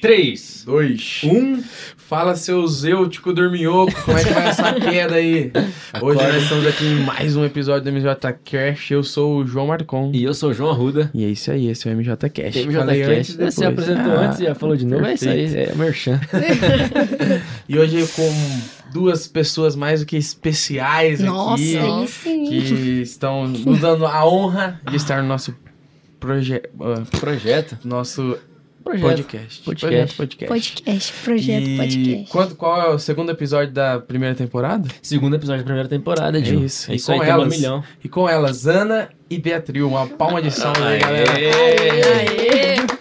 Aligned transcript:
3, 0.00 0.62
Dois. 0.64 1.20
1. 1.24 1.62
Fala, 1.96 2.34
seus 2.36 2.84
eutico 2.84 3.32
dorminhoco, 3.34 3.92
como 4.04 4.16
é 4.16 4.24
que 4.24 4.32
vai 4.32 4.46
essa 4.48 4.72
queda 4.80 5.16
aí? 5.16 5.50
Hoje 6.00 6.22
nós 6.22 6.42
estamos 6.42 6.66
aqui 6.66 6.84
em 6.86 7.00
mais 7.04 7.36
um 7.36 7.44
episódio 7.44 7.84
do 7.84 7.92
MJ 7.92 8.14
Cash. 8.44 8.90
Eu 8.92 9.02
sou 9.02 9.38
o 9.38 9.46
João 9.46 9.66
Marcon. 9.66 10.10
E 10.14 10.24
eu 10.24 10.32
sou 10.32 10.50
o 10.50 10.54
João 10.54 10.70
Arruda. 10.70 11.10
E 11.12 11.24
é 11.24 11.28
isso 11.28 11.50
aí, 11.50 11.68
esse 11.68 11.86
é 11.88 11.92
o 11.92 11.96
MJ 11.96 12.16
Cash. 12.30 12.56
MJ 12.56 12.72
Falei 12.78 13.00
Cash. 13.02 13.10
antes 13.18 13.30
e 13.34 13.44
Você 13.44 13.64
apresentou 13.66 14.12
Ah, 14.12 14.20
antes 14.26 14.40
e 14.40 14.44
já 14.44 14.54
falou 14.54 14.76
de 14.76 14.86
novo. 14.86 15.04
É 15.04 15.14
isso 15.14 15.28
aí, 15.28 15.42
perfeito. 15.50 15.70
é 15.72 15.74
merchan. 15.74 16.20
E 17.68 17.78
hoje 17.78 18.06
com 18.16 18.32
duas 18.92 19.26
pessoas 19.28 19.76
mais 19.76 20.00
do 20.00 20.06
que 20.06 20.16
especiais 20.16 21.20
Nossa, 21.20 21.62
aqui. 21.62 22.08
sim. 22.08 22.44
Que 22.46 23.02
estão 23.02 23.46
nos 23.46 23.80
dando 23.80 24.06
a 24.06 24.26
honra 24.26 24.80
de 24.88 24.96
estar 24.96 25.20
no 25.22 25.28
nosso 25.28 25.54
projeto. 26.18 26.70
Projeto. 27.20 27.78
nosso 27.84 28.38
Projeto. 28.88 29.08
podcast. 29.08 29.62
Podcast. 29.62 29.86
Projeto 29.86 30.16
podcast. 30.16 30.48
Podcast, 30.48 31.12
projeto 31.24 31.66
e 31.68 31.76
podcast. 31.76 32.30
quando- 32.32 32.54
qual 32.56 32.80
é 32.80 32.88
o 32.88 32.98
segundo 32.98 33.30
episódio 33.30 33.72
da 33.72 33.98
primeira 34.00 34.34
temporada? 34.34 34.88
Segundo 35.02 35.34
episódio 35.36 35.60
da 35.62 35.64
primeira 35.66 35.88
temporada, 35.88 36.38
É 36.38 36.42
Gil. 36.44 36.64
isso. 36.64 36.90
É 36.90 36.94
E 36.94 36.96
isso 36.96 37.12
aí, 37.12 37.18
com 37.18 37.24
um 37.24 37.28
elas. 37.28 37.48
milhão. 37.56 37.84
E 38.02 38.08
com 38.08 38.28
elas, 38.28 38.66
Ana 38.66 39.08
e 39.30 39.38
Beatriz. 39.38 39.82
Uma 39.82 40.06
palma 40.06 40.40
de 40.40 40.50
salve 40.50 40.82
aí, 40.82 40.98
galera. 40.98 41.32
Aê! 41.32 41.46
Nossas 41.86 42.16
Aê. 42.16 42.97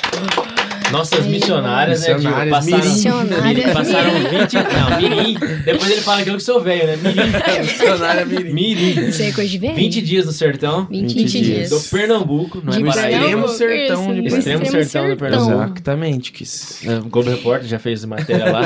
Missionárias, 1.27 2.02
né, 2.02 2.05
Gil? 2.08 2.16
Missionárias, 2.18 2.50
Passaram, 2.55 2.77
mirim. 2.77 2.90
Missionárias. 2.94 3.73
passaram 3.73 4.12
20... 4.12 4.54
Não, 4.55 4.98
mirim. 4.98 5.38
Depois 5.66 5.91
ele 5.91 6.02
fala 6.02 6.22
aquilo 6.22 6.38
que 6.38 6.44
sou 6.44 6.62
velho, 6.62 6.88
né? 6.88 6.98
Mirim. 6.98 7.62
Missionária 7.62 8.26
Mirim. 8.26 8.54
Mirim. 8.54 9.08
Isso 9.09 9.22
aí 9.22 9.30
é 9.30 9.31
coisa 9.34 9.50
de 9.50 9.58
velho. 9.58 9.76
20 9.76 10.02
dias 10.02 10.26
no 10.26 10.31
sertão. 10.31 10.88
20, 10.90 11.14
20 11.14 11.42
dias. 11.42 11.70
Do 11.70 11.80
Pernambuco, 11.81 12.62
não 12.64 12.73
é 12.73 12.80
Paraíba. 12.84 13.20
extremo 13.20 13.48
sertão 13.50 14.14
de 14.14 14.28
Isso, 14.28 14.38
Extremo 14.38 14.66
sertão 14.66 15.09
do 15.09 15.18
Pernambuco. 15.18 15.54
Exatamente. 15.76 16.31
Que... 16.31 16.44
É, 16.88 16.97
O 17.00 17.03
Globo 17.09 17.30
Repórter 17.30 17.67
já 17.67 17.80
fez 17.80 18.03
matéria 18.06 18.52
lá. 18.52 18.62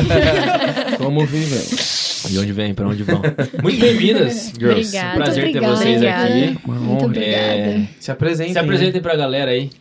Como 0.98 1.26
vivemos. 1.26 2.12
De 2.30 2.38
onde 2.38 2.54
vem, 2.54 2.72
pra 2.74 2.88
onde 2.88 3.02
vão. 3.02 3.20
Muito 3.64 3.80
bem-vindas, 3.80 4.54
girls. 4.60 4.90
Obrigada, 4.96 5.16
Prazer 5.18 5.44
ter 5.46 5.50
obrigada. 5.50 5.76
vocês 5.76 5.96
Obrigada. 5.96 6.24
aqui. 6.28 6.58
Uma 6.66 6.76
Muito 6.76 6.92
honra. 6.94 7.06
obrigada. 7.06 7.34
É, 7.36 7.82
Se 8.00 8.12
apresentem. 8.12 8.54
Se 8.54 8.60
apresentem 8.60 9.02
pra 9.02 9.16
galera 9.16 9.50
aí. 9.50 9.72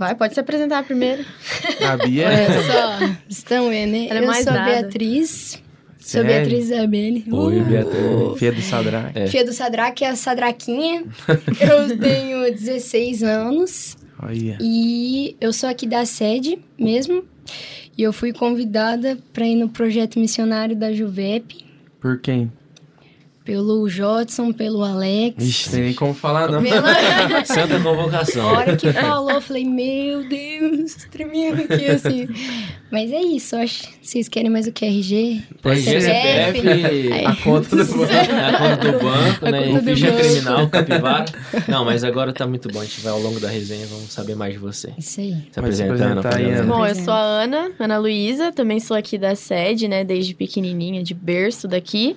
Vai, 0.00 0.14
pode 0.14 0.32
se 0.32 0.40
apresentar 0.40 0.82
primeiro. 0.82 1.22
A 1.86 1.94
Bia. 1.98 2.26
Olha 2.26 2.62
só, 2.62 3.16
estão 3.28 3.68
vendo, 3.68 3.90
né? 3.92 4.06
Ela 4.08 4.20
é 4.20 4.22
Eu 4.22 4.26
mais 4.26 4.44
sou 4.44 4.52
a 4.54 4.56
nada. 4.56 4.70
Beatriz. 4.80 5.62
Sou 5.98 6.22
Sério? 6.22 6.26
Beatriz 6.30 6.64
Isabelle. 6.70 7.24
Oi, 7.30 7.60
Uh, 7.60 7.64
Beatriz. 7.66 8.38
Fia 8.38 8.50
do 8.52 8.62
Sadrak. 8.62 9.18
É. 9.18 9.26
Filha 9.26 9.44
do 9.44 9.52
Sadraque, 9.52 10.02
a 10.06 10.16
Sadraquinha. 10.16 11.04
Eu 11.60 11.98
tenho 11.98 12.50
16 12.50 13.22
anos 13.22 13.98
Olha. 14.22 14.56
e 14.58 15.36
eu 15.38 15.52
sou 15.52 15.68
aqui 15.68 15.86
da 15.86 16.06
sede 16.06 16.58
mesmo. 16.78 17.22
E 17.98 18.02
eu 18.02 18.10
fui 18.14 18.32
convidada 18.32 19.18
para 19.34 19.46
ir 19.46 19.56
no 19.56 19.68
projeto 19.68 20.18
missionário 20.18 20.74
da 20.74 20.90
Juvep. 20.94 21.62
Por 22.00 22.18
quem? 22.18 22.50
Pelo 23.44 23.88
Jodson, 23.88 24.52
pelo 24.52 24.84
Alex. 24.84 25.42
Ixi, 25.42 25.70
tem 25.70 25.80
nem 25.82 25.94
como 25.94 26.12
falar, 26.12 26.50
não. 26.50 26.62
Pela... 26.62 26.94
Santa 27.46 27.76
A 27.78 27.80
convocação. 27.80 28.46
hora 28.46 28.76
que 28.76 28.92
falou, 28.92 29.30
eu 29.30 29.40
falei, 29.40 29.64
meu 29.64 30.28
Deus, 30.28 30.94
tremendo 31.10 31.62
aqui, 31.62 31.86
assim. 31.86 32.28
Mas 32.92 33.10
é 33.10 33.20
isso, 33.20 33.56
eu 33.56 33.60
acho. 33.62 33.88
Vocês 34.02 34.28
querem 34.28 34.50
mais 34.50 34.66
o 34.66 34.72
QRG? 34.72 35.42
RG, 35.64 36.00
CPF. 36.00 36.60
CPF, 36.60 37.24
A 37.26 37.36
conta 37.36 37.76
do 37.76 37.84
banco. 37.86 38.12
a 38.12 38.58
conta 38.58 38.92
do 38.92 38.98
banco, 38.98 39.46
A 39.46 39.50
né? 39.50 39.62
conta 39.68 39.80
do 39.80 39.90
Ficha 39.96 40.10
banco. 40.10 40.18
criminal, 40.22 40.68
capivara. 40.68 41.24
Não, 41.66 41.84
mas 41.84 42.04
agora 42.04 42.32
tá 42.32 42.46
muito 42.46 42.68
bom. 42.68 42.80
A 42.80 42.84
gente 42.84 43.00
vai 43.00 43.12
ao 43.12 43.20
longo 43.20 43.40
da 43.40 43.48
resenha, 43.48 43.86
vamos 43.86 44.12
saber 44.12 44.34
mais 44.36 44.52
de 44.52 44.58
você. 44.58 44.92
Isso 44.98 45.20
aí. 45.20 45.36
Se 45.50 45.58
apresentando. 45.58 46.18
apresentar. 46.18 46.64
Bom, 46.66 46.86
eu 46.86 46.94
sou 46.94 47.12
a 47.14 47.20
Ana, 47.20 47.70
Ana 47.78 47.98
Luísa, 47.98 48.52
também 48.52 48.80
sou 48.80 48.96
aqui 48.96 49.16
da 49.16 49.34
sede, 49.34 49.88
né, 49.88 50.04
desde 50.04 50.34
pequenininha, 50.34 51.02
de 51.02 51.14
berço 51.14 51.66
daqui. 51.66 52.16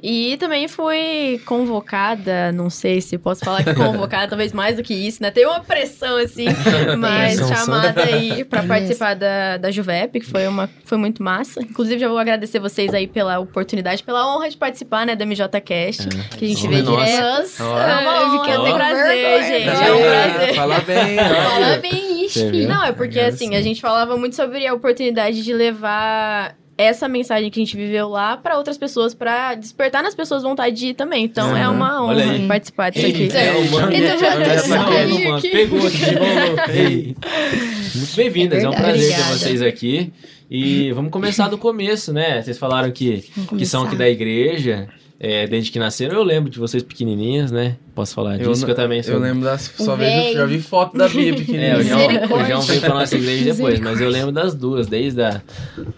E 0.00 0.36
também 0.38 0.57
fui 0.66 1.40
convocada, 1.44 2.50
não 2.52 2.70
sei 2.70 3.00
se 3.00 3.18
posso 3.18 3.44
falar 3.44 3.62
que 3.62 3.74
convocada, 3.74 4.26
talvez 4.28 4.52
mais 4.52 4.76
do 4.76 4.82
que 4.82 4.94
isso, 4.94 5.22
né? 5.22 5.30
Tem 5.30 5.46
uma 5.46 5.60
pressão, 5.60 6.16
assim, 6.16 6.46
mas 6.98 7.36
chamada 7.36 8.02
aí 8.02 8.44
pra 8.44 8.62
participar 8.62 9.14
da, 9.14 9.58
da 9.58 9.70
Juvep, 9.70 10.18
que 10.18 10.26
foi, 10.26 10.46
uma, 10.48 10.68
foi 10.84 10.96
muito 10.98 11.22
massa. 11.22 11.60
Inclusive, 11.60 12.00
já 12.00 12.08
vou 12.08 12.18
agradecer 12.18 12.58
vocês 12.58 12.92
aí 12.94 13.06
pela 13.06 13.38
oportunidade, 13.38 14.02
pela 14.02 14.26
honra 14.34 14.48
de 14.48 14.56
participar, 14.56 15.06
né, 15.06 15.14
da 15.14 15.24
MJ 15.24 15.60
Cast, 15.60 16.08
que 16.08 16.44
a 16.44 16.48
gente 16.48 16.66
vê 16.66 16.82
nossa. 16.82 17.04
direto. 17.04 17.62
É 17.62 18.00
uma 18.00 18.36
honra, 18.36 18.52
é 18.52 18.58
um 18.58 18.72
prazer, 18.72 19.44
gente, 19.44 19.68
é 19.68 19.92
um 19.92 19.98
prazer. 19.98 20.54
Fala 20.54 20.80
bem. 20.80 21.16
Fala 21.18 21.76
bem, 21.76 22.24
ixi? 22.24 22.66
Não, 22.66 22.84
é 22.84 22.92
porque 22.92 23.20
assim, 23.20 23.48
sim. 23.48 23.56
a 23.56 23.60
gente 23.60 23.80
falava 23.80 24.16
muito 24.16 24.34
sobre 24.34 24.66
a 24.66 24.72
oportunidade 24.72 25.42
de 25.42 25.52
levar 25.52 26.56
essa 26.78 27.08
mensagem 27.08 27.50
que 27.50 27.60
a 27.60 27.64
gente 27.64 27.76
viveu 27.76 28.08
lá 28.08 28.36
pra 28.36 28.56
outras 28.56 28.78
pessoas, 28.78 29.12
pra 29.12 29.56
despertar 29.56 30.00
nas 30.00 30.14
pessoas 30.14 30.44
vontade 30.44 30.76
de 30.76 30.86
ir 30.90 30.94
também. 30.94 31.24
Então 31.24 31.54
é 31.56 31.68
uma 31.68 32.04
honra 32.04 32.38
participar 32.46 32.90
disso 32.90 33.06
aqui. 33.06 33.28
É, 33.36 33.52
o 33.52 33.70
mano. 33.72 33.92
Então 33.92 34.18
já 34.18 34.34
É, 34.34 34.56
tá 34.62 35.36
aqui. 35.36 35.48
Pegou 35.50 35.84
aqui 35.86 35.96
de 35.98 36.12
novo. 36.14 37.16
Bem-vindas, 38.16 38.62
é, 38.62 38.68
um 38.68 38.72
prazer 38.72 38.94
ter 39.00 39.06
Obrigada. 39.14 39.34
vocês 39.38 39.60
aqui. 39.62 40.12
E 40.50 40.92
vamos 40.92 41.10
começar 41.10 41.48
do 41.48 41.58
começo, 41.58 42.12
né? 42.12 42.40
Vocês 42.42 42.56
falaram 42.56 42.90
que, 42.90 43.24
Vamos 43.36 43.58
que 43.58 43.66
são 43.66 43.82
aqui 43.82 43.96
da 43.96 44.08
igreja, 44.08 44.88
é, 45.20 45.46
desde 45.46 45.70
que 45.70 45.78
nasceram. 45.78 46.14
Eu 46.14 46.22
lembro 46.22 46.48
de 46.50 46.58
vocês 46.58 46.82
pequenininhas, 46.82 47.50
né? 47.50 47.76
Posso 47.94 48.14
falar 48.14 48.36
disso, 48.38 48.64
que 48.64 48.70
eu 48.70 48.74
também 48.76 49.02
sou. 49.02 49.14
Eu 49.14 49.20
lembro 49.20 49.42
das. 49.44 49.72
Só 49.76 49.96
vejo, 49.96 50.32
já 50.34 50.46
vi 50.46 50.60
foto 50.60 50.96
da 50.96 51.08
Bia 51.08 51.30
É, 51.30 51.32
o 51.32 51.36
pequenininha. 51.36 51.82
João, 51.82 52.06
o. 52.40 52.44
João 52.46 52.60
veio 52.62 52.80
pra 52.80 52.90
nossa 52.94 53.16
igreja 53.16 53.44
depois, 53.54 53.80
mas 53.80 54.00
eu 54.00 54.08
lembro 54.08 54.30
das 54.30 54.54
duas, 54.54 54.86
desde 54.86 55.20
a, 55.22 55.42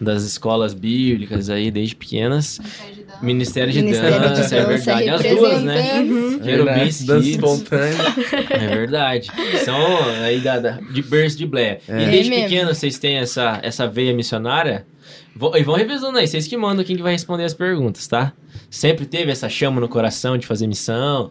das 0.01 0.23
escolas 0.23 0.73
bíblicas 0.73 1.51
aí, 1.51 1.71
desde 1.71 1.95
pequenas. 1.95 2.59
Ministério 3.21 3.71
de 3.71 3.83
Ministério 3.83 4.15
de 4.19 4.29
Dança, 4.29 4.57
é 4.57 4.65
Dança, 4.65 4.95
verdade. 4.95 5.09
As 5.11 5.37
duas, 5.37 5.63
né? 5.63 5.81
representando. 5.83 6.41
Querubins 6.43 7.03
Dança 7.05 7.21
Kids. 7.23 7.35
espontânea. 7.35 7.95
É 8.51 8.69
verdade. 8.77 9.31
São 9.63 9.99
aí 10.25 10.41
da, 10.41 10.59
da- 10.59 10.79
de 10.91 11.03
berço 11.03 11.37
de 11.37 11.45
Blair. 11.45 11.81
É. 11.87 12.03
E 12.03 12.11
desde 12.11 12.33
É 12.33 12.35
mesmo. 12.37 12.49
pequeno 12.49 12.75
vocês 12.75 12.99
têm 12.99 13.17
essa, 13.19 13.59
essa 13.63 13.87
veia 13.87 14.15
missionária. 14.15 14.87
E 15.57 15.63
vão 15.63 15.75
revisando 15.75 16.19
aí, 16.19 16.27
vocês 16.27 16.47
que 16.47 16.57
mandam 16.57 16.85
quem 16.85 16.97
que 16.97 17.03
vai 17.03 17.13
responder 17.13 17.45
as 17.45 17.55
perguntas, 17.55 18.07
tá? 18.07 18.33
Sempre 18.71 19.07
teve 19.07 19.31
essa 19.31 19.49
chama 19.49 19.81
no 19.81 19.89
coração 19.89 20.37
de 20.37 20.47
fazer 20.47 20.67
missão? 20.67 21.31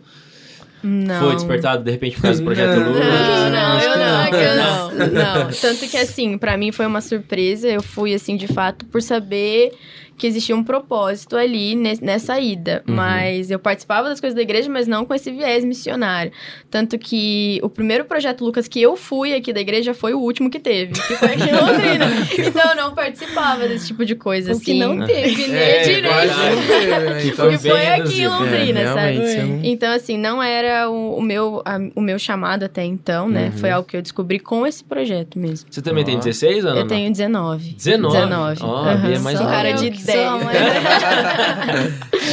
Não. 0.82 1.20
Foi 1.20 1.36
despertado 1.36 1.84
de 1.84 1.92
repente 1.92 2.16
por 2.16 2.24
causa 2.24 2.40
do 2.40 2.46
projeto 2.46 2.80
Não. 2.80 2.92
Luz? 2.92 3.00
Não, 3.00 3.50
não, 3.50 3.82
eu 3.82 3.98
não, 3.98 4.32
não. 4.32 4.40
eu 4.40 4.56
não, 4.56 5.46
não. 5.46 5.52
Tanto 5.52 5.88
que 5.88 5.98
assim, 5.98 6.38
pra 6.38 6.58
mim 6.58 6.72
foi 6.72 6.86
uma 6.86 7.02
surpresa. 7.02 7.68
Eu 7.68 7.84
fui 7.84 8.14
assim 8.14 8.38
de 8.38 8.48
fato 8.48 8.86
por 8.86 9.02
saber 9.02 9.74
que 10.20 10.28
existia 10.28 10.56
um 10.56 10.64
propósito 10.64 11.36
ali 11.36 11.74
nes- 11.76 12.00
nessa 12.00 12.40
ida. 12.40 12.84
Uhum. 12.88 12.94
Mas 12.96 13.50
eu 13.50 13.58
participava 13.58 14.10
das 14.10 14.20
coisas 14.20 14.36
da 14.36 14.42
igreja, 14.42 14.70
mas 14.70 14.86
não 14.88 15.06
com 15.06 15.16
esse 15.16 15.32
viés 15.32 15.64
missionário. 15.66 16.32
Tanto 16.70 16.98
que 17.00 17.60
o 17.64 17.70
primeiro 17.70 18.06
projeto 18.06 18.44
Lucas 18.44 18.68
que 18.68 18.82
eu 18.82 18.96
fui 18.96 19.34
aqui 19.34 19.52
da 19.52 19.60
igreja 19.62 19.94
foi 19.94 20.14
o 20.14 20.20
último 20.20 20.50
que 20.50 20.60
teve, 20.60 20.94
que 20.94 21.16
foi 21.16 21.30
aqui 21.30 21.50
em 21.50 21.54
Londrina. 21.56 22.06
então 22.48 22.70
eu 22.72 22.76
não 22.76 22.94
participava 22.94 23.68
desse 23.68 23.88
tipo 23.88 24.06
de 24.06 24.14
coisa 24.16 24.50
O 24.50 24.56
assim. 24.56 24.64
que 24.66 24.74
não 24.76 25.06
teve, 25.08 25.48
né? 25.50 25.78
É, 25.80 25.84
direito. 25.84 26.08
né? 26.08 27.22
Que 27.22 27.28
Então, 27.30 27.50
que 27.50 27.58
foi 27.58 27.88
aqui 27.88 27.88
em 27.88 27.96
reduzido. 27.98 28.30
Londrina, 28.30 28.80
é, 28.82 28.94
sabe? 28.94 29.18
não- 29.18 29.60
Então, 29.64 29.92
assim, 29.94 30.18
não 30.18 30.44
era 30.44 30.90
o, 30.90 31.16
o 31.18 31.22
meu, 31.22 31.62
a- 31.66 31.80
o 31.96 32.02
meu 32.02 32.20
chamado 32.20 32.64
até 32.66 32.84
então, 32.84 33.30
né? 33.30 33.46
Uhum. 33.54 33.58
Foi 33.60 33.70
algo 33.72 33.88
que 33.88 33.96
eu 33.98 34.02
descobri 34.02 34.40
com 34.40 34.68
esse 34.68 34.84
projeto 34.84 35.40
mesmo. 35.40 35.68
Você 35.72 35.82
também 35.82 36.04
tem 36.04 36.16
Ó. 36.16 36.20
16 36.20 36.66
anos? 36.66 36.80
eu 36.80 36.88
tenho 36.88 37.10
19. 37.10 37.74
19? 37.74 38.14
19. 38.18 38.60
Ó, 38.64 38.84
a 38.90 38.96
Bia 38.96 39.16
é 39.16 39.20
mais 39.20 39.38
Sou 39.38 39.48
cara 39.48 39.72
de 39.74 39.90
Eu 40.10 40.16
que 40.16 40.18
sou 40.18 40.24
10. 40.24 40.28
a 40.28 40.38
mãe. 40.38 40.56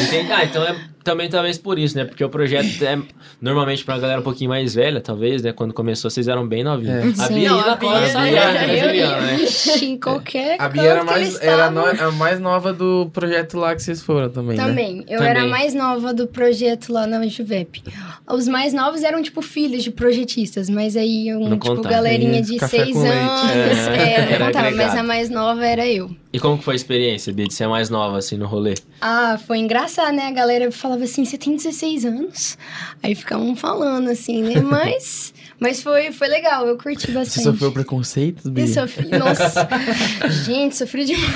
Entendi. 0.06 0.32
Ah, 0.32 0.44
então 0.44 0.64
é 0.64 0.76
também 1.06 1.28
talvez 1.30 1.56
por 1.56 1.78
isso, 1.78 1.96
né? 1.96 2.04
Porque 2.04 2.22
o 2.22 2.28
projeto 2.28 2.82
é 2.82 2.98
normalmente 3.40 3.84
pra 3.84 3.96
galera 3.98 4.20
um 4.20 4.24
pouquinho 4.24 4.50
mais 4.50 4.74
velha, 4.74 5.00
talvez, 5.00 5.40
né? 5.42 5.52
Quando 5.52 5.72
começou, 5.72 6.10
vocês 6.10 6.26
eram 6.28 6.46
bem 6.46 6.62
novinhos. 6.64 7.18
É. 7.18 7.22
A 7.22 7.26
Sim. 7.28 7.34
Bia 7.34 7.52
ainda 7.54 7.76
cola 7.76 8.08
idade, 8.08 8.66
né, 8.66 8.78
Juliana, 8.78 8.92
ia, 8.92 9.20
né? 9.20 9.34
Ixi, 9.44 9.84
em 9.86 9.98
qualquer 9.98 10.60
A 10.60 10.68
Bia 10.68 10.82
era, 10.82 11.04
mais, 11.04 11.40
era 11.40 11.70
no- 11.70 11.86
a 11.86 12.10
mais 12.12 12.40
nova 12.40 12.72
do 12.72 13.08
projeto 13.12 13.56
lá 13.56 13.74
que 13.74 13.82
vocês 13.82 14.02
foram 14.02 14.28
também, 14.28 14.56
né? 14.56 14.66
Também. 14.66 14.98
Eu 15.08 15.18
Também. 15.18 15.28
era 15.28 15.42
a 15.44 15.46
mais 15.46 15.72
nova 15.74 16.12
do 16.12 16.26
projeto 16.26 16.92
lá 16.92 17.06
na 17.06 17.24
Juvep. 17.28 17.82
Os 18.28 18.48
mais 18.48 18.72
novos 18.74 19.02
eram, 19.04 19.22
tipo, 19.22 19.40
filhos 19.40 19.84
de 19.84 19.90
projetistas, 19.92 20.68
mas 20.68 20.96
aí, 20.96 21.32
um, 21.34 21.40
Não 21.48 21.58
tipo, 21.58 21.76
contava. 21.76 21.88
galerinha 21.94 22.42
de 22.42 22.56
café 22.56 22.78
seis 22.84 22.92
com 22.92 23.02
leite. 23.02 23.16
anos. 23.16 23.78
É, 23.78 23.96
É, 23.96 24.20
era 24.32 24.38
não 24.40 24.46
contava, 24.46 24.70
mas 24.72 24.94
a 24.94 25.02
mais 25.02 25.30
nova 25.30 25.64
era 25.64 25.86
eu. 25.86 26.10
E 26.32 26.38
como 26.40 26.58
que 26.58 26.64
foi 26.64 26.74
a 26.74 26.76
experiência, 26.76 27.32
Bia, 27.32 27.46
de 27.46 27.54
ser 27.54 27.64
a 27.64 27.68
mais 27.68 27.88
nova, 27.88 28.18
assim, 28.18 28.36
no 28.36 28.46
rolê? 28.46 28.74
Ah, 29.00 29.38
foi 29.46 29.58
engraçado, 29.58 30.14
né? 30.14 30.26
A 30.26 30.30
galera 30.32 30.70
falava 30.70 30.95
assim, 31.04 31.24
você 31.24 31.38
tem 31.38 31.56
16 31.56 32.04
anos? 32.04 32.58
Aí 33.02 33.14
ficavam 33.14 33.54
falando 33.54 34.08
assim, 34.08 34.42
né? 34.42 34.60
Mas 34.62 35.32
Mas 35.58 35.82
foi, 35.82 36.12
foi 36.12 36.28
legal, 36.28 36.66
eu 36.66 36.76
curti 36.76 37.06
Você 37.06 37.12
bastante. 37.12 37.44
sofreu 37.44 37.72
preconceitos, 37.72 38.46
Bi? 38.50 38.60
Eu 38.62 38.68
sofri, 38.68 39.08
nossa. 39.08 39.66
Gente, 40.44 40.76
sofri 40.76 41.06
demais. 41.06 41.26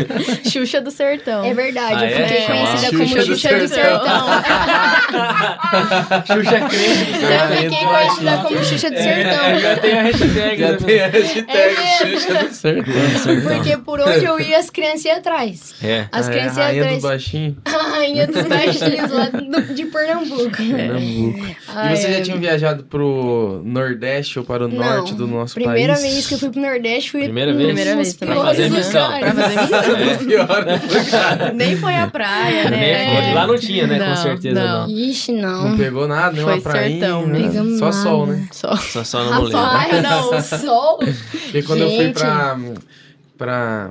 Xuxa 0.50 0.80
do 0.80 0.90
Sertão. 0.90 1.44
É 1.44 1.52
verdade, 1.52 1.94
Ah, 2.04 2.10
eu 2.10 2.18
é? 2.18 2.26
fiquei 2.28 2.40
Chama 2.46 2.56
conhecida 2.66 2.90
Xuxa 2.90 2.90
como 2.90 3.14
do 3.14 3.36
Xuxa 3.36 3.58
do 3.58 3.68
Sertão. 3.68 3.98
Sertão. 4.00 4.26
Xuxa 6.26 6.60
crente. 6.68 7.22
Eu 7.22 7.38
Ah, 7.38 7.48
fiquei 7.48 7.84
conhecida 7.86 8.36
como 8.38 8.64
Xuxa 8.64 8.90
do 8.90 8.96
É, 8.96 9.02
Sertão. 9.02 9.58
já 9.60 9.76
tem 9.78 9.92
a 9.98 10.02
hashtag. 10.02 10.56
Já 10.60 10.70
né? 10.72 10.76
tem 10.78 11.00
a 11.02 11.08
hashtag 11.08 11.50
É. 11.50 11.96
Xuxa 11.96 12.44
do 12.44 12.54
Sertão. 12.54 12.94
Porque 13.42 13.76
por 13.78 14.00
onde 14.00 14.24
eu 14.24 14.40
ia, 14.40 14.58
as 14.58 14.70
crianças 14.70 15.04
iam 15.04 15.16
atrás. 15.16 15.74
É. 15.82 16.06
As 16.10 16.28
Ah, 16.28 16.30
é, 16.30 16.32
crianças 16.32 16.58
a 16.58 16.60
iam 16.60 16.66
rainha 16.68 16.82
atrás. 16.82 16.94
dos 17.02 17.10
baixinhos. 17.10 17.56
A 17.64 17.90
rainha 17.96 18.26
dos 18.26 18.42
baixinhos 18.42 19.10
lá 19.10 19.24
do- 19.28 19.74
de 19.74 19.84
Pernambuco. 19.86 20.56
Pernambuco. 20.56 21.46
E 21.46 21.96
você 21.96 22.10
já 22.10 22.16
ai. 22.16 22.22
tinha 22.22 22.36
viajado 22.36 22.84
pro 22.84 23.49
Nordeste 23.64 24.38
ou 24.38 24.44
para 24.44 24.64
o 24.64 24.68
Norte 24.68 25.10
Não. 25.12 25.18
do 25.18 25.26
nosso 25.26 25.54
Primeira 25.54 25.94
país? 25.94 26.02
vez 26.14 26.26
que 26.26 26.34
eu 26.34 26.38
fui 26.38 26.50
pro 26.50 26.60
Nordeste, 26.60 27.10
fui 27.10 27.22
Primeira 27.24 27.52
vez? 27.52 27.66
Primeira 27.66 27.96
vez 27.96 28.14
Pra 28.16 28.34
fazer 28.36 28.70
missão. 28.72 29.04
lugares. 29.12 29.32
Pra 29.34 29.42
fazer 29.42 29.96
missão. 29.96 30.26
Pior. 30.26 30.64
Nem 31.54 31.76
foi 31.76 31.94
à 31.94 32.06
praia, 32.06 32.70
né? 32.70 33.22
foi. 33.24 33.34
Lá 33.34 33.46
não 33.46 33.58
tinha, 33.58 33.86
né? 33.86 33.98
Com 33.98 34.06
Não, 34.06 34.16
certeza 34.16 34.60
não. 34.64 34.88
Ixi, 34.88 35.32
Não 35.32 35.68
não. 35.70 35.76
pegou 35.76 36.06
nada, 36.08 36.32
nem 36.32 36.44
Foi 36.44 36.52
uma 36.54 36.62
prainha. 36.62 37.00
sertão, 37.00 37.26
né? 37.26 37.78
Só 37.78 37.92
sol, 37.92 38.26
nada. 38.26 38.38
né? 38.38 38.48
Só. 38.52 38.76
Só, 38.76 39.04
só 39.04 39.24
não 39.24 39.42
lembro. 39.42 39.58
Rapaz, 39.58 40.02
não, 40.02 40.58
sol. 40.58 40.98
Porque 40.98 41.62
quando 41.62 41.80
eu 41.82 41.88
fui 41.90 41.98
Gente. 42.04 42.14
pra, 42.14 42.58
pra, 43.36 43.90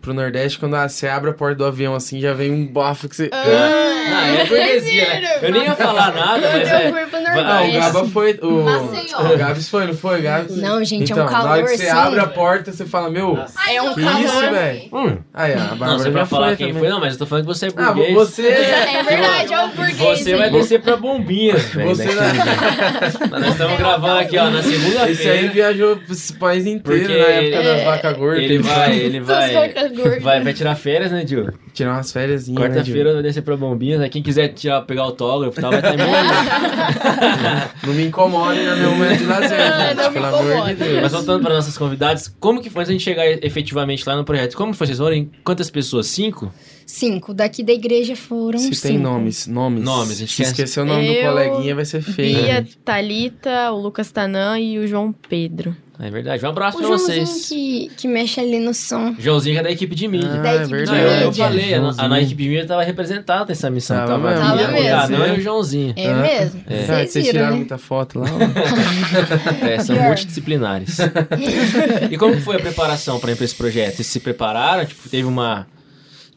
pro 0.00 0.14
Nordeste, 0.14 0.58
quando 0.58 0.74
ah, 0.76 0.88
você 0.88 1.08
abre 1.08 1.30
a 1.30 1.34
porta 1.34 1.56
do 1.56 1.64
avião 1.64 1.94
assim, 1.94 2.20
já 2.20 2.32
vem 2.32 2.50
um 2.50 2.66
bafo 2.66 3.08
que 3.08 3.16
você... 3.16 3.30
Ah, 3.32 4.26
é 4.28 4.44
burguesia, 4.44 5.20
né? 5.20 5.38
Eu 5.42 5.52
nem 5.52 5.62
ia 5.64 5.74
falar 5.76 6.12
nada, 6.12 6.48
mas 6.52 6.68
eu 6.70 6.76
é. 6.76 6.90
fui 6.92 7.06
pro 7.06 7.18
Ah, 7.18 7.30
o 7.30 7.44
Nordeste. 7.44 7.78
Gaba 7.78 8.04
foi. 8.08 8.38
O, 8.42 8.62
Maceió. 8.62 9.32
o 9.32 9.36
Gabs 9.38 9.68
foi, 9.68 9.86
não 9.86 9.94
foi? 9.94 10.22
Gabs? 10.22 10.56
Não, 10.56 10.84
gente, 10.84 11.10
é 11.10 11.12
então, 11.12 11.24
um 11.26 11.28
calor 11.28 11.44
Na 11.44 11.50
hora 11.52 11.62
que 11.62 11.76
você 11.76 11.86
assim. 11.88 11.96
abre 11.98 12.20
a 12.20 12.26
porta, 12.26 12.72
você 12.72 12.84
fala, 12.86 13.10
meu. 13.10 13.38
É 13.68 13.82
um 13.82 13.94
Que 13.94 14.02
calor. 14.02 14.20
isso, 14.24 14.40
velho? 14.50 14.80
Hum. 14.92 15.18
Aí, 15.32 15.52
a 15.54 15.74
Não, 15.76 15.98
você 15.98 16.10
pra 16.10 16.20
já 16.20 16.26
falar 16.26 16.46
foi 16.48 16.56
quem 16.56 16.66
também. 16.68 16.80
foi, 16.80 16.88
não, 16.90 17.00
mas 17.00 17.12
eu 17.12 17.18
tô 17.20 17.26
falando 17.26 17.44
que 17.46 17.54
você 17.54 17.66
é 17.66 17.70
Ah, 17.76 17.92
burguês. 17.92 18.14
você. 18.14 18.48
É 18.48 19.02
verdade, 19.02 19.52
é 19.54 19.64
o 19.64 19.68
burguês. 19.68 20.18
Você 20.20 20.36
vai 20.36 20.50
descer 20.50 20.80
pra 20.80 20.96
bombinhas, 20.96 21.62
velho. 21.66 21.88
Você. 21.88 22.04
Mas 22.06 23.30
Nós 23.30 23.46
estamos 23.52 23.78
gravando 23.78 24.18
aqui, 24.18 24.36
ó, 24.38 24.50
na 24.50 24.60
Esse 24.60 24.68
aí 24.72 24.80
segunda-feira. 24.80 25.48
viajou 25.52 25.98
esse 26.10 26.32
país 26.34 26.66
inteiro 26.66 27.00
Porque 27.06 27.16
na 27.18 27.24
época 27.26 27.62
das 27.62 27.84
vacas 27.84 28.16
gordas. 28.16 28.42
Ele 28.44 28.58
vai, 28.58 28.96
ele 28.98 29.20
vai. 29.20 29.69
Né, 29.74 30.18
Vai, 30.20 30.42
vai 30.42 30.52
tirar 30.52 30.74
férias, 30.74 31.10
né, 31.10 31.26
Gil? 31.26 31.48
Tirar 31.72 31.92
umas 31.94 32.12
férias. 32.12 32.48
Né, 32.48 32.60
Quarta-feira 32.60 33.14
vai 33.14 33.22
descer 33.22 33.42
pra 33.42 33.56
bombinhas. 33.56 34.00
Aí 34.00 34.08
quem 34.08 34.22
quiser 34.22 34.48
tirar, 34.48 34.82
pegar 34.82 35.02
autógrafo 35.02 35.58
e 35.58 35.62
tal, 35.62 35.70
vai 35.70 35.80
estar 35.80 35.94
em 35.94 37.86
Não 37.86 37.94
me 37.94 38.06
incomode 38.06 38.60
no 38.62 38.76
meu 38.76 38.90
momento 38.92 39.18
de 39.18 39.24
lazer, 39.24 39.58
gente, 39.58 39.94
não 39.96 40.08
me 40.08 40.12
pelo 40.12 40.26
amor 40.26 40.66
de. 40.68 40.74
Deus. 40.74 41.02
Mas 41.02 41.12
voltando 41.12 41.42
para 41.42 41.54
nossas 41.54 41.76
convidadas, 41.78 42.34
como 42.40 42.60
que 42.60 42.70
foi 42.70 42.82
a 42.82 42.86
gente 42.86 43.02
chegar 43.02 43.26
efetivamente 43.26 44.06
lá 44.06 44.16
no 44.16 44.24
projeto? 44.24 44.56
Como 44.56 44.72
foi? 44.74 44.86
Vocês 44.86 44.98
foram 44.98 45.16
em 45.16 45.30
quantas 45.44 45.70
pessoas? 45.70 46.06
Cinco? 46.06 46.52
Cinco. 46.86 47.32
Daqui 47.32 47.62
da 47.62 47.72
igreja 47.72 48.16
foram 48.16 48.58
Se 48.58 48.74
cinco. 48.74 48.88
tem 48.88 48.98
nomes, 48.98 49.46
nomes. 49.46 49.84
Nomes, 49.84 50.10
a 50.12 50.14
gente 50.20 50.32
Se 50.32 50.42
esquecer 50.42 50.80
o 50.80 50.84
nome 50.84 51.06
do 51.06 51.12
Eu, 51.12 51.30
coleguinha, 51.30 51.74
vai 51.74 51.84
ser 51.84 52.02
feio. 52.02 52.42
Bia, 52.42 52.66
Thalita, 52.84 53.70
o 53.70 53.80
Lucas 53.80 54.10
Tanã 54.10 54.58
e 54.58 54.78
o 54.78 54.86
João 54.86 55.12
Pedro. 55.12 55.76
É 56.02 56.10
verdade. 56.10 56.46
Um 56.46 56.48
abraço 56.48 56.78
O 56.78 56.80
pra 56.80 56.88
Joãozinho 56.88 57.26
vocês. 57.26 57.48
que, 57.48 57.90
que 57.96 58.08
mexe 58.08 58.40
ali 58.40 58.58
no 58.58 58.72
som. 58.72 59.14
Joãozinho 59.18 59.58
é 59.58 59.62
da 59.62 59.70
equipe 59.70 59.94
de 59.94 60.08
mídia. 60.08 60.30
Ah, 60.32 60.38
da 60.38 60.54
equipe 60.56 60.74
é 60.74 60.82
de 60.84 60.86
Não, 60.90 60.96
eu, 60.96 61.10
eu 61.10 61.26
mídia. 61.28 61.44
falei, 61.44 61.74
a, 61.74 62.14
a, 62.14 62.20
equipe 62.22 62.42
de 62.42 62.48
mídia 62.48 62.66
tava 62.66 62.82
representada 62.82 63.44
nessa 63.50 63.68
missão. 63.68 63.96
Tava 63.96 64.08
Tava, 64.12 64.28
mesmo. 64.30 64.40
Tava 64.44 64.54
o 64.54 64.72
mesmo. 64.72 64.88
Danão 65.18 65.34
e 65.34 65.38
o 65.38 65.40
Joãozinho. 65.42 65.92
É 65.96 66.06
Ah, 66.08 66.14
mesmo? 66.14 66.60
é. 66.66 66.74
Ah, 66.74 66.86
Vocês 66.86 67.10
vocês 67.12 67.24
viram, 67.26 67.30
tiraram 67.32 67.50
né? 67.52 67.56
muita 67.58 67.78
foto 67.78 68.18
lá? 68.20 68.26
ó. 68.32 69.60
É, 69.66 69.78
são 69.80 69.94
Pior. 69.94 70.06
multidisciplinares. 70.06 70.96
e 72.10 72.16
como 72.16 72.40
foi 72.40 72.56
a 72.56 72.60
preparação 72.60 73.20
para 73.20 73.32
ir 73.32 73.36
pra 73.36 73.44
esse 73.44 73.54
projeto? 73.54 73.96
Vocês 73.96 74.06
se 74.08 74.20
prepararam? 74.20 74.84
Tipo, 74.86 75.08
teve 75.08 75.24
uma. 75.28 75.66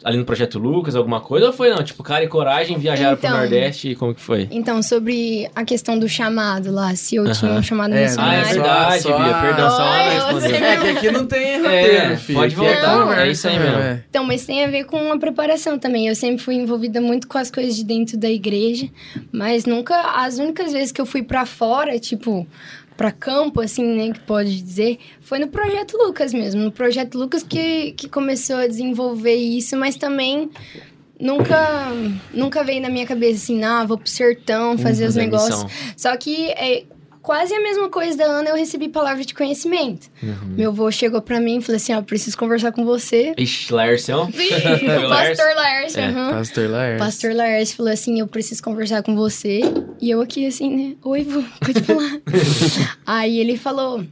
Ali 0.04 0.18
no 0.18 0.26
Projeto 0.26 0.60
Lucas, 0.60 0.96
alguma 0.96 1.22
coisa? 1.22 1.48
Ou 1.48 1.54
foi 1.54 1.70
não? 1.70 1.82
Tipo, 1.84 2.04
cara 2.04 2.24
e 2.24 2.28
coragem, 2.28 2.78
viajaram 2.78 3.16
pro 3.16 3.28
Então. 3.28 3.40
Nordeste 3.40 3.90
e 3.90 3.96
como 3.96 4.14
que 4.14 4.20
foi? 4.22 4.48
Então, 4.52 4.82
sobre 4.84 5.50
a 5.56 5.64
questão 5.64 5.98
do 5.98 6.10
chamado 6.10 6.72
lá, 6.72 6.94
se 6.96 7.16
eu 7.16 7.32
tinha 7.32 7.52
Aham. 7.52 7.60
um 7.60 7.64
chamado 7.64 7.94
É, 7.94 7.98
Ah, 7.98 8.00
é 8.00 8.04
missionário. 8.08 8.48
Verdade, 8.54 9.02
só 9.04 9.18
Bia. 9.18 9.34
Perdão, 9.42 9.70
só 9.70 9.84
uma 9.84 9.98
responder. 10.10 10.64
É 10.64 10.78
que 10.78 10.88
aqui 10.90 11.12
não 11.12 11.26
tem 11.26 11.62
roteiro, 11.62 11.96
É, 12.14 12.18
filho. 12.18 12.40
pode 12.40 12.54
é 12.54 12.58
voltar, 12.58 13.00
conversa 13.00 13.22
é 13.26 13.32
isso 13.32 13.48
aí 13.48 13.60
mesmo. 13.60 13.78
é. 13.80 14.04
Então, 14.10 14.24
mas 14.26 14.46
tem 14.46 14.64
a 14.64 14.68
ver 14.68 14.84
com 14.86 15.12
a 15.14 15.18
preparação 15.18 15.80
também. 15.80 16.08
Eu 16.08 16.16
sempre 16.16 16.44
fui 16.44 16.56
envolvida 16.56 17.00
muito 17.00 17.28
com 17.28 17.38
as 17.38 17.50
coisas 17.50 17.76
de 17.76 17.84
dentro 17.84 18.18
da 18.18 18.30
igreja, 18.30 18.88
mas 19.32 19.66
nunca. 19.66 19.94
As 20.16 20.38
únicas 20.38 20.72
vezes 20.74 20.92
que 20.92 21.00
eu 21.00 21.06
fui 21.06 21.24
pra 21.24 21.46
fora, 21.46 21.98
tipo, 22.00 22.46
pra 22.96 23.12
campo, 23.12 23.62
assim, 23.62 23.84
né, 23.84 24.14
que 24.14 24.20
pode 24.20 24.62
dizer, 24.62 25.00
foi 25.22 25.40
no 25.40 25.48
Projeto 25.48 25.98
Lucas 25.98 26.34
mesmo. 26.34 26.62
No 26.62 26.72
Projeto 26.72 27.18
Lucas 27.18 27.44
que, 27.44 27.92
que 27.94 28.08
começou 28.10 28.58
a 28.58 28.68
desenvolver 28.68 29.36
isso, 29.36 29.76
mas 29.78 29.96
também. 29.96 30.50
Nunca, 31.20 31.90
nunca 32.34 32.64
veio 32.64 32.82
na 32.82 32.90
minha 32.90 33.06
cabeça 33.06 33.36
assim, 33.44 33.64
ah, 33.64 33.86
vou 33.86 33.98
pro 33.98 34.10
sertão 34.10 34.78
fazer 34.78 35.06
os 35.06 35.14
Fazer 35.14 35.22
a 35.22 35.24
negócios. 35.24 35.64
missão. 35.64 35.94
Só 35.96 36.18
que 36.18 36.48
é 36.50 36.84
quase 37.24 37.54
a 37.56 37.60
mesma 37.60 37.90
coisa 37.90 38.16
da 38.18 38.26
Ana, 38.26 38.50
eu 38.50 38.56
recebi 38.56 38.88
palavra 38.90 39.24
de 39.26 39.34
conhecimento. 39.34 40.08
Uhum. 40.22 40.36
Meu 40.56 40.70
avô 40.70 40.92
chegou 40.92 41.22
pra 41.22 41.40
mim 41.40 41.58
e 41.58 41.62
falou 41.62 41.78
assim: 41.78 41.94
Ó, 41.96 42.02
preciso 42.04 42.38
conversar 42.38 42.72
com 42.72 42.86
você. 42.86 43.34
Ixi, 43.38 43.72
Laércio. 43.74 44.16
pastor 45.10 45.56
Laércio, 45.56 46.00
É. 46.00 46.06
aham. 46.08 46.30
Pastor 46.34 46.70
Laércio. 46.70 47.00
Pastor 47.00 47.34
Laércio 47.34 47.78
falou 47.78 47.92
assim: 47.92 48.20
Eu 48.20 48.28
preciso 48.28 48.62
conversar 48.62 49.02
com 49.02 49.16
você. 49.16 49.62
E 50.00 50.12
eu 50.12 50.22
aqui 50.22 50.46
assim, 50.46 50.76
né? 50.76 50.96
Oi, 51.04 51.24
vô, 51.24 51.42
pode 51.66 51.82
falar. 51.82 52.20
Aí 53.08 53.40
ele 53.40 53.58
falou 53.58 54.04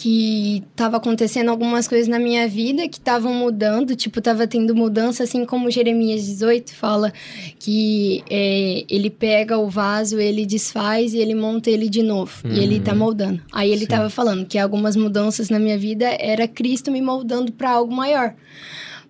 que 0.00 0.64
tava 0.74 0.96
acontecendo 0.96 1.50
algumas 1.50 1.86
coisas 1.86 2.08
na 2.08 2.18
minha 2.18 2.48
vida 2.48 2.88
que 2.88 2.96
estavam 2.96 3.34
mudando, 3.34 3.94
tipo, 3.94 4.18
tava 4.22 4.46
tendo 4.46 4.74
mudança, 4.74 5.24
assim 5.24 5.44
como 5.44 5.70
Jeremias 5.70 6.24
18 6.24 6.74
fala 6.74 7.12
que 7.58 8.24
é, 8.30 8.82
ele 8.88 9.10
pega 9.10 9.58
o 9.58 9.68
vaso, 9.68 10.18
ele 10.18 10.46
desfaz 10.46 11.12
e 11.12 11.18
ele 11.18 11.34
monta 11.34 11.68
ele 11.68 11.86
de 11.86 12.02
novo. 12.02 12.32
E 12.46 12.60
ele 12.60 12.80
tá 12.80 12.94
moldando. 12.94 13.42
Aí 13.52 13.70
ele 13.70 13.82
Sim. 13.82 13.88
tava 13.88 14.08
falando 14.08 14.46
que 14.46 14.58
algumas 14.58 14.96
mudanças 14.96 15.50
na 15.50 15.58
minha 15.58 15.76
vida 15.76 16.06
era 16.18 16.48
Cristo 16.48 16.90
me 16.90 17.02
moldando 17.02 17.52
para 17.52 17.70
algo 17.70 17.94
maior. 17.94 18.34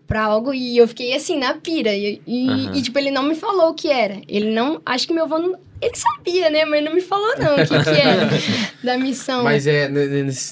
Pra 0.08 0.24
algo, 0.24 0.52
e 0.52 0.76
eu 0.76 0.88
fiquei 0.88 1.14
assim, 1.14 1.38
na 1.38 1.54
pira. 1.54 1.94
E, 1.94 2.20
e, 2.26 2.48
Aham. 2.48 2.72
e, 2.74 2.82
tipo, 2.82 2.98
ele 2.98 3.12
não 3.12 3.22
me 3.22 3.36
falou 3.36 3.68
o 3.68 3.74
que 3.74 3.86
era. 3.86 4.20
Ele 4.26 4.50
não. 4.50 4.82
Acho 4.84 5.06
que 5.06 5.14
meu 5.14 5.22
avô 5.22 5.38
não. 5.38 5.54
Ele 5.80 5.94
sabia, 5.96 6.50
né? 6.50 6.64
Mas 6.64 6.84
não 6.84 6.94
me 6.94 7.00
falou, 7.00 7.34
não, 7.38 7.54
o 7.54 7.66
que, 7.66 7.82
que 7.84 7.90
era 7.90 8.28
da 8.84 8.98
missão. 8.98 9.42
Mas 9.44 9.66
é, 9.66 9.88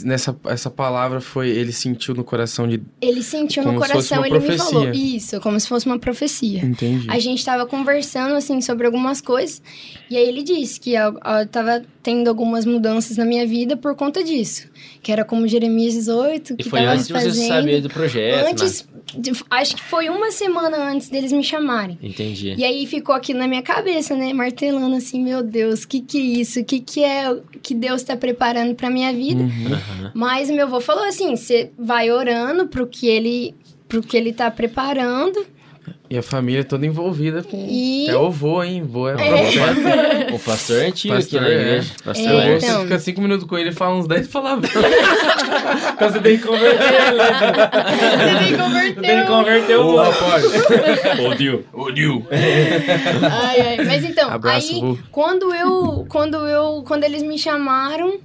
nessa 0.04 0.36
essa 0.46 0.70
palavra 0.70 1.20
foi, 1.20 1.48
ele 1.50 1.72
sentiu 1.72 2.14
no 2.14 2.24
coração 2.24 2.66
de... 2.66 2.80
Ele 3.00 3.22
sentiu 3.22 3.62
Como 3.62 3.74
no 3.74 3.80
coração, 3.80 4.24
ele 4.24 4.38
me 4.38 4.56
falou. 4.56 4.90
Isso, 4.90 5.40
como 5.40 5.58
se 5.60 5.68
fosse 5.68 5.86
uma 5.86 5.98
profecia. 5.98 6.60
Entendi. 6.64 7.06
A 7.10 7.18
gente 7.18 7.44
tava 7.44 7.66
conversando, 7.66 8.34
assim, 8.34 8.60
sobre 8.60 8.86
algumas 8.86 9.20
coisas. 9.20 9.60
E 10.10 10.16
aí 10.16 10.26
ele 10.26 10.42
disse 10.42 10.80
que 10.80 10.94
eu, 10.94 11.12
eu 11.14 11.46
tava 11.50 11.82
tendo 12.02 12.28
algumas 12.28 12.64
mudanças 12.64 13.16
na 13.16 13.24
minha 13.24 13.46
vida 13.46 13.76
por 13.76 13.94
conta 13.94 14.24
disso. 14.24 14.66
Que 15.02 15.12
era 15.12 15.24
como 15.24 15.46
Jeremias 15.46 15.94
18, 15.94 16.54
E 16.54 16.56
que 16.56 16.68
foi 16.70 16.80
tava 16.80 16.92
antes 16.92 17.06
de 17.06 17.12
você 17.12 17.24
fazendo. 17.26 17.48
saber 17.48 17.80
do 17.82 17.88
projeto, 17.90 18.44
né? 18.44 18.50
Antes, 18.50 18.88
de- 19.16 19.32
acho 19.50 19.76
que 19.76 19.82
foi 19.82 20.08
uma 20.08 20.30
semana 20.30 20.76
antes 20.90 21.08
deles 21.08 21.32
me 21.32 21.42
chamarem. 21.44 21.98
Entendi. 22.02 22.54
E 22.56 22.64
aí 22.64 22.86
ficou 22.86 23.14
aquilo 23.14 23.38
na 23.38 23.46
minha 23.48 23.62
cabeça, 23.62 24.14
né? 24.16 24.32
Martelando 24.32 24.96
assim, 24.96 25.17
meu 25.18 25.42
Deus, 25.42 25.82
o 25.82 25.88
que 25.88 26.00
que 26.00 26.18
é 26.18 26.40
isso? 26.40 26.60
O 26.60 26.64
que 26.64 26.80
que 26.80 27.04
é 27.04 27.36
que 27.62 27.74
Deus 27.74 28.02
tá 28.02 28.16
preparando 28.16 28.74
pra 28.74 28.90
minha 28.90 29.12
vida? 29.12 29.42
Uhum. 29.42 30.10
Mas 30.14 30.50
meu 30.50 30.66
avô 30.66 30.80
falou 30.80 31.04
assim, 31.04 31.36
você 31.36 31.70
vai 31.78 32.10
orando 32.10 32.66
pro 32.66 32.86
que 32.86 33.06
ele 33.06 33.54
pro 33.88 34.02
que 34.02 34.16
ele 34.16 34.32
tá 34.32 34.50
preparando. 34.50 35.44
E 36.10 36.16
a 36.18 36.22
família 36.22 36.64
toda 36.64 36.86
envolvida 36.86 37.42
com... 37.42 37.56
E- 37.68 38.08
É 38.08 38.16
o 38.16 38.30
vô, 38.30 38.62
hein? 38.62 38.82
Vô 38.86 39.08
é, 39.08 39.14
profeta. 39.14 40.28
O 40.34 40.38
pastor 40.38 40.82
é 40.82 40.86
antigo 40.86 41.14
Pastor, 41.14 41.40
aqui 41.40 41.48
na 41.50 41.54
é. 41.54 41.60
igreja. 41.60 41.92
Pastor 42.04 42.24
É, 42.26 42.28
O 42.28 42.32
vô, 42.32 42.36
Laércio. 42.38 42.60
você 42.60 42.66
então. 42.72 42.82
fica 42.82 42.98
cinco 42.98 43.20
minutos 43.22 43.46
com 43.46 43.58
ele 43.58 43.70
e 43.70 43.72
fala 43.72 43.96
uns 43.96 44.06
dez 44.06 44.28
palavras. 44.28 44.70
Então 45.98 46.10
você 46.10 46.20
tem 46.20 46.38
que 46.38 46.46
converter 46.46 46.82
ele, 46.94 47.16
né? 47.18 47.70
Você 48.16 48.38
tem 48.38 48.38
que 48.38 48.50
Você 48.50 48.56
converter. 48.62 49.00
tem 49.02 49.20
que 49.20 49.26
converter 49.26 49.76
o 49.76 49.86
Ô, 49.86 49.96
rapaz. 49.96 50.44
Ô, 51.20 51.34
Dio. 51.34 51.64
Ô, 51.72 51.86
ai. 53.30 53.84
Mas 53.84 54.04
então, 54.04 54.30
Abraço, 54.30 54.72
aí 54.74 54.80
vô. 54.80 54.98
quando 55.10 55.54
eu 55.54 56.06
quando 56.08 56.36
eu 56.46 56.82
quando 56.86 57.04
eles 57.04 57.22
me 57.22 57.38
chamaram, 57.38 58.18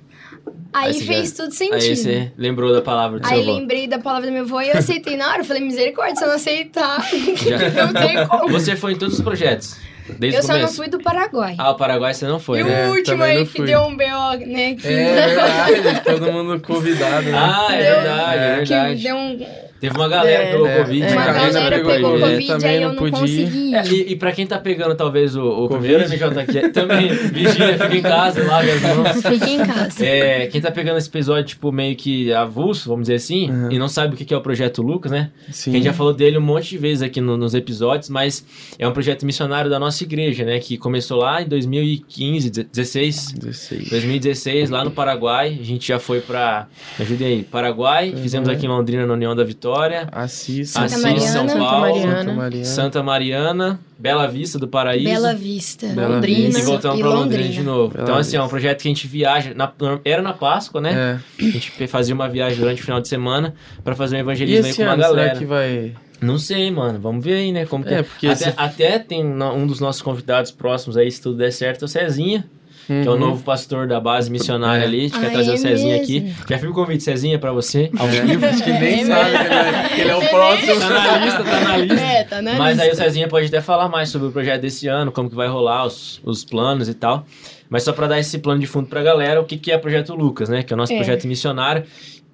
aí, 0.73 0.93
Aí 0.93 1.01
fez 1.01 1.31
tudo 1.33 1.51
sentido. 1.53 1.75
Aí 1.75 1.95
você 1.95 2.31
lembrou 2.37 2.73
da 2.73 2.81
palavra 2.81 3.19
do 3.19 3.27
seu 3.27 3.35
Aí 3.37 3.43
avô. 3.43 3.53
lembrei 3.57 3.87
da 3.87 3.99
palavra 3.99 4.27
do 4.27 4.33
meu 4.33 4.43
avô 4.43 4.59
e 4.61 4.69
eu 4.69 4.77
aceitei 4.77 5.15
na 5.17 5.29
hora. 5.29 5.39
Eu 5.41 5.45
falei, 5.45 5.61
misericórdia, 5.63 6.15
se 6.15 6.23
eu 6.23 6.27
não 6.27 6.35
aceitar, 6.35 7.01
Já. 7.45 7.85
não 7.85 7.93
tem 7.93 8.27
como. 8.27 8.49
Você 8.49 8.75
foi 8.75 8.93
em 8.93 8.97
todos 8.97 9.15
os 9.15 9.21
projetos? 9.23 9.77
Desde 10.19 10.37
Eu 10.39 10.43
só 10.43 10.57
não 10.57 10.67
fui 10.67 10.89
do 10.89 10.99
Paraguai. 10.99 11.55
Ah, 11.57 11.71
o 11.71 11.75
Paraguai 11.75 12.13
você 12.13 12.27
não 12.27 12.37
foi, 12.37 12.59
e 12.59 12.63
né? 12.65 12.87
o 12.87 12.91
último 12.91 13.23
aí 13.23 13.45
que 13.45 13.61
deu 13.61 13.81
um 13.83 13.95
BO, 13.95 14.45
né? 14.45 14.75
Que, 14.75 14.87
É 14.87 15.65
verdade, 15.65 16.01
todo 16.03 16.29
mundo 16.31 16.59
convidado, 16.59 17.25
né? 17.25 17.37
Ah, 17.37 17.67
é 17.71 17.77
verdade, 17.93 18.39
é 18.43 18.63
que 18.63 18.69
verdade. 18.69 19.03
deu 19.03 19.15
um. 19.15 19.45
Teve 19.83 19.97
uma 19.97 20.07
galera 20.07 20.45
que 20.45 20.51
pegou 20.53 20.67
É, 20.67 20.77
Covid. 20.77 21.03
é, 21.03 21.11
Uma 21.11 21.25
galera 21.25 21.75
pegou 21.75 21.91
pegou 21.91 22.11
Covid. 22.11 22.29
Covid, 22.31 22.47
Também 22.47 22.69
aí 22.77 22.83
eu 22.83 22.93
não 22.93 22.95
consegui. 23.11 23.75
É, 23.75 23.85
e, 23.89 24.11
e 24.13 24.15
pra 24.15 24.31
quem 24.31 24.47
tá 24.47 24.57
pegando 24.57 24.95
talvez 24.95 25.35
o, 25.35 25.43
o 25.45 25.67
Covid. 25.67 25.77
primeiro 25.97 26.09
MJ 26.09 26.39
aqui, 26.41 26.57
é- 26.57 26.69
também, 26.69 27.07
vigia, 27.09 27.77
fica 27.77 27.95
em 27.97 28.01
casa, 28.01 28.43
lave 28.47 28.71
as 28.71 28.81
mãos. 28.81 29.21
Fiquem 29.33 29.55
em 29.55 29.65
casa. 29.65 30.05
É, 30.05 30.47
quem 30.47 30.61
tá 30.61 30.71
pegando 30.71 30.97
esse 30.99 31.09
episódio, 31.09 31.43
tipo, 31.43 31.69
meio 31.69 31.97
que 31.97 32.31
avulso, 32.31 32.87
vamos 32.87 33.03
dizer 33.03 33.15
assim, 33.15 33.51
Uhum. 33.51 33.71
e 33.73 33.77
não 33.77 33.89
sabe 33.89 34.13
o 34.13 34.17
que 34.17 34.23
que 34.23 34.33
é 34.33 34.37
o 34.37 34.41
Projeto 34.41 34.81
Lucas, 34.81 35.11
né? 35.11 35.31
Sim. 35.51 35.71
Que 35.71 35.77
a 35.77 35.79
gente 35.81 35.85
já 35.87 35.93
falou 35.93 36.13
dele 36.13 36.37
um 36.37 36.41
monte 36.41 36.69
de 36.69 36.77
vezes 36.77 37.01
aqui 37.03 37.19
no- 37.19 37.35
nos 37.35 37.53
episódios, 37.53 38.07
mas 38.09 38.45
é 38.79 38.87
um 38.87 38.93
projeto 38.93 39.25
missionário 39.25 39.69
da 39.69 39.77
nossa 39.79 40.01
igreja, 40.05 40.45
né? 40.45 40.59
Que 40.59 40.77
começou 40.77 41.17
lá 41.19 41.41
em 41.41 41.47
2015, 41.49 42.49
16, 42.71 43.33
16. 43.33 43.89
2016, 43.89 44.69
lá 44.69 44.85
no 44.85 44.91
Paraguai. 44.91 45.57
A 45.59 45.63
gente 45.65 45.89
já 45.89 45.99
foi 45.99 46.21
pra, 46.21 46.67
me 46.97 47.03
ajudem 47.03 47.27
aí, 47.27 47.43
Paraguai. 47.43 48.11
Uhum. 48.11 48.17
Fizemos 48.21 48.47
aqui 48.47 48.65
em 48.65 48.69
Londrina, 48.69 49.05
na 49.05 49.13
União 49.13 49.35
da 49.35 49.43
Vitória. 49.43 49.72
Assis. 50.11 50.69
Santa 50.69 50.85
Assis, 50.85 51.01
Mariana. 51.01 51.27
São 51.27 51.47
Santa 51.49 51.59
Paulo. 51.59 51.79
Mariana. 51.81 52.15
Santa 52.17 52.33
Mariana. 52.33 52.65
Santa 52.65 53.03
Mariana, 53.03 53.79
Bela 53.97 54.27
Vista 54.27 54.59
do 54.59 54.67
Paraíso. 54.67 55.05
Bela 55.09 55.33
Vista, 55.33 55.87
Bela 55.87 56.15
Londrina 56.15 56.45
Vista. 56.47 56.59
E 56.59 56.63
voltamos 56.63 56.99
pra 56.99 57.09
Londrina 57.09 57.49
de 57.49 57.61
novo. 57.63 57.93
Bela 57.93 58.03
então, 58.03 58.17
assim, 58.17 58.35
é 58.35 58.39
um 58.39 58.43
Vista. 58.43 58.49
projeto 58.57 58.81
que 58.81 58.87
a 58.87 58.91
gente 58.91 59.07
viaja. 59.07 59.53
na- 59.55 59.71
era 60.03 60.21
na 60.21 60.33
Páscoa, 60.33 60.81
né? 60.81 61.19
É. 61.39 61.43
A 61.45 61.49
gente 61.49 61.87
fazia 61.87 62.13
uma 62.13 62.27
viagem 62.29 62.59
durante 62.59 62.81
o 62.81 62.85
final 62.85 62.99
de 63.01 63.07
semana 63.07 63.53
pra 63.83 63.95
fazer 63.95 64.15
um 64.15 64.19
E 64.19 64.21
evangelismo 64.21 64.65
aí 64.67 64.73
com 64.75 64.81
uma 64.83 64.91
ano, 64.93 65.01
galera. 65.01 65.27
será 65.29 65.39
que 65.39 65.45
vai... 65.45 65.93
Não 66.21 66.37
sei, 66.37 66.71
mano. 66.71 66.99
Vamos 66.99 67.23
ver 67.23 67.33
aí, 67.35 67.51
né? 67.51 67.65
Como 67.65 67.83
que 67.83 67.93
É, 67.93 67.99
é. 67.99 68.03
porque 68.03 68.27
até, 68.27 68.49
esse- 68.49 68.53
até 68.57 68.97
tem 68.99 69.25
um 69.25 69.67
dos 69.67 69.79
nossos 69.81 70.01
convidados 70.01 70.51
próximos 70.51 70.95
aí, 70.95 71.11
se 71.11 71.21
tudo 71.21 71.37
der 71.37 71.51
certo, 71.51 71.81
é 71.81 71.85
o 71.85 71.87
Cezinha, 71.87 72.45
que 72.87 72.93
é 72.93 73.09
o 73.09 73.13
Uhum. 73.13 73.19
novo 73.19 73.43
pastor 73.43 73.87
da 73.87 73.99
base 73.99 74.29
missionária 74.31 74.83
É. 74.83 74.85
ali. 74.85 74.99
A 74.99 75.01
gente 75.03 75.19
quer 75.19 75.27
Ah, 75.27 75.31
trazer 75.31 75.51
é 75.51 75.53
o 75.53 75.57
Cezinha 75.57 75.97
mesmo? 75.97 76.03
aqui. 76.03 76.33
Já 76.49 76.57
fiz 76.59 76.69
o 76.69 76.73
convite, 76.73 77.03
Cezinha, 77.03 77.39
pra 77.39 77.51
você, 77.51 77.89
ao 77.97 78.07
vivo. 78.07 78.45
Acho 78.45 78.63
que 78.63 78.71
nem 78.71 79.01
É 79.01 79.05
sabe 79.05 79.29
que 79.31 79.43
ele 79.43 79.53
é, 79.53 79.89
que 79.95 80.01
ele 80.01 80.09
é 80.11 80.15
o 80.15 80.29
próximo. 80.29 80.79
Tá 80.79 80.89
na 80.89 81.17
lista, 81.17 81.43
tá 81.43 81.59
na 81.61 81.77
lista. 81.77 82.01
É, 82.01 82.23
tá 82.23 82.41
na 82.41 82.53
Mas 82.53 82.69
lista. 82.77 82.83
aí 82.83 82.91
o 82.91 82.95
Cezinha 82.95 83.27
pode 83.27 83.47
até 83.47 83.61
falar 83.61 83.87
mais 83.89 84.09
sobre 84.09 84.27
o 84.27 84.31
projeto 84.31 84.61
desse 84.61 84.87
ano, 84.87 85.11
como 85.11 85.29
que 85.29 85.35
vai 85.35 85.47
rolar, 85.47 85.85
os, 85.85 86.19
os 86.23 86.43
planos 86.43 86.87
e 86.89 86.93
tal. 86.93 87.25
Mas 87.69 87.83
só 87.83 87.91
pra 87.93 88.05
dar 88.07 88.19
esse 88.19 88.37
plano 88.37 88.59
de 88.59 88.67
fundo 88.67 88.87
pra 88.87 89.01
galera, 89.01 89.41
o 89.41 89.45
que, 89.45 89.57
que 89.57 89.71
é 89.71 89.75
o 89.75 89.79
Projeto 89.79 90.13
Lucas, 90.13 90.47
né? 90.49 90.61
Que 90.61 90.73
é 90.73 90.75
o 90.75 90.77
nosso 90.77 90.93
É. 90.93 90.95
projeto 90.97 91.25
missionário. 91.25 91.83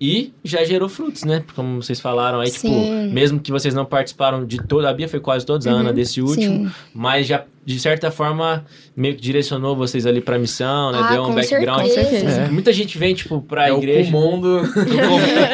E 0.01 0.31
já 0.45 0.63
gerou 0.63 0.87
frutos, 0.87 1.25
né? 1.25 1.43
Como 1.53 1.81
vocês 1.83 1.99
falaram 1.99 2.39
aí, 2.39 2.49
tipo, 2.49 2.67
Sim. 2.69 3.11
mesmo 3.11 3.37
que 3.37 3.51
vocês 3.51 3.73
não 3.73 3.83
participaram 3.83 4.45
de 4.45 4.57
toda, 4.65 4.89
a 4.89 4.93
Bia 4.93 5.09
foi 5.09 5.19
quase 5.19 5.45
todos, 5.45 5.67
a 5.67 5.71
Ana 5.71 5.91
desse 5.91 6.21
último, 6.21 6.67
Sim. 6.69 6.71
mas 6.93 7.27
já, 7.27 7.43
de 7.65 7.77
certa 7.77 8.09
forma, 8.09 8.63
meio 8.95 9.15
que 9.15 9.21
direcionou 9.21 9.75
vocês 9.75 10.05
ali 10.05 10.21
pra 10.21 10.39
missão, 10.39 10.93
né? 10.93 10.99
Ah, 11.03 11.11
Deu 11.11 11.23
um 11.23 11.25
com 11.27 11.35
background. 11.35 11.81
Com 11.81 11.89
certeza. 11.89 12.41
É. 12.43 12.47
Muita 12.47 12.71
gente 12.71 12.97
vem, 12.97 13.13
tipo, 13.13 13.41
pra 13.41 13.67
É 13.67 13.73
o 13.73 13.77
igreja. 13.79 14.09
mundo. 14.09 14.61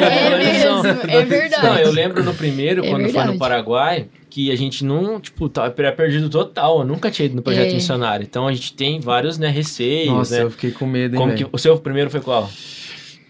É 0.06 0.38
mesmo, 0.38 0.88
é 1.12 1.26
verdade. 1.26 1.66
Não, 1.66 1.78
eu 1.80 1.92
lembro 1.92 2.24
no 2.24 2.34
primeiro, 2.34 2.86
É 2.86 2.90
quando 2.90 3.04
foi 3.04 3.12
verdade. 3.14 3.34
no 3.34 3.40
Paraguai, 3.40 4.08
que 4.30 4.52
a 4.52 4.56
gente 4.56 4.84
não, 4.86 5.20
tipo, 5.20 5.50
tava 5.50 5.72
perdido 5.72 6.30
total. 6.30 6.80
Eu 6.80 6.86
nunca 6.86 7.10
tinha 7.10 7.26
ido 7.26 7.36
no 7.36 7.42
projeto 7.42 7.72
É. 7.72 7.74
missionário. 7.74 8.24
Então 8.24 8.48
a 8.48 8.54
gente 8.54 8.74
tem 8.74 9.00
vários, 9.00 9.38
né, 9.38 9.50
receios, 9.50 10.14
Nossa, 10.14 10.38
né? 10.38 10.44
eu 10.44 10.52
fiquei 10.52 10.72
com 10.72 10.86
medo, 10.86 11.16
hein, 11.16 11.20
Como 11.22 11.34
que, 11.34 11.48
o 11.52 11.58
seu 11.58 11.78
primeiro 11.80 12.10
foi 12.12 12.22
qual? 12.22 12.50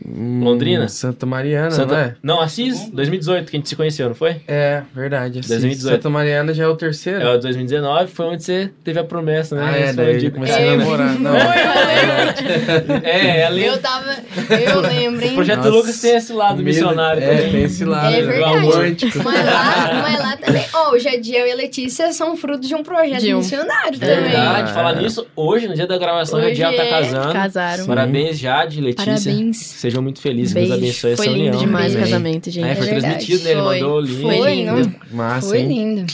Hum, 0.04 0.42
Londrina? 0.44 0.88
Santa 0.88 1.26
Mariana, 1.26 1.72
Santa- 1.72 1.94
não 1.94 2.02
é? 2.02 2.16
Não, 2.22 2.42
Assis, 2.42 2.90
2018, 2.92 3.50
que 3.50 3.56
a 3.56 3.60
gente 3.60 3.70
se 3.70 3.76
conheceu, 3.76 4.08
não 4.10 4.16
foi? 4.16 4.38
É, 4.48 4.82
verdade. 4.94 5.40
Assis. 5.40 5.50
2018. 5.52 5.96
Santa 5.96 6.10
Mariana 6.10 6.54
já 6.54 6.64
é 6.66 6.68
o 6.68 6.76
terceiro? 6.76 7.22
É 7.22 7.36
o 7.36 7.40
2019, 7.40 8.12
foi 8.12 8.26
onde 8.26 8.44
você 8.44 8.72
teve 8.84 9.00
a 9.00 9.04
promessa, 9.04 9.56
né? 9.56 9.62
Ah, 9.66 9.78
é, 9.78 9.94
daí 9.94 10.16
foi 10.20 10.26
eu 10.26 10.30
o 10.30 10.34
comecei 10.34 10.64
É, 10.66 10.70
a 10.74 10.78
namorar. 10.78 11.20
Não, 11.20 11.36
É, 13.04 13.40
é 13.42 13.46
ali. 13.48 13.66
Eu 13.66 13.78
tava. 13.80 14.16
Eu 14.50 14.82
lembro, 14.82 15.22
O 15.26 15.28
hein? 15.28 15.36
projeto 15.36 15.58
Nossa, 15.58 15.70
Lucas 15.70 16.02
tem 16.02 16.16
esse 16.16 16.34
lado 16.34 16.58
medo- 16.58 16.66
missionário 16.66 17.24
É, 17.24 17.28
também. 17.38 17.52
tem 17.52 17.64
esse 17.64 17.86
lado 17.86 18.14
É 18.16 18.22
verdade. 18.22 18.54
romântico. 18.68 19.20
Mas 19.24 19.46
lá, 19.46 20.02
mas 20.02 20.20
lá 20.20 20.38
também. 20.38 20.66
Ó, 20.74 20.92
o 20.94 21.00
Jadiel 21.00 21.48
e 21.48 21.52
a 21.52 21.56
Letícia 21.56 22.12
são 22.12 22.36
fruto 22.36 22.68
de 22.68 22.76
um 22.76 22.84
projeto 22.84 23.22
De 23.22 23.34
um- 23.34 23.38
missionário 23.38 23.98
também. 24.00 24.16
Verdade, 24.24 24.70
Ah, 24.72 24.74
falar 24.74 24.98
é. 24.98 25.02
nisso, 25.02 25.26
hoje, 25.36 25.68
no 25.68 25.74
dia 25.74 25.88
da 25.88 25.98
gravação, 25.98 26.40
a 26.40 26.42
Hoje 26.44 26.62
Radial 26.62 26.74
tá 26.74 26.84
é, 26.84 26.90
casando. 26.90 27.34
Casaram. 27.34 27.84
Sim. 27.84 27.88
Parabéns, 27.88 28.38
Jade, 28.40 28.82
Letícia. 28.82 29.14
Parabéns. 29.14 29.58
Sejam 29.86 30.02
muito 30.02 30.20
felizes, 30.20 30.52
Deus 30.52 30.70
Beijo. 30.70 30.84
abençoe 30.84 31.12
essa 31.12 31.24
Foi 31.24 31.32
lindo 31.32 31.48
união. 31.50 31.60
demais 31.60 31.94
o 31.94 32.00
casamento, 32.00 32.50
gente. 32.50 32.68
É, 32.68 32.76
foi 32.76 32.88
É 32.88 32.90
transmitido, 32.90 33.44
né? 33.44 33.52
Ele 33.52 33.62
Foi. 33.62 33.80
mandou 33.80 33.98
o 33.98 34.02
link. 34.02 34.22
Foi 34.24 34.38
Foi, 34.38 34.56
lindo. 34.56 34.96
Massa, 35.12 35.48
Foi 35.48 35.60
hein? 35.60 35.68
lindo. 35.68 36.14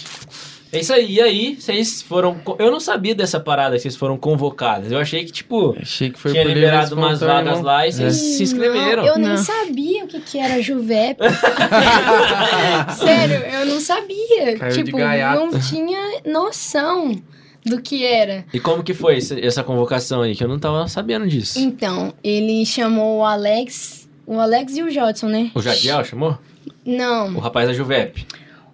É 0.74 0.80
isso 0.82 0.94
aí. 0.94 1.14
E 1.14 1.22
aí, 1.22 1.56
vocês 1.58 2.02
foram. 2.02 2.38
Eu 2.60 2.70
não 2.70 2.82
sabia 2.82 3.16
dessa 3.16 3.40
parada 3.40 3.76
que 3.78 3.82
vocês 3.82 3.96
foram 3.96 4.18
convocadas. 4.18 4.92
Eu 4.92 5.00
achei 5.00 5.24
que, 5.24 5.32
tipo, 5.32 5.74
Achei 5.82 6.10
que 6.10 6.20
foi 6.20 6.32
tinha 6.32 6.44
liberado 6.44 6.96
umas 6.96 7.22
vagas 7.22 7.62
lá 7.62 7.88
e 7.88 7.94
vocês 7.94 8.14
se 8.16 8.44
inscreveram. 8.44 9.04
Não, 9.04 9.10
eu 9.14 9.18
nem 9.18 9.30
Não. 9.30 9.38
sabia 9.38 10.04
o 10.04 10.08
que, 10.08 10.20
que 10.20 10.38
era 10.38 10.62
Juvep. 10.62 11.18
Sério, 13.00 13.36
eu 13.54 13.66
não 13.68 13.80
sabia. 13.80 14.58
Caiu 14.58 14.84
tipo, 14.84 14.98
não 14.98 15.50
tinha 15.60 16.22
noção 16.26 17.22
do 17.66 17.82
que 17.82 18.06
era. 18.06 18.46
E 18.54 18.60
como 18.60 18.84
que 18.84 18.94
foi 18.94 19.18
essa 19.42 19.64
convocação 19.64 20.22
aí? 20.22 20.36
Que 20.36 20.44
eu 20.44 20.48
não 20.48 20.60
tava 20.60 20.88
sabendo 20.88 21.28
disso. 21.28 21.60
Então, 21.60 22.14
ele 22.24 22.66
chamou 22.66 23.20
o 23.20 23.26
Alex. 23.26 24.08
O 24.26 24.40
Alex 24.40 24.78
e 24.78 24.84
o 24.84 24.90
Jodson, 24.92 25.28
né? 25.28 25.52
O 25.54 25.62
Jadiel 25.62 26.04
chamou? 26.06 26.38
O 26.66 26.92
Não. 26.92 27.38
rapaz 27.40 27.68
da 27.68 27.74
Juvep. 27.74 28.26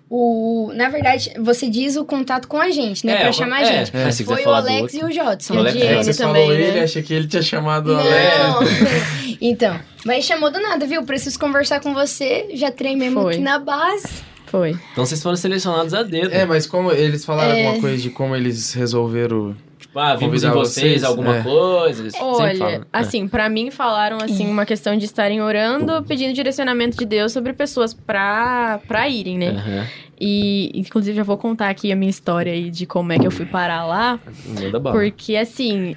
O, 0.09 0.71
na 0.73 0.87
verdade, 0.87 1.33
você 1.37 1.69
diz 1.69 1.97
o 1.97 2.05
contato 2.05 2.47
com 2.47 2.57
a 2.61 2.69
gente, 2.69 3.05
né? 3.05 3.13
É, 3.13 3.17
pra 3.21 3.29
o- 3.29 3.33
chamar 3.33 3.61
é, 3.61 3.63
a 3.63 3.65
gente. 3.83 3.91
mas 3.93 4.15
se 4.15 4.23
quiser 4.23 4.35
Foi 4.41 4.45
o 4.45 4.55
Alex 4.55 4.93
e 4.93 5.03
o 5.03 5.11
Jodson. 5.11 5.53
O 5.55 5.59
Alex 5.59 5.75
o 5.75 5.79
É, 5.79 5.85
ele 5.95 6.03
você 6.03 6.13
também, 6.23 6.41
falou 6.43 6.53
ele, 6.57 6.71
né? 6.71 6.83
achei 6.83 7.03
que 7.03 7.13
ele 7.13 7.27
tinha 7.27 7.41
chamado 7.41 7.87
o 7.87 7.93
Não. 7.93 7.99
Alex. 7.99 9.37
então, 9.41 9.77
mas 10.05 10.23
chamou 10.23 10.49
do 10.49 10.61
nada, 10.61 10.85
viu? 10.87 11.03
Preciso 11.03 11.37
conversar 11.37 11.81
com 11.81 11.93
você. 11.93 12.47
Já 12.53 12.71
treinemos 12.71 13.21
Foi. 13.21 13.33
aqui 13.33 13.43
na 13.43 13.59
base. 13.59 14.07
Foi. 14.47 14.71
Então 14.91 15.05
vocês 15.05 15.21
foram 15.21 15.35
selecionados 15.35 15.93
a 15.93 16.03
dedo. 16.03 16.33
É, 16.33 16.45
mas 16.45 16.65
como 16.65 16.91
eles 16.91 17.23
falaram 17.25 17.53
É. 17.53 17.65
alguma 17.65 17.81
coisa 17.81 18.01
de 18.01 18.09
como 18.09 18.35
eles 18.35 18.73
resolveram... 18.73 19.55
Tipo, 19.77 19.99
ah, 19.99 20.15
vimos 20.15 20.43
em 20.43 20.49
vocês, 20.49 20.85
vocês, 21.01 21.03
alguma 21.03 21.37
é. 21.37 21.43
coisa. 21.43 22.01
Eles 22.01 22.13
Olha, 22.19 22.57
falam, 22.57 22.79
né? 22.79 22.85
assim, 22.91 23.27
pra 23.27 23.47
mim 23.47 23.69
falaram 23.69 24.17
assim 24.17 24.49
uma 24.49 24.65
questão 24.65 24.97
de 24.97 25.05
estarem 25.05 25.39
orando, 25.41 26.03
pedindo 26.03 26.33
direcionamento 26.33 26.97
de 26.97 27.05
Deus 27.05 27.31
sobre 27.31 27.53
pessoas 27.53 27.93
pra, 27.93 28.79
pra 28.87 29.07
irem, 29.07 29.37
né? 29.37 29.49
Aham. 29.49 29.85
E 30.19 30.71
inclusive 30.73 31.15
já 31.15 31.21
vou 31.23 31.37
contar 31.37 31.69
aqui 31.69 31.91
a 31.91 31.95
minha 31.95 32.09
história 32.09 32.51
aí 32.51 32.71
de 32.71 32.87
como 32.87 33.11
é 33.13 33.19
que 33.19 33.27
eu 33.27 33.31
fui 33.31 33.45
parar 33.45 33.85
lá, 33.85 34.19
Manda 34.47 34.79
bala. 34.79 34.95
porque 34.99 35.35
assim, 35.35 35.95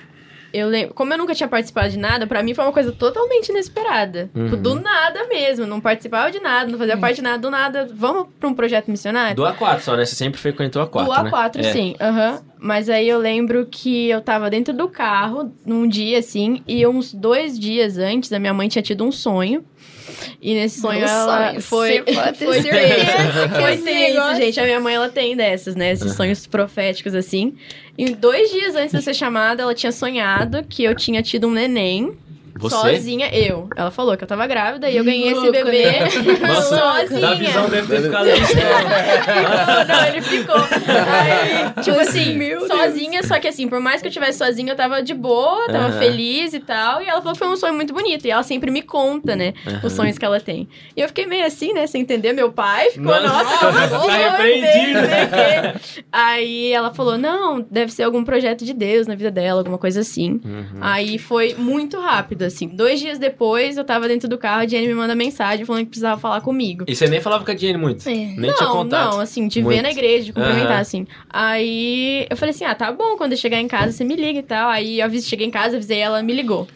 eu 0.53 0.69
lembro, 0.69 0.95
como 0.95 1.13
eu 1.13 1.19
nunca 1.19 1.35
tinha 1.35 1.49
participado 1.49 1.89
de 1.91 1.99
nada, 1.99 2.27
pra 2.27 2.43
mim 2.43 2.55
foi 2.55 2.65
uma 2.65 2.73
coisa 2.73 2.93
totalmente 2.93 3.49
inesperada. 3.51 4.31
Uhum. 4.35 4.45
Tipo, 4.45 4.57
Do 4.57 4.75
nada 4.81 5.27
mesmo, 5.29 5.67
não 5.67 5.81
participava 5.81 6.31
de 6.31 6.41
nada, 6.41 6.71
não 6.71 6.79
fazia 6.79 6.97
parte 6.97 7.17
de 7.17 7.23
nada, 7.23 7.39
do 7.39 7.51
nada, 7.51 7.89
vamos 7.95 8.29
pra 8.39 8.49
um 8.49 8.55
projeto 8.55 8.91
missionário? 8.91 9.37
Do 9.37 9.43
A4 9.45 9.81
só, 9.81 9.97
né? 9.97 10.05
Você 10.05 10.15
sempre 10.15 10.41
frequentou 10.41 10.87
A4, 10.87 11.05
Do 11.05 11.23
né? 11.25 11.31
A4, 11.31 11.59
É. 11.61 11.73
sim. 11.73 11.95
Aham. 12.01 12.41
Mas 12.63 12.91
aí 12.91 13.09
eu 13.09 13.19
lembro 13.19 13.67
que 13.71 14.11
eu 14.11 14.21
tava 14.21 14.51
dentro 14.51 14.75
do 14.75 14.87
carro 14.89 15.51
num 15.65 15.89
dia 15.89 16.19
assim, 16.19 16.63
e 16.69 16.87
uns 16.87 17.15
dois 17.15 17.59
dias 17.59 17.97
antes, 17.97 18.31
a 18.33 18.39
minha 18.39 18.53
mãe 18.53 18.69
tinha 18.69 18.83
tido 18.83 19.03
um 19.03 19.11
sonho. 19.11 19.65
E 20.43 20.53
nesse 20.55 20.81
sonho 20.81 20.99
Meu 21.01 21.09
ela 21.09 21.49
sonho, 21.49 21.63
foi. 21.63 22.03
ter 22.03 22.15
foi 22.35 22.35
Foi 22.61 22.63
tenso, 22.63 23.85
negócio- 23.85 24.37
gente. 24.37 24.61
A 24.61 24.65
minha 24.65 24.81
mãe 24.81 24.95
ela 24.95 25.09
tem 25.09 25.35
dessas, 25.37 25.75
né? 25.75 25.93
Esses 25.93 26.13
sonhos 26.15 26.47
proféticos 26.47 27.15
assim. 27.15 27.55
E 27.97 28.11
dois 28.11 28.51
dias 28.51 28.75
antes 28.77 28.93
de 28.93 29.03
ser 29.03 29.15
chamada, 29.15 29.63
ela 29.63 29.75
tinha 29.75 29.93
sonhado 29.93 30.63
que 30.69 30.85
eu 30.85 30.95
tinha 30.95 31.23
tido 31.23 31.47
um 31.49 31.51
neném. 31.53 32.13
Você? 32.61 32.77
Sozinha, 32.77 33.29
eu. 33.35 33.69
Ela 33.75 33.91
falou 33.91 34.17
que 34.17 34.25
eu 34.25 34.29
tava 34.29 34.47
grávida 34.47 34.89
e 34.89 34.97
eu 34.97 35.05
ganhei 35.05 35.33
esse 35.33 35.51
bebê 35.51 36.01
Nossa, 36.47 36.77
sozinha. 37.09 37.21
da 37.21 37.35
visão 37.35 37.69
deve 37.69 37.89
ter 37.89 38.03
ficado 38.03 38.27
Ficou, 38.31 39.85
não, 39.89 40.07
ele 40.07 40.23
ficou. 40.23 40.57
Aí, 40.57 41.83
tipo 41.83 41.99
assim, 41.99 42.37
Meu 42.37 42.59
Deus. 42.67 42.69
sozinha, 42.71 43.23
só 43.23 43.39
que 43.39 43.49
assim, 43.49 43.69
por 43.69 43.81
mais 43.81 44.01
que 44.03 44.09
eu 44.09 44.13
tivesse 44.13 44.39
sozinha, 44.39 44.73
eu 44.73 44.77
tava 44.77 45.03
de 45.03 45.15
boa, 45.15 45.67
tava 45.67 45.87
Aham. 45.89 45.99
feliz 45.99 46.53
e 46.55 46.61
tal. 46.61 47.03
E 47.03 47.07
ela 47.09 47.19
falou 47.21 47.33
que 47.33 47.39
foi 47.39 47.49
um 47.49 47.57
sonho 47.57 47.75
muito 47.75 47.93
bonito. 47.93 48.27
E 48.27 48.31
ela 48.31 48.43
sempre 48.43 48.71
me 48.71 48.83
conta, 48.83 49.35
né, 49.35 49.55
Aham. 49.67 49.81
os 49.85 49.93
sonhos 49.93 50.19
que 50.19 50.25
ela 50.25 50.41
tem. 50.41 50.69
E 50.97 51.01
eu 51.01 51.09
fiquei 51.09 51.27
meio 51.27 51.47
assim, 51.47 51.73
né, 51.73 51.87
sem 51.87 52.03
entender. 52.03 52.33
Meu 52.33 52.53
pai 52.53 52.91
ficou, 52.91 53.05
Nossa, 53.07 53.67
nossa, 53.67 53.89
como 53.89 54.11
assim? 54.11 54.19
repreendido. 54.19 55.01
Não 55.01 55.09
sei 55.09 55.25
o 55.25 55.29
quê. 55.29 56.05
Aí 56.13 56.73
ela 56.73 56.93
falou, 56.93 57.17
não, 57.19 57.61
deve 57.71 57.93
ser 57.93 58.03
algum 58.05 58.25
projeto 58.25 58.65
de 58.65 58.73
Deus 58.73 59.07
na 59.07 59.15
vida 59.15 59.31
dela, 59.31 59.61
alguma 59.61 59.79
coisa 59.79 60.01
assim. 60.01 60.41
Uhum. 60.45 60.79
Aí 60.81 61.19
foi 61.19 61.55
muito 61.57 61.99
rápido, 62.01 62.43
assim. 62.53 62.69
Dois 62.69 63.01
dias 63.01 63.19
depois, 63.19 63.77
eu 63.77 63.85
tava 63.85 64.07
dentro 64.09 64.29
do 64.29 64.37
carro, 64.39 64.63
a 64.63 64.67
Jenny 64.67 64.87
me 64.89 64.95
manda 64.95 65.15
mensagem 65.15 65.65
falando 65.65 65.85
que 65.85 65.91
precisava 65.91 66.21
falar 66.21 66.41
comigo. 66.41 66.85
E 66.87 66.95
você 66.95 67.09
nem 67.09 67.21
falava 67.21 67.45
com 67.45 67.51
a 67.51 67.57
Jenny 67.57 67.79
muito? 67.79 68.09
É. 68.09 68.13
Nem 68.13 68.37
não, 68.37 68.55
tinha 68.55 68.69
contato? 68.69 69.13
não, 69.13 69.21
assim, 69.21 69.49
de 69.49 69.63
Muito. 69.63 69.77
ver 69.77 69.83
na 69.83 69.91
igreja, 69.91 70.25
de 70.27 70.33
cumprimentar, 70.33 70.73
Aham. 70.73 70.81
assim. 70.81 71.07
Aí 71.29 72.27
eu 72.29 72.37
falei 72.37 72.55
assim: 72.55 72.65
ah, 72.65 72.75
tá 72.75 72.93
bom, 72.93 73.17
quando 73.17 73.33
eu 73.33 73.39
chegar 73.39 73.61
em 73.61 73.69
casa 73.69 73.93
você 73.93 74.05
me 74.05 74.17
liga 74.17 74.39
e 74.39 74.43
tal. 74.43 74.69
Aí 74.71 75.01
eu 75.01 75.11
cheguei 75.21 75.47
em 75.47 75.51
casa, 75.51 75.77
avisei 75.77 75.99
ela, 75.99 76.23
me 76.23 76.33
ligou. 76.33 76.67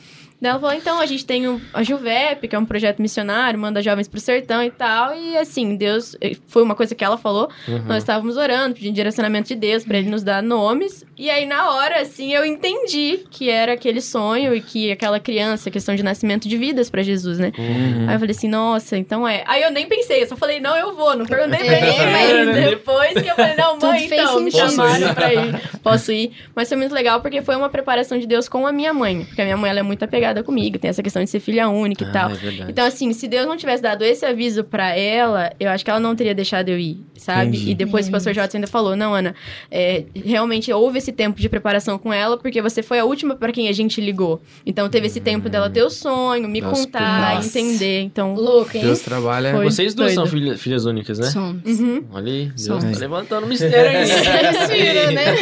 Daí 0.40 0.50
ela 0.50 0.60
falou, 0.60 0.74
então, 0.74 1.00
a 1.00 1.06
gente 1.06 1.24
tem 1.24 1.44
a 1.72 1.82
Juvep, 1.82 2.46
que 2.48 2.54
é 2.54 2.58
um 2.58 2.66
projeto 2.66 3.00
missionário, 3.00 3.58
manda 3.58 3.80
jovens 3.80 4.08
pro 4.08 4.20
sertão 4.20 4.62
e 4.62 4.70
tal. 4.70 5.14
E 5.14 5.36
assim, 5.38 5.76
Deus... 5.76 6.16
Foi 6.46 6.62
uma 6.62 6.74
coisa 6.74 6.94
que 6.94 7.02
ela 7.04 7.16
falou. 7.16 7.48
Uhum. 7.66 7.84
Nós 7.86 7.98
estávamos 7.98 8.36
orando, 8.36 8.74
pedindo 8.74 8.94
direcionamento 8.94 9.48
de 9.48 9.54
Deus 9.54 9.84
pra 9.84 9.98
ele 9.98 10.10
nos 10.10 10.22
dar 10.22 10.42
nomes. 10.42 11.04
E 11.16 11.30
aí, 11.30 11.46
na 11.46 11.70
hora, 11.70 12.00
assim, 12.00 12.32
eu 12.32 12.44
entendi 12.44 13.24
que 13.30 13.48
era 13.48 13.72
aquele 13.72 14.00
sonho 14.00 14.54
e 14.54 14.60
que 14.60 14.92
aquela 14.92 15.18
criança, 15.18 15.70
questão 15.70 15.94
de 15.94 16.02
nascimento 16.02 16.48
de 16.48 16.56
vidas 16.56 16.90
pra 16.90 17.02
Jesus, 17.02 17.38
né? 17.38 17.52
Uhum. 17.56 18.08
Aí 18.08 18.14
eu 18.14 18.18
falei 18.18 18.34
assim, 18.34 18.48
nossa, 18.48 18.96
então 18.96 19.26
é. 19.26 19.44
Aí 19.46 19.62
eu 19.62 19.70
nem 19.70 19.86
pensei, 19.86 20.22
eu 20.22 20.26
só 20.26 20.36
falei, 20.36 20.60
não, 20.60 20.76
eu 20.76 20.94
vou, 20.94 21.16
não 21.16 21.24
perguntei 21.24 21.64
pra 21.64 21.76
É, 21.76 21.80
ninguém. 21.80 22.12
Mas 22.12 22.70
depois 22.70 23.12
que 23.14 23.28
eu 23.28 23.34
falei, 23.34 23.54
não, 23.56 23.78
mãe, 23.78 24.08
fez 24.08 24.20
então, 24.20 24.40
me 24.40 24.50
chamaram 24.50 25.14
pra 25.14 25.32
ir. 25.32 25.60
Posso 25.82 26.12
ir. 26.12 26.32
Mas 26.54 26.68
foi 26.68 26.76
muito 26.76 26.94
legal 26.94 27.20
porque 27.20 27.40
foi 27.42 27.56
uma 27.56 27.68
preparação 27.68 28.18
de 28.18 28.26
Deus 28.26 28.48
com 28.48 28.66
a 28.66 28.72
minha 28.72 28.92
mãe. 28.92 29.24
Porque 29.24 29.40
a 29.40 29.44
minha 29.44 29.56
mãe, 29.56 29.70
ela 29.70 29.80
é 29.80 29.82
muito 29.82 30.02
apegada 30.04 30.23
comigo, 30.44 30.78
tem 30.78 30.88
essa 30.88 31.02
questão 31.02 31.22
de 31.22 31.28
ser 31.28 31.40
filha 31.40 31.68
única 31.68 32.04
e 32.04 32.08
Ah, 32.08 32.12
tal. 32.12 32.30
é. 32.30 32.66
Então, 32.68 32.86
assim, 32.86 33.12
se 33.12 33.28
Deus 33.28 33.46
não 33.46 33.56
tivesse 33.56 33.82
dado 33.82 34.02
esse 34.04 34.24
aviso 34.24 34.64
pra 34.64 34.96
ela, 34.96 35.52
eu 35.60 35.68
acho 35.68 35.84
que 35.84 35.90
ela 35.90 36.00
não 36.00 36.14
teria 36.16 36.34
deixado 36.34 36.68
eu 36.68 36.78
ir, 36.78 37.00
sabe? 37.16 37.48
Entendi. 37.56 37.70
E 37.70 37.74
depois 37.74 38.08
o 38.08 38.10
pastor 38.10 38.32
Jota 38.32 38.56
ainda 38.56 38.66
falou: 38.66 38.96
não, 38.96 39.14
Ana, 39.14 39.34
é, 39.70 40.04
realmente 40.14 40.72
houve 40.72 40.98
esse 40.98 41.12
tempo 41.12 41.40
de 41.40 41.48
preparação 41.48 41.98
com 41.98 42.12
ela, 42.12 42.36
porque 42.38 42.62
você 42.62 42.82
foi 42.82 42.98
a 42.98 43.04
última 43.04 43.34
pra 43.36 43.52
quem 43.52 43.68
a 43.68 43.72
gente 43.72 44.00
ligou. 44.00 44.40
Então, 44.64 44.88
teve 44.88 45.06
esse 45.08 45.20
tempo 45.20 45.48
dela 45.48 45.68
ter 45.68 45.82
o 45.82 45.90
sonho, 45.90 46.48
me 46.48 46.60
Nossa, 46.60 46.84
contar, 46.84 47.34
nossa. 47.36 47.48
entender. 47.58 48.00
Então. 48.02 48.34
Louco, 48.34 48.76
hein? 48.76 48.82
Deus 48.84 49.00
trabalha. 49.00 49.52
Foi. 49.52 49.64
Vocês 49.64 49.94
duas 49.94 50.12
são 50.12 50.24
doido. 50.24 50.32
filha- 50.32 50.58
filhas 50.58 50.84
únicas, 50.84 51.18
né? 51.18 51.26
Somos. 51.26 51.62
Uhum. 51.80 52.04
Olha 52.12 52.32
aí, 52.32 52.46
Deus 52.46 52.62
Somos. 52.62 52.84
tá 52.84 52.98
levantando 52.98 53.44
o 53.44 53.48
mistério 53.48 53.98
aí. 53.98 54.04
Né? 55.14 55.34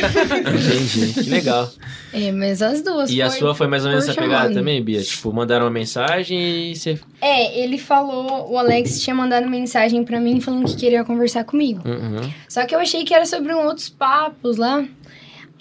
Entendi, 0.51 1.13
que 1.25 1.31
legal. 1.31 1.71
É, 2.13 2.31
mas 2.33 2.61
as 2.63 2.83
duas. 2.83 3.11
E 3.11 3.23
a 3.23 3.31
sua 3.31 3.55
foi 3.55 3.67
mais 3.67 3.85
ou 3.85 3.91
menos 3.91 4.05
essa 4.09 4.15
pegada 4.21 4.43
chamando. 4.49 4.55
Também, 4.73 4.83
Bia? 4.83 5.03
Tipo, 5.03 5.33
mandaram 5.33 5.67
uma 5.67 5.71
mensagem 5.71 6.73
e 6.73 6.77
você... 6.77 6.99
É, 7.21 7.59
ele 7.61 7.77
falou, 7.79 8.51
o 8.51 8.59
Alex 8.59 9.03
tinha 9.03 9.15
mandado 9.15 9.49
mensagem 9.49 10.03
pra 10.05 10.19
mim 10.19 10.41
falando 10.41 10.67
que 10.67 10.77
queria 10.77 11.05
conversar 11.05 11.45
comigo. 11.45 11.83
Uhum. 11.87 12.31
Só 12.49 12.65
que 12.65 12.75
eu 12.75 12.79
achei 12.79 13.05
que 13.05 13.13
era 13.13 13.27
sobre 13.27 13.55
um 13.55 13.67
outros 13.67 13.89
papos 13.89 14.57
lá. 14.57 14.85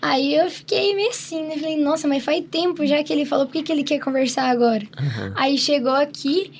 Aí 0.01 0.33
eu 0.33 0.49
fiquei 0.49 0.95
meio 0.95 1.09
assim, 1.09 1.43
né? 1.43 1.57
Falei, 1.57 1.77
nossa, 1.77 2.07
mas 2.07 2.23
faz 2.23 2.43
tempo 2.49 2.85
já 2.85 3.03
que 3.03 3.11
ele 3.11 3.25
falou, 3.25 3.45
por 3.45 3.53
que, 3.53 3.63
que 3.63 3.71
ele 3.71 3.83
quer 3.83 3.99
conversar 3.99 4.49
agora? 4.49 4.83
Uhum. 4.99 5.33
Aí 5.35 5.57
chegou 5.57 5.93
aqui, 5.93 6.51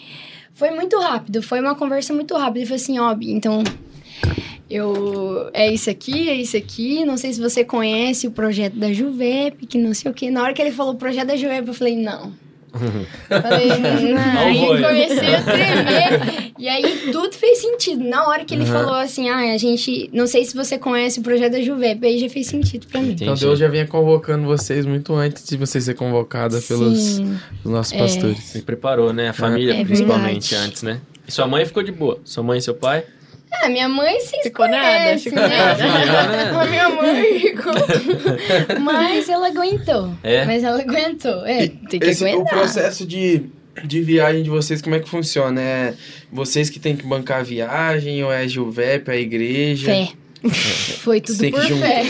foi 0.54 0.70
muito 0.72 1.00
rápido, 1.00 1.42
foi 1.42 1.60
uma 1.60 1.74
conversa 1.74 2.14
muito 2.14 2.36
rápida. 2.36 2.60
Ele 2.60 2.66
falou 2.68 2.82
assim, 2.82 3.00
ó, 3.00 3.16
então 3.22 3.64
eu 4.72 5.50
é 5.54 5.72
isso 5.72 5.90
aqui, 5.90 6.30
é 6.30 6.36
isso 6.36 6.56
aqui. 6.58 7.06
Não 7.06 7.18
sei 7.18 7.34
se 7.34 7.40
você 7.42 7.64
conhece 7.64 8.28
o 8.28 8.32
projeto 8.32 8.76
da 8.76 8.92
Juvep, 8.94 9.66
que 9.68 9.78
não 9.78 9.94
sei 9.94 10.10
o 10.12 10.14
quê. 10.14 10.32
Na 10.32 10.44
hora 10.44 10.54
que 10.54 10.62
ele 10.62 10.72
falou 10.72 10.94
o 10.94 10.98
projeto 10.98 11.28
da 11.28 11.36
Juvep, 11.36 11.68
eu 11.68 11.74
falei, 11.74 11.96
não. 11.98 12.32
Falei, 13.28 13.68
não. 14.14 14.40
Aí 14.40 14.82
comecei 14.82 15.36
a 15.36 15.42
tremer. 15.44 16.52
E 16.58 16.70
aí 16.70 17.10
tudo 17.12 17.34
fez 17.34 17.58
sentido. 17.60 18.02
Na 18.04 18.28
hora 18.28 18.46
que 18.46 18.54
ele 18.54 18.64
Uhum. 18.64 18.72
falou 18.72 18.94
assim, 18.94 19.30
ah, 19.30 19.54
a 19.54 19.58
gente. 19.58 20.10
Não 20.14 20.26
sei 20.26 20.46
se 20.46 20.56
você 20.56 20.78
conhece 20.78 21.20
o 21.20 21.24
projeto 21.24 21.52
da 21.52 21.62
Juvep, 21.62 22.06
aí 22.06 22.18
já 22.18 22.30
fez 22.30 22.48
sentido 22.48 22.88
pra 22.88 23.02
mim. 23.02 23.12
Então. 23.20 23.34
Deus 23.34 23.60
já 23.60 23.68
vinha 23.68 23.86
convocando 23.86 24.46
vocês 24.46 24.86
muito 24.86 25.14
antes 25.14 25.46
de 25.46 25.58
você 25.58 25.82
ser 25.82 25.96
convocada 25.96 26.62
pelos, 26.62 26.98
Sim. 26.98 27.38
pelos 27.62 27.78
nossos 27.78 27.94
É. 27.94 27.98
pastores. 27.98 28.40
Se 28.40 28.62
preparou, 28.62 29.12
né? 29.12 29.30
A 29.30 29.34
família, 29.34 29.74
É 29.76 29.84
principalmente, 29.84 30.50
verdade. 30.52 30.70
antes, 30.70 30.84
né? 30.84 31.02
E 31.28 31.32
sua 31.32 31.48
mãe 31.48 31.66
ficou 31.66 31.84
de 31.84 31.92
boa? 31.92 32.20
Sua 32.24 32.42
mãe 32.42 32.58
e 32.60 32.62
seu 32.62 32.74
pai? 32.74 33.04
Ah, 33.54 33.70
minha 33.70 33.88
mãe 33.90 34.20
se 34.22 34.42
Ficou 34.44 34.68
nada, 34.68 35.18
ficou 35.18 35.40
né? 35.40 35.66
nada. 36.06 36.62
A 36.62 36.66
minha 36.66 36.90
mãe 36.90 37.40
ficou. 37.40 37.74
Mas 38.82 39.30
ela 39.30 39.48
aguentou. 39.48 40.14
É? 40.24 40.46
Mas 40.46 40.64
ela 40.64 40.80
aguentou. 40.82 41.46
É, 41.46 41.68
tem 41.90 42.00
que 42.00 42.08
Esse, 42.08 42.24
o 42.24 42.28
aguentar. 42.28 42.58
processo 42.58 43.06
de, 43.06 43.44
de 43.84 44.02
viagem 44.02 44.42
de 44.44 44.50
vocês, 44.50 44.82
como 44.82 44.96
é 44.96 45.00
que 45.00 45.10
funciona? 45.10 45.62
É 45.62 45.94
vocês 46.32 46.70
que 46.70 46.80
têm 46.80 46.96
que 46.96 47.06
bancar 47.06 47.40
a 47.40 47.44
viagem 47.44 48.24
ou 48.24 48.32
é 48.32 48.42
a 48.42 48.48
Juvep, 48.48 49.10
a 49.12 49.16
igreja? 49.18 49.86
Fé. 49.92 50.10
Foi 51.02 51.22
tudo 51.22 51.36
Sei 51.38 51.52
que 51.52 51.58
por 51.58 51.66
fé. 51.78 52.02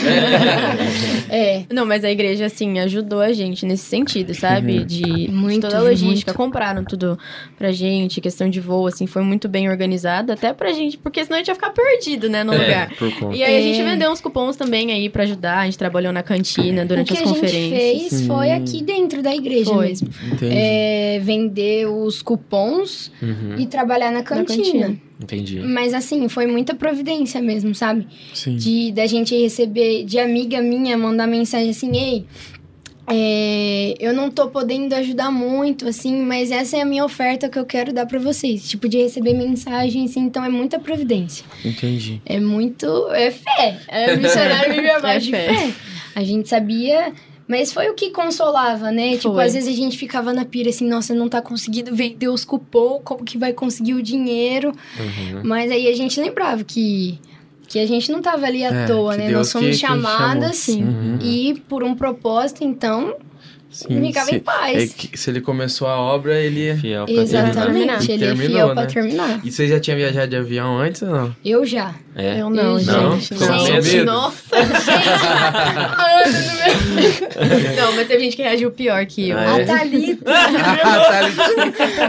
é. 1.28 1.62
Não, 1.72 1.84
mas 1.84 2.04
a 2.04 2.10
igreja, 2.10 2.46
assim, 2.46 2.78
ajudou 2.78 3.20
a 3.20 3.32
gente 3.32 3.64
nesse 3.66 3.84
sentido, 3.84 4.34
sabe? 4.34 4.78
Uhum. 4.78 4.84
De, 4.86 5.02
de 5.02 5.30
Muito, 5.30 5.62
toda 5.62 5.78
a 5.78 5.80
logística. 5.82 6.06
muito. 6.32 6.34
Compraram 6.34 6.84
tudo 6.84 7.18
pra 7.58 7.72
gente, 7.72 8.20
questão 8.20 8.48
de 8.48 8.60
voo, 8.60 8.86
assim, 8.86 9.06
foi 9.06 9.22
muito 9.22 9.48
bem 9.48 9.68
organizada. 9.68 10.32
Até 10.32 10.52
pra 10.52 10.72
gente, 10.72 10.96
porque 10.98 11.22
senão 11.24 11.36
a 11.36 11.38
gente 11.40 11.48
ia 11.48 11.54
ficar 11.54 11.70
perdido, 11.70 12.28
né, 12.28 12.42
no 12.44 12.52
É, 12.54 12.58
lugar. 12.58 12.92
E 13.34 13.42
aí 13.42 13.54
a 13.56 13.58
É. 13.58 13.62
gente 13.62 13.82
vendeu 13.82 14.10
uns 14.10 14.20
cupons 14.20 14.56
também 14.56 14.92
aí 14.92 15.08
pra 15.08 15.24
ajudar. 15.24 15.58
A 15.60 15.64
gente 15.66 15.78
trabalhou 15.78 16.12
na 16.12 16.22
cantina 16.22 16.84
durante 16.84 17.12
o 17.12 17.16
que 17.16 17.22
as 17.22 17.28
a 17.28 17.32
gente 17.34 17.40
conferências. 17.40 18.10
fez 18.10 18.26
foi 18.26 18.46
Sim. 18.46 18.52
aqui 18.52 18.82
dentro 18.82 19.22
da 19.22 19.34
igreja 19.34 19.72
Foi. 19.72 19.88
mesmo. 19.88 20.08
Entendi. 20.32 20.54
É, 20.56 21.20
vender 21.22 21.86
os 21.86 22.22
cupons 22.22 23.10
Uhum. 23.22 23.56
e 23.58 23.66
trabalhar 23.66 24.10
na 24.10 24.22
cantina. 24.22 24.56
cantina. 24.56 24.96
Entendi. 25.22 25.60
Mas 25.60 25.94
assim, 25.94 26.28
foi 26.28 26.46
muita 26.46 26.74
providência 26.74 27.40
mesmo, 27.40 27.74
sabe? 27.74 28.06
Sim. 28.34 28.56
De 28.56 28.92
da 28.92 29.06
gente 29.06 29.34
receber, 29.40 30.04
de 30.04 30.18
amiga 30.18 30.60
minha 30.60 30.96
mandar 30.98 31.26
mensagem 31.26 31.70
assim, 31.70 31.96
ei. 31.96 32.24
é, 33.08 33.94
eu 33.98 34.12
não 34.12 34.30
tô 34.30 34.48
podendo 34.48 34.94
ajudar 34.94 35.30
muito, 35.30 35.88
assim, 35.88 36.22
mas 36.22 36.50
essa 36.50 36.76
é 36.76 36.82
a 36.82 36.84
minha 36.84 37.04
oferta 37.04 37.48
que 37.48 37.58
eu 37.58 37.64
quero 37.66 37.92
dar 37.92 38.06
pra 38.06 38.18
vocês. 38.18 38.68
Tipo, 38.68 38.88
de 38.88 38.98
receber 38.98 39.34
mensagem, 39.34 40.04
assim, 40.04 40.20
então 40.20 40.44
é 40.44 40.48
muita 40.48 40.78
providência. 40.78 41.44
Entendi. 41.64 42.20
É 42.24 42.38
muito. 42.40 43.08
É 43.12 43.30
fé. 43.30 43.78
É 43.88 44.16
missionário 44.16 44.72
vive 44.74 44.90
abaixo 44.90 45.26
de 45.26 45.32
fé. 45.32 45.54
fé. 45.54 45.72
A 46.14 46.22
gente 46.22 46.48
sabia. 46.48 47.12
Mas 47.48 47.72
foi 47.72 47.88
o 47.90 47.94
que 47.94 48.10
consolava, 48.10 48.90
né? 48.90 49.16
Tipo, 49.16 49.34
Foi. 49.34 49.44
às 49.44 49.52
vezes 49.54 49.68
a 49.68 49.76
gente 49.76 49.98
ficava 49.98 50.32
na 50.32 50.44
pira 50.44 50.70
assim, 50.70 50.88
nossa, 50.88 51.12
não 51.14 51.28
tá 51.28 51.42
conseguindo 51.42 51.94
vender 51.94 52.28
os 52.28 52.44
cupom, 52.44 53.00
como 53.04 53.24
que 53.24 53.36
vai 53.36 53.52
conseguir 53.52 53.94
o 53.94 54.02
dinheiro? 54.02 54.72
Uhum. 54.98 55.40
Mas 55.44 55.70
aí 55.70 55.88
a 55.88 55.94
gente 55.94 56.20
lembrava 56.20 56.62
que, 56.64 57.18
que 57.68 57.78
a 57.78 57.86
gente 57.86 58.10
não 58.12 58.22
tava 58.22 58.46
ali 58.46 58.64
à 58.64 58.72
É, 58.72 58.86
toa, 58.86 59.12
que 59.12 59.18
né? 59.18 59.26
Deus 59.26 59.38
Nós 59.38 59.52
fomos 59.52 59.66
que- 59.68 59.72
que 59.74 59.78
chamadas 59.80 60.56
Sim. 60.56 60.84
Uhum. 60.84 61.18
e 61.20 61.54
por 61.68 61.82
um 61.82 61.94
propósito, 61.94 62.62
então, 62.64 63.16
Sim, 63.72 64.02
ficava 64.06 64.26
se, 64.28 64.34
em 64.36 64.40
paz. 64.40 64.82
é 64.82 64.86
que- 64.86 65.18
se 65.18 65.30
ele 65.30 65.40
começou 65.40 65.88
a 65.88 65.96
obra, 65.98 66.38
ele. 66.38 66.76
Fiel 66.76 67.06
pra 67.06 67.14
terminar. 67.14 67.48
Exatamente, 67.48 68.12
ele 68.12 68.24
é 68.24 68.26
Terminou, 68.28 68.52
fiel 68.52 68.68
né? 68.68 68.74
pra 68.74 68.86
terminar. 68.86 69.40
E 69.42 69.50
você 69.50 69.66
já 69.66 69.80
tinha 69.80 69.96
viajado 69.96 70.28
de 70.28 70.36
avião 70.36 70.78
antes 70.78 71.00
ou 71.02 71.08
não? 71.08 71.34
Eu 71.44 71.64
já. 71.66 71.94
É. 72.14 72.40
Eu 72.40 72.50
não, 72.50 72.74
Não? 72.78 73.18
gente. 73.18 73.34
Com 73.34 73.46
Não. 73.46 73.64
medo? 73.64 74.04
Nossa. 74.04 74.42
não, 77.76 77.92
mas 77.96 78.08
teve 78.08 78.24
gente 78.24 78.36
que 78.36 78.42
reagiu 78.42 78.70
pior 78.70 79.04
que 79.06 79.30
eu. 79.30 79.38
Ah, 79.38 79.58
é? 79.58 79.62
A 79.62 79.66
Thalita. 79.66 80.32
Ali. 80.32 81.32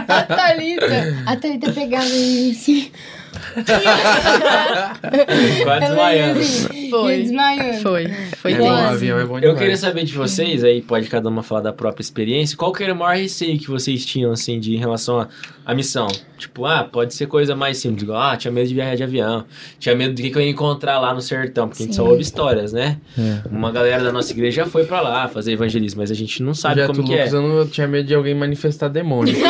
A 0.08 0.22
Thalita. 0.22 1.22
A 1.26 1.36
Thalita 1.36 1.72
pegava 1.72 2.06
em 2.06 2.36
mim 2.36 2.50
assim. 2.52 2.90
Quase 5.64 5.86
desmaiando. 5.86 6.40
assim, 6.40 6.90
Foi. 6.90 7.16
desmaiando. 7.22 7.78
Foi. 7.80 8.04
Foi 8.36 8.52
É 8.52 8.56
Foi 8.56 8.58
bom, 8.58 8.70
assim. 8.74 8.94
avião 8.94 9.18
é 9.18 9.24
bom 9.24 9.38
Eu 9.38 9.56
queria 9.56 9.76
saber 9.76 10.04
de 10.04 10.14
vocês, 10.14 10.62
aí 10.64 10.82
pode 10.82 11.08
cada 11.08 11.28
uma 11.28 11.42
falar 11.42 11.60
da 11.62 11.72
própria 11.72 12.02
experiência, 12.02 12.56
qual 12.56 12.72
que 12.72 12.82
era 12.82 12.92
o 12.92 12.96
maior 12.96 13.16
receio 13.16 13.58
que 13.58 13.68
vocês 13.68 14.04
tinham, 14.04 14.32
assim, 14.32 14.58
de 14.60 14.74
em 14.74 14.78
relação 14.78 15.26
à 15.63 15.63
à 15.64 15.74
missão? 15.74 16.06
Tipo, 16.36 16.66
ah, 16.66 16.84
pode 16.84 17.14
ser 17.14 17.26
coisa 17.26 17.54
mais 17.56 17.78
simples, 17.78 18.02
igual, 18.02 18.20
ah, 18.20 18.36
tinha 18.36 18.50
medo 18.52 18.68
de 18.68 18.74
viajar 18.74 18.96
de 18.96 19.02
avião, 19.02 19.44
tinha 19.78 19.94
medo 19.94 20.14
do 20.14 20.20
que 20.20 20.30
que 20.30 20.36
eu 20.36 20.42
ia 20.42 20.50
encontrar 20.50 20.98
lá 20.98 21.14
no 21.14 21.20
sertão, 21.22 21.68
porque 21.68 21.84
a 21.84 21.86
gente 21.86 21.96
só 21.96 22.02
Sim. 22.02 22.08
ouve 22.10 22.22
histórias, 22.22 22.72
né? 22.72 22.98
É. 23.18 23.48
Uma 23.48 23.70
galera 23.70 24.02
da 24.04 24.12
nossa 24.12 24.32
igreja 24.32 24.64
já 24.64 24.66
foi 24.66 24.84
pra 24.84 25.00
lá 25.00 25.28
fazer 25.28 25.52
evangelismo, 25.52 26.00
mas 26.00 26.10
a 26.10 26.14
gente 26.14 26.42
não 26.42 26.52
sabe 26.52 26.74
Projeto 26.84 26.96
como 26.96 27.06
que 27.08 27.14
é. 27.14 27.18
Lucas, 27.18 27.32
eu 27.34 27.42
não 27.42 27.66
tinha 27.68 27.86
medo 27.86 28.06
de 28.08 28.14
alguém 28.14 28.34
manifestar 28.34 28.88
demônio. 28.88 29.34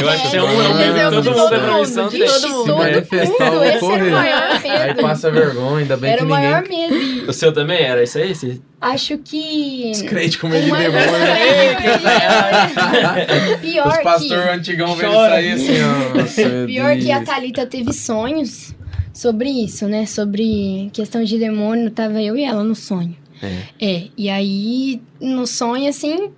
Eu 0.00 0.08
acho 0.10 0.30
que 0.30 0.36
é 0.36 0.42
um, 0.42 0.46
é 0.62 0.68
um 0.68 0.74
medo 0.76 0.96
é 0.98 1.10
todo 1.10 1.22
de 1.22 1.28
mundo 1.30 1.38
todo 1.38 1.48
tem 1.50 1.58
pra 1.58 1.68
mundo, 1.72 1.80
missão 1.80 2.08
de 2.08 2.18
todo 2.18 2.30
Se 2.30 2.48
mundo. 2.48 2.76
manifestar, 2.76 3.46
eu 3.46 3.52
vou 3.52 3.62
era 3.64 3.78
correr. 3.80 4.14
Aí 4.14 4.94
passa 4.94 5.30
vergonha, 5.30 5.78
ainda 5.78 5.96
bem 5.96 6.10
Era 6.10 6.18
que 6.18 6.24
o 6.24 6.28
maior 6.28 6.62
ninguém 6.62 6.90
medo. 6.90 7.30
O 7.30 7.32
seu 7.32 7.52
também 7.52 7.82
era 7.82 8.02
isso 8.02 8.18
aí? 8.18 8.30
Esse- 8.32 8.60
Acho 8.92 9.18
que. 9.18 9.90
descrente 9.90 10.38
com 10.38 10.48
medo 10.48 10.64
de 10.64 10.70
Uma- 10.70 10.78
demônio. 10.78 11.06
Pior 13.60 13.88
Os 13.88 13.96
que. 13.96 14.02
pastores 14.02 14.46
antigão 14.58 14.94
vendo 14.94 15.08
isso 15.08 15.16
Chora. 15.16 15.34
aí 15.34 15.52
assim, 15.52 16.44
meu 16.46 16.66
Pior 16.66 16.96
que 16.96 17.12
a. 17.12 17.24
Thalita 17.24 17.66
teve 17.66 17.92
sonhos 17.92 18.74
sobre 19.12 19.48
isso, 19.48 19.86
né? 19.86 20.06
Sobre 20.06 20.90
questão 20.92 21.24
de 21.24 21.38
demônio, 21.38 21.90
tava 21.90 22.20
eu 22.22 22.36
e 22.36 22.44
ela 22.44 22.62
no 22.62 22.74
sonho. 22.74 23.16
É. 23.42 23.58
É, 23.80 24.04
e 24.16 24.28
aí, 24.30 25.00
no 25.20 25.46
sonho, 25.46 25.88
assim, 25.88 26.30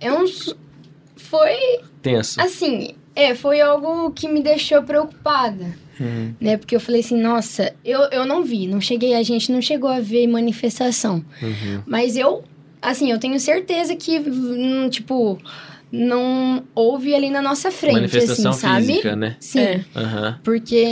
é 0.00 0.12
um. 0.12 0.24
Foi, 1.16 1.56
Tenso. 2.00 2.40
assim, 2.40 2.94
é, 3.14 3.34
foi 3.34 3.60
algo 3.60 4.10
que 4.12 4.28
me 4.28 4.42
deixou 4.42 4.82
preocupada, 4.82 5.66
Uhum. 6.00 6.34
né? 6.40 6.56
Porque 6.56 6.74
eu 6.76 6.80
falei 6.80 7.00
assim, 7.00 7.20
nossa, 7.20 7.74
eu, 7.84 8.00
eu 8.10 8.24
não 8.26 8.44
vi, 8.44 8.66
não 8.66 8.80
cheguei, 8.80 9.14
a 9.14 9.22
gente 9.22 9.50
não 9.52 9.60
chegou 9.62 9.90
a 9.90 10.00
ver 10.00 10.26
manifestação. 10.26 11.24
Uhum. 11.42 11.82
Mas 11.86 12.16
eu, 12.16 12.44
assim, 12.80 13.10
eu 13.10 13.18
tenho 13.18 13.38
certeza 13.40 13.94
que, 13.96 14.18
hum, 14.20 14.88
tipo, 14.88 15.38
não 15.90 16.62
houve 16.74 17.14
ali 17.14 17.30
na 17.30 17.40
nossa 17.42 17.70
frente, 17.70 17.94
Manifestação 17.94 18.50
assim, 18.50 18.60
sabe? 18.60 18.86
física, 18.86 19.16
né? 19.16 19.36
Sim, 19.40 19.60
É. 19.60 19.84
Aham. 19.96 20.38
porque. 20.44 20.84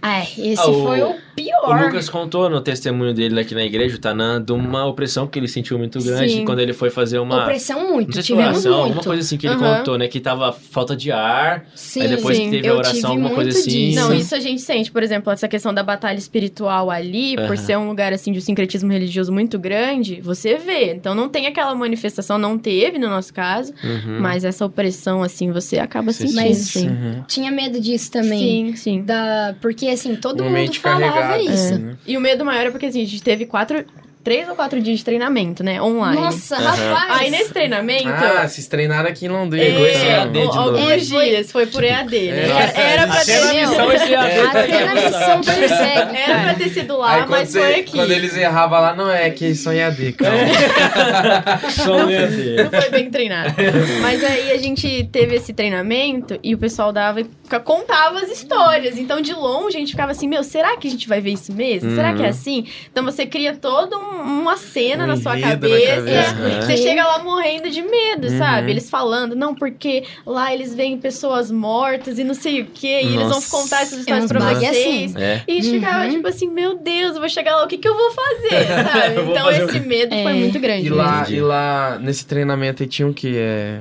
Ai, 0.00 0.26
esse 0.38 0.60
Ah, 0.60 0.68
o- 0.70 0.82
foi 0.82 1.02
o 1.02 1.16
O 1.32 1.34
pior. 1.36 1.84
Lucas 1.86 2.08
contou 2.08 2.48
no 2.50 2.60
testemunho 2.60 3.14
dele 3.14 3.40
aqui 3.40 3.54
na 3.54 3.64
igreja, 3.64 3.96
o 3.96 3.98
Tanan, 3.98 4.42
de 4.42 4.52
uma 4.52 4.84
opressão 4.86 5.26
que 5.26 5.38
ele 5.38 5.48
sentiu 5.48 5.78
muito 5.78 6.02
grande 6.02 6.32
Sim. 6.32 6.44
quando 6.44 6.60
ele 6.60 6.72
foi 6.72 6.90
fazer 6.90 7.18
uma. 7.18 7.42
Opressão 7.44 7.88
muito, 7.92 8.14
Não 8.14 8.22
sei 8.22 8.36
oração, 8.36 8.72
muito. 8.72 8.84
alguma 8.84 9.02
coisa 9.02 9.22
assim 9.22 9.36
que 9.36 9.46
ele 9.46 9.54
Aham. 9.56 9.78
contou, 9.78 9.96
né? 9.98 10.08
Que 10.08 10.20
tava 10.20 10.52
falta 10.52 10.94
de 10.94 11.10
ar. 11.10 11.64
Sim, 11.74 12.02
aí 12.02 12.08
depois 12.08 12.36
sim. 12.36 12.44
que 12.44 12.50
teve 12.50 12.68
a 12.68 12.70
eu 12.70 12.76
oração, 12.76 12.94
tive 12.94 13.06
alguma 13.06 13.30
coisa 13.30 13.50
muito 13.50 13.58
assim. 13.60 13.70
disso. 13.70 14.00
Não, 14.00 14.08
Sim. 14.10 14.16
isso 14.18 14.34
a 14.34 14.40
gente 14.40 14.60
sente, 14.62 14.90
por 14.92 15.02
exemplo, 15.02 15.32
essa 15.32 15.48
questão 15.48 15.72
da 15.72 15.82
batalha 15.82 16.18
espiritual 16.18 16.90
ali, 16.90 17.36
por 17.36 17.44
Aham. 17.46 17.56
ser 17.56 17.78
um 17.78 17.88
lugar 17.88 18.12
assim 18.12 18.32
de 18.32 18.38
um 18.38 18.42
sincretismo 18.42 18.90
religioso 18.92 19.32
muito 19.32 19.58
grande, 19.58 20.20
você 20.20 20.56
vê. 20.56 20.92
Então 20.94 21.14
não 21.14 21.28
tem 21.28 21.46
aquela 21.46 21.74
manifestação, 21.74 22.38
não 22.38 22.58
teve 22.58 22.98
no 22.98 23.08
nosso 23.08 23.32
caso, 23.32 23.72
Uhum. 23.82 24.20
mas 24.20 24.44
essa 24.44 24.64
opressão 24.66 25.22
assim, 25.22 25.50
você 25.50 25.78
acaba 25.78 26.12
sentindo, 26.12 26.36
Mas- 26.36 26.58
sim. 26.58 26.88
Uhum. 26.88 27.24
Tinha 27.26 27.50
medo 27.50 27.80
disso 27.80 28.10
também. 28.10 28.74
Sim, 28.74 28.76
sim. 28.76 29.02
Da... 29.02 29.54
Porque, 29.60 29.86
assim, 29.86 30.14
todo 30.16 30.42
Um 30.44 30.50
mundo 30.50 30.74
falava 30.74 31.21
isso. 31.40 31.78
né? 31.78 31.96
E 32.06 32.16
o 32.16 32.20
medo 32.20 32.44
maior 32.44 32.66
é 32.66 32.70
porque 32.70 32.86
assim, 32.86 33.02
a 33.02 33.06
gente 33.06 33.22
teve 33.22 33.46
quatro, 33.46 33.84
três 34.22 34.48
ou 34.48 34.54
quatro 34.54 34.80
dias 34.80 34.98
de 34.98 35.04
treinamento, 35.04 35.62
né? 35.64 35.80
Online. 35.82 36.20
Nossa, 36.20 36.56
Aham. 36.56 36.70
rapaz! 36.94 37.20
Aí 37.20 37.30
nesse 37.30 37.52
treinamento. 37.52 38.08
Ah, 38.08 38.46
vocês 38.48 38.66
treinaram 38.66 39.08
aqui 39.08 39.26
em 39.26 39.28
Londrina. 39.28 39.64
É, 39.64 40.06
EAD 40.18 40.32
de 40.32 40.44
novo. 40.46 40.58
alguns 40.60 41.08
foi- 41.08 41.24
dias, 41.30 41.52
foi 41.52 41.66
por 41.66 41.82
EAD. 41.84 42.10
né? 42.30 42.42
É. 42.74 42.92
Era, 42.92 43.06
pra 43.06 43.20
Até 43.20 43.40
na 43.40 43.50
ter 43.50 43.66
missão 43.66 43.92
esse 43.92 44.12
EAD 44.12 44.40
Até 44.40 44.84
na 44.84 44.94
missão 44.94 45.40
persegue, 45.40 46.16
Era 46.16 46.42
pra 46.44 46.54
ter 46.54 46.68
sido 46.70 46.96
lá, 46.98 47.14
Aí 47.14 47.24
mas 47.28 47.48
você- 47.50 47.60
foi 47.60 47.74
aqui. 47.80 47.92
quando 47.92 48.10
eles 48.12 48.36
erravam 48.36 48.80
lá, 48.80 48.94
não 48.94 49.10
é 49.10 49.30
que 49.30 49.54
são 49.54 49.72
EAD, 49.72 50.12
calma. 50.12 51.70
Só 51.70 51.96
um 52.04 52.10
EAD. 52.10 52.56
Não 52.64 52.80
foi 52.80 52.90
bem 52.90 53.10
treinado. 53.10 53.54
Mas 54.00 54.22
aí 54.24 54.52
a 54.52 54.58
gente 54.58 55.08
teve 55.12 55.36
esse 55.36 55.52
treinamento 55.52 56.38
e 56.42 56.54
o 56.54 56.58
pessoal 56.58 56.92
dava 56.92 57.20
e 57.20 57.26
contava 57.64 58.20
as 58.20 58.30
histórias. 58.30 58.96
Então, 58.98 59.20
de 59.20 59.32
longe, 59.34 59.76
a 59.76 59.80
gente 59.80 59.90
ficava 59.92 60.12
assim, 60.12 60.26
meu, 60.28 60.42
será 60.44 60.76
que 60.76 60.86
a 60.88 60.90
gente 60.90 61.08
vai 61.08 61.20
ver 61.20 61.30
isso 61.32 61.52
mesmo? 61.52 61.94
Será 61.94 62.12
que 62.14 62.22
é 62.22 62.28
assim? 62.28 62.66
Então 62.90 63.04
você 63.04 63.26
cria 63.26 63.54
toda 63.54 63.96
um- 63.98 64.11
uma 64.22 64.56
cena 64.56 65.04
Um 65.04 65.06
na 65.08 65.16
sua 65.16 65.38
enredo 65.38 65.68
na 65.68 65.74
cabeça. 65.76 65.96
cabeça. 65.96 66.34
Uhum. 66.36 66.60
Você 66.62 66.76
chega 66.76 67.04
lá 67.06 67.18
morrendo 67.22 67.70
de 67.70 67.82
medo, 67.82 68.28
Uhum. 68.28 68.38
sabe? 68.38 68.70
Eles 68.70 68.90
falando, 68.90 69.34
não, 69.34 69.54
porque 69.54 70.04
lá 70.26 70.52
eles 70.52 70.74
veem 70.74 70.98
pessoas 70.98 71.50
mortas 71.50 72.18
e 72.18 72.24
não 72.24 72.34
sei 72.34 72.60
o 72.62 72.66
quê. 72.66 73.00
E 73.02 73.14
eles 73.14 73.28
vão 73.28 73.40
contar 73.42 73.82
essas 73.82 74.00
histórias 74.00 74.24
uns 74.24 74.28
pra 74.32 74.40
vocês. 74.40 75.14
assim. 75.14 75.14
É. 75.22 75.42
E 75.48 75.62
gente 75.62 75.74
ficava, 75.80 76.04
Uhum. 76.04 76.10
tipo 76.10 76.28
assim, 76.28 76.48
meu 76.48 76.76
Deus, 76.78 77.14
eu 77.14 77.20
vou 77.20 77.28
chegar 77.28 77.56
lá, 77.56 77.64
o 77.64 77.68
que, 77.68 77.78
que 77.78 77.88
eu 77.88 77.96
vou 77.96 78.10
fazer, 78.10 78.66
sabe? 78.92 79.14
Vou 79.22 79.32
Então 79.34 79.44
fazer 79.46 79.64
esse 79.64 79.80
medo 79.80 80.10
foi 80.10 80.32
É. 80.32 80.34
muito 80.34 80.58
grande. 80.60 80.86
E 80.86 80.90
lá, 80.90 81.26
e 81.28 81.40
lá, 81.40 81.98
nesse 82.00 82.26
treinamento 82.26 82.82
aí 82.82 82.88
tinha 82.88 83.08
o 83.08 83.14
que? 83.14 83.36
É... 83.36 83.80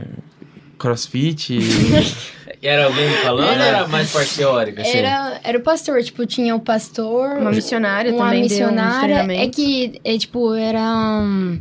Crossfit? 0.77 1.59
Era 2.61 2.85
alguém 2.85 3.09
falando 3.23 3.57
ou 3.57 3.63
era 3.65 3.87
mais 3.87 4.11
parte 4.11 4.35
teórica? 4.35 4.81
Assim? 4.83 4.97
Era, 4.97 5.39
era 5.43 5.57
o 5.57 5.61
pastor, 5.61 6.03
tipo, 6.03 6.25
tinha 6.27 6.55
o 6.55 6.59
pastor, 6.59 7.37
Uma 7.39 7.51
missionária 7.51 8.13
uma 8.13 8.25
também 8.25 8.41
missionária. 8.43 9.25
deu 9.25 9.35
um 9.35 9.39
é 9.39 9.47
que, 9.47 9.99
é, 10.03 10.17
tipo, 10.17 10.53
era. 10.53 10.79
um, 11.23 11.59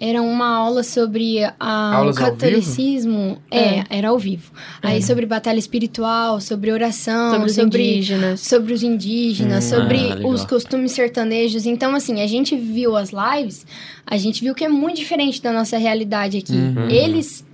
Era 0.00 0.20
uma 0.22 0.48
aula 0.48 0.82
sobre 0.82 1.38
a, 1.58 2.02
o 2.08 2.12
catolicismo. 2.14 3.38
É, 3.50 3.58
É. 3.78 3.84
era 3.90 4.08
ao 4.08 4.18
vivo. 4.18 4.52
Aí 4.82 5.02
sobre 5.02 5.26
batalha 5.26 5.58
espiritual, 5.58 6.40
sobre 6.40 6.70
oração, 6.72 7.32
sobre 7.32 7.50
os 7.50 7.58
indígenas. 7.58 8.40
sobre 8.40 8.72
os 8.72 8.82
indígenas, 8.82 9.64
Hum, 9.66 9.68
sobre 9.78 9.98
ah, 10.12 10.26
os 10.28 10.44
costumes 10.44 10.92
sertanejos. 10.92 11.66
Então, 11.66 11.94
assim, 11.94 12.20
a 12.22 12.26
gente 12.26 12.56
viu 12.56 12.96
as 12.96 13.10
lives, 13.10 13.66
a 14.06 14.16
gente 14.16 14.42
viu 14.42 14.54
que 14.54 14.64
é 14.64 14.68
muito 14.68 14.96
diferente 14.96 15.40
da 15.42 15.52
nossa 15.52 15.76
realidade 15.76 16.38
aqui. 16.38 16.52
Uhum. 16.52 16.88
Eles, 16.88 17.44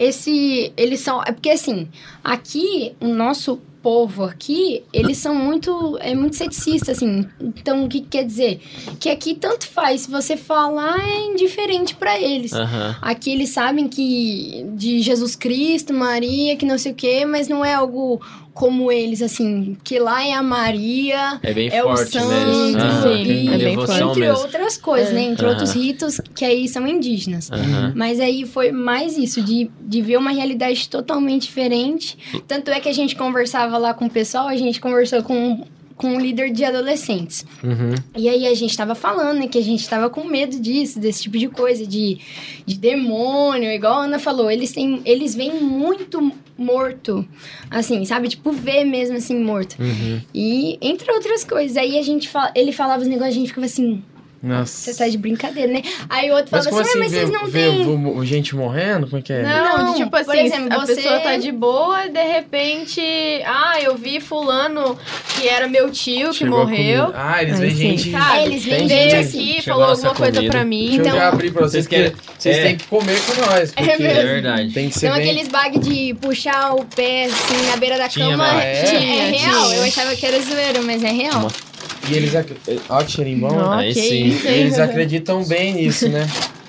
esse, 0.00 0.72
eles 0.78 1.00
são, 1.00 1.22
é 1.22 1.30
porque 1.30 1.50
assim, 1.50 1.86
aqui 2.24 2.94
o 2.98 3.08
nosso 3.08 3.60
povo 3.82 4.24
aqui, 4.24 4.82
eles 4.92 5.18
são 5.18 5.34
muito, 5.34 5.98
é 6.00 6.14
muito 6.14 6.36
ceticistas, 6.36 6.96
assim. 6.96 7.26
Então, 7.40 7.84
o 7.84 7.88
que 7.88 8.00
que 8.00 8.08
quer 8.08 8.24
dizer? 8.24 8.60
Que 8.98 9.10
aqui 9.10 9.34
tanto 9.34 9.66
faz, 9.66 10.02
se 10.02 10.10
você 10.10 10.36
falar 10.36 10.98
é 10.98 11.26
indiferente 11.26 11.94
pra 11.94 12.20
eles. 12.20 12.52
Aham. 12.52 12.96
Aqui 13.00 13.30
eles 13.30 13.50
sabem 13.50 13.88
que 13.88 14.66
de 14.74 15.00
Jesus 15.00 15.34
Cristo, 15.36 15.92
Maria, 15.92 16.56
que 16.56 16.66
não 16.66 16.78
sei 16.78 16.92
o 16.92 16.94
quê, 16.94 17.24
mas 17.24 17.48
não 17.48 17.64
é 17.64 17.74
algo 17.74 18.20
como 18.60 18.92
eles, 18.92 19.22
assim, 19.22 19.74
que 19.82 19.98
lá 19.98 20.22
é 20.22 20.34
a 20.34 20.42
Maria, 20.42 21.40
É 21.42 21.54
bem 21.54 21.70
é 21.72 21.82
o 21.82 21.86
forte, 21.96 22.12
santo, 22.12 22.28
né? 22.28 22.42
Eles- 22.42 22.56
Sim, 22.56 22.76
Aham. 22.76 23.02
sim, 23.02 23.22
e- 23.22 23.48
é 23.48 23.58
bem 23.58 23.72
entre 23.72 24.20
mesmo. 24.20 24.38
outras 24.44 24.76
coisas, 24.76 25.10
É. 25.12 25.14
né? 25.14 25.22
Entre 25.22 25.46
Aham. 25.46 25.54
outros 25.54 25.72
ritos 25.72 26.20
que 26.34 26.44
aí 26.44 26.68
são 26.68 26.86
indígenas. 26.86 27.50
Aham. 27.50 27.94
Mas 27.96 28.20
aí 28.20 28.44
foi 28.44 28.70
mais 28.70 29.16
isso, 29.16 29.40
de, 29.40 29.70
de 29.80 30.02
ver 30.02 30.18
uma 30.18 30.30
realidade 30.30 30.86
totalmente 30.90 31.44
diferente. 31.44 32.18
Tanto 32.46 32.70
é 32.70 32.78
que 32.80 32.88
a 32.90 32.92
gente 32.92 33.16
conversava 33.16 33.78
lá 33.78 33.94
com 33.94 34.04
o 34.04 34.10
pessoal, 34.10 34.46
a 34.46 34.56
gente 34.56 34.78
conversou 34.78 35.22
com, 35.22 35.64
com 36.00 36.14
um 36.14 36.18
líder 36.18 36.50
de 36.50 36.64
adolescentes. 36.64 37.44
Uhum. 37.62 37.94
E 38.16 38.26
aí 38.26 38.46
a 38.46 38.54
gente 38.54 38.74
tava 38.74 38.94
falando, 38.94 39.40
né, 39.40 39.46
que 39.46 39.58
a 39.58 39.62
gente 39.62 39.86
tava 39.86 40.08
com 40.08 40.24
medo 40.24 40.58
disso, 40.58 40.98
desse 40.98 41.24
tipo 41.24 41.36
de 41.36 41.46
coisa, 41.46 41.86
de, 41.86 42.18
de 42.64 42.78
demônio, 42.78 43.70
igual 43.70 44.00
a 44.00 44.04
Ana 44.04 44.18
falou, 44.18 44.50
eles 44.50 44.72
têm, 44.72 45.02
eles 45.04 45.34
veem 45.34 45.60
muito 45.60 46.32
morto, 46.56 47.28
assim, 47.70 48.02
sabe? 48.06 48.28
Tipo, 48.28 48.50
vê 48.50 48.82
mesmo 48.82 49.18
assim, 49.18 49.38
morto. 49.44 49.76
Uhum. 49.78 50.22
E 50.34 50.78
entre 50.80 51.12
outras 51.12 51.44
coisas, 51.44 51.76
aí 51.76 51.98
a 51.98 52.02
gente 52.02 52.30
fala, 52.30 52.50
ele 52.54 52.72
falava 52.72 53.02
os 53.02 53.08
negócios, 53.08 53.36
a 53.36 53.38
gente 53.38 53.48
ficava 53.48 53.66
assim, 53.66 54.02
Nossa. 54.42 54.92
você 54.92 54.98
tá 54.98 55.08
de 55.08 55.18
brincadeira, 55.18 55.70
né? 55.72 55.82
Aí 56.08 56.30
o 56.30 56.34
outro 56.34 56.48
Mas 56.50 56.66
como 56.66 56.80
assim, 56.80 56.90
assim, 56.90 56.98
mas 56.98 57.10
vocês 57.12 57.30
não 57.30 57.50
têm... 57.50 57.84
vo- 57.84 57.98
vo- 58.14 58.24
gente 58.24 58.56
morrendo? 58.56 59.06
Como 59.06 59.18
é 59.18 59.22
que 59.22 59.32
é? 59.32 59.42
Não, 59.42 59.78
Não, 59.78 59.92
de 59.92 59.98
tipo 59.98 60.10
por 60.10 60.20
assim, 60.20 60.38
exemplo, 60.40 60.72
a 60.72 60.78
você- 60.86 60.94
pessoa 60.94 61.20
tá 61.20 61.36
de 61.36 61.52
boa, 61.52 62.08
de 62.08 62.22
repente, 62.24 63.00
ah, 63.44 63.78
eu 63.82 63.96
vi 63.96 64.18
fulano 64.20 64.98
que 65.36 65.46
era 65.48 65.68
meu 65.68 65.90
tio 65.90 66.28
que 66.30 66.38
Chegou 66.38 66.60
a 66.62 66.64
morreu. 66.64 67.12
Ah, 67.14 67.42
eles 67.42 67.58
veem 67.58 67.74
gente... 67.74 68.10
sabe? 68.12 68.38
É, 68.38 68.44
eles 68.46 68.64
veem 68.64 68.84
Entendi. 68.84 68.94
gente 69.10 69.14
assim. 69.16 69.50
aqui, 69.52 69.62
falou 69.62 69.84
alguma 69.84 70.14
coisa 70.14 70.32
comida. 70.32 70.50
pra 70.52 70.64
mim. 70.64 70.86
Deixa 70.86 70.96
eu 70.96 71.06
Então- 71.06 71.18
já 71.18 71.28
abrir 71.28 71.50
pra 71.52 71.60
vocês, 71.62 71.84
Vocês 71.84 71.86
querem- 71.86 72.10
que 72.12 72.18
vocês 72.42 72.56
é. 72.56 72.62
têm 72.62 72.76
que 72.76 72.86
comer 72.86 73.20
com 73.20 73.40
nós. 73.42 73.72
É 73.76 73.82
Porque 73.82 74.02
mesmo. 74.02 74.18
É 74.20 74.24
verdade. 74.24 74.72
tem 74.72 74.88
que 74.88 74.98
ser 74.98 75.06
Então 75.06 75.18
bem... 75.18 75.30
aqueles 75.30 75.48
bag 75.48 75.78
de 75.78 76.14
puxar 76.14 76.74
o 76.74 76.84
pé 76.86 77.24
assim 77.26 77.66
na 77.70 77.76
beira 77.76 77.98
da 77.98 78.08
Tinha, 78.08 78.30
cama 78.30 78.62
é, 78.62 78.72
É? 78.72 78.86
é 78.94 79.30
real. 79.30 79.64
Tinha. 79.66 79.76
Eu 79.76 79.82
achava 79.84 80.16
que 80.16 80.24
era 80.26 80.40
zoeiro, 80.40 80.82
mas 80.84 81.04
é 81.04 81.10
real. 81.10 81.40
Uma- 81.40 81.69
E 82.08 82.14
eles... 82.14 82.34
ac- 82.34 82.52
Ó, 82.88 83.02
que 83.02 83.12
cheirinho 83.12 83.38
bom. 83.40 83.54
Ó, 83.56 83.72
Aí 83.72 83.92
que 83.92 84.00
sim. 84.00 84.24
hein? 84.24 84.40
Eles 84.44 84.78
acreditam 84.78 85.44
bem 85.44 85.74
nisso, 85.74 86.08
né? 86.08 86.26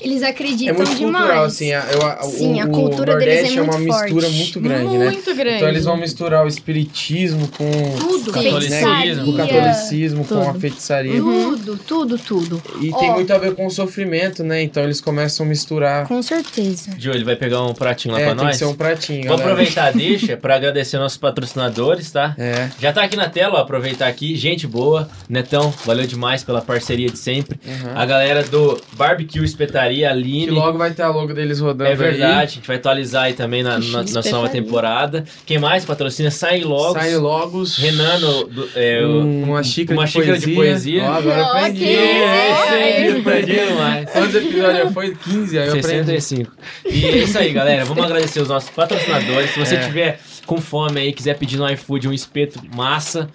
Eles 0.00 0.22
É 0.22 0.28
acreditam 0.28 0.74
muito 0.76 0.94
demais. 0.96 1.24
cultural, 1.24 1.44
assim. 1.44 1.72
A, 1.72 1.84
eu, 1.92 2.02
a, 2.06 2.22
Sim, 2.22 2.60
o, 2.60 2.62
a 2.62 2.66
cultura 2.68 3.14
o 3.14 3.18
deles 3.18 3.34
é 3.34 3.40
Nordeste 3.42 3.58
é, 3.58 3.62
uma 3.62 3.78
muito 3.78 3.92
mistura 4.02 4.22
forte. 4.26 4.36
muito 4.36 4.60
grande, 4.60 4.98
né? 4.98 5.10
Muito 5.10 5.34
grande. 5.34 5.56
Então 5.56 5.68
eles 5.68 5.84
vão 5.84 5.96
misturar 5.96 6.44
o 6.44 6.48
espiritismo 6.48 7.48
com... 7.48 7.70
Tudo, 7.98 8.32
Catolicismo. 8.32 8.60
feitiçaria. 8.86 9.16
Com 9.16 9.30
o 9.30 9.36
catolicismo, 9.36 10.24
com 10.24 10.40
a 10.40 10.44
Tudo. 10.46 10.60
feitiçaria. 10.60 11.20
Tudo, 11.20 11.76
tudo, 11.86 12.18
tudo. 12.18 12.62
E 12.80 12.92
tem 12.92 13.10
muito 13.12 13.32
a 13.32 13.38
ver 13.38 13.54
com 13.54 13.66
o 13.66 13.70
sofrimento, 13.70 14.42
né? 14.44 14.62
Então 14.62 14.82
eles 14.82 15.00
começam 15.00 15.44
a 15.46 15.48
misturar. 15.48 16.06
Com 16.06 16.22
certeza. 16.22 16.90
Gil, 16.98 17.12
ele 17.14 17.24
vai 17.24 17.36
pegar 17.36 17.62
um 17.62 17.74
pratinho 17.74 18.14
lá 18.14 18.20
É, 18.20 18.24
pra 18.24 18.30
tem 18.34 18.38
que 18.38 18.44
nós? 18.46 18.56
ser 18.56 18.64
um 18.66 18.74
pratinho, 18.74 19.26
Vou 19.28 19.36
galera. 19.36 19.52
aproveitar, 19.52 19.92
deixa, 19.96 20.36
pra 20.36 20.56
agradecer 20.56 20.98
nossos 20.98 21.18
patrocinadores, 21.18 22.10
tá? 22.10 22.34
É. 22.38 22.68
Já 22.80 22.92
tá 22.92 23.02
aqui 23.02 23.16
na 23.16 23.28
tela, 23.28 23.58
ó, 23.58 23.62
aproveitar 23.62 24.06
aqui. 24.08 24.34
Gente 24.36 24.66
boa, 24.66 25.08
Netão, 25.28 25.72
valeu 25.84 26.06
demais 26.06 26.42
pela 26.44 26.60
parceria 26.60 27.08
de 27.08 27.18
sempre. 27.18 27.58
Uhum. 27.64 27.92
A 27.94 28.04
galera 28.06 28.42
do 28.44 28.80
Barbecue 28.92 29.40
Espetaria, 29.66 30.06
Que 30.06 30.12
Aline. 30.12 30.50
logo 30.50 30.78
vai 30.78 30.90
ter 30.92 31.02
a 31.02 31.08
logo 31.08 31.32
deles 31.34 31.60
rodando 31.60 31.90
É 31.90 31.94
verdade, 31.94 32.22
aí. 32.32 32.42
a 32.42 32.46
gente 32.46 32.66
vai 32.66 32.76
atualizar 32.76 33.24
aí 33.24 33.34
também 33.34 33.62
na, 33.62 33.78
na, 33.78 34.02
na 34.02 34.30
nova 34.30 34.48
temporada. 34.48 35.24
Quem 35.44 35.58
mais 35.58 35.84
patrocina? 35.84 36.30
Sai 36.30 36.60
logo. 36.62 36.94
Sai 36.94 37.16
logos. 37.16 37.76
Renan, 37.76 38.18
no- 38.18 38.44
do- 38.44 38.68
é, 38.74 39.04
Um- 39.06 39.44
uma 39.44 39.62
xícara, 39.62 39.98
uma 39.98 40.06
de, 40.06 40.12
xícara 40.12 40.30
poesia. 40.32 40.46
de 40.48 40.54
poesia. 40.54 41.02
Ó, 41.04 41.12
agora 41.14 41.38
eu 41.40 41.44
aprendi. 41.46 41.78
que 41.80 41.84
Esse 41.84 42.74
aí, 42.74 43.08
Ai. 43.12 43.18
aprendi 43.20 43.52
demais. 43.52 44.10
Quantos 44.10 44.34
episódios 44.34 44.78
já 44.84 44.90
foi? 44.90 45.14
15, 45.16 45.58
aí 45.58 45.66
eu 45.68 45.74
aprendi. 45.78 46.04
65. 46.20 46.52
E 46.84 47.04
é 47.04 47.16
isso 47.18 47.38
aí, 47.38 47.52
galera. 47.52 47.84
Vamos 47.84 48.04
agradecer 48.04 48.40
os 48.40 48.48
nossos 48.48 48.70
patrocinadores. 48.70 49.50
Se 49.50 49.58
você 49.58 49.76
É. 49.76 49.80
tiver 49.80 50.20
com 50.46 50.58
fome 50.60 51.00
aí, 51.00 51.12
quiser 51.12 51.36
pedir 51.36 51.56
no 51.56 51.68
iFood 51.70 52.08
um 52.08 52.12
espeto 52.12 52.60
massa, 52.74 53.28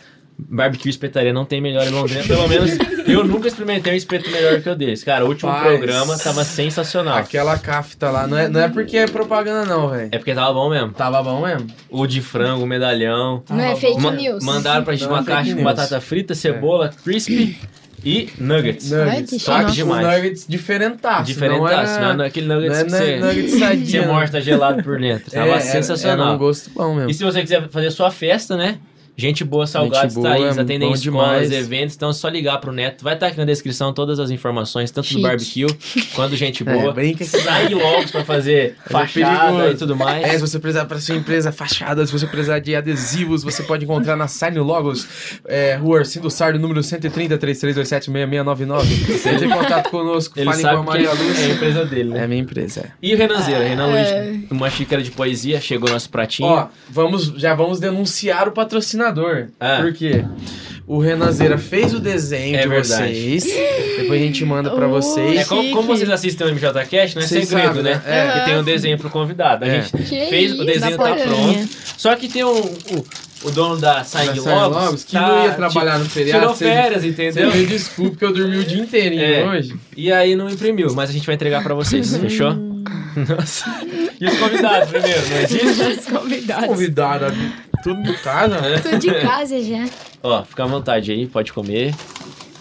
barbecue 0.49 0.89
espetaria 0.89 1.31
não 1.31 1.45
tem 1.45 1.61
melhor 1.61 1.85
em 1.85 1.89
Londrina. 1.91 2.23
Pelo 2.23 2.47
menos 2.47 2.71
eu 3.07 3.23
nunca 3.23 3.47
experimentei 3.47 3.93
um 3.93 3.95
espeto 3.95 4.29
melhor 4.29 4.61
que 4.61 4.69
o 4.69 4.75
desse. 4.75 5.05
Cara, 5.05 5.23
o 5.25 5.27
último 5.27 5.51
Rapaz. 5.51 5.77
programa 5.77 6.17
tava 6.17 6.43
sensacional. 6.43 7.17
Aquela 7.17 7.57
cafta 7.57 8.09
lá, 8.09 8.25
não 8.27 8.37
é, 8.37 8.47
não 8.49 8.59
é 8.61 8.67
porque 8.69 8.97
é 8.97 9.07
propaganda 9.07 9.65
não, 9.65 9.89
velho. 9.89 10.09
É 10.11 10.17
porque 10.17 10.33
tava 10.33 10.53
bom 10.53 10.69
mesmo. 10.69 10.91
Tava 10.93 11.21
bom 11.21 11.45
mesmo? 11.45 11.67
O 11.89 12.07
de 12.07 12.21
frango, 12.21 12.63
o 12.63 12.67
medalhão. 12.67 13.43
Não 13.49 13.59
é 13.63 13.75
fake. 13.75 13.99
Ma- 14.01 14.11
news. 14.11 14.43
mandaram 14.43 14.83
pra 14.83 14.93
gente 14.95 15.07
Não 15.07 15.15
é 15.15 15.19
uma 15.19 15.23
fake 15.23 15.37
caixa 15.37 15.55
com 15.55 15.63
batata 15.63 16.01
frita, 16.01 16.33
cebola, 16.35 16.89
crispy 17.03 17.57
e 18.03 18.29
nuggets. 18.39 18.91
Ai, 18.91 19.21
Nuggets. 19.21 19.41
Só 19.43 19.63
que 19.63 19.71
demais. 19.73 20.07
nuggets 20.07 20.45
diferentaço. 20.47 21.23
Diferentaço, 21.25 21.93
não, 21.93 22.01
Não, 22.01 22.01
não 22.01 22.09
é 22.09 22.13
era, 22.13 22.25
aquele 22.27 22.47
não 22.47 22.55
nuggets 22.55 22.79
é 22.79 22.83
que 22.83 22.89
você, 22.89 23.19
nuggets 23.19 23.51
você 23.53 23.59
sadinho. 23.59 24.07
morta 24.07 24.41
gelado 24.41 24.83
por 24.83 24.99
dentro. 24.99 25.29
Tava 25.31 25.45
É, 25.45 25.49
era- 25.51 25.61
sensacional. 25.61 26.25
Era 26.27 26.35
um 26.35 26.37
gosto 26.39 26.71
bom 26.71 26.95
mesmo. 26.95 27.09
E 27.11 27.13
se 27.13 27.23
você 27.23 27.41
quiser 27.41 27.69
fazer 27.69 27.91
sua 27.91 28.09
festa, 28.11 28.57
né? 28.57 28.77
Gente 29.17 29.43
boa, 29.43 29.67
Salgados, 29.67 30.13
Gente 30.15 30.23
tá 30.23 30.33
aí, 30.33 30.39
boa, 30.39 30.49
atendem 30.51 30.91
escolas, 30.91 31.01
demais. 31.01 31.51
eventos, 31.51 31.95
então 31.95 32.09
é 32.09 32.13
só 32.13 32.27
ligar 32.29 32.57
pro 32.59 32.71
Neto. 32.71 33.03
Vai 33.03 33.13
estar 33.13 33.27
aqui 33.27 33.37
na 33.37 33.45
descrição 33.45 33.93
todas 33.93 34.19
as 34.19 34.31
informações, 34.31 34.89
tanto 34.89 35.07
Chique. 35.07 35.21
do 35.21 35.27
barbecue 35.27 35.67
quanto 36.15 36.35
gente 36.35 36.63
boa. 36.63 36.89
É, 36.89 36.93
brinca 36.93 37.23
Sai 37.25 37.69
logo 37.69 38.07
pra 38.09 38.23
fazer 38.25 38.75
É 38.85 38.89
fachada 38.89 39.47
perigoso. 39.51 39.73
e 39.73 39.77
tudo 39.77 39.95
mais. 39.95 40.23
É, 40.23 40.29
se 40.33 40.39
você 40.39 40.57
precisar 40.59 40.85
para 40.85 40.99
sua 40.99 41.15
empresa 41.15 41.51
fachada, 41.51 42.05
se 42.05 42.11
você 42.11 42.25
precisar 42.25 42.59
de 42.59 42.75
adesivos, 42.75 43.43
você 43.43 43.61
pode 43.63 43.83
encontrar 43.83 44.15
na 44.15 44.27
Sign 44.27 44.57
Logos, 44.59 45.07
é, 45.45 45.75
Rua 45.75 45.99
Arcindo 45.99 46.29
Sardo, 46.31 46.57
número 46.57 46.81
130 46.81 47.37
3327 47.37 48.05
6699. 48.05 49.29
Entre 49.33 49.45
em 49.45 49.49
contato 49.49 49.89
conosco, 49.89 50.39
Ele 50.39 50.45
falem 50.45 50.61
com 50.61 50.67
a 50.67 50.71
sabe 50.71 50.81
que 50.81 50.87
Maria 50.87 51.09
é, 51.09 51.13
Luz. 51.13 51.39
é 51.39 51.43
a 51.45 51.49
empresa 51.49 51.85
dele, 51.85 52.09
né? 52.11 52.19
É 52.19 52.23
a 52.23 52.27
minha 52.27 52.41
empresa, 52.41 52.79
é. 52.81 52.91
E 53.01 53.13
o 53.13 53.17
Renanzeira, 53.17 53.63
Renan 53.63 53.87
É. 53.95 54.21
Luiz, 54.31 54.51
uma 54.51 54.69
xícara 54.69 55.03
de 55.03 55.11
poesia, 55.11 55.59
chegou 55.61 55.89
nosso 55.89 56.09
pratinho. 56.09 56.47
Ó, 56.49 56.67
vamos, 56.89 57.25
já 57.37 57.53
vamos 57.53 57.79
denunciar 57.79 58.47
o 58.47 58.51
patrocinador. 58.51 59.00
Ah. 59.59 59.77
Por 59.81 59.93
quê? 59.93 60.23
O 60.87 60.99
Renazeira 60.99 61.57
fez 61.57 61.93
o 61.93 61.99
desenho 61.99 62.57
É 62.57 62.63
de 62.63 62.67
verdade. 62.67 63.13
vocês. 63.13 63.43
Depois 63.97 64.21
a 64.21 64.25
gente 64.25 64.43
manda 64.43 64.69
pra 64.71 64.87
vocês. 64.87 65.39
É, 65.39 65.45
como, 65.45 65.71
como 65.71 65.87
vocês 65.87 66.09
assistem 66.09 66.47
o 66.47 66.49
MJCast, 66.53 67.15
não 67.15 67.23
é 67.23 67.27
Vocês 67.27 67.47
segredo, 67.47 67.67
sabem, 67.67 67.83
né? 67.83 67.93
né? 67.93 68.01
É. 68.05 68.25
Porque 68.31 68.45
tem 68.45 68.57
um 68.59 68.63
desenho 68.63 68.97
pro 68.97 69.09
convidado. 69.09 69.63
A 69.63 69.67
É. 69.67 69.81
gente 69.83 69.91
Que 70.03 70.03
fez, 70.27 70.51
isso, 70.51 70.61
o 70.61 70.65
desenho 70.65 70.97
da 70.97 71.03
tá 71.03 71.15
pronto. 71.15 71.69
Só 71.97 72.15
que 72.15 72.27
tem 72.27 72.43
um, 72.43 72.49
o, 72.59 73.05
o 73.43 73.51
dono 73.51 73.77
da 73.77 74.03
Sign 74.03 74.37
Logos, 74.39 75.03
que 75.05 75.13
tá- 75.13 75.21
não 75.29 75.45
ia 75.45 75.51
trabalhar 75.53 75.97
no 75.99 76.05
feriado, 76.09 76.41
Tirou 76.41 76.55
férias, 76.55 77.05
entendeu? 77.05 77.55
me 77.55 77.65
desculpe 77.67 78.17
que 78.17 78.25
eu 78.25 78.33
dormi 78.33 78.57
o 78.57 78.63
dia 78.65 78.81
inteirinho 78.81 79.23
É. 79.23 79.45
hoje. 79.47 79.75
E 79.95 80.11
aí 80.11 80.35
não 80.35 80.49
imprimiu, 80.49 80.93
mas 80.93 81.09
a 81.09 81.13
gente 81.13 81.25
vai 81.25 81.35
entregar 81.35 81.63
pra 81.63 81.73
vocês, 81.73 82.17
fechou? 82.17 82.51
Nossa. 83.15 83.65
E 84.19 84.25
os 84.25 84.37
convidados 84.37 84.89
primeiro, 84.89 85.21
não 85.29 85.37
existe? 85.37 85.83
Os 85.83 86.05
convidados. 86.07 86.65
Convidada, 86.65 87.33
tudo 87.83 88.01
de 88.03 88.13
casa, 88.17 88.61
né? 88.61 88.79
Tudo 88.79 88.99
de 88.99 89.13
casa 89.21 89.61
já. 89.63 89.85
Ó, 90.23 90.43
fica 90.43 90.63
à 90.63 90.67
vontade 90.67 91.11
aí, 91.11 91.27
pode 91.27 91.51
comer. 91.53 91.93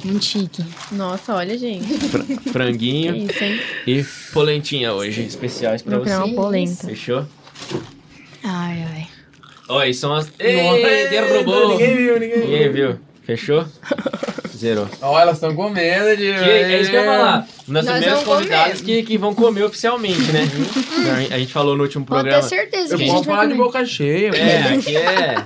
Muito 0.02 0.24
chique. 0.24 0.64
Nossa, 0.92 1.34
olha, 1.34 1.58
gente. 1.58 1.84
Fra- 2.08 2.24
Que 2.24 2.50
franguinho 2.50 3.14
isso, 3.14 3.44
hein? 3.44 3.60
e 3.86 4.02
polentinha 4.32 4.92
hoje, 4.94 5.22
especiais 5.22 5.82
pra 5.82 5.96
Vou 5.96 6.04
criar 6.04 6.20
você. 6.20 6.24
uma 6.24 6.34
polenta. 6.42 6.86
Fechou? 6.86 7.26
Ai, 8.42 8.82
ai. 8.94 9.06
Ó, 9.68 9.78
aí 9.78 9.92
são 9.92 10.12
as... 10.14 10.30
Ei, 10.38 11.08
derrubou! 11.10 11.68
Ninguém 11.72 11.96
viu, 11.96 12.18
ninguém 12.18 12.40
viu. 12.40 12.44
Ninguém 12.50 12.72
viu. 12.72 12.98
Fechou? 13.22 13.66
Zerou. 14.60 14.88
Ó, 15.00 15.18
elas 15.18 15.36
estão 15.36 15.54
comendo, 15.54 16.16
de... 16.16 16.22
Que, 16.22 16.50
é 16.50 16.80
isso 16.82 16.90
que 16.90 16.96
eu 16.96 17.00
ia 17.02 17.06
falar. 17.10 17.46
Nós 17.66 17.86
primeiros 17.86 18.22
convidados 18.24 18.80
que, 18.82 19.02
que 19.04 19.16
vão 19.16 19.34
comer 19.34 19.62
oficialmente, 19.64 20.20
né? 20.32 20.48
a 21.30 21.38
gente 21.38 21.52
falou 21.52 21.76
no 21.76 21.82
último 21.84 22.04
Pode 22.04 22.24
ter 22.24 22.30
programa. 22.30 22.48
certeza 22.48 22.94
Eu 22.94 22.98
que 22.98 23.04
a 23.04 23.06
gente 23.06 23.14
vai 23.14 23.24
falar 23.24 23.46
de 23.46 23.52
comer. 23.54 23.64
boca 23.64 23.84
cheia. 23.86 24.30
É, 24.36 24.74
aqui 24.74 24.96
é. 24.96 25.36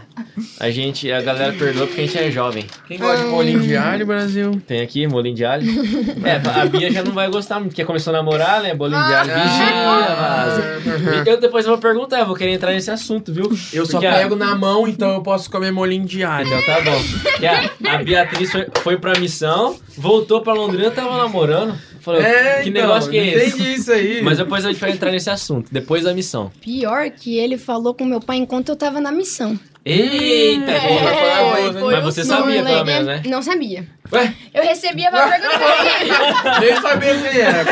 A 0.59 0.71
gente, 0.71 1.13
a 1.13 1.21
galera 1.21 1.53
perdoa 1.53 1.87
porque 1.87 2.01
a 2.01 2.07
gente 2.07 2.19
é 2.19 2.31
jovem. 2.31 2.67
Quem 2.89 2.99
gosta 2.99 3.25
de 3.25 3.31
molinho 3.31 3.61
de 3.61 3.77
alho, 3.77 4.05
Brasil? 4.07 4.61
Tem 4.67 4.81
aqui 4.81 5.07
molinho 5.07 5.35
de 5.37 5.45
alho. 5.45 5.65
É, 6.25 6.61
a 6.61 6.65
Bia 6.67 6.91
já 6.91 7.03
não 7.03 7.13
vai 7.13 7.29
gostar 7.29 7.57
muito, 7.57 7.71
porque 7.71 7.85
começou 7.85 8.13
a 8.13 8.17
namorar, 8.17 8.63
né? 8.63 8.75
Bolinho 8.75 9.03
de 9.05 9.15
alho. 9.15 9.31
Vigia, 9.35 10.15
vaza. 10.17 10.83
Eu 11.27 11.39
depois 11.39 11.67
vou 11.67 11.77
perguntar, 11.77 12.21
eu 12.21 12.27
vou 12.27 12.35
querer 12.35 12.53
entrar 12.53 12.73
nesse 12.73 12.91
assunto, 12.91 13.33
viu? 13.33 13.45
Eu 13.73 13.85
só 13.85 13.93
Porque 13.93 14.07
a- 14.07 14.13
pego 14.15 14.35
na 14.35 14.55
mão, 14.57 14.89
então 14.89 15.13
eu 15.15 15.23
posso 15.23 15.51
comer 15.51 15.71
molinho 15.71 16.05
de 16.07 16.25
alho. 16.25 16.47
Então 16.47 16.63
tá 16.63 16.81
bom. 16.81 17.03
Porque 17.23 17.47
a, 17.47 17.71
a 17.95 17.99
Beatriz 18.03 18.51
foi, 18.51 18.67
foi 18.83 18.97
pra 19.13 19.21
missão, 19.21 19.77
voltou 19.97 20.41
pra 20.41 20.53
Londrina, 20.55 20.91
tava 20.91 21.17
namorando. 21.19 21.79
Falou, 22.01 22.21
que 22.21 22.69
então, 22.69 22.83
negócio 22.83 23.11
que 23.11 23.17
é 23.19 23.25
não 23.25 23.33
esse? 23.43 23.49
Entendi 23.57 23.75
isso 23.75 23.91
aí. 23.93 24.23
Mas 24.23 24.37
depois 24.37 24.63
a 24.65 24.69
gente 24.71 24.81
vai 24.81 24.91
entrar 24.91 25.11
nesse 25.11 25.31
assunto, 25.31 25.69
depois 25.73 26.05
da 26.05 26.13
missão. 26.13 26.53
Pior 26.61 27.09
que 27.11 27.39
ele 27.39 27.57
falou 27.57 27.95
com 27.95 28.05
meu 28.05 28.21
pai 28.21 28.37
enquanto 28.37 28.69
eu 28.69 28.77
tava 28.77 29.01
na 29.01 29.11
missão. 29.11 29.59
Eita, 29.87 30.71
É, 30.71 30.81
porra, 30.89 31.15
foi- 31.15 31.63
foi- 31.73 31.81
foi 31.81 31.95
Mas 31.95 32.03
o 32.03 32.07
você 32.13 32.25
sonho, 32.25 32.39
sabia, 32.41 32.55
pelo 32.63 32.69
lembro- 32.69 32.85
menos, 32.87 33.07
né? 33.07 33.23
Não 33.27 33.43
sabia. 33.43 33.87
Ué, 34.13 34.35
Eu 34.55 34.63
recebia 34.65 35.11
pra 35.11 35.29
perguntar 35.29 35.59
pra 35.59 36.61
nem 36.61 36.77
sabia 36.77 37.15
quem 37.19 37.41
era. 37.41 37.65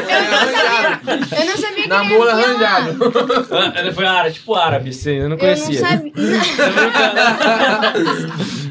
Eu 1.41 1.47
não 1.47 1.57
sabia 1.57 1.83
que 1.85 1.89
Namoro 1.89 2.15
ele 2.15 2.31
ia 2.31 2.37
lá. 2.59 2.77
arranjado. 2.77 3.13
Ah, 3.51 3.73
Ela 3.79 3.93
foi 3.95 4.07
árabe, 4.07 4.35
tipo 4.35 4.55
árabe, 4.55 4.93
você 4.95 5.11
eu 5.11 5.15
não 5.17 5.23
Eu 5.23 5.29
não 5.31 5.39
conhecia. 5.39 5.81
sabia. 5.81 6.13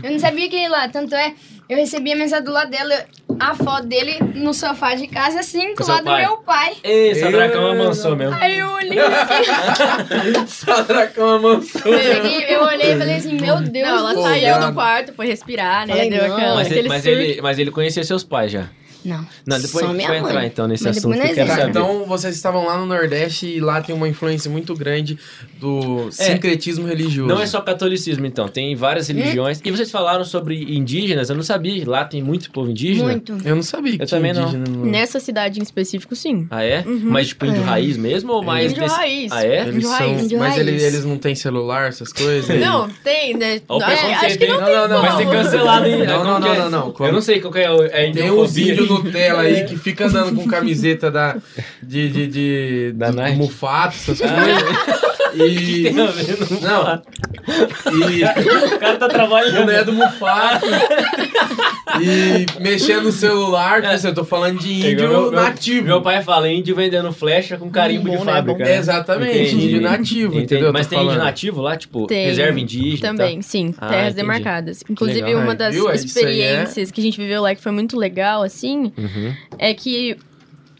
Eu 0.04 0.12
não 0.12 0.19
sabia 0.19 0.50
que 0.50 0.56
ele 0.56 0.63
ia 0.63 0.69
lá. 0.69 0.88
Tanto 0.89 1.13
é, 1.15 1.34
eu 1.71 1.77
recebi 1.77 2.12
a 2.12 2.15
mensagem 2.15 2.43
do 2.45 2.51
lado 2.51 2.69
dela, 2.69 2.93
a 3.39 3.55
foto 3.55 3.88
dele 3.88 4.19
no 4.36 4.53
sofá 4.53 4.93
de 4.95 5.07
casa, 5.07 5.39
assim, 5.39 5.73
Com 5.75 5.84
do 5.84 5.89
lado 5.89 6.03
pai? 6.03 6.23
do 6.23 6.27
meu 6.29 6.38
pai. 6.39 6.73
Ei, 6.84 7.12
essa 7.12 7.31
dracão 7.31 7.65
amansou 7.67 8.15
mesmo. 8.15 8.36
Aí 8.39 8.60
eu 8.60 8.67
olhei 8.69 8.99
assim, 8.99 10.45
Só 10.47 10.81
dracão 10.84 11.29
amansou. 11.36 11.93
eu, 11.93 12.01
cheguei, 12.15 12.55
eu 12.55 12.63
olhei 12.63 12.93
e 12.93 12.97
falei 12.97 13.15
assim, 13.15 13.34
meu 13.39 13.62
Deus 13.62 13.88
Não, 13.88 13.97
ela 13.97 14.13
do 14.13 14.21
saiu 14.21 14.60
do 14.60 14.73
quarto, 14.73 15.13
foi 15.13 15.27
respirar, 15.27 15.88
né? 15.88 15.93
Falei, 15.93 16.10
Deu 16.10 16.27
não. 16.27 16.36
aquela, 16.36 16.55
Mas, 16.55 16.71
ele, 16.71 16.89
mas, 16.89 17.03
surto. 17.03 17.17
ele, 17.19 17.41
mas 17.41 17.60
ele 17.60 17.71
conhecia 17.71 18.03
seus 18.03 18.23
pais 18.23 18.51
já. 18.51 18.65
Não, 19.03 19.25
Não, 19.45 19.59
depois 19.59 19.71
só 19.71 19.91
a 19.91 19.93
gente 19.93 20.07
vai 20.07 20.21
mãe. 20.21 20.29
entrar 20.29 20.45
então 20.45 20.67
nesse 20.67 20.83
Mas 20.83 20.97
assunto 20.97 21.13
que 21.19 21.27
eu 21.27 21.33
quero. 21.33 21.47
Tá, 21.47 21.55
saber. 21.55 21.69
então 21.69 22.05
vocês 22.05 22.35
estavam 22.35 22.65
lá 22.65 22.77
no 22.77 22.85
Nordeste 22.85 23.47
e 23.47 23.59
lá 23.59 23.81
tem 23.81 23.95
uma 23.95 24.07
influência 24.07 24.49
muito 24.49 24.75
grande 24.75 25.17
do 25.59 26.09
sincretismo 26.11 26.87
religioso. 26.87 27.33
Não 27.33 27.41
é 27.41 27.45
só 27.47 27.61
catolicismo, 27.61 28.25
então. 28.25 28.47
Tem 28.47 28.75
várias 28.75 29.07
religiões. 29.07 29.59
E 29.63 29.71
vocês 29.71 29.91
falaram 29.91 30.23
sobre 30.23 30.75
indígenas. 30.75 31.29
Eu 31.29 31.35
não 31.35 31.43
sabia. 31.43 31.83
Lá 31.87 32.05
tem 32.05 32.21
muito 32.21 32.51
povo 32.51 32.69
indígena. 32.71 33.09
Muito. 33.09 33.37
Eu 33.43 33.55
não 33.55 33.63
sabia 33.63 33.97
que 33.97 34.03
Eu 34.03 34.07
também 34.07 34.33
não. 34.33 34.43
indígena 34.43 34.65
no- 34.69 34.85
Nessa 34.85 35.19
cidade 35.19 35.59
em 35.59 35.63
específico, 35.63 36.15
sim. 36.15 36.47
Ah, 36.49 36.63
é? 36.63 36.83
Mas 36.85 37.29
tipo 37.29 37.45
índio 37.45 37.61
É. 37.61 37.65
raiz 37.65 37.97
mesmo 37.97 38.33
ou 38.33 38.43
mais 38.43 38.71
Índio 38.71 38.83
desse- 38.83 38.95
raiz. 38.95 39.31
Ah, 39.31 39.45
é? 39.45 39.67
Eles 39.67 39.87
são... 39.87 40.13
Mas 40.39 40.55
raiz. 40.55 40.57
eles, 40.57 40.83
eles 40.83 41.05
não 41.05 41.17
têm 41.17 41.35
celular, 41.35 41.87
essas 41.89 42.11
coisas? 42.13 42.47
Não, 42.61 42.87
tem, 43.03 43.35
né? 43.35 43.61
O 43.67 43.81
É, 43.81 44.13
acho 44.13 44.37
que 44.37 44.45
não 44.47 44.59
Não, 44.59 44.65
tem 44.65 44.75
não, 44.75 44.87
não, 44.87 45.01
Vai 45.01 45.17
ser 45.17 45.29
cancelado, 45.29 45.85
hein? 45.87 46.05
Não, 46.05 46.17
Como 46.19 46.31
não, 46.31 46.41
que 46.41 46.47
é? 46.47 46.57
não, 46.59 46.69
não, 46.69 46.93
não. 46.97 47.05
Eu 47.07 47.13
não 47.13 47.21
sei 47.21 47.39
qual 47.39 47.53
é, 47.55 47.71
o- 47.71 47.83
é 47.83 48.11
Tem 48.11 48.29
uns 48.29 48.33
indofobia. 48.57 48.73
índios 48.73 48.90
Nutella 48.99 49.41
aí 49.41 49.65
que 49.65 49.77
fica 49.77 50.06
andando 50.08 50.36
com 50.36 50.47
camiseta 50.49 51.10
da, 51.12 51.38
de, 51.82 52.10
de, 52.10 52.27
de, 52.27 52.91
Da 52.95 53.12
do? 53.12 53.36
Mufato, 53.36 53.95
essas 53.95 54.21
Ah, 54.21 54.36
coisas. 54.36 55.12
E. 55.36 55.84
Tem 55.93 55.99
a 56.01 56.06
ver, 56.12 56.38
não. 56.62 57.01
E. 57.47 58.23
O 58.75 58.80
cara 58.80 58.97
tá 58.97 59.08
trabalhando. 59.08 59.65
boné 59.65 59.84
do 59.84 59.93
Mufato. 59.93 60.65
e 62.01 62.45
mexendo 62.62 63.04
no 63.04 63.12
celular. 63.12 63.84
Assim, 63.86 64.08
eu 64.08 64.13
tô 64.13 64.23
falando 64.23 64.60
de 64.60 64.86
É 64.86 64.91
índio 64.91 65.10
meu- 65.10 65.32
nativo. 65.32 65.86
Meu 65.86 66.01
pai 66.01 66.21
fala 66.23 66.49
índio 66.49 66.75
vendendo 66.75 67.12
flecha 67.12 67.58
com 67.58 67.69
carimbo 67.69 68.06
Bom, 68.10 68.17
de 68.17 68.25
né? 68.25 68.32
fábrica. 68.32 68.63
Né? 68.63 68.77
Exatamente, 68.77 69.38
Entendi. 69.39 69.65
índio 69.65 69.82
nativo, 69.82 70.27
Entendi. 70.34 70.43
entendeu? 70.45 70.67
Eu 70.67 70.73
Mas 70.73 70.88
tem 70.88 70.99
índio 70.99 71.12
falando. 71.12 71.25
nativo 71.25 71.62
lá, 71.62 71.75
tipo, 71.77 72.08
Tem. 72.08 72.25
reserva 72.25 72.60
indígena. 72.60 73.10
Também, 73.10 73.34
tal? 73.36 73.43
sim. 73.43 73.73
Ah, 73.77 73.88
terras 73.88 74.04
entendi. 74.13 74.15
demarcadas. 74.17 74.84
Inclusive, 74.89 75.36
uma 75.36 75.51
Ai, 75.51 75.56
das 75.58 75.75
viu? 75.75 75.89
É- 75.89 75.95
experiências 75.95 76.91
que 76.91 77.01
a 77.01 77.04
gente 77.04 77.17
viveu 77.17 77.41
lá 77.41 77.54
que 77.56 77.62
foi 77.62 77.71
muito 77.71 77.97
legal, 77.97 78.43
assim, 78.43 78.91
Uhum. 78.97 79.34
é 79.58 79.73
que 79.73 80.15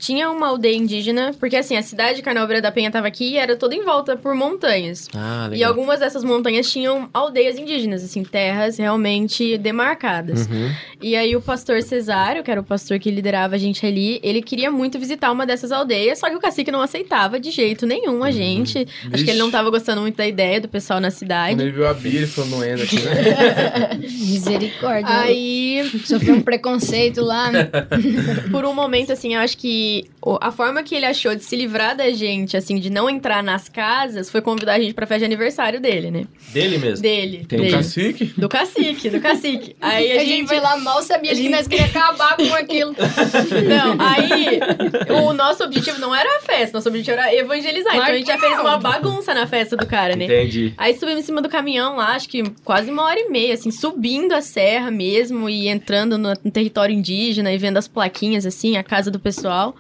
tinha 0.02 0.32
uma 0.32 0.48
aldeia 0.48 0.76
indígena, 0.76 1.32
porque 1.40 1.56
assim, 1.56 1.78
a 1.78 1.84
cidade 1.84 2.16
de 2.16 2.22
Carnaúbra 2.24 2.60
da 2.60 2.72
Penha 2.72 2.90
tava 2.90 3.08
aqui 3.08 3.34
e 3.34 3.38
era 3.38 3.56
toda 3.56 3.76
em 3.76 3.84
volta 3.84 4.18
por 4.18 4.34
montanhas. 4.34 5.08
Ah, 5.16 5.48
legal. 5.48 5.56
E 5.60 5.64
algumas 5.64 6.00
dessas 6.00 6.24
montanhas 6.24 6.70
tinham 6.72 7.08
aldeias 7.14 7.56
indígenas, 7.56 8.04
assim, 8.04 8.24
terras 8.24 8.78
realmente 8.78 9.60
demarcadas. 9.60 10.48
Uhum. 10.48 10.72
E 11.00 11.16
aí 11.16 11.36
o 11.36 11.42
pastor 11.42 11.84
Cesário, 11.84 12.44
que 12.44 12.50
era 12.50 12.60
o 12.60 12.64
pastor 12.64 12.98
que 12.98 13.12
liderava 13.12 13.54
a 13.54 13.58
gente 13.60 13.86
ali, 13.86 14.20
ele 14.24 14.42
queria 14.42 14.72
muito 14.72 14.98
visitar 14.98 15.32
uma 15.32 15.46
dessas 15.46 15.72
aldeias, 15.72 16.18
só 16.18 16.30
que 16.30 16.36
o 16.36 16.40
cacique 16.40 16.72
não 16.72 16.82
aceitava 16.82 17.40
de 17.40 17.52
jeito 17.52 17.86
nenhum 17.86 18.24
a 18.24 18.32
gente. 18.32 18.88
Acho 19.14 19.24
que 19.24 19.30
ele 19.30 19.40
não 19.40 19.52
tava 19.52 19.70
gostando 19.70 20.02
muito 20.02 20.16
da 20.16 20.26
ideia 20.26 20.60
do 20.60 20.68
pessoal 20.68 21.00
na 21.00 21.10
Quando 21.10 21.18
cidade. 21.20 21.62
ele 21.62 21.72
viu 21.72 21.88
a 21.88 21.94
Bíblia, 21.94 22.22
ele 22.22 22.28
falou, 22.28 22.50
não 22.50 22.66
entra 22.66 22.84
aqui, 22.86 23.00
né? 23.00 24.00
Misericórdia. 24.02 25.20
Aí, 25.22 25.92
Sofreu 26.06 26.36
um 26.36 26.42
preconceito 26.42 27.22
lá. 27.22 27.52
por 28.50 28.66
um 28.66 28.74
momento, 28.74 29.12
assim, 29.12 29.36
eu 29.36 29.42
acho 29.42 29.58
que 29.58 29.91
a 30.40 30.52
forma 30.52 30.84
que 30.84 30.94
ele 30.96 31.06
achou 31.06 31.36
de 31.36 31.44
se 31.44 31.56
livrar 31.56 31.96
da 31.96 32.12
gente, 32.12 32.56
assim, 32.56 32.80
de 32.80 32.90
não 32.90 33.10
entrar 33.10 33.44
nas 33.44 33.68
casas, 33.68 34.30
foi 34.30 34.42
convidar 34.42 34.74
a 34.74 34.80
gente 34.80 34.94
pra 34.94 35.08
festa 35.08 35.20
de 35.20 35.26
aniversário 35.26 35.80
dele, 35.80 36.12
né? 36.12 36.26
Dele 36.54 36.78
mesmo. 36.78 37.02
Dele. 37.02 37.38
Entendi. 37.38 37.64
dele. 37.64 37.76
Cacique? 37.76 38.26
Do 38.38 38.50
cacique, 38.50 39.10
do 39.10 39.20
cacique. 39.20 39.76
Aí 39.82 40.12
a, 40.18 40.22
A 40.22 40.26
gente 40.26 40.48
foi 40.48 40.60
lá 40.60 40.78
mal, 40.78 41.02
sabia 41.02 41.34
que 41.34 41.50
nós 41.50 41.68
queríamos 41.68 41.96
acabar 41.96 42.38
com 42.38 42.54
aquilo. 42.54 42.92
Não, 43.68 43.96
aí 44.00 44.60
o 45.10 45.34
nosso 45.34 45.64
objetivo 45.64 46.00
não 46.00 46.14
era 46.14 46.38
a 46.38 46.42
festa, 46.42 46.78
nosso 46.78 46.90
objetivo 46.90 47.18
era 47.18 47.34
evangelizar. 47.34 47.94
Claro 47.94 48.02
então 48.04 48.16
a 48.16 48.18
gente 48.18 48.28
já 48.28 48.38
fez 48.38 48.60
uma 48.60 48.78
bagunça 48.78 49.34
na 49.34 49.48
festa 49.48 49.76
do 49.76 49.86
cara, 49.86 50.16
né? 50.16 50.26
Entendi. 50.26 50.74
Aí 50.78 50.94
subimos 50.94 51.24
em 51.24 51.26
cima 51.26 51.42
do 51.42 51.50
caminhão 51.50 51.96
lá, 51.98 52.16
acho 52.16 52.30
que 52.30 52.44
quase 52.64 52.92
uma 52.92 53.04
hora 53.04 53.20
e 53.20 53.30
meia, 53.30 53.54
assim, 53.54 53.72
subindo 53.72 54.34
a 54.34 54.42
serra 54.42 54.92
mesmo 54.92 55.50
e 55.50 55.68
entrando 55.68 56.18
no, 56.18 56.30
no 56.30 56.52
território 56.52 56.94
indígena 56.94 57.52
e 57.52 57.58
vendo 57.58 57.78
as 57.78 57.88
plaquinhas, 57.88 58.46
assim, 58.46 58.78
a 58.78 58.84
casa 58.84 59.10
do 59.10 59.20
pessoal. 59.20 59.76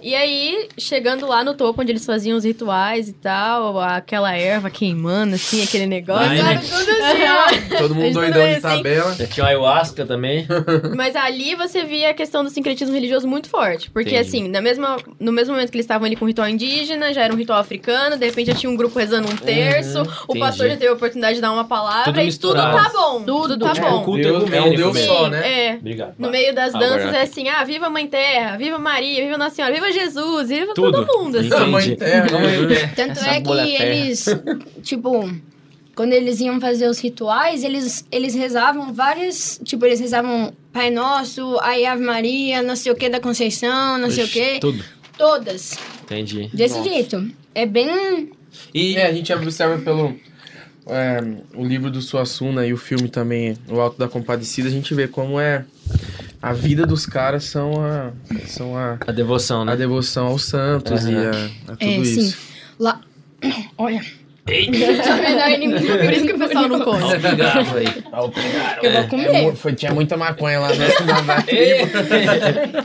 E 0.00 0.14
aí, 0.14 0.68
chegando 0.76 1.26
lá 1.26 1.42
no 1.42 1.54
topo, 1.54 1.80
onde 1.80 1.90
eles 1.90 2.04
faziam 2.04 2.36
os 2.36 2.44
rituais 2.44 3.08
e 3.08 3.14
tal, 3.14 3.80
aquela 3.80 4.36
erva 4.36 4.68
queimando, 4.68 5.34
assim, 5.36 5.62
aquele 5.64 5.86
negócio. 5.86 6.26
Vai, 6.28 6.36
Sabe 6.38 6.54
né? 6.54 6.60
tudo 6.60 6.90
assim, 6.90 7.74
ó. 7.74 7.78
Todo 7.78 7.94
mundo 7.94 8.12
doidão 8.12 8.42
de 8.46 8.50
assim. 8.52 8.60
tabela. 8.60 9.14
Já 9.14 9.26
tinha 9.26 9.44
o 9.44 9.48
ayahuasca 9.48 10.04
também. 10.04 10.46
Mas 10.94 11.16
ali 11.16 11.54
você 11.54 11.82
via 11.82 12.10
a 12.10 12.14
questão 12.14 12.44
do 12.44 12.50
sincretismo 12.50 12.94
religioso 12.94 13.26
muito 13.26 13.48
forte. 13.48 13.90
Porque, 13.90 14.10
Entendi. 14.14 14.28
assim, 14.28 14.48
na 14.48 14.60
mesma, 14.60 14.98
no 15.18 15.32
mesmo 15.32 15.54
momento 15.54 15.70
que 15.70 15.76
eles 15.76 15.84
estavam 15.84 16.04
ali 16.06 16.14
com 16.14 16.26
o 16.26 16.28
ritual 16.28 16.46
indígena, 16.48 17.14
já 17.14 17.22
era 17.22 17.32
um 17.32 17.36
ritual 17.36 17.58
africano, 17.58 18.18
de 18.18 18.26
repente 18.26 18.48
já 18.48 18.54
tinha 18.54 18.70
um 18.70 18.76
grupo 18.76 18.98
rezando 18.98 19.28
um 19.32 19.36
terço, 19.36 19.98
o 19.98 20.02
Uhum, 20.02 20.10
entendi. 20.24 20.40
pastor 20.40 20.66
já 20.68 20.76
teve 20.76 20.88
a 20.88 20.92
oportunidade 20.92 21.36
de 21.36 21.40
dar 21.40 21.52
uma 21.52 21.64
palavra 21.64 22.04
Tudo 22.04 22.20
e 22.20 22.32
tudo 22.38 22.56
misturado. 22.58 22.76
tá 22.84 22.90
bom. 22.92 23.22
Tudo, 23.24 23.58
tá 23.58 23.72
tipo, 23.72 23.88
bom. 23.88 23.96
o 24.02 24.04
culto 24.04 24.22
Deus- 24.22 24.52
é 24.52 24.60
um 24.62 24.74
Deus 24.76 24.98
só, 25.00 25.28
né? 25.30 25.68
É. 25.68 25.74
Obrigado. 25.76 26.14
No 26.18 26.28
meio 26.30 26.54
das 26.54 26.74
Agora- 26.74 26.90
danças 26.98 27.14
é 27.14 27.22
assim, 27.22 27.48
ah, 27.48 27.64
viva 27.64 27.86
a 27.86 27.90
Mãe 27.90 28.06
Terra, 28.06 28.58
viva 28.58 28.78
Maria, 28.78 29.24
viva 29.24 29.38
Nossa 29.38 29.54
Senhora, 29.56 29.72
viva 29.72 29.85
Jesus, 29.92 30.48
viva 30.48 30.72
Tudo. 30.74 31.04
todo 31.04 31.18
mundo, 31.18 31.38
assim. 31.38 31.46
Entendi. 31.48 31.70
Mãe 31.70 31.96
Terra, 31.96 32.38
Mãe 32.38 32.68
Terra. 32.68 32.92
Tanto 32.96 33.10
Essa 33.12 33.30
é 33.30 33.40
que 33.40 33.48
terra. 33.52 33.84
eles, 33.84 34.24
tipo, 34.82 35.30
quando 35.94 36.12
eles 36.12 36.40
iam 36.40 36.60
fazer 36.60 36.88
os 36.88 36.98
rituais, 36.98 37.64
eles, 37.64 38.06
eles 38.12 38.34
rezavam 38.34 38.92
várias. 38.92 39.60
Tipo, 39.64 39.86
eles 39.86 39.98
rezavam 40.00 40.52
Pai 40.72 40.90
Nosso, 40.90 41.58
aí 41.62 41.86
Ave 41.86 42.02
Maria, 42.04 42.62
não 42.62 42.76
sei 42.76 42.92
o 42.92 42.94
que 42.94 43.08
da 43.08 43.20
Conceição, 43.20 43.96
não 43.98 44.10
sei 44.10 44.24
o 44.24 44.28
que. 44.28 44.58
Tudo. 44.60 44.84
Todas. 45.16 45.78
Entendi. 46.04 46.50
Desse 46.52 46.76
Nossa. 46.76 46.88
jeito. 46.90 47.30
É 47.54 47.64
bem. 47.64 48.30
E 48.74 48.96
É, 48.96 49.06
a 49.06 49.12
gente 49.12 49.32
observa 49.32 49.78
pelo 49.78 50.14
é, 50.86 51.20
o 51.54 51.64
livro 51.64 51.90
do 51.90 52.00
Suassuna 52.00 52.66
e 52.66 52.72
o 52.72 52.76
filme 52.76 53.08
também, 53.08 53.56
O 53.68 53.80
Alto 53.80 53.98
da 53.98 54.08
Compadecida, 54.08 54.68
a 54.68 54.70
gente 54.72 54.94
vê 54.94 55.06
como 55.08 55.40
é 55.40 55.64
a 56.40 56.52
vida 56.52 56.86
dos 56.86 57.06
caras 57.06 57.44
são 57.44 57.84
a, 57.84 58.12
são 58.46 58.76
a, 58.76 58.98
a 59.06 59.12
devoção, 59.12 59.64
né? 59.64 59.72
a 59.72 59.76
devoção 59.76 60.26
aos 60.28 60.44
santos 60.44 61.04
Aham. 61.04 61.10
e 61.10 61.26
a, 61.26 61.72
a 61.72 61.76
tudo 61.76 61.90
É, 61.90 62.04
sim. 62.04 62.20
isso. 62.20 62.38
Lá. 62.78 63.00
Olha. 63.76 64.02
Tá 65.06 65.16
Por 66.04 66.12
isso 66.12 66.26
que 66.26 66.32
o 66.32 66.38
pessoal 66.38 66.68
não 66.68 66.80
come. 66.80 67.02
Olha 67.02 67.18
o 67.18 67.20
pigarro 67.20 67.76
aí. 67.76 68.04
Eu 68.82 68.92
vou 68.92 69.04
comer. 69.08 69.34
É, 69.34 69.42
mu- 69.42 69.56
foi, 69.56 69.72
tinha 69.74 69.92
muita 69.92 70.16
maconha 70.16 70.60
lá 70.60 70.68
na 70.68 71.42
tribo. 71.42 71.90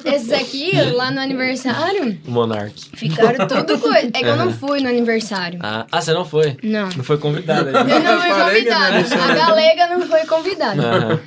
Esses 0.05 0.31
aqui, 0.33 0.71
lá 0.93 1.11
no 1.11 1.19
aniversário, 1.19 2.17
Monark. 2.27 2.73
ficaram 2.95 3.47
tudo 3.47 3.77
coisa. 3.77 4.07
É 4.07 4.19
que 4.19 4.25
eu 4.25 4.35
não 4.35 4.51
fui 4.51 4.81
no 4.81 4.89
aniversário. 4.89 5.59
Ah, 5.61 5.85
ah, 5.91 6.01
você 6.01 6.13
não 6.13 6.25
foi? 6.25 6.57
Não. 6.63 6.89
Não 6.89 7.03
foi 7.03 7.17
convidada. 7.19 7.69
Eu 7.69 7.83
né? 7.85 7.99
não 7.99 8.01
fui 8.01 8.01
não 8.01 8.23
era 8.23 8.45
convidada. 8.45 8.95
A 8.97 9.27
né? 9.27 9.35
galega 9.35 9.87
não 9.87 10.01
foi 10.07 10.25
convidada. 10.25 10.81
Aham. 10.81 11.19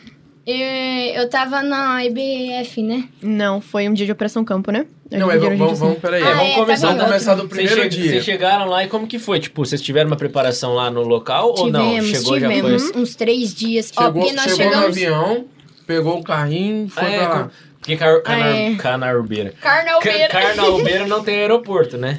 Eu, 0.47 1.23
eu 1.23 1.29
tava 1.31 1.63
na 1.63 2.05
IBF, 2.05 2.83
né? 2.83 3.05
Não, 3.23 3.61
foi 3.61 3.89
um 3.89 3.95
dia 3.95 4.05
de 4.05 4.13
Operação 4.13 4.45
Campo, 4.45 4.71
né? 4.71 4.87
Não, 5.11 5.27
mas 5.27 5.41
vamos, 5.41 5.59
vamos, 5.59 5.79
vamos 5.79 5.99
peraí. 5.99 6.23
Ah, 6.23 6.35
vamos 6.35 6.53
é, 6.53 6.55
começar, 6.55 6.95
tá 6.97 7.05
começar 7.05 7.35
do 7.35 7.43
Vocês 7.49 7.51
primeiro 7.71 7.83
che- 7.83 7.89
dia. 8.01 8.11
Vocês 8.11 8.25
chegaram 8.25 8.67
lá 8.67 8.85
e 8.85 8.89
como 8.89 9.07
que 9.07 9.19
foi? 9.19 9.39
Tipo, 9.41 9.65
vocês 9.65 9.81
tiveram 9.81 10.09
uma 10.11 10.17
preparação 10.17 10.75
lá 10.75 10.91
no 10.91 11.03
local 11.03 11.55
ou 11.57 11.71
não? 11.71 11.89
tivemos, 11.89 12.11
Chegou 12.11 12.41
já 12.41 12.49
tivemos 12.49 12.83
foi? 12.91 13.01
uns 13.03 13.15
três 13.15 13.55
dias. 13.55 13.93
Ó, 13.97 14.05
Chegou, 14.05 14.23
nós 14.33 14.43
chegou 14.43 14.57
no 14.57 14.57
chegamos. 14.57 14.87
avião, 14.87 15.45
pegou 15.87 16.19
o 16.19 16.23
carrinho, 16.23 16.89
foi 16.89 17.03
Ah, 17.05 17.11
é, 17.11 17.19
pra 17.19 17.29
lá. 17.29 17.45
com- 17.45 17.51
Porque 17.85 17.97
car 17.99 18.15
Ah, 18.25 18.39
é. 18.49 18.75
canar, 18.77 18.77
Canarbeira. 18.79 19.53
Carnalbeira. 19.61 20.29
Ca- 20.29 20.41
Carnalbeira 20.41 21.07
não 21.07 21.23
tem 21.23 21.35
aeroporto, 21.41 21.99
né? 21.99 22.19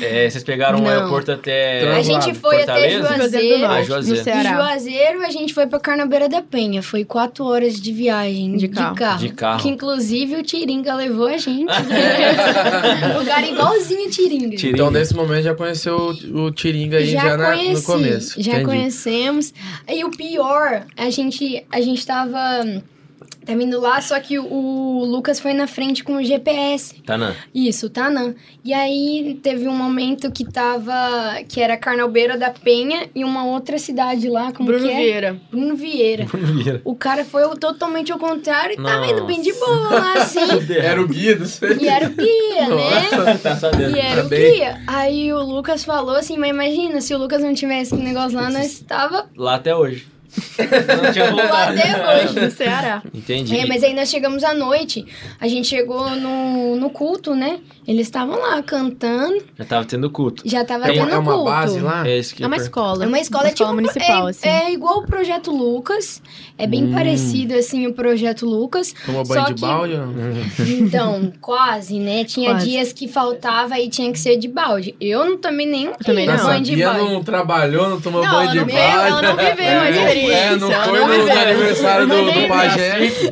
É, 0.00 0.30
vocês 0.30 0.44
pegaram 0.44 0.78
um 0.78 0.82
Não. 0.82 0.88
aeroporto 0.90 1.32
até. 1.32 1.82
A 1.90 2.00
gente 2.00 2.32
foi 2.34 2.62
até 2.62 2.66
Fortaleza? 2.90 3.16
Juazeiro. 3.16 3.58
do 3.58 3.64
Ah, 3.66 3.82
Juazeiro. 3.82 4.24
De 4.24 4.48
Juazeiro, 4.48 5.22
a 5.26 5.30
gente 5.30 5.52
foi 5.52 5.66
pra 5.66 5.80
Carnabeira 5.80 6.28
da 6.28 6.40
Penha. 6.40 6.80
Foi 6.80 7.04
quatro 7.04 7.44
horas 7.44 7.80
de 7.80 7.92
viagem 7.92 8.52
De 8.56 8.68
de, 8.68 8.74
carro. 8.74 8.94
carro. 8.94 9.18
De 9.18 9.28
carro. 9.30 9.60
Que 9.62 9.68
inclusive 9.68 10.36
o 10.36 10.42
Tiringa 10.44 10.94
levou 10.94 11.26
a 11.26 11.36
gente. 11.38 11.66
Lugar 13.18 13.42
igualzinho 13.48 14.06
o 14.06 14.10
Tiringa. 14.10 14.56
Tiringa. 14.56 14.76
Então, 14.76 14.90
nesse 14.92 15.14
momento, 15.14 15.42
já 15.42 15.54
conheceu 15.54 15.96
o, 15.96 16.44
o 16.46 16.50
Tiringa 16.52 16.98
aí 16.98 17.06
já, 17.06 17.36
na- 17.36 17.52
conheci, 17.52 17.74
no 17.74 17.82
começo. 17.82 18.40
Já 18.42 18.52
Entendi. 18.52 18.64
conhecemos. 18.66 19.52
E 19.88 20.04
o 20.04 20.10
pior, 20.10 20.84
a 20.96 21.10
gente, 21.10 21.64
a 21.70 21.80
gente 21.80 22.06
tava, 22.06 22.38
tava 23.44 23.62
indo 23.62 23.80
lá, 23.80 24.00
só 24.00 24.18
que 24.20 24.38
o, 24.38 25.04
Lucas 25.04 25.40
foi 25.40 25.52
na 25.54 25.66
frente 25.66 26.04
com 26.04 26.16
o 26.16 26.22
GPS. 26.22 26.94
Tá, 27.02 27.16
não. 27.16 27.34
Isso, 27.54 27.88
Tanã. 27.90 28.34
E 28.64 28.72
aí 28.72 29.38
teve 29.42 29.66
um 29.68 29.74
momento 29.76 30.30
que 30.30 30.44
tava. 30.44 30.92
que 31.48 31.60
era 31.60 31.76
Carnalbeira 31.76 32.36
da 32.36 32.50
Penha 32.50 33.08
e 33.14 33.24
uma 33.24 33.44
outra 33.46 33.78
cidade 33.78 34.28
lá, 34.28 34.52
como 34.52 34.68
Bruno 34.68 34.84
que 34.86 34.90
é? 34.92 34.96
Vieira. 34.96 35.40
Bruno 35.50 35.74
Vieira. 35.76 36.26
Vira. 36.32 36.80
O 36.84 36.94
cara 36.94 37.24
foi 37.24 37.42
totalmente 37.56 38.12
ao 38.12 38.18
contrário 38.18 38.74
e 38.78 38.82
tava 38.82 39.06
indo 39.06 39.24
bem 39.24 39.40
de 39.40 39.50
Nossa. 39.52 39.64
boa 39.66 39.90
lá, 39.90 40.12
assim. 40.22 40.40
Era 40.74 41.00
o 41.02 41.08
guia 41.08 41.36
do 41.36 41.44
E 41.80 41.88
era 41.88 42.06
o 42.06 42.10
guia, 42.10 42.68
né? 42.68 43.38
Tá 43.42 43.56
sabendo. 43.56 43.96
E 43.96 44.00
era 44.00 44.20
o 44.20 44.24
Também. 44.24 44.52
guia. 44.54 44.80
Aí 44.86 45.32
o 45.32 45.42
Lucas 45.42 45.84
falou 45.84 46.16
assim, 46.16 46.36
mas 46.36 46.50
imagina, 46.50 47.00
se 47.00 47.14
o 47.14 47.18
Lucas 47.18 47.42
não 47.42 47.54
tivesse 47.54 47.94
aquele 47.94 48.08
negócio 48.08 48.38
lá, 48.38 48.50
nós 48.50 48.80
tava 48.80 49.26
Lá 49.36 49.54
até 49.56 49.74
hoje. 49.74 50.06
Não 51.02 51.12
tinha 51.12 51.30
voltado. 51.30 51.78
até 51.78 52.22
hoje. 52.24 52.40
No 52.40 52.50
Ceará. 52.50 53.02
Entendi. 53.12 53.56
É, 53.58 53.66
mas 53.66 53.82
aí 53.82 53.94
nós 53.94 54.08
chegamos 54.10 54.44
à 54.44 54.54
noite, 54.54 55.04
a 55.40 55.48
gente 55.48 55.66
chegou 55.68 56.08
no, 56.10 56.76
no 56.76 56.90
culto, 56.90 57.34
né? 57.34 57.58
Eles 57.86 58.06
estavam 58.06 58.38
lá 58.38 58.62
cantando, 58.62 59.42
Já 59.58 59.64
tava 59.64 59.84
tendo 59.84 60.08
culto. 60.10 60.42
já 60.46 60.64
tava 60.64 60.84
É 60.88 60.92
tendo 60.92 61.02
uma, 61.06 61.10
é 61.12 61.18
uma 61.18 61.32
culto. 61.32 61.44
base 61.50 61.80
lá? 61.80 62.06
É 62.06 62.20
que 62.20 62.42
É 62.42 62.46
uma 62.46 62.56
per- 62.56 62.64
escola. 62.64 63.04
É 63.04 63.06
uma 63.08 63.18
escola, 63.18 63.48
é 63.48 63.52
tipo, 63.52 63.72
municipal, 63.72 64.28
é, 64.28 64.30
assim. 64.30 64.48
é 64.48 64.72
igual 64.72 64.98
o 64.98 65.06
Projeto 65.06 65.50
Lucas, 65.50 66.22
é 66.56 66.66
bem 66.66 66.84
Hum. 66.84 66.92
parecido 66.92 67.54
assim 67.54 67.86
o 67.86 67.92
Projeto 67.92 68.46
Lucas. 68.46 68.94
Tomou 69.04 69.24
só 69.24 69.34
banho 69.34 69.46
de 69.46 69.54
que- 69.54 69.60
balde? 69.60 69.96
não? 69.96 70.10
Então, 70.86 71.32
quase, 71.40 71.98
né? 71.98 72.24
Tinha 72.24 72.50
Quase. 72.52 72.68
dias 72.68 72.92
que 72.92 73.08
faltava 73.08 73.78
e 73.80 73.88
tinha 73.88 74.12
que 74.12 74.18
ser 74.18 74.36
de 74.36 74.46
balde. 74.46 74.94
Eu 75.00 75.24
não 75.24 75.38
tomei 75.38 75.66
nenhum 75.66 75.92
também 75.94 76.26
não. 76.26 76.36
banho 76.36 76.62
de 76.62 76.76
Bia 76.76 76.92
balde. 76.92 77.12
não 77.12 77.22
trabalhou, 77.24 77.88
não 77.90 78.00
tomou 78.00 78.22
Não, 78.24 78.30
banho 78.30 78.50
de 78.50 78.58
não 78.58 78.66
balde. 78.66 78.78
ela 78.78 79.22
não 79.22 79.36
viveu 79.36 79.80
a 79.80 79.88
É, 79.88 79.92
experiência, 80.20 80.44
É, 80.44 80.56
não 80.56 80.70
foi 80.84 81.00
no, 81.00 81.06
no 81.06 81.32
aniversário 81.32 82.06
do, 82.06 82.32
do 82.32 82.48
pajé. 82.48 82.90
Cacique. 82.98 83.26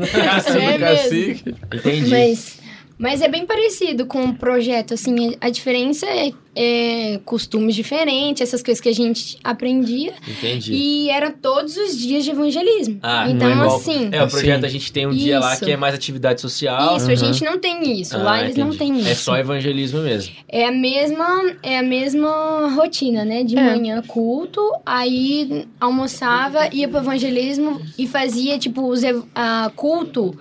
É 0.58 0.72
do 0.72 0.78
cacique. 0.78 1.54
Entendi. 1.72 2.10
Mas, 2.10 2.57
mas 2.98 3.22
é 3.22 3.28
bem 3.28 3.46
parecido 3.46 4.04
com 4.06 4.24
o 4.24 4.34
projeto, 4.34 4.94
assim, 4.94 5.36
a 5.40 5.48
diferença 5.50 6.04
é, 6.06 6.32
é 6.56 7.20
costumes 7.24 7.74
diferentes, 7.74 8.42
essas 8.42 8.62
coisas 8.62 8.80
que 8.80 8.88
a 8.88 8.94
gente 8.94 9.38
aprendia. 9.44 10.12
Entendi. 10.26 10.72
E 10.72 11.08
era 11.10 11.30
todos 11.30 11.76
os 11.76 11.96
dias 11.96 12.24
de 12.24 12.30
evangelismo. 12.32 12.98
Ah, 13.02 13.30
então, 13.30 13.54
não 13.54 13.64
é 13.64 13.66
assim, 13.68 14.08
É, 14.10 14.22
o 14.24 14.28
projeto 14.28 14.56
Assim. 14.64 14.66
a 14.66 14.68
gente 14.68 14.92
tem 14.92 15.06
um 15.06 15.10
dia 15.12 15.38
lá 15.38 15.56
que 15.56 15.70
é 15.70 15.76
mais 15.76 15.94
atividade 15.94 16.40
social. 16.40 16.96
isso, 16.96 17.10
a 17.10 17.14
gente 17.14 17.44
não 17.44 17.58
tem 17.58 18.00
isso. 18.00 18.16
Ah, 18.16 18.22
Lá 18.22 18.42
eles 18.42 18.56
não 18.56 18.68
entendi. 18.72 18.78
têm 18.78 18.98
isso. 19.00 19.08
É 19.08 19.14
só 19.14 19.36
evangelismo 19.36 20.00
mesmo. 20.00 20.34
É 20.48 20.66
a 20.66 20.72
mesma, 20.72 21.52
é 21.62 21.78
a 21.78 21.82
mesma 21.82 22.72
rotina, 22.74 23.24
né? 23.24 23.44
De 23.44 23.56
É. 23.56 23.62
manhã 23.62 24.02
culto, 24.06 24.60
aí 24.84 25.66
almoçava, 25.80 26.68
ia 26.74 26.88
pro 26.88 26.98
evangelismo 26.98 27.80
e 27.96 28.06
fazia, 28.06 28.58
tipo, 28.58 28.88
os 28.88 29.02
ev- 29.04 29.24
ah, 29.34 29.70
culto 29.76 30.36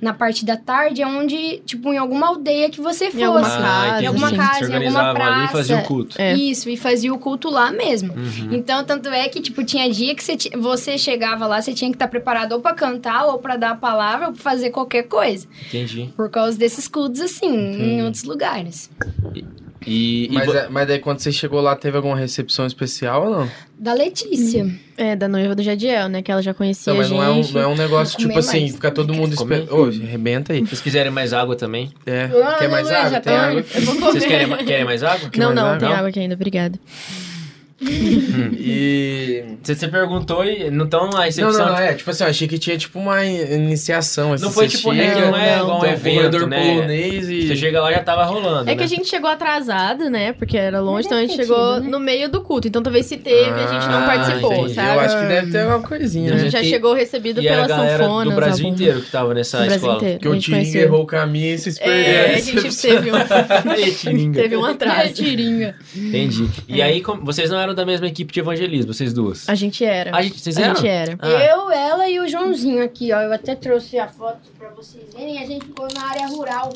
na 0.00 0.12
parte 0.14 0.44
da 0.44 0.56
tarde, 0.56 1.04
onde, 1.04 1.58
tipo, 1.64 1.92
em 1.92 1.98
alguma 1.98 2.28
aldeia 2.28 2.70
que 2.70 2.80
você 2.80 3.06
fosse. 3.06 3.18
Em 3.18 3.24
alguma 3.24 3.50
casa, 3.50 3.88
entendi. 3.88 4.04
Em 4.04 4.06
alguma 4.06 4.30
casa, 4.30 4.70
em 4.70 4.86
alguma 4.86 5.10
ali 5.10 5.14
e 5.14 5.14
praça. 5.14 5.52
faziam 5.52 5.82
culto. 5.82 6.20
É. 6.20 6.34
Isso, 6.34 6.68
e 6.68 6.76
fazia 6.76 7.12
o 7.12 7.18
culto 7.18 7.50
lá 7.50 7.70
mesmo. 7.70 8.12
Uhum. 8.14 8.48
Então, 8.52 8.84
tanto 8.84 9.08
é 9.08 9.28
que, 9.28 9.40
tipo, 9.40 9.64
tinha 9.64 9.90
dia 9.90 10.14
que 10.14 10.22
você, 10.22 10.36
você 10.56 10.98
chegava 10.98 11.46
lá, 11.46 11.60
você 11.60 11.72
tinha 11.72 11.90
que 11.90 11.96
estar 11.96 12.08
preparado 12.08 12.52
ou 12.52 12.60
pra 12.60 12.74
cantar, 12.74 13.26
ou 13.26 13.38
pra 13.38 13.56
dar 13.56 13.70
a 13.70 13.76
palavra, 13.76 14.28
ou 14.28 14.32
pra 14.32 14.42
fazer 14.42 14.70
qualquer 14.70 15.04
coisa. 15.04 15.46
Entendi. 15.66 16.12
Por 16.16 16.30
causa 16.30 16.58
desses 16.58 16.86
cultos, 16.88 17.20
assim, 17.20 17.48
em 17.48 18.02
outros 18.04 18.24
lugares. 18.24 18.90
E, 19.34 19.44
e 19.86 20.28
Mas, 20.32 20.46
vo- 20.46 20.52
é- 20.56 20.68
mas 20.68 20.88
daí 20.88 20.98
quando 20.98 21.18
você 21.20 21.30
chegou 21.32 21.60
lá, 21.60 21.74
teve 21.76 21.96
alguma 21.96 22.16
recepção 22.16 22.66
especial 22.66 23.24
ou 23.26 23.30
não? 23.40 23.50
Da 23.78 23.92
Letícia. 23.94 24.66
É, 24.96 25.14
da 25.14 25.28
noiva 25.28 25.54
do 25.54 25.62
Jadiel, 25.62 26.08
né? 26.08 26.20
Que 26.20 26.32
ela 26.32 26.42
já 26.42 26.52
conhecia 26.52 26.92
Não, 26.92 26.98
mas 26.98 27.10
a 27.12 27.14
não 27.14 27.22
é, 27.22 27.30
um, 27.30 27.42
gente. 27.42 27.54
não 27.54 27.60
é 27.60 27.66
um 27.68 27.76
negócio 27.76 28.18
tipo 28.18 28.36
assim, 28.38 28.60
mais. 28.62 28.72
fica 28.74 28.90
todo 28.90 29.14
mundo 29.14 29.32
esperando. 29.34 29.72
Ô, 29.72 29.84
arrebenta 29.84 30.52
aí. 30.52 30.60
se 30.60 30.66
vocês 30.66 30.80
quiserem 30.80 31.12
mais 31.12 31.32
água 31.32 31.54
também. 31.54 31.92
É. 32.04 32.24
Ah, 32.42 32.56
Quer 32.58 32.68
mais 32.68 32.88
não, 32.90 32.96
água? 32.96 33.20
Tem 33.20 33.32
tô- 33.32 33.38
água? 33.38 33.62
Vocês 33.62 34.26
querem, 34.26 34.56
querem 34.66 34.84
mais 34.84 35.02
água? 35.04 35.30
Quer 35.30 35.38
Não, 35.38 35.46
mais 35.46 35.56
não, 35.56 35.66
água? 35.66 35.78
tem 35.78 35.88
Não? 35.88 35.96
água 35.96 36.08
aqui 36.08 36.18
ainda, 36.20 36.34
obrigada. 36.34 36.78
E. 37.80 39.44
Você, 39.62 39.74
você 39.74 39.88
perguntou 39.88 40.44
e 40.44 40.70
não 40.70 40.84
estão 40.84 41.04
a 41.04 41.10
Não, 41.10 41.18
recepção. 41.20 41.66
não, 41.66 41.72
não, 41.72 41.78
é. 41.78 41.94
Tipo 41.94 42.10
assim, 42.10 42.24
eu 42.24 42.30
achei 42.30 42.48
que 42.48 42.58
tinha 42.58 42.76
tipo 42.76 42.98
uma 42.98 43.24
iniciação. 43.24 44.32
Assim, 44.32 44.44
Não 44.44 44.52
foi 44.52 44.68
tipo, 44.68 44.90
chega, 44.92 45.02
é 45.02 45.14
que 45.14 45.20
não 45.20 45.36
é 45.36 45.56
não, 45.56 45.62
igual 45.64 45.80
um 45.82 45.84
evento, 45.86 46.46
né? 46.46 46.72
polonês 46.74 47.28
e. 47.28 47.46
Você 47.48 47.56
chega 47.56 47.80
lá 47.80 47.92
já 47.92 48.02
tava 48.02 48.24
rolando, 48.24 48.68
É 48.70 48.74
que 48.74 48.80
né? 48.80 48.84
a 48.84 48.88
gente 48.88 49.08
chegou 49.08 49.30
atrasado, 49.30 50.08
né? 50.10 50.32
Porque 50.32 50.56
era 50.56 50.80
longe, 50.80 51.06
então 51.06 51.18
a 51.18 51.20
gente 51.22 51.36
ter 51.36 51.42
chegou 51.42 51.80
né? 51.80 51.88
no 51.88 52.00
meio 52.00 52.28
do 52.28 52.40
culto. 52.40 52.68
Então 52.68 52.82
talvez 52.82 53.06
se 53.06 53.16
teve, 53.16 53.50
a 53.50 53.66
gente 53.66 53.86
não 53.88 53.98
Ah, 53.98 54.06
participou, 54.06 54.52
entendi. 54.54 54.74
sabe? 54.74 54.94
Eu 54.96 55.00
acho 55.00 55.18
que 55.20 55.26
deve 55.26 55.52
ter 55.52 55.58
alguma 55.60 55.82
coisinha, 55.88 56.32
A 56.32 56.34
né? 56.36 56.40
gente 56.42 56.52
já 56.52 56.62
E- 56.62 56.68
chegou 56.70 56.94
recebido 56.94 57.40
E 57.40 57.44
pela 57.48 57.66
galera 57.66 58.04
sanfona. 58.04 58.30
do 58.30 58.36
Brasil 58.36 58.66
inteiro 58.68 59.00
que 59.02 59.10
tava 59.10 59.34
nessa 59.34 59.58
Brasil 59.58 59.76
escola. 59.76 59.96
inteiro. 59.96 60.14
Porque 60.20 60.28
o 60.28 60.38
Tiringa 60.40 60.78
errou 60.78 61.02
o 61.02 61.06
caminho 61.06 61.54
e 61.54 61.58
se 61.58 61.78
perderam. 61.78 62.00
É, 62.02 62.34
a 62.34 62.38
gente 62.38 62.76
teve 62.80 63.10
um, 63.12 64.32
teve 64.32 64.56
um 64.56 64.64
atraso. 64.64 65.12
Tiringa. 65.14 65.74
Entendi. 65.96 66.48
E 66.68 66.82
aí, 66.82 67.02
vocês 67.22 67.50
não 67.50 67.58
eram 67.58 67.67
da 67.74 67.84
mesma 67.86 68.06
equipe 68.06 68.32
de 68.32 68.40
evangelismo, 68.40 68.92
vocês 68.92 69.12
duas? 69.12 69.48
A 69.48 69.54
gente 69.54 69.84
era. 69.84 70.16
A 70.16 70.22
gente, 70.22 70.38
vocês 70.40 70.56
A 70.56 70.62
eram? 70.62 70.74
gente 70.76 70.88
era. 70.88 71.16
Ah. 71.20 71.28
Eu, 71.28 71.70
ela 71.70 72.08
e 72.08 72.18
o 72.20 72.28
Joãozinho 72.28 72.82
aqui, 72.84 73.12
ó. 73.12 73.20
Eu 73.20 73.32
até 73.32 73.54
trouxe 73.54 73.98
a 73.98 74.08
foto 74.08 74.50
pra 74.58 74.68
vocês 74.70 75.04
verem. 75.14 75.42
A 75.42 75.46
gente 75.46 75.64
ficou 75.66 75.88
na 75.94 76.04
área 76.06 76.26
rural. 76.28 76.72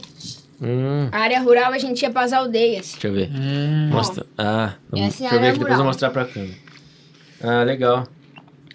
Hum, 0.61 1.09
A 1.11 1.19
área 1.19 1.41
rural 1.41 1.73
a 1.73 1.79
gente 1.79 2.03
ia 2.03 2.11
pras 2.11 2.33
aldeias. 2.33 2.93
deixa 2.93 3.09
eu 3.09 3.13
ver. 3.13 3.31
Hum. 3.33 3.89
Mostra. 3.91 4.25
Ah, 4.39 4.75
vamos, 4.89 5.07
Essa 5.09 5.25
é 5.25 5.27
a 5.27 5.31
deixa 5.31 5.35
eu 5.37 5.41
ver 5.41 5.49
aqui, 5.49 5.59
depois 5.59 5.73
eu 5.73 5.77
vou 5.79 5.87
mostrar 5.87 6.11
pra 6.11 6.25
câmera. 6.25 6.55
Ah, 7.43 7.63
legal. 7.65 8.07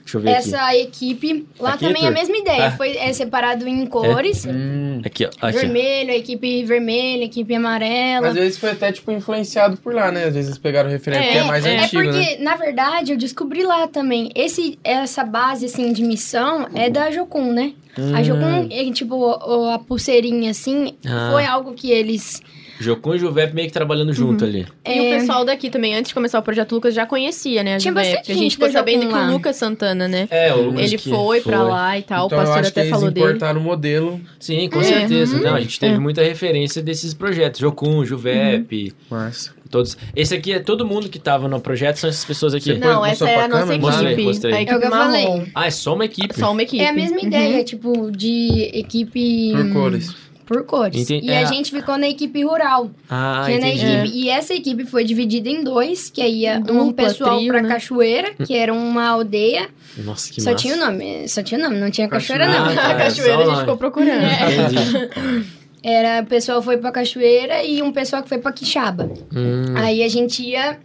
Deixa 0.08 0.18
eu 0.18 0.22
ver 0.22 0.30
aqui. 0.30 0.38
Essa 0.38 0.76
equipe, 0.78 1.48
lá 1.60 1.74
Aqui, 1.74 1.86
também 1.86 2.06
é 2.06 2.08
a 2.08 2.12
mesma 2.12 2.38
ideia. 2.38 2.68
Ah. 2.68 2.72
Foi 2.72 2.96
é 2.96 3.12
separado 3.12 3.68
em 3.68 3.86
cores. 3.86 4.46
Hum. 4.46 5.02
Aqui, 5.06 5.26
ó. 5.26 5.30
Aqui. 5.42 5.58
Vermelho, 5.60 6.12
a 6.12 6.16
equipe 6.16 6.64
vermelha, 6.64 7.24
a 7.24 7.26
equipe 7.26 7.54
amarela. 7.54 8.30
Às 8.30 8.36
vezes 8.36 8.58
foi 8.58 8.72
até, 8.72 8.90
tipo, 8.92 9.12
influenciado 9.12 9.76
por 9.78 9.94
lá, 9.94 10.10
né? 10.10 10.24
Às 10.24 10.34
vezes 10.36 10.58
pegaram 10.58 10.90
referência, 10.90 11.26
É, 11.26 11.28
porque 11.34 11.38
é 11.40 11.44
mais 11.44 11.66
é 11.66 11.78
antigo, 11.80 12.04
porque, 12.04 12.18
né? 12.18 12.38
na 12.40 12.56
verdade, 12.56 13.12
eu 13.12 13.18
descobri 13.18 13.64
lá 13.64 13.86
também. 13.88 14.32
Esse, 14.34 14.80
essa 14.82 15.26
base, 15.26 15.66
assim, 15.66 15.92
de 15.92 16.04
missão 16.04 16.68
é 16.74 16.90
da 16.90 17.12
Jocum, 17.12 17.52
né? 17.52 17.74
A 18.16 18.24
Jocum, 18.24 18.68
é, 18.72 18.92
tipo, 18.92 19.30
a 19.72 19.80
pulseirinha, 19.80 20.52
assim, 20.52 20.96
Ah. 21.06 21.32
foi 21.34 21.46
algo 21.46 21.74
que 21.74 21.92
eles... 21.92 22.42
Jocum 22.80 23.16
e 23.16 23.20
Juvep 23.20 23.54
meio 23.54 23.68
que 23.68 23.74
trabalhando 23.74 24.14
junto 24.14 24.44
Uhum. 24.44 24.50
ali. 24.50 24.68
E 24.86 25.00
o 25.00 25.20
pessoal 25.20 25.44
daqui 25.46 25.70
também, 25.70 25.96
antes 25.96 26.10
de 26.10 26.14
começar 26.14 26.40
o 26.40 26.42
Projeto 26.42 26.74
Lucas, 26.74 26.94
já 26.94 27.06
conhecia, 27.06 27.64
né? 27.64 27.76
A 27.76 27.78
Tinha 27.78 27.92
Juvep. 27.92 28.08
bastante 28.10 28.32
A 28.32 28.36
gente 28.36 28.52
ficou 28.52 28.72
sabendo 28.72 29.08
que 29.08 29.14
o 29.14 29.32
Lucas 29.32 29.56
Santana, 29.56 30.08
né? 30.08 30.28
É, 30.30 30.54
o 30.54 30.62
Lucas 30.68 30.82
Ele 30.82 30.98
que 30.98 31.10
foi 31.10 31.42
pra 31.42 31.64
lá 31.64 31.98
e 31.98 32.04
tal, 32.04 32.28
então 32.28 32.38
o 32.38 32.42
eu 32.42 32.46
pastor 32.46 32.60
acho 32.62 32.74
que 32.74 32.80
até 32.80 32.88
eles 32.88 32.92
falou 32.92 33.12
dele. 33.12 33.26
importaram 33.26 33.60
o 33.60 33.64
modelo. 33.64 34.22
Sim, 34.40 34.70
com 34.70 34.80
É. 34.80 34.84
certeza. 34.84 35.36
Uhum. 35.38 35.44
Não, 35.44 35.56
a 35.56 35.60
gente 35.62 35.80
teve 35.80 35.96
É. 35.96 36.00
muita 36.00 36.22
referência 36.24 36.82
desses 36.82 37.14
projetos. 37.14 37.60
Jocum, 37.60 38.06
Juvep, 38.06 38.94
Massa. 39.10 39.52
todos. 39.70 39.98
Esse 40.16 40.34
aqui 40.36 40.54
é 40.54 40.60
todo 40.60 40.86
mundo 40.86 41.10
que 41.10 41.20
tava 41.20 41.48
no 41.48 41.60
projeto, 41.60 41.98
são 41.98 42.10
essas 42.10 42.24
pessoas 42.24 42.54
aqui. 42.54 42.74
Você 42.74 42.80
Não, 42.80 43.06
essa 43.06 43.28
é 43.30 43.34
pra 43.36 43.46
a 43.46 43.48
nossa 43.48 43.62
câmera? 43.64 43.82
Mostrei, 43.82 44.14
equipe. 44.14 44.28
mostrei. 44.28 44.54
A 44.54 44.56
É 44.56 44.60
o 44.60 44.62
equipe 44.64 44.80
que 44.80 44.86
eu 44.86 44.90
falei. 44.92 45.52
Ah, 45.56 45.68
é 45.68 45.72
só 45.72 45.94
uma 45.96 46.06
equipe. 46.06 46.40
Só 46.40 46.52
uma 46.52 46.62
equipe. 46.64 46.84
É 46.84 46.90
a 46.90 46.94
mesma 46.94 47.18
Uhum. 47.18 47.28
ideia, 47.28 47.64
tipo, 47.64 48.12
de 48.12 48.70
equipe... 48.74 49.52
Por 49.54 49.74
cores. 49.74 50.16
Por 50.48 50.64
cores. 50.64 51.02
Entendi. 51.02 51.28
E 51.28 51.32
É. 51.32 51.40
a 51.44 51.46
gente 51.46 51.70
ficou 51.72 51.98
na 51.98 52.08
equipe 52.08 52.42
rural. 52.44 52.90
Ah, 53.10 53.44
que 53.46 53.52
é 53.52 53.60
na 53.60 53.68
entendi. 53.68 53.86
equipe. 53.86 54.18
E 54.18 54.30
essa 54.30 54.54
equipe 54.54 54.86
foi 54.86 55.04
dividida 55.04 55.50
em 55.50 55.62
dois, 55.64 56.10
que 56.10 56.22
aí 56.22 56.40
ia 56.44 56.58
um 56.58 56.62
Dupla, 56.88 56.94
pessoal 56.94 57.38
trio, 57.38 57.52
pra 57.52 57.62
né? 57.62 57.68
Cachoeira, 57.70 58.34
que 58.46 58.56
era 58.56 58.74
uma 58.74 59.08
aldeia. 59.10 59.68
Nossa, 59.98 60.32
que 60.32 60.40
só 60.42 60.52
massa. 60.52 60.62
tinha 60.64 60.76
o 60.76 60.78
nome, 60.78 61.28
só 61.28 61.44
tinha 61.44 61.60
o 61.60 61.64
nome, 61.64 61.78
não 61.80 61.92
tinha 61.92 62.08
Cachoeira. 62.08 62.46
cachoeira, 62.46 62.74
não. 62.74 62.82
Ah, 62.82 62.86
a 62.88 62.94
tá, 62.94 62.96
cachoeira 63.04 63.36
só 63.36 63.42
a 63.42 63.46
gente 63.52 63.60
ficou 63.60 63.78
procurando. 63.78 64.24
Entendi. 64.24 65.48
Era, 65.84 66.22
o 66.22 66.26
pessoal 66.26 66.62
foi 66.62 66.78
pra 66.78 66.92
Cachoeira 66.92 67.64
e 67.64 67.82
um 67.82 67.92
pessoal 67.92 68.22
que 68.24 68.28
foi 68.30 68.40
pra 68.40 68.52
Quixaba. 68.52 69.10
Hum, 69.34 69.74
Aí 69.76 70.04
a 70.04 70.08
gente 70.10 70.44
ia. 70.44 70.80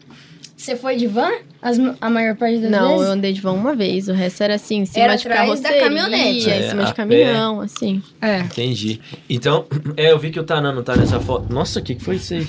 Você 0.62 0.76
foi 0.76 0.94
de 0.94 1.08
van? 1.08 1.30
As- 1.60 1.78
a 2.00 2.08
maior 2.08 2.36
parte 2.36 2.58
das 2.58 2.70
Não, 2.70 2.92
eu 2.92 2.98
vezes? 2.98 3.12
andei 3.12 3.32
de 3.32 3.40
van 3.40 3.52
uma 3.52 3.74
vez. 3.74 4.06
O 4.08 4.12
resto 4.12 4.42
era 4.42 4.54
assim, 4.54 4.78
em 4.78 4.84
cima 4.86 5.04
Era 5.06 5.16
de 5.16 5.26
atrás 5.26 5.60
da 5.60 5.68
carroceria, 5.70 5.80
caminhonete. 5.82 6.48
em 6.48 6.52
É, 6.52 6.68
cima 6.70 6.82
a 6.82 6.84
de 6.84 6.90
pé. 6.92 6.96
caminhão, 6.96 7.60
assim. 7.60 8.02
É. 8.20 8.38
entendi. 8.40 9.00
Então, 9.28 9.64
é, 9.96 10.12
eu 10.12 10.18
vi 10.20 10.30
que 10.30 10.38
o 10.38 10.44
Tanan 10.44 10.72
não 10.72 10.82
tá 10.84 10.94
nessa 10.96 11.18
foto. 11.18 11.52
Nossa, 11.52 11.80
o 11.80 11.82
que, 11.82 11.96
que 11.96 12.02
foi 12.04 12.14
isso 12.16 12.32
aí? 12.34 12.46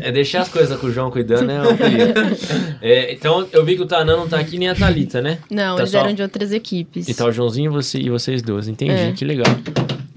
É 0.00 0.10
deixar 0.10 0.42
as 0.42 0.48
coisas 0.48 0.76
com 0.80 0.88
o 0.88 0.92
João 0.92 1.10
cuidando, 1.10 1.46
né? 1.46 1.60
É, 2.82 3.12
então, 3.12 3.46
eu 3.52 3.64
vi 3.64 3.76
que 3.76 3.82
o 3.82 3.86
Tanan 3.86 4.16
não 4.16 4.28
tá 4.28 4.38
aqui 4.40 4.58
nem 4.58 4.68
a 4.68 4.74
Thalita, 4.74 5.20
né? 5.22 5.38
Não, 5.48 5.76
Tá 5.76 5.82
eles 5.82 5.90
só- 5.92 6.00
eram 6.00 6.12
de 6.14 6.22
outras 6.22 6.50
equipes. 6.52 7.08
E 7.08 7.14
tá 7.14 7.24
o 7.26 7.30
Joãozinho 7.32 7.70
e, 7.70 7.72
você, 7.72 7.98
e 7.98 8.10
vocês 8.10 8.42
duas. 8.42 8.66
Entendi, 8.66 8.90
É. 8.92 9.12
que 9.12 9.24
legal. 9.24 9.46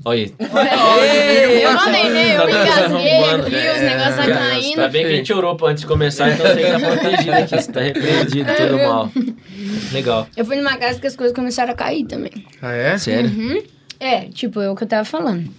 Olha 0.08 0.22
aí. 0.22 1.62
Eu 1.64 1.74
mandei, 1.74 2.10
né? 2.10 2.36
Eu 2.36 2.41
Tá 2.41 2.49
engasguei 2.49 3.70
os 3.72 3.78
É, 3.78 3.82
negócios 3.89 4.16
tá 4.16 4.26
cara, 4.28 4.36
caindo. 4.49 4.76
Tá 4.76 4.88
bem 4.88 5.01
que 5.06 5.12
a 5.14 5.16
gente 5.16 5.34
orou 5.34 5.56
pra 5.56 5.70
antes 5.70 5.82
de 5.82 5.88
começar, 5.88 6.30
então 6.32 6.45
você 6.45 6.72
tá 6.72 6.80
protegido 6.80 7.32
aqui. 7.34 7.56
Você 7.62 7.72
tá 7.72 7.82
repreendido, 7.82 8.49
tudo 8.56 8.78
mal. 8.78 9.12
Legal. 9.91 10.28
Eu 10.38 10.45
fui 10.45 10.56
numa 10.58 10.78
casa 10.78 10.99
que 10.99 11.08
as 11.08 11.16
coisas 11.16 11.36
começaram 11.36 11.72
a 11.72 11.76
cair 11.76 12.06
também. 12.06 12.32
Ah, 12.62 12.72
é? 12.74 12.97
Sério? 12.97 13.30
Uhum. 13.30 13.64
É, 13.99 14.22
tipo, 14.26 14.62
é 14.62 14.70
o 14.70 14.76
que 14.76 14.84
eu 14.84 14.88
tava 14.88 15.06
falando. 15.06 15.49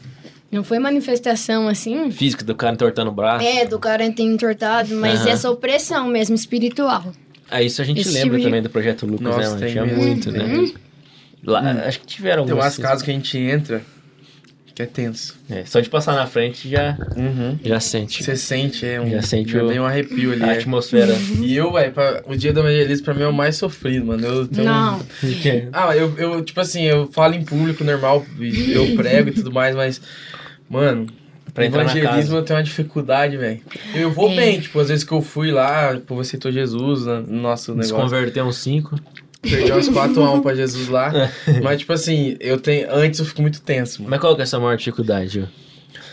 Não 0.53 0.62
foi 0.62 0.78
manifestação 0.78 1.66
assim. 1.68 2.11
Físico 2.12 2.44
do 2.44 2.55
cara 2.55 2.74
entortando 2.74 3.11
o 3.11 3.12
braço. 3.14 3.44
É, 3.44 3.64
do 3.66 3.78
cara 3.80 4.09
ter 4.12 4.22
entortado, 4.22 4.94
mas 4.94 5.22
Aham. 5.22 5.30
essa 5.30 5.51
opressão 5.51 6.07
mesmo, 6.07 6.34
espiritual. 6.36 7.05
Ah, 7.51 7.62
isso 7.62 7.82
a 7.82 7.84
gente 7.84 8.01
Esse 8.01 8.11
lembra 8.11 8.24
tipo 8.24 8.36
de- 8.38 8.44
também 8.44 8.62
do 8.62 8.70
Projeto 8.70 9.07
Lucas, 9.07 9.22
Nossa, 9.26 9.38
né? 9.40 9.47
Mano? 9.49 9.61
tem 9.61 9.72
Tinha 9.72 9.84
muito, 9.86 10.30
né? 10.32 10.70
Lá, 11.44 11.61
acho 11.86 12.01
que 12.01 12.07
tiveram 12.07 12.44
Tem 12.44 12.53
algumas. 12.53 12.78
umas 12.78 12.86
casas 12.88 13.03
que 13.03 13.11
a 13.11 13.14
gente 13.14 13.38
entra 13.38 13.82
que 14.76 14.82
é 14.82 14.86
tenso. 14.86 15.34
É, 15.48 15.64
só 15.64 15.80
de 15.80 15.88
passar 15.88 16.14
na 16.14 16.26
frente 16.26 16.68
já, 16.68 16.98
Uhum. 17.16 17.58
já 17.64 17.80
sente 17.80 18.22
Você 18.22 18.36
sente, 18.36 18.84
é 18.84 19.00
um, 19.00 19.08
Já 19.10 19.22
sente 19.22 19.56
é 19.56 19.62
o- 19.62 19.82
um 19.82 19.86
arrepio 19.86 20.32
ali. 20.34 20.42
a 20.44 20.48
é. 20.52 20.58
atmosfera. 20.58 21.14
E 21.42 21.56
eu, 21.56 21.72
velho, 21.72 21.94
o 22.26 22.36
dia 22.36 22.52
da 22.52 22.60
evangelismo 22.60 23.04
pra 23.06 23.14
mim 23.14 23.22
é 23.22 23.26
o 23.26 23.32
mais 23.32 23.56
sofrido, 23.56 24.04
mano. 24.04 24.26
Eu 24.26 24.46
tenho... 24.46 24.66
Não. 24.66 25.00
Ah, 25.72 25.96
eu, 25.96 26.14
eu, 26.18 26.44
tipo 26.44 26.60
assim, 26.60 26.82
eu 26.82 27.08
falo 27.10 27.32
em 27.34 27.42
público 27.42 27.82
normal, 27.82 28.24
eu 28.38 28.94
prego 28.96 29.30
e 29.30 29.32
tudo 29.32 29.50
mais, 29.50 29.74
mas, 29.74 29.98
mano, 30.68 31.06
Pra 31.54 31.64
entrar 31.64 31.84
na 31.84 31.96
evangelismo 31.96 32.36
eu 32.36 32.42
tenho 32.42 32.58
uma 32.58 32.62
dificuldade, 32.62 33.38
velho. 33.38 33.60
Eu 33.94 34.10
vou 34.10 34.30
É. 34.30 34.36
bem, 34.36 34.60
tipo, 34.60 34.78
às 34.78 34.88
vezes 34.90 35.04
que 35.04 35.12
eu 35.12 35.22
fui 35.22 35.50
lá, 35.50 35.98
pô, 36.06 36.16
você 36.16 36.32
citou 36.32 36.52
Jesus 36.52 37.06
né, 37.06 37.24
no 37.26 37.40
nosso 37.40 37.74
Nos 37.74 37.86
negócio. 37.90 38.04
converter 38.10 38.42
uns 38.44 38.58
cinco. 38.58 38.94
Perdi 39.51 39.72
umas 39.72 39.88
quatro 39.90 40.22
almas 40.22 40.42
pra 40.42 40.55
Jesus 40.55 40.88
lá. 40.88 41.12
É. 41.47 41.61
mas, 41.61 41.80
tipo 41.80 41.92
assim, 41.92 42.36
eu 42.40 42.59
tenho. 42.59 42.92
Antes 42.92 43.20
eu 43.20 43.26
fico 43.26 43.42
muito 43.42 43.61
tenso, 43.61 44.03
mano. 44.03 44.11
Mas 44.11 44.20
qual 44.20 44.34
que 44.34 44.40
é 44.40 44.44
a 44.44 44.47
sua 44.47 44.61
maior 44.61 44.76
dificuldade? 44.76 45.49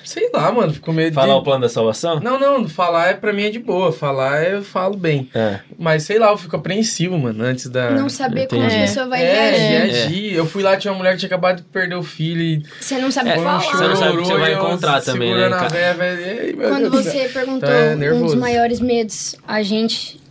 Sei 0.04 0.30
lá, 0.34 0.52
mano, 0.52 0.74
fico 0.74 0.92
meio 0.92 1.14
Falar 1.14 1.34
de... 1.34 1.40
o 1.40 1.44
plano 1.44 1.62
da 1.62 1.70
salvação? 1.70 2.20
Não, 2.20 2.38
não, 2.38 2.68
falar 2.68 3.08
é, 3.08 3.14
pra 3.14 3.32
mim 3.32 3.44
é 3.44 3.50
de 3.50 3.60
boa. 3.60 3.92
Falar 3.92 4.44
eu 4.44 4.62
falo 4.62 4.98
bem. 4.98 5.30
É. 5.34 5.60
Mas 5.80 6.04
sei 6.04 6.20
lá, 6.20 6.30
eu 6.30 6.38
fico 6.38 6.56
apreensivo, 6.58 7.18
mano, 7.18 7.42
antes 7.44 7.70
da. 7.70 7.92
Não 7.92 8.10
saber 8.10 8.48
como 8.48 8.62
a 8.62 8.66
entendi. 8.66 8.82
pessoa 8.82 9.08
vai 9.08 9.24
é, 9.24 9.52
reagir. 9.52 9.96
reagir. 9.96 10.34
Eu 10.34 10.46
fui 10.46 10.62
lá, 10.62 10.76
tinha 10.76 10.92
uma 10.92 10.98
mulher 10.98 11.14
que 11.14 11.20
tinha 11.20 11.28
acabado 11.28 11.58
de 11.58 11.64
perder 11.64 11.96
o 11.96 12.04
filho 12.04 12.42
e 12.42 12.64
Você 12.82 12.98
não 12.98 13.10
sabe 13.10 13.30
É, 13.30 13.36
falar. 13.38 13.60
você 13.60 13.88
não 13.88 13.96
sabe 13.96 14.18
o 14.18 14.22
que 14.22 14.28
você 14.28 14.38
vai 14.38 14.54
encontrar 14.54 15.02
também, 15.02 15.34
né, 15.34 15.50
véia, 15.72 15.94
véia, 15.94 16.56
meu 16.56 16.70
Quando 16.70 16.90
Deus 16.90 17.06
você 17.06 17.30
perguntou 17.30 17.70
Tá, 17.70 17.76
é 17.76 18.14
um 18.14 18.26
dos 18.26 18.36
maiores 18.36 18.80
medos, 18.82 19.36
a 19.48 19.64
gente 19.64 20.22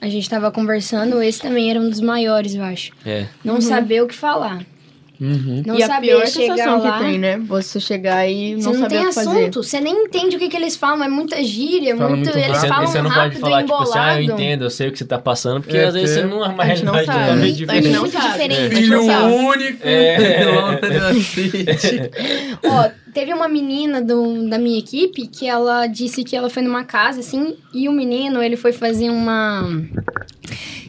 a 0.00 0.08
gente 0.08 0.28
tava 0.28 0.50
conversando, 0.50 1.22
esse 1.22 1.40
também 1.40 1.70
era 1.70 1.80
um 1.80 1.88
dos 1.88 2.00
maiores, 2.00 2.54
eu 2.54 2.62
acho. 2.62 2.92
É. 3.04 3.26
Não 3.44 3.60
saber 3.60 4.02
o 4.02 4.06
que 4.06 4.14
falar. 4.14 4.64
Uhum. 5.20 5.62
Não 5.64 5.78
e 5.78 5.82
a 5.82 5.86
saber 5.86 6.08
pior 6.08 6.26
chegar 6.26 6.56
sensação 6.56 6.82
lá. 6.82 6.98
que 6.98 7.04
tem, 7.04 7.18
né? 7.18 7.38
Você 7.46 7.78
chegar 7.78 8.28
e 8.28 8.56
Você 8.56 8.64
não, 8.66 8.72
não, 8.72 8.80
saber 8.80 8.96
tem 8.96 9.04
o 9.04 9.08
que 9.08 9.14
fazer. 9.14 9.30
assunto, 9.30 9.62
você 9.62 9.80
nem 9.80 10.04
entende 10.04 10.36
o 10.36 10.38
que, 10.38 10.48
que 10.48 10.56
eles 10.56 10.76
falam, 10.76 11.04
é 11.04 11.08
muita 11.08 11.42
gíria, 11.44 11.96
Fala 11.96 12.10
muito, 12.10 12.24
muito 12.26 12.38
eles. 12.38 12.58
Você, 12.58 12.66
falam 12.68 12.86
você 12.86 13.02
não 13.02 13.10
rápido, 13.10 13.40
pode 13.40 13.40
falar, 13.40 13.62
tipo 13.62 13.74
assim, 13.74 13.98
ah, 13.98 14.14
eu 14.16 14.22
embolado. 14.22 14.42
entendo, 14.42 14.64
eu 14.64 14.70
sei 14.70 14.88
o 14.88 14.92
que 14.92 14.98
você 14.98 15.04
tá 15.04 15.18
passando, 15.18 15.60
porque 15.62 15.76
É, 15.76 15.84
às 15.84 15.94
vezes 15.94 16.16
porque 16.16 16.28
você 16.28 16.34
não 16.34 16.44
é 16.44 16.48
uma 16.48 16.62
a 16.62 16.66
gente 16.66 16.84
não 16.84 16.92
realidade 16.94 17.18
totalmente 17.20 17.44
A 17.44 17.46
gente 17.46 17.56
diferente. 17.58 17.88
não 17.90 18.00
Muito 18.00 18.12
sabe. 18.12 18.26
diferente. 18.32 18.60
A 18.60 18.64
gente 18.64 18.74
Filho 18.84 19.02
único, 19.48 19.78
É. 19.86 20.44
Ó, 22.64 22.88
teve 23.12 23.32
uma 23.32 23.48
menina 23.48 24.00
do, 24.02 24.48
da 24.48 24.58
minha 24.58 24.78
equipe 24.78 25.26
que 25.26 25.46
ela 25.46 25.86
disse 25.86 26.24
que 26.24 26.36
ela 26.36 26.50
foi 26.50 26.62
numa 26.62 26.84
casa, 26.84 27.20
assim, 27.20 27.56
e 27.72 27.88
o 27.88 27.92
menino, 27.92 28.42
ele 28.42 28.56
foi 28.56 28.72
fazer 28.72 29.10
uma... 29.10 29.64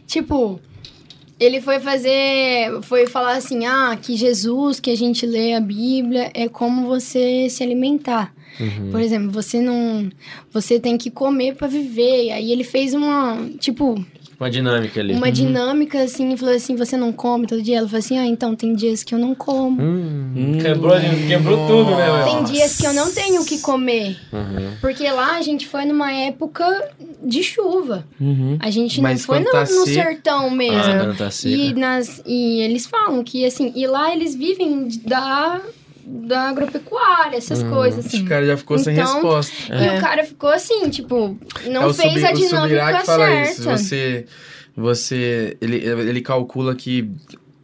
Tipo... 0.08 0.60
Ele 1.40 1.60
foi 1.60 1.80
fazer... 1.80 2.82
Foi 2.84 3.08
falar 3.08 3.34
assim, 3.34 3.66
ah, 3.66 3.98
que 4.02 4.16
Jesus, 4.16 4.80
que 4.80 4.90
a 4.90 4.96
gente 4.96 5.26
lê 5.26 5.54
a 5.54 5.60
Bíblia, 5.60 6.32
é 6.34 6.48
como 6.48 6.88
você 6.88 7.50
se 7.50 7.64
alimentar. 7.64 8.34
Uhum. 8.60 8.92
Por 8.92 9.02
exemplo, 9.02 9.32
você 9.32 9.62
não... 9.62 10.10
Você 10.52 10.80
tem 10.80 10.98
que 10.98 11.12
comer 11.12 11.56
pra 11.56 11.68
viver. 11.68 12.32
Aí 12.32 12.52
ele 12.52 12.64
fez 12.64 12.94
uma... 12.94 13.50
Tipo... 13.60 14.04
Uma 14.40 14.50
dinâmica 14.50 15.00
ali. 15.00 15.14
Uma 15.14 15.32
dinâmica, 15.32 16.04
assim, 16.04 16.34
e 16.34 16.38
falou 16.38 16.54
assim, 16.54 16.76
você 16.76 16.98
não 16.98 17.12
come 17.12 17.48
todo 17.48 17.62
dia? 17.62 17.78
Ela 17.78 17.88
falou 17.88 18.00
assim, 18.00 18.18
ah, 18.18 18.26
então 18.26 18.56
tem 18.56 18.74
dias 18.74 19.04
que 19.04 19.16
eu 19.16 19.20
não 19.20 19.34
como. 19.34 19.82
Hum, 19.82 20.58
quebrou, 20.62 20.94
quebrou 21.28 21.68
tudo, 21.68 21.92
né, 21.92 22.06
meu? 22.06 22.26
Tem 22.26 22.44
dias 22.44 22.78
que 22.78 22.86
eu 22.86 22.94
não 22.94 23.12
tenho 23.12 23.42
o 23.42 23.46
que 23.46 23.60
comer. 23.60 24.18
Uhum. 24.32 24.72
Porque 24.82 25.10
lá 25.10 25.38
a 25.38 25.42
gente 25.42 25.68
foi 25.68 25.86
numa 25.86 26.12
época 26.12 26.90
de 27.24 27.44
chuva. 27.44 28.06
Uhum. 28.20 28.58
A 28.60 28.70
gente 28.70 29.02
Mas 29.02 29.20
não 29.20 29.26
foi 29.26 29.40
no, 29.40 29.52
tá 29.52 29.62
no 29.62 29.86
sertão 29.86 30.50
mesmo. 30.50 30.80
Ah, 30.80 31.00
quando 31.06 31.18
tá 31.18 31.32
seca. 31.32 31.56
e, 31.56 31.74
nas, 31.74 32.22
e 32.26 32.60
eles 32.62 32.86
falam 32.86 33.24
que, 33.24 33.46
assim, 33.46 33.72
e 33.76 33.88
lá 33.88 34.14
eles 34.14 34.36
vivem 34.36 34.90
da, 35.06 35.62
da 36.06 36.50
agropecuária, 36.50 37.38
essas 37.38 37.64
Hum. 37.64 37.70
coisas, 37.70 38.06
Esse 38.06 38.18
assim. 38.18 38.26
cara 38.26 38.46
já 38.46 38.56
ficou 38.58 38.78
sem 38.78 38.94
Então, 38.96 39.14
resposta. 39.14 39.54
E 39.74 39.86
É. 39.86 39.98
o 39.98 40.02
cara 40.02 40.24
ficou 40.24 40.50
assim, 40.50 40.90
tipo, 40.90 41.38
não 41.68 41.90
É 41.90 41.94
fez 41.94 42.14
Subi- 42.14 42.26
a 42.26 42.32
dinâmica 42.32 43.00
que 43.00 43.06
fala 43.06 43.26
certa. 43.26 43.52
isso. 43.52 43.64
Você, 43.64 44.26
você, 44.76 45.58
ele, 45.62 45.78
ele 45.78 46.22
calcula 46.22 46.76
que 46.76 47.10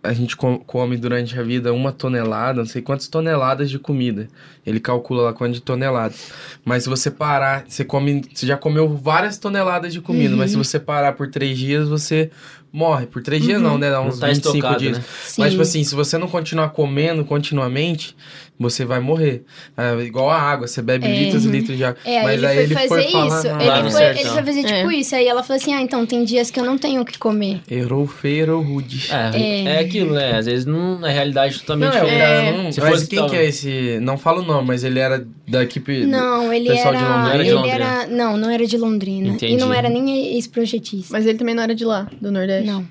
a 0.03 0.13
gente 0.13 0.35
com- 0.35 0.57
come 0.57 0.97
durante 0.97 1.37
a 1.39 1.43
vida 1.43 1.71
uma 1.71 1.91
tonelada, 1.91 2.61
não 2.61 2.65
sei 2.65 2.81
quantas 2.81 3.07
toneladas 3.07 3.69
de 3.69 3.77
comida. 3.77 4.27
Ele 4.65 4.79
calcula 4.79 5.23
lá 5.23 5.33
quanto 5.33 5.53
de 5.53 5.61
toneladas. 5.61 6.31
Mas 6.65 6.83
se 6.83 6.89
você 6.89 7.11
parar, 7.11 7.65
você 7.67 7.85
come, 7.85 8.23
você 8.33 8.47
já 8.47 8.57
comeu 8.57 8.89
várias 8.97 9.37
toneladas 9.37 9.93
de 9.93 10.01
comida, 10.01 10.35
mas 10.35 10.49
se 10.51 10.57
Uhum. 10.57 10.63
você 10.63 10.79
parar 10.79 11.13
por 11.13 11.29
três 11.29 11.55
dias, 11.57 11.87
você 11.87 12.31
morre. 12.71 13.05
Por 13.05 13.21
três 13.21 13.43
dias 13.43 13.61
não, 13.61 13.77
né? 13.77 13.89
Dá 13.89 13.99
Não 13.99 14.07
uns 14.07 14.19
tá 14.19 14.27
25 14.27 14.55
estocado, 14.55 14.79
dias. 14.79 14.97
né? 14.97 15.03
Mas, 15.37 15.51
tipo 15.51 15.61
assim, 15.61 15.83
se 15.83 15.93
você 15.95 16.17
não 16.17 16.27
continuar 16.27 16.69
comendo 16.69 17.23
continuamente, 17.25 18.15
você 18.61 18.85
vai 18.85 18.99
morrer. 18.99 19.43
É 19.77 19.93
igual 20.03 20.29
a 20.29 20.39
água, 20.39 20.67
você 20.67 20.81
bebe 20.81 21.05
É. 21.07 21.23
litros 21.23 21.45
e 21.45 21.49
litros 21.49 21.75
de 21.77 21.83
água. 21.83 21.99
É, 22.05 22.23
Mas 22.23 22.33
ele 22.35 22.45
aí 22.47 22.55
foi 22.55 22.63
ele 22.63 22.73
fazer 22.75 22.87
foi 22.87 23.11
falar, 23.11 23.27
isso. 23.39 23.47
não, 23.47 23.65
Lá 23.65 23.79
Ele 23.79 23.89
foi, 23.91 24.03
ele 24.03 24.25
foi 24.29 24.43
fazer 24.43 24.63
tipo 24.63 24.91
É. 24.91 24.95
isso. 24.95 25.15
Aí 25.15 25.27
ela 25.27 25.43
falou 25.43 25.61
assim: 25.61 25.73
ah, 25.73 25.81
então 25.81 26.05
tem 26.05 26.23
dias 26.23 26.49
que 26.51 26.59
eu 26.59 26.63
não 26.65 26.77
tenho 26.77 27.01
o 27.01 27.05
que 27.05 27.17
comer. 27.17 27.61
Errou 27.69 28.05
feio, 28.07 28.43
errou 28.43 28.61
rude. 28.61 29.09
É, 29.11 29.63
é. 29.75 29.79
aquilo, 29.79 30.13
né? 30.13 30.37
Às 30.37 30.45
vezes 30.45 30.65
não, 30.65 30.99
na 30.99 31.09
realidade 31.09 31.53
Não, 31.53 31.59
totalmente 31.61 31.95
é, 31.97 32.01
o 32.01 32.05
diferente. 32.05 32.19
cara 32.21 32.57
não... 32.63 32.71
Se 32.71 32.79
mas 32.81 32.89
fosse 32.89 33.07
quem 33.07 33.19
tal- 33.19 33.29
que 33.29 33.35
é 33.35 33.45
esse... 33.45 33.99
Não 34.01 34.17
falo 34.17 34.41
o 34.41 34.45
nome, 34.45 34.67
mas 34.67 34.83
ele 34.83 34.99
era 34.99 35.25
da 35.47 35.63
equipe... 35.63 36.05
Não, 36.05 36.51
ele 36.53 36.69
pessoal 36.69 36.93
era. 36.93 37.03
de 37.03 37.09
Londrina? 37.09 37.33
Era 37.33 37.43
de 37.43 37.49
ele 37.49 37.69
era. 37.69 38.07
Não, 38.07 38.37
não 38.37 38.49
era 38.49 38.65
de 38.65 38.77
Londrina. 38.77 39.27
Entendi. 39.29 39.53
E 39.53 39.57
não 39.57 39.73
era 39.73 39.89
nem 39.89 40.35
ex-projetista. 40.35 41.09
Mas 41.11 41.25
ele 41.25 41.37
também 41.37 41.55
não 41.55 41.63
era 41.63 41.73
de 41.75 41.85
lá, 41.85 42.07
do 42.21 42.31
Nordeste. 42.31 42.67
Não. 42.67 42.85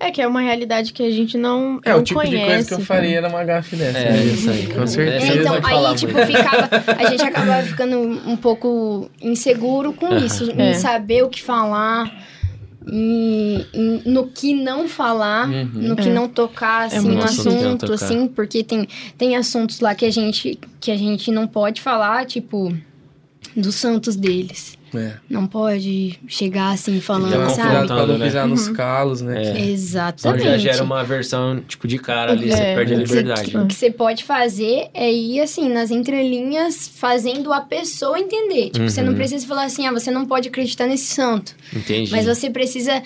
É 0.00 0.10
que 0.10 0.22
é 0.22 0.26
uma 0.26 0.40
realidade 0.40 0.90
que 0.94 1.02
a 1.02 1.10
gente 1.10 1.36
não, 1.36 1.78
É, 1.84 1.90
não 1.92 1.98
o 1.98 2.02
tipo 2.02 2.18
conhece. 2.18 2.36
de 2.38 2.44
coisa 2.46 2.68
que 2.68 2.74
eu 2.74 2.80
faria 2.80 3.18
era 3.18 3.28
uma 3.28 3.44
gafe 3.44 3.76
dessa. 3.76 3.98
É, 3.98 4.10
né? 4.10 4.24
isso 4.24 4.48
aí. 4.50 4.66
Com 4.68 4.86
certeza. 4.86 5.15
É, 5.18 5.28
aí 5.30 5.38
então, 5.38 5.54
aí, 5.62 5.94
tipo, 5.96 6.12
muito. 6.12 6.26
ficava. 6.26 6.68
A 6.98 7.10
gente 7.10 7.22
acabava 7.24 7.62
ficando 7.66 7.98
um 7.98 8.36
pouco 8.36 9.10
inseguro 9.20 9.92
com 9.92 10.06
Aham. 10.06 10.24
isso, 10.24 10.50
É. 10.56 10.70
em 10.70 10.74
saber 10.74 11.22
o 11.24 11.28
que 11.28 11.42
falar, 11.42 12.10
em, 12.88 13.66
em- 13.74 14.02
no 14.06 14.28
que 14.28 14.54
não 14.54 14.88
falar, 14.88 15.48
Uhum. 15.48 15.64
no 15.74 15.96
que 15.96 16.08
É. 16.08 16.12
não 16.12 16.28
tocar, 16.28 16.86
assim, 16.86 17.00
muito 17.00 17.18
no 17.18 17.24
assunto 17.24 17.92
assim, 17.92 18.28
porque 18.28 18.62
tem, 18.62 18.86
tem 19.18 19.36
assuntos 19.36 19.80
lá 19.80 19.94
que 19.94 20.04
a 20.04 20.10
gente 20.10 20.58
que 20.80 20.90
a 20.92 20.96
gente 20.96 21.32
não 21.32 21.46
pode 21.48 21.80
falar, 21.80 22.24
tipo, 22.26 22.72
dos 23.56 23.74
santos 23.74 24.14
deles. 24.14 24.75
É. 24.98 25.16
Não 25.28 25.46
pode 25.46 26.18
chegar 26.28 26.70
assim 26.72 26.92
Então, 26.92 27.02
falando, 27.02 27.28
Então, 27.34 27.50
sabe? 27.50 27.62
cuidado 27.68 27.86
pra 27.88 28.06
não 28.06 28.18
né? 28.18 28.26
pisar 28.26 28.46
nos 28.46 28.68
calos, 28.68 29.20
né? 29.20 29.42
É. 29.44 29.50
Então 29.50 29.64
Exatamente. 29.66 30.44
já 30.44 30.58
gera 30.58 30.82
uma 30.84 31.04
versão, 31.04 31.60
tipo, 31.60 31.86
de 31.88 31.98
cara 31.98 32.32
ali, 32.32 32.50
você 32.50 32.62
É, 32.62 32.74
perde 32.74 32.94
a 32.94 32.96
O 32.96 33.00
que- 33.00 33.06
liberdade. 33.06 33.56
O 33.56 33.66
que 33.66 33.74
você 33.74 33.90
pode 33.90 34.24
fazer 34.24 34.88
é 34.94 35.12
ir, 35.12 35.40
assim, 35.40 35.68
nas 35.68 35.90
entrelinhas, 35.90 36.88
fazendo 36.88 37.52
a 37.52 37.60
pessoa 37.60 38.18
entender. 38.18 38.70
Tipo, 38.70 38.88
você 38.90 39.02
não 39.02 39.10
Uhum. 39.10 39.16
precisa 39.16 39.46
falar 39.46 39.64
assim, 39.64 39.86
ah, 39.86 39.92
você 39.92 40.10
não 40.10 40.24
pode 40.26 40.48
acreditar 40.48 40.86
nesse 40.86 41.06
santo. 41.14 41.54
Entendi. 41.74 42.10
Mas 42.10 42.26
você 42.26 42.50
precisa 42.50 43.02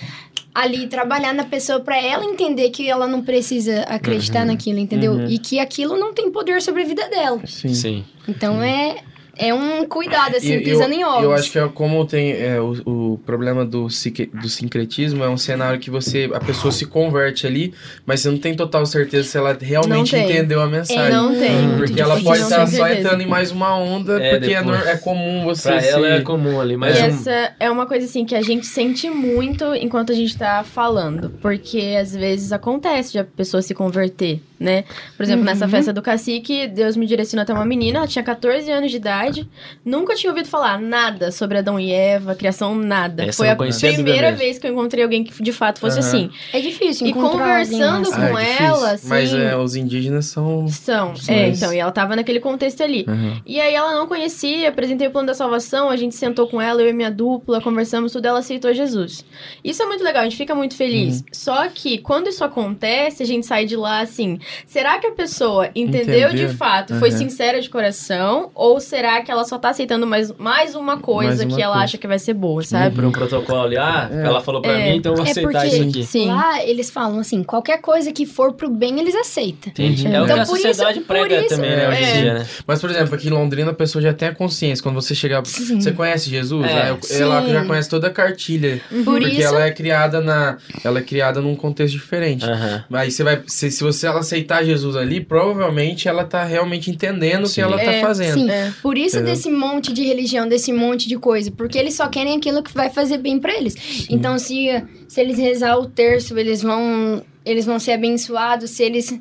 ali 0.55 0.87
trabalhar 0.89 1.33
na 1.33 1.45
pessoa 1.45 1.81
pra 1.81 1.97
ela 2.03 2.25
entender 2.25 2.71
que 2.71 2.89
ela 2.89 3.07
não 3.07 3.23
precisa 3.23 3.83
acreditar 3.83 4.45
naquilo, 4.45 4.79
entendeu? 4.79 5.13
Uhum. 5.13 5.27
E 5.29 5.39
que 5.39 5.59
aquilo 5.61 5.97
não 5.97 6.13
tem 6.13 6.31
poder 6.31 6.61
sobre 6.61 6.83
a 6.83 6.85
vida 6.87 7.09
dela. 7.09 7.41
Sim. 7.47 7.73
Sim. 7.75 8.05
Então 8.29 8.61
é, 8.63 8.97
é 9.41 9.55
um 9.55 9.87
cuidado, 9.87 10.37
assim, 10.37 10.53
E 10.55 10.61
pisando 10.63 10.93
eu, 10.93 10.99
em 11.01 11.05
ovos. 11.05 11.23
Eu 11.25 11.33
acho 11.33 11.51
que 11.51 11.59
é 11.59 11.67
como 11.69 12.05
tem 12.05 12.33
é, 12.33 12.61
o, 12.61 12.73
o 13.15 13.19
problema 13.25 13.65
do, 13.65 13.87
do 13.89 14.49
sincretismo 14.49 15.25
é 15.25 15.29
um 15.29 15.37
cenário 15.39 15.81
que 15.81 15.91
você 15.91 16.29
a 16.35 16.41
pessoa 16.41 16.71
se 16.71 16.85
converte 16.85 17.47
ali, 17.47 17.73
mas 18.05 18.21
você 18.21 18.31
não 18.31 18.39
tem 18.39 18.55
total 18.55 18.85
certeza 18.85 19.27
se 19.29 19.39
ela 19.39 19.57
realmente 19.61 20.15
entendeu 20.15 20.61
a 20.61 20.67
mensagem. 20.67 21.11
Não 21.11 21.35
tem. 21.35 21.51
Hum, 21.51 21.77
Porque 21.79 21.93
muito 21.93 22.01
ela 22.03 22.15
difícil, 22.17 22.31
pode 22.31 22.41
não 22.41 22.49
estar 22.65 22.67
só 22.67 22.89
entrando 22.89 23.23
em 23.23 23.27
mais 23.27 23.51
uma 23.51 23.75
onda, 23.77 24.23
É, 24.23 24.39
porque 24.39 24.55
é, 24.55 24.93
é 24.93 24.97
comum 24.99 25.45
você 25.45 25.71
Pra 25.71 25.81
se... 25.81 25.89
ela 25.89 26.07
é 26.09 26.21
comum 26.21 26.61
ali, 26.61 26.77
mas 26.77 26.99
e 26.99 27.03
um- 27.03 27.07
essa 27.07 27.53
é 27.59 27.71
uma 27.71 27.87
coisa 27.87 28.05
assim 28.07 28.25
que 28.25 28.35
a 28.35 28.43
gente 28.43 28.67
sente 28.67 29.09
muito 29.09 29.75
enquanto 29.75 30.13
a 30.13 30.15
gente 30.15 30.37
tá 30.37 30.63
falando, 30.65 31.31
porque 31.41 31.97
às 32.01 32.15
vezes 32.15 32.53
acontece 32.53 33.13
de 33.13 33.19
a 33.19 33.25
pessoa 33.25 33.63
se 33.63 33.75
converter, 33.75 34.41
né? 34.61 34.85
Por 35.17 35.23
exemplo, 35.23 35.43
nessa 35.45 35.65
Uhum. 35.65 35.71
festa 35.71 35.93
do 35.93 36.03
cacique, 36.03 36.69
Deus 36.69 36.95
me 36.97 37.07
direcionou 37.07 37.43
até 37.43 37.53
uma 37.55 37.65
menina, 37.65 37.99
ela 38.01 38.07
tinha 38.07 38.23
14 38.23 38.71
anos 38.71 38.91
de 38.91 38.99
idade, 38.99 39.49
nunca 39.85 40.15
tinha 40.15 40.31
ouvido 40.31 40.47
falar 40.49 40.79
nada 40.79 41.33
sobre 41.33 41.57
Adão 41.59 41.81
e 41.81 41.91
Eva, 41.91 42.35
criação, 42.35 42.75
nada. 42.75 43.25
Essa 43.25 43.39
Foi 43.39 43.49
a 43.49 43.57
primeira 43.57 44.33
vez 44.33 44.59
que 44.59 44.67
eu 44.67 44.73
encontrei 44.73 45.03
alguém 45.03 45.25
que 45.25 45.43
de 45.43 45.53
fato 45.53 45.81
fosse 45.81 45.99
Aham. 45.99 46.07
assim. 46.09 46.31
É 46.53 46.61
difícil 46.61 47.07
E 47.07 47.13
conversando 47.15 48.09
assim. 48.09 48.21
com 48.31 48.37
Ah, 48.37 48.45
é 48.45 48.63
ela, 48.63 48.91
assim- 48.93 49.09
Mas 49.09 49.33
é, 49.33 49.57
os 49.57 49.75
indígenas 49.75 50.27
são... 50.27 50.69
São. 50.69 51.17
São 51.17 51.35
É, 51.35 51.49
esses. 51.49 51.63
então, 51.63 51.73
e 51.73 51.79
ela 51.79 51.91
tava 51.91 52.15
naquele 52.15 52.39
contexto 52.41 52.83
ali. 52.83 53.07
Uhum. 53.09 53.41
E 53.47 53.59
aí 53.61 53.75
ela 53.75 53.95
não 53.95 54.07
conhecia, 54.07 54.69
apresentei 54.69 55.09
o 55.09 55.11
plano 55.11 55.27
da 55.29 55.35
salvação, 55.35 55.89
a 55.89 55.97
gente 55.97 56.15
sentou 56.15 56.47
com 56.47 56.61
ela, 56.61 56.83
eu 56.83 56.89
e 56.91 56.93
minha 56.93 57.11
dupla, 57.11 57.61
conversamos 57.63 58.13
tudo, 58.13 58.27
ela 58.27 58.41
aceitou 58.41 58.73
Jesus. 58.75 59.25
Isso 59.65 59.83
é 59.83 59.87
muito 59.87 60.05
legal, 60.05 60.21
a 60.21 60.25
gente 60.25 60.37
fica 60.37 60.55
muito 60.55 60.75
feliz. 60.75 61.21
Uhum. 61.21 61.25
Só 61.33 61.69
que 61.69 61.99
quando 61.99 62.29
isso 62.29 62.45
acontece, 62.45 63.23
a 63.23 63.27
gente 63.27 63.47
sai 63.47 63.65
de 63.65 63.77
lá 63.77 64.01
assim, 64.01 64.39
será 64.67 64.99
que 64.99 65.07
a 65.07 65.13
pessoa 65.13 65.69
entendeu, 65.75 66.29
Entendeu? 66.29 66.49
de 66.49 66.55
fato, 66.57 66.95
foi 66.97 67.11
Uhum. 67.11 67.19
sincera 67.19 67.61
de 67.61 67.69
coração, 67.69 68.51
ou 68.55 68.81
será 68.81 69.21
que 69.23 69.31
ela 69.31 69.45
só 69.45 69.59
tá 69.59 69.71
aceitando 69.71 70.07
mais, 70.07 70.33
mais 70.39 70.75
uma 70.75 70.99
coisa 70.99 71.37
Mais 71.37 71.41
uma 71.43 71.57
que 71.57 71.63
ela 71.63 71.73
coisa. 71.75 71.85
acha 71.85 71.99
que 71.99 72.07
vai 72.07 72.19
ser 72.19 72.35
boa, 72.35 72.63
sabe? 72.63 72.95
por 72.95 73.05
um 73.05 73.13
protocolo 73.13 73.63
ali, 73.63 73.77
ah, 73.77 74.09
É. 74.13 74.27
ela 74.27 74.41
falou 74.41 74.61
pra 74.63 74.73
É. 74.73 74.91
mim, 74.91 74.97
então 74.99 75.13
eu 75.13 75.17
vou 75.17 75.27
É 75.27 75.31
aceitar 75.31 75.51
porque- 75.63 75.67
isso 75.77 75.83
aqui. 75.83 76.05
Sim. 76.05 76.27
Lá 76.29 76.63
eles 76.65 76.91
falam 76.91 77.19
assim, 77.21 77.43
qualquer 77.43 77.81
coisa 77.81 78.13
que 78.13 78.27
for 78.27 78.53
pro 78.53 78.69
bem, 78.71 78.99
eles 79.01 79.15
aceitam. 79.15 79.71
Entendi. 79.71 80.07
Uhum. 80.07 80.15
É 80.15 80.23
o 80.23 80.27
que 80.27 80.31
Então, 80.33 80.43
a 80.43 80.47
por 80.47 80.57
isso- 80.59 80.67
sociedade 80.69 81.01
por 81.01 81.07
prega 81.17 81.41
isso- 81.41 81.49
também, 81.55 81.71
né, 81.77 81.89
hoje 81.89 82.03
É. 82.03 82.17
em 82.19 82.23
dia, 82.23 82.35
né? 82.35 82.47
Mas, 82.67 82.81
por 82.81 82.91
exemplo, 82.91 83.15
aqui 83.15 83.29
em 83.29 83.31
Londrina 83.31 83.71
a 83.71 83.75
pessoa 83.75 84.01
já 84.03 84.13
tem 84.13 84.29
a 84.29 84.35
consciência. 84.35 84.83
Quando 84.83 84.95
você 84.97 85.15
chegar. 85.15 85.45
Sim. 85.47 85.81
Você 85.81 85.93
conhece 85.93 86.29
Jesus? 86.31 86.67
É. 86.69 86.83
Aí 86.83 86.89
ela 87.21 87.43
Sim. 87.43 87.53
já 87.53 87.65
conhece 87.65 87.89
toda 87.89 88.07
a 88.09 88.11
cartilha. 88.11 88.81
Por 89.05 89.21
porque 89.21 89.29
isso, 89.37 89.49
ela 89.49 89.65
é 89.67 89.71
criada 89.71 90.21
na. 90.21 90.57
Ela 90.85 90.99
é 90.99 91.03
criada 91.03 91.41
num 91.41 91.55
contexto 91.57 91.93
diferente. 91.95 92.45
Aham. 92.45 92.85
Aí 92.93 93.11
você 93.11 93.23
vai. 93.23 93.41
Se, 93.47 93.71
se 93.71 93.83
você 93.83 94.07
ela 94.07 94.21
aceitar 94.21 94.40
Jesus 94.65 94.97
ali, 94.97 95.21
provavelmente 95.21 96.09
ela 96.09 96.25
tá 96.25 96.45
realmente 96.45 96.91
entendendo 96.91 97.45
o 97.45 97.47
Sim. 97.47 97.55
que 97.55 97.61
ela 97.61 97.77
tá 97.77 97.93
É, 97.93 98.01
fazendo. 98.01 98.35
sim. 98.35 98.51
É. 98.51 98.73
Por 98.83 98.97
isso 98.99 99.17
Entendeu? 99.17 99.35
desse 99.35 99.51
monte 99.51 99.93
de 99.93 100.03
religião, 100.05 100.49
desse 100.49 100.73
monte 100.73 101.09
de 101.09 101.17
coisa, 101.19 101.51
porque 101.51 101.79
eles 101.79 101.95
só 101.95 102.09
querem 102.09 102.37
aquilo 102.37 102.63
que 102.63 102.73
vai 102.75 102.91
fazer 102.91 103.19
bem 103.19 103.39
pra 103.39 103.55
eles. 103.55 104.07
Então, 104.11 104.39
se, 104.39 104.69
se 105.09 105.21
eles 105.21 105.39
rezar 105.39 105.77
o 105.79 105.87
terço, 105.87 106.39
eles 106.39 106.63
vão 106.63 107.23
eles 107.45 107.65
vão 107.65 107.79
ser 107.79 107.93
abençoados, 107.93 108.71
se 108.71 108.83
eles 108.83 109.19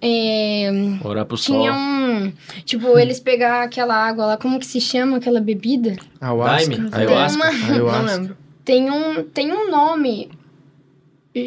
é, 0.00 0.70
Orar 1.02 1.24
pro 1.26 1.36
sol. 1.36 1.58
tinham, 1.60 2.32
tipo, 2.64 2.98
eles 2.98 3.18
pegar 3.18 3.62
aquela 3.64 3.94
água 3.94 4.26
lá, 4.26 4.36
como 4.36 4.58
que 4.58 4.66
se 4.66 4.80
chama 4.80 5.16
aquela 5.16 5.40
bebida? 5.40 5.96
Ayahuasca. 6.20 6.70
Daime? 6.70 6.90
Tem 6.90 7.00
Ayahuasca? 7.00 7.36
uma- 7.42 7.52
Não 7.52 7.74
Ayahuasca. 7.74 8.16
lembro. 8.16 8.36
Tem 8.66 8.90
um, 8.90 9.22
tem 9.22 9.52
um 9.52 9.70
nome, 9.70 10.28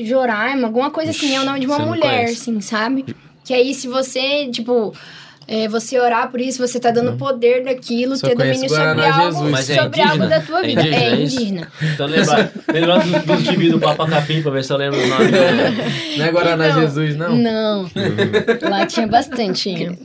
Joraima, 0.06 0.68
alguma 0.68 0.92
coisa 0.92 1.12
assim, 1.12 1.36
é 1.36 1.40
o 1.42 1.46
nome 1.46 1.60
de 1.62 1.66
uma 1.68 1.80
mulher, 1.80 2.26
assim, 2.26 2.60
sabe? 2.62 3.06
Que 3.44 3.54
aí 3.54 3.74
se 3.74 3.88
você, 3.88 4.48
tipo, 4.52 4.94
é, 5.48 5.68
você 5.68 6.00
orar 6.00 6.30
por 6.30 6.40
isso, 6.40 6.60
você 6.66 6.80
tá 6.80 6.92
dando 6.92 7.18
poder 7.18 7.64
daquilo, 7.64 8.16
Só 8.16 8.28
ter 8.28 8.36
domínio 8.36 8.70
sobre 8.70 9.04
algo, 9.04 9.48
Jesus. 9.50 9.70
É 9.72 9.82
sobre 9.82 10.02
algo 10.02 10.16
indígena? 10.18 10.28
da 10.28 10.42
tua 10.46 10.60
É 10.60 10.68
vida. 10.68 10.82
indígena, 10.82 11.02
É 11.04 11.10
é 11.10 11.16
isso? 11.16 11.36
indígena. 11.38 11.68
Então 11.82 12.06
lembra, 12.06 12.52
lembra 12.72 13.00
dos, 13.00 13.70
do 13.72 13.80
Papa 13.80 14.08
Capim 14.08 14.44
pra 14.44 14.52
ver 14.52 14.64
se 14.64 14.72
eu 14.72 14.78
lembro 14.78 15.00
o 15.04 15.08
nome 15.08 15.32
dele. 15.32 16.18
Não 16.18 16.26
é 16.26 16.32
Guaraná 16.32 16.70
Então, 16.70 16.82
Jesus, 16.82 17.16
não? 17.16 17.36
Não. 17.36 17.90
Lá 18.70 18.86
tinha 18.86 19.08
bastante. 19.08 19.64
Tinha. 19.74 19.98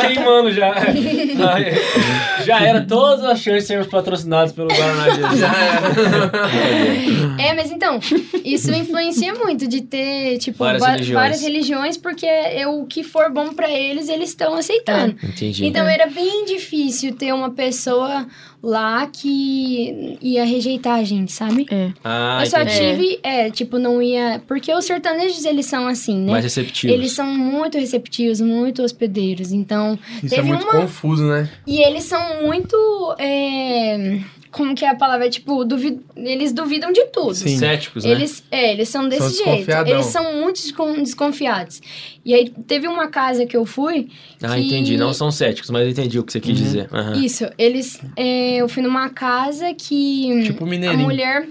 Queimando 0.00 0.52
já. 0.52 0.72
já 2.44 2.60
era 2.60 2.80
todas 2.86 3.24
as 3.24 3.38
chances 3.40 3.62
de 3.62 3.68
sermos 3.68 3.86
patrocinados 3.88 4.52
pelo 4.52 4.68
Guaraná. 4.68 5.34
Já 5.36 5.52
era. 5.56 7.42
É, 7.42 7.54
mas 7.54 7.70
então, 7.70 7.98
isso 8.44 8.70
influencia 8.72 9.34
muito 9.34 9.66
de 9.66 9.82
ter, 9.82 10.38
tipo, 10.38 10.58
Várias 10.58 10.80
va- 10.82 10.90
religiões. 10.92 11.14
várias 11.20 11.42
religiões, 11.42 11.96
porque 11.96 12.26
é 12.26 12.66
o 12.66 12.84
que 12.86 13.02
for 13.02 13.30
bom 13.32 13.52
pra 13.52 13.70
eles, 13.70 14.08
eles 14.08 14.30
estão 14.30 14.54
aceitando. 14.54 15.16
Entendi. 15.22 15.66
Então 15.66 15.86
era 15.86 16.06
bem 16.06 16.44
difícil 16.44 17.14
ter 17.14 17.32
uma 17.32 17.50
pessoa 17.50 18.26
lá 18.64 19.06
que 19.06 20.16
ia 20.20 20.44
rejeitar 20.44 20.98
a 20.98 21.04
gente, 21.04 21.32
sabe? 21.32 21.66
É. 21.70 21.92
ah, 22.02 22.40
eu 22.42 22.46
só 22.50 22.62
entendi. 22.62 22.78
tive, 22.78 23.20
é, 23.22 23.50
tipo, 23.50 23.78
não 23.78 24.00
ia. 24.00 24.42
Porque 24.46 24.72
os 24.72 24.84
sertanejos, 24.84 25.44
eles 25.44 25.66
são 25.66 25.86
assim, 25.86 26.16
né? 26.16 26.32
Mais 26.32 26.44
receptivos. 26.44 26.96
Eles 26.96 27.12
são 27.12 27.26
muito 27.26 27.78
receptivos, 27.78 28.40
muito 28.40 28.82
hospedeiros. 28.82 29.52
Então. 29.52 29.98
Isso 30.22 30.34
é 30.34 30.38
teve 30.38 30.48
muito 30.48 30.64
uma. 30.64 30.80
confuso, 30.80 31.24
né? 31.24 31.48
E 31.66 31.82
eles 31.82 32.04
são 32.04 32.42
muito. 32.42 33.14
é, 33.18 34.20
Como 34.54 34.74
que 34.74 34.84
é 34.84 34.88
a 34.90 34.94
palavra? 34.94 35.28
Tipo, 35.28 35.64
duvi... 35.64 36.00
eles 36.16 36.52
duvidam 36.52 36.92
de 36.92 37.04
tudo. 37.06 37.34
Sim. 37.34 37.58
Céticos, 37.58 38.04
né? 38.04 38.10
Eles, 38.12 38.44
é, 38.50 38.72
eles 38.72 38.88
são 38.88 39.08
desse 39.08 39.34
São 39.42 39.54
jeito. 39.56 39.70
Eles 39.86 40.06
são 40.06 40.40
muito 40.40 40.56
descon- 40.62 41.02
desconfiados. 41.02 41.80
E 42.24 42.32
aí, 42.32 42.48
teve 42.66 42.86
uma 42.86 43.08
casa 43.08 43.44
que 43.46 43.56
eu 43.56 43.66
fui. 43.66 44.08
Ah, 44.42 44.54
que- 44.54 44.60
entendi. 44.60 44.96
Não 44.96 45.12
são 45.12 45.30
céticos, 45.30 45.70
mas 45.70 45.82
eu 45.82 45.88
entendi 45.90 46.18
o 46.18 46.22
que 46.22 46.32
você 46.32 46.40
quis 46.40 46.56
Uhum. 46.58 46.64
dizer. 46.64 46.88
Aham. 46.92 47.16
Isso, 47.24 47.44
eles. 47.58 48.00
é, 48.16 48.56
eu 48.56 48.68
fui 48.68 48.82
numa 48.82 49.08
casa 49.10 49.74
que. 49.74 50.44
Tipo 50.44 50.64
a 50.64 50.66
mineirinho. 50.68 51.02
mulher. 51.04 51.46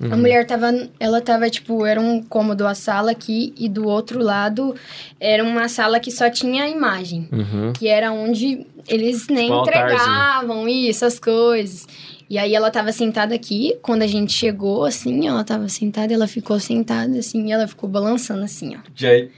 A 0.00 0.16
mulher 0.16 0.46
tava. 0.46 0.70
Ela 1.00 1.20
tava, 1.20 1.50
tipo, 1.50 1.84
era 1.84 2.00
um 2.00 2.22
cômodo, 2.22 2.64
a 2.66 2.72
sala 2.74 3.10
aqui, 3.10 3.52
e 3.58 3.68
do 3.68 3.84
outro 3.88 4.22
lado 4.22 4.72
era 5.18 5.42
uma 5.42 5.68
sala 5.68 5.98
que 5.98 6.12
só 6.12 6.30
tinha 6.30 6.62
a 6.64 6.68
imagem. 6.68 7.28
Uhum. 7.32 7.72
Que 7.72 7.88
era 7.88 8.12
onde 8.12 8.64
eles 8.88 9.26
nem 9.28 9.46
Tipo 9.46 9.54
um 9.54 9.58
altarzinho. 9.58 9.94
entregavam 9.96 10.68
isso, 10.68 11.04
as 11.04 11.18
coisas. 11.18 11.86
E 12.30 12.36
aí 12.36 12.54
ela 12.54 12.70
tava 12.70 12.92
sentada 12.92 13.34
aqui, 13.34 13.76
quando 13.80 14.02
a 14.02 14.06
gente 14.06 14.34
chegou, 14.34 14.84
assim, 14.84 15.26
ela 15.26 15.42
tava 15.44 15.66
sentada, 15.68 16.12
ela 16.12 16.26
ficou 16.28 16.60
sentada, 16.60 17.18
assim, 17.18 17.46
e 17.48 17.52
ela 17.52 17.66
ficou 17.66 17.88
balançando 17.88 18.44
assim, 18.44 18.76
ó. 18.76 18.80
Já... 18.94 19.08
Aí, 19.08 19.30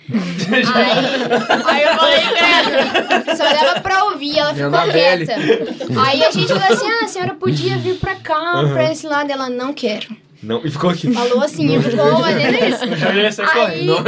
aí 1.67 1.83
eu 1.83 1.95
falei 1.95 2.21
pra 2.21 2.49
ela, 2.49 3.37
só 3.37 3.45
dava 3.65 3.81
pra 3.81 4.05
ouvir, 4.07 4.37
ela 4.39 4.53
Minha 4.53 4.67
ficou 4.67 4.81
Anabelle. 4.81 5.25
quieta. 5.27 6.01
Aí 6.05 6.25
a 6.25 6.31
gente 6.33 6.49
falou 6.49 6.65
assim, 6.65 6.87
ah, 6.91 7.05
a 7.05 7.09
senhora 7.09 7.35
podia 7.35 7.77
vir 7.79 7.95
pra 7.95 8.17
cá, 8.17 8.65
pra 8.73 8.91
esse 8.91 9.07
lado. 9.07 9.31
Ela, 9.31 9.49
não 9.49 9.73
quero. 9.73 10.09
Não, 10.43 10.61
e 10.65 10.71
ficou 10.71 10.89
aqui. 10.91 11.13
Falou 11.13 11.43
assim, 11.45 11.77
e 11.77 11.83
ficou 11.83 12.17
fazendo 12.23 12.65
isso. 12.65 12.85
Eu 13.07 13.15
ia 13.23 13.31
sair 13.31 13.47
Aí- 13.51 13.87
correndo. 13.87 14.05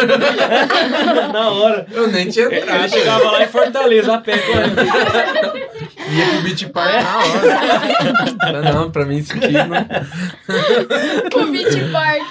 Na 1.32 1.50
hora. 1.50 1.86
Eu 1.92 2.08
nem 2.08 2.28
tinha 2.30 2.46
Ele 2.46 2.60
entrado. 2.60 2.88
chegava 2.88 3.30
lá 3.32 3.44
em 3.44 3.48
Fortaleza 3.48 4.14
a 4.14 4.18
pé 4.18 4.38
correndo. 4.38 5.61
Ia 6.12 6.26
pro 6.26 6.42
Beach 6.42 6.66
Park 6.68 6.92
na 7.02 7.18
hora. 7.18 8.62
Não, 8.62 8.74
não, 8.74 8.90
pra 8.90 9.04
mim 9.04 9.18
isso 9.18 9.32
aqui 9.32 9.52
não... 9.52 11.42
o 11.42 11.46
Beach 11.50 11.90
Park. 11.90 12.22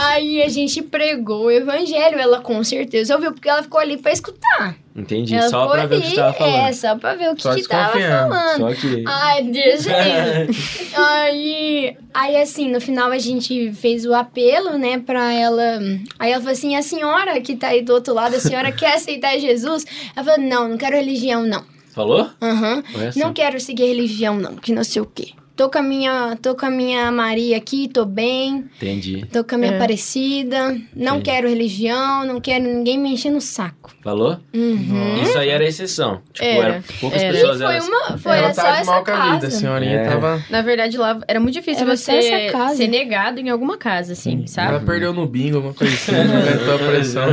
Aí 0.00 0.42
a 0.42 0.48
gente 0.48 0.82
pregou 0.82 1.44
o 1.44 1.50
evangelho. 1.50 2.18
Ela 2.18 2.40
com 2.40 2.62
certeza 2.64 3.14
ouviu, 3.14 3.32
porque 3.32 3.48
ela 3.48 3.62
ficou 3.62 3.80
ali 3.80 3.96
pra 3.96 4.12
escutar. 4.12 4.76
Entendi, 4.94 5.34
ela 5.34 5.48
só 5.48 5.66
pra 5.68 5.86
ver 5.86 5.96
o 5.96 6.00
que 6.00 6.06
ali, 6.06 6.16
tava 6.16 6.32
falando. 6.34 6.54
É, 6.54 6.72
só 6.72 6.98
pra 6.98 7.14
ver 7.14 7.30
o 7.30 7.34
que, 7.34 7.42
Só 7.42 7.54
que 7.54 7.66
tava 7.66 7.98
falando. 7.98 8.58
Só 8.58 8.74
que. 8.74 9.04
Ai, 9.06 9.52
jeito. 9.52 10.92
aí, 11.00 11.96
aí, 12.12 12.36
assim, 12.42 12.70
no 12.70 12.78
final 12.78 13.10
a 13.10 13.18
gente 13.18 13.72
fez 13.72 14.04
o 14.04 14.12
apelo, 14.12 14.76
né, 14.76 14.98
pra 14.98 15.32
ela. 15.32 15.78
Aí 16.18 16.30
ela 16.30 16.40
falou 16.40 16.52
assim: 16.52 16.76
a 16.76 16.82
senhora 16.82 17.40
que 17.40 17.56
tá 17.56 17.68
aí 17.68 17.80
do 17.80 17.94
outro 17.94 18.12
lado, 18.12 18.36
a 18.36 18.40
senhora 18.40 18.70
quer 18.70 18.96
aceitar 18.96 19.38
Jesus? 19.38 19.86
Ela 20.14 20.26
falou: 20.26 20.46
não, 20.46 20.68
não 20.68 20.76
quero 20.76 20.96
religião, 20.96 21.42
não. 21.46 21.71
Falou? 21.92 22.28
Aham. 22.40 22.82
Só. 23.12 23.20
Não 23.20 23.32
quero 23.32 23.60
seguir 23.60 23.86
religião, 23.86 24.36
não, 24.36 24.56
que 24.56 24.72
não 24.72 24.82
sei 24.82 25.02
o 25.02 25.06
quê. 25.06 25.32
Tô 25.54 25.68
com 25.68 25.78
a 25.78 25.82
minha, 25.82 26.36
tô 26.40 26.54
com 26.54 26.64
a 26.64 26.70
minha 26.70 27.12
Maria 27.12 27.56
aqui, 27.58 27.86
tô 27.86 28.04
bem. 28.06 28.64
Entendi. 28.76 29.24
Tô 29.30 29.44
com 29.44 29.54
a 29.54 29.58
minha 29.58 29.72
É. 29.72 29.76
Aparecida. 29.76 30.70
Não 30.96 31.16
Entendi. 31.18 31.22
quero 31.24 31.48
religião, 31.48 32.24
não 32.24 32.40
quero 32.40 32.64
ninguém 32.64 32.98
me 32.98 33.10
enchendo 33.12 33.36
o 33.36 33.40
saco. 33.40 33.92
Falou? 34.02 34.38
Uhum. 34.54 35.22
Isso 35.22 35.36
aí 35.38 35.50
era 35.50 35.62
a 35.62 35.66
exceção. 35.68 36.20
Tipo, 36.32 36.44
Era, 36.48 36.68
era, 36.76 36.84
poucas 37.00 37.22
era. 37.22 37.32
E 37.32 37.40
pessoas 37.40 37.58
foi 37.62 37.66
elas- 37.76 37.86
uma. 37.88 38.18
Foi 38.18 38.38
ela 38.38 38.54
só 38.54 38.62
tava 38.62 38.74
de 38.74 38.80
essa 38.80 38.90
mal 38.90 39.04
com 39.04 39.10
a 39.12 39.14
vida, 39.14 39.28
a 39.36 39.40
casa. 39.40 39.50
senhorinha 39.50 39.92
É. 40.00 40.04
tava... 40.08 40.42
Na 40.50 40.62
verdade, 40.62 40.96
lá 40.96 41.20
era 41.28 41.38
muito 41.38 41.54
difícil 41.54 41.82
Era 41.84 41.96
você 41.96 42.48
casa. 42.50 42.74
ser 42.76 42.88
negado 42.88 43.38
em 43.38 43.50
alguma 43.50 43.76
casa, 43.76 44.14
assim, 44.14 44.38
Ela 44.38 44.46
sabe? 44.48 44.86
perdeu 44.86 45.12
no 45.12 45.26
bingo, 45.26 45.56
alguma 45.56 45.74
coisa 45.74 45.92
assim, 45.94 46.12
aumentou 46.16 46.74
a 46.74 46.78
pressão. 46.78 47.24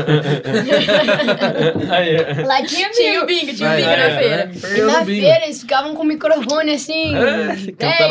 Aí, 1.89 2.15
é. 2.15 2.43
Lá 2.45 2.61
tinha 2.63 2.89
Tinha 2.91 3.23
o 3.23 3.25
bingo. 3.25 3.53
tinha 3.53 3.69
o 3.71 3.75
bingo 3.75 3.89
na 3.89 4.19
feira. 4.19 4.51
E 4.77 4.81
na 4.81 4.99
no 4.99 5.05
feira 5.05 5.45
eles 5.45 5.61
ficavam 5.61 5.95
com 5.95 6.03
o 6.03 6.05
microfone 6.05 6.71
assim. 6.71 7.15
É, 7.15 7.55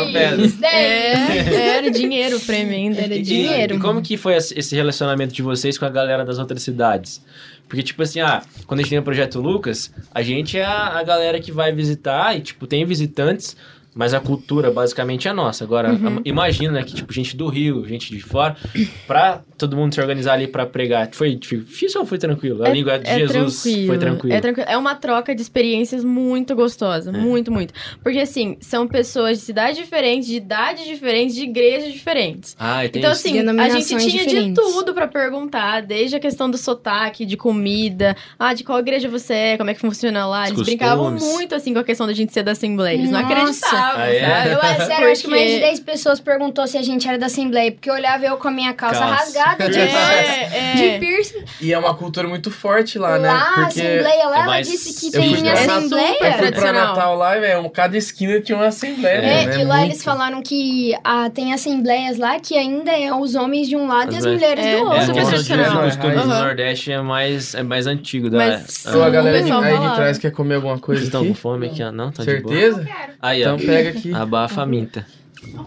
10, 0.05 0.53
10. 0.53 0.63
É, 0.63 1.77
era 1.77 1.91
dinheiro 1.91 2.37
o 2.37 2.39
prêmio 2.39 2.73
ainda. 2.73 3.01
Era 3.01 3.15
E- 3.15 3.21
dinheiro. 3.21 3.75
E 3.75 3.79
como 3.79 4.01
que 4.01 4.17
foi 4.17 4.35
esse 4.35 4.57
esse 4.57 4.75
relacionamento 4.75 5.33
de 5.33 5.41
vocês 5.41 5.77
com 5.77 5.85
a 5.85 5.89
galera 5.89 6.23
das 6.25 6.37
outras 6.39 6.61
cidades? 6.61 7.21
Porque, 7.67 7.83
tipo 7.83 8.01
assim, 8.01 8.19
ah, 8.19 8.41
quando 8.65 8.79
a 8.79 8.83
gente 8.83 8.89
tem 8.89 8.99
o 8.99 9.03
Projeto 9.03 9.39
Lucas, 9.39 9.93
a 10.13 10.21
gente 10.23 10.57
é 10.57 10.65
a, 10.65 10.97
a 10.99 11.03
galera 11.03 11.39
que 11.39 11.51
vai 11.51 11.71
visitar 11.71 12.35
e, 12.35 12.41
tipo, 12.41 12.65
tem 12.65 12.83
visitantes, 12.83 13.55
mas 13.99 14.13
a 14.13 14.19
cultura 14.21 14.71
basicamente 14.71 15.27
é 15.27 15.33
nossa. 15.33 15.65
Agora, 15.65 15.91
Uhum. 15.91 16.19
a- 16.19 16.21
imagina, 16.23 16.71
né, 16.71 16.83
que, 16.83 16.93
tipo, 16.95 17.11
gente 17.11 17.35
do 17.35 17.47
Rio, 17.49 17.85
gente 17.85 18.15
de 18.15 18.21
fora, 18.21 18.55
pra 19.05 19.41
todo 19.57 19.75
mundo 19.75 19.93
se 19.93 19.99
organizar 19.99 20.33
ali 20.35 20.47
pra 20.47 20.65
pregar. 20.65 21.09
Foi 21.11 21.35
difícil 21.35 21.99
ou 21.99 22.07
foi 22.07 22.17
tranquilo? 22.17 22.63
A 22.63 22.69
língua 22.69 22.97
de 22.97 23.09
Jesus 23.13 23.61
foi 23.85 23.97
tranquilo. 23.97 24.33
É 24.33 24.39
tranquilo. 24.39 24.69
É 24.69 24.77
uma 24.77 24.95
troca 24.95 25.35
de 25.35 25.41
experiências 25.41 26.01
muito 26.01 26.55
gostosa. 26.55 27.11
Muito, 27.11 27.51
muito. 27.51 27.73
Porque, 28.01 28.19
assim, 28.19 28.55
são 28.61 28.87
pessoas 28.87 29.39
de 29.39 29.43
cidades 29.43 29.75
diferentes, 29.77 30.29
de 30.29 30.37
idades 30.37 30.85
diferentes, 30.85 31.35
de 31.35 31.43
igrejas 31.43 31.91
diferentes. 31.91 32.55
Ah, 32.57 32.85
e 32.85 32.89
tem 32.89 33.01
Então, 33.01 33.11
assim, 33.11 33.37
a 33.37 33.69
gente 33.69 33.85
tinha 33.87 33.99
de 33.99 34.17
diferentes. 34.29 34.63
tudo 34.63 34.93
pra 34.93 35.07
perguntar, 35.09 35.81
desde 35.81 36.15
a 36.15 36.19
questão 36.21 36.49
do 36.49 36.57
sotaque, 36.57 37.25
de 37.25 37.35
comida, 37.35 38.15
ah, 38.37 38.53
de 38.53 38.63
qual 38.63 38.79
igreja 38.79 39.09
você 39.09 39.33
é, 39.33 39.57
como 39.57 39.69
é 39.69 39.73
que 39.73 39.81
funciona 39.81 40.25
lá. 40.25 40.47
Eles 40.47 40.57
Os 40.59 40.65
brincavam 40.65 41.11
costumes. 41.11 41.33
muito, 41.35 41.53
assim, 41.55 41.73
com 41.73 41.79
a 41.79 41.83
questão 41.83 42.07
da 42.07 42.13
gente 42.13 42.31
ser 42.31 42.43
da 42.43 42.51
Assembleia. 42.53 42.95
Eles 42.97 43.11
não 43.11 43.19
Nossa. 43.21 43.29
Ah, 43.97 44.07
é? 44.13 44.19
sabe? 44.19 44.49
Eu, 44.51 44.59
é 44.61 44.85
sério, 44.85 45.11
acho 45.11 45.21
que 45.23 45.27
mais 45.29 45.43
de 45.43 45.49
Porque- 45.53 45.65
10 45.65 45.79
pessoas 45.81 46.19
perguntou 46.19 46.67
se 46.67 46.77
a 46.77 46.81
gente 46.81 47.07
era 47.07 47.17
da 47.17 47.25
Assembleia, 47.27 47.71
porque 47.71 47.89
eu 47.89 47.93
olhava 47.93 48.25
eu 48.25 48.37
com 48.37 48.47
a 48.47 48.51
minha 48.51 48.73
calça 48.73 48.99
Calça. 48.99 49.15
rasgada 49.15 49.69
de, 49.69 49.79
É, 49.79 50.73
de 50.75 50.83
é. 50.87 50.99
piercing. 50.99 51.43
E 51.61 51.73
é 51.73 51.77
uma 51.77 51.93
cultura 51.95 52.27
muito 52.27 52.49
forte 52.51 52.97
lá, 52.97 53.17
né? 53.17 53.27
Lá, 53.31 53.65
Assembleia, 53.67 54.25
lá, 54.27 54.37
é 54.37 54.41
ela 54.41 54.61
disse 54.61 54.99
que 54.99 55.11
tem 55.11 55.47
É 55.47 55.51
Assembleia. 55.53 56.17
eu 56.21 56.33
fui 56.33 56.51
pra. 56.51 56.69
Natal 56.71 57.15
lá 57.15 57.37
e, 57.37 57.39
velho, 57.41 57.69
cada 57.69 57.97
esquina 57.97 58.39
tinha 58.39 58.57
uma 58.57 58.67
assembleia. 58.67 59.17
É, 59.17 59.45
né? 59.45 59.59
e 59.61 59.63
lá 59.63 59.77
Muito. 59.77 59.91
eles 59.91 60.03
falaram 60.03 60.41
que 60.41 60.95
ah, 61.03 61.29
tem 61.33 61.53
assembleias 61.53 62.17
lá 62.17 62.39
que 62.39 62.55
ainda 62.57 62.91
é 62.91 63.13
os 63.13 63.35
homens 63.35 63.67
de 63.67 63.75
um 63.75 63.87
lado 63.87 64.13
e 64.13 64.17
as 64.17 64.25
As 64.25 64.31
mulheres 64.33 64.63
É, 64.65 64.71
do 64.71 64.77
É, 64.77 64.83
outro. 64.83 65.01
super 65.05 65.23
de 65.23 65.29
tradicional. 65.29 65.65
usos 65.85 65.95
e 65.95 65.97
costumes 65.97 66.21
do. 66.21 66.27
Nordeste 66.29 66.91
é 66.91 67.01
mais, 67.01 67.55
é 67.55 67.63
mais 67.63 67.87
antigo. 67.87 68.29
Da, 68.29 68.37
Mas- 68.37 68.85
Ah, 68.85 68.89
Então 68.89 69.03
a 69.03 69.09
galera 69.09 69.41
de, 69.41 69.51
aí 69.51 69.77
de 69.79 69.95
trás 69.95 70.17
quer 70.17 70.31
comer 70.31 70.55
alguma 70.55 70.73
Vocês 70.75 70.85
coisa 70.85 71.03
estão 71.03 71.25
com 71.25 71.33
fome 71.33 71.67
aqui? 71.67 71.81
ó? 71.83 71.91
Não, 71.91 72.11
tá 72.11 72.23
de 72.23 72.39
boa. 72.41 72.53
Certeza? 72.55 72.87
Aí, 73.21 73.43
ó. 73.45 73.57
Pega 73.69 73.89
aqui. 73.97 74.13
Abafa 74.13 74.61
a 74.61 74.65
minta. 74.65 75.05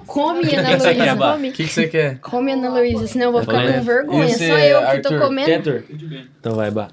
Come, 0.07 0.41
Ana 0.41 0.49
quer, 0.49 1.15
Luísa. 1.15 1.35
O 1.35 1.41
que, 1.53 1.65
que 1.65 1.73
você 1.73 1.89
quer? 1.89 2.19
Come, 2.21 2.53
Ana 2.53 2.69
Luísa, 2.71 3.07
senão 3.07 3.27
eu 3.27 3.33
vou 3.33 3.41
ficar 3.41 3.73
com 3.73 3.83
vergonha. 3.83 4.29
Você, 4.29 4.49
Só 4.49 4.59
eu 4.59 4.81
que 4.81 4.99
tô 5.01 5.09
Arthur? 5.15 5.21
comendo. 5.27 5.47
Kentor? 5.51 5.83
Então 6.39 6.55
vai, 6.55 6.71
Bá. 6.71 6.89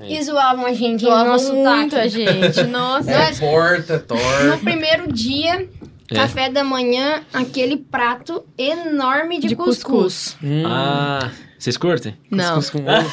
E 0.00 0.22
zoavam 0.22 0.66
a 0.66 0.72
gente 0.74 1.02
no 1.04 1.08
Zoavam 1.10 1.32
nosso 1.32 1.54
muito 1.54 1.90
sotaque. 1.94 1.96
a 1.96 2.08
gente. 2.08 2.64
Nossa. 2.68 3.10
É 3.10 3.34
porta, 3.36 3.94
No 3.94 4.00
torta. 4.00 4.58
primeiro 4.62 5.10
dia, 5.10 5.66
É. 6.10 6.14
café 6.14 6.50
da 6.50 6.62
manhã, 6.62 7.22
aquele 7.32 7.78
prato 7.78 8.44
enorme 8.58 9.40
de, 9.40 9.48
De 9.48 9.56
cuscuz. 9.56 9.82
cuscuz. 9.82 10.36
Hum, 10.42 10.64
Ah, 10.66 11.30
vocês 11.58 11.76
curtem? 11.76 12.16
Não. 12.30 12.54
cuscuz 12.56 12.70
com 12.70 12.78
ovo. 12.90 13.10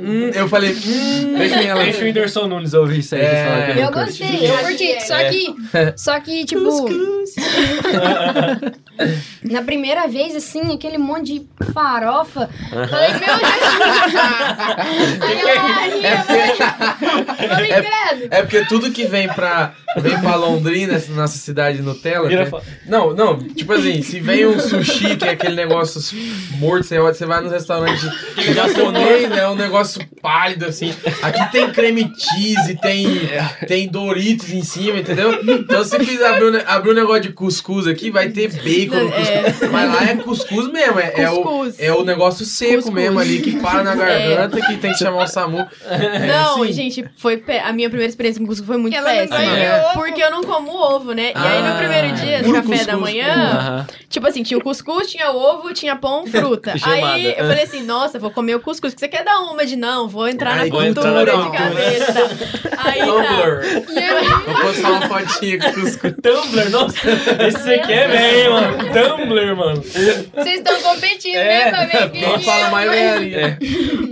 Hum, 0.00 0.30
eu 0.34 0.48
falei, 0.48 0.72
hum, 0.72 1.34
deixa 1.38 1.62
ela. 1.62 1.82
Deixa 1.84 2.00
o 2.00 2.04
Whindersson 2.04 2.46
Nunes 2.48 2.74
ouvir 2.74 2.98
isso 2.98 3.14
aí. 3.14 3.22
É. 3.22 3.74
Eu 3.78 3.90
gostei, 3.90 4.50
eu 4.50 4.58
curti. 4.58 5.00
Só 5.06 5.16
que, 5.30 5.54
só 5.96 6.20
que 6.20 6.44
tipo, 6.52 6.62
na 9.50 9.62
primeira 9.62 10.06
vez, 10.06 10.36
assim, 10.36 10.74
aquele 10.74 10.98
monte 10.98 11.40
de 11.40 11.46
farofa. 11.72 12.50
Falei, 12.70 13.12
meu 13.12 13.38
Deus! 13.38 13.50
Aí 15.20 15.40
ela 15.40 15.54
ria, 15.94 16.10
eu 16.10 16.18
falei, 16.24 16.56
falei, 17.48 17.72
credo. 17.72 18.28
É 18.34 18.42
porque 18.42 18.64
tudo 18.66 18.90
que 18.90 19.04
vem 19.06 19.28
pra, 19.28 19.72
vem 19.96 20.18
pra 20.20 20.34
Londrina, 20.36 20.92
essa 20.94 21.10
nossa 21.12 21.38
cidade 21.38 21.80
Nutella. 21.82 22.28
Tem- 22.28 22.50
Não, 22.86 23.14
não, 23.14 23.38
tipo 23.38 23.72
assim, 23.72 24.02
se 24.02 24.20
vem 24.20 24.46
um 24.46 24.58
sushi, 24.60 25.16
que 25.16 25.24
é 25.26 25.30
aquele 25.30 25.54
negócio 25.56 26.00
morto, 26.58 26.84
você, 26.84 26.98
você 27.00 27.26
vai 27.26 27.40
no 27.40 27.48
restaurante 27.50 28.00
japonês, 28.54 29.28
né? 29.28 29.40
É 29.40 29.48
um 29.48 29.54
negócio 29.54 30.00
pálido, 30.20 30.66
assim. 30.66 30.94
Aqui 31.22 31.50
tem 31.52 31.70
creme 31.70 32.12
cheese, 32.16 32.76
tem, 32.80 33.06
tem 33.66 33.88
Doritos 33.88 34.50
em 34.52 34.62
cima, 34.62 34.98
entendeu? 34.98 35.38
Então 35.42 35.84
se 35.84 35.98
fizer 36.00 36.26
abrir, 36.26 36.44
um 36.56 36.60
abrir 36.66 36.90
um 36.90 36.94
negócio 36.94 37.22
de 37.22 37.32
cuscuz 37.32 37.86
aqui, 37.86 38.10
vai 38.10 38.28
ter 38.30 38.48
bacon 38.52 39.04
no 39.04 39.12
cuscuz. 39.12 39.70
Mas 39.70 39.94
lá 39.94 40.04
é 40.10 40.16
cuscuz 40.16 40.68
mesmo, 40.72 40.98
é, 41.00 41.12
é 41.16 41.30
o, 41.30 41.72
é 41.78 41.92
o 41.92 42.04
negócio 42.04 42.44
seco 42.44 42.74
Cuscuz. 42.74 42.94
mesmo 42.94 43.18
ali, 43.18 43.40
que 43.40 43.58
para 43.60 43.82
na 43.82 43.94
garganta, 43.94 44.60
que 44.60 44.76
tem 44.76 44.92
que 44.92 44.98
chamar 44.98 45.24
o 45.24 45.26
SAMU. 45.26 45.66
É 45.88 46.26
Não, 46.26 46.62
assim. 46.62 46.72
gente, 46.72 47.04
foi 47.16 47.36
pé- 47.36 47.60
a 47.60 47.72
minha 47.72 47.88
primeira 47.88 48.08
experiência 48.10 48.40
com 48.40 48.46
cuscuz 48.46 48.66
foi 48.66 48.76
muito 48.76 48.96
Ela 48.96 49.10
péssima. 49.10 49.38
É. 49.42 49.92
Porque 49.94 50.22
eu 50.22 50.30
não 50.30 50.42
como 50.42 50.72
ovo, 50.72 51.12
né? 51.12 51.32
E 51.34 51.38
aí 51.38 51.62
no 51.62 51.68
Ah, 51.72 51.76
primeiro 51.78 52.12
dia, 52.14 52.42
no 52.42 52.52
café 52.52 52.62
cuscuz 52.68 52.86
da 52.86 52.96
manhã, 52.96 53.28
Aham. 53.32 53.86
tipo 54.08 54.26
assim, 54.26 54.42
tinha 54.42 54.58
o 54.58 54.62
cuscuz, 54.62 55.10
tinha 55.10 55.30
ovo, 55.30 55.72
tinha 55.72 55.96
pão, 55.96 56.24
fruta. 56.32 56.74
Aí 56.82 57.26
eu 57.36 57.46
falei 57.46 57.64
assim, 57.64 57.82
nossa, 57.82 58.18
vou 58.18 58.30
comer 58.30 58.54
o 58.56 58.60
cuscuz. 58.60 58.94
que 58.94 59.00
Você 59.00 59.08
quer 59.08 59.24
dar 59.24 59.38
uma 59.40 59.64
de 59.64 59.76
não? 59.76 60.08
Vou 60.08 60.28
entrar 60.28 60.52
Ai, 60.52 60.68
na 60.68 60.70
cultura 60.70 61.20
entrar 61.20 61.36
na 61.36 61.44
de 61.44 61.56
cabeça. 61.56 62.30
Aí 62.78 62.98
tá. 63.00 63.06
Tumblr. 63.06 63.92
E 63.92 63.98
aí, 63.98 64.28
Vou 64.46 64.60
postar 64.62 64.90
uma 64.90 65.08
fotinha 65.08 65.58
com 65.58 65.72
cuscuz. 65.72 66.14
Tumblr, 66.22 66.70
nossa. 66.70 66.96
Esse 67.46 67.74
aqui 67.74 67.92
é 67.92 68.08
bem, 68.08 68.48
mano. 68.50 68.78
Tumblr, 68.92 69.56
mano. 69.56 69.82
vocês 69.82 70.58
estão 70.58 70.80
competindo, 70.82 71.36
É, 71.36 71.64
né? 71.64 71.70
Pra 71.70 71.84
ver 71.86 72.10
quem 72.10 72.24
é 72.24 72.38
fala 72.40 72.70
mais 72.70 72.90
velharia. 72.90 73.58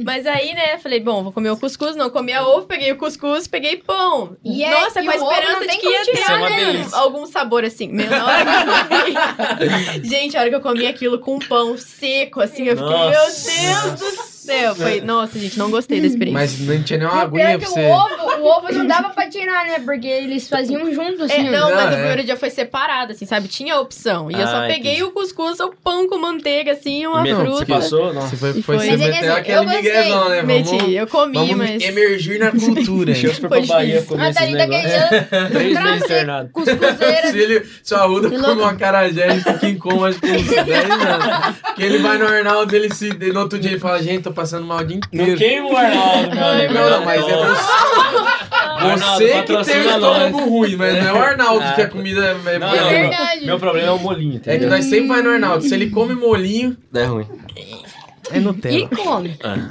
Mas 0.04 0.26
aí, 0.26 0.54
né, 0.54 0.78
falei, 0.78 1.00
bom, 1.00 1.22
vou 1.22 1.32
comer 1.32 1.50
o 1.50 1.56
cuscuz, 1.56 1.94
não 1.96 2.10
comia 2.10 2.42
ovo, 2.42 2.66
peguei 2.66 2.92
o 2.92 2.96
cuscuz, 2.96 3.46
peguei 3.46 3.76
pão. 3.76 4.36
E 4.44 4.64
é- 4.64 4.70
Nossa, 4.70 5.00
e 5.00 5.04
com 5.04 5.10
a 5.10 5.16
esperança 5.16 5.66
de 5.66 5.76
que 5.78 5.88
ia 5.88 6.04
ter 6.04 6.12
tirar, 6.12 6.38
né? 6.40 6.66
algum, 6.66 6.96
algum 6.96 7.26
sabor 7.26 7.64
assim. 7.64 7.90
Eu 7.90 8.08
comi. 8.08 10.08
Gente, 10.08 10.36
a 10.36 10.40
hora 10.40 10.48
que 10.48 10.54
eu 10.56 10.60
comi 10.60 10.86
aquilo 10.86 11.18
com 11.18 11.38
pão 11.38 11.76
seco, 11.76 12.09
assim, 12.40 12.64
eu 12.64 12.76
fiquei, 12.76 12.92
Nossa. 12.92 13.50
meu 13.50 13.96
Deus 13.96 14.00
do 14.00 14.10
céu. 14.10 14.39
Foi, 14.76 15.00
nossa, 15.00 15.38
gente, 15.38 15.58
não 15.58 15.70
gostei 15.70 16.00
da 16.00 16.06
experiência. 16.06 16.40
Mas 16.40 16.58
não 16.60 16.82
tinha 16.82 16.98
nem 16.98 17.08
uma 17.08 17.24
o 17.24 17.30
pior 17.30 17.40
aguinha 17.42 17.54
é 17.54 17.58
pra 17.58 17.68
você. 17.68 17.80
o 17.80 17.90
ovo, 17.90 18.42
o 18.42 18.46
ovo 18.46 18.72
não 18.72 18.86
dava 18.86 19.10
pra 19.10 19.28
tirar, 19.28 19.66
né? 19.66 19.78
Porque 19.84 20.06
eles 20.06 20.48
faziam 20.48 20.92
junto, 20.92 21.22
É, 21.22 21.24
assim. 21.26 21.50
não, 21.50 21.68
Não, 21.70 21.76
mas 21.76 21.86
é. 21.86 21.88
o 21.88 21.92
primeiro 21.96 22.24
dia 22.24 22.36
foi 22.36 22.50
separado, 22.50 23.12
assim, 23.12 23.26
sabe? 23.26 23.48
Tinha 23.48 23.78
opção. 23.78 24.30
E 24.30 24.34
eu 24.34 24.46
só 24.46 24.64
Ah, 24.64 24.66
peguei 24.66 24.92
entendi. 24.92 25.04
o 25.04 25.10
cuscuz, 25.12 25.60
o 25.60 25.72
pão 25.84 26.08
com 26.08 26.18
manteiga, 26.18 26.72
assim, 26.72 27.06
uma 27.06 27.22
Me- 27.22 27.34
fruta. 27.34 27.50
Você 27.58 27.66
passou? 27.66 28.12
Nossa. 28.14 28.28
Você 28.28 28.36
foi, 28.36 28.62
foi, 28.62 28.76
Mas 28.76 28.86
é 28.88 28.96
meteu 28.96 29.10
assim, 29.10 29.28
aquele 29.40 29.58
eu 29.58 29.64
gostei. 29.64 29.82
miguezão, 29.82 30.28
né? 30.28 30.42
Meti, 30.42 30.70
Vamos, 30.76 30.94
eu 30.94 31.06
comi, 31.06 31.34
vamos 31.34 31.56
mas... 31.56 31.82
emergir 31.82 32.38
na 32.38 32.50
cultura. 32.58 33.12
Deixa 33.12 33.26
eu 33.28 33.34
Foi 33.34 33.48
pra 33.48 33.60
Bahia 33.60 33.86
difícil. 33.94 34.06
comer 34.08 34.22
A 34.24 34.30
esses 34.30 34.40
Thalita 34.40 34.66
negócios. 34.66 34.92
quer 35.28 35.50
Três 35.50 35.82
meses 35.82 36.02
internado. 36.04 36.48
cuscuzeira. 36.52 37.30
Se 37.30 37.38
ele, 37.38 37.66
se 37.82 37.94
o 37.94 37.96
Arruda 37.96 38.28
Que 38.30 38.36
come 38.36 38.46
louco. 38.48 38.62
uma 38.62 38.74
carajé, 38.74 39.30
ele 39.30 39.40
fica 39.40 39.66
em 39.68 39.76
coma 39.78 40.08
acho 40.08 40.20
que 40.20 40.26
uns 40.30 40.46
10 40.46 40.68
anos. 40.90 41.56
Que 41.76 41.82
ele 41.82 41.98
vai 41.98 42.18
no 42.18 42.26
Arnaldo, 42.26 42.74
ele 42.74 42.92
se. 42.94 43.10
No 43.32 43.40
outro 43.40 43.58
dia 43.58 43.70
ele 43.72 43.80
fala, 43.80 44.02
gente, 44.02 44.22
tô 44.22 44.32
passando 44.40 44.66
mal 44.66 44.78
o 44.78 44.84
dia 44.84 44.98
Não 45.12 45.22
inteiro. 45.22 45.38
queima 45.38 45.68
o 45.68 45.76
Arnaldo, 45.76 46.34
meu 46.34 46.46
amigo. 46.46 46.74
Não, 46.74 46.90
não, 46.90 47.04
mas 47.04 47.20
é 47.20 47.36
você. 47.36 48.20
Arnaldo, 48.80 49.18
Você 49.24 49.42
que 49.42 49.42
tem 49.44 49.56
o 49.56 49.60
estômago 49.90 50.38
ruim, 50.48 50.76
mas 50.76 50.94
não 50.94 51.06
é 51.08 51.12
o 51.12 51.22
Arnaldo 51.22 51.64
Ah. 51.64 51.72
que 51.74 51.82
a 51.82 51.88
comida 51.88 52.20
é 52.24 52.34
Não, 52.34 52.50
É 52.50 52.58
boa. 52.58 52.82
não, 52.82 52.88
verdade. 52.88 53.46
Meu 53.46 53.58
problema 53.58 53.88
é 53.88 53.90
o 53.90 53.98
molinho, 53.98 54.36
É 54.36 54.40
que 54.40 54.50
entendeu? 54.50 54.70
nós 54.70 54.84
sempre 54.86 55.08
vai 55.08 55.22
no 55.22 55.30
Arnaldo. 55.30 55.62
Se 55.68 55.74
ele 55.74 55.90
come 55.90 56.14
molinho, 56.14 56.76
É 56.94 57.04
ruim. 57.04 57.26
é 58.32 58.36
E 58.36 58.40
Nutella. 58.40 58.88
come. 58.96 59.36
Ah, 59.44 59.68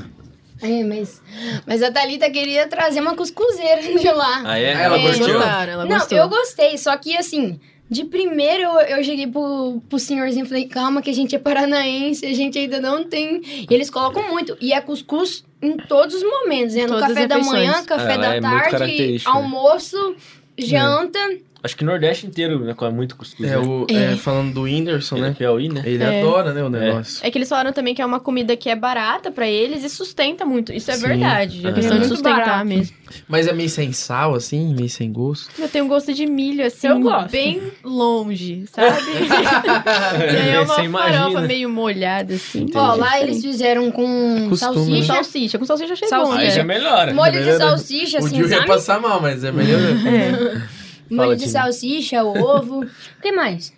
É, 0.62 0.84
mas, 0.84 1.22
mas 1.66 1.82
a 1.82 1.90
Thalita 1.92 2.30
queria 2.30 2.68
trazer 2.68 3.00
uma 3.00 3.16
cuscuzeira 3.16 3.82
de 3.82 4.12
lá. 4.12 4.44
Ah, 4.46 4.60
é? 4.60 4.74
Ela 4.74 4.98
É, 5.00 5.02
gostou? 5.02 5.34
Gostaram, 5.34 5.74
ela 5.74 5.86
Não, 5.86 5.98
gostou. 5.98 6.18
eu 6.18 6.30
gostei, 6.30 6.78
só 6.78 6.96
que 6.98 7.18
assim, 7.18 7.60
de 7.90 8.06
primeiro 8.06 8.62
eu, 8.62 8.98
eu 8.98 9.04
cheguei 9.04 9.26
pro, 9.26 9.82
pro 9.90 9.98
senhorzinho 9.98 10.46
e 10.46 10.48
falei, 10.48 10.68
calma 10.68 11.02
que 11.02 11.10
a 11.10 11.14
gente 11.14 11.36
é 11.36 11.40
paranaense, 11.40 12.26
a 12.26 12.34
gente 12.34 12.58
ainda 12.58 12.80
não 12.80 13.04
tem. 13.04 13.42
E 13.70 13.74
eles 13.74 13.90
colocam 13.90 14.30
muito. 14.30 14.56
E 14.62 14.74
é 14.74 14.80
cuscuz 14.80 15.44
em 15.62 15.76
todos 15.76 16.16
os 16.16 16.24
momentos, 16.24 16.76
né? 16.76 16.84
No 16.84 16.90
Todas 16.90 17.04
as 17.04 17.10
café 17.10 17.28
da 17.28 17.40
manhã, 17.40 17.84
café 17.84 18.14
ela 18.14 18.28
da 18.28 18.36
é 18.36 18.42
tarde, 18.42 19.14
né? 19.14 19.20
almoço, 19.26 20.16
janta. 20.58 21.20
Acho 21.62 21.76
que 21.76 21.84
o 21.84 21.86
Nordeste 21.86 22.26
inteiro 22.26 22.60
né, 22.64 22.74
come 22.74 22.94
muito 22.96 23.18
cuscuz. 23.18 23.50
É, 23.52 23.58
né? 23.58 23.58
o, 23.60 23.86
É. 23.90 24.14
é, 24.14 24.16
falando 24.16 24.54
do 24.54 24.62
Whindersson, 24.62 25.18
Ele 25.18 25.26
é 25.26 25.30
né? 25.30 25.36
Piauí, 25.38 25.68
né? 25.68 25.82
Ele 25.86 26.02
É. 26.04 26.22
adora, 26.22 26.54
né, 26.54 26.64
o 26.64 26.70
negócio. 26.70 27.20
É 27.22 27.30
que 27.30 27.38
eles 27.38 27.50
falaram 27.50 27.74
também 27.74 27.94
que 27.94 28.02
é 28.02 28.06
uma 28.06 28.20
comida 28.20 28.56
que 28.56 28.70
é 28.70 28.76
barata 28.78 29.30
pra 29.30 29.46
eles 29.46 29.84
e 29.84 29.90
sustenta 29.90 30.46
muito. 30.46 30.72
Isso 30.72 30.90
é 30.90 30.94
Sim. 30.96 31.08
verdade. 31.08 31.68
A 31.68 31.70
É. 31.70 31.74
questão 31.74 31.98
É 31.98 32.00
de 32.00 32.00
muito 32.08 32.16
sustentar 32.16 32.46
barato. 32.46 32.66
mesmo. 32.66 32.96
Mas 33.28 33.46
é 33.48 33.52
meio 33.54 33.70
sem 33.70 33.92
sal, 33.92 34.36
assim, 34.36 34.74
meio 34.74 34.90
sem 34.90 35.12
gosto. 35.12 35.50
Eu 35.60 35.68
tenho 35.68 35.84
um 35.84 35.88
gosto 35.90 36.14
de 36.14 36.26
milho, 36.26 36.66
assim, 36.66 36.88
Eu 36.88 37.00
gosto. 37.02 37.30
bem 37.30 37.62
longe, 37.84 38.64
sabe? 38.72 38.96
e 40.32 40.36
aí 40.38 40.50
é 40.52 40.60
uma 40.62 40.76
Você 40.76 40.84
imagina. 40.84 41.18
farofa 41.24 41.42
meio 41.42 41.70
molhada, 41.70 42.36
assim. 42.36 42.68
Ó, 42.74 42.96
lá 42.96 43.20
eles 43.22 43.42
fizeram 43.42 43.92
com 43.92 44.48
Costume, 44.50 45.04
salsicha. 45.04 45.14
Salsicha, 45.14 45.60
com 45.60 45.66
salsicha 45.66 45.94
achei 45.94 46.08
Salsicha. 46.08 46.32
bom. 46.36 46.40
Aí 46.40 46.48
né? 46.48 46.52
já 46.54 46.64
melhora. 46.64 47.14
Molho 47.14 47.32
de 47.34 47.40
Melhor- 47.40 47.58
salsicha, 47.58 48.20
assim, 48.20 48.48
sabe? 48.48 48.66
passar 48.68 49.00
mal, 49.02 49.20
mas 49.22 49.44
é 49.44 49.52
melhor. 49.52 49.80
É. 50.08 50.79
Molho 51.10 51.36
de 51.36 51.48
salsicha, 51.48 52.24
ovo. 52.24 52.84
O 52.84 53.22
que 53.22 53.32
mais? 53.32 53.74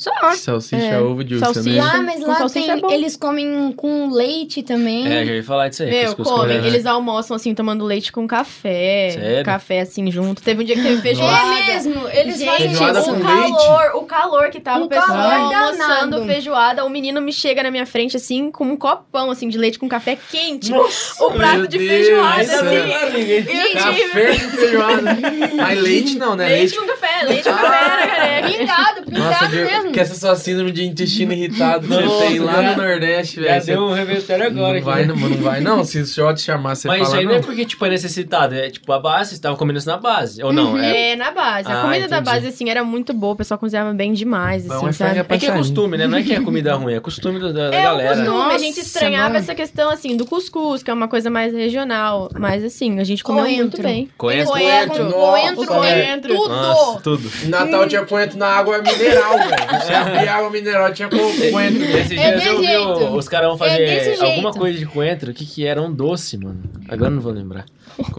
Só. 0.00 0.10
Salsicha, 0.32 0.82
É. 0.82 0.98
ovo 0.98 1.22
de 1.22 1.34
ursa, 1.34 1.52
Salsicha. 1.52 1.76
né? 1.76 1.82
Lá, 1.82 2.00
mas 2.00 2.20
Com 2.24 2.26
lá 2.30 2.48
tem, 2.48 2.70
é 2.70 2.94
eles 2.94 3.16
comem 3.16 3.70
com 3.76 4.08
leite 4.08 4.62
também. 4.62 5.06
É, 5.06 5.26
já 5.26 5.32
ia 5.34 5.44
falar 5.44 5.68
disso 5.68 5.82
aí. 5.82 5.90
Meu, 5.90 6.16
com 6.16 6.22
comem. 6.24 6.46
leite. 6.48 6.66
Eles 6.68 6.86
almoçam, 6.86 7.36
assim, 7.36 7.54
tomando 7.54 7.84
leite 7.84 8.10
com 8.10 8.26
café. 8.26 9.10
Sério? 9.10 9.44
Café, 9.44 9.80
assim, 9.80 10.10
junto. 10.10 10.40
Teve 10.40 10.62
um 10.62 10.64
dia 10.64 10.74
que 10.74 10.82
teve 10.82 11.02
feijoada. 11.02 11.58
É 11.58 11.66
mesmo, 11.66 12.08
eles 12.08 12.38
Gente, 12.38 12.48
fazem 12.50 12.68
Feijoada 12.68 13.00
isso. 13.00 13.10
com 13.12 13.20
o 13.20 13.40
leite? 13.40 13.52
calor, 13.58 13.90
o 13.96 14.02
calor 14.06 14.48
que 14.48 14.58
tava 14.60 14.80
Um 14.80 14.84
o 14.84 14.88
pessoal 14.88 15.18
almoçando 15.20 15.76
danado. 16.12 16.24
feijoada, 16.24 16.84
o 16.86 16.88
menino 16.88 17.20
me 17.20 17.32
chega 17.32 17.62
na 17.62 17.70
minha 17.70 17.84
frente 17.84 18.16
assim 18.16 18.50
com 18.50 18.64
um 18.64 18.76
copão 18.76 19.30
assim 19.30 19.50
de 19.50 19.58
leite 19.58 19.78
com 19.78 19.86
café 19.86 20.16
quente. 20.30 20.72
o 20.72 21.30
prato 21.32 21.68
de 21.68 21.76
Deus, 21.76 21.90
feijoada 21.90 22.42
isso 22.42 22.54
assim. 22.54 22.74
é- 22.74 23.10
ninguém. 23.10 23.40
E 23.40 23.58
eu 23.60 23.66
tive 23.68 23.74
Café 24.08 24.32
com 24.38 24.50
feijoada. 24.56 25.02
Mas 25.56 25.78
leite 25.82 26.18
não, 26.18 26.34
né? 26.36 26.48
leite 26.48 26.74
com 26.74 26.86
café, 26.86 27.22
leite 27.26 27.44
com 27.44 27.50
café, 27.54 27.84
era 27.84 28.06
careca. 28.06 28.48
Pintado, 28.60 29.00
Nossa, 29.10 29.28
pintado 29.34 29.50
Dil, 29.50 29.64
mesmo. 29.66 29.89
Que 29.90 30.00
essa 30.00 30.14
sua 30.14 30.36
síndrome 30.36 30.72
de 30.72 30.84
intestino 30.84 31.32
irritado 31.32 31.86
que 31.86 31.92
Nossa, 31.94 32.06
você 32.08 32.26
tem 32.26 32.38
lá 32.40 32.62
já- 32.62 32.76
no 32.76 32.82
Nordeste, 32.82 33.36
Já 33.36 33.42
velho. 33.52 33.64
deu 33.66 33.82
um 33.84 33.92
revertério 33.92 34.46
agora 34.46 34.68
Não 34.68 34.76
aqui. 34.76 34.80
vai, 34.84 35.04
não, 35.06 35.16
não 35.16 35.36
vai, 35.38 35.60
não. 35.60 35.84
Se 35.84 35.98
o 36.00 36.06
senhor 36.06 36.34
te 36.34 36.42
chamar, 36.42 36.74
você 36.74 36.88
Mas 36.88 36.98
fala 36.98 37.08
isso 37.08 37.16
aí 37.18 37.24
não. 37.24 37.32
não 37.32 37.38
é 37.38 37.42
porque, 37.42 37.64
tipo, 37.64 37.84
é 37.84 37.90
necessitado. 37.90 38.54
É 38.54 38.70
tipo 38.70 38.92
a 38.92 38.98
base, 38.98 39.34
você 39.36 39.40
tava 39.40 39.56
comendo 39.56 39.78
isso 39.78 39.88
na 39.88 39.96
base. 39.96 40.42
Ou 40.42 40.52
não? 40.52 40.78
É, 40.78 41.12
É, 41.12 41.16
na 41.16 41.30
base. 41.30 41.68
A 41.68 41.78
Ah, 41.80 41.82
comida 41.82 42.08
da 42.08 42.18
entendi. 42.18 42.30
base, 42.30 42.46
assim, 42.48 42.68
era 42.70 42.82
muito 42.84 43.12
boa. 43.12 43.32
O 43.32 43.36
pessoal 43.36 43.58
cozinhava 43.58 43.92
bem 43.92 44.12
demais, 44.12 44.66
Bom, 44.66 44.74
assim, 44.74 44.86
é 44.88 44.92
sabe? 44.92 45.10
frango 45.14 45.26
é 45.34 45.38
que 45.38 45.46
é 45.46 45.52
costume, 45.52 45.96
né? 45.96 46.06
Não 46.06 46.18
é 46.18 46.22
que 46.22 46.32
é 46.32 46.40
comida 46.40 46.74
ruim, 46.74 46.94
é 46.94 47.00
costume 47.00 47.38
da, 47.40 47.52
da 47.52 47.74
É 47.76 47.82
galera. 47.82 48.12
o 48.14 48.16
costume, 48.16 48.40
a 48.40 48.44
Nossa, 48.44 48.58
gente 48.58 48.80
estranhava 48.80 49.24
mano. 49.28 49.36
essa 49.38 49.54
questão, 49.54 49.90
assim, 49.90 50.16
do 50.16 50.24
cuscuz, 50.26 50.82
que 50.82 50.90
é 50.90 50.94
uma 50.94 51.08
coisa 51.08 51.30
mais 51.30 51.52
regional. 51.52 52.30
Mas, 52.38 52.64
assim, 52.64 52.98
a 53.00 53.04
gente 53.04 53.22
comeu 53.24 53.44
muito 53.44 53.56
Coentro. 53.76 53.82
bem. 53.82 54.08
Coentro. 54.16 54.52
Coentro, 54.52 55.10
coentro, 55.12 55.66
coentro. 55.66 56.32
é 56.32 56.36
tudo. 56.36 56.48
Nossa, 56.48 57.00
tudo. 57.00 57.30
Em 57.44 57.48
Natal 57.48 57.86
tinha 57.88 58.04
coentro 58.04 58.38
na 58.38 58.46
água 58.46 58.78
mineral, 58.78 59.38
velho. 59.38 59.50
Você 59.80 59.92
abria 59.92 60.34
água 60.34 60.50
mineral, 60.50 60.92
tinha 60.92 61.08
co- 61.08 61.16
coentro. 61.50 61.82
Esses 61.84 62.18
É 62.18 62.32
dias 62.32 62.46
eu 62.46 62.58
desse 62.60 63.04
vi 63.10 63.16
os 63.16 63.28
caras 63.28 63.48
vão 63.48 63.66
É 63.66 63.70
fazer 64.10 64.22
alguma 64.24 64.52
coisa 64.52 64.78
de 64.78 64.86
coentro. 64.86 65.30
O 65.30 65.34
que 65.34 65.44
que 65.46 65.66
era? 65.66 65.80
Um 65.82 65.92
doce, 65.92 66.36
mano. 66.38 66.62
Agora 66.88 67.10
eu 67.10 67.14
não 67.16 67.22
vou 67.22 67.32
lembrar. 67.32 67.64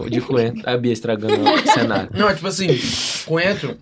De 0.08 0.20
coentro. 0.20 0.62
A 0.68 0.76
Bia 0.76 0.92
estragando 0.92 1.34
o 1.42 1.70
cenário. 1.72 2.08
Não, 2.14 2.28
é 2.28 2.34
tipo 2.34 2.46
assim, 2.46 2.68
coentro 3.26 3.76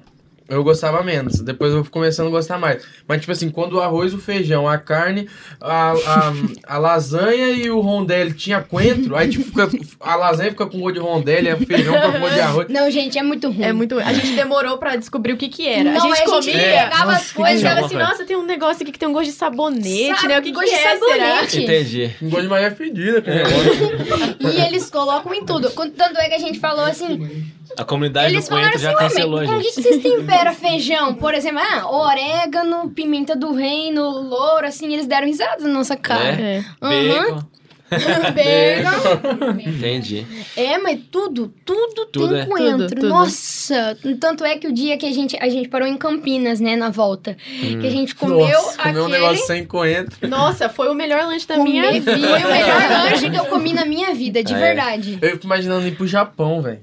eu 0.51 0.63
gostava 0.63 1.03
menos. 1.03 1.41
Depois 1.41 1.73
eu 1.73 1.83
fui 1.83 1.91
começando 1.93 2.29
a 2.29 2.31
gostar 2.31 2.59
mais. 2.59 2.85
Mas, 3.09 3.21
tipo 3.21 3.33
assim, 3.33 3.51
quando 3.51 3.75
o 3.75 3.81
arroz, 3.81 4.15
o 4.15 4.19
feijão, 4.19 4.69
a 4.69 4.79
carne, 4.79 5.29
a, 5.61 5.93
a, 5.93 6.33
a 6.75 6.79
lasanha 6.79 7.49
e 7.49 7.71
o 7.71 7.81
rondelli 7.81 8.33
tinha 8.33 8.61
coentro, 8.61 9.17
aí 9.17 9.29
tipo, 9.29 9.45
fica, 9.45 9.69
a 10.01 10.17
lasanha 10.17 10.51
fica 10.51 10.67
com 10.67 10.79
gosto 10.81 10.95
de 10.95 11.01
rondelli, 11.01 11.53
o 11.53 11.67
feijão 11.67 11.95
fica 11.95 12.13
com 12.13 12.21
gosto 12.21 12.35
de 12.35 12.41
arroz. 12.41 12.69
Não, 12.69 12.91
gente, 12.91 13.19
é 13.19 13.23
muito 13.23 13.49
ruim. 13.49 13.63
É 13.63 13.73
muito. 13.73 13.99
A 13.99 14.13
gente 14.13 14.33
demorou 14.33 14.79
pra 14.79 14.97
descobrir 14.97 15.33
o 15.33 15.37
que 15.37 15.49
que 15.49 15.67
era. 15.67 15.93
Não, 15.93 16.13
a 16.13 16.15
gente 16.17 16.25
comia. 16.25 16.53
pegava 16.53 17.05
Nossa, 17.07 17.17
as 17.19 17.29
que 17.29 17.35
coisas. 17.35 17.65
Ela 17.65 17.81
ela 17.81 17.87
assim, 17.87 17.97
nossa, 17.97 18.25
tem 18.25 18.37
um 18.37 18.45
negócio 18.45 18.83
aqui 18.83 18.93
que 18.93 18.99
tem 18.99 19.09
um 19.09 19.13
gosto 19.13 19.27
de 19.27 19.33
sabonete, 19.33 20.15
Sabe, 20.21 20.29
né? 20.29 20.39
O 20.39 20.43
que, 20.43 20.53
gosto 20.53 20.69
que 20.69 20.75
de 20.75 20.81
é, 20.81 20.83
será? 20.83 20.99
sabonete. 20.99 21.63
Entendi. 21.63 22.11
Um 22.23 22.31
gosto 22.31 22.43
de 22.43 22.49
Maria 22.49 22.71
fedida, 22.71 23.21
negócio. 23.21 24.31
E 24.51 24.61
eles 24.63 24.91
colocam 24.91 25.33
em 25.35 25.45
tudo. 25.45 25.71
Tanto 25.71 26.19
é 26.19 26.29
que 26.29 26.35
a 26.35 26.39
gente 26.39 26.59
falou 26.59 26.85
assim, 26.85 27.47
A 27.77 27.85
comunidade 27.85 28.35
eles 28.35 28.47
do 28.49 28.51
coentro 28.55 28.79
já 28.79 28.91
assim, 28.91 28.97
ué, 29.03 29.09
cancelou 29.09 29.39
a 29.39 29.43
mas 29.43 29.51
com 29.51 29.57
o 29.57 29.63
gente. 29.63 29.75
que, 29.75 29.83
que 29.83 29.89
vocês 29.89 30.03
temperam 30.03 30.55
feijão? 30.55 31.15
Por 31.15 31.35
exemplo, 31.35 31.61
ah, 31.61 31.91
orégano, 31.91 32.91
pimenta 32.91 33.35
do 33.37 33.53
reino, 33.53 34.03
louro, 34.11 34.67
assim, 34.67 34.93
eles 34.93 35.07
deram 35.07 35.27
risada 35.27 35.63
na 35.63 35.69
nossa 35.73 35.97
cara. 35.97 36.41
É. 36.41 36.65
Bacon. 36.81 37.43
Bacon. 37.91 39.61
Entendi. 39.69 40.27
É, 40.57 40.79
mas 40.79 41.01
tudo, 41.11 41.53
tudo, 41.65 42.07
Tudo 42.07 42.29
tem 42.35 42.41
é. 42.43 42.47
coentro. 42.47 42.89
Tudo, 42.89 43.01
tudo. 43.01 43.09
Nossa! 43.09 43.99
Tanto 44.21 44.45
é 44.45 44.57
que 44.59 44.67
o 44.69 44.73
dia 44.73 44.97
que 44.97 45.07
a 45.07 45.13
gente, 45.13 45.37
a 45.41 45.49
gente 45.49 45.69
parou 45.69 45.87
em 45.89 45.97
Campinas, 45.97 46.61
né, 46.61 46.77
na 46.77 46.91
volta, 46.91 47.37
que 47.59 47.87
a 47.87 47.91
gente 47.91 48.15
comeu 48.15 48.39
Nossa, 48.49 48.81
aquele... 48.81 48.95
comeu 48.95 49.05
um 49.05 49.09
negócio 49.09 49.47
sem 49.47 49.65
coentro. 49.67 50.29
Nossa, 50.29 50.69
foi 50.69 50.89
o 50.89 50.95
melhor 50.95 51.25
lanche 51.27 51.47
da 51.47 51.57
comer- 51.57 51.71
minha 51.71 51.93
vida. 51.93 52.13
Foi 52.17 52.29
o 52.29 52.49
melhor 52.49 52.91
lanche 52.91 53.31
que 53.31 53.37
eu 53.37 53.45
comi 53.47 53.73
na 53.73 53.85
minha 53.85 54.15
vida, 54.15 54.43
de 54.45 54.55
É. 54.55 54.59
verdade. 54.59 55.19
Eu 55.21 55.31
fico 55.33 55.47
imaginando 55.47 55.87
ir 55.87 55.97
pro 55.97 56.07
Japão, 56.07 56.63
velho. 56.63 56.81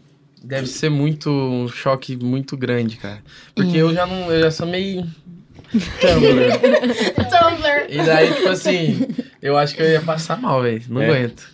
Deve 0.48 0.68
ser 0.68 0.90
muito 0.90 1.30
um 1.30 1.68
choque 1.68 2.16
muito 2.16 2.56
grande, 2.56 2.96
cara. 2.98 3.22
Porque 3.54 3.76
eu 3.78 3.94
já 3.94 4.06
não, 4.06 4.32
eu 4.32 4.42
já 4.42 4.52
sou 4.52 4.66
meio 4.66 5.02
Tumblr. 5.72 6.60
Tumblr. 7.30 7.86
E 7.90 7.98
daí, 7.98 8.34
tipo 8.34 8.48
assim, 8.50 9.08
eu 9.42 9.58
acho 9.58 9.76
que 9.76 9.82
eu 9.82 9.88
ia 9.90 10.02
passar 10.02 10.40
mal, 10.40 10.62
velho. 10.62 10.82
Não 10.88 11.02
É. 11.02 11.06
aguento. 11.10 11.48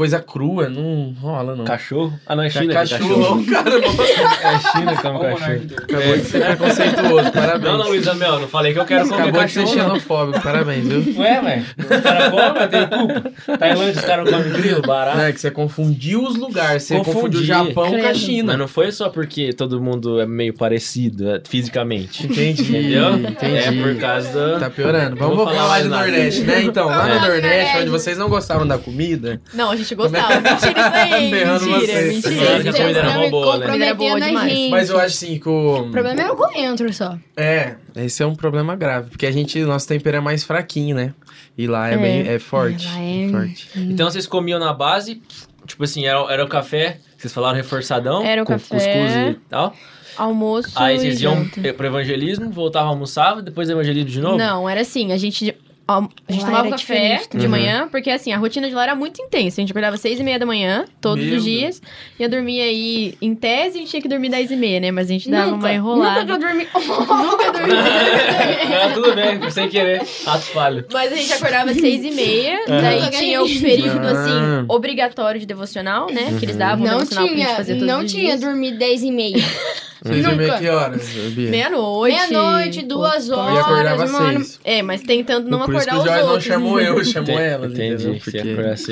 Coisa 0.00 0.18
crua, 0.18 0.66
não 0.70 1.14
rola, 1.20 1.54
não. 1.54 1.66
Cachorro? 1.66 2.18
Ah, 2.26 2.34
não, 2.34 2.42
é 2.42 2.48
China. 2.48 2.64
que 2.68 2.70
é 2.70 2.74
cachorro, 2.74 3.44
cara. 3.52 3.70
É 3.70 4.58
China 4.72 4.96
que 4.96 5.02
come 5.02 5.16
Ô, 5.18 5.20
cachorro. 5.20 5.60
Acabou 5.82 6.16
de 6.16 6.24
ser 6.24 6.40
preconceituoso, 6.46 7.32
parabéns. 7.32 7.64
Não, 7.64 7.78
não, 7.78 7.88
Luiz 7.88 8.08
Amel, 8.08 8.38
não 8.40 8.48
falei 8.48 8.72
que 8.72 8.78
eu 8.78 8.84
quero 8.86 9.06
comer 9.06 9.22
Acabou 9.24 9.44
de 9.44 9.52
ser 9.52 9.60
cachorro. 9.60 9.78
não. 9.78 9.88
xenofóbico, 9.96 10.40
parabéns, 10.40 10.86
viu? 10.88 11.20
Ué, 11.20 11.40
velho. 11.42 11.66
Os 11.76 12.00
caras 12.00 12.30
comem, 12.30 12.68
tenho 12.68 12.88
culpa. 12.88 13.58
Tailândia, 13.58 13.92
os 13.92 14.00
caras 14.00 14.30
comem 14.30 14.52
grilo, 14.52 14.80
barato. 14.80 15.18
Não, 15.18 15.24
é 15.24 15.32
que 15.32 15.40
você 15.40 15.50
confundiu 15.50 16.22
os 16.24 16.36
lugares. 16.36 16.82
Você 16.84 16.96
Confundi. 16.96 17.14
confundiu 17.16 17.40
o 17.40 17.44
Japão 17.44 17.74
com 17.74 17.82
a 17.82 17.90
Credo. 17.90 18.04
Mas 18.06 18.16
China. 18.18 18.56
não 18.56 18.68
foi 18.68 18.92
só 18.92 19.10
porque 19.10 19.52
todo 19.52 19.78
mundo 19.82 20.18
é 20.18 20.24
meio 20.24 20.54
parecido 20.54 21.28
é, 21.30 21.42
fisicamente. 21.46 22.24
Entendi, 22.26 22.62
Entendeu? 22.62 23.16
entendi. 23.18 23.56
É 23.56 23.70
por 23.82 23.94
causa 24.00 24.32
do... 24.54 24.60
Tá 24.60 24.70
piorando. 24.70 25.16
Vamos 25.16 25.44
falar, 25.44 25.68
mais 25.68 25.84
do. 25.84 25.90
Nordeste, 25.90 26.40
né? 26.44 26.62
Então, 26.62 26.86
lá 26.88 27.06
É. 27.06 27.14
no 27.20 27.26
Nordeste, 27.28 27.76
onde 27.80 27.90
vocês 27.90 28.16
não 28.16 28.30
gostavam 28.30 28.66
da 28.66 28.78
comida, 28.78 29.38
Não, 29.52 29.70
a 29.70 29.76
gente 29.90 29.94
gostava. 29.94 30.40
Mentira 30.40 30.80
isso 30.80 30.94
aí. 30.94 31.30
Ferrando 31.30 31.66
mentira, 31.66 31.86
vocês. 31.92 32.22
Claro 32.22 32.38
mentira. 32.38 32.62
que 32.62 32.68
a 32.68 32.72
comida 32.72 32.98
era 33.00 33.18
me 33.18 33.30
boa, 33.30 33.58
né? 33.58 33.66
Comida 33.66 33.84
era 33.84 33.94
boa 33.94 34.20
demais. 34.20 34.52
gente. 34.52 34.70
mas 34.70 34.90
eu 34.90 34.96
acho 34.98 35.06
assim 35.06 35.38
que 35.38 35.48
o... 35.48 35.80
O 35.80 35.90
problema 35.90 36.20
é 36.22 36.30
o 36.30 36.36
coentro 36.36 36.92
só. 36.92 37.18
É, 37.36 37.74
esse 37.96 38.22
é 38.22 38.26
um 38.26 38.34
problema 38.34 38.74
grave, 38.76 39.10
porque 39.10 39.26
a 39.26 39.30
gente, 39.32 39.58
nosso 39.60 39.86
tempero 39.88 40.16
é 40.16 40.20
mais 40.20 40.44
fraquinho, 40.44 40.96
né? 40.96 41.14
E 41.58 41.66
lá 41.66 41.90
é, 41.90 41.94
É. 41.94 41.96
bem, 41.98 42.28
é 42.28 42.38
forte. 42.38 42.86
Lá 42.86 43.00
é- 43.00 43.28
forte. 43.30 43.68
Então 43.76 44.10
vocês 44.10 44.26
comiam 44.26 44.58
na 44.58 44.72
base, 44.72 45.20
tipo 45.66 45.84
assim, 45.84 46.06
era, 46.06 46.18
era 46.32 46.44
o 46.44 46.48
café, 46.48 46.98
vocês 47.18 47.32
falaram 47.32 47.56
reforçadão, 47.56 48.24
Era 48.24 48.42
o 48.42 48.46
com 48.46 48.52
café. 48.54 48.74
cuscuz 48.76 49.12
e 49.36 49.38
tal. 49.48 49.74
Almoço 50.16 50.72
Aí 50.76 50.96
e 50.96 51.00
vocês 51.00 51.20
iam 51.22 51.44
janta. 51.44 51.72
pro 51.72 51.86
evangelismo, 51.86 52.50
voltavam, 52.50 52.90
almoçavam, 52.90 53.42
depois 53.42 53.70
evangelismo 53.70 54.10
de 54.10 54.20
novo? 54.20 54.36
Não, 54.36 54.68
era 54.68 54.80
assim, 54.82 55.12
a 55.12 55.16
gente... 55.16 55.54
A 55.98 56.32
gente 56.32 56.42
Lá 56.42 56.46
tomava 56.50 56.70
café 56.70 56.76
diferente 56.76 57.22
de 57.22 57.28
também. 57.28 57.48
manhã, 57.48 57.88
porque 57.90 58.10
assim, 58.10 58.32
a 58.32 58.38
rotina 58.38 58.68
de 58.68 58.74
lá 58.74 58.84
era 58.84 58.94
muito 58.94 59.20
intensa. 59.20 59.60
A 59.60 59.62
gente 59.62 59.70
acordava 59.70 59.96
seis 59.96 60.20
e 60.20 60.22
meia 60.22 60.38
da 60.38 60.46
manhã, 60.46 60.84
todos 61.00 61.24
Meu 61.24 61.36
os 61.38 61.44
dias. 61.44 61.82
Ia 62.18 62.28
dormir 62.28 62.60
aí, 62.60 63.14
em 63.20 63.34
tese, 63.34 63.76
a 63.76 63.80
gente 63.80 63.90
tinha 63.90 64.02
que 64.02 64.08
dormir 64.08 64.28
dez 64.28 64.50
e 64.50 64.56
meia, 64.56 64.78
né? 64.80 64.90
Mas 64.90 65.08
a 65.08 65.12
gente 65.12 65.28
dava 65.30 65.46
nunca, 65.50 65.56
uma 65.66 65.72
enrolada. 65.74 66.24
Nunca 66.24 66.26
que 66.26 66.32
eu 66.32 66.48
dormi. 66.48 66.66
Nunca 67.26 67.52
dormi. 67.52 67.72
Não, 67.74 68.92
tudo 68.94 69.14
bem, 69.14 69.50
sem 69.50 69.68
querer. 69.68 70.02
Ato 70.26 70.42
falho. 70.52 70.84
Mas 70.92 71.12
a 71.12 71.16
gente 71.16 71.32
acordava 71.32 71.70
às 71.70 71.76
seis 71.80 72.04
e 72.04 72.10
meia, 72.10 72.64
daí 72.68 73.00
Uhum. 73.00 73.10
tinha 73.10 73.42
o 73.42 73.60
período, 73.60 74.06
Ah. 74.06 74.10
assim, 74.12 74.64
obrigatório 74.68 75.40
de 75.40 75.46
devocional, 75.46 76.06
né? 76.10 76.36
Que 76.38 76.44
eles 76.44 76.56
davam 76.56 76.84
Não 76.86 76.98
devocional 76.98 77.26
pra 77.26 77.34
gente 77.36 77.44
tinha, 77.46 77.56
fazer 77.56 77.72
todos 77.74 77.86
não 77.88 78.04
os 78.04 78.10
tinha 78.12 78.24
dias. 78.36 78.40
dormir 78.40 78.72
10 78.78 79.02
e 79.02 79.10
meia. 79.10 79.36
Vocês 80.02 80.24
dormiam 80.24 80.46
Nunca. 80.46 80.58
que 80.60 80.68
horas? 80.70 81.14
Meia-noite. 81.36 82.16
Meia-noite, 82.30 82.82
duas 82.86 83.28
Eu 83.28 83.38
acordar 83.38 83.70
horas, 83.98 84.10
mano. 84.10 84.38
seis. 84.44 84.60
É, 84.64 84.80
mas 84.80 85.02
tentando 85.02 85.50
não 85.50 85.60
Por 85.84 85.90
isso 85.90 85.90
que 85.90 85.90
acordar 85.90 85.96
o 85.96 85.98
os 86.00 86.04
Jorge 86.04 86.20
não 86.22 86.28
outros. 86.30 86.44
chamou 86.44 86.80
eu, 86.80 87.04
chamou 87.04 87.38
ela. 87.38 87.66
Entendi, 87.66 88.20
Porque... 88.22 88.38
é 88.38 88.42
verdade. 88.42 88.82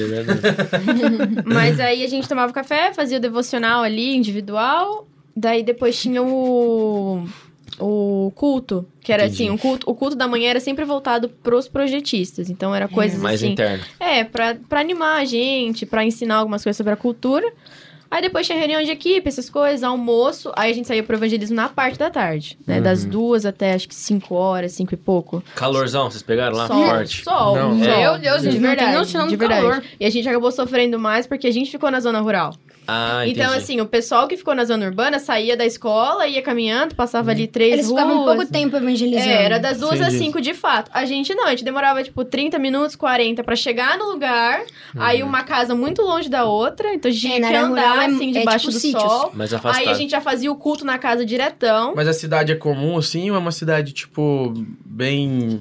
Mas 1.47 1.81
aí 1.81 2.05
a 2.05 2.09
gente 2.09 2.29
tomava 2.29 2.53
café, 2.53 2.93
fazia 2.93 3.19
o 3.19 3.21
devocional 3.21 3.83
ali, 3.83 4.15
individual. 4.17 5.07
Daí 5.37 5.63
depois 5.63 6.01
tinha 6.01 6.21
o, 6.23 7.25
o 7.79 8.33
culto, 8.35 8.85
que 9.01 9.13
era 9.13 9.27
Entendi. 9.27 9.45
assim, 9.45 9.55
o 9.55 9.59
culto, 9.59 9.89
o 9.91 9.95
culto 9.95 10.17
da 10.17 10.27
manhã 10.27 10.51
era 10.51 10.61
sempre 10.61 10.85
voltado 10.85 11.29
pros 11.29 11.69
projetistas. 11.69 12.51
Então 12.51 12.75
era 12.75 12.89
coisas 12.89 13.21
Mais 13.21 13.41
assim. 13.43 13.53
interno. 13.53 13.85
É, 14.01 14.25
pra, 14.25 14.57
pra 14.69 14.81
animar 14.81 15.21
a 15.21 15.25
gente, 15.25 15.87
pra 15.87 16.05
ensinar 16.05 16.37
algumas 16.37 16.63
coisas 16.65 16.77
sobre 16.77 16.93
a 16.93 16.97
cultura. 16.97 17.51
Aí 18.11 18.23
depois 18.23 18.47
tinha 18.47 18.59
reunião 18.59 18.83
de 18.83 18.91
equipe, 18.91 19.29
essas 19.29 19.51
coisas, 19.51 19.83
almoço. 19.83 20.51
Aí 20.57 20.71
a 20.71 20.75
gente 20.75 20.89
saía 20.89 21.03
pro 21.03 21.15
evangelismo 21.17 21.55
na 21.55 21.69
parte 21.69 21.99
da 21.99 22.09
tarde, 22.09 22.59
né? 22.67 22.81
Das 22.81 23.05
Uhum. 23.05 23.11
duas 23.11 23.45
até 23.45 23.75
acho 23.75 23.87
que 23.89 23.95
cinco 23.95 24.35
horas, 24.35 24.73
cinco 24.73 24.95
e 24.95 24.97
pouco. 24.97 25.43
Calorzão, 25.55 26.11
vocês 26.11 26.23
pegaram 26.23 26.57
lá? 26.57 26.67
Sol, 26.67 26.85
Forte. 26.87 27.23
sol, 27.25 27.55
Não, 27.57 27.79
sol. 27.79 27.87
é. 27.89 28.01
Meu 28.01 28.19
Deus, 28.19 28.43
de 28.43 28.59
não 28.59 28.69
verdade, 28.69 28.97
noção 28.97 29.25
do 29.27 29.31
de 29.31 29.37
verdade. 29.37 29.61
calor. 29.63 29.83
E 30.01 30.07
a 30.07 30.11
gente 30.11 30.29
acabou 30.29 30.51
sofrendo 30.51 30.99
mais 30.99 31.27
porque 31.27 31.47
a 31.47 31.53
gente 31.53 31.71
ficou 31.71 31.91
na 31.91 32.01
zona 32.01 32.21
rural. 32.21 32.55
Ah, 32.91 33.21
entendi. 33.27 33.39
Então, 33.41 33.53
assim, 33.53 33.81
o 33.83 33.87
pessoal 33.87 34.27
que 34.27 34.35
ficou 34.35 34.55
na 34.55 34.65
zona 34.65 34.87
urbana 34.87 35.19
saía 35.19 35.55
da 35.55 35.67
escola, 35.67 36.27
ia 36.27 36.41
caminhando, 36.41 36.95
passava 36.95 37.31
ali 37.33 37.47
três 37.47 37.75
Eles 37.75 37.87
ruas. 37.89 38.03
ficavam 38.03 38.25
pouco 38.25 38.47
tempo 38.51 38.75
evangelizando. 38.79 39.29
É, 39.29 39.43
era 39.45 39.59
das 39.59 39.79
duas 39.79 40.01
às 40.01 40.15
cinco 40.15 40.41
de 40.41 40.55
fato. 40.55 40.91
A 40.95 41.05
gente 41.05 41.35
não, 41.35 41.45
a 41.47 41.51
gente 41.51 41.65
demorava 41.65 42.03
tipo 42.03 42.25
30 42.25 42.59
minutos, 42.59 42.97
40 42.97 43.45
pra 43.45 43.55
chegar 43.55 43.99
no 43.99 44.07
lugar. 44.07 44.63
Aí 44.97 45.23
uma 45.23 45.43
casa 45.45 45.75
muito 45.75 46.01
longe 46.01 46.31
da 46.31 46.45
outra, 46.47 46.95
então 46.95 47.11
a 47.11 47.13
gente 47.13 47.27
É, 47.27 47.37
tinha 47.37 47.49
que 47.51 47.55
andar 47.57 47.69
rural 47.69 48.01
é- 48.01 48.07
assim 48.07 48.31
é 48.35 48.39
debaixo 48.39 48.61
tipo 48.69 48.73
do 48.73 48.81
sítios. 48.81 49.03
sol. 49.03 49.31
Mais 49.35 49.53
afastado. 49.53 49.83
Aí 49.87 49.89
a 49.91 49.95
gente 49.95 50.11
já 50.11 50.21
fazia 50.23 50.51
o 50.51 50.57
culto 50.57 50.85
na 50.85 50.97
casa 50.97 51.27
diretão. 51.27 51.93
Mas 51.95 52.09
a 52.09 52.15
cidade 52.15 52.53
é 52.53 52.57
comum, 52.57 52.97
assim, 52.97 53.29
ou 53.31 53.37
é 53.37 53.39
uma 53.39 53.53
cidade, 53.53 53.93
tipo, 53.93 54.55
bem... 54.85 55.61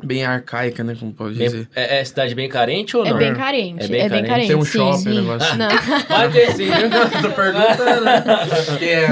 Bem 0.00 0.24
arcaica, 0.24 0.84
né? 0.84 0.96
Como 0.98 1.12
pode 1.12 1.34
dizer. 1.34 1.68
é, 1.74 1.98
é 2.00 2.04
cidade 2.04 2.32
bem 2.32 2.48
carente 2.48 2.96
ou 2.96 3.04
É 3.04 3.10
não? 3.10 3.18
bem 3.18 3.34
carente. 3.34 3.84
É 3.84 3.88
bem 3.88 4.00
É 4.00 4.02
bem 4.02 4.08
carente. 4.08 4.28
carente. 4.28 4.46
Tem 4.48 4.56
um 4.56 4.64
sim, 4.64 4.78
shopping, 4.78 4.98
sim. 4.98 5.10
um 5.10 5.14
negócio 5.22 5.48
assim. 5.48 5.58
Não. 5.58 5.68
Vai 6.16 6.30
ter 6.30 6.52
sim? 6.52 6.68
Tô 7.20 7.30
perguntando, 7.32 8.04
né? 8.04 8.24
É... 8.80 9.08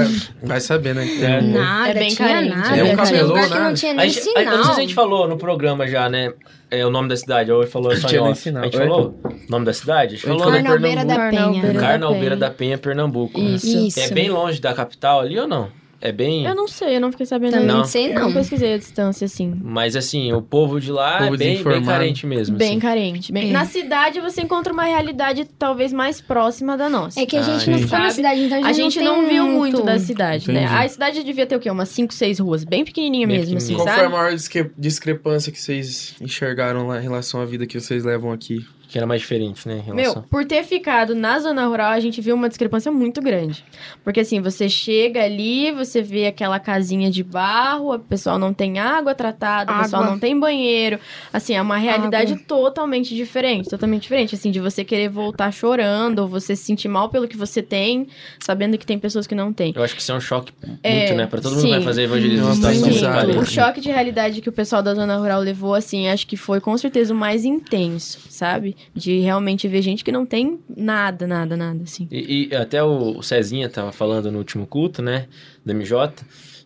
Vai 0.47 0.61
saber, 0.61 0.95
né? 0.95 1.05
Que 1.05 1.17
tem 1.19 1.33
É. 1.35 1.39
um- 1.39 1.51
Nada, 1.51 1.89
É 1.89 1.93
bem 1.93 2.15
carente, 2.15 2.55
nada. 2.55 2.77
é 2.77 2.83
lugar 3.23 3.43
que 3.43 3.49
Nada. 3.49 3.59
não 3.59 3.73
tinha 3.73 3.91
A 3.91 3.95
nem 3.95 4.09
gente, 4.09 4.23
sinal. 4.23 4.43
eu 4.43 4.57
não 4.57 4.63
sei 4.63 4.73
se 4.75 4.79
a 4.79 4.81
gente 4.83 4.93
falou 4.95 5.27
no 5.27 5.37
programa 5.37 5.85
já, 5.87 6.09
né? 6.09 6.31
É, 6.71 6.85
o 6.85 6.89
nome 6.89 7.09
da 7.09 7.15
cidade, 7.17 7.51
ou 7.51 7.61
ele 7.61 7.69
falou 7.71 7.95
só 7.95 8.09
em 8.09 8.17
off. 8.19 8.49
A 8.49 8.63
gente 8.63 8.77
falou 8.77 9.19
o 9.23 9.51
nome 9.51 9.65
da 9.65 9.73
cidade? 9.73 10.15
A 10.15 10.17
gente 10.17 10.25
A 10.25 10.29
falou, 10.37 10.51
né? 10.51 10.61
Carnalbeira 10.61 11.05
da 11.05 11.29
Penha. 11.29 11.73
Carnalbeira 11.73 12.35
da 12.37 12.49
Penha, 12.49 12.77
Pernambuco. 12.77 13.39
né? 13.41 13.51
Isso. 13.51 13.99
É 13.99 14.09
bem 14.11 14.29
longe 14.29 14.61
da 14.61 14.73
capital 14.73 15.19
ali 15.19 15.37
ou 15.39 15.47
não? 15.47 15.69
É 15.99 16.11
bem... 16.11 16.45
Eu 16.45 16.53
não 16.55 16.67
sei, 16.67 16.95
eu 16.95 17.01
não 17.01 17.11
fiquei 17.11 17.25
sabendo. 17.25 17.51
Também 17.53 17.67
Não. 17.67 17.77
não 17.77 17.83
sei, 17.85 18.11
Eu 18.11 18.15
não 18.15 18.21
não. 18.27 18.33
pesquisei 18.33 18.73
a 18.75 18.77
distância, 18.77 19.25
assim. 19.25 19.59
Mas 19.63 19.95
assim, 19.95 20.31
o 20.31 20.41
povo 20.41 20.79
de 20.79 20.91
lá 20.91 21.17
Povo 21.19 21.33
é 21.35 21.37
bem, 21.37 21.63
bem 21.63 21.83
carente 21.83 22.25
mesmo. 22.27 22.55
Bem 22.57 22.69
assim. 22.71 22.79
carente. 22.79 23.31
bem- 23.31 23.49
É. 23.49 23.51
Na 23.51 23.65
cidade 23.65 24.19
você 24.19 24.41
encontra 24.41 24.71
uma 24.71 24.83
realidade 24.83 25.45
talvez 25.57 25.91
mais 25.91 26.21
próxima 26.21 26.77
da 26.77 26.87
nossa. 26.89 27.19
É 27.19 27.25
que 27.25 27.35
a 27.35 27.39
Ah, 27.39 27.43
gente 27.43 27.67
não 27.69 27.73
entendi. 27.77 27.83
ficou 27.83 27.97
na 27.99 28.03
Sabe? 28.05 28.15
cidade, 28.15 28.41
então 28.41 28.63
A 28.65 28.73
gente 28.73 28.99
não, 29.01 29.21
tem 29.21 29.29
viu 29.29 29.47
muito 29.47 29.81
da 29.81 29.97
cidade, 29.97 30.51
né? 30.51 30.65
Entendi. 30.65 30.75
A 30.83 30.87
cidade 30.89 31.23
devia 31.23 31.45
ter 31.47 31.55
o 31.55 31.59
quê? 31.59 31.69
Umas 31.71 31.89
5, 31.89 32.13
6 32.13 32.39
ruas, 32.39 32.63
bem 32.63 32.85
pequenininha 32.85 33.25
Bem 33.27 33.39
mesmo, 33.39 33.57
assim, 33.57 33.73
pequenininha. 33.75 33.85
Qual 33.85 33.95
foi 33.95 34.05
a 34.05 34.09
sabe? 34.09 34.15
maior 34.23 34.35
discre- 34.35 34.71
discrepância 34.77 35.51
que 35.51 35.59
vocês 35.59 36.15
enxergaram 36.21 36.87
lá 36.87 36.99
em 36.99 37.03
relação 37.03 37.41
à 37.41 37.45
vida 37.45 37.65
que 37.65 37.79
vocês 37.79 38.03
levam 38.03 38.31
aqui? 38.31 38.65
Que 38.87 38.97
era 38.97 39.05
mais 39.05 39.21
diferente, 39.21 39.67
né? 39.67 39.83
Em 39.85 39.93
Meu, 39.93 39.95
relação... 39.95 40.23
por 40.23 40.45
ter 40.45 40.63
ficado 40.63 41.13
na 41.13 41.39
zona 41.39 41.65
rural, 41.65 41.91
a 41.91 41.99
gente 41.99 42.21
viu 42.21 42.35
uma 42.35 42.47
discrepância 42.47 42.91
muito 42.91 43.21
grande. 43.21 43.63
Porque 44.03 44.21
assim, 44.21 44.41
você 44.41 44.69
chega 44.69 45.23
ali, 45.23 45.71
você 45.71 46.01
vê 46.01 46.27
aquela 46.27 46.59
casinha 46.59 47.11
de 47.11 47.23
barro, 47.23 47.93
o 47.93 47.99
pessoal 47.99 48.39
não 48.39 48.53
tem 48.53 48.79
água 48.79 49.13
tratada, 49.13 49.73
o 49.73 49.79
pessoal 49.81 50.03
Água. 50.03 50.13
não 50.13 50.19
tem 50.19 50.39
banheiro. 50.39 50.99
Assim, 51.33 51.53
é 51.53 51.61
uma 51.61 51.77
realidade 51.77 52.35
totalmente 52.47 53.13
diferente, 53.13 53.69
totalmente 53.69 54.03
diferente. 54.03 54.35
Assim, 54.35 54.51
de 54.51 54.59
você 54.59 54.85
querer 54.85 55.09
voltar 55.09 55.51
chorando, 55.51 56.19
ou 56.19 56.27
você 56.27 56.55
se 56.55 56.63
sentir 56.63 56.87
mal 56.87 57.09
pelo 57.09 57.27
que 57.27 57.35
você 57.35 57.61
tem, 57.61 58.07
sabendo 58.39 58.77
que 58.77 58.85
tem 58.85 58.97
pessoas 58.97 59.27
que 59.27 59.35
não 59.35 59.51
têm. 59.51 59.73
Eu 59.75 59.83
acho 59.83 59.95
que 59.95 60.01
isso 60.01 60.11
é 60.11 60.15
um 60.15 60.21
choque 60.21 60.53
muito, 60.65 60.79
É, 60.83 61.13
né? 61.13 61.27
Pra 61.27 61.41
todo 61.41 61.55
mundo 61.55 61.63
que 61.63 61.69
vai 61.71 61.79
sim. 61.79 61.85
fazer 61.85 62.03
evangelismo 62.03 62.47
Muito. 62.47 62.61
muito. 62.61 63.39
O 63.39 63.45
choque 63.45 63.81
de 63.81 63.89
realidade 63.89 64.41
que 64.41 64.47
o 64.49 64.51
pessoal 64.51 64.81
da 64.81 64.93
zona 64.93 65.17
rural 65.17 65.41
levou, 65.41 65.73
assim, 65.73 66.07
acho 66.07 66.25
que 66.25 66.37
foi 66.37 66.61
com 66.61 66.77
certeza 66.77 67.13
o 67.13 67.17
mais 67.17 67.43
intenso, 67.43 68.19
sabe? 68.29 68.76
De 68.93 69.19
realmente 69.19 69.67
ver 69.67 69.81
gente 69.81 70.03
que 70.03 70.11
não 70.11 70.25
tem 70.25 70.59
nada, 70.75 71.25
nada, 71.27 71.55
nada, 71.55 71.83
assim. 71.83 72.07
E, 72.11 72.49
e 72.51 72.55
até 72.55 72.83
o, 72.83 73.21
Cezinha 73.21 73.69
tava 73.69 73.91
falando 73.91 74.31
no 74.31 74.37
último 74.37 74.65
culto, 74.65 75.01
né? 75.01 75.27
Do 75.65 75.73
MJ. 75.73 76.13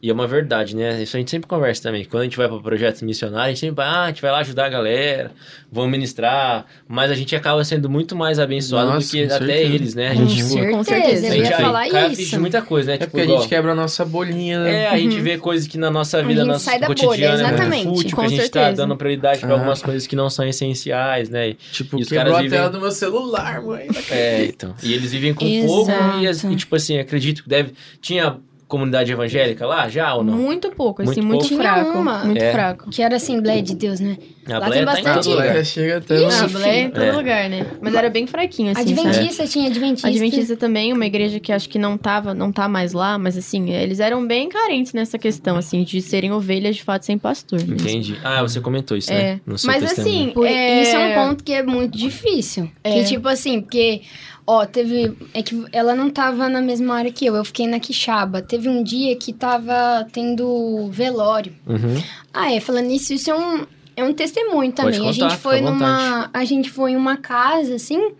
E 0.03 0.09
é 0.09 0.13
uma 0.13 0.25
verdade, 0.25 0.75
né? 0.75 1.03
Isso 1.03 1.15
a 1.15 1.19
gente 1.19 1.29
sempre 1.29 1.47
conversa 1.47 1.83
também. 1.83 2.03
Quando 2.05 2.21
a 2.21 2.23
gente 2.23 2.35
vai 2.35 2.47
para 2.47 2.57
projetos 2.59 3.03
missionários, 3.03 3.45
a 3.45 3.49
gente 3.49 3.59
sempre 3.59 3.75
vai, 3.75 3.85
ah, 3.85 4.03
a 4.05 4.07
gente 4.07 4.21
vai 4.21 4.31
lá 4.31 4.39
ajudar 4.39 4.65
a 4.65 4.69
galera, 4.69 5.31
vamos 5.71 5.91
ministrar. 5.91 6.65
Mas 6.87 7.11
a 7.11 7.13
gente 7.13 7.35
acaba 7.35 7.63
sendo 7.63 7.87
muito 7.87 8.15
mais 8.15 8.39
abençoado 8.39 8.87
do 8.89 8.93
Nossa, 8.95 9.11
que 9.11 9.27
com 9.27 9.33
até 9.35 9.45
certeza. 9.45 9.73
eles, 9.75 9.93
né? 9.93 10.07
A 10.07 10.15
Com 10.15 10.25
gente, 10.27 10.35
tipo, 10.37 10.49
certeza, 10.49 10.71
com 10.77 10.83
certeza. 10.83 11.25
a 11.25 11.29
eu 11.29 11.33
gente 11.33 11.49
ia 11.51 11.57
aí 11.57 11.63
falar 11.63 11.89
cai 11.89 12.05
a 12.05 12.09
ficha 12.09 12.21
isso. 12.23 12.39
muita 12.39 12.61
coisa, 12.63 12.87
né? 12.87 12.93
É 12.95 12.97
Tipo, 12.97 13.11
porque 13.11 13.21
a 13.21 13.23
igual- 13.25 13.39
gente 13.41 13.49
quebra 13.49 13.71
a 13.71 13.75
nossa 13.75 14.03
bolinha, 14.03 14.59
né? 14.63 14.83
É, 14.85 14.87
a 14.89 14.97
gente 14.97 15.19
vê 15.21 15.37
coisas 15.37 15.67
que 15.67 15.77
na 15.77 15.91
nossa 15.91 16.21
vida, 16.23 16.41
gente 16.41 16.47
nossa 16.47 16.65
sai 16.65 16.79
da 16.79 16.87
bolha, 16.87 17.03
cotidiana, 17.05 17.33
é 17.33 17.37
muito 17.43 17.53
exatamente, 17.53 17.83
fútil, 17.83 18.15
com 18.15 18.21
que 18.21 18.25
a 18.25 18.29
gente 18.29 18.49
tá 18.49 18.59
certeza. 18.59 18.75
dando 18.81 18.97
prioridade 18.97 19.39
para 19.41 19.49
Ah. 19.49 19.53
algumas 19.53 19.81
coisas 19.83 20.07
que 20.07 20.15
não 20.15 20.31
são 20.31 20.47
essenciais, 20.47 21.29
né? 21.29 21.49
E- 21.49 21.53
Tipo, 21.53 21.99
E 21.99 22.01
os 22.01 22.09
quebrou 22.09 22.23
caras 22.25 22.39
a 22.39 22.41
vivem- 22.41 22.57
tela 22.57 22.69
do 22.71 22.81
meu 22.81 22.91
celular, 22.91 23.61
mãe. 23.61 23.87
É, 24.09 24.45
então. 24.45 24.73
E 24.81 24.93
eles 24.93 25.11
vivem 25.11 25.33
com 25.33 25.45
Exato. 25.45 25.67
pouco 25.67 26.51
e, 26.51 26.55
tipo 26.55 26.75
assim, 26.75 26.97
acredito 26.97 27.43
que 27.43 27.49
deve. 27.49 27.73
Tinha 28.01 28.37
comunidade 28.71 29.11
evangélica 29.11 29.65
lá 29.67 29.89
já 29.89 30.13
ou 30.15 30.23
não? 30.23 30.33
Muito 30.37 30.71
pouco, 30.71 31.01
assim, 31.01 31.21
Muito 31.21 31.27
muito, 31.27 31.39
pouco? 31.49 31.55
Tinha 31.61 31.73
fraco. 31.83 31.99
uma. 31.99 32.23
Muito 32.23 32.41
É. 32.41 32.51
fraco. 32.53 32.89
Que 32.89 33.01
era 33.03 33.17
Assembleia 33.17 33.61
de 33.61 33.75
Deus, 33.75 33.99
né? 33.99 34.17
A 34.47 34.57
Lá 34.57 34.65
Bleia 34.67 34.85
tem 34.85 34.85
tá 34.85 34.91
bastante- 35.03 35.23
todo 35.25 35.35
lugar. 35.35 35.55
É, 35.55 35.63
chega 35.63 35.97
até 35.97 36.15
Ixi, 36.15 36.41
lá. 36.41 36.47
Blé 36.47 36.79
em 36.81 36.89
todo 36.89 37.03
É. 37.03 37.11
lugar, 37.11 37.49
né? 37.49 37.67
Mas 37.79 37.93
era 37.93 38.09
bem 38.09 38.25
fraquinho, 38.25 38.71
assim, 38.71 38.95
sabe? 38.95 39.07
Adventista, 39.07 39.47
tinha 39.47 39.67
Adventista. 39.69 40.07
Adventista 40.07 40.57
também, 40.57 40.91
uma 40.93 41.05
igreja 41.05 41.39
que 41.39 41.51
acho 41.51 41.69
que 41.69 41.77
não 41.77 41.95
tava, 41.97 42.33
não 42.33 42.51
tá 42.51 42.67
mais 42.67 42.93
lá, 42.93 43.17
mas 43.19 43.37
assim, 43.37 43.69
eles 43.71 43.99
eram 43.99 44.25
bem 44.25 44.49
carentes 44.49 44.93
nessa 44.93 45.19
questão, 45.19 45.57
assim, 45.57 45.83
de 45.83 46.01
serem 46.01 46.31
ovelhas 46.31 46.77
de 46.77 46.83
fato 46.83 47.05
sem 47.05 47.17
pastor. 47.19 47.59
mesmo. 47.59 47.75
Entendi. 47.75 48.17
Ah, 48.23 48.41
você 48.41 48.59
comentou 48.61 48.97
isso, 48.97 49.11
É. 49.11 49.15
né? 49.33 49.41
No 49.45 49.57
seu 49.57 49.67
Mas 49.69 49.83
testemunho. 49.83 50.15
assim, 50.23 50.29
Por- 50.33 50.47
é... 50.47 50.81
Isso 50.81 50.95
é 50.95 51.07
um 51.09 51.27
ponto 51.27 51.43
que 51.43 51.53
é 51.53 51.61
muito 51.63 51.97
difícil. 51.97 52.69
É. 52.83 52.93
Que, 52.93 53.03
tipo 53.05 53.27
assim, 53.27 53.61
porque, 53.61 54.01
ó, 54.45 54.65
teve. 54.65 55.15
É 55.33 55.41
que 55.41 55.65
ela 55.71 55.95
não 55.95 56.09
tava 56.09 56.49
na 56.49 56.61
mesma 56.61 56.95
área 56.95 57.11
que 57.11 57.25
eu, 57.25 57.35
eu 57.35 57.45
fiquei 57.45 57.67
na 57.67 57.79
Quixaba. 57.79 58.41
Teve 58.41 58.69
um 58.69 58.83
dia 58.83 59.15
que 59.15 59.33
tava 59.33 60.07
tendo 60.11 60.89
velório. 60.91 61.53
Uhum. 61.65 62.01
Ah, 62.33 62.51
é, 62.53 62.59
falando 62.59 62.87
nisso, 62.87 63.13
isso 63.13 63.29
é 63.29 63.35
um, 63.35 63.65
é 63.95 64.03
um 64.03 64.13
testemunho 64.13 64.71
também. 64.71 64.95
a 64.95 64.99
contar, 64.99 65.11
gente 65.13 65.29
fica 65.31 65.37
foi 65.37 65.61
numa. 65.61 66.29
A 66.33 66.45
gente 66.45 66.69
foi 66.69 66.91
em 66.91 66.95
uma 66.95 67.17
casa, 67.17 67.75
assim. 67.75 68.13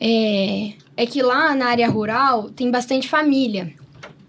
É, 0.00 0.72
é 0.96 1.06
que 1.06 1.22
lá 1.22 1.54
na 1.54 1.66
área 1.66 1.88
rural 1.88 2.50
tem 2.50 2.70
bastante 2.70 3.08
família. 3.08 3.72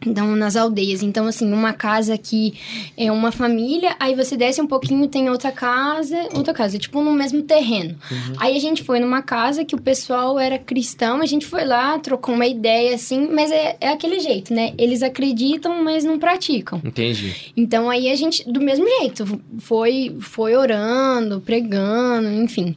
Então, 0.06 0.36
nas 0.36 0.56
aldeias. 0.56 1.02
Então, 1.02 1.28
assim, 1.28 1.52
uma 1.52 1.74
casa 1.74 2.18
que 2.18 2.54
é 2.98 3.12
uma 3.12 3.32
família, 3.32 3.96
aí 4.00 4.16
você 4.16 4.38
desce 4.38 4.62
um 4.62 4.68
pouquinho, 4.68 5.08
tem 5.08 5.30
outra 5.30 5.52
casa, 5.52 6.30
outra 6.34 6.54
casa, 6.54 6.78
tipo 6.78 7.02
no 7.02 7.14
mesmo 7.14 7.42
terreno. 7.42 7.96
Aí 8.38 8.56
a 8.56 8.60
gente 8.60 8.84
foi 8.84 9.00
numa 9.00 9.22
casa 9.22 9.66
que 9.66 9.76
o 9.76 9.82
pessoal 9.82 10.40
era 10.40 10.58
cristão, 10.58 11.22
a 11.22 11.26
gente 11.26 11.46
foi 11.46 11.66
lá, 11.66 11.98
trocou 12.00 12.36
uma 12.36 12.46
ideia, 12.46 12.96
assim, 12.96 13.28
mas 13.32 13.52
é, 13.52 13.78
é 13.80 13.90
aquele 13.90 14.20
jeito, 14.20 14.54
né? 14.54 14.74
Eles 14.78 15.02
acreditam, 15.02 15.84
mas 15.84 16.04
não 16.04 16.20
praticam. 16.20 16.82
Entendi. 16.84 17.36
Então 17.56 17.90
aí 17.90 18.10
a 18.10 18.16
gente, 18.16 18.50
do 18.50 18.62
mesmo 18.62 18.86
jeito, 19.00 19.40
foi, 19.60 20.16
foi 20.20 20.56
orando, 20.56 21.42
pregando, 21.42 22.30
enfim. 22.30 22.76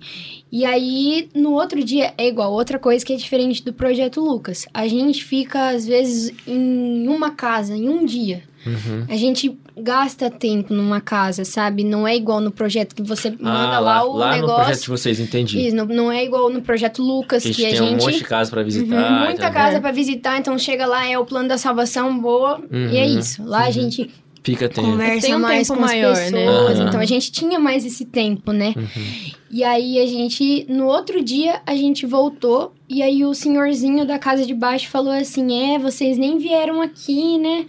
E 0.51 0.65
aí, 0.65 1.29
no 1.35 1.53
outro 1.53 1.83
dia, 1.85 2.13
é 2.17 2.27
igual, 2.27 2.53
outra 2.53 2.79
coisa 2.79 3.05
que 3.05 3.13
é 3.13 3.17
diferente 3.17 3.63
do 3.65 3.73
Projeto 3.73 4.21
Lucas. 4.21 4.67
A 4.73 4.89
gente 4.89 5.23
fica, 5.23 5.69
às 5.71 5.87
vezes, 5.87 6.33
em 6.47 7.07
uma 7.07 7.31
casa, 7.33 7.77
em 7.77 7.89
um 7.89 8.05
dia. 8.05 8.43
Uhum. 8.67 9.05
A 9.09 9.17
gente 9.17 9.57
gasta 9.77 10.29
tempo 10.31 10.75
numa 10.75 11.01
casa, 11.01 11.45
sabe? 11.45 11.85
Não 11.85 12.09
é 12.09 12.17
igual 12.17 12.41
no 12.41 12.51
projeto 12.51 12.95
que 12.95 13.03
você 13.03 13.31
manda 13.31 13.77
Ah, 13.77 13.79
lá, 13.79 14.03
lá, 14.03 14.05
o 14.05 14.17
lá 14.17 14.37
no 14.37 14.45
projeto 14.47 14.57
de 14.65 14.67
negócio. 14.71 14.91
vocês, 14.97 15.21
entendi. 15.21 15.67
Isso, 15.67 15.77
não, 15.77 15.85
não 15.87 16.11
é 16.13 16.25
igual 16.25 16.51
no 16.51 16.61
Projeto 16.61 17.01
Lucas, 17.03 17.43
Que 17.45 17.51
a 17.51 17.55
que 17.55 17.63
gente 17.63 17.75
a 17.75 17.79
tem 17.79 17.87
um 17.87 17.91
gente... 17.93 18.03
monte 18.05 18.19
de 18.19 18.25
casa 18.25 18.51
pra 18.51 18.63
visitar. 18.63 18.97
Uhum, 18.97 19.17
e 19.23 19.25
muita 19.27 19.43
tal. 19.43 19.53
casa 19.53 19.77
É. 19.77 19.81
pra 19.81 19.93
visitar, 19.93 20.39
então 20.39 20.59
chega 20.59 20.87
lá, 20.87 21.07
é 21.07 21.17
o 21.19 21.25
plano 21.25 21.49
da 21.49 21.57
salvação 21.59 22.19
boa, 22.19 22.61
e 22.71 22.97
é 22.97 23.07
Uhum, 23.07 23.19
isso. 23.19 23.43
Lá 23.45 23.65
a 23.67 23.71
gente 23.71 24.11
Fica 24.43 24.69
tempo. 24.69 24.89
conversa 24.91 25.27
Tem 25.27 25.37
um 25.37 25.39
mais 25.39 25.69
tempo 25.69 25.79
com 25.79 25.85
as 25.85 25.91
maior, 25.93 26.15
pessoas. 26.15 26.79
né? 26.79 26.85
Então 26.89 27.01
a 27.01 27.05
gente 27.05 27.31
tinha 27.31 27.59
mais 27.61 27.85
esse 27.85 28.05
tempo, 28.07 28.51
né? 28.53 28.75
Uhum. 28.77 29.31
E 29.51 29.65
aí 29.65 29.99
a 29.99 30.07
gente, 30.07 30.67
no 30.69 30.87
outro 30.87 31.23
dia, 31.23 31.61
a 31.67 31.75
gente 31.75 32.07
voltou. 32.07 32.73
E 32.89 33.03
aí 33.03 33.25
o 33.25 33.35
senhorzinho 33.35 34.07
da 34.07 34.19
casa 34.19 34.45
de 34.45 34.55
baixo 34.55 34.89
falou 34.89 35.13
assim: 35.13 35.75
É, 35.75 35.79
vocês 35.79 36.19
nem 36.19 36.39
vieram 36.39 36.81
aqui, 36.83 37.39
né? 37.39 37.67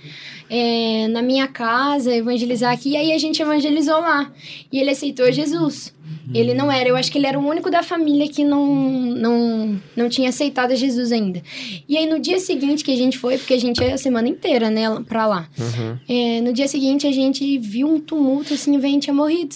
É, 0.49 1.07
na 1.07 1.21
minha 1.21 1.47
casa, 1.47 2.13
evangelizar 2.13 2.73
aqui. 2.73 2.89
E 2.91 2.97
aí 2.97 3.13
a 3.13 3.17
gente 3.17 3.41
evangelizou 3.41 3.99
lá. 3.99 4.31
E 4.71 4.79
ele 4.79 4.89
aceitou 4.89 5.31
Jesus. 5.31 5.93
Ele 6.33 6.53
não 6.53 6.71
era, 6.71 6.87
eu 6.87 6.95
acho 6.95 7.11
que 7.11 7.17
ele 7.17 7.25
era 7.25 7.39
o 7.39 7.45
único 7.45 7.71
da 7.71 7.81
família 7.81 8.27
que 8.27 8.43
não, 8.43 8.65
não, 8.67 9.81
não 9.95 10.09
tinha 10.09 10.29
aceitado 10.29 10.75
Jesus 10.75 11.11
ainda. 11.11 11.41
E 11.87 11.97
aí 11.97 12.05
no 12.05 12.19
dia 12.19 12.39
seguinte 12.39 12.83
que 12.83 12.91
a 12.91 12.95
gente 12.95 13.17
foi, 13.17 13.37
porque 13.37 13.53
a 13.53 13.59
gente 13.59 13.81
ia 13.81 13.95
a 13.95 13.97
semana 13.97 14.27
inteira, 14.27 14.69
né, 14.69 14.83
pra 15.07 15.25
lá. 15.25 15.49
Uhum. 15.57 15.97
É, 16.07 16.41
no 16.41 16.53
dia 16.53 16.67
seguinte 16.67 17.07
a 17.07 17.11
gente 17.11 17.57
viu 17.57 17.87
um 17.87 17.99
tumulto 17.99 18.53
assim, 18.53 18.77
o 18.77 18.79
velho 18.79 18.99
tinha 18.99 19.13
morrido. 19.13 19.55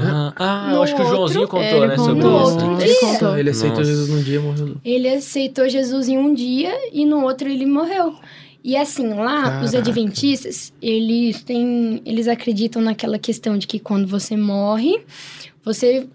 Ah, 0.00 0.32
ah, 0.36 0.72
eu 0.72 0.82
acho 0.82 0.94
que 0.94 1.00
o 1.00 1.04
outro- 1.04 1.16
Joãozinho 1.16 1.48
contou, 1.48 1.62
É, 1.64 1.76
ele 1.76 1.86
né, 1.88 1.96
contou. 1.96 2.04
sobre 2.06 2.22
No 2.24 2.36
isso. 2.36 2.50
outro 2.50 2.70
né? 2.70 2.76
dia. 2.76 2.86
Ele 2.86 2.94
contou. 3.00 3.38
Ele 3.38 3.50
aceitou 3.50 3.78
Nossa. 3.78 3.90
Jesus 3.90 4.08
num 4.10 4.22
dia 4.22 4.36
e 4.36 4.38
morreu. 4.38 4.76
Ele 4.84 5.08
aceitou 5.08 5.68
Jesus 5.68 6.08
em 6.08 6.18
um 6.18 6.34
dia 6.34 6.72
e 6.92 7.04
no 7.06 7.22
outro 7.22 7.48
ele 7.48 7.66
morreu. 7.66 8.14
E 8.64 8.76
assim, 8.76 9.14
lá, 9.14 9.60
os 9.62 9.70
Caraca. 9.70 9.78
adventistas, 9.78 10.72
eles 10.82 11.42
têm. 11.42 12.02
Eles 12.04 12.26
acreditam 12.28 12.82
naquela 12.82 13.18
questão 13.18 13.56
de 13.56 13.66
que 13.66 13.78
quando 13.78 14.06
você 14.06 14.36
morre, 14.36 15.00
você. 15.64 16.06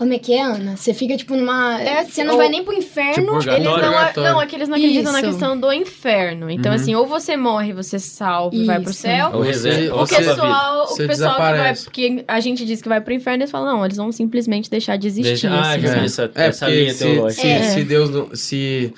Como 0.00 0.14
é 0.14 0.18
que 0.18 0.32
é, 0.32 0.40
Ana? 0.42 0.78
Você 0.78 0.94
fica, 0.94 1.14
tipo, 1.14 1.36
numa. 1.36 1.78
É, 1.78 2.06
você 2.06 2.24
não 2.24 2.32
ou- 2.32 2.38
vai 2.38 2.48
nem 2.48 2.64
pro 2.64 2.72
inferno. 2.72 3.38
Tipo, 3.38 3.52
Eles 3.52 3.64
não, 3.66 3.76
não, 4.16 4.40
é 4.40 4.46
que 4.46 4.56
eles 4.56 4.66
não 4.66 4.78
acreditam 4.78 5.12
na 5.12 5.20
Isso. 5.20 5.28
questão 5.28 5.60
do 5.60 5.70
inferno. 5.70 6.48
Então, 6.50 6.72
assim, 6.72 6.94
ou 6.94 7.06
você 7.06 7.36
morre, 7.36 7.74
você 7.74 7.98
salva 7.98 8.56
e 8.56 8.64
vai 8.64 8.80
pro 8.80 8.94
céu. 8.94 9.28
Ou 9.34 9.42
reserva, 9.42 9.94
O 9.94 9.98
ou 9.98 10.06
vida. 10.06 10.16
pessoal, 10.24 10.84
o 10.84 10.86
pessoal 10.86 10.88
que, 10.94 10.96
vai, 11.06 11.06
desaparece. 11.08 11.90
que 11.90 12.24
a 12.26 12.40
gente 12.40 12.64
diz 12.64 12.80
que 12.80 12.88
vai 12.88 12.98
pro 13.02 13.12
inferno, 13.12 13.42
eles 13.42 13.50
falam, 13.50 13.76
não, 13.76 13.84
eles 13.84 13.98
vão 13.98 14.10
simplesmente 14.10 14.70
deixar 14.70 14.96
de 14.96 15.06
existir. 15.06 15.28
Deixa- 15.28 15.50
ah, 15.50 15.74
assim, 15.74 16.04
essa, 16.06 16.30
É, 16.34 16.46
essa 16.46 16.64
porque 16.64 16.80
linha 16.80 16.94
se, 16.94 17.04
teológica. 17.04 17.42
se, 17.42 17.48
É. 17.48 17.62
se 17.64 17.84
Deus 17.84 18.08
não, 18.08 18.34
se 18.34 18.94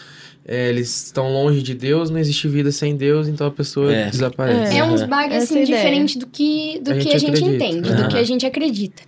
é, 0.47 0.69
eles 0.69 1.07
estão 1.07 1.33
longe 1.33 1.65
de 1.65 1.75
Deus, 1.75 2.11
não 2.11 2.19
existe 2.21 2.47
vida 2.47 2.71
sem 2.71 2.95
Deus, 2.95 3.27
então 3.27 3.49
a 3.49 3.51
pessoa 3.51 3.93
É. 3.93 4.09
desaparece. 4.09 4.77
É 4.79 4.85
uns 4.85 5.03
Aham. 5.03 5.09
bugs 5.25 5.43
assim, 5.43 5.63
é 5.63 5.65
diferente 5.65 6.17
do 6.17 6.29
que, 6.29 6.79
do 6.81 6.93
A 6.93 6.95
que 6.95 7.01
gente 7.01 7.17
a 7.17 7.19
gente 7.19 7.31
acredita. 7.43 7.65
entende, 7.65 7.89
do 7.89 8.03
Aham. 8.03 8.09
que 8.09 8.17
a 8.19 8.23
gente 8.25 8.47
acredita. 8.47 9.03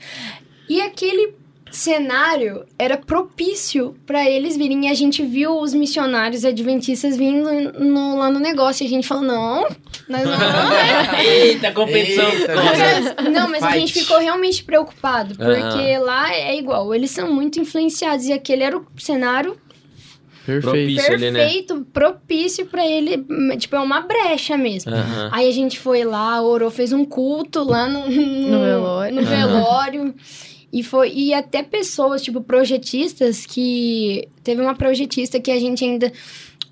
E 0.68 0.80
aquele 0.80 1.34
cenário 1.76 2.64
era 2.78 2.96
propício 2.96 3.94
para 4.06 4.28
eles 4.28 4.56
virem. 4.56 4.86
E 4.86 4.90
a 4.90 4.94
gente 4.94 5.24
viu 5.24 5.58
os 5.60 5.74
missionários 5.74 6.44
adventistas 6.44 7.16
vindo 7.16 7.48
no- 7.80 8.16
lá 8.16 8.30
no 8.30 8.38
negócio. 8.38 8.84
E 8.84 8.86
a 8.86 8.90
gente 8.90 9.06
falou: 9.06 9.22
não, 9.24 9.62
nós 10.08 10.24
não 10.24 10.36
vamos 10.38 10.68
ver. 11.18 11.26
Eita, 11.26 11.72
competição. 11.72 12.28
Eita. 12.28 12.54
Mas- 12.54 13.32
Não, 13.32 13.48
mas 13.48 13.62
a 13.62 13.68
Fight. 13.72 13.80
gente 13.80 13.92
ficou 14.04 14.18
realmente 14.18 14.62
preocupado, 14.64 15.34
porque 15.36 15.98
lá 15.98 16.32
é 16.32 16.56
igual, 16.56 16.94
eles 16.94 17.10
são 17.10 17.32
muito 17.32 17.58
influenciados 17.60 18.26
e 18.26 18.32
aquele 18.32 18.62
era 18.62 18.76
o 18.78 18.86
cenário 18.98 19.56
Perfeito. 20.46 20.68
Propício 20.70 21.12
ali, 21.14 21.30
né? 21.30 21.40
perfeito, 21.40 21.86
propício 21.90 22.66
pra 22.66 22.86
ele, 22.86 23.24
tipo, 23.58 23.76
é 23.76 23.80
uma 23.80 24.02
brecha 24.02 24.58
mesmo. 24.58 24.92
Aham. 24.92 25.30
Aí 25.32 25.48
a 25.48 25.52
gente 25.52 25.78
foi 25.78 26.04
lá, 26.04 26.42
orou, 26.42 26.70
fez 26.70 26.92
um 26.92 27.02
culto 27.02 27.64
lá 27.64 27.88
no, 27.88 28.00
no, 28.10 28.60
velório. 28.62 29.14
no 29.16 29.22
velório. 29.22 30.14
E 30.74 30.82
foi 30.82 31.12
e 31.14 31.32
até 31.32 31.62
pessoas, 31.62 32.20
tipo, 32.20 32.40
projetistas 32.40 33.46
que 33.46 34.26
teve 34.42 34.60
uma 34.60 34.74
projetista 34.74 35.38
que 35.38 35.52
a 35.52 35.60
gente 35.60 35.84
ainda 35.84 36.12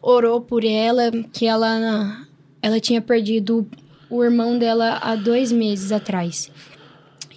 orou 0.03 0.41
por 0.41 0.65
ela, 0.65 1.13
que 1.33 1.47
ela 1.47 2.27
ela 2.61 2.81
tinha 2.81 3.01
perdido 3.01 3.65
o 4.11 4.25
irmão 4.25 4.59
dela 4.59 4.99
há 5.01 5.15
dois 5.15 5.53
meses 5.53 5.93
atrás. 5.93 6.51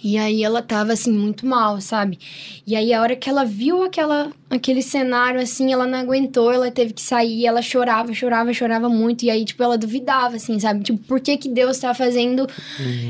E 0.02 0.18
aí 0.18 0.42
ela 0.42 0.62
tava 0.62 0.92
assim 0.92 1.12
muito 1.12 1.46
mal, 1.46 1.80
sabe? 1.80 2.18
E 2.66 2.76
aí 2.76 2.92
a 2.92 3.00
hora 3.00 3.16
que 3.16 3.28
ela 3.28 3.44
viu 3.44 3.82
aquela 3.82 4.30
aquele 4.48 4.80
cenário 4.80 5.40
assim, 5.40 5.72
ela 5.72 5.86
não 5.86 5.98
aguentou, 5.98 6.52
ela 6.52 6.70
teve 6.70 6.92
que 6.92 7.02
sair, 7.02 7.46
ela 7.46 7.60
chorava, 7.60 8.14
chorava, 8.14 8.52
chorava 8.52 8.88
muito 8.88 9.24
e 9.24 9.30
aí 9.30 9.44
tipo 9.44 9.62
ela 9.62 9.76
duvidava 9.76 10.36
assim, 10.36 10.58
sabe? 10.60 10.84
Tipo, 10.84 10.98
por 11.06 11.20
que 11.20 11.36
que 11.36 11.48
Deus 11.48 11.78
tá 11.78 11.92
fazendo 11.92 12.46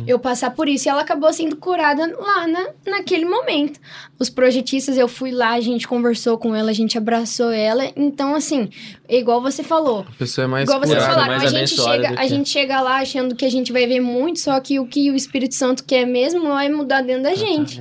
eu 0.07 0.19
passar 0.19 0.51
por 0.51 0.69
isso? 0.69 0.89
E 0.89 0.91
ela 0.91 1.03
acabou 1.03 1.33
sendo 1.33 1.57
curada 1.57 2.07
lá 2.19 2.47
na, 2.47 2.69
naquele 2.87 3.25
momento. 3.27 3.79
Os 4.19 4.31
projetistas, 4.31 4.97
eu 4.97 5.09
fui 5.09 5.31
lá, 5.31 5.53
a 5.53 5.61
gente 5.61 5.87
conversou 5.87 6.39
com 6.39 6.55
ela, 6.55 6.71
a 6.71 6.75
gente 6.75 6.97
abraçou 6.97 7.51
ela. 7.51 7.91
Então 7.95 8.35
assim, 8.35 8.71
é 9.09 9.19
igual 9.19 9.43
você 9.43 9.63
falou, 9.63 10.07
A 10.09 10.19
pessoa 10.19 10.45
é 10.47 10.49
mais 10.49 10.65
Igual 10.65 10.81
vocês 10.81 10.99
curada, 10.99 11.15
falaram, 11.15 11.39
mais 11.39 11.55
a 11.55 11.59
gente, 11.59 11.77
chega, 11.77 12.21
a 12.21 12.27
gente 12.27 12.49
chega 12.49 12.81
lá 12.81 12.97
achando 13.01 13.35
que 13.35 13.45
a 13.45 13.51
gente 13.51 13.73
vai 13.73 13.87
ver 13.87 14.01
muito, 14.01 14.41
só 14.41 14.59
que 14.61 14.79
o 14.79 14.87
que 14.87 15.11
o 15.11 15.15
Espírito 15.15 15.55
Santo 15.55 15.85
quer 15.85 16.07
mesmo 16.07 16.49
é 16.59 16.69
mudar 16.69 17.03
dentro 17.03 17.25
da 17.25 17.35
gente. 17.35 17.81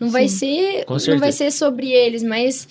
Não 0.00 0.08
vai 0.08 0.28
ser, 0.28 0.84
Com 0.86 0.96
não 1.08 1.18
vai 1.18 1.32
ser 1.32 1.50
sobre 1.50 1.90
eles, 1.90 2.22
mas 2.22 2.66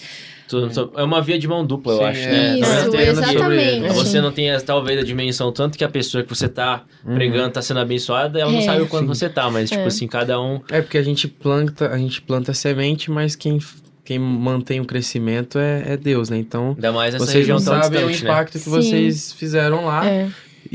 É 0.95 1.03
uma 1.03 1.21
via 1.21 1.39
de 1.39 1.47
mão 1.47 1.65
dupla, 1.65 1.93
eu 1.93 1.97
Sim, 1.99 2.03
acho, 2.05 2.19
é. 2.19 2.31
né? 2.31 2.59
Isso, 2.59 2.81
Talvez 2.83 3.09
exatamente. 3.09 3.93
Você 3.93 4.21
não 4.21 4.31
tem 4.31 4.59
talvez 4.59 4.99
a 4.99 5.03
dimensão 5.03 5.51
tanto 5.51 5.77
que 5.77 5.83
a 5.83 5.89
pessoa 5.89 6.23
que 6.23 6.29
você 6.29 6.47
tá 6.47 6.83
pregando 7.03 7.51
tá 7.51 7.61
sendo 7.61 7.79
abençoada, 7.79 8.39
ela 8.39 8.51
não 8.51 8.59
É. 8.59 8.63
sabe 8.63 8.81
o 8.81 8.87
quanto 8.87 9.03
Sim. 9.03 9.07
você 9.07 9.29
tá, 9.29 9.49
mas 9.49 9.69
tipo 9.69 9.81
É. 9.83 9.87
assim, 9.87 10.07
cada 10.07 10.39
um. 10.39 10.59
É 10.71 10.81
porque 10.81 10.97
a 10.97 11.03
gente 11.03 11.27
planta, 11.27 11.89
a 11.89 11.97
gente 11.97 12.21
planta 12.21 12.53
semente, 12.53 13.09
mas 13.09 13.35
quem, 13.35 13.59
quem 14.03 14.19
mantém 14.19 14.79
o 14.79 14.85
crescimento 14.85 15.57
é, 15.57 15.93
é 15.93 15.97
Deus, 15.97 16.29
né? 16.29 16.37
Então, 16.37 16.69
Ainda 16.75 16.91
mais 16.91 17.15
essa 17.15 17.25
vocês 17.25 17.37
região 17.39 17.57
não 17.57 17.63
sabem 17.65 18.03
o 18.03 18.07
né? 18.07 18.13
impacto 18.13 18.53
que 18.53 18.59
Sim. 18.59 18.69
vocês 18.69 19.33
fizeram 19.33 19.85
lá. 19.85 20.03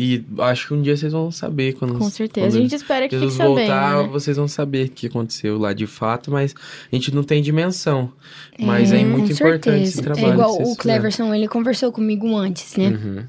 É, 0.00 0.02
E 0.02 0.24
acho 0.38 0.68
que 0.68 0.74
um 0.74 0.80
dia 0.82 0.96
vocês 0.96 1.12
vão 1.12 1.30
saber 1.30 1.74
quando 1.74 1.94
com 1.98 2.08
certeza. 2.10 2.46
quando 2.48 2.56
A 2.56 2.60
gente 2.60 2.74
espera 2.74 3.08
que 3.08 3.14
Jesus 3.16 3.34
fique 3.34 3.44
sabendo, 3.46 3.58
voltar, 3.68 4.02
né? 4.02 4.08
vocês 4.08 4.36
vão 4.36 4.48
saber 4.48 4.86
o 4.86 4.90
que 4.90 5.06
aconteceu 5.08 5.58
lá 5.58 5.72
de 5.72 5.86
fato, 5.86 6.30
mas 6.30 6.54
a 6.90 6.94
gente 6.94 7.14
não 7.14 7.22
tem 7.22 7.42
dimensão. 7.42 8.12
Mas 8.58 8.92
é, 8.92 8.98
com 9.00 9.04
muito 9.06 9.32
importante 9.32 9.82
esse 9.84 10.02
trabalho. 10.02 10.26
É 10.26 10.30
igual 10.30 10.62
o 10.62 10.76
Cleverson, 10.76 11.34
ele 11.34 11.48
conversou 11.48 11.92
comigo 11.92 12.34
antes, 12.36 12.76
né? 12.76 12.88
Uhum. 12.88 13.24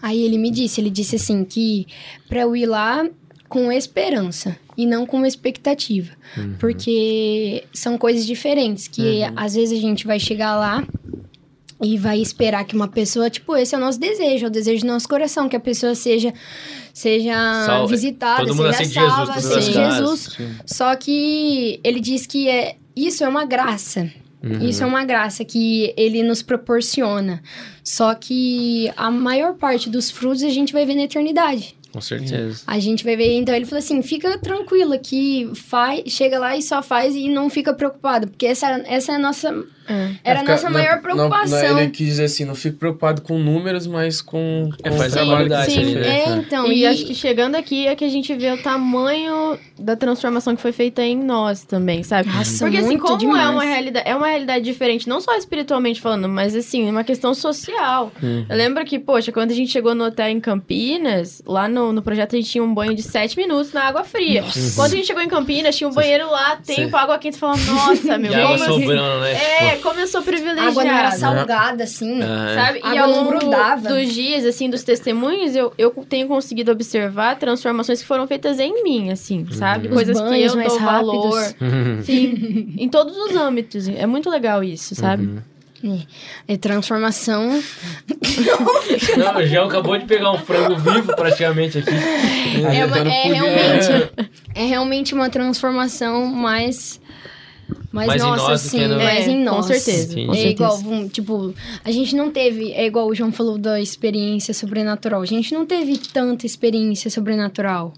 Aí 0.00 0.22
ele 0.22 0.38
me 0.38 0.50
disse, 0.50 0.80
ele 0.80 0.90
disse 0.90 1.16
assim 1.16 1.44
que 1.44 1.86
pra 2.28 2.42
eu 2.42 2.54
ir 2.54 2.66
lá 2.66 3.04
com 3.48 3.72
esperança 3.72 4.56
e 4.76 4.86
não 4.86 5.06
com 5.06 5.24
expectativa, 5.26 6.10
Uhum. 6.36 6.54
porque 6.60 7.64
são 7.72 7.96
coisas 7.98 8.24
diferentes 8.26 8.86
que 8.86 9.22
às 9.34 9.54
vezes 9.54 9.76
a 9.78 9.80
gente 9.80 10.06
vai 10.06 10.20
chegar 10.20 10.54
lá 10.56 10.86
e 11.82 11.96
vai 11.96 12.20
esperar 12.20 12.64
que 12.64 12.74
uma 12.74 12.88
pessoa, 12.88 13.30
tipo, 13.30 13.56
esse 13.56 13.74
é 13.74 13.78
o 13.78 13.80
nosso 13.80 14.00
desejo, 14.00 14.44
é 14.44 14.48
o 14.48 14.50
desejo 14.50 14.82
do 14.84 14.88
nosso 14.88 15.08
coração, 15.08 15.48
que 15.48 15.56
a 15.56 15.60
pessoa 15.60 15.94
seja 15.94 16.32
seja 16.92 17.34
Sal- 17.64 17.86
visitada, 17.86 18.46
todo 18.46 18.56
seja 18.72 18.84
Jesus, 18.84 19.14
salva, 19.14 19.32
aceite 19.34 19.72
casas. 19.72 20.24
Jesus. 20.34 20.38
Só 20.66 20.96
que 20.96 21.80
ele 21.84 22.00
diz 22.00 22.26
que 22.26 22.48
é 22.48 22.76
isso 22.96 23.22
é 23.22 23.28
uma 23.28 23.44
graça. 23.44 24.10
Uhum. 24.42 24.68
Isso 24.68 24.82
é 24.84 24.86
uma 24.86 25.04
graça 25.04 25.44
que 25.44 25.92
ele 25.96 26.22
nos 26.22 26.42
proporciona. 26.42 27.42
Só 27.82 28.14
que 28.14 28.90
a 28.96 29.10
maior 29.10 29.54
parte 29.54 29.90
dos 29.90 30.10
frutos 30.10 30.42
a 30.44 30.48
gente 30.48 30.72
vai 30.72 30.84
ver 30.86 30.94
na 30.94 31.02
eternidade. 31.02 31.76
Com 31.92 32.00
certeza. 32.00 32.62
A 32.66 32.78
gente 32.78 33.02
vai 33.02 33.16
ver, 33.16 33.32
então 33.34 33.54
ele 33.54 33.64
falou 33.64 33.78
assim: 33.78 34.02
fica 34.02 34.36
tranquila 34.38 34.98
que 34.98 35.50
faz, 35.54 36.02
chega 36.12 36.38
lá 36.38 36.56
e 36.56 36.62
só 36.62 36.82
faz 36.82 37.14
e 37.14 37.28
não 37.28 37.48
fica 37.48 37.72
preocupada, 37.72 38.26
porque 38.26 38.46
essa, 38.46 38.66
essa 38.86 39.12
é 39.12 39.14
a 39.14 39.18
nossa 39.18 39.64
É. 39.88 40.10
era 40.24 40.40
a 40.40 40.42
nossa 40.42 40.64
não- 40.68 40.72
maior 40.78 40.96
não- 40.96 41.02
preocupação. 41.02 41.62
Não, 41.74 41.80
ele 41.80 41.90
quis 41.90 42.06
dizer 42.08 42.24
assim, 42.24 42.44
não 42.44 42.54
fico 42.54 42.76
preocupado 42.78 43.22
com 43.22 43.38
números, 43.38 43.86
mas 43.86 44.20
com, 44.20 44.70
É, 44.82 44.90
com 44.90 44.96
faz 44.96 45.14
o 45.14 45.18
a 45.18 45.24
trabalho 45.24 45.48
você 45.48 45.78
ali, 45.78 45.94
né? 45.94 46.20
É, 46.20 46.28
então. 46.36 46.70
e, 46.72 46.86
acho 46.86 47.04
que 47.04 47.14
chegando 47.14 47.54
aqui 47.54 47.86
é 47.86 47.94
que 47.96 48.04
a 48.04 48.08
gente 48.08 48.34
vê 48.34 48.50
o 48.52 48.62
tamanho 48.62 49.58
da 49.78 49.96
transformação 49.96 50.54
que 50.56 50.62
foi 50.62 50.72
feita 50.72 51.02
em 51.02 51.16
nós 51.16 51.64
também, 51.64 52.02
sabe? 52.02 52.28
Nossa, 52.28 52.64
Porque 52.64 52.76
assim, 52.78 52.98
como 52.98 53.14
é 53.14 53.18
demais. 53.18 53.50
uma 53.50 53.64
realidade, 53.64 54.08
é 54.08 54.14
uma 54.14 54.26
realidade 54.28 54.64
diferente, 54.64 55.08
não 55.08 55.20
só 55.20 55.34
espiritualmente 55.36 56.00
falando, 56.00 56.28
mas 56.28 56.54
assim, 56.54 56.88
uma 56.90 57.04
questão 57.04 57.32
social. 57.34 58.12
Uhum. 58.22 58.44
Eu 58.48 58.56
lembro 58.56 58.84
que, 58.84 58.98
poxa, 58.98 59.32
quando 59.32 59.50
a 59.50 59.54
gente 59.54 59.70
chegou 59.70 59.94
no 59.94 60.04
hotel 60.04 60.28
em 60.28 60.40
Campinas, 60.40 61.42
lá 61.46 61.68
no, 61.68 61.92
no 61.92 62.02
projeto 62.02 62.34
a 62.34 62.38
gente 62.38 62.50
tinha 62.50 62.62
um 62.62 62.72
banho 62.74 62.94
de 62.94 63.02
7 63.02 63.36
minutos 63.36 63.72
na 63.72 63.84
água 63.84 64.04
fria. 64.04 64.44
Quando 64.74 64.92
a 64.92 64.96
gente 64.96 65.06
chegou 65.06 65.22
em 65.22 65.28
Campinas, 65.28 65.76
tinha 65.76 65.88
um 65.88 65.92
banheiro 65.92 66.30
lá, 66.30 66.56
tempo, 66.56 66.96
água 66.96 67.18
quente, 67.18 67.34
você 67.36 67.40
fala, 67.40 67.56
nossa, 67.56 68.16
meu, 68.18 68.32
E 68.32 68.34
água 68.34 68.58
como 68.58 68.80
sobrando, 68.80 69.20
né? 69.20 69.32
É, 69.32 69.76
como 69.78 69.98
eu 70.00 70.06
sou 70.06 70.22
privilegiada. 70.22 70.68
a 70.68 70.70
água 70.70 70.84
não 70.84 70.90
era 70.94 71.10
salgada 71.12 71.84
assim. 71.84 72.20
É. 72.22 72.54
Sabe? 72.54 72.80
E 72.84 72.98
ao 72.98 73.08
não 73.08 73.24
longo 73.24 73.38
dos 73.88 74.12
dias, 74.14 74.44
assim, 74.44 74.68
dos 74.70 74.82
testemunhos, 74.82 75.54
eu, 75.56 75.72
eu 75.78 75.90
tenho 76.08 76.26
conseguido 76.28 76.70
observar 76.72 77.36
transformações 77.38 78.00
que 78.00 78.06
foram 78.06 78.26
feitas 78.26 78.58
em 78.60 78.82
mim, 78.82 79.10
assim, 79.10 79.46
sabe? 79.52 79.88
Os 79.88 79.94
Coisas 79.94 80.16
que 80.20 80.24
eu 80.42 80.56
mais 80.56 80.68
dou 80.72 80.80
valor. 80.80 81.32
rápidos. 81.34 81.54
Uhum. 81.60 82.02
Sim, 82.02 82.74
em 82.78 82.88
todos 82.88 83.16
os 83.16 83.34
âmbitos. 83.36 83.88
É 83.88 84.06
muito 84.06 84.28
legal 84.30 84.62
isso, 84.62 84.94
sabe? 84.94 85.28
É 86.48 86.56
transformação. 86.56 87.62
Não, 89.16 89.36
o 89.36 89.46
João 89.46 89.66
acabou 89.68 89.96
de 89.96 90.04
pegar 90.06 90.32
um 90.32 90.38
frango 90.38 90.76
vivo 90.76 91.14
praticamente 91.14 91.78
aqui. 91.78 91.90
É, 91.90 92.84
uma- 92.84 92.98
é 92.98 93.04
fugir, 93.04 93.32
realmente, 93.32 94.10
é 94.54 94.64
realmente 94.66 95.14
uma 95.14 95.30
transformação 95.30 96.26
mais. 96.26 97.00
Mais, 97.92 98.14
em 98.14 98.18
nossa, 98.26 98.42
nós 98.42 98.66
assim, 98.66 98.86
no- 98.86 98.96
mais 98.96 99.26
É, 99.26 99.30
em 99.30 99.38
com 99.38 99.44
nós. 99.44 99.66
certeza, 99.66 100.12
Sim. 100.14 100.26
com 100.26 100.32
é 100.32 100.36
certeza. 100.36 100.80
igual, 100.80 101.08
tipo, 101.08 101.54
a 101.84 101.90
gente 101.90 102.14
não 102.16 102.30
teve, 102.30 102.72
é 102.72 102.86
igual 102.86 103.06
o 103.08 103.14
João 103.14 103.32
falou 103.32 103.56
da 103.58 103.80
experiência 103.80 104.52
sobrenatural. 104.54 105.22
A 105.22 105.26
gente 105.26 105.52
não 105.54 105.64
teve 105.66 105.96
tanta 105.98 106.44
experiência 106.46 107.10
sobrenatural. 107.10 107.92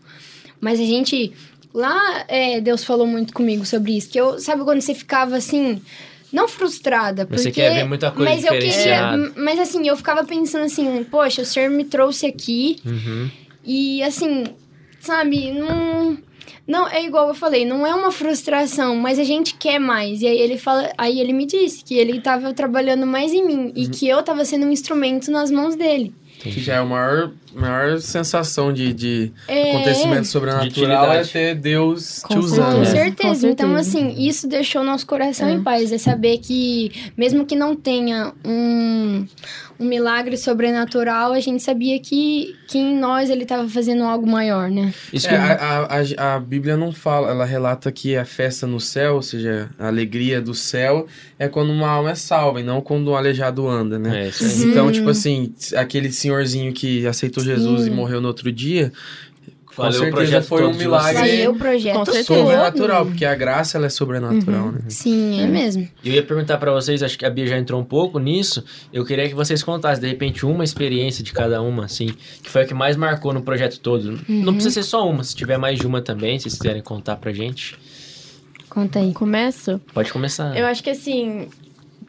Mas 0.61 0.79
a 0.79 0.85
gente, 0.85 1.33
lá 1.75 2.25
é, 2.29 2.61
Deus 2.61 2.85
falou 2.85 3.07
muito 3.07 3.33
comigo 3.33 3.65
sobre 3.67 3.97
isso. 3.97 4.09
Que 4.11 4.21
eu, 4.21 4.39
sabe 4.39 4.63
quando 4.65 4.81
você 4.81 4.95
ficava 4.95 5.37
assim, 5.37 5.81
não 6.33 6.47
frustrada, 6.47 7.25
porque... 7.27 7.35
Mas 7.37 7.43
você 7.43 7.51
quer 7.51 7.75
ver 7.75 7.85
muita 7.85 8.11
coisa 8.11 8.31
mas 8.31 8.45
eu 8.45 8.53
queria. 8.53 9.33
Mas 9.37 9.59
assim, 9.59 9.87
eu 9.89 9.97
ficava 9.97 10.23
pensando 10.25 10.65
assim, 10.65 11.03
poxa, 11.11 11.43
o 11.43 11.45
Senhor 11.45 11.69
me 11.71 11.85
trouxe 11.85 12.27
aqui 12.27 12.77
Uhum. 12.87 13.29
e 13.65 14.03
assim, 14.03 14.45
sabe, 15.01 15.51
não... 15.53 16.17
Não, 16.67 16.87
é 16.89 17.05
igual 17.05 17.29
eu 17.29 17.35
falei, 17.35 17.65
não 17.65 17.87
é 17.87 17.95
uma 17.95 18.13
frustração, 18.13 18.95
mas 18.97 19.19
a 19.19 19.25
gente 19.25 19.55
quer 19.55 19.79
mais. 19.79 20.23
E 20.23 20.27
aí 20.27 20.39
ele 20.39 20.57
fala, 20.57 20.93
aí 20.97 21.21
ele 21.21 21.33
me 21.33 21.47
disse 21.47 21.85
que 21.85 21.95
ele 21.95 22.21
tava 22.21 22.53
trabalhando 22.55 23.07
mais 23.07 23.33
em 23.33 23.45
mim 23.45 23.73
e 23.75 23.89
que 23.89 24.09
eu 24.09 24.23
tava 24.23 24.45
sendo 24.45 24.67
um 24.67 24.71
instrumento 24.71 25.31
nas 25.31 25.51
mãos 25.51 25.75
dele. 25.75 26.15
Que 26.39 26.51
já 26.51 26.75
é 26.75 26.79
a 26.79 26.85
maior, 26.85 27.33
maior 27.55 27.99
sensação 28.01 28.73
de, 28.73 28.93
de 28.93 29.33
É. 29.49 29.73
acontecimento 29.73 30.23
De 30.23 30.29
sobrenatural 30.29 30.65
é 31.13 31.21
utilidade. 31.23 31.33
ter 31.33 31.55
Deus 31.55 32.21
Com 32.23 32.35
te 32.35 32.39
usando. 32.39 32.73
Com 32.73 32.79
né? 32.81 32.85
certeza. 32.85 33.01
certeza. 33.01 33.47
Com 33.47 33.53
Então, 33.53 33.69
certeza. 33.85 33.99
assim, 33.99 34.15
isso 34.29 34.49
deixou 34.49 34.83
nosso 34.85 35.07
coração 35.07 35.49
É. 35.49 35.53
em 35.53 35.63
paz. 35.63 35.93
É 35.93 35.99
saber 35.99 36.39
que, 36.39 36.93
mesmo 37.17 37.45
que 37.45 37.57
não 37.57 37.75
tenha 37.75 38.33
um, 38.45 39.27
um 39.79 39.85
milagre 39.85 40.37
sobrenatural, 40.37 41.33
a 41.33 41.41
gente 41.41 41.63
sabia 41.63 41.99
que, 41.99 42.55
que 42.69 42.79
em 42.79 42.97
nós 42.99 43.31
ele 43.31 43.43
estava 43.45 43.69
fazendo 43.69 44.03
algo 44.05 44.27
maior, 44.27 44.71
né? 44.71 44.93
Isso 45.13 45.27
É, 45.27 45.31
que 45.31 45.35
a, 45.37 45.55
a, 45.55 46.33
a- 46.33 46.35
a 46.37 46.41
Bíblia 46.41 46.77
não 46.77 46.93
fala, 46.93 47.31
ela 47.31 47.45
relata 47.45 47.91
que 47.91 48.17
a 48.17 48.25
festa 48.25 48.67
no 48.67 48.79
céu, 48.81 49.15
ou 49.15 49.23
seja, 49.23 49.71
a 49.79 49.87
alegria 49.89 50.41
do 50.41 50.55
céu, 50.55 51.07
é 51.39 51.49
quando 51.49 51.71
uma 51.73 51.89
alma 51.89 52.11
é 52.11 52.15
salva 52.15 52.61
e 52.61 52.63
não 52.63 52.81
quando 52.81 53.11
um 53.11 53.17
aleijado 53.17 53.67
anda, 53.69 53.99
né? 53.99 54.25
É, 54.25 54.29
isso 54.29 54.45
aí. 54.45 54.71
Então, 54.71 54.93
tipo 54.93 55.09
assim, 55.09 55.53
aquele 55.77 56.13
senhorzinho 56.13 56.73
que 56.73 57.07
aceitou 57.07 57.40
Jesus 57.45 57.83
e 57.83 57.85
Sim. 57.85 57.91
morreu 57.91 58.21
no 58.21 58.29
outro 58.29 58.51
dia, 58.53 58.93
com 59.67 59.83
Valeu 59.83 59.91
o 60.01 60.05
certeza 60.05 60.17
projeto 60.17 60.45
foi 60.47 60.67
um 60.67 60.75
milagre. 60.75 61.15
Valeu 61.15 61.53
o 61.53 61.57
projeto 61.57 61.95
Com 61.97 62.05
certeza. 62.05 62.25
sobrenatural, 62.41 63.07
porque 63.07 63.25
a 63.25 63.35
graça 63.37 63.79
ela 63.79 63.87
é 63.87 63.89
sobrenatural, 63.89 64.73
né? 64.73 64.81
Sim, 64.89 65.41
é 65.41 65.47
mesmo. 65.47 65.89
Eu 66.05 66.13
ia 66.13 66.23
perguntar 66.25 66.59
pra 66.59 66.73
vocês, 66.73 67.03
acho 67.03 67.17
que 67.17 67.25
a 67.25 67.31
Bia 67.31 67.47
já 67.47 67.57
entrou 67.57 67.81
um 67.81 67.85
pouco 67.85 68.19
nisso. 68.19 68.65
Eu 68.93 69.05
queria 69.05 69.29
que 69.29 69.35
vocês 69.35 69.63
contassem, 69.63 70.03
de 70.03 70.09
repente, 70.09 70.45
uma 70.45 70.65
experiência 70.65 71.23
de 71.23 71.33
cada 71.33 71.63
uma, 71.63 71.85
assim, 71.85 72.09
que 72.43 72.51
foi 72.51 72.63
a 72.63 72.65
que 72.67 72.75
mais 72.75 72.97
marcou 72.97 73.33
no 73.33 73.43
projeto 73.43 73.79
todo. 73.79 74.21
Não 74.29 74.53
precisa 74.55 74.75
ser 74.75 74.83
só 74.83 75.09
uma, 75.09 75.23
se 75.23 75.37
tiver 75.37 75.57
mais 75.57 75.79
de 75.79 75.87
uma 75.87 76.03
também, 76.03 76.39
se 76.39 76.45
vocês 76.51 76.59
quiserem 76.61 76.83
contar 76.83 77.17
pra 77.17 77.33
gente. 77.33 77.79
Conta 78.69 78.99
aí. 78.99 79.13
Começo? 79.13 79.81
Pode 79.95 80.13
começar. 80.13 80.57
Eu 80.57 80.67
acho 80.67 80.83
que 80.83 80.91
assim, 80.91 81.49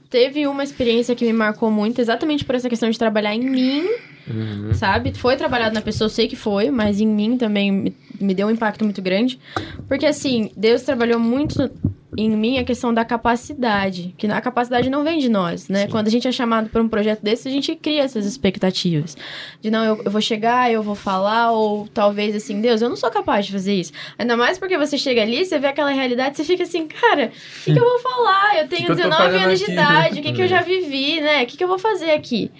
teve 0.09 0.45
uma 0.47 0.63
experiência 0.63 1.15
que 1.15 1.25
me 1.25 1.33
marcou 1.33 1.71
muito, 1.71 2.01
exatamente 2.01 2.43
por 2.43 2.55
essa 2.55 2.67
questão 2.69 2.89
de 2.89 2.97
trabalhar 2.99 3.33
em 3.35 3.41
mim, 3.49 3.87
Uhum. 4.27 4.73
sabe? 4.73 5.13
Foi 5.17 5.35
trabalhado 5.35 5.73
na 5.73 5.81
pessoa, 5.81 6.05
eu 6.05 6.09
sei 6.09 6.27
que 6.27 6.35
foi, 6.35 6.69
mas 6.69 6.99
em 6.99 7.07
mim 7.07 7.37
também 7.37 7.71
me, 7.71 7.95
me 8.19 8.33
deu 8.33 8.47
um 8.47 8.51
impacto 8.51 8.83
muito 8.83 9.01
grande. 9.01 9.39
Porque 9.87 10.05
assim, 10.05 10.51
Deus 10.55 10.83
trabalhou 10.83 11.19
muito 11.19 11.69
em 12.17 12.29
mim 12.29 12.57
a 12.57 12.63
questão 12.63 12.93
da 12.93 13.05
capacidade, 13.05 14.13
que 14.17 14.27
a 14.27 14.41
capacidade 14.41 14.89
não 14.89 15.03
vem 15.03 15.19
de 15.19 15.29
nós, 15.29 15.69
né? 15.69 15.87
Quando 15.87 16.07
a 16.07 16.09
gente 16.09 16.27
é 16.27 16.31
chamado 16.31 16.69
para 16.69 16.81
um 16.81 16.89
projeto 16.89 17.21
desse, 17.21 17.47
a 17.47 17.51
gente 17.51 17.73
cria 17.75 18.03
essas 18.03 18.25
expectativas. 18.25 19.15
De 19.61 19.71
não, 19.71 19.83
eu, 19.85 20.01
eu 20.03 20.11
vou 20.11 20.21
chegar, 20.21 20.71
eu 20.71 20.83
vou 20.83 20.95
falar, 20.95 21.51
ou 21.51 21.87
talvez 21.87 22.35
assim, 22.35 22.59
Deus, 22.59 22.81
eu 22.81 22.89
não 22.89 22.97
sou 22.97 23.09
capaz 23.09 23.45
de 23.45 23.53
fazer 23.53 23.75
isso. 23.75 23.93
Ainda 24.19 24.35
mais 24.35 24.57
porque 24.57 24.77
você 24.77 24.97
chega 24.97 25.21
ali, 25.21 25.45
você 25.45 25.57
vê 25.57 25.67
aquela 25.67 25.91
realidade, 25.91 26.35
você 26.35 26.43
fica 26.43 26.63
assim, 26.63 26.85
cara, 26.87 27.31
o 27.61 27.63
que, 27.63 27.73
que 27.73 27.79
eu 27.79 27.83
vou 27.83 27.99
falar? 27.99 28.57
Eu 28.57 28.67
tenho 28.67 28.85
que 28.87 28.91
eu 28.91 28.95
tô 28.95 29.03
19 29.03 29.23
fazendo 29.23 29.43
anos 29.45 29.59
de 29.59 29.63
aqui? 29.63 29.73
idade, 29.73 30.19
o 30.19 30.23
que, 30.23 30.33
que 30.33 30.41
eu 30.41 30.47
já 30.49 30.61
vivi, 30.61 31.21
né? 31.21 31.43
O 31.43 31.45
que, 31.45 31.57
que 31.57 31.63
eu 31.63 31.67
vou 31.67 31.79
fazer 31.79 32.11
aqui? 32.11 32.51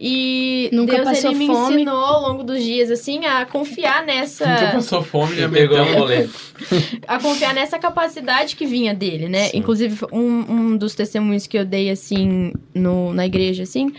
E 0.00 0.51
Nunca 0.72 0.96
Deus, 0.96 1.08
passou 1.08 1.30
ele 1.30 1.38
me 1.38 1.46
fome. 1.46 1.74
ensinou 1.74 2.04
ao 2.04 2.22
longo 2.22 2.44
dos 2.44 2.62
dias, 2.62 2.90
assim, 2.90 3.24
a 3.24 3.44
confiar 3.46 4.04
nessa 4.04 4.46
Nunca 4.46 4.72
passou 4.72 5.02
fome, 5.02 5.36
já 5.36 5.48
Pegou 5.48 5.78
meteu 5.78 5.94
um 5.94 5.98
boleto. 5.98 6.40
a 7.08 7.18
confiar 7.18 7.54
nessa 7.54 7.78
capacidade 7.78 8.56
que 8.56 8.66
vinha 8.66 8.94
dele, 8.94 9.28
né? 9.28 9.48
Sim. 9.48 9.58
Inclusive, 9.58 10.06
um, 10.12 10.20
um 10.48 10.76
dos 10.76 10.94
testemunhos 10.94 11.46
que 11.46 11.58
eu 11.58 11.64
dei, 11.64 11.90
assim, 11.90 12.52
no, 12.74 13.12
na 13.12 13.26
igreja, 13.26 13.62
assim, 13.62 13.92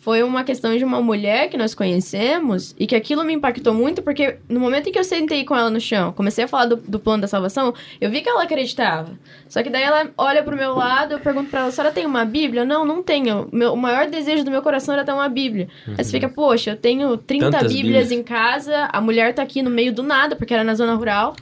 foi 0.00 0.22
uma 0.22 0.42
questão 0.42 0.76
de 0.76 0.82
uma 0.82 1.00
mulher 1.02 1.50
que 1.50 1.58
nós 1.58 1.74
conhecemos 1.74 2.74
e 2.78 2.86
que 2.86 2.96
aquilo 2.96 3.22
me 3.22 3.34
impactou 3.34 3.74
muito 3.74 4.00
porque 4.02 4.38
no 4.48 4.58
momento 4.58 4.88
em 4.88 4.92
que 4.92 4.98
eu 4.98 5.04
sentei 5.04 5.44
com 5.44 5.54
ela 5.54 5.68
no 5.68 5.78
chão, 5.80 6.10
comecei 6.12 6.44
a 6.44 6.48
falar 6.48 6.64
do, 6.66 6.76
do 6.76 6.98
plano 6.98 7.20
da 7.20 7.28
salvação, 7.28 7.74
eu 8.00 8.10
vi 8.10 8.22
que 8.22 8.28
ela 8.28 8.42
acreditava. 8.42 9.10
Só 9.46 9.62
que 9.62 9.68
daí 9.68 9.82
ela 9.82 10.08
olha 10.16 10.42
pro 10.42 10.56
meu 10.56 10.74
lado, 10.74 11.12
eu 11.12 11.20
pergunto 11.20 11.50
pra 11.50 11.60
ela, 11.60 11.68
a 11.68 11.72
senhora 11.72 11.92
tem 11.92 12.06
uma 12.06 12.24
Bíblia? 12.24 12.64
Não, 12.64 12.84
não 12.84 13.02
tenho. 13.02 13.46
Meu, 13.52 13.74
o 13.74 13.76
maior 13.76 14.06
desejo 14.08 14.42
do 14.42 14.50
meu 14.50 14.62
coração 14.62 14.94
era 14.94 15.04
ter 15.04 15.12
uma 15.12 15.28
Bíblia. 15.28 15.68
Aí 15.86 16.02
você 16.02 16.10
fica, 16.10 16.30
poxa, 16.30 16.70
eu 16.70 16.76
tenho 16.76 17.16
30 17.18 17.50
Tantas 17.50 17.72
Bíblias, 17.72 18.08
Bíblias. 18.08 18.12
em 18.12 18.22
casa, 18.22 18.88
a 18.90 19.00
mulher 19.02 19.34
tá 19.34 19.42
aqui 19.42 19.60
no 19.62 19.68
meio 19.70 19.92
do 19.92 20.02
nada, 20.02 20.34
porque 20.34 20.54
era 20.54 20.64
na 20.64 20.74
zona 20.74 20.94
rural. 20.94 21.36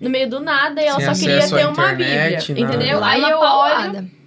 No 0.00 0.08
meio 0.08 0.30
do 0.30 0.40
nada, 0.40 0.80
e 0.80 0.86
ela 0.86 0.98
Sem 1.00 1.14
só 1.14 1.20
queria 1.20 1.38
acesso 1.38 1.56
à 1.56 1.58
ter 1.58 1.64
uma 1.66 1.92
internet, 1.92 2.46
Bíblia. 2.54 2.66
nada. 2.66 2.76
Entendeu? 2.76 2.98
É 3.04 3.04
Aí 3.04 3.22
eu 3.22 3.38
olho 3.38 4.17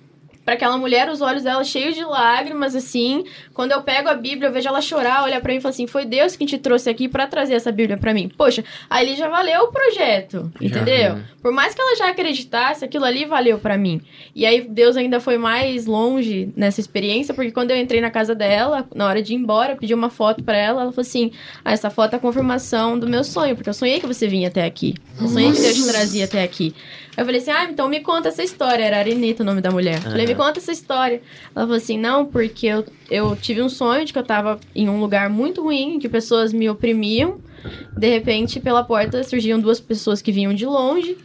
pra 0.52 0.56
aquela 0.56 0.78
mulher, 0.78 1.10
os 1.10 1.22
olhos 1.22 1.43
dela 1.43 1.64
cheios 1.64 1.95
de 1.95 2.04
lágrimas, 2.04 2.76
assim. 2.76 3.24
Quando 3.54 3.72
eu 3.72 3.82
pego 3.82 4.10
a 4.10 4.14
Bíblia, 4.14 4.49
eu 4.49 4.54
vejo 4.54 4.68
ela 4.68 4.82
chorar, 4.82 5.24
olhar 5.24 5.39
pra 5.39 5.52
mim 5.54 5.60
e 5.60 5.62
falar 5.62 5.72
assim: 5.72 5.88
foi 5.88 6.06
Deus 6.06 6.36
que 6.36 6.45
te 6.45 6.58
trouxe 6.58 6.89
aqui 6.89 7.08
pra 7.08 7.26
trazer 7.26 7.54
essa 7.54 7.72
Bíblia 7.72 7.97
pra 7.97 8.14
mim. 8.14 8.30
Poxa, 8.38 8.64
aí 8.89 9.08
ele 9.08 9.16
já 9.16 9.30
valeu 9.30 9.62
o 9.64 9.72
projeto, 9.72 10.52
Já. 10.60 10.68
entendeu? 10.68 11.20
Por 11.41 11.54
mais 11.54 11.74
que 11.74 11.82
ela 11.82 11.95
já 11.95 12.10
acreditasse, 12.10 12.84
aquilo 12.84 13.06
ali 13.06 13.24
valeu 13.26 13.60
pra 13.60 13.78
mim. 13.78 14.02
E 14.36 14.45
aí 14.45 14.62
Deus 14.62 14.97
ainda 14.97 15.20
foi 15.20 15.38
mais 15.38 15.86
longe 15.86 16.52
nessa 16.56 16.82
experiência, 16.82 17.34
porque 17.34 17.52
quando 17.52 17.72
eu 17.72 17.78
entrei 17.78 18.02
na 18.02 18.12
casa 18.12 18.36
dela, 18.36 18.86
na 18.93 19.08
hora 19.08 19.22
de 19.22 19.34
ir 19.34 19.38
embora, 19.38 19.74
eu 19.74 19.78
pedi 19.78 19.93
uma 19.93 20.10
foto 20.10 20.43
pra 20.43 20.58
ela, 20.58 20.82
ela 20.82 20.91
falou 20.91 21.02
assim: 21.02 21.32
ah, 21.64 21.72
essa 21.72 21.89
foto 21.89 22.14
é 22.14 22.18
a 22.18 22.20
confirmação 22.20 22.99
do 22.99 23.08
meu 23.08 23.24
sonho, 23.24 23.56
porque 23.56 23.70
eu 23.70 23.74
sonhei 23.74 24.02
que 24.02 24.08
você 24.08 24.28
vinha 24.28 24.49
até 24.49 24.66
aqui. 24.66 24.95
Eu 25.20 25.28
sonhei 25.30 25.52
que 25.52 25.62
Deus 25.62 25.76
te 25.76 25.88
trazia 25.88 26.26
até 26.26 26.43
aqui. 26.43 26.76
Eu 27.18 27.26
falei 27.26 27.41
assim: 27.41 27.51
ah, 27.51 27.66
então 27.66 27.89
me 27.89 27.99
conta 27.99 28.30
essa 28.30 28.43
história. 28.43 28.84
Era 28.84 28.97
Arenita 28.97 29.43
o 29.43 29.45
nome 29.45 29.62
da 29.62 29.72
mulher. 29.72 29.99
Falei, 30.01 30.26
me 30.26 30.36
conta 30.36 30.59
essa 30.59 30.72
história. 30.72 31.22
Ela 31.55 31.66
falou 31.66 31.76
assim: 31.78 31.97
não, 31.97 32.26
porque 32.26 32.68
eu, 32.68 32.86
eu 33.09 33.36
tive 33.36 33.62
um 33.62 33.70
sonho 33.70 34.05
de 34.05 34.14
que 34.14 34.20
eu 34.20 34.24
tava 34.24 34.59
em 34.76 34.89
um 34.89 34.99
lugar 34.99 35.30
muito 35.30 35.62
ruim, 35.62 35.99
que 35.99 36.07
pessoas 36.09 36.53
me 36.53 36.70
oprimiam. 36.70 37.39
De 37.95 38.09
repente, 38.09 38.59
pela 38.59 38.84
porta 38.84 39.24
surgiam 39.24 39.59
duas 39.59 39.80
pessoas 39.80 40.22
que 40.22 40.32
vinham 40.32 40.53
de 40.53 40.66
longe. 40.66 41.18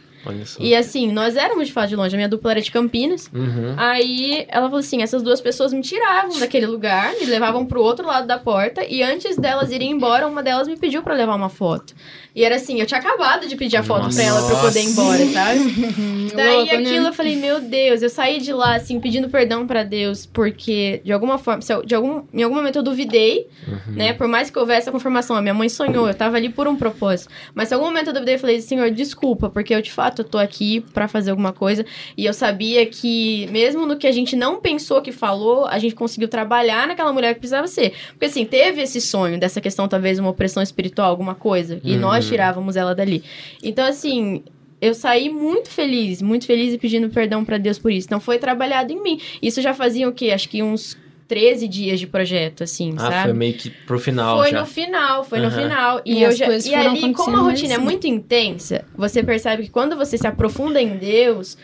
E 0.59 0.75
assim, 0.75 1.11
nós 1.11 1.35
éramos 1.35 1.67
de 1.67 1.73
fato 1.73 1.89
de 1.89 1.95
longe. 1.95 2.15
A 2.15 2.17
minha 2.17 2.29
dupla 2.29 2.51
era 2.51 2.61
de 2.61 2.71
Campinas. 2.71 3.29
Uhum. 3.33 3.73
Aí 3.77 4.45
ela 4.49 4.65
falou 4.65 4.79
assim: 4.79 5.01
essas 5.01 5.21
duas 5.23 5.39
pessoas 5.41 5.71
me 5.73 5.81
tiravam 5.81 6.39
daquele 6.39 6.65
lugar, 6.65 7.13
me 7.19 7.25
levavam 7.25 7.65
pro 7.65 7.81
outro 7.81 8.05
lado 8.05 8.27
da 8.27 8.37
porta. 8.37 8.83
E 8.87 9.01
antes 9.03 9.37
delas 9.37 9.71
irem 9.71 9.91
embora, 9.91 10.27
uma 10.27 10.41
delas 10.43 10.67
me 10.67 10.75
pediu 10.77 11.01
pra 11.03 11.13
levar 11.13 11.35
uma 11.35 11.49
foto. 11.49 11.93
E 12.35 12.43
era 12.43 12.55
assim: 12.55 12.79
eu 12.79 12.85
tinha 12.85 12.99
acabado 12.99 13.47
de 13.47 13.55
pedir 13.55 13.77
a 13.77 13.83
foto 13.83 14.03
Nossa. 14.03 14.17
pra 14.17 14.25
ela 14.27 14.41
pra 14.45 14.55
eu 14.55 14.61
poder 14.61 14.81
ir 14.81 14.85
embora, 14.85 15.25
sabe? 15.27 15.59
Daí 16.35 16.55
Louco, 16.57 16.73
né? 16.73 16.79
aquilo 16.79 17.07
eu 17.07 17.13
falei, 17.13 17.35
meu 17.35 17.59
Deus, 17.59 18.01
eu 18.01 18.09
saí 18.09 18.39
de 18.39 18.53
lá, 18.53 18.75
assim, 18.75 18.99
pedindo 18.99 19.29
perdão 19.29 19.65
pra 19.65 19.83
Deus, 19.83 20.25
porque 20.25 21.01
de 21.03 21.11
alguma 21.11 21.37
forma, 21.37 21.61
se 21.61 21.73
eu- 21.73 21.83
de 21.83 21.95
algum, 21.95 22.23
em 22.33 22.43
algum 22.43 22.55
momento 22.55 22.75
eu 22.77 22.83
duvidei, 22.83 23.47
Uhum. 23.67 23.93
né? 23.95 24.13
Por 24.13 24.27
mais 24.27 24.49
que 24.51 24.59
houvesse 24.59 24.87
a 24.87 24.91
confirmação, 24.91 25.35
a 25.35 25.41
minha 25.41 25.53
mãe 25.53 25.67
sonhou, 25.69 26.07
eu 26.07 26.13
tava 26.13 26.37
ali 26.37 26.49
por 26.49 26.67
um 26.67 26.75
propósito. 26.75 27.29
Mas 27.55 27.71
em 27.71 27.75
algum 27.75 27.87
momento 27.87 28.07
eu 28.07 28.13
duvidei 28.13 28.35
e 28.35 28.37
falei, 28.37 28.61
Senhor, 28.61 28.91
desculpa, 28.91 29.49
porque 29.49 29.73
eu 29.73 29.81
de 29.81 29.91
fato 29.91 30.16
eu 30.21 30.25
tô 30.25 30.37
aqui 30.37 30.81
pra 30.93 31.07
fazer 31.07 31.31
alguma 31.31 31.51
coisa. 31.53 31.85
E 32.15 32.25
eu 32.25 32.33
sabia 32.33 32.85
que, 32.85 33.47
mesmo 33.51 33.85
no 33.85 33.97
que 33.97 34.07
a 34.07 34.11
gente 34.11 34.35
não 34.35 34.59
pensou 34.59 35.01
que 35.01 35.11
falou, 35.11 35.65
a 35.67 35.79
gente 35.79 35.95
conseguiu 35.95 36.27
trabalhar 36.27 36.87
naquela 36.87 37.11
mulher 37.13 37.33
que 37.33 37.39
precisava 37.39 37.67
ser. 37.67 37.93
Porque 38.09 38.25
assim, 38.25 38.45
teve 38.45 38.81
esse 38.81 38.99
sonho 39.01 39.39
dessa 39.39 39.59
questão, 39.61 39.87
talvez, 39.87 40.19
uma 40.19 40.29
opressão 40.29 40.61
espiritual, 40.63 41.09
alguma 41.09 41.35
coisa, 41.35 41.79
e 41.83 41.93
Uhum. 41.93 41.99
nós 41.99 42.27
tirávamos 42.27 42.75
ela 42.75 42.93
dali. 42.95 43.23
Então, 43.63 43.85
assim, 43.85 44.43
eu 44.79 44.93
saí 44.93 45.29
muito 45.29 45.69
feliz, 45.69 46.21
muito 46.21 46.45
feliz 46.45 46.73
e 46.73 46.77
pedindo 46.77 47.09
perdão 47.09 47.43
pra 47.43 47.57
Deus 47.57 47.79
por 47.79 47.91
isso. 47.91 48.07
Não 48.11 48.19
foi 48.19 48.37
trabalhado 48.37 48.91
em 48.93 49.01
mim. 49.01 49.19
Isso 49.41 49.61
já 49.61 49.73
fazia 49.73 50.07
o 50.07 50.11
quê? 50.11 50.31
Acho 50.31 50.47
que 50.49 50.61
uns 50.61 50.97
13 51.27 51.67
dias 51.67 51.99
de 51.99 52.07
projeto, 52.07 52.63
assim, 52.63 52.93
Ah, 52.97 53.11
sabe? 53.11 53.23
foi 53.29 53.33
meio 53.33 53.53
que 53.55 53.69
pro 53.69 53.99
final 53.99 54.37
Foi 54.39 54.51
já. 54.51 54.59
no 54.61 54.65
final, 54.65 55.23
foi 55.23 55.39
no 55.39 55.47
Aham. 55.47 55.61
final. 55.63 56.01
E, 56.05 56.19
E 56.19 56.23
eu 56.23 56.31
já, 56.31 56.45
e 56.47 56.73
ali, 56.75 57.13
como 57.13 57.35
a 57.37 57.39
acontecendo 57.41 57.41
rotina 57.43 57.73
é 57.73 57.75
assim. 57.77 57.83
muito 57.85 58.07
intensa, 58.07 58.85
você 58.95 59.21
percebe 59.23 59.63
que 59.63 59.69
quando 59.69 59.95
você 59.97 60.17
se 60.17 60.25
aprofunda 60.25 60.81
em 60.81 60.97
Deus, 60.97 61.57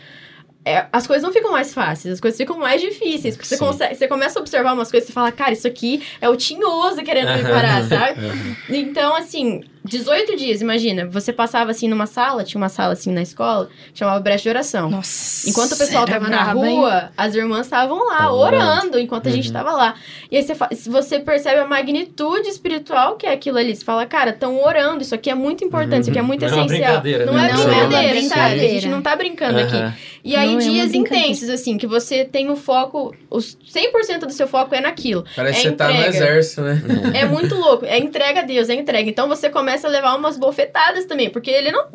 é, 0.64 0.86
as 0.92 1.06
coisas 1.06 1.22
não 1.22 1.32
ficam 1.32 1.52
mais 1.52 1.72
fáceis, 1.74 2.14
as 2.14 2.20
coisas 2.20 2.36
ficam 2.38 2.58
mais 2.58 2.80
difíceis. 2.80 3.36
Porque 3.36 3.48
você, 3.48 3.58
consegue, 3.58 3.94
você 3.94 4.08
começa 4.08 4.38
a 4.38 4.42
observar 4.42 4.72
umas 4.74 4.90
coisas 4.90 5.08
e 5.08 5.12
você 5.12 5.14
fala, 5.14 5.30
cara, 5.32 5.52
isso 5.52 5.66
aqui 5.66 6.02
é 6.20 6.28
o 6.28 6.36
tinhoso 6.36 7.02
querendo 7.02 7.32
me 7.34 7.42
parar, 7.44 7.84
sabe? 7.84 8.20
Uhum. 8.24 8.56
Então, 8.68 9.14
assim, 9.14 9.62
18 9.84 10.36
dias, 10.36 10.62
imagina, 10.62 11.06
você 11.06 11.32
passava 11.32 11.70
assim 11.70 11.88
numa 11.88 12.06
sala, 12.06 12.42
tinha 12.42 12.58
uma 12.60 12.68
sala 12.70 12.94
assim 12.94 13.12
na 13.12 13.20
escola, 13.20 13.68
chamava 13.92 14.18
brecha 14.20 14.44
de 14.44 14.48
oração. 14.48 14.88
Nossa. 14.90 15.48
Enquanto 15.48 15.72
o 15.72 15.76
pessoal 15.76 16.06
tava 16.06 16.28
na 16.28 16.44
braba, 16.44 16.66
hein? 16.66 16.76
rua, 16.78 17.10
as 17.16 17.34
irmãs 17.34 17.66
estavam 17.66 17.98
lá 18.06 18.32
orando, 18.32 18.64
orando. 18.66 18.98
enquanto 18.98 19.28
a 19.28 19.30
gente 19.30 19.48
Uhum. 19.48 19.52
tava 19.52 19.72
lá. 19.72 19.94
E 20.30 20.36
aí 20.38 20.42
você, 20.42 20.54
você 20.88 21.20
percebe 21.20 21.60
a 21.60 21.66
magnitude 21.66 22.48
espiritual 22.48 23.16
que 23.16 23.26
é 23.26 23.32
aquilo 23.32 23.58
ali. 23.58 23.76
Você 23.76 23.84
fala, 23.84 24.06
cara, 24.06 24.30
estão 24.30 24.62
orando, 24.64 25.02
isso 25.02 25.14
aqui 25.14 25.28
é 25.28 25.34
muito 25.34 25.62
importante, 25.64 26.02
isso 26.02 26.10
aqui 26.10 26.18
é 26.18 26.22
muito 26.22 26.40
Não 26.40 26.48
é 26.48 26.50
essencial. 26.52 26.68
brincadeira, 26.68 27.26
não 27.26 27.34
né? 27.34 27.50
é 27.50 27.52
Não 27.52 27.60
é 27.60 27.86
brincadeira, 27.86 28.22
sabe? 28.28 28.60
A 28.64 28.68
gente 28.68 28.88
não 28.88 29.02
tá 29.02 29.14
brincando 29.14 29.58
aqui. 29.58 29.76
Aham. 29.76 29.94
E 30.24 30.34
aí, 30.34 30.52
Não 30.54 30.58
é 30.58 30.62
dias 30.62 30.88
brincadeira. 30.88 31.26
intensos, 31.26 31.50
assim, 31.50 31.76
que 31.76 31.86
você 31.86 32.24
tem 32.24 32.48
o 32.50 32.56
foco, 32.56 33.14
os 33.28 33.58
100% 33.70 34.20
do 34.20 34.32
seu 34.32 34.48
foco 34.48 34.74
é 34.74 34.80
naquilo. 34.80 35.22
Parece 35.36 35.58
É 35.58 35.62
que 35.64 35.68
você 35.68 35.74
tá 35.76 35.88
no 35.88 35.92
entrega. 35.92 36.08
exército, 36.16 36.62
né? 36.62 36.82
É 37.12 37.26
muito 37.26 37.54
louco. 37.54 37.84
É 37.84 37.98
entrega 37.98 38.40
a 38.40 38.42
Deus, 38.42 38.70
é 38.70 38.74
entrega. 38.74 39.10
Então 39.10 39.28
você 39.28 39.50
começa 39.50 39.73
começa 39.74 39.88
a 39.88 39.90
levar 39.90 40.16
umas 40.16 40.36
bofetadas 40.36 41.04
também, 41.04 41.28
porque 41.28 41.50
ele 41.50 41.72
não. 41.72 41.86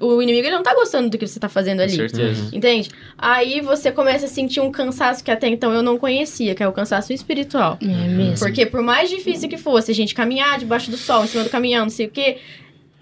O, 0.00 0.06
o 0.06 0.22
inimigo 0.22 0.46
ele 0.46 0.54
não 0.54 0.62
tá 0.62 0.74
gostando 0.74 1.10
do 1.10 1.18
que 1.18 1.26
você 1.26 1.40
tá 1.40 1.48
fazendo 1.48 1.80
ali. 1.80 1.92
Com 1.92 2.08
certeza. 2.08 2.56
Entende? 2.56 2.90
Aí 3.18 3.60
você 3.60 3.90
começa 3.90 4.26
a 4.26 4.28
sentir 4.28 4.60
um 4.60 4.70
cansaço 4.70 5.22
que 5.22 5.30
até 5.30 5.48
então 5.48 5.72
eu 5.72 5.82
não 5.82 5.98
conhecia, 5.98 6.54
que 6.54 6.62
é 6.62 6.68
o 6.68 6.72
cansaço 6.72 7.12
espiritual. 7.12 7.78
É 7.82 7.86
mesmo. 7.86 8.38
Porque 8.38 8.64
por 8.64 8.82
mais 8.82 9.10
difícil 9.10 9.48
que 9.48 9.56
fosse 9.56 9.90
a 9.90 9.94
gente 9.94 10.14
caminhar 10.14 10.58
debaixo 10.58 10.90
do 10.90 10.96
sol, 10.96 11.24
em 11.24 11.26
cima 11.26 11.44
do 11.44 11.50
caminhão, 11.50 11.84
não 11.84 11.90
sei 11.90 12.06
o 12.06 12.10
quê, 12.10 12.38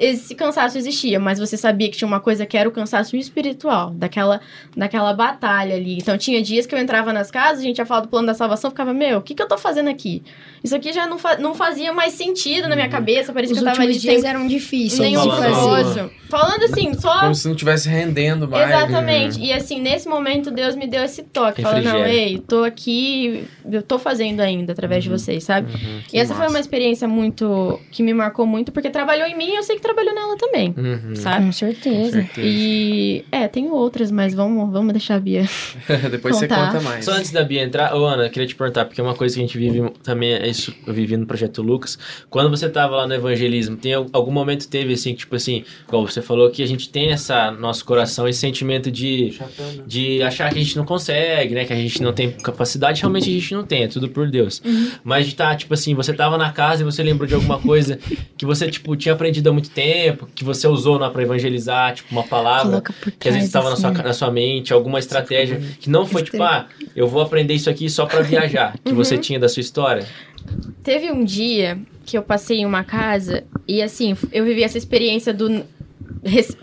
esse 0.03 0.34
cansaço 0.34 0.76
existia, 0.76 1.20
mas 1.20 1.38
você 1.38 1.57
sabia 1.57 1.88
que 1.88 1.96
tinha 1.96 2.09
uma 2.09 2.18
coisa 2.18 2.44
que 2.44 2.57
era 2.57 2.68
o 2.68 2.72
cansaço 2.72 3.16
espiritual, 3.16 3.90
daquela, 3.90 4.40
daquela 4.76 5.12
batalha 5.14 5.76
ali. 5.76 5.98
Então 5.98 6.18
tinha 6.18 6.42
dias 6.42 6.66
que 6.66 6.74
eu 6.74 6.78
entrava 6.78 7.12
nas 7.12 7.30
casas, 7.30 7.61
a 7.61 7.62
gente 7.62 7.78
ia 7.78 7.86
falar 7.86 8.00
do 8.00 8.09
plano 8.09 8.26
da 8.26 8.34
salvação, 8.34 8.70
ficava, 8.70 8.92
meu, 8.92 9.18
o 9.18 9.22
que, 9.22 9.32
que 9.32 9.42
eu 9.42 9.46
tô 9.46 9.57
fazendo 9.57 9.88
aqui? 9.88 10.24
Isso 10.64 10.74
aqui 10.74 10.92
já 10.92 11.07
não, 11.07 11.18
fa 11.18 11.36
não 11.36 11.55
fazia 11.55 11.92
mais 11.92 12.14
sentido 12.14 12.68
na 12.68 12.74
minha 12.74 12.88
cabeça, 12.88 13.32
parecia 13.32 13.55
Os 13.55 13.62
que 13.62 13.68
eu 13.68 13.72
tava 13.72 13.82
ali 13.82 13.96
dias 13.96 14.20
sem 14.20 14.28
eram 14.28 14.46
difíceis 14.46 14.98
nenhum 14.98 15.22
de 15.22 15.28
falando. 15.28 16.11
Falando 16.28 16.62
assim, 16.62 16.94
só 16.94 17.20
Como 17.20 17.34
se 17.34 17.46
não 17.46 17.53
estivesse 17.53 17.88
rendendo 17.88 18.48
mais. 18.48 18.66
né? 18.66 18.76
Exatamente. 18.76 19.38
E 19.38 19.53
assim, 19.53 19.78
nesse 19.80 20.09
momento, 20.09 20.50
Deus 20.50 20.74
me 20.74 20.86
deu 20.86 21.05
esse 21.05 21.22
toque. 21.24 21.61
Falando, 21.61 21.84
não, 21.84 22.07
ei, 22.07 22.38
tô 22.38 22.64
aqui, 22.64 23.46
eu 23.70 23.82
tô 23.82 23.98
fazendo 23.98 24.40
ainda 24.40 24.72
através 24.72 25.05
de 25.05 25.11
vocês, 25.11 25.44
sabe? 25.44 25.70
Que 26.09 26.16
e 26.16 26.18
essa 26.18 26.32
foi 26.32 26.44
massa. 26.44 26.57
uma 26.57 26.61
experiência 26.61 27.07
muito. 27.07 27.78
que 27.90 28.03
me 28.03 28.14
marcou 28.14 28.46
muito, 28.46 28.72
porque 28.72 28.88
trabalhou 28.88 29.26
em 29.26 29.36
mim 29.36 29.50
e 29.50 29.57
eu 29.57 29.62
sei 29.62 29.76
que 29.76 29.82
trabalhou 29.95 30.14
nela 30.14 30.36
também, 30.36 30.74
Uhum. 30.76 31.14
sabe? 31.16 31.47
Com 31.47 31.53
certeza. 31.53 32.11
certeza. 32.22 32.47
E. 32.47 33.24
É, 33.30 33.49
tem 33.49 33.70
outras, 33.70 34.11
mas 34.11 34.34
vamos, 34.34 34.72
vamos 34.72 34.93
deixar 34.93 35.16
a 35.16 35.20
Bia. 35.20 35.45
Depois 36.11 36.36
você 36.36 36.49
Contar. 36.49 36.72
conta 36.72 36.80
mais. 36.82 37.05
Só 37.05 37.12
antes 37.12 37.30
da 37.30 37.43
Bia 37.45 37.62
entrar, 37.62 37.95
ô 37.97 38.05
Ana, 38.07 38.24
eu 38.26 38.30
queria 38.30 38.47
te 38.47 38.55
perguntar, 38.55 38.84
porque 38.84 39.01
uma 39.01 39.14
coisa 39.14 39.34
que 39.34 39.40
a 39.40 39.47
gente 39.47 39.57
vive 39.59 39.88
também, 40.03 40.32
é 40.32 40.49
isso, 40.49 40.74
eu 40.86 40.93
vivi 40.95 41.16
no 41.16 41.26
Projeto 41.26 41.62
Lucas. 41.62 41.99
Quando 42.30 42.51
você 42.51 42.68
tava 42.68 42.97
lá 42.97 43.07
no 43.07 43.14
evangelismo, 43.14 43.76
tem 43.76 43.95
al- 43.95 44.07
algum 44.12 44.32
momento 44.32 44.68
teve 44.68 44.93
assim, 44.95 45.12
que, 45.12 45.18
tipo 45.20 45.36
assim, 45.36 45.64
igual 45.86 46.07
você 46.07 46.22
falou 46.22 46.51
que 46.51 46.62
a 46.62 46.66
gente 46.66 46.88
tem 46.88 47.11
essa, 47.12 47.51
nosso 47.51 47.84
coração, 47.84 48.26
esse 48.28 48.38
sentimento 48.40 48.90
de, 48.90 49.35
de 49.86 50.23
achar 50.23 50.51
que 50.52 50.59
a 50.59 50.62
gente 50.62 50.77
não 50.77 50.85
consegue, 50.85 51.55
né? 51.55 51.64
Que 51.64 51.73
a 51.73 51.77
gente 51.77 52.02
não 52.02 52.12
tem 52.12 52.31
capacidade, 52.31 53.01
realmente 53.01 53.28
a 53.28 53.32
gente 53.32 53.55
não 53.55 53.64
tem, 53.64 53.85
é 53.85 53.89
tudo 53.89 54.09
por 54.09 54.31
Deus. 54.31 54.62
Mas 55.05 55.27
de 55.27 55.35
tá, 55.35 55.55
tipo 55.55 55.73
assim, 55.74 55.94
você 55.94 56.12
tava 56.12 56.36
na 56.39 56.51
casa 56.52 56.82
e 56.82 56.85
você 56.85 57.02
lembrou 57.02 57.27
de 57.27 57.35
alguma 57.35 57.59
coisa 57.59 57.98
que 58.36 58.44
você, 58.47 58.69
tipo, 58.70 58.94
tinha 58.97 59.12
aprendido 59.14 59.48
há 59.48 59.52
muito 59.52 59.70
tempo, 59.74 60.28
que 60.35 60.44
você 60.44 60.66
usou 60.66 60.99
lá 60.99 61.11
pra 61.11 61.23
evangelizar, 61.23 61.94
tipo, 61.94 62.12
uma 62.12 62.23
palavra 62.23 62.82
que 63.19 63.28
às 63.28 63.35
vezes 63.35 63.49
estava 63.49 63.70
na 63.70 63.77
sua, 63.77 63.90
assim. 63.90 64.03
na 64.03 64.12
sua 64.12 64.31
mente, 64.31 64.73
alguma 64.73 64.99
estratégia 64.99 65.61
que 65.81 65.90
não 65.90 66.07
foi 66.07 66.23
tipo, 66.23 66.43
ah, 66.43 66.66
eu 66.94 67.07
vou 67.07 67.23
aprender 67.23 67.55
isso 67.55 67.69
aqui 67.70 67.89
só 67.90 68.07
pra 68.07 68.20
viajar, 68.23 68.74
que 68.85 68.93
você 68.93 69.16
tinha 69.19 69.39
da 69.39 69.49
sua 69.49 69.61
história. 69.61 70.07
Teve 70.82 71.11
um 71.11 71.24
dia 71.24 71.78
que 72.05 72.16
eu 72.19 72.23
passei 72.23 72.59
em 72.59 72.66
uma 72.66 72.85
casa 72.85 73.44
e 73.66 73.81
assim, 73.82 74.16
eu 74.32 74.44
vivi 74.44 74.62
essa 74.62 74.77
experiência 74.78 75.32
do 75.32 75.65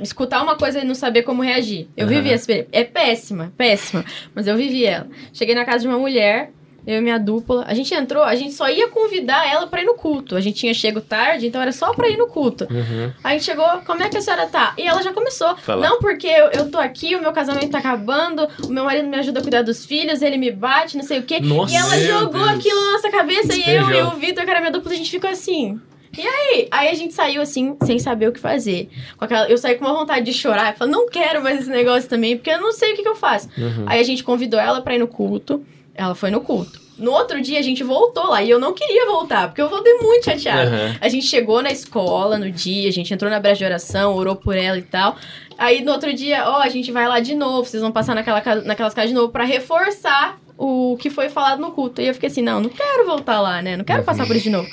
escutar 0.02 0.41
uma 0.41 0.56
coisa 0.56 0.80
e 0.80 0.86
não 0.86 0.95
saber 0.95 1.23
como 1.23 1.41
reagir. 1.41 1.88
Eu 1.95 2.06
Aham. 2.06 2.15
vivi 2.15 2.30
essa 2.30 2.44
experiência. 2.44 2.69
É 2.72 2.84
péssima, 2.84 3.53
péssima, 3.57 4.06
mas 4.34 4.48
eu 4.48 4.56
vivi 4.56 4.86
ela. 4.86 5.07
Cheguei 5.34 5.53
na 5.56 5.65
casa 5.65 5.80
de 5.80 5.88
uma 5.88 5.98
mulher, 5.99 6.52
eu 6.85 6.97
e 6.97 7.01
minha 7.01 7.19
dupla, 7.19 7.64
a 7.68 7.73
gente 7.73 7.93
entrou, 7.93 8.23
a 8.23 8.35
gente 8.35 8.53
só 8.53 8.69
ia 8.69 8.88
convidar 8.88 9.47
ela 9.47 9.68
pra 9.68 9.81
ir 9.81 9.85
no 9.85 9.93
culto. 9.93 10.35
A 10.35 10.41
gente 10.41 10.57
tinha 10.57 10.73
chego 10.73 11.01
tarde, 11.01 11.47
então 11.47 11.61
era 11.61 11.72
só 11.72 11.93
pra 11.93 12.10
ir 12.10 12.18
no 12.18 12.27
culto. 12.27 12.68
Uhum. 12.69 13.11
Aí 13.23 13.35
a 13.35 13.38
gente 13.38 13.45
chegou, 13.45 13.65
como 13.85 14.01
é 14.01 14.10
que 14.10 14.18
a 14.18 14.22
senhora 14.22 14.47
tá? 14.47 14.73
E 14.77 14.84
ela 14.84 15.01
já 15.01 15.14
começou. 15.14 15.56
Fala. 15.57 15.88
Não, 15.88 15.99
porque 15.99 16.27
eu, 16.27 16.47
eu 16.51 16.72
tô 16.72 16.77
aqui, 16.77 17.15
o 17.15 17.22
meu 17.22 17.31
casamento 17.31 17.69
tá 17.69 17.80
acabando, 17.80 18.47
o 18.64 18.69
meu 18.69 18.84
marido 18.84 19.07
me 19.07 19.18
ajuda 19.18 19.39
a 19.39 19.41
cuidar 19.41 19.61
dos 19.61 19.85
filhos, 19.85 20.22
ele 20.22 20.38
me 20.38 20.51
bate, 20.51 20.97
não 20.97 21.03
sei 21.03 21.19
o 21.19 21.23
quê. 21.23 21.39
Nossa, 21.39 21.73
e 21.73 21.76
ela 21.76 21.99
jogou 21.99 22.45
Deus. 22.45 22.57
aquilo 22.57 22.85
na 22.85 22.91
nossa 22.93 23.10
cabeça 23.10 23.56
e 23.56 23.76
eu 23.76 23.89
e 23.91 24.01
o 24.01 24.11
Vitor, 24.11 24.43
que 24.43 24.49
era 24.49 24.60
minha 24.60 24.72
dupla, 24.72 24.91
a 24.91 24.95
gente 24.95 25.11
ficou 25.11 25.30
assim. 25.30 25.80
E 26.18 26.22
aí? 26.22 26.68
Aí 26.72 26.89
a 26.89 26.93
gente 26.93 27.14
saiu 27.14 27.41
assim, 27.41 27.77
sem 27.84 27.99
saber 27.99 28.27
o 28.27 28.31
que 28.31 28.39
fazer. 28.39 28.89
Aquela, 29.19 29.47
eu 29.47 29.57
saí 29.57 29.76
com 29.76 29.85
uma 29.85 29.93
vontade 29.93 30.26
de 30.26 30.34
chorar. 30.34 30.72
Eu 30.72 30.77
falei, 30.77 30.93
não 30.93 31.07
quero 31.07 31.41
mais 31.43 31.61
esse 31.61 31.69
negócio 31.69 32.10
também, 32.10 32.35
porque 32.35 32.49
eu 32.49 32.60
não 32.60 32.72
sei 32.72 32.93
o 32.93 32.95
que, 32.95 33.03
que 33.03 33.07
eu 33.07 33.15
faço. 33.15 33.47
Uhum. 33.57 33.85
Aí 33.85 33.99
a 33.99 34.03
gente 34.03 34.23
convidou 34.23 34.60
ela 34.60 34.81
pra 34.81 34.95
ir 34.95 34.99
no 34.99 35.07
culto. 35.07 35.64
Ela 35.99 36.15
foi 36.15 36.31
no 36.31 36.39
culto. 36.39 36.80
No 36.97 37.11
outro 37.11 37.41
dia 37.41 37.59
a 37.59 37.61
gente 37.61 37.84
voltou 37.84 38.30
lá 38.30 38.41
e 38.41 38.49
eu 38.49 38.57
não 38.57 38.73
queria 38.73 39.05
voltar, 39.05 39.49
porque 39.49 39.61
eu 39.61 39.67
voltei 39.67 39.95
muito 39.95 40.23
chateada. 40.23 40.69
Uhum. 40.69 40.95
A 41.01 41.09
gente 41.09 41.26
chegou 41.26 41.61
na 41.61 41.71
escola 41.71 42.38
no 42.38 42.49
dia, 42.49 42.88
a 42.88 42.91
gente 42.91 43.13
entrou 43.13 43.30
na 43.30 43.38
brecha 43.38 43.59
de 43.59 43.65
oração, 43.65 44.15
orou 44.15 44.35
por 44.35 44.55
ela 44.55 44.77
e 44.77 44.81
tal. 44.81 45.17
Aí 45.57 45.84
no 45.84 45.91
outro 45.91 46.13
dia, 46.13 46.49
ó, 46.49 46.61
a 46.61 46.69
gente 46.69 46.89
vai 46.89 47.05
lá 47.05 47.19
de 47.19 47.35
novo, 47.35 47.65
vocês 47.65 47.81
vão 47.81 47.91
passar 47.91 48.15
naquela, 48.15 48.41
naquelas 48.63 48.93
casas 48.93 49.09
de 49.09 49.15
novo 49.15 49.30
pra 49.30 49.43
reforçar 49.43 50.39
o 50.57 50.97
que 50.97 51.09
foi 51.09 51.27
falado 51.27 51.59
no 51.59 51.71
culto. 51.71 52.01
E 52.01 52.07
eu 52.07 52.13
fiquei 52.13 52.27
assim, 52.27 52.41
não, 52.41 52.61
não 52.61 52.69
quero 52.69 53.05
voltar 53.05 53.41
lá, 53.41 53.61
né? 53.61 53.76
Não 53.76 53.84
quero 53.84 54.03
passar 54.03 54.26
por 54.26 54.35
isso 54.35 54.45
de 54.45 54.51
novo. 54.51 54.69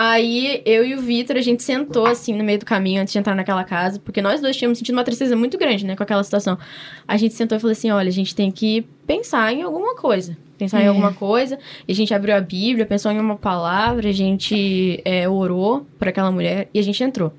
Aí 0.00 0.62
eu 0.64 0.84
e 0.86 0.94
o 0.94 1.00
Vitor, 1.00 1.36
a 1.36 1.40
gente 1.40 1.60
sentou 1.64 2.06
assim 2.06 2.32
no 2.32 2.44
meio 2.44 2.60
do 2.60 2.64
caminho 2.64 3.02
antes 3.02 3.12
de 3.12 3.18
entrar 3.18 3.34
naquela 3.34 3.64
casa, 3.64 3.98
porque 3.98 4.22
nós 4.22 4.40
dois 4.40 4.56
tínhamos 4.56 4.78
sentido 4.78 4.94
uma 4.94 5.02
tristeza 5.02 5.34
muito 5.34 5.58
grande, 5.58 5.84
né, 5.84 5.96
com 5.96 6.02
aquela 6.04 6.22
situação. 6.22 6.56
A 7.06 7.16
gente 7.16 7.34
sentou 7.34 7.58
e 7.58 7.60
falou 7.60 7.72
assim: 7.72 7.90
olha, 7.90 8.08
a 8.08 8.12
gente 8.12 8.32
tem 8.32 8.48
que 8.52 8.82
pensar 9.04 9.52
em 9.52 9.62
alguma 9.62 9.96
coisa. 9.96 10.36
Pensar 10.56 10.80
em 10.80 10.84
É. 10.84 10.86
alguma 10.86 11.12
coisa. 11.12 11.58
E 11.88 11.90
a 11.90 11.94
gente 11.96 12.14
abriu 12.14 12.36
a 12.36 12.40
Bíblia, 12.40 12.86
pensou 12.86 13.10
em 13.10 13.18
uma 13.18 13.34
palavra, 13.34 14.08
a 14.08 14.12
gente 14.12 15.00
é, 15.04 15.28
orou 15.28 15.84
por 15.98 16.06
aquela 16.06 16.30
mulher 16.30 16.68
e 16.72 16.78
a 16.78 16.82
gente 16.82 17.02
entrou. 17.02 17.32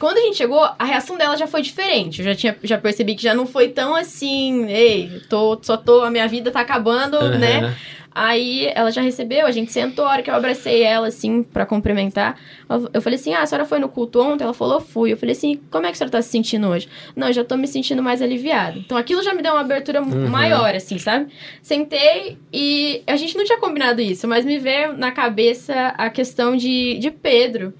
Quando 0.00 0.18
a 0.18 0.20
gente 0.22 0.36
chegou, 0.36 0.60
a 0.78 0.84
reação 0.84 1.16
dela 1.16 1.36
já 1.36 1.46
foi 1.46 1.62
diferente. 1.62 2.20
Eu 2.20 2.24
já, 2.24 2.34
tinha, 2.34 2.56
já 2.62 2.78
percebi 2.78 3.14
que 3.14 3.22
já 3.22 3.34
não 3.34 3.46
foi 3.46 3.68
tão 3.68 3.94
assim, 3.94 4.66
ei, 4.66 5.20
tô, 5.28 5.58
só 5.62 5.76
tô, 5.76 6.02
a 6.02 6.10
minha 6.10 6.26
vida 6.26 6.50
tá 6.50 6.60
acabando, 6.60 7.20
né? 7.38 7.74
Aí 8.20 8.70
ela 8.74 8.90
já 8.90 9.00
recebeu, 9.00 9.46
a 9.46 9.52
gente 9.52 9.70
sentou, 9.70 10.04
a 10.04 10.10
hora 10.10 10.22
que 10.22 10.30
eu 10.30 10.34
abracei 10.34 10.82
ela, 10.82 11.06
assim, 11.06 11.42
pra 11.42 11.64
cumprimentar. 11.64 12.36
Eu, 12.68 12.90
eu 12.94 13.00
falei 13.00 13.16
assim: 13.18 13.32
ah, 13.32 13.42
a 13.42 13.46
senhora 13.46 13.64
foi 13.64 13.78
no 13.78 13.88
culto 13.88 14.20
ontem? 14.20 14.42
Ela 14.42 14.52
falou: 14.52 14.80
fui. 14.80 15.12
Eu 15.12 15.16
falei 15.16 15.34
assim: 15.34 15.60
como 15.70 15.86
é 15.86 15.90
que 15.90 15.94
a 15.94 15.98
senhora 15.98 16.10
tá 16.12 16.20
se 16.22 16.28
sentindo 16.28 16.66
hoje? 16.66 16.88
Não, 17.14 17.28
eu 17.28 17.32
já 17.32 17.44
tô 17.44 17.56
me 17.56 17.68
sentindo 17.68 18.02
mais 18.02 18.20
aliviada. 18.20 18.76
Então 18.78 18.98
aquilo 18.98 19.22
já 19.22 19.32
me 19.32 19.40
deu 19.42 19.52
uma 19.52 19.60
abertura 19.60 20.02
Uhum. 20.02 20.28
maior, 20.28 20.74
assim, 20.74 20.98
sabe? 20.98 21.28
Sentei 21.62 22.38
e 22.52 23.02
a 23.06 23.16
gente 23.16 23.36
não 23.36 23.44
tinha 23.44 23.58
combinado 23.58 24.00
isso, 24.00 24.26
mas 24.26 24.44
me 24.44 24.58
veio 24.58 24.94
na 24.96 25.10
cabeça 25.12 25.94
a 25.96 26.10
questão 26.10 26.56
de, 26.56 26.98
de 26.98 27.10
Pedro. 27.10 27.72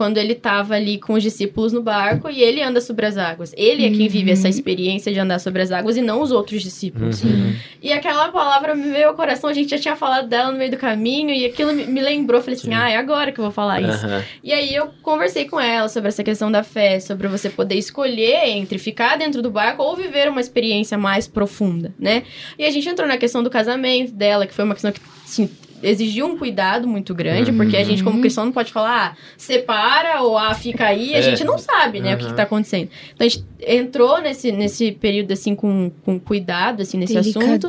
Quando 0.00 0.16
ele 0.16 0.34
tava 0.34 0.76
ali 0.76 0.96
com 0.96 1.12
os 1.12 1.22
discípulos 1.22 1.74
no 1.74 1.82
barco 1.82 2.30
e 2.30 2.42
ele 2.42 2.62
anda 2.62 2.80
sobre 2.80 3.04
as 3.04 3.18
águas. 3.18 3.52
Ele 3.54 3.84
é 3.84 3.90
quem 3.90 4.08
vive 4.08 4.30
essa 4.30 4.48
experiência 4.48 5.12
de 5.12 5.18
andar 5.18 5.38
sobre 5.38 5.60
as 5.60 5.70
águas 5.70 5.94
e 5.94 6.00
não 6.00 6.22
os 6.22 6.32
outros 6.32 6.62
discípulos. 6.62 7.22
Uhum. 7.22 7.54
E 7.82 7.92
aquela 7.92 8.28
palavra 8.28 8.74
me 8.74 8.90
veio 8.90 9.08
ao 9.08 9.14
coração, 9.14 9.50
a 9.50 9.52
gente 9.52 9.68
já 9.68 9.78
tinha 9.78 9.94
falado 9.94 10.26
dela 10.26 10.52
no 10.52 10.56
meio 10.56 10.70
do 10.70 10.78
caminho, 10.78 11.28
e 11.28 11.44
aquilo 11.44 11.74
me, 11.74 12.00
lembrou, 12.00 12.40
falei 12.40 12.54
assim, 12.58 12.68
Sim. 12.68 12.74
ah, 12.74 12.88
é 12.88 12.96
agora 12.96 13.30
que 13.30 13.38
eu 13.38 13.44
vou 13.44 13.52
falar 13.52 13.82
isso. 13.82 14.06
Aham. 14.06 14.24
E 14.42 14.54
aí 14.54 14.74
eu 14.74 14.88
conversei 15.02 15.44
com 15.44 15.60
ela 15.60 15.86
sobre 15.86 16.08
essa 16.08 16.24
questão 16.24 16.50
da 16.50 16.62
fé, 16.62 16.98
sobre 16.98 17.28
você 17.28 17.50
poder 17.50 17.74
escolher 17.74 18.48
entre 18.48 18.78
ficar 18.78 19.18
dentro 19.18 19.42
do 19.42 19.50
barco 19.50 19.82
ou 19.82 19.94
viver 19.94 20.30
uma 20.30 20.40
experiência 20.40 20.96
mais 20.96 21.28
profunda, 21.28 21.92
né? 21.98 22.22
E 22.58 22.64
a 22.64 22.70
gente 22.70 22.88
entrou 22.88 23.06
na 23.06 23.18
questão 23.18 23.42
do 23.42 23.50
casamento 23.50 24.12
dela, 24.12 24.46
que 24.46 24.54
foi 24.54 24.64
uma 24.64 24.72
questão 24.72 24.92
que, 24.92 25.00
assim, 25.26 25.50
exigiu 25.82 26.26
um 26.26 26.36
cuidado 26.38 26.86
muito 26.88 27.14
grande, 27.14 27.52
porque 27.52 27.76
a 27.76 27.84
gente, 27.84 28.02
como 28.04 28.20
cristão, 28.20 28.44
não 28.44 28.52
pode 28.52 28.72
falar, 28.72 29.12
ah, 29.12 29.16
separa 29.36 30.22
ou 30.22 30.36
ah, 30.36 30.54
fica 30.54 30.86
aí, 30.86 31.14
a 31.14 31.18
É. 31.18 31.22
gente 31.22 31.44
não 31.44 31.58
sabe, 31.58 32.00
né, 32.00 32.14
o 32.14 32.18
que, 32.18 32.26
que 32.26 32.34
tá 32.34 32.42
acontecendo. 32.44 32.88
Então 33.14 33.26
a 33.26 33.28
gente 33.30 33.44
entrou 33.66 34.20
nesse, 34.20 34.50
nesse 34.52 34.92
período, 34.92 35.32
assim, 35.32 35.54
com, 35.54 35.90
com 36.04 36.18
cuidado, 36.18 36.82
assim, 36.82 36.96
nesse 36.96 37.12
assunto. 37.18 37.68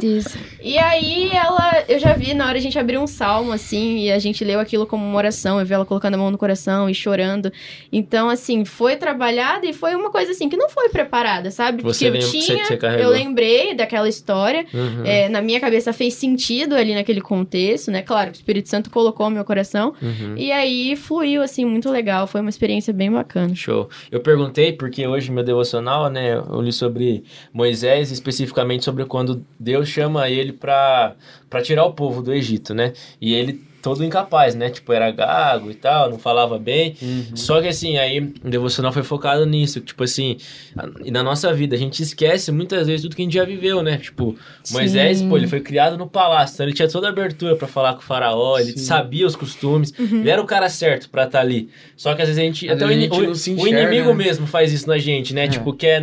E 0.62 0.78
aí 0.78 1.30
ela, 1.32 1.84
eu 1.90 2.00
já 2.00 2.14
vi 2.14 2.34
na 2.34 2.48
hora 2.48 2.58
a 2.58 2.62
gente 2.62 2.78
abrir 2.80 2.98
um 2.98 3.08
salmo 3.08 3.52
assim 3.52 4.00
e 4.06 4.12
a 4.12 4.20
gente 4.20 4.44
leu 4.44 4.60
aquilo 4.60 4.86
como 4.86 5.06
uma 5.06 5.18
oração, 5.18 5.60
eu 5.60 5.66
vi 5.66 5.74
ela 5.74 5.86
colocando 5.86 6.14
a 6.14 6.18
mão 6.18 6.32
no 6.32 6.38
coração 6.38 6.90
e 6.90 6.94
chorando. 6.94 7.52
Então 7.92 8.30
assim, 8.30 8.64
foi 8.64 8.96
trabalhada 8.96 9.66
e 9.66 9.74
foi 9.74 9.96
uma 9.96 10.10
coisa 10.10 10.32
assim 10.32 10.48
que 10.48 10.56
não 10.56 10.70
foi 10.70 10.90
preparada, 10.90 11.52
sabe? 11.52 11.82
Você 11.84 12.10
Porque 12.10 12.24
eu 12.26 12.30
tinha, 12.30 12.42
você- 12.44 12.66
você 12.66 12.78
carregou. 12.78 13.06
eu 13.06 13.10
lembrei 13.12 13.74
daquela 13.74 14.08
história, 14.08 14.66
Uhum. 14.74 15.04
é, 15.06 15.28
na 15.30 15.42
minha 15.42 15.60
cabeça 15.60 15.92
fez 15.92 16.14
sentido 16.14 16.76
ali 16.76 16.94
naquele 16.96 17.22
contexto, 17.22 17.92
né? 17.92 18.01
Claro, 18.02 18.32
que 18.32 18.38
o 18.38 18.40
Espírito 18.40 18.70
Santo 18.70 18.90
colocou 18.90 19.30
no 19.30 19.36
meu 19.36 19.46
coração. 19.46 19.94
Uhum. 20.02 20.36
E 20.38 20.52
aí 20.52 20.96
fluiu 20.96 21.42
assim 21.42 21.66
muito 21.66 21.90
legal, 21.90 22.28
foi 22.28 22.42
uma 22.42 22.50
experiência 22.50 22.94
bem 22.94 23.12
bacana. 23.12 23.54
Show. 23.56 23.90
Eu 24.12 24.20
perguntei 24.20 24.74
porque 24.74 25.06
hoje 25.08 25.32
meu 25.32 25.44
devocional, 25.44 26.10
né, 26.10 26.36
eu 26.36 26.62
li 26.62 26.72
sobre 26.72 27.24
Moisés, 27.54 28.12
especificamente 28.12 28.84
sobre 28.84 29.06
quando 29.06 29.46
Deus 29.60 29.88
chama 29.88 30.30
ele 30.30 30.54
para 30.54 31.16
tirar 31.64 31.86
o 31.86 31.94
povo 31.94 32.22
do 32.22 32.34
Egito, 32.34 32.74
né? 32.74 32.94
E 33.20 33.34
ele 33.34 33.71
todo 33.82 34.04
incapaz, 34.04 34.56
né? 34.56 34.70
Tipo, 34.70 34.94
era 34.94 35.10
gago 35.12 35.72
e 35.72 35.76
tal, 35.76 36.10
não 36.10 36.20
falava 36.20 36.58
bem. 36.60 36.96
Só 37.36 37.62
que 37.62 37.68
assim, 37.68 37.98
aí 37.98 38.20
o 38.20 38.50
devocional 38.50 38.92
foi 38.92 39.04
focado 39.04 39.46
nisso, 39.46 39.80
tipo 39.82 40.04
assim, 40.04 40.38
e 41.04 41.12
na 41.12 41.24
nossa 41.24 41.54
vida 41.54 41.76
a 41.76 41.80
gente 41.80 42.02
esquece 42.02 42.52
muitas 42.52 42.88
vezes 42.88 43.02
tudo 43.02 43.16
que 43.16 43.22
a 43.22 43.26
gente 43.26 43.34
já 43.34 43.44
viveu, 43.46 43.82
né? 43.82 43.98
Tipo, 43.98 44.36
Moisés, 44.72 45.18
Sim. 45.20 45.30
pô, 45.30 45.38
ele 45.38 45.48
foi 45.48 45.60
criado 45.62 45.98
no 45.98 46.08
palácio, 46.08 46.54
então 46.56 46.66
ele 46.66 46.74
tinha 46.74 46.88
toda 46.90 47.08
a 47.08 47.10
abertura 47.10 47.56
pra 47.56 47.68
falar 47.68 47.94
com 47.94 48.00
o 48.00 48.04
faraó, 48.04 48.58
ele 48.60 48.72
Sim. 48.74 48.78
sabia 48.80 49.26
os 49.26 49.36
costumes, 49.36 49.94
Uhum. 49.98 50.22
ele 50.22 50.30
era 50.30 50.42
o 50.42 50.46
cara 50.46 50.70
certo 50.70 51.10
pra 51.10 51.26
estar 51.26 51.40
ali. 51.42 51.70
Só 51.96 52.14
que 52.14 52.22
às 52.22 52.28
vezes 52.28 52.42
a 52.42 52.46
gente, 52.46 52.70
Às 52.70 52.76
até 52.76 52.86
a 52.86 52.92
gente 52.94 53.14
o- 53.20 53.24
não 53.28 53.36
se 53.36 53.52
o 53.52 53.54
enxerga, 53.56 53.82
inimigo 53.82 54.10
né? 54.10 54.16
mesmo 54.26 54.46
faz 54.48 54.72
isso 54.72 54.88
na 54.88 54.98
gente, 54.98 55.34
né? 55.34 55.46
É. 55.46 55.48
Tipo, 55.48 55.74
quer 55.74 56.02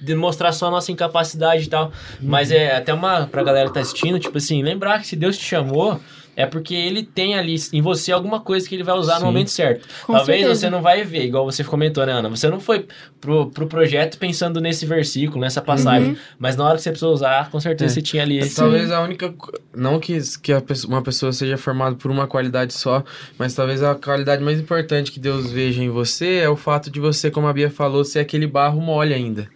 demonstrar 0.00 0.52
só 0.52 0.66
a 0.66 0.70
nossa 0.70 0.92
incapacidade 0.92 1.64
e 1.64 1.68
tal. 1.68 1.90
Mas 2.20 2.50
é 2.50 2.76
até 2.76 2.92
uma 2.92 3.26
pra 3.26 3.42
galera 3.42 3.68
que 3.68 3.74
tá 3.74 3.80
assistindo, 3.80 4.18
tipo 4.18 4.36
assim, 4.36 4.62
lembrar 4.62 5.00
que 5.00 5.06
se 5.06 5.16
Deus 5.16 5.36
te 5.38 5.44
chamou, 5.44 5.98
é 6.36 6.46
porque 6.46 6.74
ele 6.74 7.02
tem 7.02 7.34
ali 7.36 7.56
em 7.72 7.80
você 7.80 8.12
alguma 8.12 8.40
coisa 8.40 8.68
que 8.68 8.74
ele 8.74 8.82
vai 8.84 8.96
usar 8.96 9.14
Sim. 9.14 9.20
no 9.20 9.26
momento 9.26 9.50
certo. 9.50 9.86
Com 10.06 10.12
Talvez 10.14 10.40
certeza. 10.40 10.60
você 10.60 10.70
não 10.70 10.82
vai 10.82 11.04
ver, 11.04 11.24
igual 11.24 11.44
você 11.44 11.62
comentou, 11.64 12.04
né, 12.06 12.12
Ana? 12.12 12.28
Você 12.30 12.48
não 12.48 12.60
foi 12.60 12.86
pro, 13.20 13.50
pro 13.50 13.66
projeto 13.66 14.18
pensando 14.18 14.60
nesse 14.60 14.84
versículo, 14.86 15.40
nessa 15.40 15.62
passagem. 15.62 16.10
Uhum. 16.10 16.16
Mas 16.38 16.56
na 16.56 16.64
hora 16.64 16.76
que 16.76 16.82
você 16.82 16.90
precisou 16.90 17.12
usar, 17.14 17.50
com 17.50 17.60
certeza 17.60 17.92
É. 17.92 17.94
você 17.94 18.02
tinha 18.02 18.22
ali 18.22 18.38
esse. 18.38 18.56
Talvez 18.56 18.90
a 18.90 19.00
única. 19.02 19.32
Não 19.74 19.98
que, 20.00 20.18
que 20.42 20.52
a 20.52 20.62
uma 20.88 21.02
pessoa 21.02 21.32
seja 21.32 21.56
formada 21.56 21.96
por 21.96 22.10
uma 22.10 22.26
qualidade 22.26 22.72
só, 22.74 23.04
mas 23.38 23.54
talvez 23.54 23.82
a 23.82 23.94
qualidade 23.94 24.42
mais 24.42 24.58
importante 24.60 25.10
que 25.12 25.20
Deus 25.20 25.50
veja 25.50 25.82
em 25.82 25.88
você 25.90 26.36
é 26.36 26.48
o 26.48 26.56
fato 26.56 26.90
de 26.90 27.00
você, 27.00 27.30
como 27.30 27.46
a 27.46 27.52
Bia 27.52 27.70
falou, 27.70 28.04
ser 28.04 28.18
aquele 28.20 28.46
barro 28.46 28.80
mole 28.80 29.14
ainda. 29.14 29.48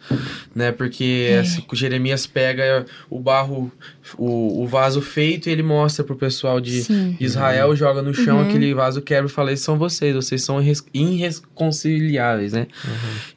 Né? 0.54 0.72
Porque 0.72 1.28
É. 1.30 1.42
o 1.70 1.74
Jeremias 1.76 2.26
pega 2.26 2.84
o 3.10 3.18
barro, 3.18 3.70
o, 4.16 4.62
o 4.62 4.66
vaso 4.66 5.00
feito 5.00 5.48
e 5.48 5.52
ele 5.52 5.62
mostra 5.62 6.04
pro 6.04 6.16
pessoal 6.16 6.60
de 6.60 6.67
Sim. 6.70 7.16
Israel, 7.20 7.74
joga 7.76 8.02
no 8.02 8.12
chão 8.14 8.38
Uhum. 8.38 8.48
aquele 8.48 8.72
vaso 8.74 9.00
quebra 9.02 9.26
e 9.26 9.32
fala: 9.32 9.54
são 9.56 9.76
vocês, 9.78 10.14
vocês 10.14 10.42
são 10.42 10.60
irreconciliáveis, 10.94 12.52
né? 12.52 12.66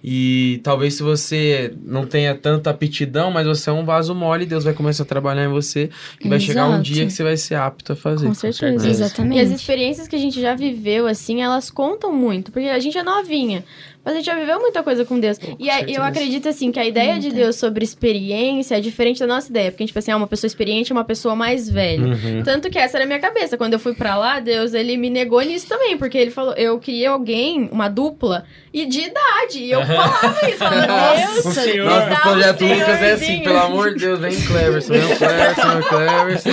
E 0.04 0.60
talvez 0.64 0.94
se 0.96 1.04
você 1.04 1.74
não 1.86 2.06
tenha 2.06 2.36
tanta 2.36 2.70
aptidão, 2.70 3.32
mas 3.32 3.46
você 3.48 3.70
é 3.70 3.74
um 3.74 3.84
vaso 3.86 4.14
mole, 4.16 4.46
Deus 4.46 4.64
vai 4.64 4.74
começar 4.74 5.04
a 5.04 5.06
trabalhar 5.06 5.46
em 5.46 5.50
você 5.50 5.90
e 6.24 6.28
vai 6.28 6.40
chegar 6.40 6.68
um 6.68 6.82
dia 6.82 7.06
que 7.06 7.12
você 7.14 7.24
vai 7.24 7.38
ser 7.38 7.56
apto 7.56 7.94
a 7.94 7.96
fazer. 7.96 8.28
Com 8.28 8.34
certeza. 8.34 8.88
Exatamente. 8.90 9.38
E 9.38 9.42
as 9.42 9.50
experiências 9.52 10.08
que 10.08 10.16
a 10.16 10.20
gente 10.20 10.40
já 10.42 10.56
viveu, 10.56 11.08
assim, 11.08 11.42
elas 11.42 11.70
contam 11.70 12.12
muito. 12.14 12.52
Porque 12.52 12.68
a 12.68 12.80
gente 12.80 12.98
é 12.98 13.04
novinha, 13.04 13.64
mas 14.04 14.14
a 14.14 14.18
gente 14.18 14.26
já 14.26 14.36
viveu 14.36 14.60
muita 14.60 14.84
coisa 14.84 15.06
com 15.06 15.20
Deus. 15.20 15.38
e 15.60 15.70
a- 15.70 15.76
certeza. 15.78 15.98
eu 16.00 16.04
acredito, 16.04 16.50
assim, 16.50 16.72
que 16.72 16.80
a 16.80 16.86
ideia 16.86 17.20
de 17.20 17.32
Deus 17.32 17.56
sobre 17.56 17.84
experiência 17.84 18.76
é 18.76 18.82
diferente 18.82 19.20
da 19.20 19.28
nossa 19.28 19.50
ideia. 19.50 19.72
Porque 19.72 19.84
a 19.84 19.86
gente 19.86 19.94
pensa 19.94 20.06
assim, 20.06 20.12
ah, 20.12 20.18
uma 20.18 20.28
pessoa 20.28 20.48
experiente 20.48 20.92
é 20.92 20.96
uma 20.96 21.04
pessoa 21.04 21.36
mais 21.36 21.70
velha. 21.70 22.04
Uhum. 22.06 22.44
Tanto 22.44 22.70
que 22.70 22.78
essa 22.78 22.98
era 22.98 23.06
a 23.06 23.08
minha 23.08 23.20
cabeça. 23.22 23.58
Quando 23.58 23.74
eu 23.74 23.80
fui 23.80 23.94
pra 23.94 24.18
lá, 24.18 24.40
Deus, 24.40 24.74
ele 24.74 24.98
me 24.98 25.10
negou 25.10 25.42
nisso 25.42 25.68
também. 25.68 25.98
Porque 25.98 26.18
ele 26.18 26.32
falou, 26.32 26.54
eu 26.56 26.78
queria 26.80 27.12
alguém, 27.12 27.70
uma 27.72 27.88
dupla, 27.88 28.44
e 28.74 28.86
de 28.86 29.02
idade. 29.02 29.60
E 29.60 29.72
eu 29.72 29.86
falava 29.86 30.50
isso. 30.50 30.58
Falava, 30.58 31.16
Deus, 31.16 31.46
O 31.46 31.52
senhor- 31.54 31.86
Nossa, 31.90 32.10
o 32.10 32.14
um 32.14 32.22
projeto 32.22 32.66
Lucas 32.66 33.02
é 33.02 33.12
assim, 33.14 33.40
pelo 33.44 33.60
amor 33.60 33.94
de 33.94 34.00
Deus, 34.00 34.20
vem 34.20 34.42
Cleverson, 34.42 34.94
vem 34.94 35.04
o 35.06 35.16
Cleverson, 35.18 35.62
vem 35.70 35.80
o 35.80 35.84
Cleverson. 35.88 36.50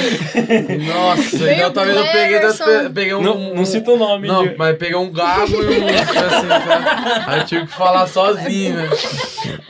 Nossa, 0.95 1.39
Vem 1.39 1.57
então 1.59 1.73
talvez 1.73 1.97
eu 1.97 2.07
peguei, 2.07 2.41
das- 2.41 2.61
peguei 2.95 3.15
um... 3.15 3.23
Não, 3.23 3.55
não 3.55 3.65
cita 3.65 3.91
o 3.93 3.97
nome. 3.97 4.29
Não, 4.29 4.47
de- 4.47 4.57
mas 4.57 4.77
peguei 4.77 4.97
um 4.97 5.11
gabo 5.11 5.63
e 5.63 5.79
um 5.81 5.87
assim, 5.89 6.49
tá? 6.49 7.25
Aí 7.27 7.39
eu 7.41 7.45
tive 7.47 7.67
que 7.67 7.73
falar 7.73 8.07
sozinho, 8.07 8.77
né? 8.77 8.89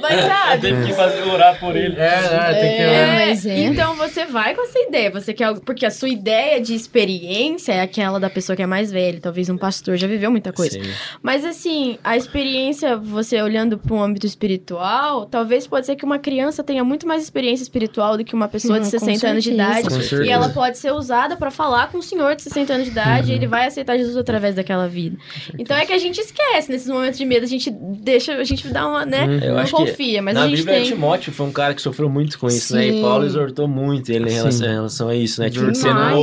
Mas 0.01 0.25
sabe? 0.25 0.61
Teve 0.69 0.87
que 0.87 0.93
fazer 0.95 1.23
orar 1.23 1.59
por 1.59 1.77
ele. 1.77 1.95
É, 1.97 2.20
né? 2.20 2.55
Tem 2.61 2.77
que... 2.77 2.83
É, 2.83 3.27
mas 3.27 3.47
é. 3.47 3.59
Então 3.61 3.95
você 3.95 4.25
vai 4.25 4.55
com 4.55 4.62
essa 4.62 4.79
ideia, 4.79 5.11
você 5.11 5.33
quer 5.35 5.55
porque 5.61 5.85
a 5.87 5.91
sua 5.91 6.09
ideia 6.09 6.61
de 6.61 6.75
experiência 6.89 7.73
é 7.73 7.82
aquela 7.82 8.19
da 8.19 8.31
pessoa 8.31 8.56
que 8.56 8.62
é 8.62 8.66
mais 8.66 8.90
velha, 8.90 9.20
talvez 9.20 9.48
um 9.51 9.59
pastor 9.59 9.97
já 9.97 10.06
viveu 10.06 10.31
muita 10.31 10.52
coisa. 10.52 10.82
Sim. 10.82 10.90
Mas 11.23 11.44
assim, 11.44 11.98
a 12.02 12.16
experiência, 12.16 12.97
você 12.97 13.40
olhando 13.43 13.77
para 13.77 13.94
um 13.94 14.02
âmbito 14.02 14.27
espiritual, 14.27 15.27
talvez 15.27 15.66
pode 15.66 15.86
ser 15.86 15.97
que 15.97 16.05
uma 16.05 16.19
criança 16.19 16.65
tenha 16.65 16.82
muito 16.82 17.06
mais 17.06 17.23
experiência 17.23 17.62
espiritual 17.62 18.16
do 18.16 18.24
que 18.24 18.35
uma 18.35 18.48
pessoa 18.48 18.81
de 18.81 18.89
Hum, 18.89 18.90
com 18.90 18.98
60 18.98 19.28
anos 19.28 19.44
de 19.44 19.52
idade. 19.52 19.89
E 20.24 20.31
ela 20.31 20.48
pode 20.48 20.78
ser 20.78 20.93
usada 20.93 21.36
para 21.36 21.51
falar 21.51 21.90
com 21.90 21.98
um 21.98 22.02
senhor 22.02 22.35
de 22.35 22.43
60 22.43 22.73
anos 22.73 22.86
de 22.86 22.93
idade, 22.93 23.32
e 23.32 23.35
ele 23.35 23.47
vai 23.47 23.66
aceitar 23.66 23.98
Jesus 23.98 24.16
através 24.16 24.55
daquela 24.55 24.89
vida. 24.89 25.16
Então 25.59 25.77
é 25.77 25.85
que 25.85 25.93
a 25.93 25.98
gente 25.98 26.19
esquece 26.19 26.70
nesses 26.70 26.89
momentos 26.89 27.19
de 27.19 27.24
medo, 27.24 27.44
a 27.44 27.48
gente 27.48 27.70
deixa, 27.70 28.35
a 28.35 28.44
gente 28.44 28.69
dá 28.69 28.86
uma, 28.86 29.05
né? 29.05 29.24
Eu 29.43 29.55
não 29.55 29.59
acho 29.59 29.77
que 29.77 29.85
confia, 29.85 30.23
mas 30.23 30.36
a 30.36 30.47
gente 30.47 30.59
Bíblia, 30.59 30.77
tem. 30.77 30.85
Timóteo 30.85 31.32
foi 31.32 31.47
um 31.47 31.52
cara 31.52 31.74
que 31.74 31.82
sofreu 31.82 32.09
muito 32.09 32.39
com 32.39 32.47
isso, 32.47 32.74
né? 32.74 32.86
E 32.86 32.93
Sim. 32.93 33.02
Paulo 33.02 33.24
exortou 33.24 33.69
muito 33.69 34.10
ele 34.10 34.31
em 34.31 34.32
relação, 34.32 34.52
Sim. 34.52 34.65
em 34.65 34.74
relação 34.74 35.09
a 35.09 35.15
isso, 35.15 35.40
né? 35.40 35.51
Tipo, 35.51 35.74
ser 35.74 35.89
Demais. 35.89 36.15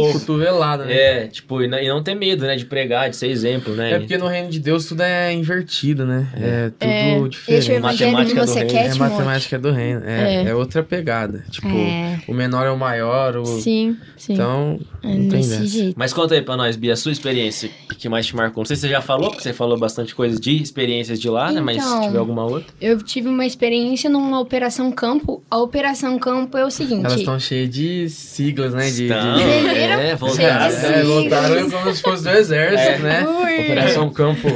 Né? 0.85 0.93
É, 0.93 1.27
tipo, 1.27 1.61
e 1.61 1.67
não, 1.67 1.79
e 1.79 1.87
não 1.87 2.01
ter 2.03 2.15
medo, 2.15 2.45
né? 2.45 2.55
De 2.55 2.65
pregar, 2.65 3.09
de 3.09 3.15
ser 3.15 3.27
exemplo, 3.27 3.73
né? 3.73 3.93
É 3.93 3.99
porque 3.99 4.17
no 4.17 4.27
reino 4.27 4.49
de 4.49 4.59
Deus 4.59 4.85
tudo 4.85 5.01
é 5.01 5.33
invertido, 5.33 6.05
né? 6.05 6.27
É, 6.35 6.69
tudo 6.69 7.25
É. 7.25 7.29
Diferente. 7.29 7.65
que 7.67 7.79
Matemática 7.79 8.45
do 8.45 8.53
reino. 8.53 8.69
quer, 8.69 8.85
É 8.85 8.93
matemática 8.95 9.59
do 9.59 9.71
reino. 9.71 10.01
É, 10.05 10.35
É. 10.35 10.43
é. 10.49 10.55
outra 10.55 10.83
pegada. 10.83 11.43
Tipo, 11.49 11.67
É, 11.67 12.19
o 12.27 12.33
menor 12.33 12.65
é 12.65 12.71
o 12.71 12.77
maior, 12.77 13.37
o... 13.37 13.45
Sim, 13.45 13.97
sim. 14.17 14.33
Então, 14.33 14.79
é 15.03 15.07
não 15.07 15.29
tem 15.29 15.43
jeito. 15.43 15.93
Mas 15.97 16.13
conta 16.13 16.35
aí 16.35 16.41
pra 16.41 16.55
nós, 16.57 16.75
Bia, 16.75 16.93
a 16.93 16.95
sua 16.95 17.11
experiência 17.11 17.69
o 17.91 17.95
que 17.95 18.09
mais 18.09 18.25
te 18.25 18.35
marcou. 18.35 18.61
Não 18.61 18.65
sei 18.65 18.75
se 18.75 18.83
você 18.83 18.89
já 18.89 19.01
falou, 19.01 19.29
porque 19.29 19.43
você 19.43 19.53
falou 19.53 19.77
bastante 19.77 20.13
coisa 20.15 20.39
de 20.39 20.61
experiências 20.61 21.19
de 21.19 21.29
lá, 21.29 21.51
né? 21.51 21.61
Mas 21.61 21.81
se 21.81 21.87
Então, 21.87 22.01
tiver 22.03 22.17
alguma 22.17 22.43
outra. 22.45 22.73
Eu 22.81 23.01
tive 23.01 23.27
uma 23.29 23.45
experiência 23.45 24.09
numa 24.09 24.39
operação 24.39 24.91
campo. 24.91 25.43
A 25.49 25.57
operação 25.57 26.17
campo 26.19 26.57
é 26.57 26.65
o 26.65 26.71
seguinte. 26.71 27.05
Elas 27.05 27.19
estão 27.19 27.39
cheias 27.39 27.69
de 27.69 28.09
siglas, 28.09 28.73
né? 28.73 28.89
De, 28.89 29.05
Então, 29.05 29.35
de... 29.37 29.41
Entenderam? 29.43 29.99
é, 29.99 30.15
Voltaram. 30.53 30.69
de 30.69 30.85
É, 30.85 31.03
voltaram 31.03 31.71
como 31.71 31.93
se 31.95 32.01
fosse 32.01 32.23
do 32.23 32.29
exército, 32.29 32.91
É. 32.91 32.97
né? 32.99 33.27
Ui. 33.27 33.59
Operação 33.65 34.09
Campo 34.09 34.47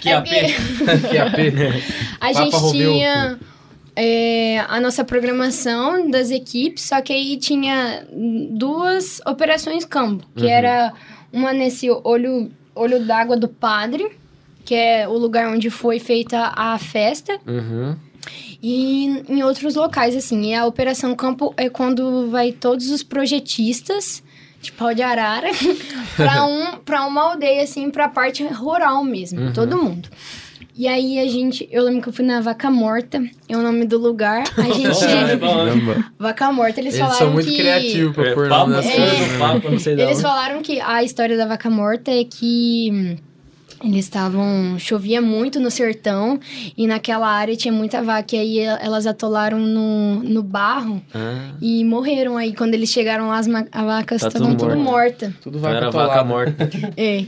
Que 0.00 0.10
AP. 0.12 0.26
QAP. 0.28 1.82
A 2.20 2.26
Papa 2.28 2.32
gente 2.44 2.56
Romeu. 2.56 2.92
tinha 2.92 3.38
é, 3.94 4.58
a 4.68 4.78
nossa 4.80 5.04
programação 5.04 6.10
das 6.10 6.30
equipes, 6.30 6.84
só 6.84 7.00
que 7.00 7.12
aí 7.12 7.36
tinha 7.38 8.06
duas 8.50 9.20
operações 9.26 9.84
campo, 9.84 10.24
que 10.36 10.44
Uhum. 10.44 10.50
era 10.50 10.92
uma 11.32 11.52
nesse 11.52 11.88
olho, 12.04 12.50
olho 12.74 13.00
d'água 13.04 13.36
do 13.36 13.48
padre, 13.48 14.06
que 14.64 14.74
é 14.74 15.08
o 15.08 15.14
lugar 15.16 15.48
onde 15.48 15.70
foi 15.70 15.98
feita 15.98 16.52
a 16.54 16.78
festa, 16.78 17.38
Uhum. 17.46 17.96
e 18.62 19.22
em 19.28 19.42
outros 19.42 19.74
locais, 19.76 20.14
assim. 20.16 20.50
E 20.50 20.54
a 20.54 20.66
operação 20.66 21.14
campo 21.14 21.54
é 21.56 21.68
quando 21.70 22.28
vai 22.30 22.52
todos 22.52 22.90
os 22.90 23.02
projetistas 23.02 24.22
de 24.66 24.72
pau 24.72 24.92
de 24.94 25.02
arara 25.02 25.48
pra, 26.16 26.44
um, 26.44 26.76
pra 26.84 27.06
uma 27.06 27.22
aldeia, 27.30 27.62
assim, 27.62 27.90
pra 27.90 28.08
parte 28.08 28.44
rural 28.46 29.02
mesmo, 29.04 29.40
Uhum. 29.40 29.52
todo 29.52 29.76
mundo. 29.76 30.08
E 30.78 30.86
aí 30.86 31.18
a 31.18 31.26
gente, 31.26 31.66
eu 31.72 31.82
lembro 31.84 32.02
que 32.02 32.08
eu 32.10 32.12
fui 32.12 32.24
na 32.24 32.38
Vaca 32.42 32.70
Morta, 32.70 33.22
é 33.48 33.56
o 33.56 33.62
nome 33.62 33.86
do 33.86 33.98
lugar. 33.98 34.44
A 34.58 34.62
gente. 34.74 35.04
é. 35.04 36.04
Vaca 36.18 36.52
Morta, 36.52 36.80
eles, 36.80 36.94
Eles 36.94 36.98
falaram 36.98 37.18
são 37.18 37.30
muito 37.32 37.48
que. 37.48 37.56
criativos 37.56 38.14
pra 38.14 38.26
É, 38.28 38.34
pôr 38.34 38.48
papo, 38.48 38.70
nome 38.70 38.76
nas 38.76 38.86
É. 38.86 38.96
coisas 38.96 39.18
né? 39.32 39.38
papo, 39.38 39.70
não 39.70 39.78
sei 39.78 39.96
de 39.96 40.02
Eles 40.02 40.14
onde. 40.18 40.22
falaram 40.22 40.60
que 40.62 40.78
a 40.80 41.02
história 41.02 41.34
da 41.36 41.46
vaca 41.46 41.70
morta 41.70 42.10
é 42.10 42.24
que 42.24 42.90
hum, 42.92 43.16
eles 43.86 44.04
estavam. 44.04 44.78
chovia 44.78 45.20
muito 45.22 45.60
no 45.60 45.70
sertão 45.70 46.38
e 46.76 46.86
naquela 46.86 47.28
área 47.28 47.56
tinha 47.56 47.72
muita 47.72 48.02
vaca. 48.02 48.36
E 48.36 48.38
aí 48.38 48.58
elas 48.60 49.06
atolaram 49.06 49.58
no, 49.58 50.16
no 50.22 50.42
barro 50.42 51.02
Ah, 51.14 51.50
e 51.60 51.84
morreram. 51.84 52.36
Aí 52.36 52.52
quando 52.54 52.74
eles 52.74 52.90
chegaram 52.90 53.28
lá, 53.28 53.38
as, 53.38 53.46
vacas 53.46 54.20
Tá 54.22 54.28
estavam 54.28 54.54
tudo 54.56 54.70
tudo 54.70 54.80
mortas. 54.80 55.32
Tudo 55.42 55.58
vai 55.58 55.72
era 55.76 55.90
pra 55.90 56.06
vaca 56.06 56.08
vaca 56.14 56.24
morta. 56.24 56.70
É. 56.96 57.24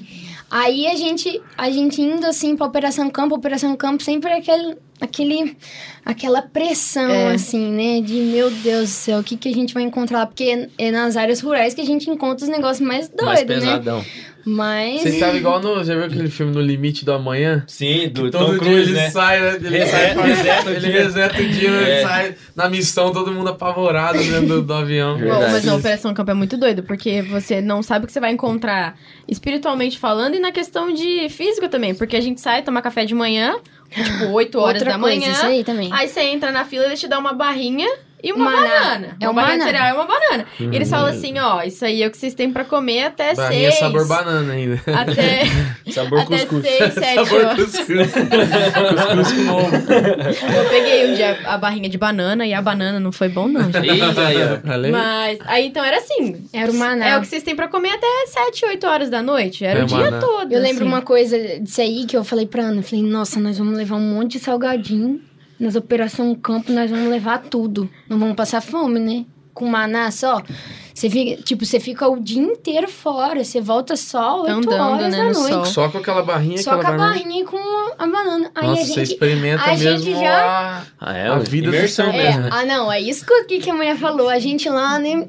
Aí 0.50 0.86
a 0.86 0.94
gente, 0.96 1.42
a 1.58 1.70
gente 1.70 2.00
indo 2.00 2.26
assim 2.26 2.56
pra 2.56 2.66
Operação 2.66 3.10
Campo, 3.10 3.34
Operação 3.34 3.76
Campo 3.76 4.02
sempre 4.02 4.30
é 4.30 4.38
aquele, 4.38 4.76
aquele, 4.98 5.54
aquela 6.02 6.40
pressão, 6.40 7.10
É. 7.10 7.34
assim, 7.34 7.70
né? 7.70 8.00
De 8.00 8.14
meu 8.14 8.50
Deus 8.50 8.84
do 8.88 8.92
céu, 8.92 9.18
o 9.20 9.22
que, 9.22 9.36
que 9.36 9.50
a 9.50 9.52
gente 9.52 9.74
vai 9.74 9.82
encontrar 9.82 10.20
lá? 10.20 10.26
Porque 10.26 10.70
é 10.78 10.90
nas 10.90 11.18
áreas 11.18 11.42
rurais 11.42 11.74
que 11.74 11.82
a 11.82 11.84
gente 11.84 12.08
encontra 12.08 12.46
os 12.46 12.50
negócios 12.50 12.80
mais 12.80 13.12
mais 13.22 13.44
doidos, 13.44 13.62
né? 13.62 14.04
Mas. 14.48 15.02
Vocês 15.02 15.14
estavam 15.14 15.36
igual 15.36 15.60
no. 15.60 15.84
Já 15.84 15.94
viu 15.94 16.04
aquele 16.04 16.30
filme 16.30 16.52
No 16.54 16.60
Limite 16.60 17.04
do 17.04 17.12
Amanhã? 17.12 17.64
Sim, 17.66 18.08
do 18.08 18.30
Todo 18.30 18.46
Tom 18.46 18.50
dia 18.50 18.58
Cruise, 18.58 18.90
ele 18.90 18.92
né? 18.92 19.10
sai, 19.10 19.40
né? 19.40 19.54
Ele, 19.62 19.86
sai, 19.86 20.14
reseta 20.16 20.70
ele 20.70 20.80
dia. 20.80 21.02
reseta 21.02 21.40
o 21.42 21.48
dia, 21.48 21.70
né? 21.70 21.82
É. 21.90 21.92
ele 21.98 22.02
sai 22.08 22.34
na 22.56 22.68
missão, 22.70 23.12
todo 23.12 23.30
mundo 23.30 23.50
apavorado 23.50 24.18
dentro 24.18 24.46
do, 24.46 24.62
do 24.62 24.72
avião. 24.74 25.18
Bom, 25.20 25.40
mas 25.50 25.64
na 25.64 25.74
Operação 25.74 26.14
Campo 26.14 26.30
é 26.30 26.34
muito 26.34 26.56
doido, 26.56 26.82
porque 26.82 27.20
você 27.22 27.60
não 27.60 27.82
sabe 27.82 28.04
o 28.04 28.06
que 28.06 28.12
você 28.12 28.20
vai 28.20 28.32
encontrar 28.32 28.96
espiritualmente 29.28 29.98
falando 29.98 30.34
e 30.34 30.40
na 30.40 30.50
questão 30.50 30.92
de 30.92 31.28
física 31.28 31.68
também, 31.68 31.94
porque 31.94 32.16
a 32.16 32.20
gente 32.20 32.40
sai, 32.40 32.62
toma 32.62 32.80
café 32.80 33.04
de 33.04 33.14
manhã, 33.14 33.56
tipo 33.90 34.32
8 34.32 34.58
horas 34.58 34.82
Outra 34.82 34.92
da 34.94 34.98
coisa, 34.98 35.20
manhã, 35.20 35.32
isso 35.32 35.46
aí 35.46 35.64
também. 35.64 35.90
aí 35.92 36.08
você 36.08 36.20
entra 36.20 36.50
na 36.50 36.64
fila 36.64 36.84
e 36.84 36.86
eles 36.88 37.00
te 37.00 37.06
dão 37.08 37.20
uma 37.20 37.32
barrinha 37.34 37.88
e 38.22 38.32
uma 38.32 38.44
Maná. 38.50 38.68
banana. 38.68 39.16
É 39.20 39.28
uma 39.28 39.42
maná. 39.42 39.56
de 39.56 39.62
cereal 39.64 39.88
e 39.88 39.92
uma 39.92 40.06
banana. 40.06 40.44
E 40.58 40.64
eles 40.76 40.90
falam 40.90 41.06
assim, 41.10 41.38
ó, 41.38 41.62
isso 41.62 41.84
aí 41.84 42.02
é 42.02 42.06
o 42.06 42.10
que 42.10 42.16
vocês 42.16 42.34
têm 42.34 42.52
pra 42.52 42.64
comer 42.64 43.04
até 43.04 43.34
Barrinha 43.34 43.70
seis. 43.70 43.78
sabor 43.80 44.06
banana 44.08 44.52
ainda. 44.52 44.80
Até, 44.86 45.42
Sabor 45.92 46.20
até 46.20 46.38
cuscuz. 46.46 46.62
seis, 46.66 46.94
sete 46.94 47.14
sabor 47.26 47.44
horas. 47.44 47.64
cuscuz. 47.64 47.86
cuscuz 48.12 49.32
com 49.46 49.52
ovo. 49.54 49.76
Eu 50.56 50.68
peguei 50.70 51.10
um 51.10 51.14
dia 51.14 51.38
a 51.44 51.58
barrinha 51.58 51.88
de 51.88 51.98
banana 51.98 52.46
e 52.46 52.52
a 52.54 52.60
banana 52.62 52.98
não 53.00 53.12
foi 53.12 53.28
bom, 53.28 53.48
não. 53.48 53.70
gente. 53.72 53.88
Eita 53.88 54.26
aí, 54.26 54.36
ó. 54.42 54.90
Mas, 54.90 55.38
aí 55.46 55.66
então 55.66 55.84
era 55.84 55.98
assim. 55.98 56.46
Era 56.52 56.70
o 56.70 56.74
maná. 56.74 57.06
É 57.08 57.16
o 57.18 57.20
que 57.20 57.26
vocês 57.26 57.42
têm 57.42 57.54
pra 57.56 57.68
comer 57.68 57.90
até 57.90 58.06
7, 58.26 58.64
8 58.66 58.86
horas 58.86 59.10
da 59.10 59.22
noite. 59.22 59.64
Era 59.64 59.80
É 59.80 59.82
o 59.82 59.86
dia 59.86 59.96
maná. 59.98 60.18
todo. 60.18 60.52
Eu 60.52 60.60
lembro 60.60 60.84
assim. 60.84 60.92
uma 60.92 61.02
coisa 61.02 61.38
disso 61.60 61.80
aí 61.80 62.04
que 62.06 62.16
eu 62.16 62.24
falei 62.24 62.46
pra 62.46 62.62
Ana. 62.64 62.78
Eu 62.80 62.82
falei, 62.82 63.04
nossa, 63.04 63.38
nós 63.40 63.58
vamos 63.58 63.76
levar 63.76 63.96
um 63.96 64.00
monte 64.14 64.32
de 64.32 64.38
salgadinho. 64.40 65.20
Nas 65.58 65.74
Operação 65.76 66.34
Campo, 66.34 66.72
nós 66.72 66.90
vamos 66.90 67.08
levar 67.08 67.38
tudo. 67.42 67.88
Não 68.08 68.18
vamos 68.18 68.36
passar 68.36 68.60
fome, 68.60 69.00
né? 69.00 69.24
Com 69.52 69.66
maná 69.66 70.08
só. 70.12 70.40
Você 70.94 71.10
fica, 71.10 71.42
tipo, 71.42 71.64
você 71.66 71.80
fica 71.80 72.06
o 72.08 72.20
dia 72.20 72.40
inteiro 72.40 72.88
fora. 72.88 73.42
Você 73.42 73.60
volta 73.60 73.96
só 73.96 74.42
8 74.42 74.52
Andando, 74.52 74.72
horas 74.80 75.10
né, 75.10 75.18
da 75.18 75.24
no 75.24 75.32
noite. 75.32 75.48
sol. 75.52 75.64
Só 75.64 75.88
com 75.88 75.98
aquela 75.98 76.22
barrinha, 76.22 76.58
Só 76.58 76.70
com 76.74 76.76
aquela 76.80 76.94
a 76.94 76.98
banana. 76.98 77.14
barrinha 77.18 77.42
e 77.42 77.44
com 77.44 77.56
a 77.98 78.06
banana. 78.06 78.50
Aí 78.54 78.66
Nossa, 78.68 78.82
a 78.82 78.84
você 78.84 78.94
gente. 78.94 79.12
experimenta 79.12 79.64
a 79.64 79.76
mesmo 79.76 79.98
gente 80.04 80.20
já- 80.20 80.40
a, 80.40 80.82
Ah, 81.00 81.16
é? 81.16 81.28
a 81.28 81.38
vida 81.38 81.70
do 81.70 81.76
imersão 81.76 82.06
É, 82.10 82.12
mesmo. 82.12 82.48
ah, 82.52 82.64
não, 82.64 82.90
é 82.92 83.00
isso 83.00 83.26
que- 83.48 83.58
que 83.58 83.68
a 83.70 83.74
mulher 83.74 83.96
falou. 83.96 84.28
A 84.28 84.38
gente 84.38 84.68
lá, 84.68 84.98
né? 85.00 85.26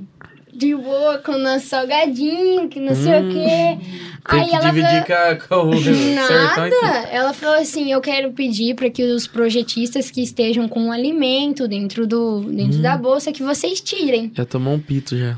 De 0.60 0.76
boa 0.76 1.19
com 1.19 1.31
o 1.31 1.38
nosso 1.38 1.68
salgadinho, 1.68 2.68
que 2.68 2.81
não 2.81 2.94
sei 2.94 3.14
o 3.14 3.30
quê. 3.31 3.77
Aí 4.26 4.49
que 4.49 4.56
ela 4.56 4.65
dividir 4.65 5.06
falou, 5.48 5.72
com, 5.72 5.77
o 5.77 5.81
sertão. 5.81 6.68
então. 6.68 6.81
Nada. 6.81 7.07
Ela 7.10 7.34
falou 7.34 7.56
assim: 7.56 7.91
eu 7.91 8.02
quero 8.02 8.34
pedir 8.34 8.76
para 8.76 8.90
que 8.90 9.02
os 9.03 9.26
projetistas 9.26 10.11
que 10.11 10.22
estejam 10.22 10.68
com 10.68 10.90
o 10.90 10.91
alimento 10.91 11.65
dentro, 11.65 12.06
do, 12.06 12.41
dentro 12.41 12.81
da 12.81 12.98
bolsa, 12.98 13.31
que 13.31 13.41
vocês 13.41 13.80
tirem. 13.80 14.31
Já 14.36 14.45
tomou 14.45 14.73
um 14.73 14.80
pito 14.80 15.18
já. 15.18 15.38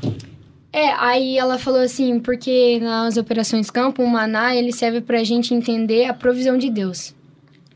É, 0.72 0.90
aí 0.94 1.38
ela 1.38 1.58
falou 1.58 1.80
assim, 1.80 2.18
porque 2.18 2.80
nas 2.80 3.16
operações 3.16 3.70
campo, 3.70 4.02
o 4.02 4.08
maná, 4.08 4.56
ele 4.56 4.72
serve 4.72 5.02
pra 5.02 5.22
gente 5.22 5.54
entender 5.54 6.06
a 6.06 6.14
provisão 6.14 6.58
de 6.58 6.68
Deus. 6.68 7.14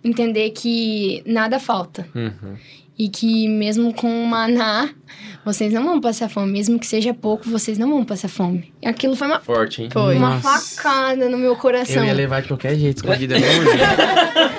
Entender 0.03 0.51
que 0.51 1.23
nada 1.27 1.61
falta. 1.61 2.09
Uhum. 2.15 2.57
E 2.99 3.11
que 3.11 3.47
mesmo 3.47 3.93
com 3.93 4.09
o 4.09 4.27
maná, 4.27 4.89
vocês 5.45 5.71
não 5.71 5.85
vão 5.85 6.01
passar 6.01 6.31
fome. 6.31 6.51
Mesmo 6.53 6.79
que 6.79 6.87
seja 6.87 7.13
pouco, 7.13 7.47
vocês 7.49 7.77
não 7.77 7.91
vão 7.91 8.05
passar 8.05 8.29
fome. 8.29 8.73
E 8.83 8.89
aquilo 8.89 9.15
foi 9.15 9.27
uma, 9.27 9.39
Forte, 9.41 9.83
hein? 9.83 9.89
Foi. 9.93 10.17
uma 10.17 10.37
Nossa. 10.37 10.77
facada 10.77 11.29
no 11.29 11.37
meu 11.37 11.55
coração. 11.57 11.97
Eu 11.97 12.05
ia 12.07 12.15
levar 12.15 12.41
de 12.41 12.49
qualquer 12.49 12.75
jeito, 12.77 12.97
escondida. 13.05 13.39
né? 13.39 13.47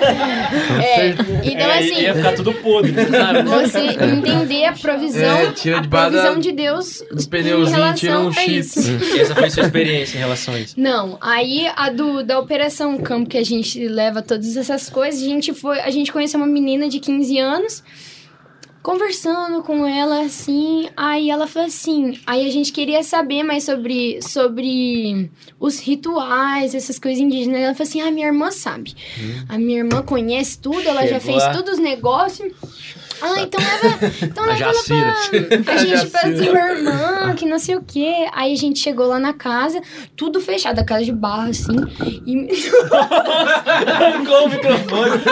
É, 0.82 1.08
então 1.44 1.70
É, 1.70 1.78
assim, 1.78 2.00
Ia 2.00 2.14
ficar 2.14 2.32
tudo 2.34 2.52
podre, 2.54 2.94
sabe? 3.10 3.42
você 3.42 3.78
entender 3.80 4.64
a 4.64 4.72
provisão, 4.72 5.36
É, 5.36 5.52
tira 5.52 5.78
a 5.78 5.80
de 5.80 5.88
baixo 5.88 6.10
provisão 6.10 6.34
da- 6.34 6.40
de 6.40 6.52
Deus 6.52 7.02
Os 7.12 7.26
pneuzinhos, 7.26 8.00
tira 8.00 8.20
um 8.20 8.28
a 8.28 8.32
chips. 8.32 8.76
E 9.14 9.20
essa 9.20 9.34
foi 9.34 9.50
sua 9.50 9.64
experiência 9.64 10.16
em 10.16 10.20
relação 10.20 10.54
a 10.54 10.60
isso. 10.60 10.74
Não, 10.78 11.18
aí 11.20 11.66
a 11.76 11.90
do, 11.90 12.22
da 12.22 12.38
Operação 12.38 12.96
Campo, 12.98 13.28
que 13.28 13.36
a 13.36 13.44
gente 13.44 13.86
leva 13.88 14.22
todas 14.22 14.56
essas 14.56 14.88
coisas, 14.88 15.20
a 15.22 15.26
gente 15.26 15.52
foi, 15.52 15.80
a 15.80 15.90
gente 15.90 16.12
conheceu 16.12 16.38
uma 16.40 16.46
menina 16.46 16.88
de 16.88 16.98
15 16.98 17.38
anos, 17.38 17.82
conversando 18.82 19.62
com 19.62 19.86
ela 19.86 20.22
assim, 20.22 20.88
aí 20.96 21.30
ela 21.30 21.46
falou 21.46 21.68
assim, 21.68 22.18
aí 22.26 22.46
a 22.46 22.50
gente 22.52 22.72
queria 22.72 23.02
saber 23.02 23.42
mais 23.42 23.64
sobre, 23.64 24.20
sobre 24.22 25.30
os 25.58 25.78
rituais, 25.80 26.74
essas 26.74 26.98
coisas 26.98 27.20
indígenas. 27.20 27.60
Ela 27.60 27.74
falou 27.74 27.88
assim, 27.88 28.00
ah, 28.00 28.10
minha 28.10 28.26
irmã 28.28 28.50
sabe. 28.50 28.94
A 29.48 29.58
minha 29.58 29.78
irmã 29.78 30.02
conhece 30.02 30.58
tudo, 30.58 30.80
ela 30.88 31.02
já 31.02 31.20
Chegou 31.20 31.32
fez 31.32 31.36
lá. 31.42 31.52
todos 31.52 31.74
os 31.74 31.78
negócios. 31.78 32.52
Ah, 33.20 33.40
então 33.40 33.60
leva, 33.60 34.12
então 34.22 34.44
leva 34.44 34.64
ela 34.64 34.72
pra... 34.72 35.72
A 35.74 35.76
gente 35.78 35.94
assim, 35.94 36.28
minha 36.30 36.72
irmã, 36.72 37.34
que 37.34 37.46
não 37.46 37.58
sei 37.58 37.76
o 37.76 37.82
quê. 37.82 38.28
Aí 38.32 38.52
a 38.52 38.56
gente 38.56 38.78
chegou 38.78 39.06
lá 39.06 39.18
na 39.18 39.32
casa, 39.32 39.80
tudo 40.16 40.40
fechado, 40.40 40.78
a 40.78 40.84
casa 40.84 41.04
de 41.04 41.12
barro, 41.12 41.50
assim. 41.50 41.76
E... 42.26 42.48
Com 44.26 44.44
o 44.44 44.48
microfone. 44.48 45.22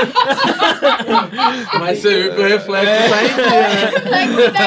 Mas 1.78 1.98
você 1.98 2.22
viu 2.22 2.34
que 2.34 2.40
o 2.40 2.44
reflexo 2.44 2.86
tá 3.10 4.22
em 4.22 4.28
dia, 4.28 4.50
né? 4.50 4.66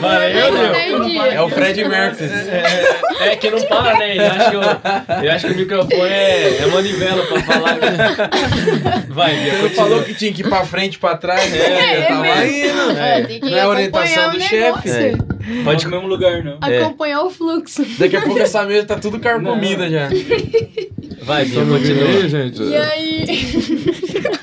Valeu, 0.00 0.52
meu. 0.52 0.74
Entendi. 0.74 1.18
É 1.18 1.42
o 1.42 1.48
Fred 1.48 1.84
Mercury. 1.84 2.30
É 3.20 3.36
que 3.36 3.50
não 3.50 3.60
para, 3.62 3.98
né? 3.98 4.10
Ele 4.12 4.24
acha 4.24 4.50
que 4.50 4.56
o, 4.56 4.62
ele 5.18 5.30
acha 5.30 5.48
que 5.48 5.54
o 5.54 5.56
microfone 5.56 6.02
é, 6.02 6.58
é 6.62 6.66
manivela 6.66 7.24
pra 7.26 7.42
falar. 7.42 7.78
Vai, 9.08 9.36
Bia, 9.36 9.56
Você 9.56 9.70
falou 9.70 10.02
que 10.02 10.14
tinha 10.14 10.32
que 10.32 10.42
ir 10.42 10.48
pra 10.48 10.64
frente, 10.64 10.98
pra 10.98 11.16
trás, 11.16 11.50
né? 11.50 11.67
É, 11.72 12.02
Tava 12.02 12.22
mesmo. 12.22 12.56
indo. 12.56 12.98
É, 12.98 13.22
tem 13.22 13.40
que 13.40 13.50
Não 13.50 13.56
é 13.58 13.60
a 13.60 13.68
orientação 13.68 14.30
do 14.32 14.40
chefe. 14.40 14.88
negócio. 14.88 15.28
Pode 15.64 15.84
no 15.86 15.90
mesmo 15.90 16.06
lugar, 16.08 16.44
não. 16.44 16.58
É. 16.68 16.82
Acompanhar 16.82 17.22
o 17.22 17.30
fluxo. 17.30 17.84
Daqui 17.98 18.16
a 18.16 18.22
pouco 18.22 18.38
essa 18.38 18.64
mesa 18.64 18.86
tá 18.86 18.96
tudo 18.96 19.18
carcomida 19.18 19.88
já. 19.88 20.08
Vai, 21.22 21.44
Bia, 21.46 21.64
continua. 21.64 22.28
gente? 22.28 22.62
E 22.62 22.76
aí. 22.76 23.24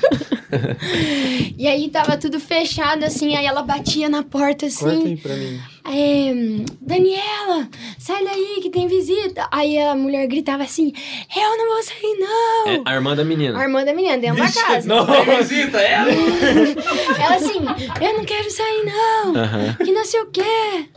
e 1.58 1.66
aí 1.66 1.88
tava 1.88 2.16
tudo 2.16 2.40
fechado, 2.40 3.04
assim, 3.04 3.36
aí 3.36 3.46
ela 3.46 3.62
batia 3.62 4.08
na 4.08 4.22
porta 4.22 4.46
Corta 4.46 4.66
assim. 4.66 5.06
aí 5.06 5.16
pra 5.16 5.34
mim. 5.34 5.60
É, 5.88 6.32
Daniela, 6.80 7.68
sai 7.98 8.24
daí 8.24 8.60
que 8.62 8.70
tem 8.70 8.86
visita. 8.88 9.46
Aí 9.52 9.78
a 9.78 9.94
mulher 9.94 10.26
gritava 10.26 10.62
assim: 10.62 10.92
Eu 11.36 11.56
não 11.56 11.74
vou 11.74 11.82
sair, 11.82 12.16
não. 12.18 12.68
É 12.68 12.82
a 12.84 12.94
irmã 12.94 13.14
da 13.14 13.24
menina. 13.24 13.58
A 13.58 13.62
irmã 13.62 13.84
da 13.84 13.92
menina 13.94 14.18
dentro 14.18 14.38
da 14.42 14.50
casa. 14.50 14.88
Não. 14.88 15.06
Visita 15.38 15.78
ela? 15.78 16.10
Ela 17.20 17.36
assim, 17.36 17.58
eu 18.00 18.14
não 18.16 18.24
quero 18.24 18.50
sair, 18.50 18.84
não. 18.84 19.76
Que 19.84 19.92
não 19.92 20.04
sei 20.04 20.20
o 20.20 20.26
quê. 20.26 20.88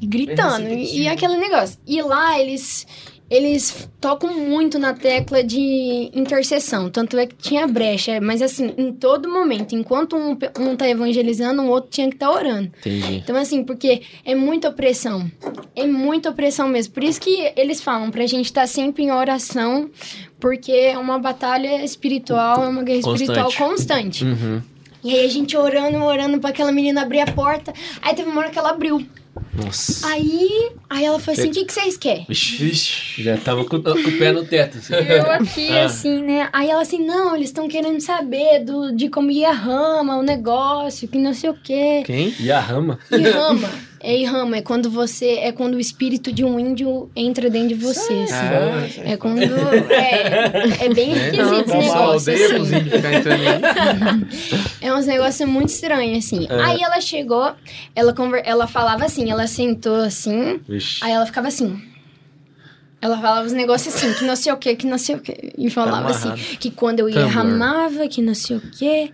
E 0.00 0.06
gritando. 0.06 0.68
E, 0.68 1.02
e 1.02 1.08
aquele 1.08 1.36
negócio. 1.36 1.78
E 1.86 2.00
lá 2.02 2.38
eles. 2.40 2.86
Eles 3.28 3.88
tocam 4.00 4.32
muito 4.34 4.78
na 4.78 4.94
tecla 4.94 5.42
de 5.42 6.10
intercessão. 6.14 6.88
Tanto 6.88 7.18
é 7.18 7.26
que 7.26 7.34
tinha 7.34 7.66
brecha. 7.66 8.20
Mas 8.20 8.40
assim, 8.40 8.72
em 8.78 8.92
todo 8.92 9.28
momento, 9.28 9.74
enquanto 9.74 10.16
um, 10.16 10.36
um 10.60 10.76
tá 10.76 10.88
evangelizando, 10.88 11.62
o 11.62 11.68
outro 11.68 11.90
tinha 11.90 12.08
que 12.08 12.14
estar 12.14 12.30
orando. 12.30 12.70
Entendi. 12.78 13.16
Então, 13.16 13.36
assim, 13.36 13.64
porque 13.64 14.02
é 14.24 14.34
muita 14.34 14.68
opressão. 14.68 15.30
É 15.74 15.86
muita 15.86 16.30
opressão 16.30 16.68
mesmo. 16.68 16.94
Por 16.94 17.02
isso 17.02 17.20
que 17.20 17.52
eles 17.56 17.82
falam 17.82 18.10
pra 18.10 18.26
gente 18.26 18.46
estar 18.46 18.66
sempre 18.68 19.02
em 19.02 19.10
oração, 19.10 19.90
porque 20.38 20.72
é 20.72 20.96
uma 20.96 21.18
batalha 21.18 21.84
espiritual, 21.84 22.62
é 22.64 22.68
uma 22.68 22.82
guerra 22.84 22.98
espiritual 22.98 23.46
Constante. 23.46 23.58
constante. 23.58 24.24
Uhum. 24.24 24.62
E 25.02 25.14
aí 25.14 25.24
a 25.24 25.28
gente 25.28 25.56
orando, 25.56 26.02
orando 26.02 26.38
pra 26.40 26.50
aquela 26.50 26.72
menina 26.72 27.02
abrir 27.02 27.20
a 27.20 27.26
porta. 27.32 27.72
Aí 28.02 28.14
teve 28.14 28.28
uma 28.28 28.40
hora 28.40 28.50
que 28.50 28.58
ela 28.58 28.70
abriu. 28.70 29.06
Nossa. 29.54 30.06
Aí, 30.08 30.70
aí 30.88 31.04
ela 31.04 31.18
falou 31.18 31.38
assim: 31.38 31.50
o 31.50 31.52
que, 31.52 31.64
que 31.64 31.72
vocês 31.72 31.96
querem? 31.96 32.26
Vixe, 32.28 33.22
já 33.22 33.36
tava 33.36 33.64
com, 33.64 33.82
com 33.82 33.90
o 33.90 34.18
pé 34.18 34.32
no 34.32 34.44
teto. 34.44 34.78
assim. 34.78 34.94
Eu 34.94 35.30
aqui, 35.30 35.68
Ah. 35.76 35.84
assim, 35.86 36.22
né? 36.22 36.48
Aí 36.52 36.70
ela 36.70 36.82
assim, 36.82 37.04
não, 37.04 37.34
eles 37.34 37.48
estão 37.48 37.68
querendo 37.68 38.00
saber 38.00 38.64
do, 38.64 38.94
de 38.94 39.08
como 39.08 39.30
ia 39.30 39.52
rama, 39.52 40.16
o 40.16 40.22
negócio, 40.22 41.08
que 41.08 41.18
não 41.18 41.32
sei 41.34 41.50
o 41.50 41.54
quê. 41.54 42.02
Quem? 42.04 42.34
E 42.38 42.50
a 42.50 42.60
rama? 42.60 42.98
E 43.10 43.16
rama. 43.16 43.68
É 44.00 44.24
rama, 44.24 44.56
é 44.58 44.62
quando 44.62 44.88
você. 44.90 45.38
É 45.38 45.50
quando 45.52 45.74
o 45.74 45.80
espírito 45.80 46.30
de 46.32 46.44
um 46.44 46.58
índio 46.60 47.10
entra 47.16 47.48
dentro 47.50 47.68
de 47.68 47.74
você. 47.74 48.12
assim. 48.12 48.34
Ah, 48.34 48.86
É 49.12 49.16
quando. 49.16 49.40
É, 49.90 50.84
é 50.84 50.88
bem 50.94 51.12
esquisito 51.12 51.70
esse 51.70 51.88
Nossa, 51.88 52.30
negócio. 52.30 52.32
assim. 52.32 52.36
É 54.80 54.94
uns 54.94 55.06
negócios 55.06 55.48
muito 55.48 55.70
estranhos, 55.70 56.24
assim. 56.24 56.46
É. 56.48 56.62
Aí 56.62 56.80
ela 56.82 57.00
chegou, 57.00 57.52
ela, 57.94 58.12
conver... 58.12 58.42
ela 58.44 58.66
falava 58.66 59.04
assim, 59.04 59.30
ela 59.30 59.46
sentou 59.46 59.96
assim, 59.96 60.60
Vixe. 60.68 61.02
aí 61.04 61.12
ela 61.12 61.26
ficava 61.26 61.48
assim. 61.48 61.80
Ela 63.00 63.16
falava 63.20 63.46
os 63.46 63.52
negócios 63.52 63.94
assim, 63.94 64.12
que 64.14 64.24
não 64.24 64.34
sei 64.34 64.52
o 64.52 64.56
que, 64.56 64.74
que 64.74 64.86
não 64.86 64.98
sei 64.98 65.16
o 65.16 65.20
que. 65.20 65.52
E 65.58 65.70
falava 65.70 66.10
assim, 66.10 66.28
amarrado. 66.28 66.56
que 66.58 66.70
quando 66.70 67.00
eu 67.00 67.08
ia 67.08 67.16
Tambor. 67.16 67.30
ramava, 67.32 68.08
que 68.08 68.22
não 68.22 68.34
sei 68.34 68.56
o 68.56 68.60
que. 68.60 69.12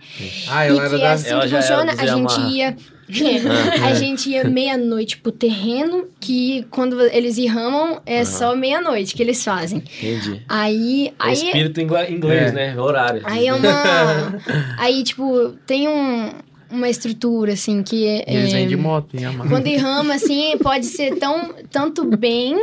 Ah, 0.49 0.65
E 0.65 0.69
ela 0.69 0.81
era 0.85 0.89
que 0.89 0.95
é 0.95 0.99
da... 0.99 1.11
assim 1.13 1.29
Ela 1.29 1.47
que 1.47 1.53
era 1.55 1.61
funciona, 1.61 1.91
a 1.91 2.05
gente 2.05 2.33
Amarra. 2.35 2.49
ia. 2.49 2.77
a 3.83 3.93
gente 3.93 4.29
ia 4.29 4.43
meia-noite 4.43 5.17
pro 5.17 5.31
terreno, 5.31 6.07
que 6.19 6.65
quando 6.69 7.01
eles 7.01 7.37
irramam 7.37 8.01
é 8.05 8.23
só 8.25 8.55
meia-noite 8.55 9.13
que 9.15 9.21
eles 9.21 9.43
fazem. 9.43 9.83
Entendi. 9.97 10.41
Aí. 10.47 11.07
É 11.07 11.13
aí 11.17 11.33
espírito 11.33 11.81
inglês, 11.81 12.49
É. 12.49 12.51
né? 12.51 12.79
Horário. 12.79 13.21
Aí 13.25 13.47
é 13.47 13.53
uma. 13.53 14.39
aí, 14.77 15.03
tipo, 15.03 15.53
tem 15.65 15.87
um, 15.87 16.31
uma 16.73 16.89
estrutura, 16.89 17.53
assim, 17.53 17.81
que 17.83 18.05
é. 18.07 18.23
Eles 18.27 18.51
vêm 18.53 18.67
de 18.67 18.73
é, 18.73 18.77
moto, 18.77 19.15
hein, 19.15 19.25
Amaro? 19.25 19.49
Quando 19.49 19.67
irrama, 19.67 20.15
assim, 20.15 20.57
pode 20.61 20.85
ser 20.85 21.15
tão, 21.17 21.53
tanto 21.71 22.03
bem, 22.05 22.55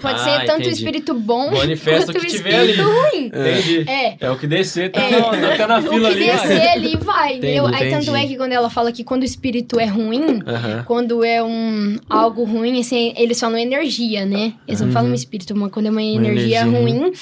pode 0.00 0.20
Ah, 0.20 0.24
ser 0.24 0.46
tanto 0.46 0.60
entendi. 0.62 0.68
espírito 0.76 1.14
bom 1.14 1.50
Manifesta 1.52 2.12
quanto 2.12 2.18
o 2.18 2.20
que 2.20 2.26
tiver 2.32 2.54
ali. 2.54 2.70
espírito 2.72 2.90
ruim. 2.90 3.26
Entendi. 3.26 3.84
É. 3.90 4.16
É 4.20 4.30
o 4.30 4.38
que 4.38 4.46
descer, 4.46 4.90
tá, 4.92 5.00
É. 5.00 5.10
na, 5.40 5.56
tá 5.56 5.66
na 5.66 5.78
O 5.78 5.82
fila 5.82 6.10
que 6.10 6.16
ali. 6.16 6.26
descer 6.26 6.68
ali 6.68 6.96
vai, 6.96 7.36
entendeu? 7.36 7.66
Aí 7.66 7.74
entendi. 7.88 8.06
tanto 8.06 8.16
é 8.16 8.26
que 8.26 8.36
quando 8.36 8.52
ela 8.52 8.70
fala 8.70 8.92
que 8.92 9.02
quando 9.04 9.22
o 9.22 9.24
espírito 9.24 9.78
é 9.80 9.86
ruim, 9.86 10.40
quando 10.86 11.24
é 11.24 11.42
um 11.42 11.98
algo 12.08 12.44
ruim, 12.44 12.80
assim, 12.80 13.12
eles 13.16 13.38
falam 13.40 13.58
energia, 13.58 14.24
né? 14.24 14.52
Eles 14.66 14.80
não 14.80 14.90
falam 14.92 15.12
espírito, 15.14 15.54
mas 15.56 15.70
quando 15.72 15.86
é 15.86 15.90
uma 15.90 16.02
energia, 16.02 16.60
energia 16.60 16.64
ruim, 16.64 17.12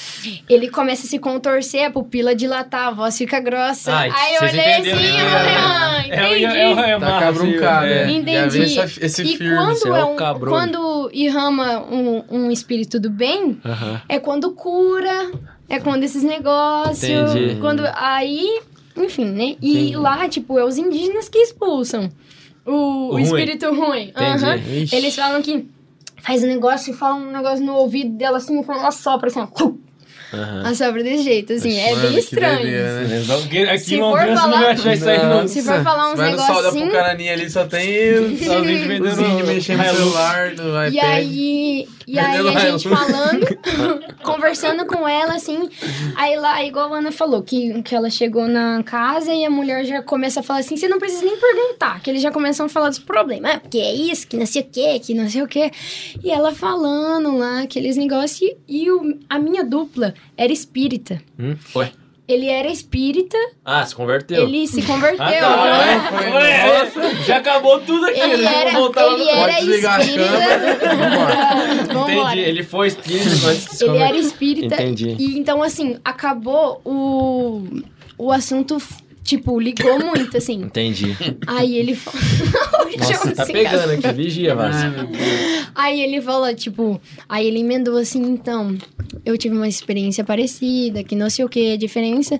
ele 0.48 0.68
começa 0.68 1.06
a 1.06 1.08
se 1.08 1.18
contorcer, 1.18 1.86
a 1.86 1.90
pupila 1.90 2.34
dilatar, 2.34 2.88
a 2.88 2.90
voz 2.90 3.16
fica 3.16 3.40
grossa. 3.40 3.92
Ai, 3.94 4.10
Aí 4.14 4.34
eu 4.36 4.42
olhei 4.42 4.72
assim, 4.74 4.88
eu 4.90 4.96
né? 4.96 5.30
falei, 5.30 5.54
ah, 5.56 6.04
É 6.08 6.28
o- 6.28 6.33
entendi. 6.38 6.56
é 6.58 6.74
o- 6.74 6.78
é 6.80 6.96
o 6.96 7.00
Tá 7.00 7.20
cabruncado, 7.20 7.86
assim, 7.86 7.92
é. 7.94 8.10
Entendi. 8.12 8.62
Essa- 8.78 9.04
esse 9.06 9.22
e 9.22 9.36
firme. 9.36 9.56
quando, 9.56 9.72
Esse 9.72 9.88
é 9.88 9.90
é 9.98 10.04
o 10.04 10.12
um, 10.12 10.16
cabrolho. 10.16 10.50
quando 10.56 11.10
irrama 11.12 11.84
um, 11.90 12.24
um 12.30 12.50
espírito 12.50 12.98
do 13.00 13.10
bem, 13.10 13.58
Aham. 13.64 14.00
é 14.08 14.18
quando 14.18 14.52
cura, 14.52 15.30
é 15.68 15.78
quando 15.80 16.02
esses 16.04 16.22
negócios. 16.22 17.02
Entendi. 17.04 17.60
Quando. 17.60 17.82
Aí, 17.94 18.60
enfim, 18.96 19.26
né? 19.26 19.56
E 19.62 19.96
lá, 19.96 20.28
tipo, 20.28 20.58
é 20.58 20.64
os 20.64 20.76
indígenas 20.78 21.28
que 21.28 21.38
expulsam 21.38 22.10
o, 22.66 22.72
o 22.72 23.10
ruim. 23.12 23.22
espírito 23.22 23.72
ruim. 23.74 24.08
Entendi. 24.10 24.44
Aham. 24.44 24.56
Ixi. 24.56 24.94
Eles 24.96 25.14
falam 25.16 25.42
que 25.42 25.68
faz 26.22 26.42
um 26.42 26.46
negócio 26.46 26.92
e 26.92 26.96
fala 26.96 27.16
um 27.16 27.30
negócio 27.30 27.64
no 27.64 27.74
ouvido 27.74 28.16
dela 28.16 28.38
assim, 28.38 28.58
e 28.60 28.64
ela 28.66 28.90
sopra 28.90 29.28
assim, 29.28 29.40
ó. 29.40 29.46
Aham. 30.34 30.62
Assopra 30.66 31.02
desse 31.02 31.22
jeito, 31.24 31.52
assim. 31.52 31.78
é 31.78 31.90
Mano, 31.94 32.08
bem 32.08 32.18
estranho. 32.18 32.60
doideira, 32.60 33.00
né? 33.00 33.24
Aqui, 33.70 33.78
Se 33.84 33.98
for 33.98 34.18
você 34.20 34.26
não 34.26 34.36
falar- 34.36 34.60
vai 34.60 34.74
vai 34.76 34.96
sair, 34.96 35.26
não. 35.26 35.48
Se 35.48 35.62
for 35.62 35.82
falar 35.82 36.12
uns 36.12 36.16
Vai 36.16 36.30
no 36.30 36.36
negócios 36.36 36.56
ali, 37.30 37.50
só 37.50 37.64
tem 37.64 37.88
os, 38.18 38.40
vendendo 38.86 39.46
mexendo 39.46 39.78
no 39.78 39.94
celular, 39.96 40.50
no 40.52 40.68
iPad. 40.70 40.94
E 40.94 41.00
aí, 41.00 41.88
E 42.06 42.18
aí 42.18 42.46
a 42.48 42.58
gente 42.70 42.88
falando, 42.88 43.46
conversando 44.22 44.86
com 44.86 45.08
ela, 45.08 45.34
assim. 45.34 45.68
Aí 46.16 46.36
lá, 46.36 46.62
igual 46.64 46.92
a 46.92 46.98
Ana 46.98 47.12
falou, 47.12 47.42
que, 47.42 47.82
que 47.82 47.94
ela 47.94 48.10
chegou 48.10 48.46
na 48.46 48.82
casa 48.82 49.32
e 49.32 49.44
a 49.44 49.50
mulher 49.50 49.84
já 49.84 50.02
começa 50.02 50.40
a 50.40 50.42
falar 50.42 50.60
assim: 50.60 50.76
você 50.76 50.88
não 50.88 50.98
precisa 50.98 51.24
nem 51.24 51.38
perguntar, 51.38 52.00
que 52.00 52.10
eles 52.10 52.22
já 52.22 52.30
começam 52.30 52.66
a 52.66 52.68
falar 52.68 52.88
dos 52.88 52.98
problemas. 52.98 53.54
Ah, 53.54 53.60
porque 53.60 53.78
é 53.78 53.94
isso, 53.94 54.26
que 54.26 54.36
não 54.36 54.46
sei 54.46 54.62
o 54.62 54.66
quê, 54.70 54.98
que 54.98 55.14
não 55.14 55.28
sei 55.28 55.42
o 55.42 55.48
quê. 55.48 55.70
E 56.22 56.30
ela 56.30 56.52
falando 56.52 57.36
lá, 57.36 57.62
aqueles 57.62 57.96
negócios. 57.96 58.40
E, 58.40 58.56
e 58.68 58.90
o, 58.90 59.18
a 59.28 59.38
minha 59.38 59.64
dupla 59.64 60.14
era 60.36 60.52
espírita. 60.52 61.20
Hum? 61.38 61.56
Ué. 61.76 61.92
Ele 62.26 62.48
era 62.48 62.68
espírita, 62.68 63.36
Ah, 63.62 63.84
se 63.84 63.94
converteu. 63.94 64.44
ele 64.44 64.66
se 64.66 64.80
converteu. 64.86 65.22
Ah, 65.24 66.08
tá. 66.10 66.18
Foi, 66.18 66.32
Ué, 66.32 66.78
nossa. 66.84 67.14
já 67.24 67.36
acabou 67.36 67.80
tudo 67.80 68.06
aqui. 68.06 68.18
Ele 68.18 68.42
né? 68.42 68.54
era, 68.62 68.70
Vamos 68.70 68.80
voltar 68.86 69.04
lá 69.04 69.10
no 69.12 69.18
ele 69.18 69.30
era 69.30 69.52
Pode 69.52 69.66
desligar 69.66 69.94
a 69.94 70.02
espírita. 70.02 70.30
câmera. 70.30 71.84
Vambora. 71.92 72.12
Entendi. 72.32 72.40
Ele 72.40 72.62
foi 72.62 72.86
espírito 72.88 73.46
antes 73.46 73.64
de 73.66 73.76
se 73.76 73.84
Ele 73.84 73.98
era 73.98 74.16
espírita. 74.16 74.74
Entendi. 74.74 75.16
E 75.18 75.38
então, 75.38 75.62
assim, 75.62 75.98
acabou 76.02 76.80
o, 76.84 77.62
o 78.16 78.32
assunto, 78.32 78.78
tipo, 79.24 79.58
ligou 79.58 79.98
muito, 79.98 80.36
assim. 80.36 80.62
Entendi. 80.62 81.16
Aí 81.46 81.76
ele 81.76 81.94
falou. 81.94 82.20
Nossa, 82.98 83.34
tá 83.34 83.46
pegando 83.46 83.90
aqui. 83.90 84.12
Vigia, 84.12 84.54
Vasco. 84.54 84.80
Aí 85.74 86.00
ele 86.00 86.20
falou, 86.20 86.54
tipo, 86.54 87.00
aí 87.28 87.48
ele 87.48 87.60
emendou 87.60 87.96
assim, 87.96 88.22
então, 88.22 88.76
eu 89.24 89.36
tive 89.36 89.56
uma 89.56 89.66
experiência 89.66 90.22
parecida, 90.22 91.02
que 91.02 91.16
não 91.16 91.28
sei 91.28 91.44
o 91.44 91.48
que, 91.48 91.72
a 91.72 91.76
diferença 91.76 92.38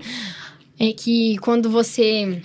é 0.78 0.92
que 0.92 1.38
quando 1.38 1.70
você. 1.70 2.42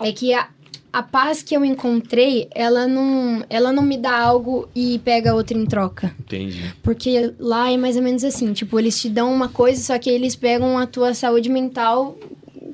É 0.00 0.12
que 0.12 0.32
a, 0.32 0.48
a 0.92 1.02
paz 1.02 1.42
que 1.42 1.56
eu 1.56 1.64
encontrei, 1.64 2.48
ela 2.54 2.86
não, 2.86 3.44
ela 3.50 3.72
não 3.72 3.82
me 3.82 3.96
dá 3.96 4.16
algo 4.16 4.68
e 4.74 5.00
pega 5.00 5.34
outra 5.34 5.58
em 5.58 5.66
troca. 5.66 6.14
Entendi. 6.20 6.72
Porque 6.82 7.34
lá 7.38 7.70
é 7.70 7.76
mais 7.76 7.96
ou 7.96 8.02
menos 8.02 8.22
assim, 8.22 8.52
tipo, 8.52 8.78
eles 8.78 9.00
te 9.00 9.08
dão 9.08 9.32
uma 9.32 9.48
coisa, 9.48 9.82
só 9.82 9.98
que 9.98 10.08
eles 10.08 10.36
pegam 10.36 10.78
a 10.78 10.86
tua 10.86 11.14
saúde 11.14 11.48
mental, 11.48 12.16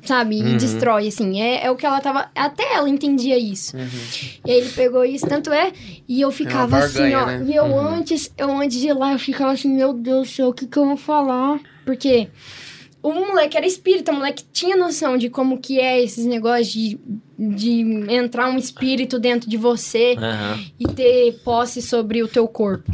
sabe, 0.07 0.39
Uhum. 0.41 0.53
e 0.53 0.57
destrói, 0.57 1.07
assim. 1.07 1.41
É, 1.41 1.65
é 1.65 1.71
o 1.71 1.75
que 1.75 1.85
ela 1.85 1.99
tava. 2.01 2.29
Até 2.35 2.75
ela 2.75 2.87
entendia 2.89 3.37
isso. 3.37 3.75
E 4.45 4.51
aí 4.51 4.57
ele 4.57 4.69
pegou 4.69 5.03
isso, 5.05 5.25
tanto 5.27 5.51
é, 5.51 5.71
e 6.07 6.21
eu 6.21 6.31
ficava 6.31 6.77
assim, 6.77 6.99
barganha, 7.11 7.19
ó. 7.21 7.25
né? 7.25 7.45
E 7.47 7.55
eu 7.55 7.79
antes, 7.79 8.31
eu 8.37 8.51
antes 8.57 8.79
de 8.79 8.87
ir 8.87 8.93
lá, 8.93 9.13
eu 9.13 9.19
ficava 9.19 9.51
assim, 9.51 9.69
meu 9.69 9.93
Deus 9.93 10.27
do 10.29 10.31
céu, 10.33 10.47
o 10.49 10.53
que, 10.53 10.67
que 10.67 10.77
eu 10.77 10.85
vou 10.85 10.97
falar? 10.97 11.59
Porque 11.85 12.27
o 13.03 13.11
moleque 13.13 13.55
era 13.57 13.65
espírita, 13.67 14.11
o 14.11 14.15
moleque 14.15 14.43
tinha 14.51 14.75
noção 14.75 15.17
de 15.17 15.29
como 15.29 15.59
que 15.59 15.79
é 15.79 16.01
esses 16.01 16.25
negócios 16.25 16.71
de, 16.71 16.99
de 17.37 17.81
entrar 18.11 18.49
um 18.49 18.57
espírito 18.57 19.19
dentro 19.19 19.47
de 19.49 19.57
você 19.57 20.15
Aham. 20.17 20.59
e 20.79 20.87
ter 20.87 21.33
posse 21.43 21.81
sobre 21.81 22.23
o 22.23 22.27
teu 22.27 22.47
corpo. 22.47 22.91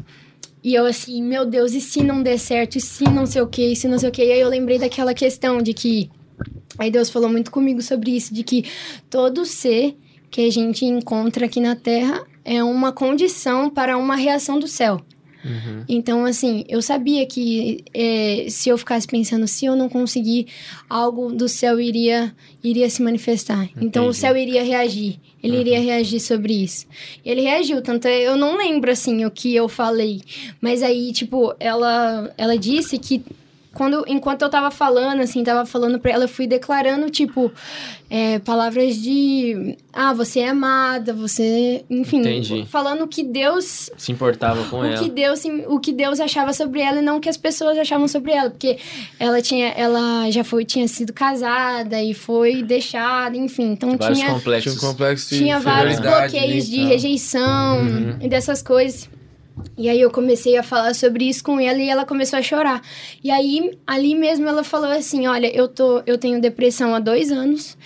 E 0.63 0.75
eu 0.75 0.85
assim, 0.85 1.23
meu 1.23 1.43
Deus, 1.45 1.73
e 1.73 1.81
se 1.81 2.03
não 2.03 2.21
der 2.21 2.37
certo? 2.37 2.75
E 2.77 2.81
se 2.81 3.03
não 3.05 3.25
sei 3.25 3.41
o 3.41 3.47
que? 3.47 3.71
E 3.71 3.75
se 3.75 3.87
não 3.87 3.97
sei 3.97 4.09
o 4.09 4.11
que? 4.11 4.23
E 4.23 4.31
aí 4.31 4.39
eu 4.41 4.49
lembrei 4.49 4.77
daquela 4.77 5.13
questão 5.13 5.61
de 5.61 5.73
que... 5.73 6.09
Aí 6.77 6.89
Deus 6.89 7.09
falou 7.09 7.29
muito 7.29 7.51
comigo 7.51 7.81
sobre 7.81 8.11
isso, 8.11 8.33
de 8.33 8.43
que 8.43 8.65
todo 9.09 9.45
ser 9.45 9.97
que 10.29 10.41
a 10.41 10.49
gente 10.49 10.85
encontra 10.85 11.45
aqui 11.45 11.59
na 11.59 11.75
Terra 11.75 12.23
é 12.43 12.63
uma 12.63 12.91
condição 12.91 13.69
para 13.69 13.97
uma 13.97 14.15
reação 14.15 14.59
do 14.59 14.67
céu. 14.67 15.01
Uhum. 15.43 15.83
Então, 15.89 16.25
assim, 16.25 16.63
eu 16.69 16.81
sabia 16.81 17.25
que 17.25 17.83
é, 17.93 18.45
se 18.49 18.69
eu 18.69 18.77
ficasse 18.77 19.07
pensando, 19.07 19.47
se 19.47 19.65
eu 19.65 19.75
não 19.75 19.89
conseguir, 19.89 20.47
algo 20.89 21.31
do 21.31 21.49
céu 21.49 21.79
iria, 21.79 22.33
iria 22.63 22.89
se 22.89 23.01
manifestar. 23.01 23.67
Então, 23.81 24.03
o 24.03 24.09
Entendi. 24.09 24.17
céu 24.17 24.37
iria 24.37 24.63
reagir. 24.63 25.19
Ele 25.43 25.57
iria 25.57 25.79
reagir 25.79 26.19
sobre 26.19 26.53
isso. 26.53 26.85
Ele 27.25 27.41
reagiu, 27.41 27.81
tanto 27.81 28.07
é, 28.07 28.21
eu 28.21 28.37
não 28.37 28.55
lembro, 28.55 28.91
assim, 28.91 29.25
o 29.25 29.31
que 29.31 29.55
eu 29.55 29.67
falei. 29.67 30.21
Mas 30.61 30.83
aí, 30.83 31.11
tipo, 31.11 31.55
ela, 31.59 32.31
ela 32.37 32.57
disse 32.57 32.99
que 32.99 33.23
quando, 33.73 34.03
enquanto 34.07 34.41
eu 34.41 34.49
tava 34.49 34.69
falando, 34.69 35.21
assim, 35.21 35.43
tava 35.43 35.65
falando 35.65 35.97
pra 35.99 36.11
ela, 36.11 36.25
eu 36.25 36.29
fui 36.29 36.45
declarando, 36.45 37.09
tipo, 37.09 37.51
é, 38.09 38.37
palavras 38.39 38.95
de... 38.97 39.77
Ah, 39.93 40.13
você 40.13 40.41
é 40.41 40.49
amada, 40.49 41.13
você... 41.13 41.85
Enfim, 41.89 42.19
Entendi. 42.19 42.65
falando 42.69 43.07
que 43.07 43.23
Deus 43.23 43.89
Se 43.97 44.11
importava 44.11 44.63
com 44.65 44.79
o 44.79 44.85
ela. 44.85 45.01
que 45.01 45.09
Deus 45.09 45.41
o 45.67 45.79
que 45.79 45.93
Deus 45.93 46.19
achava 46.19 46.51
sobre 46.53 46.81
ela 46.81 46.99
e 46.99 47.01
não 47.01 47.17
o 47.17 47.19
que 47.21 47.29
as 47.29 47.37
pessoas 47.37 47.77
achavam 47.77 48.07
sobre 48.07 48.31
ela 48.33 48.49
porque 48.49 48.77
ela 49.19 49.41
tinha 49.41 49.67
ela 49.69 50.29
já 50.31 50.43
foi 50.43 50.65
tinha 50.65 50.87
sido 50.87 51.13
casada 51.13 52.01
e 52.01 52.13
foi 52.13 52.61
deixada 52.63 53.35
enfim 53.37 53.71
então 53.71 53.97
Vários 53.97 54.17
tinha 54.19 54.27
Tinha 54.27 54.31
um 54.35 54.39
complexos. 54.39 54.77
complexo 54.79 55.29
de 55.29 55.37
tinha 55.39 55.59
vários 55.59 55.99
bloqueios 55.99 56.67
de 56.67 56.83
rejeição 56.83 57.79
Uhum. 57.81 58.17
e 58.21 58.27
dessas 58.29 58.61
coisas 58.61 59.09
e 59.77 59.89
aí 59.89 59.99
eu 59.99 60.11
comecei 60.11 60.57
a 60.57 60.63
falar 60.63 60.93
sobre 60.93 61.27
isso 61.27 61.43
com 61.43 61.59
ela 61.59 61.79
e 61.79 61.89
ela 61.89 62.05
começou 62.05 62.39
a 62.39 62.41
chorar. 62.41 62.81
E 63.23 63.29
aí, 63.29 63.77
ali 63.85 64.15
mesmo, 64.15 64.47
ela 64.47 64.63
falou 64.63 64.91
assim, 64.91 65.27
olha, 65.27 65.47
eu, 65.55 65.67
tô, 65.67 66.01
eu 66.05 66.17
tenho 66.17 66.41
depressão 66.41 66.95
há 66.95 66.99
dois 66.99 67.31
anos 67.31 67.77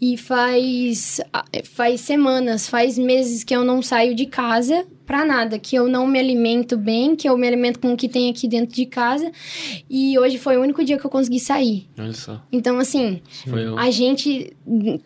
e 0.00 0.16
faz, 0.16 1.20
faz 1.64 2.00
semanas, 2.00 2.68
faz 2.68 2.98
meses 2.98 3.44
que 3.44 3.54
eu 3.54 3.64
não 3.64 3.82
saio 3.82 4.14
de 4.14 4.26
casa 4.26 4.86
pra 5.06 5.24
nada, 5.24 5.58
que 5.58 5.76
eu 5.76 5.88
não 5.88 6.06
me 6.06 6.18
alimento 6.18 6.76
bem, 6.76 7.14
que 7.14 7.28
eu 7.28 7.36
me 7.36 7.46
alimento 7.46 7.78
com 7.78 7.92
o 7.92 7.96
que 7.96 8.08
tem 8.08 8.30
aqui 8.30 8.48
dentro 8.48 8.74
de 8.74 8.86
casa. 8.86 9.30
E 9.88 10.18
hoje 10.18 10.38
foi 10.38 10.56
o 10.56 10.62
único 10.62 10.84
dia 10.84 10.98
que 10.98 11.04
eu 11.04 11.10
consegui 11.10 11.40
sair. 11.40 11.88
Olha 11.98 12.12
só. 12.12 12.40
Então, 12.50 12.78
assim, 12.78 13.20
Foi 13.48 13.64
a 13.76 13.90
gente... 13.90 14.56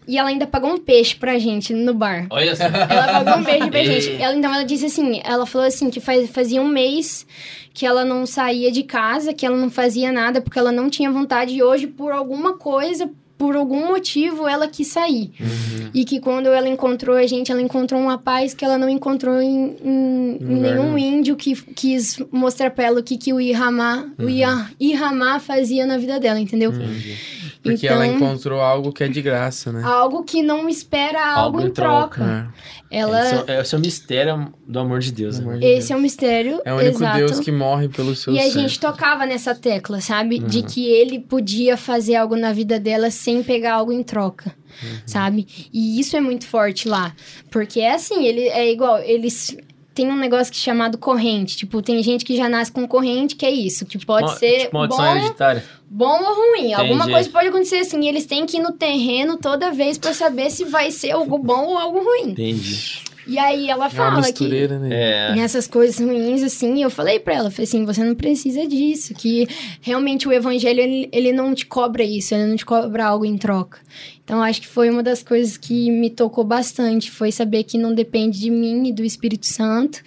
E 0.06 0.16
ela 0.16 0.28
ainda 0.28 0.46
pagou 0.46 0.72
um 0.72 0.78
peixe 0.78 1.16
pra 1.16 1.38
gente 1.38 1.74
no 1.74 1.92
bar. 1.94 2.26
Olha 2.30 2.54
só. 2.54 2.64
Ela 2.64 3.24
pagou 3.24 3.40
um 3.40 3.44
beijo 3.44 3.70
pra 3.70 3.82
gente. 3.84 4.22
Ela, 4.22 4.36
então, 4.36 4.54
ela 4.54 4.64
disse 4.64 4.86
assim, 4.86 5.20
ela 5.24 5.46
falou 5.46 5.66
assim, 5.66 5.90
que 5.90 6.00
faz, 6.00 6.28
fazia 6.30 6.62
um 6.62 6.68
mês 6.68 7.26
que 7.74 7.86
ela 7.86 8.04
não 8.04 8.26
saía 8.26 8.72
de 8.72 8.82
casa, 8.82 9.32
que 9.32 9.46
ela 9.46 9.56
não 9.56 9.70
fazia 9.70 10.10
nada 10.10 10.40
porque 10.40 10.58
ela 10.58 10.72
não 10.72 10.90
tinha 10.90 11.10
vontade. 11.10 11.54
E 11.54 11.62
hoje, 11.62 11.86
por 11.86 12.12
alguma 12.12 12.56
coisa, 12.56 13.10
por 13.38 13.54
algum 13.56 13.86
motivo, 13.86 14.46
ela 14.48 14.66
quis 14.66 14.88
sair. 14.88 15.30
Uhum. 15.40 15.90
E 15.94 16.04
que 16.04 16.18
quando 16.18 16.46
ela 16.48 16.68
encontrou 16.68 17.16
a 17.16 17.24
gente, 17.26 17.52
ela 17.52 17.62
encontrou 17.62 18.00
uma 18.00 18.18
paz 18.18 18.52
que 18.52 18.64
ela 18.64 18.76
não 18.76 18.88
encontrou 18.88 19.40
em, 19.40 19.76
em- 19.82 20.38
nenhum 20.40 20.98
índio 20.98 21.36
que 21.36 21.54
quis 21.54 22.18
mostrar 22.32 22.70
pra 22.72 22.84
ela 22.86 23.00
o 23.00 23.02
que, 23.02 23.16
que 23.16 23.32
o 23.32 23.40
Iramá, 23.40 24.06
o 24.18 24.28
Ia- 24.28 24.68
Iramá 24.80 25.38
fazia 25.38 25.86
na 25.86 25.96
vida 25.96 26.18
dela, 26.18 26.40
entendeu? 26.40 26.72
Entendi. 26.72 27.16
Porque 27.62 27.86
Então- 27.86 27.96
ela 27.96 28.06
encontrou 28.06 28.60
algo 28.60 28.92
que 28.92 29.02
é 29.02 29.08
de 29.08 29.20
graça, 29.20 29.72
né? 29.72 29.82
Algo 29.84 30.22
que 30.22 30.42
não 30.42 30.68
espera 30.68 31.24
algo, 31.34 31.60
em 31.60 31.70
troca. 31.70 32.52
Ela... 32.90 33.20
Esse, 33.24 33.50
é, 33.50 33.60
esse 33.60 33.74
é 33.74 33.78
o 33.78 33.80
mistério 33.80 34.54
do 34.66 34.78
amor 34.78 35.00
de 35.00 35.12
Deus. 35.12 35.38
Amor 35.40 35.54
né? 35.54 35.60
de 35.60 35.66
Esse 35.66 35.92
é 35.92 35.96
um 35.96 36.00
mistério, 36.00 36.60
É 36.64 36.72
o 36.72 36.76
único 36.76 36.96
exato. 36.98 37.16
Deus 37.18 37.40
que 37.40 37.50
morre 37.52 37.88
pelo 37.88 38.14
seu 38.14 38.32
E 38.32 38.38
a 38.40 38.48
gente 38.48 38.78
tocava 38.80 39.26
nessa 39.26 39.54
tecla, 39.54 40.00
sabe? 40.00 40.38
De 40.38 40.58
Uhum. 40.60 40.66
que 40.66 40.86
ele 40.88 41.18
podia 41.18 41.76
fazer 41.76 42.14
algo 42.16 42.36
na 42.36 42.52
vida 42.52 42.78
dela 42.80 43.10
sem 43.10 43.42
pegar 43.42 43.74
algo 43.74 43.92
em 43.92 44.02
troca, 44.02 44.54
Uhum. 44.82 44.98
sabe? 45.04 45.46
E 45.72 45.98
isso 46.00 46.16
é 46.16 46.20
muito 46.20 46.46
forte 46.46 46.88
lá. 46.88 47.12
Porque 47.50 47.80
é 47.80 47.94
assim, 47.94 48.24
ele 48.24 48.42
é 48.48 48.70
igual, 48.70 48.98
eles 49.00 49.56
tem 49.98 50.08
um 50.08 50.16
negócio 50.16 50.52
que 50.52 50.58
é 50.60 50.62
chamado 50.62 50.96
corrente. 50.96 51.56
Tipo, 51.56 51.82
tem 51.82 52.00
gente 52.04 52.24
que 52.24 52.36
já 52.36 52.48
nasce 52.48 52.70
com 52.70 52.86
corrente, 52.86 53.34
que 53.34 53.44
é 53.44 53.50
isso. 53.50 53.84
Que 53.84 53.98
pode 53.98 54.38
ser 54.38 54.66
tipo, 54.66 54.86
bom, 54.86 55.16
hereditária. 55.16 55.64
bom 55.90 56.22
ou 56.22 56.34
ruim. 56.36 56.72
Alguma 56.72 57.00
Entendi. 57.00 57.12
coisa 57.12 57.30
pode 57.30 57.48
acontecer 57.48 57.78
assim. 57.78 58.00
E 58.04 58.08
eles 58.08 58.24
têm 58.24 58.46
que 58.46 58.58
ir 58.58 58.60
no 58.60 58.70
terreno 58.70 59.38
toda 59.38 59.72
vez 59.72 59.98
pra 59.98 60.14
saber 60.14 60.50
se 60.50 60.64
vai 60.64 60.92
ser 60.92 61.10
algo 61.10 61.36
bom 61.36 61.64
ou 61.66 61.78
algo 61.78 61.98
ruim. 61.98 62.30
Entendi. 62.30 63.02
E 63.26 63.38
aí 63.38 63.68
ela 63.68 63.86
É 63.86 63.88
uma 63.88 63.90
fala 63.90 64.32
que 64.32 64.48
né? 64.48 64.88
É. 64.90 65.34
nessas 65.34 65.66
coisas 65.66 65.98
ruins, 65.98 66.42
assim, 66.42 66.82
eu 66.82 66.88
falei 66.88 67.18
pra 67.18 67.34
ela, 67.34 67.50
falei 67.50 67.64
assim, 67.64 67.84
você 67.84 68.02
não 68.02 68.14
precisa 68.14 68.66
disso, 68.66 69.12
que 69.12 69.46
realmente 69.82 70.26
o 70.26 70.32
evangelho, 70.32 70.80
ele, 70.80 71.10
ele 71.12 71.30
não 71.30 71.54
te 71.54 71.66
cobra 71.66 72.02
isso, 72.02 72.34
ele 72.34 72.46
não 72.46 72.56
te 72.56 72.64
cobra 72.64 73.04
algo 73.04 73.26
em 73.26 73.36
troca. 73.36 73.80
Então, 74.28 74.42
acho 74.42 74.60
que 74.60 74.66
foi 74.66 74.90
uma 74.90 75.02
das 75.02 75.22
coisas 75.22 75.56
que 75.56 75.90
me 75.90 76.10
tocou 76.10 76.44
bastante, 76.44 77.10
foi 77.10 77.32
saber 77.32 77.64
que 77.64 77.78
não 77.78 77.94
depende 77.94 78.38
de 78.38 78.50
mim 78.50 78.86
e 78.86 78.92
do 78.92 79.02
Espírito 79.02 79.46
Santo, 79.46 80.02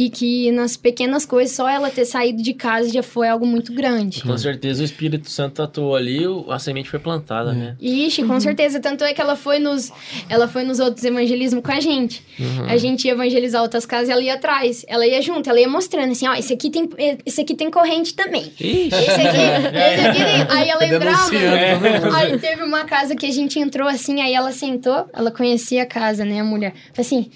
e 0.00 0.08
que 0.08 0.52
nas 0.52 0.76
pequenas 0.76 1.26
coisas, 1.26 1.56
só 1.56 1.68
ela 1.68 1.90
ter 1.90 2.04
saído 2.04 2.40
de 2.40 2.54
casa 2.54 2.88
já 2.88 3.02
foi 3.02 3.28
algo 3.28 3.44
muito 3.44 3.72
grande. 3.74 4.22
Com 4.22 4.38
certeza 4.38 4.80
o 4.80 4.84
Espírito 4.84 5.28
Santo 5.28 5.60
atuou 5.60 5.96
ali, 5.96 6.24
o- 6.24 6.52
a 6.52 6.58
semente 6.60 6.88
foi 6.88 7.00
plantada, 7.00 7.52
né? 7.52 7.74
Ixi, 7.80 8.22
com 8.22 8.38
certeza. 8.38 8.78
Tanto 8.78 9.02
é 9.02 9.12
que 9.12 9.20
ela 9.20 9.34
foi 9.34 9.58
nos, 9.58 9.90
ela 10.28 10.46
foi 10.46 10.62
nos 10.62 10.78
outros 10.78 11.04
evangelismos 11.04 11.64
com 11.64 11.72
a 11.72 11.80
gente. 11.80 12.22
A 12.68 12.76
gente 12.76 13.06
ia 13.06 13.12
evangelizar 13.12 13.60
outras 13.60 13.84
casas 13.84 14.08
e 14.08 14.12
ela 14.12 14.22
ia 14.22 14.34
atrás. 14.34 14.84
Ela 14.86 15.04
ia 15.04 15.20
junto, 15.20 15.50
ela 15.50 15.58
ia 15.58 15.68
mostrando 15.68 16.12
assim, 16.12 16.28
ó, 16.28 16.34
esse 16.34 16.52
aqui 16.52 16.70
tem, 16.70 16.88
esse 17.26 17.40
aqui 17.40 17.56
tem 17.56 17.68
corrente 17.68 18.14
também. 18.14 18.52
Ixi. 18.60 18.86
Esse 18.94 19.10
aqui, 19.10 19.36
esse 19.74 20.06
aqui 20.06 20.24
tem... 20.24 20.46
Aí 20.56 20.68
ela 20.68 20.80
lembrava. 20.80 21.28
Denunciando. 21.28 22.14
Aí 22.16 22.38
teve 22.38 22.62
uma 22.62 22.84
casa 22.84 23.16
que 23.16 23.26
a 23.26 23.32
gente 23.32 23.58
entrou 23.58 23.88
assim, 23.88 24.20
aí 24.20 24.32
ela 24.32 24.52
sentou, 24.52 25.08
ela 25.12 25.32
conhecia 25.32 25.82
a 25.82 25.86
casa, 25.86 26.24
né, 26.24 26.38
a 26.38 26.44
mulher. 26.44 26.72
Falei 26.94 27.00
assim, 27.04 27.30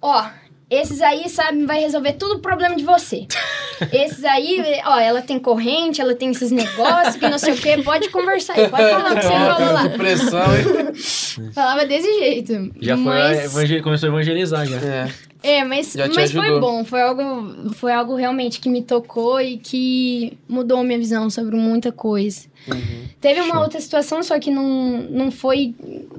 ó, 0.00 0.24
esses 0.70 1.00
aí, 1.00 1.28
sabe, 1.28 1.64
vai 1.64 1.80
resolver 1.80 2.14
tudo 2.14 2.34
o 2.36 2.38
problema 2.40 2.74
de 2.74 2.82
você. 2.84 3.26
Esses 3.92 4.24
aí, 4.24 4.80
ó, 4.84 4.98
ela 4.98 5.22
tem 5.22 5.38
corrente, 5.38 6.00
ela 6.00 6.14
tem 6.14 6.30
esses 6.30 6.50
negócios, 6.50 7.16
que 7.16 7.28
não 7.28 7.38
sei 7.38 7.54
o 7.54 7.56
quê, 7.56 7.78
pode 7.84 8.08
conversar 8.08 8.54
aí, 8.54 8.68
pode 8.68 8.82
falar 8.90 9.12
o 9.12 9.16
que 9.16 9.22
você 9.22 9.28
falou 9.28 9.72
lá. 9.72 9.82
Depressão, 9.86 10.56
hein? 10.56 11.52
Falava 11.52 11.86
desse 11.86 12.12
jeito. 12.18 12.70
Já 12.80 12.96
foi, 12.96 13.04
Mas, 13.04 13.44
evangel- 13.54 13.82
começou 13.82 14.08
a 14.08 14.12
evangelizar 14.12 14.66
já. 14.66 14.76
É. 14.78 15.08
É, 15.46 15.64
mas, 15.64 15.94
mas 16.14 16.32
foi 16.32 16.58
bom. 16.60 16.84
Foi 16.84 17.00
algo, 17.00 17.72
foi 17.74 17.92
algo 17.92 18.14
realmente 18.16 18.60
que 18.60 18.68
me 18.68 18.82
tocou 18.82 19.40
e 19.40 19.56
que 19.58 20.36
mudou 20.48 20.82
minha 20.82 20.98
visão 20.98 21.30
sobre 21.30 21.56
muita 21.56 21.92
coisa. 21.92 22.46
Teve 23.20 23.40
uma 23.40 23.60
outra 23.60 23.80
situação, 23.80 24.22
só 24.24 24.38
que 24.40 24.50
não, 24.50 25.02
não 25.08 25.30
foi, 25.30 25.72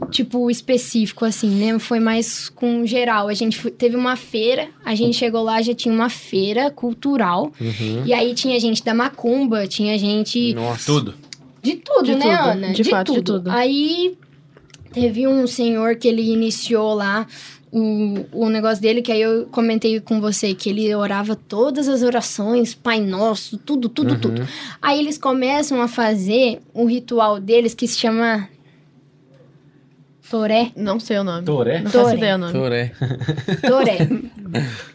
tipo, 0.10 0.50
específico, 0.50 1.26
assim, 1.26 1.50
né? 1.50 1.78
Foi 1.78 2.00
mais 2.00 2.48
com 2.48 2.86
geral. 2.86 3.28
A 3.28 3.34
gente 3.34 3.58
foi- 3.58 3.72
teve 3.72 3.98
uma 3.98 4.16
feira, 4.16 4.70
a 4.86 4.96
gente 4.96 5.18
chegou 5.18 5.44
lá, 5.44 5.62
já 5.62 5.74
tinha 5.74 5.94
uma 5.94 6.10
feira 6.10 6.72
cultural. 6.72 7.52
Uhum. 7.60 8.04
E 8.06 8.14
aí 8.14 8.34
tinha 8.34 8.58
gente 8.60 8.82
da 8.84 8.94
Macumba, 8.94 9.68
tinha 9.68 9.98
gente 9.98 10.54
Nossa. 10.54 10.86
Tudo. 10.86 11.16
de 11.62 11.76
tudo, 11.76 12.04
De 12.06 12.16
né, 12.16 12.38
tudo. 12.38 12.50
Ana? 12.50 12.72
De 12.74 12.84
fato, 12.86 13.14
de 13.14 13.22
tudo. 13.22 13.50
Aí 13.52 14.18
teve 14.94 15.28
um 15.28 15.46
senhor 15.46 15.98
que 15.98 16.08
ele 16.08 16.32
iniciou 16.32 16.94
lá 16.94 17.28
o, 17.72 18.26
o 18.32 18.50
negócio 18.50 18.82
dele, 18.82 19.02
que 19.02 19.12
aí 19.12 19.22
eu 19.22 19.46
comentei 19.52 20.00
com 20.00 20.20
você, 20.22 20.54
que 20.54 20.70
ele 20.70 20.94
orava 20.96 21.36
todas 21.36 21.88
as 21.88 22.02
orações, 22.02 22.74
Pai 22.74 23.00
Nosso, 23.02 23.58
tudo, 23.58 23.90
tudo, 23.90 24.14
Uhum. 24.14 24.20
tudo. 24.20 24.48
Aí 24.82 25.00
eles 25.00 25.18
começam 25.18 25.82
a 25.82 25.88
fazer 25.88 26.62
um 26.74 26.86
ritual 26.86 27.40
deles 27.40 27.74
que 27.74 27.88
se 27.88 27.98
chama 28.00 28.48
Toré. 30.30 30.72
Não 30.76 31.00
sei 31.00 31.18
o 31.20 31.24
nome. 31.24 31.46
Toré? 31.46 31.80
Não 31.82 31.90
faço 31.90 32.16
ideia 32.16 32.36
o 32.36 32.38
nome. 32.38 32.52
Toré. 32.54 32.92
Toré. 33.66 33.98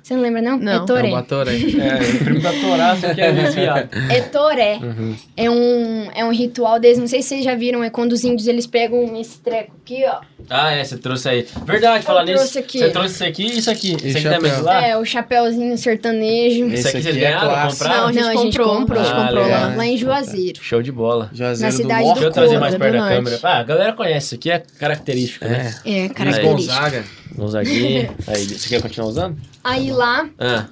Você 0.02 0.14
não 0.14 0.22
lembra, 0.22 0.42
não? 0.42 0.58
Não. 0.58 0.72
É 0.72 0.76
É 0.76 0.86
Toré. 0.86 1.08
o 1.08 1.12
Batoré. 1.12 1.52
É, 1.54 2.16
o 2.20 2.24
primo 2.24 2.40
da 2.40 2.52
Torá, 2.52 2.96
só 2.96 3.14
que 3.14 3.20
é 3.20 3.32
desviado. 3.32 3.88
É 4.10 4.20
Toré. 4.22 4.78
Uhum. 4.82 5.14
É 5.36 5.50
um, 5.50 6.08
é 6.14 6.24
um 6.24 6.30
ritual 6.32 6.78
deles. 6.80 6.98
Não 6.98 7.06
sei 7.06 7.22
se 7.22 7.28
vocês 7.28 7.44
já 7.44 7.54
viram. 7.54 7.82
É 7.84 7.90
quando 7.90 8.12
os 8.12 8.24
índios 8.24 8.46
eles 8.48 8.66
pegam 8.66 9.16
esse 9.20 9.38
treco 9.40 9.72
aqui, 9.82 10.02
ó. 10.06 10.20
Ah, 10.50 10.72
é, 10.72 10.82
você 10.84 10.96
trouxe 10.98 11.28
aí. 11.28 11.46
Verdade, 11.64 12.04
falar 12.04 12.24
nisso. 12.24 12.38
trouxe 12.38 12.58
aqui. 12.58 12.78
Você 12.80 12.90
trouxe 12.90 13.14
isso 13.14 13.24
aqui 13.24 13.42
e 13.44 13.58
isso 13.58 13.70
aqui. 13.70 13.92
Isso 13.96 14.18
aqui 14.18 14.20
chapéu. 14.22 14.40
também 14.40 14.60
lá? 14.62 14.86
É, 14.86 14.96
o 14.98 15.04
chapéuzinho 15.04 15.78
sertanejo. 15.78 16.66
Esse 16.66 16.74
Isso 16.80 16.88
aqui 16.88 17.02
vocês 17.02 17.16
é 17.16 17.20
ganharam, 17.20 17.48
clássico. 17.48 17.82
compraram? 17.84 18.00
Não, 18.02 18.08
a 18.08 18.12
gente 18.12 18.22
Não, 18.22 18.28
a 18.28 18.36
gente 18.44 18.58
comprou. 18.58 19.00
A 19.00 19.04
gente 19.04 19.12
Ah, 19.14 19.22
comprou 19.26 19.44
legal. 19.44 19.60
lá. 19.70 19.76
Lá 19.76 19.86
em 19.86 19.96
Juazeiro. 19.96 20.58
Show 20.62 20.82
de 20.82 20.92
bola. 20.92 21.30
Juazeiro 21.32 21.72
Na 21.72 21.76
do 21.78 21.82
cidade 21.82 22.04
Norte. 22.04 22.14
do 22.14 22.20
Deixa 22.20 22.26
eu 22.28 22.32
trazer 22.32 22.58
mais 22.58 22.74
do 22.74 22.78
perto 22.80 22.92
da 22.98 23.08
câmera. 23.08 23.38
Ah, 23.42 23.58
a 23.58 23.62
galera 23.62 23.92
conhece. 23.92 24.26
Isso 24.26 24.34
aqui 24.34 24.50
é 24.50 24.62
característico, 24.78 25.44
né? 25.46 25.74
É. 25.84 26.04
É. 26.04 26.42
Gonzaga. 26.42 27.04
Vamos 27.36 27.54
aqui. 27.56 28.08
Aí, 28.26 28.44
você 28.46 28.68
quer 28.68 28.82
continuar 28.82 29.08
usando? 29.08 29.36
Aí 29.64 29.90
lá, 29.92 30.28
Ah, 30.38 30.66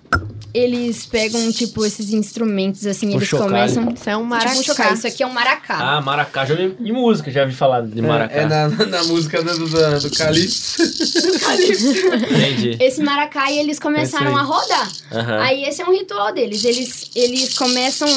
eles 0.53 1.07
pegam, 1.07 1.51
tipo, 1.53 1.87
esses 1.87 2.13
instrumentos, 2.13 2.85
assim, 2.87 3.09
O 3.11 3.19
eles 3.19 3.29
chocalho. 3.29 3.51
começam... 3.51 3.93
Isso 3.95 4.11
é 4.11 4.17
um 4.17 4.21
Tipo, 4.23 4.31
maracá. 4.31 4.53
um 4.59 4.63
chocalho. 4.65 4.95
Isso 4.95 5.07
aqui 5.07 5.23
é 5.23 5.27
um 5.27 5.33
maracá. 5.33 5.79
ah, 5.79 6.01
maracá. 6.01 6.45
Já 6.45 6.55
vi 6.57 6.75
em 6.81 6.93
música, 6.93 7.31
já 7.31 7.45
vi 7.45 7.55
falar 7.55 7.83
de 7.83 8.03
maracá. 8.03 8.35
É, 8.35 8.43
é 8.43 8.47
na, 8.47 8.69
na 8.69 9.05
música 9.05 9.43
do, 9.43 9.57
do, 9.59 9.67
do 10.01 10.11
Calypso. 10.11 10.83
Entendi. 10.83 12.77
Esse 12.81 13.01
maracá, 13.03 13.51
e 13.51 13.59
eles 13.59 13.79
começaram 13.79 14.37
a 14.37 14.43
rodar. 14.43 14.91
Aham. 15.13 15.39
Aí 15.41 15.65
esse 15.65 15.83
é 15.83 15.87
um 15.87 15.93
ritual 15.93 16.33
deles. 16.35 16.65
Eles, 16.65 17.11
eles 17.15 17.57
começam... 17.57 18.09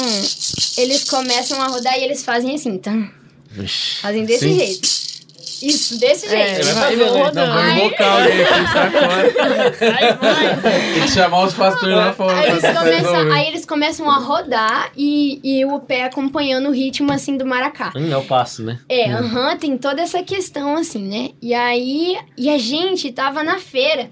Eles 0.78 1.04
começam 1.04 1.62
a 1.62 1.68
rodar 1.68 1.98
e 2.00 2.04
eles 2.04 2.24
fazem 2.24 2.56
assim, 2.56 2.78
tá? 2.80 2.94
Fazem 4.02 4.26
desse 4.26 4.48
Sim. 4.50 4.56
jeito. 4.58 5.03
Isso, 5.64 5.98
desse 5.98 6.26
É, 6.28 6.56
jeito. 6.56 6.76
vai 6.76 6.96
vai 6.96 7.06
né? 7.06 7.06
rodando. 7.06 7.36
Não, 7.36 7.48
vamos 7.54 7.64
Ai. 7.72 7.80
invocar 7.80 8.22
alguém 8.22 8.42
aqui, 8.44 8.72
sai 8.74 8.92
fora. 8.92 9.74
Sai, 9.74 10.18
vai. 10.18 10.94
Tem 10.94 11.02
que 11.04 11.08
chamar 11.12 11.44
os 11.46 11.54
pastores 11.54 11.96
lá 11.96 12.14
fora. 12.14 12.38
Aí 12.38 12.50
eles, 12.50 12.62
pra 12.62 12.74
começam, 12.76 13.32
aí 13.32 13.48
eles 13.48 13.66
começam 13.66 14.12
a 14.12 14.18
rodar 14.18 14.92
e, 14.98 15.40
e 15.44 15.66
o 15.66 15.80
pé 15.80 16.04
acompanhando 16.04 16.68
o 16.70 16.72
ritmo, 16.72 17.12
assim, 17.12 17.38
do 17.38 17.46
maracá. 17.46 17.94
Hum, 17.96 18.12
é 18.12 18.18
o 18.18 18.24
passo, 18.24 18.62
né? 18.64 18.80
É, 18.90 19.12
aham, 19.12 19.56
tem 19.58 19.78
toda 19.78 20.02
essa 20.02 20.22
questão, 20.22 20.76
assim, 20.76 21.08
né? 21.08 21.30
E 21.42 21.54
aí, 21.54 22.18
e 22.38 22.50
a 22.50 22.58
gente 22.58 23.12
tava 23.12 23.44
na 23.44 23.58
feira. 23.58 24.10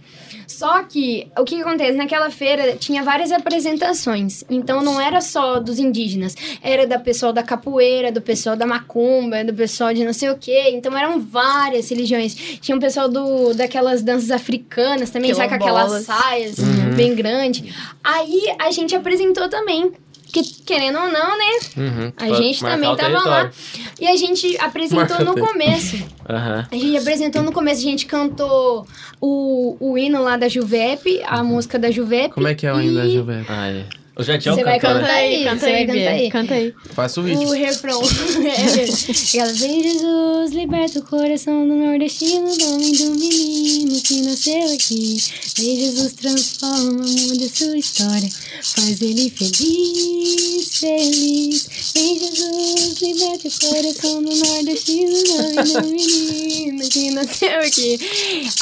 Só 0.52 0.84
que, 0.84 1.28
o 1.38 1.44
que, 1.44 1.56
que 1.56 1.62
acontece? 1.62 1.98
Naquela 1.98 2.30
feira 2.30 2.76
tinha 2.76 3.04
várias 3.04 3.32
apresentações. 3.32 4.44
Então, 4.50 4.84
não 4.84 5.00
era 5.00 5.22
só 5.22 5.60
dos 5.60 5.80
indígenas. 5.80 6.36
Era 6.62 6.86
da 6.86 7.00
pessoal 7.00 7.32
da 7.32 7.42
capoeira, 7.42 8.12
do 8.12 8.22
pessoal 8.22 8.56
da 8.56 8.66
macumba, 8.66 9.44
do 9.44 9.54
pessoal 9.54 9.94
de 9.94 10.04
não 10.04 10.14
sei 10.14 10.30
o 10.30 10.38
quê. 10.38 10.70
Então, 10.74 10.96
eram 10.98 11.20
várias 11.20 11.90
religiões. 11.90 12.36
Tinha 12.62 12.76
um 12.76 12.80
pessoal 12.80 13.08
do, 13.08 13.54
daquelas 13.54 14.02
danças 14.02 14.32
africanas 14.32 15.10
também, 15.10 15.34
sabe? 15.34 15.50
Com 15.50 15.56
aquelas 15.56 16.04
saias 16.04 16.56
bem 16.96 17.16
grande. 17.16 17.74
Aí, 18.04 18.56
a 18.60 18.72
gente 18.72 18.96
apresentou 18.96 19.48
também. 19.50 19.92
Que, 20.32 20.44
querendo 20.64 20.98
ou 20.98 21.12
não, 21.12 21.38
né? 21.38 21.60
Uhum. 21.78 22.14
A 22.18 22.34
gente 22.34 22.62
também 22.62 22.96
tava 22.96 23.20
lá. 23.28 23.52
E 24.00 24.08
a 24.08 24.16
gente 24.16 24.58
apresentou 24.60 25.18
Marca 25.18 25.24
no 25.24 25.36
começo. 25.36 25.98
Aham. 26.30 26.68
A 26.72 26.76
gente 26.76 26.98
apresentou 26.98 27.44
no 27.44 27.52
começo, 27.52 27.82
a 27.82 27.84
gente 27.84 28.06
cantou 28.06 28.88
o, 29.20 29.76
o 29.80 29.98
hino 29.98 30.22
lá 30.24 30.38
da 30.38 30.48
Juvep, 30.48 31.22
a 31.26 31.44
música 31.44 31.78
da 31.78 31.92
Juvep. 31.92 32.34
Como 32.34 32.48
é 32.48 32.56
que 32.56 32.66
é 32.66 32.74
o 32.74 32.80
hino 32.80 32.96
da 32.96 33.06
e 33.06 33.14
Juventus? 33.14 33.50
Ah, 33.50 33.68
é. 33.68 34.01
O 34.16 34.24
Jatiel 34.24 34.56
Você 34.56 34.64
vai 34.64 34.78
cantou, 34.80 35.00
cantar 35.02 35.14
né? 35.14 35.20
aí, 35.20 35.44
Canta 35.46 35.66
aí, 35.68 35.86
canta 35.88 36.10
aí. 36.10 36.30
Canta 36.32 36.54
aí. 36.54 36.74
Faça 36.94 37.22
o 37.22 37.24
O 37.24 37.28
ritmo. 37.28 37.52
refrão. 37.54 38.02
É, 38.02 38.84
Ela 39.40 39.54
vem 39.54 39.84
Jesus, 39.84 40.52
liberta 40.52 41.00
o 41.00 41.04
coração 41.04 41.66
do 41.68 41.74
nordestino, 41.76 42.56
do 42.58 42.74
homem 42.74 42.92
do 42.92 43.12
menino 43.12 44.02
que 44.02 44.22
nasceu 44.22 44.74
aqui. 44.74 45.18
Vem 45.58 45.80
Jesus, 45.80 46.14
transforma, 46.14 46.92
muda 46.92 47.48
sua 47.54 47.78
história, 47.78 48.30
faz 48.62 49.02
ele 49.02 49.30
feliz, 49.30 50.78
feliz. 50.80 51.92
Vem 51.96 52.20
Jesus, 52.20 53.02
liberta 53.02 53.48
o 53.48 53.70
coração 53.70 54.24
do 54.24 54.36
nordestino, 54.36 55.24
do 55.24 55.34
homem 55.40 55.64
do 55.74 55.82
menino 55.88 56.90
que 56.90 57.12
nasceu 57.12 57.60
aqui. 57.60 57.98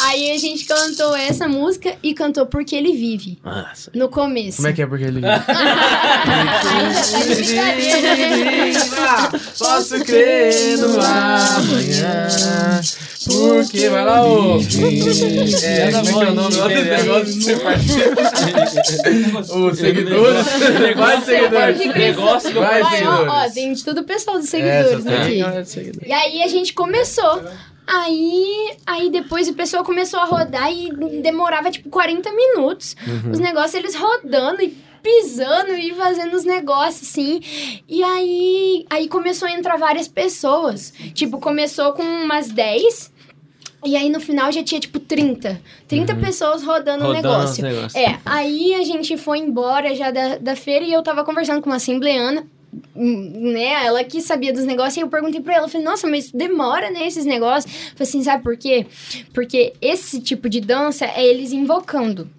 Aí 0.02 0.32
a 0.32 0.38
gente 0.38 0.66
cantou 0.66 1.16
essa 1.16 1.48
música 1.48 1.96
e 2.04 2.14
cantou 2.14 2.46
Porque 2.46 2.76
Ele 2.76 2.94
Vive, 2.94 3.40
Nossa. 3.44 3.90
no 3.96 4.10
começo. 4.10 4.58
Como 4.58 4.68
é 4.68 4.74
que 4.74 4.82
é 4.82 4.86
porque 4.88 5.06
ele 5.06 5.14
brincadeira. 5.14 5.39
Posso 9.58 10.00
crer 10.06 10.78
no 10.78 11.00
amanhã. 11.02 12.28
Porque 13.26 13.90
vai 13.90 14.06
lá, 14.06 14.26
ô. 14.26 14.60
É, 14.60 15.92
como 15.92 16.10
é 16.10 16.14
que 16.14 16.24
é 16.24 16.32
o 16.32 16.34
nome 16.34 16.56
lá 16.56 16.68
desse 16.68 16.84
negócio 16.90 17.26
de 17.26 17.44
ser 17.44 17.60
participa? 17.60 18.22
Os 19.56 19.78
seguidores. 19.78 20.46
Negócio 20.80 21.20
de 21.20 21.26
seguidores. 21.26 21.80
Negócio 21.96 22.54
Vai, 22.54 22.82
Vai, 22.82 23.08
ó, 23.08 23.50
tem 23.50 23.74
tudo 23.76 24.02
o 24.02 24.04
pessoal 24.04 24.38
dos 24.40 24.52
É, 24.54 24.84
seguidores 24.84 25.08
aqui. 25.08 25.62
de 25.64 25.70
seguidores. 25.70 26.08
E 26.08 26.14
aí 26.14 26.44
a 26.44 26.48
gente 26.48 26.74
começou. 26.74 27.44
Aí, 27.92 28.78
aí 28.86 29.10
depois 29.10 29.48
o 29.50 29.54
pessoal 29.54 29.84
começou 29.84 30.20
a 30.20 30.26
rodar 30.26 30.72
e 30.72 30.90
demorava 31.24 31.72
tipo 31.72 31.90
40 31.90 32.32
minutos. 32.32 32.96
Os 33.32 33.40
negócios 33.40 33.74
eles 33.74 33.96
rodando 33.96 34.62
e 34.62 34.78
pisando 35.02 35.74
e 35.74 35.94
fazendo 35.94 36.36
os 36.36 36.46
negócios 36.46 37.10
assim. 37.10 37.42
E 37.88 38.04
aí, 38.04 38.86
aí 38.90 39.08
começou 39.08 39.48
a 39.48 39.52
entrar 39.52 39.78
várias 39.78 40.08
pessoas. 40.08 40.94
Tipo, 41.14 41.40
começou 41.40 41.94
com 41.94 42.04
umas 42.04 42.50
10 42.50 43.12
e 43.86 43.96
aí 43.96 44.10
no 44.10 44.20
final 44.20 44.52
já 44.52 44.64
tinha 44.64 44.80
tipo 44.80 45.00
30. 45.00 45.62
30 45.88 46.16
pessoas 46.16 46.64
rodando 46.64 47.06
o 47.06 47.08
Rodando 47.08 47.28
negócio. 47.28 47.66
É, 47.98 48.20
aí 48.26 48.74
a 48.76 48.84
gente 48.84 49.18
foi 49.18 49.40
embora 49.40 49.96
já 49.96 50.12
da, 50.12 50.38
da 50.38 50.56
feira 50.56 50.84
e 50.84 50.92
eu 50.92 51.02
tava 51.02 51.24
conversando 51.24 51.62
com 51.62 51.70
uma 51.70 51.78
assembleana, 51.78 52.46
né? 52.96 53.86
Ela 53.86 54.04
que 54.04 54.22
sabia 54.22 54.54
dos 54.54 54.66
negócios 54.66 54.98
e 54.98 55.02
eu 55.02 55.08
perguntei 55.08 55.42
pra 55.42 55.56
ela, 55.56 55.66
eu 55.66 55.70
falei, 55.70 55.86
nossa, 55.86 56.08
mas 56.08 56.32
demora, 56.32 56.90
né, 56.92 57.08
esses 57.08 57.26
negócios? 57.26 57.74
Eu 57.74 57.80
falei 57.92 58.10
assim, 58.10 58.24
sabe 58.24 58.44
por 58.44 58.58
quê? 58.58 58.86
Porque 59.34 59.74
esse 59.82 60.20
tipo 60.22 60.50
de 60.50 60.62
dança 60.62 61.06
é 61.06 61.26
eles 61.26 61.52
invocando 61.52 62.30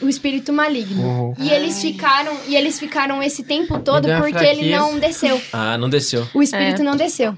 o 0.00 0.08
espírito 0.08 0.52
maligno. 0.52 1.34
E 1.38 1.50
eles 1.50 1.80
ficaram, 1.80 2.36
e 2.48 2.54
eles 2.56 2.78
ficaram 2.78 3.22
esse 3.22 3.42
tempo 3.42 3.78
todo 3.80 4.08
porque 4.20 4.44
ele 4.44 4.70
fraqueza. 4.70 4.76
não 4.76 4.98
desceu. 4.98 5.40
Ah, 5.52 5.76
não 5.76 5.88
desceu. 5.88 6.26
O 6.32 6.42
espírito 6.42 6.82
É. 6.82 6.84
não 6.84 6.96
desceu. 6.96 7.36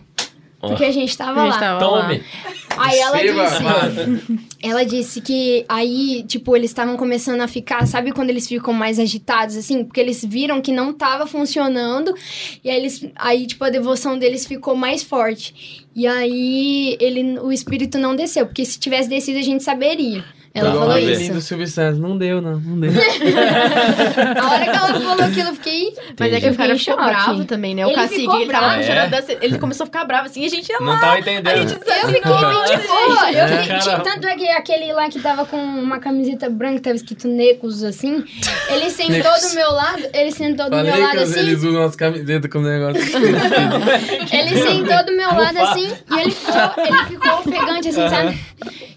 Porque 0.69 0.85
a 0.85 0.93
gente 0.93 1.19
tava 1.19 1.43
A 1.43 1.45
gente 1.47 1.55
lá. 1.55 1.59
tava 1.61 1.87
lá. 1.87 2.03
Tome. 2.03 2.23
Aí 2.79 2.99
ela 3.01 3.19
disse, 3.19 4.49
ela 4.63 4.85
disse 4.85 5.21
que 5.21 5.65
aí, 5.69 6.25
tipo, 6.27 6.57
eles 6.57 6.71
estavam 6.71 6.97
começando 6.97 7.41
a 7.41 7.49
ficar, 7.49 7.85
sabe 7.87 8.13
quando 8.13 8.31
eles 8.31 8.47
ficam 8.47 8.73
mais 8.73 8.99
agitados, 9.01 9.57
assim? 9.57 9.85
Porque 9.85 10.01
eles 10.01 10.25
viram 10.25 10.61
que 10.63 10.71
não 10.73 10.93
tava 10.93 11.27
funcionando, 11.27 12.15
e 12.65 12.71
aí 12.71 12.77
eles, 12.77 13.05
aí, 13.17 13.47
tipo, 13.47 13.65
a 13.65 13.71
devoção 13.71 14.17
deles 14.17 14.47
ficou 14.47 14.77
mais 14.77 15.03
forte. 15.03 15.85
E 15.95 16.07
aí, 16.07 16.97
ele, 17.01 17.39
o 17.41 17.53
espírito 17.53 17.99
não 17.99 18.15
desceu, 18.15 18.47
porque 18.47 18.65
se 18.65 18.79
tivesse 18.79 19.09
descido 19.09 19.39
a 19.39 19.43
gente 19.43 19.63
saberia. 19.65 20.25
Ela 20.55 20.69
Igual 20.69 20.83
falou 20.83 20.97
menina 20.97 21.17
do 21.17 21.23
isso. 21.39 21.41
Silvio 21.41 21.67
Santos. 21.67 21.99
Não 21.99 22.19
deu, 22.19 22.43
não. 22.43 22.61
Não 22.61 22.79
deu. 22.79 22.91
A 24.43 24.51
hora 24.53 24.65
que 24.65 24.69
ela 24.77 25.01
falou 25.01 25.25
aquilo, 25.25 25.49
eu 25.49 25.55
fiquei... 25.55 25.95
Mas 26.21 26.33
é 26.33 26.41
que 26.41 26.47
Eu 26.47 26.53
o 26.53 26.57
cara 26.57 26.77
fiquei 26.77 26.93
ficou 26.95 27.07
bravo 27.09 27.45
também, 27.47 27.75
né? 27.75 27.87
O 27.87 27.89
Ele 27.89 27.95
cacique, 27.97 28.21
ficou 28.21 28.41
ele 28.41 28.53
tava 28.53 28.67
bravo. 28.67 28.81
puxando 28.81 28.99
a 28.99 29.03
É? 29.05 29.09
dança, 29.09 29.37
ele 29.41 29.59
começou 29.59 29.85
a 29.85 29.87
ficar 29.87 30.05
bravo 30.05 30.27
assim, 30.27 30.43
e 30.43 30.47
a 30.47 30.49
gente 30.51 30.69
ia 30.69 30.79
Não 30.79 30.87
lá. 30.89 31.01
tava 31.01 31.13
A 31.15 31.19
entendendo. 31.21 31.57
gente 31.57 31.73
Eu 31.73 31.79
fiquei 31.81 32.03
bem 32.05 32.21
de 32.21 32.29
boa. 32.89 33.33
Eu 33.33 33.49
fiquei, 33.49 33.67
Cara. 33.67 33.79
tinha- 33.81 34.01
tanto 34.01 34.27
é 34.27 34.35
que 34.37 34.49
aquele 34.51 34.93
lá 34.93 35.09
que 35.09 35.21
tava 35.21 35.47
com 35.47 35.57
uma 35.57 35.99
camiseta 35.99 36.51
branca, 36.51 36.81
tava 36.81 36.97
escrito 36.97 37.27
Necos, 37.29 37.83
assim, 37.83 38.23
ele 38.69 38.91
sentou 38.91 39.33
do 39.41 39.55
meu 39.55 39.73
lado, 39.73 40.03
ele 40.13 40.31
sentou 40.33 40.67
do 40.69 40.77
Falei 40.77 40.93
meu 40.93 41.01
lado 41.03 41.19
assim, 41.21 41.39
eles 41.41 41.63
usam 41.65 41.83
as 41.83 41.97
camisetas 41.97 42.51
com 42.51 42.59
negócio. 42.61 43.03
Ele 44.33 44.63
sentou 44.63 45.05
do 45.07 45.13
meu 45.17 45.29
lado 45.35 45.59
assim 45.59 45.89
e 46.11 46.21
ele 46.21 46.31
ficou, 46.31 46.85
ele 46.85 47.05
ficou 47.07 47.39
ofegante, 47.39 47.89
assim, 47.89 48.09
sabe? 48.09 48.39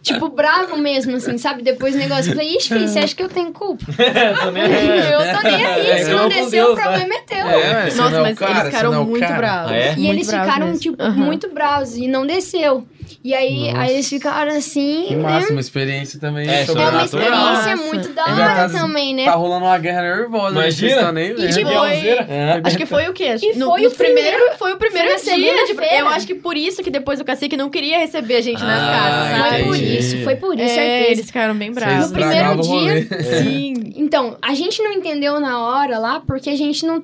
Tipo, 0.01 0.29
bravo 0.29 0.77
mesmo, 0.77 1.15
assim, 1.15 1.35
sabe, 1.37 1.44
depois 1.53 1.93
do 1.93 1.99
negócio, 1.99 2.31
eu 2.31 2.35
falei, 2.35 2.55
ixi, 2.55 2.69
filho, 2.69 2.87
você 2.87 2.99
acha 2.99 3.15
que 3.15 3.23
eu 3.23 3.29
tenho 3.29 3.51
culpa? 3.51 3.85
Eu 3.97 4.37
tô 4.39 4.51
nem 4.51 4.63
aí. 4.63 5.11
Eu 5.11 5.37
tô 5.37 5.43
nem 5.47 5.65
aí, 5.65 5.91
É, 5.91 6.03
se 6.03 6.09
não 6.11 6.27
desceu, 6.29 6.73
o 6.73 6.75
problema 6.75 7.13
é 7.13 7.19
teu. 7.21 7.37
É, 7.37 7.83
Nossa, 7.95 8.15
é 8.15 8.19
o 8.19 8.23
mas 8.23 8.37
cara, 8.39 8.51
eles 8.51 8.65
ficaram 8.65 8.93
é 8.93 8.97
o 8.99 9.05
muito 9.05 9.19
cara. 9.21 9.37
bravos. 9.37 9.71
É? 9.71 9.91
E 9.93 9.95
Muito 9.97 10.09
eles 10.11 10.27
ficaram, 10.29 10.65
mesmo. 10.67 10.79
tipo, 10.79 11.11
muito 11.11 11.49
bravos 11.53 11.95
e 11.97 12.07
não 12.07 12.25
desceu. 12.25 12.85
E 13.23 13.33
aí, 13.33 13.69
aí 13.75 13.93
eles 13.93 14.07
ficaram 14.09 14.55
assim, 14.55 15.05
Que 15.07 15.15
né? 15.15 15.23
massa, 15.23 15.51
uma 15.51 15.61
experiência 15.61 16.19
também. 16.19 16.47
É, 16.47 16.63
É 16.65 16.71
uma 16.71 17.03
experiência 17.03 17.75
muito 17.77 18.09
da 18.13 18.23
hora 18.23 18.69
tá- 18.69 18.69
também, 18.69 19.13
né? 19.15 19.25
Tá 19.25 19.33
rolando 19.33 19.65
uma 19.65 19.77
guerra 19.77 20.01
nervosa, 20.01 20.51
Imagina. 20.53 20.71
vocês 20.71 20.91
estão 20.93 21.11
nem 21.11 21.29
E 21.31 21.33
vendo. 21.33 21.53
tipo, 21.53 21.69
Guerreira. 21.69 22.27
É. 22.29 22.61
Acho 22.63 22.77
que 22.77 22.85
foi 22.85 23.07
o 23.07 23.13
quê? 23.13 23.35
E 23.41 23.53
No- 23.57 23.67
foi 23.67 23.85
o 23.87 23.91
primeiro- 23.91 23.95
primeiro, 23.95 24.57
foi 24.57 24.73
o 24.73 24.77
primeiro 24.77 25.07
foi 25.19 25.33
dia. 25.35 25.35
de- 25.53 25.67
segunda-feira. 25.67 25.97
eu 25.99 26.07
acho 26.07 26.27
que 26.27 26.35
por 26.35 26.55
isso 26.57 26.83
que 26.83 26.89
depois 26.91 27.19
o 27.19 27.25
cacique 27.25 27.55
não 27.57 27.69
queria 27.69 27.97
receber 27.99 28.35
a 28.37 28.41
gente 28.41 28.61
nas 28.61 28.81
Ah, 28.81 28.91
casas, 28.91 29.29
Foi 29.39 29.49
sabe? 29.49 29.63
por 29.65 29.75
entendi. 29.75 29.97
isso, 29.97 30.23
foi 30.23 30.35
por 30.35 30.59
isso, 30.59 30.79
É, 30.79 31.11
eles 31.11 31.25
ficaram 31.25 31.55
bem 31.55 31.71
Vocês 31.73 31.85
bravos. 31.85 32.07
No 32.11 32.13
primeiro 32.13 32.49
o 32.59 32.61
rolê. 32.65 33.01
Sim. 33.43 33.73
Então, 33.97 34.37
a 34.41 34.53
gente 34.53 34.81
não 34.83 34.91
entendeu 34.91 35.39
na 35.39 35.59
hora 35.65 35.97
lá, 35.97 36.19
porque 36.19 36.49
a 36.49 36.55
gente 36.55 36.85
não, 36.85 37.03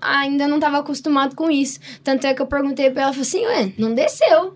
ainda 0.00 0.46
não 0.48 0.56
estava 0.56 0.78
acostumado 0.78 1.34
com 1.36 1.50
isso. 1.50 1.78
Tanto 2.02 2.26
é 2.26 2.34
que 2.34 2.42
eu 2.42 2.46
perguntei 2.46 2.90
pra 2.90 3.02
ela, 3.04 3.12
falei 3.12 3.22
assim, 3.22 3.46
ué, 3.46 3.72
não 3.78 3.94
desceu. 3.94 4.54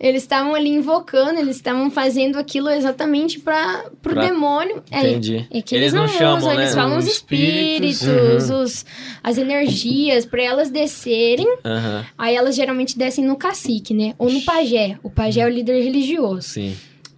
Eles 0.00 0.22
estavam 0.22 0.54
ali 0.54 0.70
invocando, 0.70 1.38
eles 1.38 1.56
estavam 1.56 1.90
fazendo 1.90 2.38
aquilo 2.38 2.70
exatamente 2.70 3.38
para 3.38 3.84
pro 4.00 4.14
Pra- 4.14 4.24
demônio. 4.26 4.82
É, 4.90 5.00
Entendi. 5.10 5.46
É 5.50 5.60
que 5.60 5.74
Eles 5.74 5.92
eles, 5.92 5.92
não 5.92 6.08
chamam, 6.08 6.38
usam, 6.38 6.54
né? 6.54 6.62
eles 6.62 6.74
falam 6.74 6.96
Os 6.98 7.04
os 7.04 7.10
espíritos. 7.12 8.00
espíritos, 8.00 8.50
os, 8.50 8.86
as 9.22 9.36
energias, 9.36 10.24
para 10.24 10.42
elas 10.42 10.70
descerem. 10.70 11.46
Aham, 11.64 12.06
Aí 12.16 12.34
elas 12.34 12.56
geralmente 12.56 12.96
descem 12.96 13.24
no 13.26 13.36
cacique, 13.36 13.92
né? 13.92 14.14
Ou 14.18 14.30
no 14.32 14.40
pajé. 14.40 14.98
O 15.02 15.10
pajé 15.10 15.42
é 15.42 15.46
o 15.46 15.50
líder 15.50 15.82
religioso. 15.84 16.48
sim. 16.48 16.74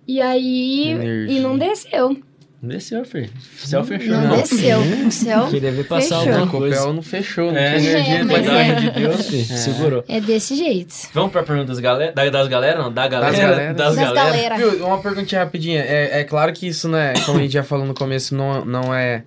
E 0.09 0.21
aí. 0.21 0.89
Energia. 0.89 1.37
E 1.39 1.41
não 1.41 1.57
desceu. 1.57 2.17
Não 2.63 2.69
desceu, 2.69 3.05
filho. 3.05 3.29
O 3.61 3.67
céu 3.67 3.83
fechou. 3.83 4.15
Não, 4.17 4.37
desceu. 4.37 4.79
O 5.07 5.11
céu. 5.11 5.49
Queria 5.49 5.73
ver 5.73 5.85
passar 5.85 6.21
Fechou. 6.21 6.29
alguma 6.29 6.45
O 6.45 6.49
coisa. 6.49 6.77
copel 6.77 6.93
não 6.95 7.03
fechou, 7.03 7.51
não 7.51 7.59
É, 7.59 7.77
tinha 7.77 7.91
energia 7.91 8.15
É, 8.15 8.19
pra 8.19 8.27
mas 8.27 8.47
da 8.47 8.53
dar. 8.53 8.61
é. 8.61 8.75
de 8.77 8.91
Deus, 8.91 9.27
filho. 9.29 9.45
Segurou. 9.45 10.05
É 10.09 10.21
desse 10.21 10.55
jeito. 10.55 10.95
Vamos 11.13 11.33
pra 11.33 11.43
perguntas 11.43 11.81
galera, 11.81 12.13
da- 12.13 12.31
das 12.31 12.47
galera? 12.47 12.79
Não, 12.81 12.93
da 12.93 13.09
galera. 13.09 13.37
galera. 13.37 13.75
Das 13.75 13.97
Das 13.97 14.05
galera. 14.13 14.25
galera. 14.25 14.57
Viu, 14.59 14.87
uma 14.87 14.99
perguntinha 15.03 15.43
rapidinha. 15.43 15.81
É, 15.81 16.21
é 16.21 16.25
claro 16.25 16.53
que 16.53 16.69
isso, 16.69 16.89
né, 16.89 17.15
como 17.27 17.39
a 17.39 17.43
gente 17.43 17.53
já 17.53 17.65
falou 17.65 17.85
no 17.85 17.95
começo, 17.95 18.33
não, 18.37 18.65
não 18.65 18.95
é, 18.95 19.25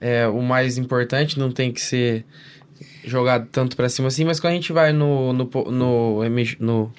é 0.00 0.28
o 0.28 0.40
mais 0.40 0.78
importante, 0.78 1.40
não 1.40 1.50
tem 1.50 1.72
que 1.72 1.80
ser 1.80 2.24
jogado 3.04 3.48
tanto 3.50 3.76
pra 3.76 3.88
cima 3.88 4.06
assim, 4.08 4.24
mas 4.24 4.38
quando 4.38 4.52
a 4.52 4.56
gente 4.56 4.72
vai 4.72 4.92
no, 4.92 5.32
no, 5.32 5.44
no, 5.72 6.22
no 6.60 6.92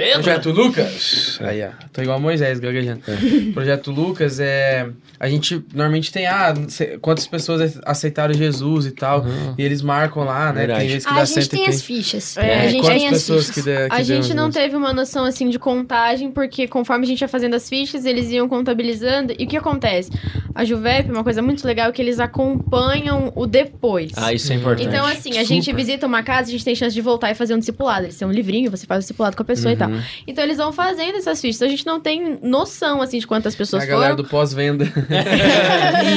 Eita! 0.00 0.14
Projeto 0.20 0.50
Lucas, 0.50 1.38
aí 1.42 1.62
ó, 1.62 1.68
tô 1.92 2.02
igual 2.02 2.18
Moisés 2.20 2.58
gaguejando. 2.60 3.02
Projeto 3.52 3.90
Lucas 3.90 4.40
é. 4.40 4.88
A 5.18 5.28
gente 5.28 5.62
normalmente 5.74 6.10
tem, 6.10 6.24
ah, 6.26 6.54
quantas 7.02 7.26
pessoas 7.26 7.78
aceitaram 7.84 8.32
Jesus 8.32 8.86
e 8.86 8.90
tal, 8.90 9.20
Uhum. 9.20 9.54
e 9.58 9.62
eles 9.62 9.82
marcam 9.82 10.24
lá, 10.24 10.50
né? 10.50 10.60
Verdade. 10.60 10.80
Tem 10.80 10.88
vezes 10.88 11.04
que 11.04 11.12
Ah, 11.12 11.16
dá 11.16 11.20
a 11.20 11.24
gente 11.26 11.34
tem 11.34 11.42
130. 11.66 11.70
as 11.70 11.82
fichas. 11.82 12.36
É, 12.38 12.60
a 12.60 12.68
gente 12.68 12.80
quantas 12.80 12.98
tem 13.02 13.08
as 13.08 13.26
fichas. 13.26 13.50
que, 13.50 13.60
der, 13.62 13.90
que 13.90 13.96
A 13.96 14.02
gente 14.02 14.32
não 14.32 14.50
teve 14.50 14.74
uma 14.76 14.94
noção 14.94 15.26
assim 15.26 15.50
de 15.50 15.58
contagem, 15.58 16.30
porque 16.30 16.66
conforme 16.66 17.04
a 17.04 17.06
gente 17.06 17.20
ia 17.20 17.28
fazendo 17.28 17.52
as 17.54 17.68
fichas, 17.68 18.06
eles 18.06 18.30
iam 18.30 18.48
contabilizando. 18.48 19.34
E 19.38 19.44
o 19.44 19.46
que 19.46 19.58
acontece? 19.58 20.10
A 20.54 20.64
Juvep, 20.64 21.10
uma 21.10 21.22
coisa 21.22 21.42
muito 21.42 21.66
legal 21.66 21.90
é 21.90 21.92
que 21.92 22.00
eles 22.00 22.18
acompanham 22.18 23.30
o 23.36 23.46
depois. 23.46 24.12
Ah, 24.16 24.32
isso 24.32 24.50
é 24.52 24.56
importante. 24.56 24.88
Então, 24.88 25.04
assim, 25.04 25.36
a 25.36 25.44
gente 25.44 25.64
Super. 25.66 25.76
visita 25.76 26.06
uma 26.06 26.22
casa, 26.22 26.48
a 26.48 26.52
gente 26.52 26.64
tem 26.64 26.74
chance 26.74 26.94
de 26.94 27.00
voltar 27.02 27.30
e 27.30 27.34
fazer 27.34 27.54
um 27.54 27.58
discipulado. 27.58 28.06
Eles 28.06 28.16
têm 28.16 28.26
um 28.26 28.32
livrinho, 28.32 28.70
você 28.70 28.86
faz 28.86 29.00
o 29.00 29.02
discipulado 29.02 29.36
com 29.36 29.42
a 29.42 29.46
pessoa 29.46 29.70
e 29.72 29.76
tal. 29.76 29.89
Uhum. 29.90 30.02
Então, 30.26 30.44
eles 30.44 30.56
vão 30.58 30.72
fazendo 30.72 31.16
essas 31.16 31.40
fichas. 31.40 31.62
A 31.62 31.68
gente 31.68 31.84
não 31.86 32.00
tem 32.00 32.38
noção, 32.42 33.00
assim, 33.02 33.18
de 33.18 33.26
quantas 33.26 33.54
pessoas 33.54 33.82
A 33.82 33.86
galera 33.86 34.14
foram. 34.14 34.22
do 34.24 34.28
pós-venda. 34.28 34.84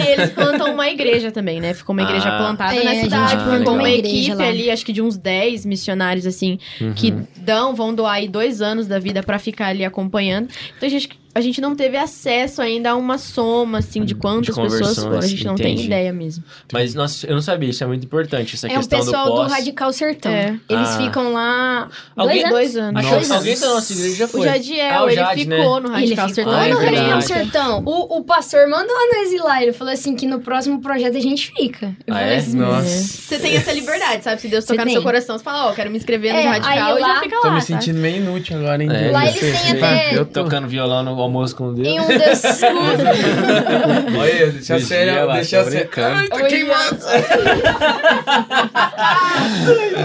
e 0.08 0.12
eles 0.12 0.30
plantam 0.32 0.74
uma 0.74 0.90
igreja 0.90 1.32
também, 1.32 1.60
né? 1.60 1.74
Ficou 1.74 1.94
uma 1.94 2.04
igreja 2.04 2.30
Ah. 2.30 2.38
plantada 2.38 2.76
É, 2.76 2.84
na 2.84 2.92
a 2.92 2.94
gente 2.94 3.04
cidade. 3.06 3.36
plantou 3.36 3.58
Ficou 3.60 3.74
uma 3.76 3.90
equipe 3.90 4.34
lá. 4.34 4.48
ali, 4.48 4.70
acho 4.72 4.86
que 4.86 4.94
de 4.94 5.02
uns 5.02 5.18
10 5.18 5.66
missionários, 5.66 6.26
assim, 6.26 6.58
Uhum. 6.82 6.94
que 6.94 7.12
dão, 7.38 7.76
vão 7.76 7.94
doar 7.94 8.14
aí 8.16 8.28
dois 8.28 8.62
anos 8.62 8.88
da 8.88 9.00
vida 9.00 9.22
pra 9.24 9.40
ficar 9.40 9.68
ali 9.68 9.84
acompanhando. 9.86 10.50
Então 10.78 10.88
a 10.88 10.90
gente, 10.92 11.10
a 11.36 11.42
gente 11.42 11.60
não 11.60 11.76
teve 11.76 11.98
acesso 11.98 12.62
ainda 12.62 12.92
a 12.92 12.96
uma 12.96 13.18
soma, 13.18 13.80
assim, 13.80 14.04
de 14.06 14.14
quantas 14.16 14.48
pessoas 14.56 14.72
conversões, 14.72 15.00
foram. 15.04 15.18
A 15.20 15.28
gente 15.28 15.46
não 15.46 15.56
tem 15.56 15.74
entendi. 15.74 15.88
ideia 15.88 16.14
mesmo. 16.14 16.44
Mas, 16.72 16.94
nossa, 16.94 17.26
eu 17.26 17.34
não 17.34 17.42
sabia, 17.42 17.70
isso 17.70 17.84
é 17.84 17.88
muito 17.88 18.06
importante, 18.06 18.56
essa 18.56 18.68
É 18.68 18.72
o 18.72 18.78
questão 18.78 19.00
pessoal 19.00 19.26
do 19.26 19.32
do, 19.32 19.36
pós. 19.38 19.52
Radical 19.52 19.92
Sertão. 19.94 20.32
É. 20.32 20.60
Eles 20.70 20.90
Ah. 20.90 20.98
ficam 20.98 21.34
lá. 21.34 21.90
Alguém- 22.16 22.48
dois 22.50 22.76
anos. 22.78 23.02
Dois 23.02 23.14
anos. 23.14 23.28
Nossa. 23.30 23.36
alguém 23.36 23.60
da 23.60 23.68
nossa 23.70 23.94
igreja 23.94 24.16
já 24.16 24.28
foi. 24.28 24.42
O 24.42 24.44
Jadiel, 24.44 24.94
Ah, 24.94 25.04
o 25.04 25.08
ele 25.08 25.16
Jade, 25.16 25.46
né? 25.48 25.58
ficou 25.58 25.80
no 25.82 25.88
Ele 25.88 25.94
Radical 26.16 26.30
ficou 26.30 26.36
Sertão. 26.36 26.54
Ah, 26.54 26.68
é 26.68 26.74
no. 26.74 26.80
Radical 26.80 27.22
Sertão. 27.22 27.84
O, 27.86 28.18
o 28.20 28.24
pastor 28.24 28.68
mandou 28.70 28.96
nós 29.14 29.32
ir 29.32 29.40
lá. 29.42 29.62
Ele 29.64 29.74
falou 29.74 29.94
assim 29.94 30.16
que 30.16 30.28
no 30.28 30.40
próximo 30.40 30.82
projeto 30.82 31.18
a 31.18 31.20
gente 31.20 31.52
fica. 31.56 31.96
Eu 32.06 32.14
Ah, 32.14 32.20
falei 32.20 32.34
é? 32.34 32.38
assim, 32.38 32.58
Nossa. 32.58 32.84
Você 32.88 33.40
tem 33.40 33.56
essa 33.56 33.72
liberdade, 33.72 34.24
sabe? 34.24 34.40
Se 34.42 34.48
Deus 34.48 34.66
tocar 34.66 34.82
no 34.84 34.86
tem. 34.86 34.94
seu 34.94 35.02
coração, 35.04 35.38
você 35.38 35.44
fala, 35.44 35.70
ó, 35.70 35.74
quero 35.74 35.90
me 35.90 35.98
inscrever 35.98 36.32
no 36.34 36.40
É, 36.40 36.44
Radical 36.44 36.72
aí 36.72 36.98
e 36.98 37.00
já 37.02 37.08
lá- 37.08 37.20
fica 37.22 37.42
Tô 37.42 37.48
lá, 37.48 37.54
me 37.56 37.62
sabe? 37.62 37.74
sentindo 37.84 38.00
meio 38.00 38.18
inútil 38.18 38.58
agora, 38.58 38.84
hein? 38.84 38.90
É, 38.92 39.12
Lá 39.12 39.26
eles 39.26 39.40
têm 39.40 39.72
até- 39.72 40.16
Eu 40.18 40.26
tô... 40.26 40.44
Tocando 40.44 40.68
violão 40.68 41.02
no 41.04 41.16
almoço 41.24 41.56
com 41.56 41.74
Deus. 41.74 41.88
Em 41.88 42.00
um 42.00 42.08
desses 42.08 42.62
Olha, 44.18 44.52
deixa 44.52 44.80
sério, 44.80 45.32
deixa 45.34 45.64
sério. 45.64 45.80
brincando. 45.80 46.16
Ai, 46.16 46.28
tô 46.30 46.36
Oi, 46.36 46.44
queimado. 46.44 46.98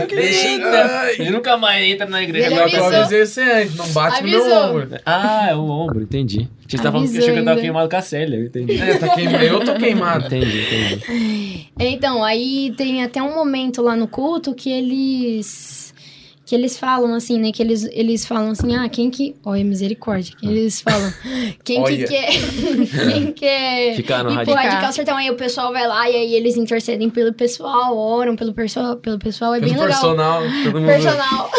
Deixa 0.09 0.49
Ai. 0.49 1.15
Ele 1.19 1.31
nunca 1.31 1.57
mais 1.57 1.85
entra 1.85 2.07
na 2.07 2.23
igreja. 2.23 2.47
Ele 2.47 2.55
Agora 2.55 2.71
eu 2.71 2.85
avisou. 2.85 3.01
avisei 3.01 3.27
você 3.27 3.43
antes, 3.43 3.77
não 3.77 3.89
bate 3.89 4.23
no 4.23 4.29
meu 4.29 4.41
Avisou. 4.41 4.69
ombro. 4.83 4.89
Ah, 5.05 5.47
é 5.51 5.55
o 5.55 5.69
ombro, 5.69 6.03
entendi. 6.03 6.49
Você 6.67 6.77
tá 6.77 6.93
falando 6.93 7.09
que 7.11 7.17
Avisou 7.17 7.23
achou 7.23 7.35
que 7.35 7.41
eu 7.41 7.45
tava 7.45 7.61
queimado 7.61 7.89
com 7.89 7.97
a 7.97 8.03
Célia, 8.03 8.37
eu 8.37 8.45
entendi. 8.47 8.81
É, 8.81 8.99
tá 8.99 9.09
queimado. 9.09 9.45
Eu 9.45 9.61
tô 9.65 9.75
queimado. 9.75 10.27
Entendi, 10.27 10.61
entendi. 10.63 11.69
Então, 11.79 12.23
aí 12.25 12.73
tem 12.77 13.03
até 13.03 13.23
um 13.23 13.35
momento 13.35 13.81
lá 13.83 13.97
no 13.97 14.07
culto 14.09 14.55
que 14.55 14.71
eles. 14.71 15.88
Que 16.49 16.55
eles 16.55 16.79
falam 16.79 17.13
assim, 17.13 17.39
né? 17.39 17.53
Que 17.53 17.63
eles, 17.63 17.85
eles 17.93 18.25
falam 18.25 18.53
assim, 18.53 18.75
ah, 18.75 18.89
quem 18.89 19.11
que. 19.11 19.37
Olha, 19.45 19.63
misericórdia. 19.63 20.35
Que 20.35 20.47
eles 20.47 20.81
falam. 20.81 21.13
Quem 21.63 21.85
que 21.85 22.05
quer. 22.05 22.29
quem 23.13 23.33
quer. 23.33 23.95
Ficar 23.97 24.25
no 24.25 24.31
radical. 24.31 24.57
Radical 24.57 24.93
Sertão. 24.93 25.17
Aí 25.17 25.31
o 25.31 25.35
pessoal 25.35 25.71
vai 25.73 25.87
lá 25.87 26.09
e 26.09 26.17
aí 26.17 26.35
eles 26.35 26.57
intercedem 26.57 27.11
pelo 27.11 27.35
pessoal, 27.35 27.95
oram 27.97 28.35
pelo 28.35 28.55
pessoal, 28.55 28.97
pelo 28.97 29.19
pessoal. 29.19 29.55
É 29.55 29.61
Pelo 29.61 29.73
bem 29.73 29.81
legal. 29.81 30.01
personal, 30.01 30.43
todo 30.65 30.81
mundo... 30.81 30.87
Personal. 30.87 31.51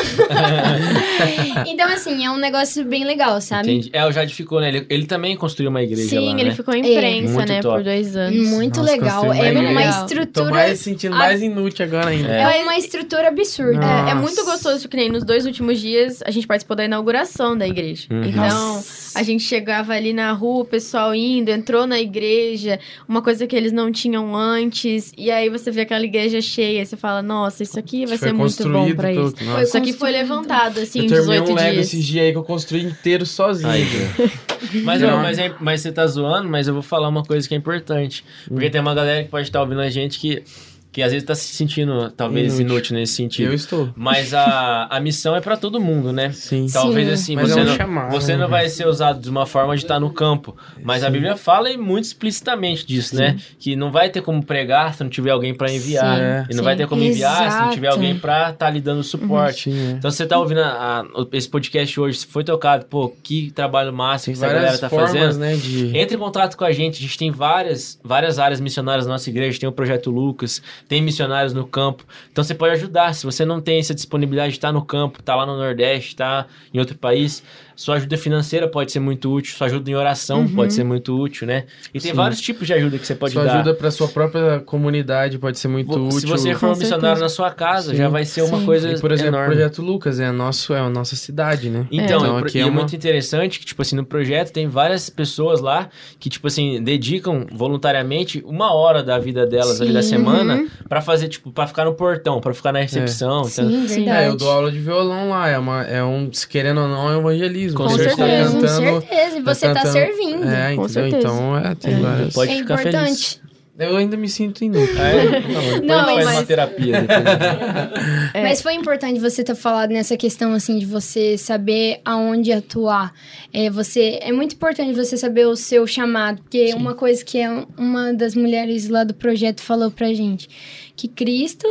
então, 1.68 1.88
assim, 1.90 2.26
é 2.26 2.32
um 2.32 2.38
negócio 2.38 2.84
bem 2.86 3.04
legal, 3.04 3.40
sabe? 3.42 3.72
Entendi. 3.72 3.90
É, 3.94 4.04
o 4.08 4.12
Jade 4.12 4.34
ficou, 4.34 4.60
né? 4.60 4.70
Ele, 4.70 4.86
ele 4.90 5.06
também 5.06 5.36
construiu 5.38 5.70
uma 5.70 5.84
igreja 5.84 6.10
Sim, 6.10 6.30
lá, 6.30 6.34
né? 6.34 6.42
ele 6.42 6.52
ficou 6.52 6.74
em 6.74 6.80
imprensa, 6.80 7.34
Muito 7.34 7.50
né, 7.50 7.62
top. 7.62 7.76
por 7.76 7.84
dois 7.84 8.16
anos. 8.16 8.50
Muito 8.50 8.80
Nossa, 8.80 8.92
legal. 8.92 9.34
É 9.34 9.52
uma 9.52 9.60
uma 9.60 9.72
igreja. 9.82 9.92
Tô 10.00 10.06
estrutura. 10.06 10.52
mais 10.52 10.80
sentindo 10.80 11.16
mais 11.16 11.42
inútil 11.42 11.86
agora 11.86 12.10
ainda. 12.10 12.30
É. 12.32 12.60
É 12.60 12.64
uma 12.64 12.78
estrutura 12.78 13.28
absurda. 13.28 13.86
É, 14.08 14.12
é 14.12 14.14
muito 14.16 14.44
gostoso, 14.44 14.79
que 14.88 14.96
nem 14.96 15.10
nos 15.10 15.24
dois 15.24 15.46
últimos 15.46 15.80
dias 15.82 16.22
a 16.26 16.32
gente 16.32 16.46
participou 16.48 16.78
da 16.78 16.86
inauguração 16.86 17.58
da 17.58 17.68
igreja. 17.68 18.08
Uhum. 18.12 18.24
Então, 18.24 18.84
a 19.16 19.24
gente 19.24 19.44
chegava 19.44 19.94
ali 19.94 20.14
na 20.14 20.32
rua, 20.32 20.62
o 20.62 20.66
pessoal 20.66 21.14
indo, 21.14 21.50
entrou 21.50 21.86
na 21.88 22.00
igreja, 22.00 22.80
uma 23.08 23.22
coisa 23.22 23.46
que 23.48 23.56
eles 23.56 23.72
não 23.72 23.92
tinham 23.92 24.36
antes, 24.36 25.12
e 25.18 25.30
aí 25.32 25.50
você 25.50 25.72
vê 25.72 25.82
aquela 25.82 26.06
igreja 26.06 26.40
cheia, 26.42 26.86
você 26.86 26.96
fala, 26.96 27.22
nossa, 27.22 27.64
isso 27.64 27.78
aqui 27.80 28.06
vai 28.06 28.18
Foi 28.18 28.28
ser 28.30 28.34
muito 28.34 28.70
bom 28.70 28.94
pra 28.96 29.10
pelo- 29.10 29.28
isso. 29.28 29.44
Nossa. 29.44 29.64
Isso 29.64 29.78
aqui 29.78 29.92
foi 29.94 30.12
levantado, 30.12 30.80
assim, 30.80 31.00
eu 31.00 31.06
em 31.06 31.08
terminei 31.10 31.40
18 31.42 31.52
um 31.52 31.56
Lego 31.56 31.72
dias. 31.74 31.88
esses 31.88 32.06
dias 32.06 32.26
aí 32.26 32.32
que 32.32 32.38
eu 32.38 32.44
construí 32.44 32.84
inteiro 32.84 33.26
sozinho. 33.26 33.70
Aí, 33.70 33.84
Mas, 34.84 35.02
Não. 35.02 35.18
mas, 35.18 35.40
é- 35.40 35.56
mas 35.60 35.82
você 35.82 35.92
tá 35.92 36.06
zoando, 36.06 36.48
mas 36.50 36.68
eu 36.68 36.74
vou 36.74 36.84
falar 36.84 37.08
uma 37.08 37.24
coisa 37.24 37.48
que 37.48 37.56
é 37.56 37.58
importante. 37.58 38.24
Porque 38.48 38.68
Hum. 38.68 38.70
tem 38.70 38.82
uma 38.82 38.94
galera 38.94 39.24
que 39.24 39.30
pode 39.30 39.48
estar 39.48 39.62
ouvindo 39.62 39.80
a 39.82 39.90
gente 39.90 40.20
que, 40.20 40.44
que 40.92 41.04
às 41.04 41.12
vezes 41.12 41.26
tá 41.28 41.36
se 41.36 41.54
sentindo, 41.54 42.10
talvez, 42.12 42.56
Inútil. 42.60 42.76
inútil, 42.76 42.96
nesse 42.96 43.14
sentido. 43.14 43.48
Eu 43.50 43.54
estou. 43.54 43.90
Mas 43.96 44.34
a, 44.34 44.88
a 44.90 45.00
missão 45.00 45.36
é 45.36 45.42
pra 45.42 45.56
todo 45.56 45.80
mundo, 45.80 46.12
né? 46.12 46.32
Sim. 46.32 46.66
Talvez 46.72 47.08
Sim. 47.08 47.14
assim, 47.14 47.36
Mas 47.36 47.52
você, 47.52 47.60
é 47.60 47.62
um 47.62 47.66
não, 47.66 47.76
chamado, 47.76 48.12
você 48.12 48.32
não 48.34 48.46
né? 48.46 48.48
vai 48.48 48.70
ser 48.70 48.88
usado 48.88 49.20
de 49.22 49.30
uma 49.30 49.46
forma 49.46 49.76
de 49.76 49.84
estar 49.84 50.00
no 50.00 50.12
campo. 50.12 50.58
Mas 50.84 51.04
a 51.04 51.10
Bíblia 51.10 51.36
fala 51.38 51.70
e 51.70 51.78
muito 51.78 52.06
explicitamente 52.06 52.86
disso, 52.88 53.16
né? 53.16 53.38
Que 53.60 53.76
não 53.76 53.92
vai 53.92 54.10
ter 54.10 54.22
como 54.22 54.44
pregar 54.44 54.94
se 54.96 55.04
não 55.04 55.10
tiver 55.12 55.30
alguém 55.32 55.54
pra 55.54 55.72
enviar. 55.72 56.16
Sim, 56.18 56.22
é. 56.24 56.48
e 56.50 56.56
não 56.56 56.64
vai 56.64 56.76
ter 56.76 56.88
como 56.88 57.04
enviar 57.04 57.52
se 57.52 57.58
não 57.60 57.70
tiver 57.70 57.88
Exato. 57.88 58.02
alguém 58.02 58.18
pra 58.20 58.50
estar 58.50 58.70
lhe 58.72 58.82
dando 58.82 59.04
suporte. 59.04 59.72
Sim, 59.72 59.88
é. 59.88 59.92
Então 59.92 60.10
você 60.10 60.26
tá 60.26 60.40
ouvindo 60.40 60.62
a- 60.62 61.02
a- 61.02 61.06
esse 61.34 61.48
podcast 61.48 62.00
hoje, 62.00 62.18
se 62.20 62.26
foi 62.28 62.44
tocado, 62.44 62.86
pô, 62.86 63.10
que 63.24 63.52
trabalho 63.52 63.92
Tem 63.92 63.98
que 64.26 64.32
essa 64.32 64.42
galera 64.48 64.62
várias 64.62 64.80
tá 64.80 64.90
formas, 64.90 65.12
fazendo. 65.12 65.38
né, 65.40 65.56
de... 65.56 65.96
Entre 65.98 66.16
em 66.16 66.20
contato 66.20 66.58
com 66.58 66.64
a 66.66 66.72
gente, 66.72 66.98
a 66.98 67.02
gente 67.02 67.18
tem 67.18 67.30
várias, 67.32 68.00
várias 68.04 68.40
áreas 68.40 68.60
missionárias 68.60 69.06
na 69.06 69.14
nossa 69.14 69.30
igreja, 69.30 69.60
tem 69.60 69.70
o 69.70 69.72
Projeto 69.72 70.10
Lucas, 70.10 70.62
tem 70.88 71.02
missionários 71.02 71.54
no 71.54 71.68
campo. 71.68 72.04
Então 72.32 72.44
você 72.44 72.56
pode 72.56 72.74
ajudar. 72.74 73.14
Se 73.14 73.26
você 73.26 73.46
não 73.46 73.60
tem 73.62 73.80
essa 73.80 73.94
disponibilidade 73.94 74.52
de 74.52 74.58
estar 74.58 74.72
no 74.72 74.84
campo, 74.84 75.22
tá 75.22 75.36
lá 75.36 75.46
no 75.46 75.58
Nordeste, 75.58 76.16
tá 76.16 76.46
em 76.74 76.80
outro 76.80 76.98
país, 76.98 77.44
sua 77.82 77.96
ajuda 77.96 78.18
financeira 78.18 78.68
pode 78.68 78.92
ser 78.92 79.00
muito 79.00 79.34
útil, 79.34 79.56
sua 79.56 79.68
ajuda 79.68 79.90
em 79.90 79.96
oração 79.96 80.42
Uhum. 80.42 80.56
pode 80.56 80.74
ser 80.74 80.84
muito 80.84 81.18
útil, 81.18 81.48
né? 81.48 81.64
E 81.94 82.00
tem 82.00 82.12
Sim. 82.12 82.18
vários 82.18 82.42
tipos 82.42 82.68
de 82.68 82.74
ajuda 82.74 82.98
que 82.98 83.08
você 83.08 83.16
pode 83.16 83.32
Sua 83.34 83.46
dar. 83.46 83.56
ajuda 83.56 83.74
pra 83.74 83.90
sua 83.90 84.08
própria 84.10 84.60
comunidade 84.60 85.38
pode 85.38 85.58
ser 85.58 85.70
muito 85.70 85.88
Vo- 85.88 86.08
útil. 86.08 86.20
Se 86.20 86.26
você 86.26 86.54
for 86.56 86.72
um 86.74 86.76
missionário 86.78 87.22
na 87.22 87.30
sua 87.30 87.52
casa, 87.52 87.92
Sim. 87.92 87.98
já 87.98 88.10
vai 88.10 88.26
ser 88.26 88.42
uma 88.42 88.60
Sim. 88.60 88.66
coisa 88.66 88.90
E, 88.92 89.00
por 89.00 89.12
exemplo, 89.14 89.32
o 89.32 89.36
enorme. 89.36 89.56
Projeto 89.56 89.82
Lucas 89.82 90.20
é 90.20 90.26
a, 90.26 90.34
nosso, 90.34 90.74
é 90.74 90.80
a 90.80 90.90
nossa 90.90 91.16
cidade, 91.16 91.70
né? 91.70 91.88
Então, 91.90 92.20
Então, 92.20 92.40
e 92.40 92.42
aqui 92.44 92.58
e 92.58 92.62
é 92.62 92.64
é, 92.64 92.66
uma- 92.66 92.74
muito 92.82 92.96
interessante 92.96 93.60
que, 93.60 93.66
tipo 93.66 93.82
assim, 93.82 93.96
no 93.96 94.04
projeto 94.06 94.52
tem 94.52 94.68
várias 94.68 95.10
pessoas 95.10 95.62
lá 95.62 95.88
que, 96.20 96.30
tipo 96.30 96.48
assim, 96.48 96.84
dedicam 96.84 97.46
voluntariamente 97.52 98.44
uma 98.46 98.74
hora 98.74 99.02
da 99.02 99.18
vida 99.18 99.46
delas 99.46 99.80
ali 99.82 99.94
da 99.94 100.04
semana 100.04 100.56
Uhum. 100.56 100.68
pra 100.90 101.00
fazer, 101.02 101.30
tipo, 101.30 101.52
pra 101.52 101.66
ficar 101.66 101.86
no 101.86 101.94
portão, 101.94 102.42
pra 102.42 102.54
ficar 102.54 102.74
na 102.74 102.80
recepção. 102.80 103.42
então- 103.42 103.46
Sim, 103.70 103.88
Sim. 103.88 104.04
verdade. 104.06 104.26
É, 104.26 104.28
eu 104.28 104.36
dou 104.36 104.52
aula 104.52 104.72
de 104.72 104.80
violão 104.80 105.30
lá, 105.30 105.48
é, 105.48 105.58
uma, 105.58 105.84
é 105.84 106.04
um, 106.04 106.32
se 106.34 106.48
querendo 106.48 106.82
ou 106.82 106.88
não, 106.88 107.10
é 107.10 107.16
um 107.16 107.20
evangelismo. 107.20 107.69
Com 107.74 107.88
Você 107.90 108.04
tá 108.10 108.16
certeza. 108.16 108.52
Com 108.52 108.62
cantando- 108.62 109.02
certeza, 109.02 109.38
e 109.38 109.42
tá 109.44 109.54
você 109.56 109.68
tá 109.68 109.74
cantando- 109.74 109.92
servindo. 109.94 110.48
É, 110.50 110.76
Com 110.76 110.84
entendeu? 110.86 110.90
certeza. 110.90 111.18
Então, 111.18 111.58
é, 111.58 111.76
tem 111.76 111.94
É. 111.94 111.98
várias... 111.98 112.34
Pode 112.34 112.52
é 112.52 112.56
ficar 112.58 112.74
importante. 112.82 113.40
feliz. 113.40 113.50
Eu 113.80 113.96
ainda 113.96 114.18
me 114.18 114.28
sinto 114.28 114.62
inútil. 114.62 114.94
É, 115.02 115.24
não, 115.80 115.80
depois 115.80 115.82
Não, 115.86 116.06
faz 116.06 116.26
mas- 116.26 116.36
uma 116.38 116.46
terapia. 116.46 117.02
depois. 117.02 117.20
É. 118.34 118.44
Mas 118.44 118.62
foi 118.62 118.74
importante 118.74 119.20
você 119.22 119.42
ter 119.44 119.56
falado 119.56 119.90
nessa 119.92 120.18
questão, 120.18 120.54
assim, 120.54 120.78
de 120.78 120.86
você 120.86 121.38
saber 121.38 122.02
aonde 122.04 122.52
atuar. 122.52 123.14
É, 123.54 123.70
você, 123.70 124.20
é 124.22 124.32
muito 124.34 124.54
importante 124.56 124.94
você 124.94 125.16
saber 125.18 125.48
o 125.48 125.56
seu 125.56 125.88
chamado, 125.88 126.42
porque 126.42 126.74
uma 126.76 126.94
coisa 126.94 127.24
que 127.24 127.38
é 127.40 127.50
uma 127.78 128.14
das 128.14 128.36
mulheres 128.36 128.90
lá 128.90 129.04
do 129.06 129.14
projeto 129.14 129.62
falou 129.62 129.90
pra 129.90 130.14
gente, 130.14 130.50
que 130.96 131.08
Cristo 131.08 131.66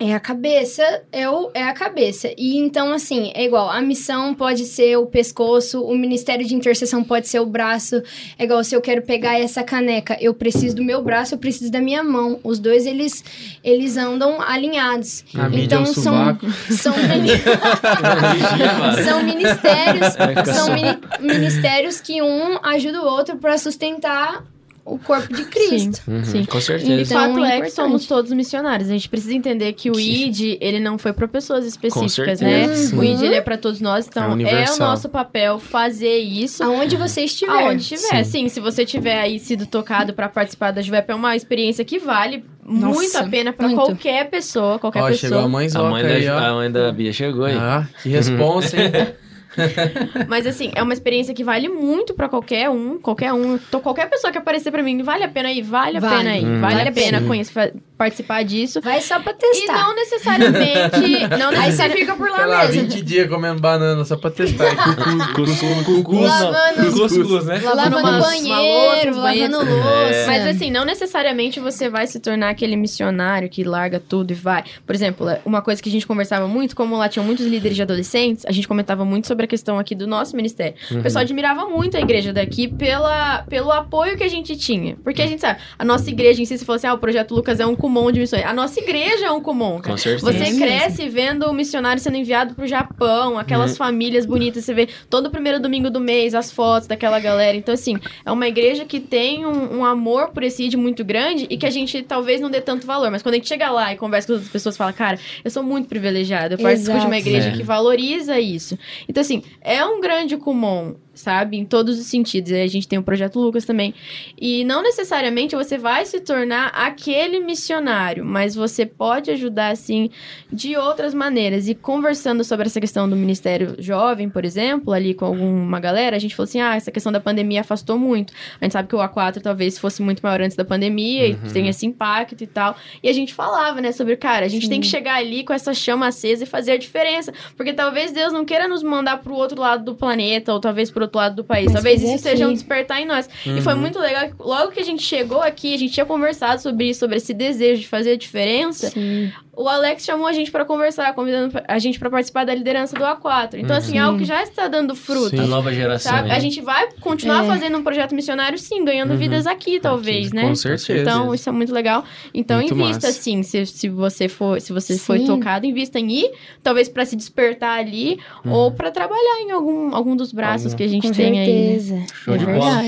é 0.00 0.14
a 0.14 0.20
cabeça, 0.20 1.02
é, 1.10 1.28
o, 1.28 1.50
é 1.52 1.64
a 1.64 1.72
cabeça. 1.72 2.30
E 2.38 2.56
então, 2.56 2.92
assim, 2.92 3.32
é 3.34 3.44
igual, 3.44 3.68
a 3.68 3.80
missão 3.80 4.32
pode 4.32 4.64
ser 4.64 4.96
o 4.96 5.06
pescoço, 5.06 5.82
o 5.82 5.96
ministério 5.96 6.46
de 6.46 6.54
intercessão 6.54 7.02
pode 7.02 7.26
ser 7.26 7.40
o 7.40 7.46
braço. 7.46 8.00
É 8.38 8.44
igual, 8.44 8.62
se 8.62 8.76
eu 8.76 8.80
quero 8.80 9.02
pegar 9.02 9.38
essa 9.40 9.62
caneca, 9.64 10.16
eu 10.20 10.32
preciso 10.32 10.76
do 10.76 10.84
meu 10.84 11.02
braço, 11.02 11.34
eu 11.34 11.38
preciso 11.38 11.70
da 11.72 11.80
minha 11.80 12.04
mão. 12.04 12.38
Os 12.44 12.58
dois, 12.60 12.86
eles, 12.86 13.24
eles 13.64 13.96
andam 13.96 14.40
alinhados. 14.40 15.24
A 15.34 15.48
então, 15.52 15.80
é 15.80 15.82
o 15.82 15.94
são, 15.94 16.38
são, 16.70 16.94
mini- 16.96 17.30
são 19.04 19.22
ministérios, 19.24 20.14
são 20.54 20.74
mini- 20.74 20.98
ministérios 21.20 22.00
que 22.00 22.22
um 22.22 22.58
ajuda 22.62 23.02
o 23.02 23.04
outro 23.04 23.36
para 23.36 23.58
sustentar 23.58 24.44
o 24.94 24.98
corpo 24.98 25.32
de 25.34 25.44
Cristo. 25.44 26.00
Uhum, 26.08 26.24
Sim. 26.24 26.44
Com 26.44 26.58
E 26.58 26.62
certeza. 26.62 27.02
Então, 27.14 27.34
fato 27.34 27.44
é 27.44 27.58
é, 27.58 27.60
que 27.60 27.70
somos 27.70 28.06
todos 28.06 28.32
missionários. 28.32 28.88
A 28.88 28.92
gente 28.92 29.08
precisa 29.08 29.34
entender 29.34 29.72
que 29.74 29.90
o 29.90 29.94
Sim. 29.94 30.26
ID, 30.28 30.58
ele 30.60 30.80
não 30.80 30.96
foi 30.98 31.12
para 31.12 31.28
pessoas 31.28 31.64
específicas, 31.66 32.38
certeza, 32.38 32.44
né? 32.44 32.74
sim. 32.74 32.96
O 32.96 33.04
ID, 33.04 33.22
ele 33.22 33.34
é 33.34 33.40
para 33.40 33.56
todos 33.58 33.80
nós. 33.80 34.06
Então, 34.06 34.38
É 34.40 34.64
é, 34.64 34.72
o 34.72 34.78
nosso 34.78 35.08
papel 35.08 35.58
fazer 35.58 36.18
isso. 36.18 36.62
Aonde 36.64 36.96
você 36.96 37.22
estiver. 37.22 37.52
Aonde 37.52 37.84
tiver, 37.84 38.24
sim. 38.24 38.48
Se 38.48 38.60
você 38.60 38.84
tiver 38.84 39.20
aí 39.20 39.38
sido 39.38 39.66
tocado 39.66 40.12
para 40.12 40.28
participar 40.28 40.70
da 40.70 40.82
Juvep, 40.82 41.10
é 41.10 41.14
uma 41.14 41.36
experiência 41.36 41.84
que 41.84 41.98
vale 41.98 42.44
muito 42.64 42.84
Nossa, 42.96 43.20
a 43.20 43.28
pena 43.28 43.52
para 43.52 43.66
muito. 43.68 43.80
qualquer 43.82 44.28
pessoa, 44.28 44.78
qualquer 44.78 45.02
Ó, 45.02 45.12
chegou 45.12 45.38
a 45.38 45.42
pessoa. 45.42 45.48
mãe 45.48 45.68
A 45.74 45.82
mãe, 45.90 46.04
aí, 46.06 46.24
da, 46.26 46.34
ó. 46.36 46.38
a 46.38 46.54
mãe 46.54 46.70
da 46.70 46.92
Bia 46.92 47.12
chegou 47.12 47.44
aí. 47.44 47.54
Ah, 47.56 47.86
que 48.02 48.08
responsa, 48.10 48.76
hein? 48.76 48.90
Mas 50.28 50.46
assim, 50.46 50.70
é 50.74 50.82
uma 50.82 50.92
experiência 50.92 51.34
que 51.34 51.44
vale 51.44 51.68
muito 51.68 52.14
pra 52.14 52.28
qualquer 52.28 52.70
um, 52.70 52.98
qualquer 52.98 53.32
um. 53.32 53.58
Tô, 53.58 53.80
qualquer 53.80 54.08
pessoa 54.08 54.30
que 54.32 54.38
aparecer 54.38 54.70
pra 54.70 54.82
mim, 54.82 55.02
vale 55.02 55.24
a 55.24 55.28
pena 55.28 55.50
ir, 55.52 55.62
vale 55.62 55.98
a 55.98 56.00
Vale. 56.00 56.16
pena 56.16 56.36
ir, 56.38 56.44
Hum. 56.44 56.60
vale 56.60 56.82
a 56.88 56.92
pena 56.92 57.20
conhecer, 57.22 57.74
participar 57.98 58.42
disso. 58.44 58.80
Vai 58.80 59.00
só 59.02 59.18
pra 59.20 59.32
E 59.32 59.36
testar. 59.36 59.82
não 59.82 59.94
necessariamente. 59.94 61.28
Não 61.38 61.48
Aí 61.50 61.72
você 61.72 61.88
fica 61.90 62.14
por 62.14 62.30
lá 62.30 62.36
Sei 62.36 62.46
lá, 62.46 62.58
mesmo. 62.66 62.82
20 62.82 63.02
dias 63.02 63.28
comendo 63.28 63.60
banana 63.60 64.04
só 64.04 64.16
pra 64.16 64.30
testar. 64.30 64.74
Cuscuz, 65.34 67.44
né? 67.46 67.60
Lavando 67.64 67.96
umas- 67.98 68.14
uma 68.14 68.20
banheiro, 68.20 69.14
louça, 69.14 69.20
lavando 69.20 69.22
banheiro. 69.22 69.58
louça. 69.58 70.26
Mas 70.26 70.46
assim, 70.46 70.70
não 70.70 70.84
necessariamente 70.84 71.60
você 71.60 71.88
vai 71.88 72.06
se 72.06 72.20
tornar 72.20 72.50
aquele 72.50 72.76
missionário 72.76 73.48
que 73.48 73.64
larga 73.64 74.00
tudo 74.00 74.30
e 74.30 74.34
vai. 74.34 74.64
Por 74.86 74.94
exemplo, 74.94 75.26
uma 75.44 75.62
coisa 75.62 75.82
que 75.82 75.88
a 75.88 75.92
gente 75.92 76.06
conversava 76.06 76.46
muito, 76.46 76.76
como 76.76 76.96
lá 76.96 77.08
tinham 77.08 77.24
muitos 77.24 77.46
líderes 77.46 77.76
de 77.76 77.82
adolescentes, 77.82 78.44
a 78.46 78.52
gente 78.52 78.68
comentava 78.68 79.04
muito 79.04 79.26
sobre 79.26 79.44
a 79.44 79.48
questão 79.48 79.78
aqui 79.78 79.94
do 79.94 80.06
nosso 80.06 80.36
ministério. 80.36 80.74
O 80.90 81.02
pessoal 81.02 81.22
admirava 81.22 81.66
muito 81.66 81.96
a 81.96 82.00
igreja 82.00 82.32
daqui 82.32 82.68
pela, 82.68 83.42
pelo 83.48 83.72
apoio 83.72 84.16
que 84.16 84.24
a 84.24 84.28
gente 84.28 84.56
tinha. 84.56 84.96
Porque 85.02 85.22
a 85.22 85.26
gente 85.26 85.40
sabe, 85.40 85.60
a 85.78 85.84
nossa 85.84 86.08
igreja 86.10 86.40
em 86.40 86.44
si, 86.44 86.58
se 86.58 86.64
fosse, 86.64 86.86
ah, 86.86 86.94
o 86.94 86.98
Projeto 86.98 87.34
Lucas 87.34 87.60
é 87.60 87.66
um 87.66 87.74
cumon 87.88 88.12
de 88.12 88.20
missões. 88.20 88.44
A 88.44 88.52
nossa 88.52 88.78
igreja 88.78 89.26
é 89.26 89.30
um 89.30 89.40
cumon, 89.40 89.78
cara. 89.80 89.92
Com 89.92 89.96
certeza. 89.96 90.30
Você 90.32 90.58
cresce 90.58 91.08
vendo 91.08 91.46
o 91.46 91.52
missionário 91.54 92.00
sendo 92.00 92.16
enviado 92.16 92.54
pro 92.54 92.66
Japão, 92.66 93.38
aquelas 93.38 93.76
famílias 93.76 94.26
bonitas, 94.26 94.64
você 94.64 94.74
vê 94.74 94.88
todo 95.08 95.30
primeiro 95.30 95.58
domingo 95.58 95.90
do 95.90 95.98
mês, 95.98 96.34
as 96.34 96.52
fotos 96.52 96.86
daquela 96.86 97.18
galera. 97.18 97.56
Então, 97.56 97.72
assim, 97.72 97.98
é 98.24 98.30
uma 98.30 98.46
igreja 98.46 98.84
que 98.84 99.00
tem 99.00 99.46
um, 99.46 99.78
um 99.78 99.84
amor 99.84 100.28
por 100.28 100.42
esse 100.42 100.64
ID 100.64 100.74
muito 100.74 101.04
grande 101.04 101.46
e 101.48 101.56
que 101.56 101.64
a 101.66 101.70
gente 101.70 102.02
talvez 102.02 102.40
não 102.40 102.50
dê 102.50 102.60
tanto 102.60 102.86
valor. 102.86 103.10
Mas 103.10 103.22
quando 103.22 103.34
a 103.34 103.38
gente 103.38 103.48
chega 103.48 103.70
lá 103.70 103.92
e 103.92 103.96
conversa 103.96 104.26
com 104.26 104.32
as 104.34 104.36
outras 104.38 104.52
pessoas, 104.52 104.76
fala, 104.76 104.92
cara, 104.92 105.18
eu 105.42 105.50
sou 105.50 105.62
muito 105.62 105.88
privilegiado, 105.88 106.54
eu 106.54 106.58
participo 106.58 106.90
de 106.90 106.96
Exato. 106.98 107.06
uma 107.06 107.18
igreja 107.18 107.48
É. 107.48 107.52
que 107.52 107.62
valoriza 107.62 108.38
isso. 108.38 108.78
Então, 109.08 109.20
assim, 109.20 109.42
é 109.62 109.84
um 109.84 110.00
grande 110.00 110.36
comum, 110.36 110.94
sabe? 111.18 111.56
Em 111.56 111.64
todos 111.64 111.98
os 111.98 112.06
sentidos. 112.06 112.50
E 112.50 112.60
a 112.60 112.66
gente 112.66 112.88
tem 112.88 112.98
o 112.98 113.02
Projeto 113.02 113.38
Lucas 113.38 113.64
também. 113.64 113.94
E 114.40 114.64
não 114.64 114.82
necessariamente 114.82 115.56
você 115.56 115.76
vai 115.76 116.04
se 116.04 116.20
tornar 116.20 116.68
aquele 116.68 117.40
missionário, 117.40 118.24
mas 118.24 118.54
você 118.54 118.86
pode 118.86 119.30
ajudar, 119.30 119.70
assim, 119.70 120.10
de 120.52 120.76
outras 120.76 121.14
maneiras. 121.14 121.68
E 121.68 121.74
conversando 121.74 122.44
sobre 122.44 122.66
essa 122.66 122.80
questão 122.80 123.08
do 123.08 123.16
Ministério 123.16 123.76
Jovem, 123.78 124.28
por 124.28 124.44
exemplo, 124.44 124.92
ali 124.92 125.14
com 125.14 125.24
alguma 125.24 125.80
galera, 125.80 126.16
a 126.16 126.18
gente 126.18 126.34
falou 126.34 126.48
assim: 126.48 126.60
ah, 126.60 126.76
essa 126.76 126.90
questão 126.90 127.10
da 127.10 127.20
pandemia 127.20 127.60
afastou 127.60 127.98
muito. 127.98 128.32
A 128.60 128.64
gente 128.64 128.72
sabe 128.72 128.88
que 128.88 128.96
o 128.96 128.98
A4 128.98 129.40
talvez 129.40 129.78
fosse 129.78 130.02
muito 130.02 130.20
maior 130.20 130.40
antes 130.40 130.56
da 130.56 130.64
pandemia 130.64 131.26
e 131.26 131.34
tem 131.52 131.68
esse 131.68 131.86
impacto 131.86 132.42
e 132.42 132.46
tal. 132.46 132.76
E 133.02 133.08
a 133.08 133.12
gente 133.12 133.34
falava, 133.34 133.80
né, 133.80 133.92
sobre, 133.92 134.16
cara, 134.16 134.46
a 134.46 134.48
gente 134.48 134.68
tem 134.68 134.80
que 134.80 134.86
chegar 134.86 135.16
ali 135.16 135.44
com 135.44 135.52
essa 135.52 135.74
chama 135.74 136.06
acesa 136.06 136.44
e 136.44 136.46
fazer 136.46 136.72
a 136.72 136.76
diferença. 136.76 137.32
Porque 137.56 137.72
talvez 137.72 138.12
Deus 138.12 138.32
não 138.32 138.44
queira 138.44 138.68
nos 138.68 138.82
mandar 138.82 139.18
pro 139.18 139.34
outro 139.34 139.60
lado 139.60 139.84
do 139.84 139.94
planeta, 139.94 140.52
ou 140.52 140.60
talvez 140.60 140.90
pro 140.90 141.07
outro 141.08 141.18
lado 141.18 141.36
do 141.36 141.44
país. 141.44 141.66
Mas 141.66 141.74
talvez 141.74 142.02
isso 142.02 142.22
seja 142.22 142.44
um 142.44 142.48
aqui. 142.48 142.54
despertar 142.54 143.00
em 143.00 143.06
nós. 143.06 143.28
E 143.44 143.60
foi 143.60 143.74
muito 143.74 143.98
legal 143.98 144.28
que 144.28 144.34
logo 144.38 144.70
que 144.72 144.80
a 144.80 144.84
gente 144.84 145.02
chegou 145.02 145.42
aqui, 145.42 145.74
a 145.74 145.78
gente 145.78 145.92
tinha 145.92 146.06
conversado 146.06 146.62
sobre 146.62 146.88
isso, 146.90 147.00
sobre 147.00 147.16
esse 147.16 147.34
desejo 147.34 147.80
de 147.80 147.88
fazer 147.88 148.12
a 148.12 148.16
diferença. 148.16 148.90
Sim. 148.90 149.32
O 149.60 149.68
Alex 149.68 150.04
chamou 150.04 150.26
a 150.28 150.32
gente 150.32 150.52
pra 150.52 150.64
conversar, 150.64 151.12
convidando 151.14 151.60
a 151.66 151.78
gente 151.80 151.98
pra 151.98 152.08
participar 152.08 152.44
da 152.46 152.54
liderança 152.54 152.94
do 152.96 153.04
A4. 153.04 153.54
Então, 153.58 153.76
assim, 153.76 153.98
é 153.98 154.00
Uhum. 154.02 154.06
algo 154.06 154.18
que 154.20 154.24
já 154.24 154.40
está 154.42 154.68
dando 154.68 154.94
fruto. 154.94 155.40
A 155.40 155.46
nova 155.48 155.72
geração. 155.74 156.12
Sabe? 156.12 156.28
né? 156.28 156.36
A 156.36 156.38
gente 156.38 156.60
vai 156.60 156.88
continuar 157.00 157.42
É. 157.44 157.46
fazendo 157.48 157.76
um 157.76 157.82
projeto 157.82 158.14
missionário, 158.14 158.56
sim, 158.56 158.84
ganhando 158.84 159.16
vidas 159.16 159.48
aqui, 159.48 159.80
talvez, 159.80 160.32
né? 160.32 160.42
Com 160.46 160.54
certeza. 160.54 161.00
Então, 161.02 161.34
isso 161.34 161.48
é 161.48 161.52
muito 161.52 161.74
legal. 161.74 162.04
Então, 162.32 162.58
Muito 162.58 162.72
invista, 162.74 163.08
massa. 163.08 163.20
sim. 163.20 163.42
Se, 163.42 163.66
se 163.66 163.88
você 163.88 164.28
for, 164.28 164.60
se 164.60 164.72
você 164.72 164.96
foi 164.96 165.18
Sim. 165.18 165.26
tocado, 165.26 165.66
invista 165.66 165.98
em 165.98 166.08
ir, 166.08 166.30
talvez 166.62 166.88
pra 166.88 167.04
se 167.04 167.16
despertar 167.16 167.80
ali, 167.80 168.20
ou 168.48 168.70
pra 168.70 168.92
trabalhar 168.92 169.40
em 169.40 169.50
algum, 169.50 169.92
algum 169.92 170.14
dos 170.14 170.30
braços 170.32 170.66
Algum. 170.66 170.76
que 170.76 170.82
a 170.84 170.88
gente 170.88 171.08
Com 171.08 171.12
tem 171.14 171.40
aí. 171.40 171.46
né? 171.72 171.78
certeza. 171.80 172.06
Show 172.14 172.34
é 172.34 172.38
de 172.38 172.46
bola. 172.46 172.82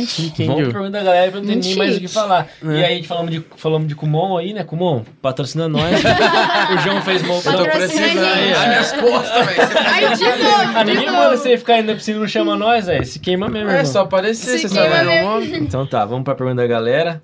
Vamos 0.47 0.73
pergunta 0.73 0.91
da 0.91 1.03
galera 1.03 1.31
pra 1.33 1.41
não 1.41 1.47
ter 1.49 1.57
nem 1.57 1.75
mais 1.77 1.97
o 1.97 2.01
que 2.01 2.07
falar. 2.09 2.49
É. 2.63 2.67
E 2.67 2.85
aí, 2.85 2.93
a 2.93 2.97
gente 2.97 3.09
falamos 3.09 3.33
de, 3.33 3.45
falamos 3.57 3.89
de 3.89 3.97
Kumon 3.97 4.37
aí, 4.39 4.53
né? 4.53 4.63
Kumon, 4.63 5.03
patrocina 5.21 5.69
nós. 5.69 6.01
o 6.75 6.79
João 6.79 7.03
fez 7.03 7.23
mão 7.23 7.37
Eu 7.37 7.43
tô 7.43 7.51
Patrocina 7.51 7.79
precisando. 7.79 8.25
a 8.25 8.39
costas, 8.93 9.47
velho. 9.47 9.69
Tá 9.69 9.81
Aí, 9.95 10.05
Ah, 10.75 10.85
ninguém 10.85 11.07
manda 11.11 11.37
você 11.37 11.57
ficar 11.59 11.75
aí 11.75 11.83
na 11.83 11.95
piscina 11.95 12.19
e 12.19 12.21
não 12.21 12.29
chama 12.29 12.57
nós, 12.57 12.87
velho. 12.87 13.05
Se 13.05 13.19
queima 13.19 13.49
mesmo, 13.49 13.69
É 13.71 13.75
irmão. 13.79 13.87
só 13.87 14.01
aparecer, 14.03 14.59
Se 14.59 14.69
você 14.69 14.75
sabe 14.75 14.89
nome. 15.23 15.59
Então 15.59 15.87
tá, 15.87 16.05
vamos 16.05 16.25
pra 16.25 16.35
pergunta 16.35 16.57
da 16.63 16.67
galera. 16.67 17.23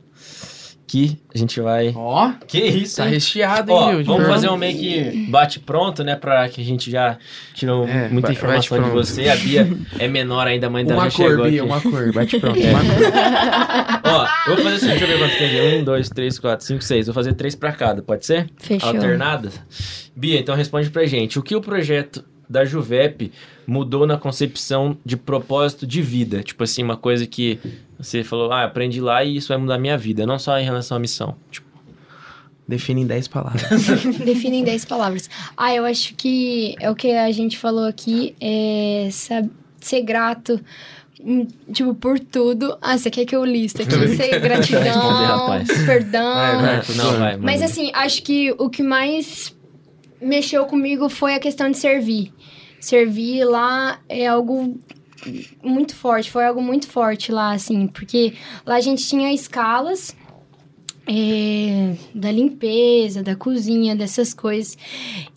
Que 1.05 1.19
a 1.35 1.39
gente 1.39 1.61
vai. 1.61 1.93
Ó, 1.95 2.33
Que 2.47 2.59
isso, 2.65 2.97
tá 2.97 3.05
hein? 3.07 3.13
recheado, 3.13 3.71
hein, 3.71 3.79
Ó, 3.79 4.03
vamos 4.05 4.27
fazer 4.27 4.49
um 4.49 4.57
meio 4.57 4.77
que 4.79 5.27
bate 5.31 5.61
pronto, 5.61 6.03
né? 6.03 6.17
Pra 6.17 6.49
que 6.49 6.61
a 6.61 6.65
gente 6.65 6.91
já 6.91 7.19
tirou 7.55 7.87
É, 7.87 8.09
muita 8.09 8.33
informação 8.33 8.83
de 8.83 8.91
você. 8.91 9.29
A 9.29 9.37
Bia 9.37 9.69
é 9.99 10.09
menor 10.09 10.47
ainda, 10.47 10.67
a 10.67 10.71
mãe 10.71 10.85
dela 10.85 11.03
Uma 11.03 11.11
já 11.11 11.17
cor, 11.17 11.29
chegou 11.31 11.45
Bia, 11.51 11.63
aqui. 11.63 11.71
uma 11.71 11.81
cor. 11.81 12.13
Bate 12.13 12.39
pronto. 12.41 12.59
É. 12.59 12.71
Uma 12.71 12.81
cor. 12.81 14.11
Ó, 14.13 14.27
eu 14.51 14.55
vou 14.57 14.65
fazer 14.65 14.77
assim, 14.77 14.87
deixa 14.87 15.05
eu 15.05 15.09
ver 15.09 15.19
quantos 15.19 15.37
tem 15.37 15.47
aqui. 15.49 15.77
Um, 15.77 15.85
dois, 15.85 16.09
três, 16.09 16.39
quatro, 16.39 16.65
cinco, 16.67 16.83
seis. 16.83 17.07
Vou 17.07 17.15
fazer 17.15 17.35
três 17.35 17.55
pra 17.55 17.73
cada, 17.73 18.03
pode 18.03 18.25
ser? 18.25 18.49
Fechou. 18.59 18.89
Alternadas? 18.91 19.61
Bia, 20.15 20.39
então 20.41 20.55
responde 20.55 20.89
pra 20.91 21.05
gente. 21.07 21.39
O 21.39 21.43
que 21.43 21.55
o 21.55 21.61
projeto 21.61 22.25
da 22.49 22.65
Juvep 22.65 23.33
mudou 23.67 24.07
na 24.07 24.17
concepção 24.17 24.97
de 25.05 25.17
propósito 25.17 25.87
de 25.87 26.01
vida? 26.01 26.43
Tipo 26.43 26.63
assim, 26.65 26.83
uma 26.83 26.97
coisa 26.97 27.27
que 27.27 27.59
você 27.99 28.23
falou, 28.23 28.53
ah, 28.53 28.65
aprendi 28.65 29.01
lá 29.01 29.25
e 29.25 29.37
isso 29.37 29.49
vai 29.49 29.57
mudar 29.57 29.77
a 29.77 29.79
minha 29.79 29.97
vida, 29.97 30.27
não 30.27 30.39
só 30.39 30.59
em 30.59 30.65
relação 30.65 30.97
à 30.97 31.01
missão. 31.01 31.37
Tipo, 31.51 31.67
Define 32.69 33.03
em 33.03 33.07
10 33.07 33.29
palavras. 33.29 33.63
Define 34.25 34.59
em 34.59 34.65
10 34.65 34.85
palavras. 34.87 35.31
Ah, 35.57 35.73
eu 35.73 35.85
acho 35.85 36.15
que 36.15 36.75
é 36.81 36.91
o 36.91 36.97
que 36.97 37.13
a 37.13 37.31
gente 37.31 37.57
falou 37.57 37.85
aqui, 37.85 38.35
é 38.41 39.09
ser 39.81 40.03
grato, 40.03 40.61
hum, 41.21 41.47
tipo, 41.73 41.95
por 41.95 42.19
tudo. 42.19 42.77
Ah, 42.83 42.99
você 42.99 43.09
quer 43.09 43.25
que 43.25 43.37
eu 43.37 43.45
liste 43.45 43.83
aqui? 43.83 43.93
Ser 43.93 44.07
Responder, 44.07 44.41
gratidão, 44.41 45.01
rapaz. 45.01 45.69
perdão. 45.87 46.35
Vai, 46.35 46.83
vai. 46.83 46.97
Não, 46.97 47.19
vai. 47.19 47.37
Mas 47.37 47.63
assim, 47.63 47.91
acho 47.95 48.23
que 48.25 48.53
o 48.59 48.69
que 48.69 48.83
mais 48.83 49.55
mexeu 50.21 50.65
comigo 50.65 51.09
foi 51.09 51.35
a 51.35 51.39
questão 51.39 51.71
de 51.71 51.77
servir. 51.77 52.33
servir 52.81 53.45
lá 53.45 54.01
é 54.09 54.27
algo 54.27 54.77
muito 55.63 55.95
forte, 55.95 56.31
foi 56.31 56.45
algo 56.45 56.63
muito 56.63 56.89
forte 56.89 57.33
lá, 57.33 57.53
assim, 57.53 57.87
porque 57.87 58.35
lá 58.65 58.77
a 58.77 58.81
gente 58.81 59.07
tinha 59.07 59.33
escalas 59.33 60.15
é, 61.07 61.95
da 62.13 62.33
limpeza, 62.33 63.23
da 63.23 63.37
cozinha, 63.37 63.95
dessas 63.95 64.35
coisas. 64.35 64.77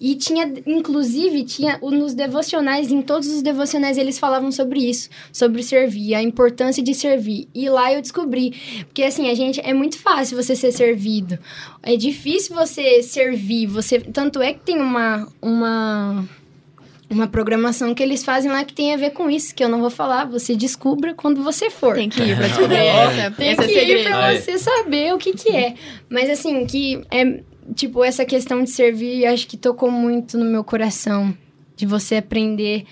E 0.01 0.15
tinha, 0.15 0.51
inclusive, 0.65 1.43
tinha 1.43 1.77
nos 1.77 2.13
devocionais, 2.13 2.91
em 2.91 3.01
todos 3.01 3.27
os 3.29 3.41
devocionais 3.41 3.97
eles 3.97 4.17
falavam 4.17 4.51
sobre 4.51 4.79
isso, 4.79 5.09
sobre 5.31 5.61
servir, 5.61 6.15
a 6.15 6.23
importância 6.23 6.81
de 6.81 6.95
servir. 6.95 7.47
E 7.53 7.69
lá 7.69 7.93
eu 7.93 8.01
descobri, 8.01 8.51
porque 8.85 9.03
assim, 9.03 9.29
a 9.29 9.35
gente 9.35 9.61
é 9.61 9.73
muito 9.73 9.97
fácil 9.99 10.41
você 10.41 10.55
ser 10.55 10.71
servido. 10.71 11.37
É 11.83 11.95
difícil 11.95 12.55
você 12.55 13.03
servir, 13.03 13.67
você 13.67 13.99
tanto 13.99 14.41
é 14.41 14.53
que 14.53 14.61
tem 14.61 14.79
uma 14.81 15.27
uma 15.41 16.27
uma 17.09 17.27
programação 17.27 17.93
que 17.95 18.03
eles 18.03 18.23
fazem 18.23 18.51
lá 18.51 18.63
que 18.63 18.73
tem 18.73 18.93
a 18.93 18.97
ver 18.97 19.11
com 19.11 19.29
isso, 19.29 19.55
que 19.55 19.63
eu 19.63 19.69
não 19.69 19.79
vou 19.81 19.89
falar, 19.89 20.25
você 20.25 20.55
descubra 20.55 21.13
quando 21.13 21.43
você 21.43 21.69
for. 21.69 21.95
Tem 21.95 22.09
que 22.09 22.21
ir 22.21 22.37
pra 22.37 22.47
descobrir 22.47 22.77
essa. 22.85 23.31
Tem 23.31 23.49
é 23.49 23.55
que 23.55 23.71
ir 23.71 24.03
pra 24.03 24.35
você 24.35 24.59
saber 24.59 25.13
o 25.13 25.17
que 25.17 25.33
que 25.33 25.49
é. 25.49 25.73
Mas 26.09 26.29
assim, 26.29 26.65
que 26.65 27.01
é... 27.11 27.41
Tipo, 27.75 28.03
essa 28.03 28.25
questão 28.25 28.63
de 28.63 28.71
servir, 28.71 29.27
acho 29.27 29.45
que 29.47 29.55
tocou 29.55 29.91
muito 29.91 30.37
no 30.37 30.45
meu 30.45 30.63
coração. 30.63 31.35
De 31.75 31.85
você 31.85 32.15
aprender 32.15 32.85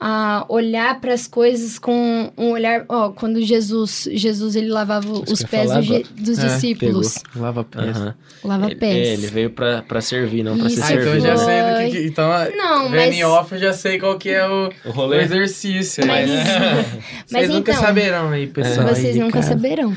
a 0.00 0.46
olhar 0.48 0.98
para 0.98 1.12
as 1.12 1.26
coisas 1.26 1.78
com 1.78 2.32
um 2.38 2.52
olhar... 2.52 2.86
Ó, 2.88 3.10
quando 3.10 3.42
Jesus, 3.42 4.08
Jesus 4.12 4.56
ele 4.56 4.68
lavava 4.68 5.06
Isso 5.24 5.32
os 5.34 5.42
pés 5.42 5.68
falar 5.68 5.80
dos, 5.82 6.38
É, 6.38 6.46
discípulos. 6.46 7.18
Lava 7.36 7.62
pés. 7.64 7.94
Aham. 7.96 8.14
Lava 8.42 8.66
Ele, 8.66 8.74
pés. 8.76 9.08
é, 9.08 9.12
ele 9.12 9.26
veio 9.26 9.50
pra, 9.50 9.82
pra 9.82 10.00
servir, 10.00 10.42
não 10.42 10.58
pra 10.58 10.70
ser. 10.70 10.82
Ah, 10.82 10.86
então 10.92 10.96
eu 10.96 11.20
servido. 11.20 11.26
já 11.26 11.34
né? 11.34 11.44
sei 11.44 11.86
do 11.86 11.92
que, 11.92 12.00
que 12.00 12.06
então, 12.08 12.30
Não, 12.56 12.82
vendo 12.88 12.94
mas- 12.96 13.14
em 13.14 13.24
off, 13.24 13.52
eu 13.54 13.60
já 13.60 13.72
sei 13.74 13.98
qual 13.98 14.16
que 14.18 14.30
é 14.30 14.48
o, 14.48 14.70
O 14.86 14.88
o 14.88 14.90
rolê. 14.90 15.22
exercício. 15.22 16.06
Mas- 16.06 16.30
aí. 16.30 16.36
mas 16.38 17.26
Vocês 17.26 17.48
nunca 17.50 17.72
então- 17.72 17.84
saberão 17.84 18.30
aí, 18.30 18.46
pessoal. 18.46 18.88
Vocês 18.88 19.14
aí, 19.16 19.20
nunca 19.20 19.40
cara. 19.40 19.42
saberão. 19.52 19.96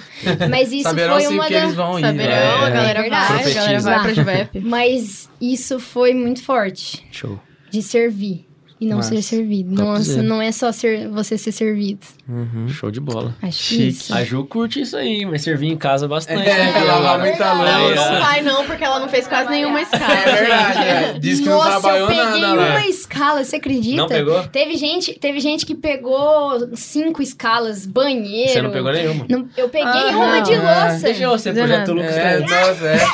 Mas 0.50 0.72
isso 0.74 0.84
Saberão 0.84 1.14
foi 1.14 1.22
sim, 1.24 1.34
uma 1.34 1.50
das... 1.50 1.64
eles 1.64 1.76
vão 1.76 1.98
ir. 1.98 2.02
Saberão, 2.02 2.28
né? 2.28 2.66
a 2.66 2.70
galera 2.70 3.00
É 3.06 3.10
vai, 3.10 3.52
a 3.52 3.54
galera 3.54 3.80
vai 3.80 4.02
pra 4.02 4.14
Juvep. 4.14 4.60
Mas 4.60 5.30
isso 5.40 5.80
foi 5.80 6.14
muito 6.14 6.44
forte. 6.44 7.06
Show. 7.12 7.40
de 7.72 7.82
servir 7.82 8.46
e 8.84 8.88
não 8.88 8.98
Massa. 8.98 9.10
ser 9.16 9.22
servido. 9.22 9.74
Não, 9.76 9.94
Topzera. 9.96 10.22
não 10.24 10.42
é 10.42 10.52
só 10.52 10.72
ser, 10.72 11.08
você 11.10 11.38
ser 11.38 11.52
servido. 11.52 12.00
Uhum. 12.28 12.68
Show 12.70 12.92
de 12.92 13.00
bola. 13.00 13.36
Acho 13.42 13.74
isso. 13.76 14.14
A 14.14 14.24
Ju 14.24 14.46
curte 14.46 14.82
isso 14.82 14.96
aí, 14.98 15.26
mas 15.26 15.42
servir 15.42 15.68
em 15.72 15.78
casa 15.78 16.08
bastante. 16.08 16.48
É, 16.48 16.54
né, 16.72 16.84
lavar 16.84 17.16
agora? 17.16 17.30
muita 17.30 17.56
Não, 17.56 17.88
louça. 17.88 18.12
não 18.12 18.20
vai 18.22 18.42
não, 18.42 18.66
porque 18.66 18.84
ela 18.84 19.00
não 19.00 19.10
fez 19.10 19.28
quase 19.28 19.50
nenhuma 19.50 19.82
escala. 19.82 20.14
É 20.14 20.36
verdade, 20.36 20.74
gente. 20.74 20.88
é. 20.88 21.20
Diz 21.20 21.40
que 21.40 21.50
Nossa, 21.50 21.70
não 21.72 21.82
trabalhou 21.82 22.10
eu 22.12 22.16
peguei 22.16 22.42
nada 22.42 22.62
uma 22.70 22.86
escala, 22.88 23.44
você 23.44 23.56
acredita? 23.58 23.96
Não 23.98 24.08
pegou? 24.08 24.44
Teve 24.48 24.76
gente, 24.78 25.14
teve 25.20 25.40
gente 25.40 25.66
que 25.66 25.76
pegou 25.76 26.70
cinco 26.76 27.22
escalas, 27.22 27.86
banheiro. 27.86 28.52
Você 28.52 28.62
não 28.62 28.72
pegou 28.72 28.92
nenhuma. 28.92 29.26
Não- 29.30 29.48
eu 29.58 29.70
peguei 29.70 29.88
Ah, 29.88 30.10
uma 30.18 30.36
não, 30.38 30.44
de 30.44 30.54
é. 30.54 30.58
louça. 30.60 31.04
Deixa 31.04 31.28
você, 31.30 31.54
projeto 31.54 31.94
Lucas. 31.94 32.16
É, 32.16 32.42
tá 32.42 32.68
nossa, 32.68 32.86
é. 32.88 33.08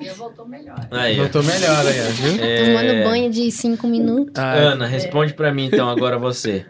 Aí. 0.00 0.08
Aí, 0.90 1.14
ó. 1.18 1.22
Voltou 1.22 1.42
melhor 1.42 1.86
aí, 1.86 2.12
viu? 2.12 2.44
É, 2.44 2.64
Tomando 2.66 3.04
banho 3.04 3.30
de 3.30 3.50
cinco 3.50 3.86
minutos. 3.86 4.32
Ah, 4.36 4.52
Ana, 4.54 4.86
responde 4.86 5.34
pra 5.34 5.52
mim 5.52 5.66
então, 5.66 5.88
agora 5.88 6.18
você. 6.18 6.64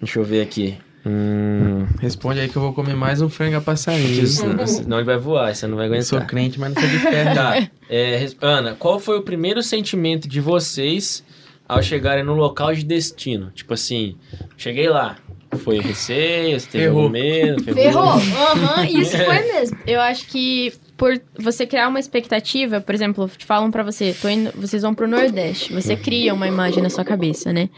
Deixa 0.00 0.18
eu 0.18 0.24
ver 0.24 0.42
aqui. 0.42 0.76
Hum. 1.06 1.86
Responde 2.00 2.40
aí 2.40 2.48
que 2.48 2.56
eu 2.56 2.62
vou 2.62 2.72
comer 2.72 2.94
mais 2.96 3.20
um 3.20 3.28
frango 3.28 3.56
a 3.56 3.60
passarinho. 3.60 4.22
Isso, 4.22 4.42
Senão 4.66 4.96
ele 4.98 5.04
vai 5.04 5.18
voar, 5.18 5.54
você 5.54 5.66
não 5.66 5.76
vai 5.76 5.86
Eu 5.86 6.02
sou 6.02 6.16
aguentar. 6.16 6.26
crente, 6.30 6.58
mas 6.58 6.74
não 6.74 6.80
sou 6.80 6.90
de 6.90 6.98
fé. 6.98 7.34
Tá. 7.34 7.68
É, 7.90 8.26
Ana, 8.40 8.74
qual 8.74 8.98
foi 8.98 9.18
o 9.18 9.22
primeiro 9.22 9.62
sentimento 9.62 10.26
de 10.26 10.40
vocês 10.40 11.22
ao 11.68 11.82
chegarem 11.82 12.24
no 12.24 12.34
local 12.34 12.74
de 12.74 12.84
destino? 12.84 13.50
Tipo 13.54 13.74
assim, 13.74 14.16
cheguei 14.56 14.88
lá. 14.88 15.16
Foi 15.58 15.78
receio, 15.78 16.58
você 16.58 16.66
teve 16.68 16.84
Ferrou. 16.84 17.08
medo? 17.10 17.62
Ferrou. 17.62 18.02
Aham, 18.14 18.86
isso 18.86 19.16
foi 19.16 19.40
mesmo. 19.42 19.78
Eu 19.86 20.00
acho 20.00 20.26
que 20.26 20.72
por 20.96 21.20
você 21.38 21.66
criar 21.66 21.88
uma 21.88 21.98
expectativa, 21.98 22.80
por 22.80 22.94
exemplo, 22.94 23.28
falam 23.40 23.70
pra 23.70 23.82
você, 23.82 24.14
indo, 24.30 24.52
vocês 24.54 24.82
vão 24.82 24.94
pro 24.94 25.08
Nordeste, 25.08 25.72
você 25.72 25.96
cria 25.96 26.32
uma 26.32 26.46
imagem 26.46 26.82
na 26.82 26.90
sua 26.90 27.04
cabeça, 27.04 27.52
né? 27.52 27.68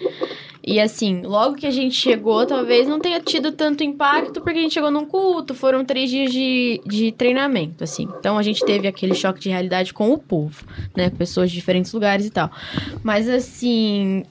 E 0.66 0.80
assim, 0.80 1.22
logo 1.22 1.54
que 1.54 1.66
a 1.66 1.70
gente 1.70 1.94
chegou, 1.94 2.44
talvez 2.44 2.88
não 2.88 2.98
tenha 2.98 3.20
tido 3.20 3.52
tanto 3.52 3.84
impacto, 3.84 4.40
porque 4.40 4.58
a 4.58 4.62
gente 4.62 4.74
chegou 4.74 4.90
num 4.90 5.06
culto, 5.06 5.54
foram 5.54 5.84
três 5.84 6.10
dias 6.10 6.32
de, 6.32 6.80
de 6.84 7.12
treinamento, 7.12 7.84
assim. 7.84 8.08
Então 8.18 8.36
a 8.36 8.42
gente 8.42 8.64
teve 8.64 8.88
aquele 8.88 9.14
choque 9.14 9.38
de 9.38 9.48
realidade 9.48 9.94
com 9.94 10.10
o 10.10 10.18
povo, 10.18 10.64
né? 10.96 11.08
Pessoas 11.08 11.50
de 11.50 11.56
diferentes 11.56 11.92
lugares 11.92 12.26
e 12.26 12.30
tal. 12.30 12.50
Mas 13.04 13.28
assim, 13.28 14.24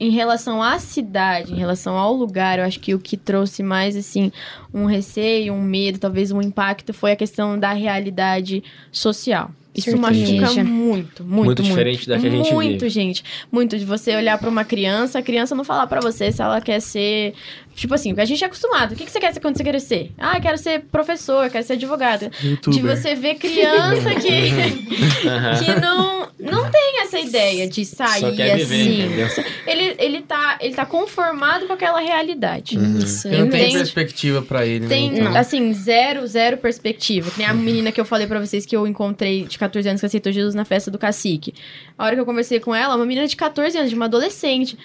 em 0.00 0.10
relação 0.10 0.62
à 0.62 0.78
cidade, 0.78 1.52
em 1.52 1.56
relação 1.56 1.96
ao 1.96 2.14
lugar, 2.14 2.58
eu 2.58 2.64
acho 2.64 2.78
que 2.78 2.94
o 2.94 2.98
que 2.98 3.16
trouxe 3.16 3.62
mais, 3.62 3.96
assim, 3.96 4.30
um 4.72 4.84
receio, 4.84 5.52
um 5.52 5.62
medo, 5.62 5.98
talvez 5.98 6.30
um 6.30 6.40
impacto, 6.40 6.92
foi 6.94 7.12
a 7.12 7.16
questão 7.16 7.58
da 7.58 7.72
realidade 7.72 8.62
social. 8.92 9.50
Isso 9.74 9.90
Sertaneja. 9.90 10.42
machuca 10.42 10.64
muito, 10.64 10.72
muito, 10.72 11.24
Muito 11.24 11.24
muito. 11.24 11.62
diferente 11.62 12.08
da 12.08 12.18
que 12.18 12.26
a 12.26 12.30
gente 12.30 12.52
Muito, 12.52 12.72
vive. 12.80 12.88
gente. 12.88 13.22
Muito 13.50 13.78
de 13.78 13.84
você 13.84 14.16
olhar 14.16 14.36
pra 14.38 14.48
uma 14.48 14.64
criança, 14.64 15.20
a 15.20 15.22
criança 15.22 15.54
não 15.54 15.62
falar 15.62 15.86
pra 15.86 16.00
você 16.00 16.32
se 16.32 16.42
ela 16.42 16.60
quer 16.60 16.80
ser... 16.80 17.34
Tipo 17.78 17.94
assim, 17.94 18.08
porque 18.10 18.22
a 18.22 18.24
gente 18.24 18.42
é 18.42 18.46
acostumado. 18.48 18.90
O 18.92 18.96
que 18.96 19.04
que 19.04 19.10
você 19.12 19.20
quer 19.20 19.32
ser 19.32 19.38
quando 19.38 19.56
você 19.56 19.62
quer 19.62 19.80
ser? 19.80 20.10
Ah, 20.18 20.40
quero 20.40 20.58
ser 20.58 20.80
professor, 20.90 21.48
quero 21.48 21.64
ser 21.64 21.74
advogado. 21.74 22.28
De 22.28 22.48
Youtuber. 22.48 22.96
você 22.96 23.14
ver 23.14 23.36
criança 23.36 24.16
que, 24.16 24.50
que 25.64 25.80
não, 25.80 26.28
não 26.40 26.68
tem 26.68 27.02
essa 27.02 27.20
ideia 27.20 27.68
de 27.68 27.84
sair 27.84 28.20
Só 28.20 28.32
quer 28.32 28.56
viver, 28.56 29.22
assim. 29.22 29.42
Ele, 29.64 29.94
ele, 30.00 30.22
tá, 30.22 30.58
ele 30.60 30.74
tá 30.74 30.84
conformado 30.84 31.68
com 31.68 31.72
aquela 31.72 32.00
realidade. 32.00 32.76
Isso, 32.98 33.22
Porque 33.28 33.36
não 33.38 33.48
tem 33.48 33.60
Entende? 33.60 33.76
perspectiva 33.76 34.42
pra 34.42 34.66
ele, 34.66 34.88
Tem, 34.88 35.12
né? 35.12 35.20
então. 35.20 35.36
assim, 35.36 35.72
zero, 35.72 36.26
zero 36.26 36.56
perspectiva. 36.56 37.30
Que 37.30 37.38
nem 37.38 37.46
a 37.46 37.54
menina 37.54 37.92
que 37.92 38.00
eu 38.00 38.04
falei 38.04 38.26
pra 38.26 38.40
vocês 38.40 38.66
que 38.66 38.74
eu 38.76 38.88
encontrei 38.88 39.44
de 39.44 39.56
14 39.56 39.88
anos 39.88 40.00
que 40.00 40.06
aceitou 40.06 40.32
Jesus 40.32 40.52
na 40.56 40.64
festa 40.64 40.90
do 40.90 40.98
cacique. 40.98 41.54
A 41.96 42.04
hora 42.04 42.16
que 42.16 42.20
eu 42.20 42.26
conversei 42.26 42.58
com 42.58 42.74
ela, 42.74 42.96
uma 42.96 43.06
menina 43.06 43.28
de 43.28 43.36
14 43.36 43.78
anos, 43.78 43.90
de 43.90 43.94
uma 43.94 44.06
adolescente. 44.06 44.76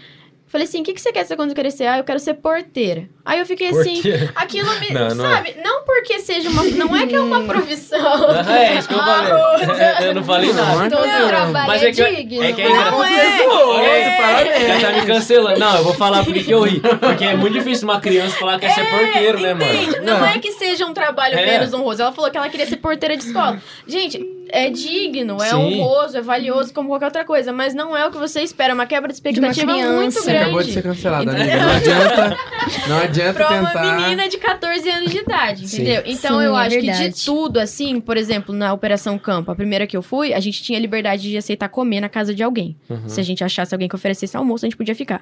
Falei 0.53 0.67
assim, 0.67 0.81
o 0.81 0.83
que, 0.83 0.93
que 0.93 1.01
você 1.01 1.11
quer 1.11 1.25
ser 1.25 1.35
quando 1.35 1.55
crescer? 1.55 1.87
Ah, 1.87 1.97
eu 1.97 2.03
quero 2.03 2.19
ser 2.19 2.35
porteira. 2.35 3.09
Aí 3.25 3.39
eu 3.39 3.45
fiquei 3.47 3.69
assim, 3.69 3.99
aquilo 4.35 4.69
me. 4.79 4.89
Não, 4.93 5.15
não 5.15 5.25
é. 5.25 5.35
sabe? 5.35 5.55
Não 5.63 5.83
porque 5.83 6.19
seja 6.19 6.47
uma. 6.47 6.63
Não 6.63 6.95
é 6.95 7.07
que 7.07 7.15
é 7.15 7.19
uma 7.19 7.41
profissão. 7.49 7.99
Ah, 8.47 8.59
é 8.59 8.77
isso 8.77 8.87
que 8.87 8.93
eu 8.93 8.99
falei. 8.99 9.33
eu 10.07 10.13
não 10.13 10.23
falei 10.23 10.53
nada. 10.53 10.89
Todo 10.95 11.07
Não, 11.07 11.27
trabalho 11.27 11.67
Mas 11.67 11.81
é, 11.81 11.87
é 11.87 11.91
que, 11.91 12.03
digno. 12.23 12.43
é 12.43 12.53
que 12.53 12.61
é 12.61 12.69
Não 12.69 12.75
engraçado. 12.75 13.83
é. 13.83 14.17
Parabéns. 14.21 14.81
Já 14.81 14.91
tá 14.91 14.95
me 14.99 15.05
cancelando. 15.07 15.59
Não, 15.59 15.75
eu 15.77 15.83
vou 15.83 15.93
falar 15.95 16.23
porque 16.23 16.43
que 16.43 16.51
eu 16.51 16.61
ri. 16.61 16.79
Porque 16.79 17.23
é 17.25 17.35
muito 17.35 17.53
difícil 17.53 17.87
uma 17.87 17.99
criança 17.99 18.35
falar 18.37 18.59
que 18.59 18.67
quer 18.67 18.73
ser 18.75 18.85
porteiro, 18.91 19.39
né, 19.39 19.53
mano? 19.55 20.03
Não, 20.03 20.19
Não. 20.19 20.25
é 20.27 20.37
que 20.37 20.51
seja 20.51 20.85
um 20.85 20.93
trabalho 20.93 21.35
É. 21.39 21.45
menos 21.45 21.73
honroso. 21.73 22.03
Ela 22.03 22.11
falou 22.11 22.29
que 22.29 22.37
ela 22.37 22.49
queria 22.49 22.67
ser 22.67 22.77
porteira 22.77 23.17
de 23.17 23.23
escola. 23.25 23.59
Gente, 23.87 24.23
é 24.49 24.69
digno, 24.69 25.37
é 25.41 25.49
Sim. 25.49 25.55
honroso, 25.55 26.15
é 26.17 26.21
valioso 26.21 26.71
como 26.73 26.89
qualquer 26.89 27.05
outra 27.05 27.25
coisa, 27.25 27.51
mas 27.51 27.73
não 27.73 27.97
é 27.97 28.05
o 28.05 28.11
que 28.11 28.17
você 28.19 28.41
espera. 28.41 28.71
É 28.71 28.75
uma 28.75 28.85
quebra 28.85 29.07
de 29.07 29.15
expectativa 29.15 29.73
criança. 29.73 29.93
muito 29.93 30.23
grande. 30.23 30.42
Acabou 30.43 30.63
de 30.63 30.71
ser 30.71 30.81
cancelado, 30.83 31.23
Entendeu? 31.29 31.43
amiga. 31.43 31.65
Não 31.65 31.73
adianta, 31.75 32.37
não 32.87 32.97
adianta 33.03 33.33
Pra 33.33 33.59
uma 33.61 33.67
tentar... 33.69 34.01
menina 34.01 34.29
de 34.29 34.37
14 34.37 34.89
anos 34.89 35.11
de 35.11 35.17
idade, 35.17 35.67
Sim. 35.67 35.75
entendeu? 35.81 36.03
Então 36.05 36.39
Sim, 36.39 36.45
eu 36.45 36.57
é 36.57 36.65
acho 36.67 36.79
que 36.79 36.91
de 36.91 37.25
tudo, 37.25 37.59
assim, 37.59 37.99
por 37.99 38.17
exemplo, 38.17 38.53
na 38.55 38.73
Operação 38.73 39.17
Campo, 39.17 39.51
a 39.51 39.55
primeira 39.55 39.85
que 39.87 39.95
eu 39.95 40.01
fui, 40.01 40.33
a 40.33 40.39
gente 40.39 40.61
tinha 40.63 40.79
liberdade 40.79 41.29
de 41.29 41.37
aceitar 41.37 41.69
comer 41.69 42.01
na 42.01 42.09
casa 42.09 42.33
de 42.33 42.43
alguém. 42.43 42.75
Uhum. 42.89 43.07
Se 43.09 43.19
a 43.19 43.23
gente 43.23 43.43
achasse 43.43 43.73
alguém 43.73 43.87
que 43.89 43.95
oferecesse 43.95 44.35
almoço, 44.37 44.65
a 44.65 44.67
gente 44.67 44.77
podia 44.77 44.95
ficar. 44.95 45.21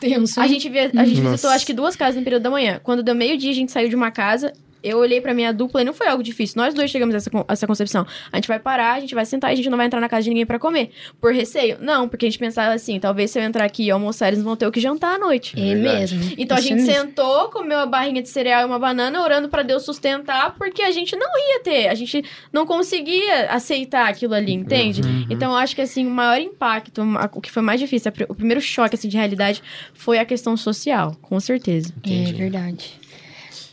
Tenso. 0.00 0.40
A 0.40 0.46
gente, 0.46 0.68
via, 0.68 0.90
a 0.94 1.04
gente 1.04 1.20
Nossa. 1.20 1.30
visitou 1.30 1.50
acho 1.50 1.64
que 1.64 1.72
duas 1.72 1.94
casas 1.96 2.16
no 2.16 2.22
período 2.22 2.42
da 2.42 2.50
manhã. 2.50 2.80
Quando 2.82 3.02
deu 3.02 3.14
meio-dia, 3.14 3.50
a 3.50 3.54
gente 3.54 3.70
saiu 3.72 3.88
de 3.88 3.94
uma 3.94 4.10
casa. 4.10 4.52
Eu 4.84 4.98
olhei 4.98 5.20
pra 5.20 5.32
minha 5.34 5.52
dupla 5.52 5.80
e 5.82 5.84
não 5.84 5.94
foi 5.94 6.06
algo 6.06 6.22
difícil. 6.22 6.54
Nós 6.60 6.74
dois 6.74 6.90
chegamos 6.90 7.14
a 7.14 7.18
essa, 7.18 7.30
essa 7.48 7.66
concepção. 7.66 8.06
A 8.30 8.36
gente 8.36 8.46
vai 8.48 8.58
parar, 8.58 8.94
a 8.94 9.00
gente 9.00 9.14
vai 9.14 9.24
sentar 9.24 9.50
e 9.50 9.54
a 9.54 9.56
gente 9.56 9.70
não 9.70 9.76
vai 9.78 9.86
entrar 9.86 10.00
na 10.00 10.08
casa 10.08 10.24
de 10.24 10.28
ninguém 10.28 10.44
pra 10.46 10.58
comer. 10.58 10.90
Por 11.20 11.32
receio? 11.32 11.78
Não, 11.80 12.08
porque 12.08 12.26
a 12.26 12.28
gente 12.28 12.38
pensava 12.38 12.72
assim: 12.74 13.00
talvez 13.00 13.30
se 13.30 13.38
eu 13.38 13.42
entrar 13.42 13.64
aqui 13.64 13.84
e 13.84 13.90
almoçar, 13.90 14.28
eles 14.28 14.42
vão 14.42 14.54
ter 14.56 14.66
o 14.66 14.72
que 14.72 14.80
jantar 14.80 15.14
à 15.14 15.18
noite. 15.18 15.58
É 15.58 15.74
Verdade. 15.74 16.16
mesmo. 16.16 16.34
Então 16.38 16.58
Isso 16.58 16.66
a 16.66 16.76
gente 16.76 16.88
é 16.90 16.94
sentou, 16.94 17.48
comeu 17.48 17.78
uma 17.78 17.86
barrinha 17.86 18.22
de 18.22 18.28
cereal 18.28 18.62
e 18.62 18.64
uma 18.66 18.78
banana, 18.78 19.22
orando 19.22 19.48
pra 19.48 19.62
Deus 19.62 19.84
sustentar, 19.84 20.54
porque 20.56 20.82
a 20.82 20.90
gente 20.90 21.16
não 21.16 21.28
ia 21.38 21.60
ter, 21.62 21.88
a 21.88 21.94
gente 21.94 22.22
não 22.52 22.66
conseguia 22.66 23.50
aceitar 23.50 24.08
aquilo 24.08 24.34
ali, 24.34 24.52
entende? 24.52 25.00
Uhum. 25.00 25.26
Então 25.30 25.52
eu 25.52 25.56
acho 25.56 25.74
que 25.74 25.80
assim, 25.82 26.06
o 26.06 26.10
maior 26.10 26.40
impacto, 26.40 27.00
a- 27.02 27.30
o 27.32 27.40
que 27.40 27.50
foi 27.50 27.62
mais 27.62 27.80
difícil, 27.80 28.10
a 28.10 28.24
o 28.32 28.34
primeiro 28.34 28.60
choque 28.60 28.94
assim 28.94 29.08
de 29.08 29.16
realidade 29.16 29.62
foi 29.94 30.18
a 30.18 30.24
questão 30.24 30.56
social, 30.56 31.16
com 31.22 31.38
certeza. 31.40 31.92
É 32.04 32.08
Entendi. 32.08 32.32
verdade. 32.34 33.00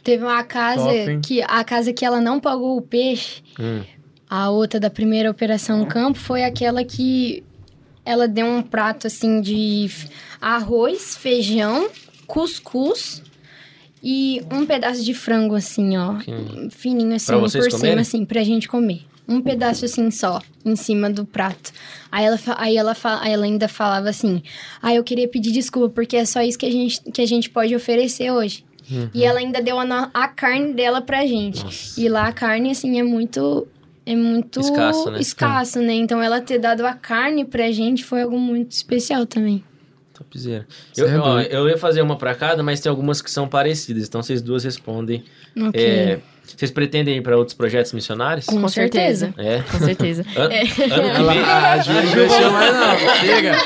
Teve 0.03 0.23
uma 0.23 0.43
casa 0.43 0.83
Top, 0.85 1.19
que 1.23 1.41
a 1.41 1.63
casa 1.63 1.93
que 1.93 2.03
ela 2.03 2.19
não 2.19 2.39
pagou 2.39 2.77
o 2.77 2.81
peixe, 2.81 3.41
Hum. 3.59 3.83
a 4.29 4.49
outra 4.49 4.79
da 4.79 4.89
primeira 4.89 5.29
operação 5.29 5.79
no 5.79 5.85
campo 5.85 6.17
foi 6.17 6.43
aquela 6.43 6.83
que 6.83 7.43
ela 8.03 8.27
deu 8.27 8.45
um 8.47 8.63
prato 8.63 9.05
assim 9.07 9.41
de 9.41 9.89
arroz, 10.41 11.15
feijão, 11.15 11.87
cuscuz 12.25 13.21
e 14.03 14.41
um 14.51 14.65
pedaço 14.65 15.03
de 15.03 15.13
frango 15.13 15.53
assim, 15.53 15.95
ó, 15.97 16.15
Que- 16.15 16.69
fininho 16.71 17.13
assim, 17.15 17.33
por 17.33 17.41
vocês 17.41 17.65
cima 17.65 17.77
comerem? 17.77 17.99
assim, 17.99 18.25
pra 18.25 18.43
gente 18.43 18.67
comer. 18.67 19.01
um 19.27 19.39
pedaço 19.39 19.85
assim 19.85 20.09
só, 20.11 20.41
em 20.65 20.75
cima 20.75 21.09
do 21.09 21.23
prato. 21.25 21.71
Aí 22.11 22.25
ela, 22.25 22.39
aí 22.57 22.75
ela, 22.75 22.93
aí 23.21 23.31
ela 23.31 23.45
ainda 23.45 23.67
falava 23.69 24.09
assim: 24.09 24.41
Ah, 24.81 24.93
eu 24.93 25.03
queria 25.05 25.25
pedir 25.27 25.51
desculpa, 25.53 25.87
porque 25.89 26.17
é 26.17 26.25
só 26.25 26.41
isso 26.41 26.57
que 26.57 26.65
a 26.65 26.71
gente, 26.71 26.99
que 27.01 27.21
a 27.21 27.25
gente 27.25 27.49
pode 27.49 27.73
oferecer 27.73 28.29
hoje. 28.31 28.65
E 29.13 29.23
ela 29.23 29.39
ainda 29.39 29.61
deu 29.61 29.79
a, 29.79 30.09
a 30.13 30.27
carne 30.27 30.73
dela 30.73 31.01
pra 31.01 31.25
gente. 31.25 31.65
E 31.99 32.07
lá 32.09 32.27
a 32.27 32.33
carne, 32.33 32.71
assim, 32.71 32.99
é 32.99 33.03
muito. 33.03 33.67
É 34.05 34.15
muito 34.15 34.59
Escasso, 34.59 35.11
né? 35.11 35.19
escasso, 35.19 35.79
né? 35.79 35.93
Então 35.93 36.21
ela 36.21 36.41
ter 36.41 36.57
dado 36.57 36.85
a 36.85 36.93
carne 36.93 37.45
pra 37.45 37.71
gente 37.71 38.03
foi 38.03 38.23
algo 38.23 38.37
muito 38.39 38.71
especial 38.71 39.25
também. 39.27 39.63
Topzera. 40.13 40.67
Eu, 40.97 41.07
é 41.07 41.17
ó, 41.19 41.39
eu 41.41 41.69
ia 41.69 41.77
fazer 41.77 42.01
uma 42.01 42.15
pra 42.17 42.33
cada, 42.35 42.63
mas 42.63 42.79
tem 42.79 42.89
algumas 42.89 43.21
que 43.21 43.29
são 43.29 43.47
parecidas. 43.47 44.07
Então 44.07 44.21
vocês 44.23 44.41
duas 44.41 44.63
respondem. 44.63 45.23
Ok. 45.55 45.79
É, 45.83 46.19
vocês 46.43 46.71
pretendem 46.71 47.17
ir 47.17 47.21
pra 47.21 47.37
outros 47.37 47.55
projetos 47.55 47.93
missionários? 47.93 48.45
Com 48.47 48.59
Com 48.59 48.67
certeza. 48.67 49.33
É. 49.37 49.61
Com 49.61 49.79
certeza. 49.79 50.25
An- 50.35 50.43
Ano 50.45 51.15
que 51.15 51.23
vem. 51.23 51.39
Ela, 51.41 51.71
a 51.73 51.77
Ju 51.79 51.91
não 51.93 52.51
mais 52.51 52.73
não. 52.73 53.15
Chega. 53.19 53.57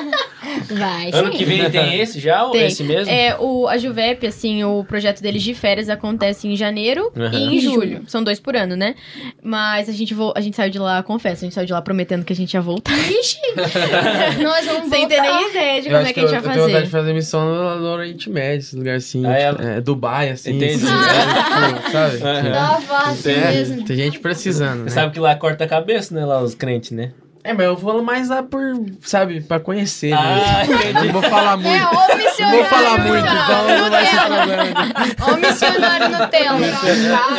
Vai, 0.69 1.09
Ano 1.13 1.31
sim. 1.31 1.37
que 1.37 1.45
vem 1.45 1.69
tem 1.69 1.99
esse 1.99 2.19
já 2.19 2.43
ou 2.45 2.51
Tem. 2.51 2.67
esse 2.67 2.83
mesmo? 2.83 3.11
É, 3.11 3.35
o, 3.39 3.67
a 3.67 3.77
Juvep, 3.77 4.25
assim, 4.27 4.63
o 4.63 4.83
projeto 4.83 5.21
deles 5.21 5.43
de 5.43 5.53
férias 5.53 5.89
acontece 5.89 6.47
em 6.47 6.55
janeiro 6.55 7.11
Aham. 7.15 7.31
e 7.37 7.55
em 7.55 7.59
julho. 7.59 8.03
São 8.07 8.23
dois 8.23 8.39
por 8.39 8.55
ano, 8.55 8.75
né? 8.75 8.95
Mas 9.43 9.89
a 9.89 9.91
gente, 9.91 10.13
vo 10.13 10.33
a 10.35 10.41
gente 10.41 10.55
saiu 10.55 10.69
de 10.69 10.79
lá, 10.79 11.01
confesso, 11.03 11.43
a 11.43 11.45
gente 11.45 11.53
saiu 11.53 11.65
de 11.67 11.73
lá 11.73 11.81
prometendo 11.81 12.23
que 12.25 12.33
a 12.33 12.35
gente 12.35 12.53
ia 12.53 12.61
voltar. 12.61 12.93
Ixi! 13.09 13.37
Nós 14.41 14.65
vamos 14.65 14.89
Sem 14.89 15.07
ter 15.07 15.15
voltar. 15.17 15.37
nem 15.39 15.49
ideia 15.49 15.81
de 15.81 15.87
Eu 15.89 15.93
como 15.95 16.03
é 16.07 16.07
que 16.07 16.13
que 16.13 16.19
a 16.19 16.23
eu, 16.23 16.27
gente 16.29 16.37
eu 16.37 16.43
vai 16.43 16.53
tenho 16.53 16.65
vontade 16.67 16.85
de 16.85 16.91
fazer. 16.91 17.03
fazer 17.03 17.13
missão 17.13 17.45
no, 17.45 17.79
no 17.81 17.87
Oriente 17.87 18.29
Médio, 18.29 18.59
esse 18.59 18.75
lugar 18.75 18.95
assim. 18.97 19.25
Ah, 19.25 19.31
é? 19.37 19.49
tipo, 19.51 19.63
é, 19.63 19.81
Dubai, 19.81 20.29
assim. 20.29 20.51
Entendi. 20.55 20.73
esses 20.73 20.89
lugares, 20.89 21.75
tipo, 21.75 21.91
sabe? 21.91 22.17
Aham. 22.23 22.51
Dá 22.51 22.81
fácil 22.81 23.31
É, 23.31 23.51
mesmo. 23.53 23.85
tem 23.85 23.95
gente 23.97 24.19
precisando, 24.19 24.79
né? 24.83 24.89
Você 24.89 24.95
sabe 24.95 25.13
que 25.13 25.19
lá 25.19 25.35
corta 25.35 25.63
a 25.63 25.67
cabeça, 25.67 26.13
né? 26.15 26.25
Lá 26.25 26.41
os 26.41 26.55
crentes, 26.55 26.91
né? 26.91 27.11
É, 27.45 27.53
mas 27.53 27.65
eu 27.67 27.75
vou 27.77 28.01
mais 28.01 28.27
lá 28.29 28.41
por, 28.41 28.59
sabe, 29.01 29.39
pra 29.41 29.59
conhecer 29.59 30.11
Ah, 30.13 30.63
mesmo. 30.67 30.93
Não 31.05 31.13
vou 31.13 31.21
falar 31.21 31.55
muito. 31.57 31.75
É, 31.75 31.79
Não 31.81 32.17
missionário. 32.17 32.57
vou 32.59 32.65
falar 32.65 32.97
muito, 32.97 33.27
então 33.27 33.77
não 33.79 33.89
vai 33.91 34.05
ser 34.05 34.17
problema. 34.17 35.31
Ô 35.31 35.35
missionário 35.37 36.09
Nutella. 36.17 36.59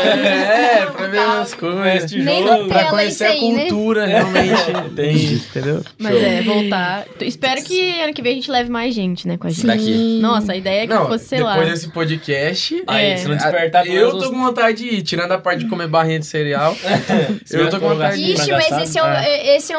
É, 0.07 0.87
pra 0.87 1.07
ver 1.09 1.19
as 1.19 1.55
coisas. 1.55 2.13
Nem. 2.13 2.41
Nutella 2.43 2.69
Pra 2.69 2.81
é 2.83 2.85
conhecer 2.85 3.25
a 3.27 3.29
né? 3.31 3.37
cultura, 3.39 4.07
realmente. 4.07 4.71
Entendi. 4.93 5.35
Entendeu? 5.35 5.83
Mas 5.99 6.15
é, 6.23 6.43
voltar. 6.43 7.05
Espero 7.21 7.63
que 7.65 8.01
ano 8.01 8.13
que 8.15 8.23
vem 8.23 8.33
a 8.33 8.35
gente 8.37 8.51
leve 8.51 8.71
mais 8.71 8.95
gente, 8.95 9.27
né, 9.27 9.37
com 9.37 9.47
a 9.47 9.51
gente. 9.51 9.67
Daqui. 9.67 10.19
Nossa, 10.23 10.53
a 10.53 10.57
ideia 10.57 10.85
é 10.85 10.87
que 10.87 10.95
Não, 10.95 11.07
fosse, 11.09 11.25
sei 11.27 11.39
depois 11.39 11.57
lá. 11.57 11.65
desse 11.65 11.89
podcast... 11.91 12.85
Aí, 12.87 13.07
É. 13.13 13.17
se 13.17 13.29
não 13.29 13.37
despertar 13.37 13.87
eu 13.87 14.19
tô 14.19 14.31
com 14.31 14.41
vontade 14.43 14.79
de 14.79 14.97
ir, 14.97 15.03
tirando 15.03 15.33
a 15.33 15.39
parte 15.39 15.65
de 15.65 15.69
comer 15.69 15.89
barrinha 15.89 16.19
de 16.21 16.27
cereal. 16.27 16.77
eu 17.51 17.69
tô 17.71 17.81
com 17.81 17.89
vontade 17.89 18.17
de 18.17 18.31
ir. 18.31 18.35
Ixi, 18.35 18.51
mas 18.53 18.71
esse 18.83 18.99
é, 18.99 19.03
o, 19.03 19.57
esse 19.57 19.73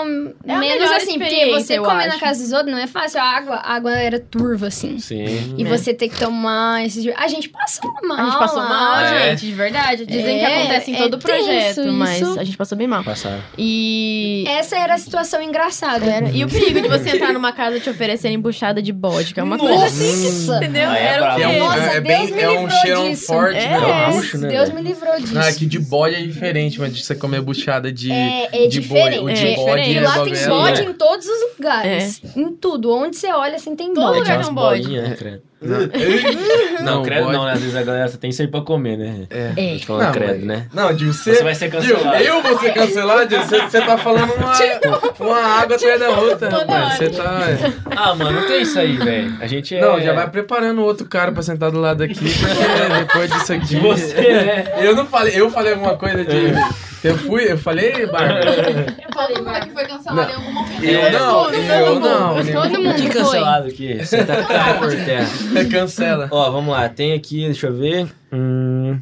é 0.45 0.47
o 0.47 0.51
É 0.51 0.55
a 0.55 0.59
menos 0.59 0.91
assim, 0.91 1.19
porque 1.19 1.45
você 1.51 1.77
comer 1.79 2.07
na 2.07 2.19
casa 2.19 2.41
dos 2.43 2.51
outros 2.51 2.71
não 2.71 2.77
é 2.81 2.87
fácil. 2.87 3.19
A 3.19 3.23
água, 3.23 3.55
a 3.55 3.73
água 3.75 3.91
era 3.95 4.19
turva, 4.19 4.67
assim. 4.67 4.99
Sim. 4.99 5.55
E 5.57 5.63
É. 5.63 5.65
você 5.65 5.93
ter 5.93 6.09
que 6.09 6.17
tomar 6.17 6.85
esses... 6.85 7.05
A 7.15 7.27
gente 7.27 7.49
passou 7.49 7.91
mal. 8.03 8.17
A 8.17 8.23
gente 8.25 8.39
passou 8.39 8.61
mal, 8.63 8.69
lá. 8.91 9.15
É. 9.15 9.29
gente, 9.31 9.45
de 9.47 9.51
verdade. 9.53 10.05
Dizem 10.05 10.39
que 10.39 10.45
É, 10.45 10.59
acontece 10.59 10.91
em 10.91 10.95
é 10.95 10.97
todo 10.97 11.13
o 11.15 11.19
projeto, 11.19 11.75
tenso 11.75 11.91
mas 11.93 12.21
isso. 12.21 12.39
a 12.39 12.43
gente 12.43 12.57
passou 12.57 12.77
bem 12.77 12.87
mal. 12.87 13.03
Passaram. 13.03 13.41
E. 13.57 14.43
Essa 14.47 14.77
era 14.77 14.95
a 14.95 14.97
situação 14.97 15.41
engraçada. 15.41 16.05
Era. 16.05 16.29
E 16.29 16.43
o 16.43 16.47
perigo 16.47 16.81
de 16.81 16.87
você 16.87 17.11
entrar 17.15 17.33
numa 17.33 17.51
casa 17.51 17.77
e 17.77 17.79
te 17.79 17.89
oferecerem 17.89 18.39
buchada 18.39 18.81
de 18.81 18.91
bode, 18.93 19.33
que 19.33 19.39
é 19.39 19.43
uma 19.43 19.57
coisa 19.57 19.85
assim. 19.85 20.45
Nossa! 20.47 20.57
Entendeu? 20.57 20.89
É 20.91 21.05
Era 21.05 21.33
o. 21.33 21.35
Que 21.35 21.41
é 21.43 21.47
um, 21.47 21.59
Nossa, 21.59 21.79
é, 21.79 22.01
Deus 22.01 22.03
bem, 22.03 22.33
me 22.33 22.41
é 22.41 22.49
um 22.49 22.53
livrou 22.63 22.69
cheirão 22.81 23.09
disso. 23.09 23.25
forte, 23.27 23.57
É. 23.57 23.69
né? 23.69 24.07
É 24.07 24.11
bucho, 24.11 24.37
né, 24.37 24.47
Deus 24.49 24.69
me 24.71 24.81
livrou 24.81 25.19
disso. 25.19 25.33
Não, 25.33 25.41
é 25.41 25.53
que 25.53 25.65
de 25.65 25.79
bode 25.79 26.15
é 26.15 26.21
diferente, 26.21 26.79
mas 26.79 26.95
de 26.95 27.03
você 27.03 27.15
comer 27.15 27.41
buchada 27.41 27.91
de, 27.91 28.11
É- 28.11 28.49
é 28.65 28.67
de 28.67 28.81
boi. 28.81 28.97
diferente. 28.99 29.19
O 29.23 29.29
É 29.29 29.33
de 29.33 29.55
bode 29.55 29.81
é 29.81 30.06
lá 30.07 30.23
tem 30.23 30.47
bode 30.47 30.81
é. 30.81 30.85
em 30.85 30.93
todos 30.93 31.27
os 31.27 31.57
lugares. 31.57 32.21
Em 32.35 32.51
tudo. 32.53 32.91
Onde 32.91 33.17
você 33.17 33.31
olha, 33.31 33.55
assim, 33.55 33.75
tem 33.75 33.93
Todo 33.93 34.05
bode. 34.05 34.19
lugar 34.19 34.35
Umas 34.35 34.45
tem 34.45 34.51
um 34.51 34.55
bode. 34.55 34.95
Né, 35.61 35.89
credo? 35.91 36.37
Não, 36.77 36.95
Não, 36.97 37.03
credo 37.03 37.23
bode- 37.23 37.35
não, 37.37 37.45
né? 37.45 37.53
Às 37.53 37.59
vezes 37.59 37.75
a 37.75 37.81
galera 37.81 38.07
só 38.07 38.17
tem 38.17 38.29
isso 38.29 38.41
aí 38.41 38.47
pra 38.47 38.61
comer, 38.61 38.97
né? 38.97 39.23
É. 39.31 39.47
A 39.57 39.59
gente 39.59 39.85
fala 39.87 40.03
Não, 40.05 40.11
credo, 40.11 40.33
mas- 40.35 40.43
né? 40.43 40.65
Não, 40.71 40.93
de 40.93 41.05
você. 41.07 41.33
Você 41.35 41.43
vai 41.43 41.55
ser 41.55 41.69
cancelado. 41.71 42.17
Gil, 42.17 42.25
eu 42.35 42.43
vou 42.43 42.59
ser 42.59 42.73
cancelado? 42.73 43.29
Gil? 43.29 43.41
Você, 43.43 43.61
você 43.61 43.81
tá 43.81 43.97
falando 43.97 44.31
uma, 44.35 44.53
uma 45.19 45.39
água 45.59 45.75
atrás 45.75 45.99
da 45.99 46.09
outra, 46.11 46.49
Toda 46.49 46.73
rapaz. 46.77 46.97
Você 46.97 47.09
tá. 47.09 47.39
Ah, 47.95 48.13
mano, 48.15 48.41
não 48.41 48.47
tem 48.47 48.61
isso 48.61 48.77
aí, 48.79 48.95
velho. 48.95 49.35
A 49.41 49.47
gente 49.47 49.75
é... 49.75 49.81
Não, 49.81 49.99
já 49.99 50.13
vai 50.13 50.29
preparando 50.29 50.83
outro 50.83 51.07
cara 51.07 51.31
pra 51.31 51.41
sentar 51.41 51.71
do 51.71 51.79
lado 51.79 52.03
aqui, 52.03 52.13
porque 52.13 52.99
depois 52.99 53.31
disso 53.31 53.53
aqui. 53.53 53.65
De 53.65 53.79
você, 53.79 54.13
né? 54.21 54.65
Eu 54.79 54.95
não 54.95 55.05
falei, 55.07 55.33
eu 55.35 55.49
falei 55.49 55.73
alguma 55.73 55.97
coisa 55.97 56.23
de. 56.23 56.53
Eu 57.03 57.15
fui, 57.15 57.51
eu 57.51 57.57
falei, 57.57 58.05
Bárbara? 58.07 58.85
Todo 59.13 59.37
mundo 59.37 59.49
aqui 59.49 59.69
foi 59.71 59.85
cancelado 59.85 60.31
em 60.31 60.35
algum 60.35 60.51
momento. 60.51 60.83
Eu 60.83 61.11
não, 61.11 61.53
eu 61.53 61.99
não. 61.99 62.45
Todo 62.45 62.81
mundo 62.81 62.95
Que 62.95 63.01
foi. 63.03 63.21
cancelado 63.21 63.67
aqui. 63.67 64.03
Você 64.03 64.23
tá 64.25 64.35
por 64.79 64.89
terra. 64.89 65.27
Cancela. 65.71 66.27
Ó, 66.31 66.51
vamos 66.51 66.71
lá. 66.71 66.87
Tem 66.89 67.13
aqui, 67.13 67.45
deixa 67.45 67.67
eu 67.67 67.73
ver. 67.73 68.07
Hum, 68.31 68.99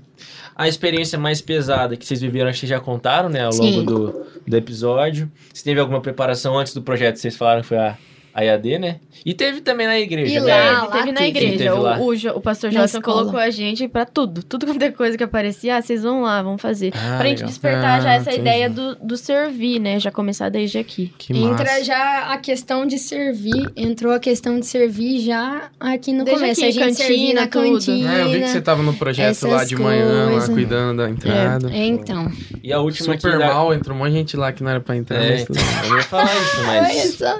a 0.55 0.67
experiência 0.67 1.17
mais 1.19 1.41
pesada 1.41 1.97
que 1.97 2.05
vocês 2.05 2.21
viveram, 2.21 2.49
acho 2.49 2.59
que 2.59 2.67
vocês 2.67 2.69
já 2.69 2.79
contaram, 2.79 3.29
né? 3.29 3.43
Ao 3.43 3.51
longo 3.51 3.79
Sim. 3.79 3.85
do, 3.85 4.25
do 4.47 4.57
episódio. 4.57 5.29
Se 5.53 5.63
teve 5.63 5.79
alguma 5.79 6.01
preparação 6.01 6.57
antes 6.57 6.73
do 6.73 6.81
projeto, 6.81 7.17
vocês 7.17 7.35
falaram 7.35 7.61
que 7.61 7.67
foi 7.67 7.77
a, 7.77 7.97
a 8.35 8.43
IAD, 8.43 8.77
né? 8.79 8.97
E 9.25 9.33
teve 9.33 9.61
também 9.61 9.87
na 9.87 9.97
igreja, 9.97 10.35
E 10.35 10.39
né? 10.41 10.53
lá, 10.71 10.81
Teve, 10.81 10.91
teve 10.97 11.11
na 11.13 11.17
teve. 11.19 11.29
igreja. 11.29 11.57
Teve 11.57 11.69
lá. 11.69 11.97
O, 11.99 12.09
o, 12.13 12.37
o 12.37 12.41
pastor 12.41 12.69
escola. 12.73 13.01
colocou 13.01 13.39
a 13.39 13.49
gente 13.49 13.87
pra 13.87 14.05
tudo. 14.05 14.43
Tudo 14.43 14.65
quanto 14.65 14.83
é 14.83 14.91
coisa 14.91 15.17
que 15.17 15.23
aparecia, 15.23 15.77
ah, 15.77 15.81
vocês 15.81 16.03
vão 16.03 16.21
lá, 16.21 16.43
vão 16.43 16.57
fazer. 16.57 16.91
Ah, 16.93 17.15
pra 17.17 17.29
gente 17.29 17.37
legal. 17.37 17.47
despertar 17.47 18.01
já 18.01 18.09
Ah, 18.09 18.13
essa 18.15 18.29
entendi. 18.31 18.41
ideia 18.41 18.69
do, 18.69 18.95
do 18.95 19.15
servir, 19.15 19.79
né? 19.79 19.99
Já 20.01 20.11
começar 20.11 20.49
desde 20.49 20.77
aqui. 20.77 21.13
Que 21.17 21.31
Entra 21.33 21.63
massa. 21.63 21.83
já 21.85 22.33
a 22.33 22.37
questão 22.37 22.85
de 22.85 22.99
servir, 22.99 23.71
entrou 23.75 24.11
a 24.11 24.19
questão 24.19 24.59
de 24.59 24.65
servir 24.65 25.21
já 25.21 25.69
aqui 25.79 26.11
no 26.11 26.25
Desde 26.25 26.41
começo. 26.43 26.59
aqui, 26.61 26.69
a 26.69 26.71
gente 26.73 26.97
cantina, 26.97 27.07
servir 27.07 27.33
na 27.33 27.47
tudo. 27.47 27.71
cantina. 27.71 28.17
É, 28.17 28.21
eu 28.23 28.29
vi 28.29 28.41
que 28.41 28.49
você 28.49 28.61
tava 28.61 28.83
no 28.83 28.93
projeto 28.93 29.47
lá 29.47 29.63
de 29.63 29.75
manhã, 29.77 30.29
lá 30.35 30.45
cuidando 30.45 30.97
da 31.01 31.09
entrada. 31.09 31.71
É, 31.71 31.85
então. 31.85 32.29
E 32.61 32.73
a 32.73 32.79
última 32.81 33.13
Super 33.15 33.29
aqui 33.29 33.39
da- 33.39 33.53
mal, 33.53 33.73
entrou 33.73 33.95
um 33.95 33.99
monte 33.99 34.11
de 34.11 34.17
gente 34.17 34.35
lá 34.37 34.51
que 34.51 34.61
não 34.61 34.69
era 34.71 34.81
pra 34.81 34.95
entrar. 34.97 35.23
É, 35.23 35.31
mas 35.31 35.41
então, 35.43 35.89
eu 35.89 35.97
ia 35.97 36.03
falar 36.03 36.25
isso, 36.35 36.59
Olha 36.67 36.81
mas. 36.81 37.13
só. 37.15 37.39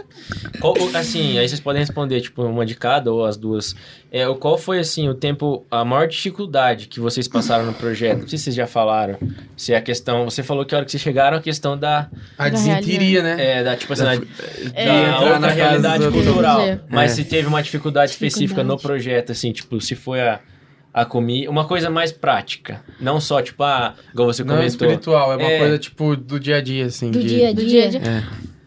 Qual, 0.61 0.73
assim, 0.93 1.37
aí 1.37 1.47
vocês 1.47 1.59
podem 1.59 1.79
responder, 1.81 2.21
tipo, 2.21 2.43
uma 2.43 2.65
de 2.65 2.75
cada 2.75 3.11
ou 3.11 3.25
as 3.25 3.37
duas. 3.37 3.75
É, 4.11 4.27
o- 4.27 4.35
qual 4.35 4.57
foi, 4.57 4.79
assim, 4.79 5.07
o 5.09 5.13
tempo, 5.13 5.65
a 5.71 5.83
maior 5.85 6.07
dificuldade 6.07 6.87
que 6.87 6.99
vocês 6.99 7.27
passaram 7.27 7.65
no 7.65 7.73
projeto? 7.73 8.21
Não 8.21 8.27
sei 8.27 8.37
se 8.37 8.45
vocês 8.45 8.55
já 8.55 8.67
falaram. 8.67 9.17
Se 9.57 9.73
é 9.73 9.77
a 9.77 9.81
questão. 9.81 10.25
Você 10.25 10.43
falou 10.43 10.65
que 10.65 10.73
a 10.75 10.77
hora 10.77 10.85
que 10.85 10.91
vocês 10.91 11.01
chegaram, 11.01 11.37
a 11.37 11.41
questão 11.41 11.77
da. 11.77 12.09
A 12.37 12.49
desinteria, 12.49 13.23
né? 13.23 13.59
É, 13.59 13.63
da, 13.63 13.75
tipo 13.75 13.93
assim, 13.93 14.03
da, 14.03 14.15
da 14.15 14.21
entrar 14.69 15.19
outra 15.21 15.39
na 15.39 15.47
casa 15.47 15.53
realidade 15.53 16.11
cultural. 16.11 16.59
Mas 16.89 17.11
É. 17.11 17.15
se 17.15 17.25
teve 17.25 17.47
uma 17.47 17.61
dificuldade 17.63 18.11
específica 18.11 18.63
no 18.63 18.75
Dificuldade. 18.75 18.81
projeto, 19.03 19.31
assim, 19.31 19.51
tipo, 19.51 19.79
se 19.81 19.95
foi 19.95 20.21
a. 20.21 20.39
A 20.97 21.03
comida, 21.03 21.51
uma 21.51 21.65
coisa 21.67 21.89
mais 21.89 22.13
prática. 22.13 22.81
Não 23.01 23.19
só, 23.19 23.41
tipo, 23.41 23.61
ah, 23.63 23.95
igual 24.13 24.31
você 24.31 24.45
Não 24.45 24.53
é 24.53 24.57
comentou. 24.59 24.87
espiritual, 24.87 25.33
é 25.33 25.35
uma 25.35 25.51
É. 25.51 25.57
coisa 25.59 25.77
tipo 25.77 26.15
do 26.15 26.39
dia 26.39 26.55
a 26.55 26.61
dia, 26.61 26.85
assim. 26.85 27.11
Do 27.11 27.19
de, 27.19 27.27
dia 27.27 27.49
a 27.49 27.51
Do 27.51 27.65
dia. 27.65 27.89
dia 27.89 27.99
a 27.99 28.01
dia. 28.01 28.11
É. 28.11 28.23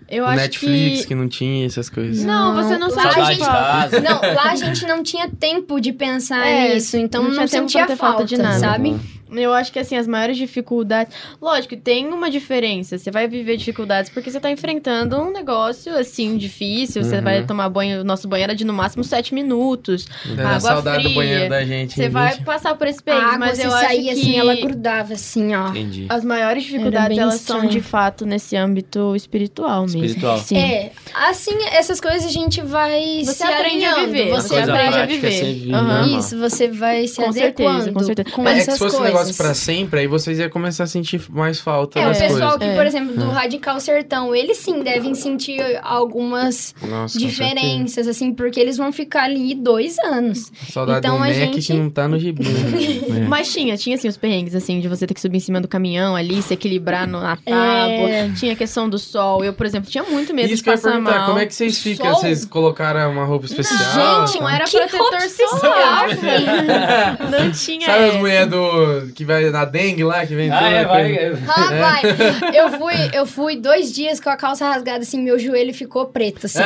Eu 0.08 0.24
O 0.24 0.26
acho 0.26 0.36
Netflix 0.36 1.00
que... 1.02 1.06
que... 1.08 1.14
não 1.14 1.28
tinha 1.28 1.66
essas 1.66 1.90
coisas. 1.90 2.24
Não, 2.24 2.54
você 2.54 2.78
não 2.78 2.88
Lá 2.88 2.94
sabe. 2.94 3.08
a 3.08 3.12
Saudade 3.12 3.34
gente- 3.34 3.44
de 3.44 3.50
casa. 3.50 4.00
Não, 4.00 4.20
lá 4.34 4.42
a 4.50 4.56
gente 4.56 4.86
não 4.86 5.02
tinha 5.02 5.28
tempo 5.28 5.78
de 5.80 5.92
pensar 5.92 6.46
É, 6.46 6.74
nisso, 6.74 6.96
então 6.96 7.22
não 7.24 7.30
não, 7.32 7.46
sentia 7.46 7.80
falta, 7.86 7.96
falta 7.96 8.24
de 8.24 8.36
nada. 8.38 8.58
sabe? 8.58 8.96
Eu 9.32 9.52
acho 9.52 9.72
que, 9.72 9.78
assim, 9.78 9.96
as 9.96 10.06
maiores 10.06 10.36
dificuldades... 10.36 11.14
Lógico, 11.40 11.76
tem 11.76 12.06
uma 12.06 12.30
diferença. 12.30 12.96
Você 12.98 13.10
vai 13.10 13.28
viver 13.28 13.56
dificuldades 13.56 14.10
porque 14.10 14.30
você 14.30 14.40
tá 14.40 14.50
enfrentando 14.50 15.16
um 15.20 15.32
negócio, 15.32 15.96
assim, 15.96 16.36
difícil. 16.36 17.02
Você 17.04 17.16
Uhum. 17.16 17.22
vai 17.22 17.44
tomar 17.44 17.68
banho... 17.68 18.02
Nosso 18.04 18.26
banho 18.28 18.44
era 18.44 18.54
de, 18.54 18.64
no 18.64 18.72
máximo, 18.72 19.04
sete 19.04 19.34
minutos. 19.34 20.06
Dá 20.36 20.48
água 20.48 20.60
saudade 20.60 21.02
do 21.02 21.10
fria. 21.10 21.14
banheiro 21.14 21.48
da 21.50 21.64
gente. 21.64 21.94
Você 21.94 22.08
vai 22.08 22.32
gente? 22.32 22.44
passar 22.44 22.74
por 22.74 22.86
esse 22.86 23.00
A 23.00 23.02
período, 23.02 23.24
água, 23.26 23.38
mas 23.38 23.58
eu 23.58 23.72
acho 23.74 23.86
saía 23.86 24.14
que... 24.14 24.20
assim, 24.20 24.36
ela 24.38 24.54
grudava 24.54 25.12
assim, 25.14 25.54
ó. 25.54 25.68
Entendi. 25.68 26.06
As 26.08 26.24
maiores 26.24 26.64
dificuldades, 26.64 27.18
elas 27.18 27.34
são, 27.40 27.56
estranho. 27.56 27.70
de 27.70 27.80
fato, 27.80 28.26
nesse 28.26 28.56
âmbito 28.56 29.14
espiritual 29.16 29.82
mesmo. 29.82 30.04
Espiritual. 30.04 30.38
Sim. 30.38 30.56
É, 30.58 30.92
assim, 31.14 31.56
essas 31.72 32.00
coisas 32.00 32.24
a 32.24 32.30
gente 32.30 32.60
vai 32.62 33.22
Você 33.24 33.32
se 33.34 33.42
aprende 33.42 33.84
a 33.84 33.94
viver, 34.04 34.28
Você 34.30 34.56
aprende 34.58 34.96
a 34.98 35.06
viver. 35.06 35.66
né? 35.66 36.06
Isso, 36.18 36.38
você 36.38 36.68
vai 36.68 37.06
se 37.06 37.16
Com 37.16 37.32
certeza, 37.32 37.70
adequando 37.70 37.92
com 37.92 38.00
certeza. 38.04 38.30
com 38.30 38.42
Mas 38.42 38.58
é 38.58 38.60
essas 38.60 38.74
se 38.74 38.78
fosse 38.80 38.96
um 38.96 38.98
coisas. 39.00 39.17
Negócio 39.18 39.36
pra 39.36 39.54
sempre, 39.54 40.00
aí 40.00 40.06
vocês 40.06 40.38
iam 40.38 40.48
começar 40.50 40.84
a 40.84 40.86
sentir 40.86 41.20
mais 41.30 41.60
falta 41.60 41.98
É, 41.98 42.04
o 42.04 42.08
das 42.08 42.18
pessoal 42.18 42.40
coisas. 42.52 42.58
que, 42.58 42.64
É. 42.64 42.74
por 42.76 42.86
exemplo, 42.86 43.16
do 43.16 43.28
Radical 43.30 43.80
Sertão, 43.80 44.34
eles 44.34 44.58
sim 44.58 44.82
devem 44.82 45.14
sentir 45.14 45.60
algumas 45.82 46.74
Nossa, 46.82 47.18
diferenças, 47.18 48.06
assim, 48.06 48.32
porque 48.32 48.58
eles 48.58 48.76
vão 48.76 48.92
ficar 48.92 49.24
ali 49.24 49.54
dois 49.54 49.98
anos. 50.00 50.38
certeza. 50.44 50.72
Saudade 50.72 50.98
Então 51.06 51.18
do 51.18 51.24
a 51.24 51.32
gente- 51.32 51.60
que 51.66 51.72
não 51.74 51.90
tá 51.90 52.06
no 52.08 52.18
gibi. 52.18 52.44
né? 52.44 52.48
É. 53.18 53.20
Mas 53.28 53.52
tinha, 53.52 53.76
tinha 53.76 53.96
assim 53.96 54.08
os 54.08 54.16
perrengues, 54.16 54.54
assim, 54.54 54.80
de 54.80 54.88
você 54.88 55.06
ter 55.06 55.14
que 55.14 55.20
subir 55.20 55.36
em 55.38 55.40
cima 55.40 55.60
do 55.60 55.68
caminhão 55.68 56.14
ali, 56.14 56.40
se 56.42 56.54
equilibrar 56.54 57.06
no- 57.06 57.20
na 57.20 57.36
tábua. 57.36 58.08
É. 58.10 58.30
Tinha 58.36 58.52
a 58.52 58.56
questão 58.56 58.88
do 58.88 58.98
sol. 58.98 59.44
Eu, 59.44 59.52
por 59.52 59.66
exemplo, 59.66 59.90
tinha 59.90 60.04
muito 60.04 60.32
medo 60.34 60.46
Isso 60.48 60.56
de 60.58 60.62
que 60.62 60.68
eu 60.70 60.72
ia 60.74 60.78
passar 60.78 60.90
perguntar, 60.92 61.18
mal. 61.18 61.26
como 61.26 61.38
é 61.38 61.46
que 61.46 61.54
vocês 61.54 61.78
ficam? 61.78 62.12
Sol? 62.12 62.20
Vocês 62.20 62.44
colocaram 62.44 63.10
uma 63.10 63.24
roupa 63.24 63.46
especial? 63.46 64.24
Não, 64.40 64.48
era 64.48 64.64
Que 64.64 64.78
protetor 64.86 65.20
solar. 65.60 66.08
Não 67.30 67.50
tinha. 67.52 67.86
Sabe 67.86 67.98
as 68.04 68.08
essa. 68.10 68.18
mulheres 68.18 68.48
do, 68.50 69.07
que 69.14 69.24
vai 69.24 69.50
na 69.50 69.64
dengue 69.64 70.04
lá, 70.04 70.24
que 70.26 70.34
vem 70.34 70.50
Ah, 70.50 70.68
é, 70.70 70.84
vai. 70.84 71.12
Rapaz, 71.44 72.02
eu 72.54 72.70
fui, 72.78 72.94
eu 73.12 73.26
fui 73.26 73.56
dois 73.56 73.92
dias 73.92 74.20
com 74.20 74.30
a 74.30 74.36
calça 74.36 74.68
rasgada, 74.68 75.00
assim, 75.00 75.20
meu 75.22 75.38
joelho 75.38 75.72
ficou 75.74 76.06
preto, 76.06 76.46
assim. 76.46 76.58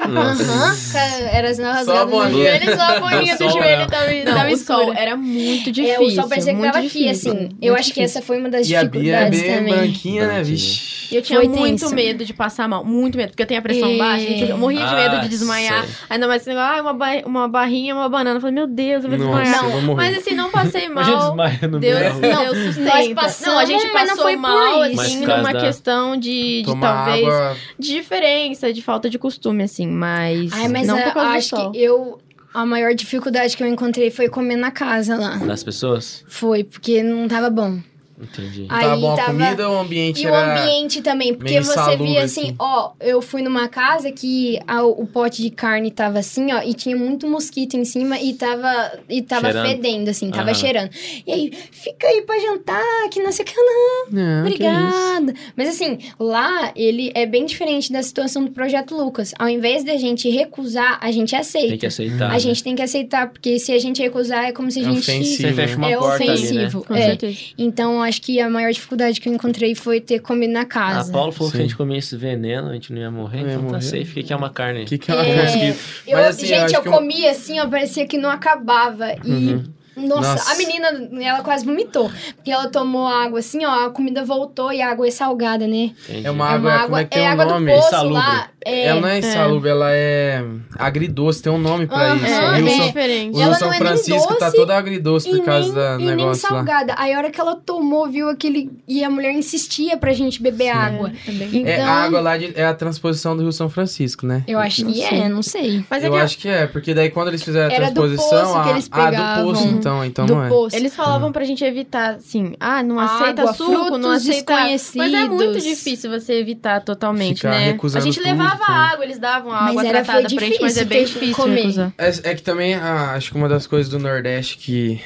Aham, 0.00 0.76
ca- 0.92 1.20
era 1.32 1.50
assim, 1.50 1.62
rasgado 1.62 2.10
no 2.10 2.30
joelho, 2.30 2.74
só 2.76 2.82
a 2.82 3.00
bolinha 3.00 3.36
Do 3.36 3.48
joelho 3.48 3.78
né? 3.78 3.86
tava, 3.86 4.06
Não, 4.24 4.34
tava 4.34 4.50
escura. 4.50 4.98
era 4.98 5.16
muito 5.16 5.70
difícil. 5.72 5.94
É, 5.96 6.00
o 6.00 6.10
sol 6.10 6.28
parecia 6.28 6.54
que 6.54 6.60
tava 6.62 6.78
aqui, 6.78 7.08
assim. 7.08 7.30
muito 7.32 7.56
Eu 7.60 7.74
acho 7.74 7.92
que 7.92 8.00
difícil. 8.00 8.18
essa 8.18 8.22
foi 8.26 8.38
uma 8.38 8.48
das 8.48 8.68
E 8.68 8.74
a 8.76 8.84
Bia 8.84 9.16
é 9.16 9.24
dificuldades 9.30 9.40
bem 9.42 9.56
também. 9.56 9.74
branquinha, 9.74 10.26
né, 10.26 10.42
vixe. 10.42 10.96
Eu 11.14 11.22
tinha 11.22 11.38
Foi 11.38 11.48
muito 11.48 11.80
tenso. 11.82 11.94
medo 11.94 12.24
de 12.24 12.34
passar 12.34 12.68
mal, 12.68 12.84
muito 12.84 13.16
medo, 13.16 13.28
porque 13.30 13.42
eu 13.42 13.46
tenho 13.46 13.60
a 13.60 13.62
pressão 13.62 13.90
É. 13.90 13.96
baixa, 13.96 14.26
gente, 14.26 14.50
eu 14.50 14.58
morria 14.58 14.84
de 14.84 14.94
medo 14.96 15.16
Ah, 15.16 15.20
de 15.20 15.28
desmaiar. 15.28 15.84
sei. 15.84 15.94
Ainda 16.10 16.26
mais 16.26 16.42
esse 16.42 16.48
negócio, 16.50 16.78
ah, 16.78 16.82
uma, 16.82 16.92
ba 16.94 17.06
uma 17.24 17.48
barrinha, 17.48 17.94
uma 17.94 18.08
banana. 18.08 18.38
Eu 18.38 18.40
falei, 18.40 18.54
meu 18.56 18.66
Deus, 18.66 19.04
eu 19.04 19.10
vou 19.10 19.18
Nossa, 19.18 19.40
desmaiar. 19.44 19.64
eu 19.76 19.80
vou. 19.82 19.94
Mas 19.94 20.16
assim, 20.18 20.34
não 20.34 20.50
passei 20.50 20.86
Imagina 20.96 21.16
mal. 21.16 21.26
desmaia 21.28 21.65
no 21.68 21.78
Deus, 21.80 21.98
meio 22.00 22.20
da 22.20 22.36
rua. 22.38 22.44
Deus 22.52 22.58
sustenta. 22.66 22.94
nós 22.96 23.14
passamos, 23.14 23.54
não, 23.54 23.58
a 23.58 23.64
gente 23.64 23.92
mas 23.92 24.08
não 24.08 24.16
passou 24.16 24.36
mal, 24.38 24.82
assim, 24.82 25.20
numa 25.20 25.52
da- 25.52 25.60
questão 25.60 26.16
de, 26.16 26.62
de 26.62 26.80
talvez 26.80 27.24
água. 27.26 27.56
de 27.78 27.92
diferença, 27.94 28.72
de 28.72 28.82
falta 28.82 29.08
de 29.10 29.18
costume, 29.18 29.62
assim, 29.64 29.86
mas. 29.86 30.52
Ai, 30.52 30.68
mas 30.68 30.86
não 30.86 30.96
a- 30.98 31.02
por 31.02 31.12
causa 31.14 31.30
do 31.30 31.36
acho 31.36 31.48
sol. 31.48 31.70
que 31.72 31.78
eu... 31.82 32.18
A 32.54 32.64
maior 32.64 32.94
dificuldade 32.94 33.54
que 33.54 33.62
eu 33.62 33.66
encontrei 33.66 34.10
foi 34.10 34.30
comer 34.30 34.56
na 34.56 34.70
casa 34.70 35.14
lá. 35.14 35.36
Das 35.36 35.62
pessoas? 35.62 36.24
Foi, 36.26 36.64
porque 36.64 37.02
não 37.02 37.28
tava 37.28 37.50
bom. 37.50 37.78
Entendi. 38.20 38.66
Aí 38.68 38.80
Tava 38.84 38.96
bom 38.96 39.12
a 39.12 39.16
tava- 39.16 39.32
comida 39.32 39.68
ou 39.68 39.76
o 39.76 39.80
ambiente 39.80 40.22
E 40.22 40.26
o 40.26 40.34
ambiente 40.34 41.02
também, 41.02 41.34
porque 41.34 41.60
você 41.60 41.96
via 41.98 42.24
assim, 42.24 42.40
assim. 42.44 42.56
ó, 42.58 42.92
eu 43.00 43.20
fui 43.20 43.42
numa 43.42 43.68
casa 43.68 44.10
que 44.10 44.58
a- 44.66 44.82
o 44.84 45.06
pote 45.06 45.42
de 45.42 45.50
carne 45.50 45.90
tava 45.90 46.18
assim, 46.18 46.52
ó, 46.52 46.62
e 46.62 46.72
tinha 46.72 46.96
muito 46.96 47.26
mosquito 47.28 47.74
em 47.76 47.84
cima 47.84 48.18
e 48.18 48.32
tava, 48.34 49.00
e 49.08 49.20
tava 49.20 49.52
Cheirando. 49.52 49.66
fedendo, 49.68 50.10
assim, 50.10 50.30
tava 50.30 50.44
Aham. 50.50 50.54
cheirando. 50.54 50.90
E 51.26 51.32
aí, 51.32 51.52
fica 51.70 52.06
aí 52.06 52.22
pra 52.22 52.38
jantar, 52.38 53.08
que 53.10 53.22
não 53.22 53.30
sei 53.30 53.44
o 53.44 53.48
que, 53.48 53.54
não, 53.56 54.06
Não, 54.12 54.44
que 54.44 54.54
obrigada. 54.54 55.34
Mas 55.56 55.68
assim, 55.68 55.98
lá 56.18 56.72
ele 56.74 57.12
é 57.14 57.26
bem 57.26 57.44
diferente 57.44 57.92
da 57.92 58.02
situação 58.02 58.44
do 58.44 58.50
Projeto 58.50 58.96
Lucas. 58.96 59.34
Ao 59.38 59.48
invés 59.48 59.84
da 59.84 59.96
gente 59.96 60.28
recusar, 60.30 60.98
a 61.02 61.10
gente 61.10 61.36
aceita. 61.36 61.68
Tem 61.68 61.78
que 61.78 61.86
aceitar. 61.86 62.30
A 62.30 62.34
né? 62.34 62.38
gente 62.40 62.62
tem 62.62 62.74
que 62.74 62.82
aceitar, 62.82 63.28
porque 63.28 63.58
se 63.58 63.72
a 63.72 63.78
gente 63.78 64.00
recusar, 64.00 64.44
é 64.46 64.52
como 64.52 64.70
se 64.70 64.80
a 64.80 64.82
É 64.82 64.84
gente. 64.86 64.98
ofensivo, 65.00 65.48
Você 65.48 65.52
fecha 65.52 65.76
uma 65.76 65.90
é 65.90 65.96
porta 65.98 66.22
ali, 66.24 66.26
né? 66.26 66.32
ofensivo. 66.66 66.84
Com 66.84 66.94
é. 66.94 67.16
Então, 67.58 68.02
acho 68.06 68.22
que 68.22 68.40
a 68.40 68.48
maior 68.48 68.72
dificuldade 68.72 69.20
que 69.20 69.28
eu 69.28 69.32
encontrei 69.34 69.74
foi 69.74 70.00
ter 70.00 70.20
comido 70.20 70.52
na 70.52 70.62
A 70.62 70.64
casa. 70.64 71.12
Paula 71.12 71.32
falou 71.32 71.50
que 71.50 71.56
Sim. 71.58 71.62
a 71.64 71.66
gente 71.66 71.76
comia 71.76 71.98
esse 71.98 72.16
veneno, 72.16 72.68
a 72.70 72.72
gente 72.74 72.92
não 72.92 73.00
ia 73.00 73.10
morrer, 73.10 73.42
Não 73.42 73.46
ia 73.48 73.52
então 73.54 73.64
tá 73.66 73.72
morrer. 73.72 73.82
safe. 73.82 74.02
O 74.10 74.14
que 74.14 74.22
que 74.22 74.32
é 74.32 74.36
uma 74.36 74.50
carne? 74.50 74.82
O 74.82 74.86
que 74.86 74.98
que 74.98 75.12
É. 75.12 75.36
faz 75.36 75.52
que... 75.52 76.10
Eu, 76.10 76.16
Mas, 76.18 76.26
assim, 76.28 76.46
gente, 76.46 76.74
eu, 76.74 76.82
que 76.82 76.88
eu- 76.88 76.92
comia 76.92 77.30
assim, 77.30 77.60
ó, 77.60 77.68
parecia 77.68 78.06
que 78.06 78.16
não 78.18 78.30
acabava. 78.30 79.12
E. 79.24 79.30
Uhum. 79.30 79.64
Nossa, 79.96 80.32
Nossa. 80.32 80.52
a 80.52 80.56
menina, 80.58 80.88
ela 81.24 81.42
quase 81.42 81.64
vomitou. 81.64 82.10
Porque 82.34 82.50
ela 82.50 82.68
tomou 82.68 83.06
água 83.06 83.38
assim, 83.38 83.64
ó, 83.64 83.86
a 83.86 83.90
comida 83.90 84.22
voltou 84.22 84.70
e 84.70 84.82
a 84.82 84.90
água 84.90 85.08
é 85.08 85.10
salgada, 85.10 85.66
né? 85.66 85.92
Entendi. 86.08 86.26
É 86.26 86.30
uma 86.30 86.46
água, 86.50 86.80
como 86.82 86.96
é 86.98 87.04
que 87.04 87.10
tem 87.12 87.24
é 87.24 87.28
um 87.28 87.32
água 87.32 87.44
nome? 87.46 87.72
do 87.72 87.76
poço 87.78 87.88
Insalubre. 87.88 88.12
lá. 88.18 88.50
É, 88.68 88.86
Ela 88.86 89.00
não 89.00 89.08
é 89.08 89.18
insalubre, 89.20 89.70
ela 89.70 89.90
é 89.92 90.44
agridoce, 90.76 91.42
tem 91.42 91.52
um 91.52 91.58
nome 91.58 91.86
pra 91.86 92.12
Aham, 92.12 92.16
isso. 92.16 92.26
É, 92.26 92.28
o 92.62 92.66
é 92.66 92.70
São, 92.76 92.86
diferente. 92.86 93.30
o 93.36 93.38
São 93.38 93.48
não 93.48 93.66
é 93.68 93.70
nem 93.70 93.78
Francisco 93.78 94.34
tá 94.34 94.46
doce 94.46 94.56
todo 94.56 94.70
agridoce 94.72 95.28
por 95.30 95.38
e 95.38 95.42
causa 95.42 95.96
nem, 95.96 95.96
do 95.98 96.02
e 96.02 96.06
nem 96.06 96.16
negócio 96.16 96.42
lá. 96.50 96.56
salgada. 96.56 96.94
Aí 96.98 97.14
a 97.14 97.18
hora 97.18 97.30
que 97.30 97.40
ela 97.40 97.54
tomou, 97.56 98.08
viu 98.08 98.28
aquele. 98.28 98.70
E 98.88 99.04
a 99.04 99.08
mulher 99.10 99.32
insistia 99.32 99.96
pra 99.96 100.12
gente 100.12 100.42
beber 100.42 100.70
água. 100.70 101.12
também. 101.24 101.48
Então, 101.52 101.72
É, 101.72 101.80
a 101.80 101.88
água 101.90 102.20
lá 102.20 102.36
de- 102.36 102.52
é 102.56 102.64
a 102.66 102.74
transposição 102.74 103.36
do 103.36 103.42
Rio 103.42 103.52
São 103.52 103.68
Francisco, 103.68 104.26
né? 104.26 104.42
eu 104.48 104.58
acho 104.58 104.84
Não 104.84 104.92
que 104.92 104.98
sei. 104.98 105.18
é, 105.20 105.28
não 105.28 105.42
sei. 105.42 105.84
Mas 105.88 106.02
é 106.02 106.08
eu 106.08 106.12
que 106.12 106.18
acho 106.18 106.38
que 106.38 106.48
é, 106.48 106.66
porque 106.66 106.92
daí 106.92 107.10
quando 107.10 107.28
eles 107.28 107.42
fizeram 107.42 107.70
a 107.70 107.72
Era 107.76 107.90
do 107.90 107.94
transposição... 107.94 108.60
a- 108.62 108.70
eles 108.70 108.88
Ah, 108.90 109.04
do 109.04 109.10
pegavam. 109.10 109.44
poço, 109.44 109.68
então, 109.68 110.04
então 110.04 110.26
do 110.26 110.34
não 110.34 110.44
é. 110.44 110.48
poço. 110.48 110.74
Eles 110.76 110.94
falavam 110.94 111.30
pra 111.30 111.44
gente 111.44 111.64
evitar, 111.64 112.14
assim, 112.16 112.54
ah, 112.58 112.82
não 112.82 112.98
aceita 112.98 113.42
Água, 113.42 113.54
suco, 113.54 113.98
não 113.98 114.10
aceita... 114.10 114.54
Mas 114.96 115.12
é 115.12 115.24
muito 115.28 115.60
difícil 115.60 116.10
você 116.10 116.34
evitar 116.34 116.80
totalmente, 116.80 117.36
Ficar 117.36 117.50
né? 117.50 117.78
A 117.94 118.00
gente 118.00 118.20
levava 118.20 118.55
tudo. 118.64 118.72
água, 118.72 119.04
eles 119.04 119.18
davam 119.18 119.50
Mas 119.52 119.70
água 119.70 119.86
era- 119.86 120.02
tratada 120.04 120.28
foi 120.28 120.36
pra 120.38 120.46
gente, 120.46 120.60
mas 120.62 120.76
é 120.76 120.84
difícil 120.84 120.86
bem 120.88 121.04
difícil 121.04 121.34
comer. 121.34 121.92
É, 121.98 122.30
é 122.30 122.34
que 122.34 122.42
também, 122.42 122.74
ah, 122.74 123.12
acho 123.12 123.30
que 123.32 123.36
uma 123.36 123.48
das 123.48 123.66
coisas 123.66 123.90
do 123.90 123.98
Nordeste 123.98 124.56
que 124.58 125.00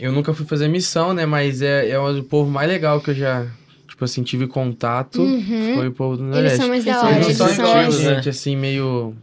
eu 0.00 0.10
nunca 0.12 0.32
fui 0.34 0.44
fazer 0.46 0.68
missão, 0.68 1.12
né? 1.14 1.24
Mas 1.26 1.62
é, 1.62 1.88
é 1.90 1.98
o 1.98 2.22
povo 2.24 2.50
mais 2.50 2.68
legal 2.68 3.00
que 3.00 3.10
eu 3.10 3.14
já, 3.14 3.46
tipo 3.88 4.04
assim, 4.04 4.22
tive 4.22 4.46
contato. 4.46 5.20
Uhum. 5.22 5.74
Foi 5.76 5.88
o 5.88 5.92
povo 5.92 6.16
do 6.16 6.22
Eles 6.24 6.34
Nordeste. 6.34 6.56
são 6.58 6.68
mais 6.68 6.84
da 6.84 6.90
Eles 6.92 7.02
hora. 7.02 7.14
Eles 7.14 7.26
Eles 7.26 7.36
são 7.38 7.48
são 7.48 7.64
né? 8.10 8.14
gente, 8.16 8.28
assim, 8.28 8.56
meio... 8.56 9.14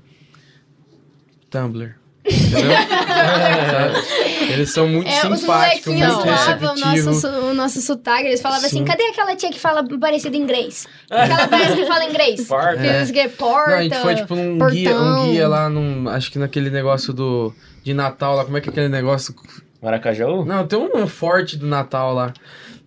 Tumblr. 1.50 1.96
Eles 4.52 4.72
são 4.72 4.88
muito 4.88 5.08
É, 5.10 5.28
os 5.28 5.40
simpáticos, 5.40 5.86
molequinhos 5.88 6.16
muito 6.16 6.28
falavam 6.28 6.74
o 6.74 6.80
nosso, 6.80 6.86
receptivos. 6.86 7.24
o 7.24 7.54
nosso 7.54 7.82
sotaque, 7.82 8.28
eles 8.28 8.42
falavam 8.42 8.66
assim, 8.66 8.80
Sim. 8.80 8.86
cadê 8.86 9.04
aquela 9.04 9.36
tia 9.36 9.50
que 9.50 9.60
fala 9.60 9.84
parecido 10.00 10.36
inglês? 10.36 10.88
Aquela 11.10 11.48
parece 11.48 11.76
que 11.76 11.86
fala 11.86 12.06
inglês. 12.06 12.48
Porta. 12.48 12.82
É 12.82 13.28
porta, 13.28 13.70
Não, 13.72 13.78
a 13.78 13.84
gente 13.84 13.98
foi, 13.98 14.16
tipo, 14.16 14.36
num 14.36 14.58
portão. 14.58 14.76
guia, 14.76 14.98
um 14.98 15.32
guia 15.32 15.48
lá, 15.48 15.70
num, 15.70 16.10
acho 16.10 16.32
que 16.32 16.40
naquele 16.40 16.70
negócio 16.70 17.14
do, 17.14 17.54
de 17.84 17.94
Natal 17.94 18.36
lá, 18.36 18.46
como 18.46 18.58
é 18.58 18.62
que 18.62 18.70
é 18.70 18.72
aquele 18.72 18.90
negócio... 18.90 19.36
Maracajá? 19.82 20.26
Não, 20.26 20.68
tem 20.68 20.78
um 20.78 21.08
forte 21.08 21.58
do 21.58 21.66
Natal 21.66 22.14
lá. 22.14 22.34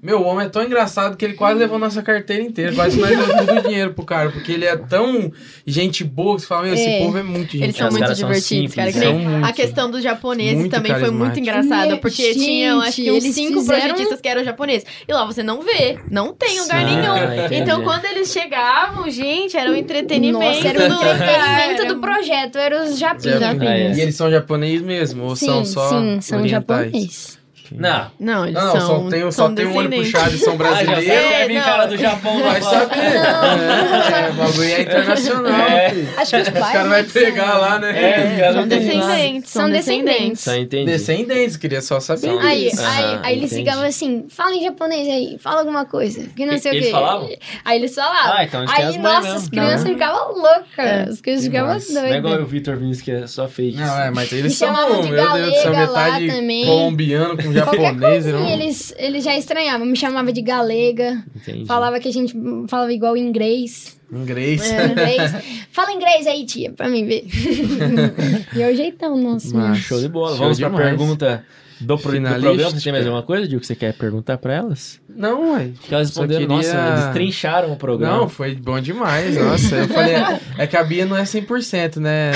Meu, 0.03 0.19
o 0.21 0.25
homem 0.25 0.47
é 0.47 0.49
tão 0.49 0.65
engraçado 0.65 1.17
que 1.17 1.25
ele 1.25 1.35
quase 1.35 1.61
levou 1.61 1.79
nossa 1.79 2.03
carteira 2.03 2.43
inteira. 2.43 2.75
Quase 2.75 2.99
nós 3.01 3.17
deu 3.17 3.37
todo 3.47 3.59
o 3.59 3.63
dinheiro 3.63 3.95
pro 3.95 4.05
cara. 4.05 4.31
Porque 4.33 4.51
ele 4.51 4.65
é 4.65 4.77
tão 4.77 5.31
gente 5.65 6.03
boa 6.03 6.35
que 6.35 6.41
você 6.43 6.49
fala, 6.49 6.65
meu, 6.65 6.75
esse 6.75 6.85
É. 6.85 6.99
povo 6.99 7.19
é 7.19 7.23
muito 7.23 7.53
gente 7.53 7.63
Eles 7.63 7.77
são 7.77 7.89
muito 7.89 8.13
divertidos, 8.13 8.75
cara. 8.75 8.91
Que 8.93 8.99
né? 8.99 9.07
nem 9.13 9.29
muito. 9.29 9.47
a 9.47 9.53
questão 9.53 9.89
dos 9.89 10.03
japoneses 10.03 10.69
também 10.69 10.93
foi 10.99 11.11
muito 11.13 11.39
engraçada, 11.39 11.97
porque 11.99 12.33
tinham, 12.35 12.81
acho 12.81 12.97
que 12.97 13.13
uns 13.13 13.23
gente, 13.23 13.33
cinco 13.33 13.61
fizeram- 13.61 13.81
projetistas 13.91 14.21
que 14.21 14.29
eram 14.29 14.43
japoneses. 14.43 14.87
E 15.07 15.13
lá 15.13 15.25
você 15.25 15.41
não 15.45 15.63
vê, 15.63 15.97
não 16.11 16.35
tem 16.35 16.61
lugar 16.61 16.81
Sim. 16.81 16.97
nenhum. 16.97 17.13
Ah, 17.13 17.37
entendi. 17.47 17.63
então 17.63 17.85
quando 17.85 18.05
eles 18.07 18.33
chegavam, 18.33 19.09
gente, 19.09 19.57
era 19.57 19.71
um 19.71 19.75
entretenimento. 19.77 20.45
Nossa, 20.45 20.67
era 20.67 20.85
o 20.85 20.89
do 20.89 20.95
entretenimento 21.07 21.95
do 21.95 22.01
projeto, 22.01 22.59
era 22.59 22.83
os 22.85 22.99
japinhos. 22.99 23.41
É. 23.41 23.93
E 23.95 24.01
eles 24.01 24.17
são 24.17 24.29
japoneses 24.29 24.83
mesmo? 24.83 25.23
Ou 25.27 25.37
Sim, 25.37 25.47
são 25.47 25.65
só 25.65 25.89
sim, 25.91 26.21
são 26.21 26.41
orientais? 26.41 26.87
japoneses. 26.87 27.42
Não. 27.79 28.11
Não, 28.19 28.45
eles 28.47 28.55
Não, 28.55 28.65
não, 28.67 28.73
são 28.81 29.03
só 29.05 29.11
tem, 29.11 29.21
são 29.21 29.33
só 29.33 29.49
tem 29.55 29.67
um 29.67 29.77
olho 29.77 29.91
puxado 29.91 30.35
e 30.35 30.39
são 30.39 30.53
Ah, 30.61 30.75
já 30.75 30.85
brasileiros. 30.85 31.31
vai 31.31 31.49
vir 31.49 31.55
não. 31.55 31.63
cara 31.65 31.87
do 31.87 31.97
Japão 31.97 32.41
lá 32.43 32.51
Vai 32.53 32.63
saber. 32.63 32.97
É, 32.99 34.31
o 34.31 34.35
bagulho 34.35 34.63
é 34.71 34.81
internacional. 34.83 35.53
É. 35.61 35.87
Acho 36.17 36.31
que 36.31 36.37
os 36.43 36.49
Os 36.49 36.53
pais... 36.53 36.73
caras 36.73 36.89
vão 36.89 36.91
né, 36.91 37.07
pegar 37.13 37.49
são- 37.53 37.61
lá, 37.61 37.79
né? 37.79 38.03
É, 38.41 38.49
os 38.51 38.55
São 38.57 38.69
descendentes, 38.69 39.51
são 39.51 39.63
São 39.63 39.71
descendentes. 39.71 40.15
descendentes. 40.15 40.41
Só 40.43 40.55
entendi. 40.55 40.85
Descendentes, 40.87 41.57
queria 41.57 41.81
só 41.83 42.01
saber. 42.01 42.21
São- 42.21 42.39
Aí, 42.41 42.65
disso. 42.71 42.83
aí, 42.83 43.05
Aham, 43.05 43.21
aí 43.25 43.37
eles 43.39 43.53
ficavam 43.53 43.85
assim, 43.85 44.25
fala 44.29 44.55
em 44.55 44.63
japonês 44.63 45.09
aí, 45.09 45.37
fala 45.39 45.61
alguma 45.61 45.85
coisa, 45.85 46.27
que 46.37 46.45
não 46.47 46.55
E- 46.55 46.59
sei 46.61 46.73
o 46.73 46.75
eles 46.75 46.87
quê. 46.87 46.93
falavam? 46.93 47.29
Aí 47.65 47.79
eles 47.79 47.95
falavam. 47.95 48.33
Ah, 48.37 48.45
então 48.45 48.61
eles 48.63 48.73
aí, 48.75 48.83
as 48.85 48.97
mães 48.97 49.03
nossa, 49.03 49.23
mesmo. 49.23 49.39
as 49.39 49.49
crianças 49.49 49.89
ficavam 49.89 50.33
loucas, 50.35 50.65
É. 50.79 51.03
as 51.09 51.21
crianças 51.21 51.45
Que 51.45 51.51
ficavam 51.51 51.75
massa. 51.75 51.93
Não 51.93 52.03
é 52.05 52.17
igual 52.19 52.33
o 52.33 52.37
doidas. 52.37 52.51
Vitor 52.53 52.77
Vinícius, 52.77 53.05
que 53.05 53.11
é 53.11 53.27
só 53.27 53.49
fake. 53.49 53.77
Não, 53.79 54.01
é, 54.01 54.11
mas 54.11 54.33
eles 54.33 54.55
são, 54.57 54.73
meu 54.73 55.33
Deus 55.33 55.49
do 55.49 55.55
céu, 55.63 55.73
galega 55.73 55.91
lá 55.93 56.05
metade 56.21 56.65
colombiano 56.67 57.37
com 57.37 57.43
Qualquer 57.43 57.62
japonês. 57.65 58.27
não... 58.27 58.49
eles, 58.49 58.95
eles 58.99 59.25
já 59.25 59.37
estranhavam, 59.37 59.87
me 59.87 59.97
chamava 59.97 60.33
de 60.33 60.43
galega, 60.43 61.23
Entendi. 61.35 61.67
falava 61.67 61.99
que 62.01 62.09
a 62.09 62.13
gente 62.13 62.35
falava 62.69 62.93
igual 62.93 63.17
inglês. 63.17 63.99
Inglês. 64.13 64.71
É, 64.71 64.87
inglês. 64.89 65.33
Fala 65.73 65.93
inglês 65.93 66.27
aí, 66.27 66.45
tia, 66.45 66.71
pra 66.73 66.87
mim 66.89 67.07
ver. 67.07 67.25
e 68.55 68.61
é 68.61 68.71
o 68.71 68.77
jeitão 68.77 69.17
nosso. 69.17 69.55
Mas- 69.57 69.71
mesmo. 69.71 69.77
Show 69.85 70.01
de 70.01 70.09
bola. 70.09 70.37
Show 70.37 70.39
Vamos 70.39 70.59
pra 70.59 70.69
demais. 70.69 70.87
pergunta 70.87 71.45
do, 71.81 71.97
pro, 71.99 72.13
do 72.13 72.21
programa. 72.21 72.71
Você 72.71 72.81
tem 72.81 72.93
mais 72.93 73.07
alguma 73.07 73.23
coisa, 73.23 73.49
Gil, 73.49 73.59
que 73.59 73.67
você 73.67 73.75
quer 73.75 73.95
perguntar 73.95 74.37
pra 74.39 74.55
elas? 74.55 75.01
Não, 75.17 75.53
ué. 75.55 75.71
Que 75.83 75.95
elas 75.95 76.09
responderam, 76.09 76.41
queria- 76.43 76.57
nossa, 76.57 76.77
eles 77.03 77.13
trincharam 77.13 77.73
o 77.73 77.77
programa. 77.77 78.17
Não, 78.19 78.29
foi 78.29 78.55
bom 78.55 78.81
demais. 78.81 79.37
Nossa, 79.37 79.77
eu 79.77 79.89
falei, 79.89 80.15
é 80.59 80.67
que 80.67 80.77
a 80.77 80.83
Bia 80.85 81.05
não 81.07 81.17
é 81.17 81.23
100%, 81.25 81.97
né? 82.01 82.33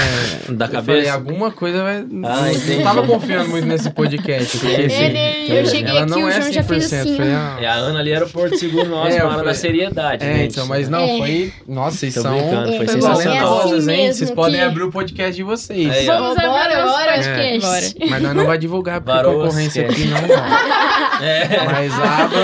Da 0.48 0.66
Eu 0.66 0.70
cabeça? 0.70 0.82
falei, 0.84 1.08
alguma 1.08 1.50
coisa 1.50 1.82
vai. 1.82 2.04
Ah, 2.24 2.52
entendi. 2.52 2.76
não 2.76 2.82
tava 2.82 3.02
confiando 3.06 3.48
muito 3.50 3.66
nesse 3.66 3.90
podcast. 3.90 4.58
Porque, 4.58 4.82
assim, 4.82 5.02
Ele, 5.04 5.58
eu 5.58 5.66
cheguei 5.66 5.90
ela 5.90 6.00
aqui, 6.02 6.10
não 6.10 6.22
o 6.24 6.28
é 6.28 6.40
João 6.40 6.52
já 6.52 6.62
fez 6.62 6.84
100%. 6.84 7.00
assim. 7.00 7.16
Falei, 7.16 7.32
ah, 7.32 7.56
É, 7.60 7.66
a 7.66 7.74
Ana 7.74 7.98
ali 8.00 8.10
era 8.12 8.24
o 8.24 8.28
Porto 8.30 8.56
Seguro 8.56 8.88
nosso, 8.88 9.10
É, 9.16 9.20
eu 9.20 9.28
na 9.28 9.36
hora 9.36 9.44
da 9.44 9.54
seriedade. 9.54 10.24
É, 10.24 10.34
gente. 10.34 10.52
então, 10.52 10.66
mas 10.66 10.88
não, 10.88 11.00
É. 11.00 11.18
foi. 11.18 11.52
Nossa, 11.66 11.96
vocês 11.96 12.14
Tô 12.14 12.22
são. 12.22 12.32
brincando, 12.36 12.66
foi 12.68 12.74
É, 12.74 12.78
Vocês 12.88 12.94
bom, 12.96 13.06
são 13.06 13.16
sensacional. 13.16 13.58
é 13.60 13.76
assim 13.76 14.12
Vocês 14.12 14.30
que- 14.30 14.36
podem 14.36 14.62
abrir 14.62 14.82
o 14.82 14.90
podcast 14.90 15.34
de 15.36 15.42
vocês. 15.42 15.90
Aí, 15.90 16.08
ó. 16.08 16.12
Vamos 16.18 16.36
nosso 16.36 16.48
bora, 16.48 16.82
podcast. 16.84 17.60
podcast. 17.60 17.96
Mas 18.10 18.22
nós 18.22 18.34
não 18.34 18.46
vai 18.46 18.58
divulgar, 18.58 19.00
porque 19.00 19.16
Varou, 19.16 19.42
concorrência 19.42 19.86
aqui 19.86 20.04
não 20.06 20.20
vai. 20.20 20.96
É. 21.22 21.64
Mas 21.64 21.92
abram. 21.94 22.40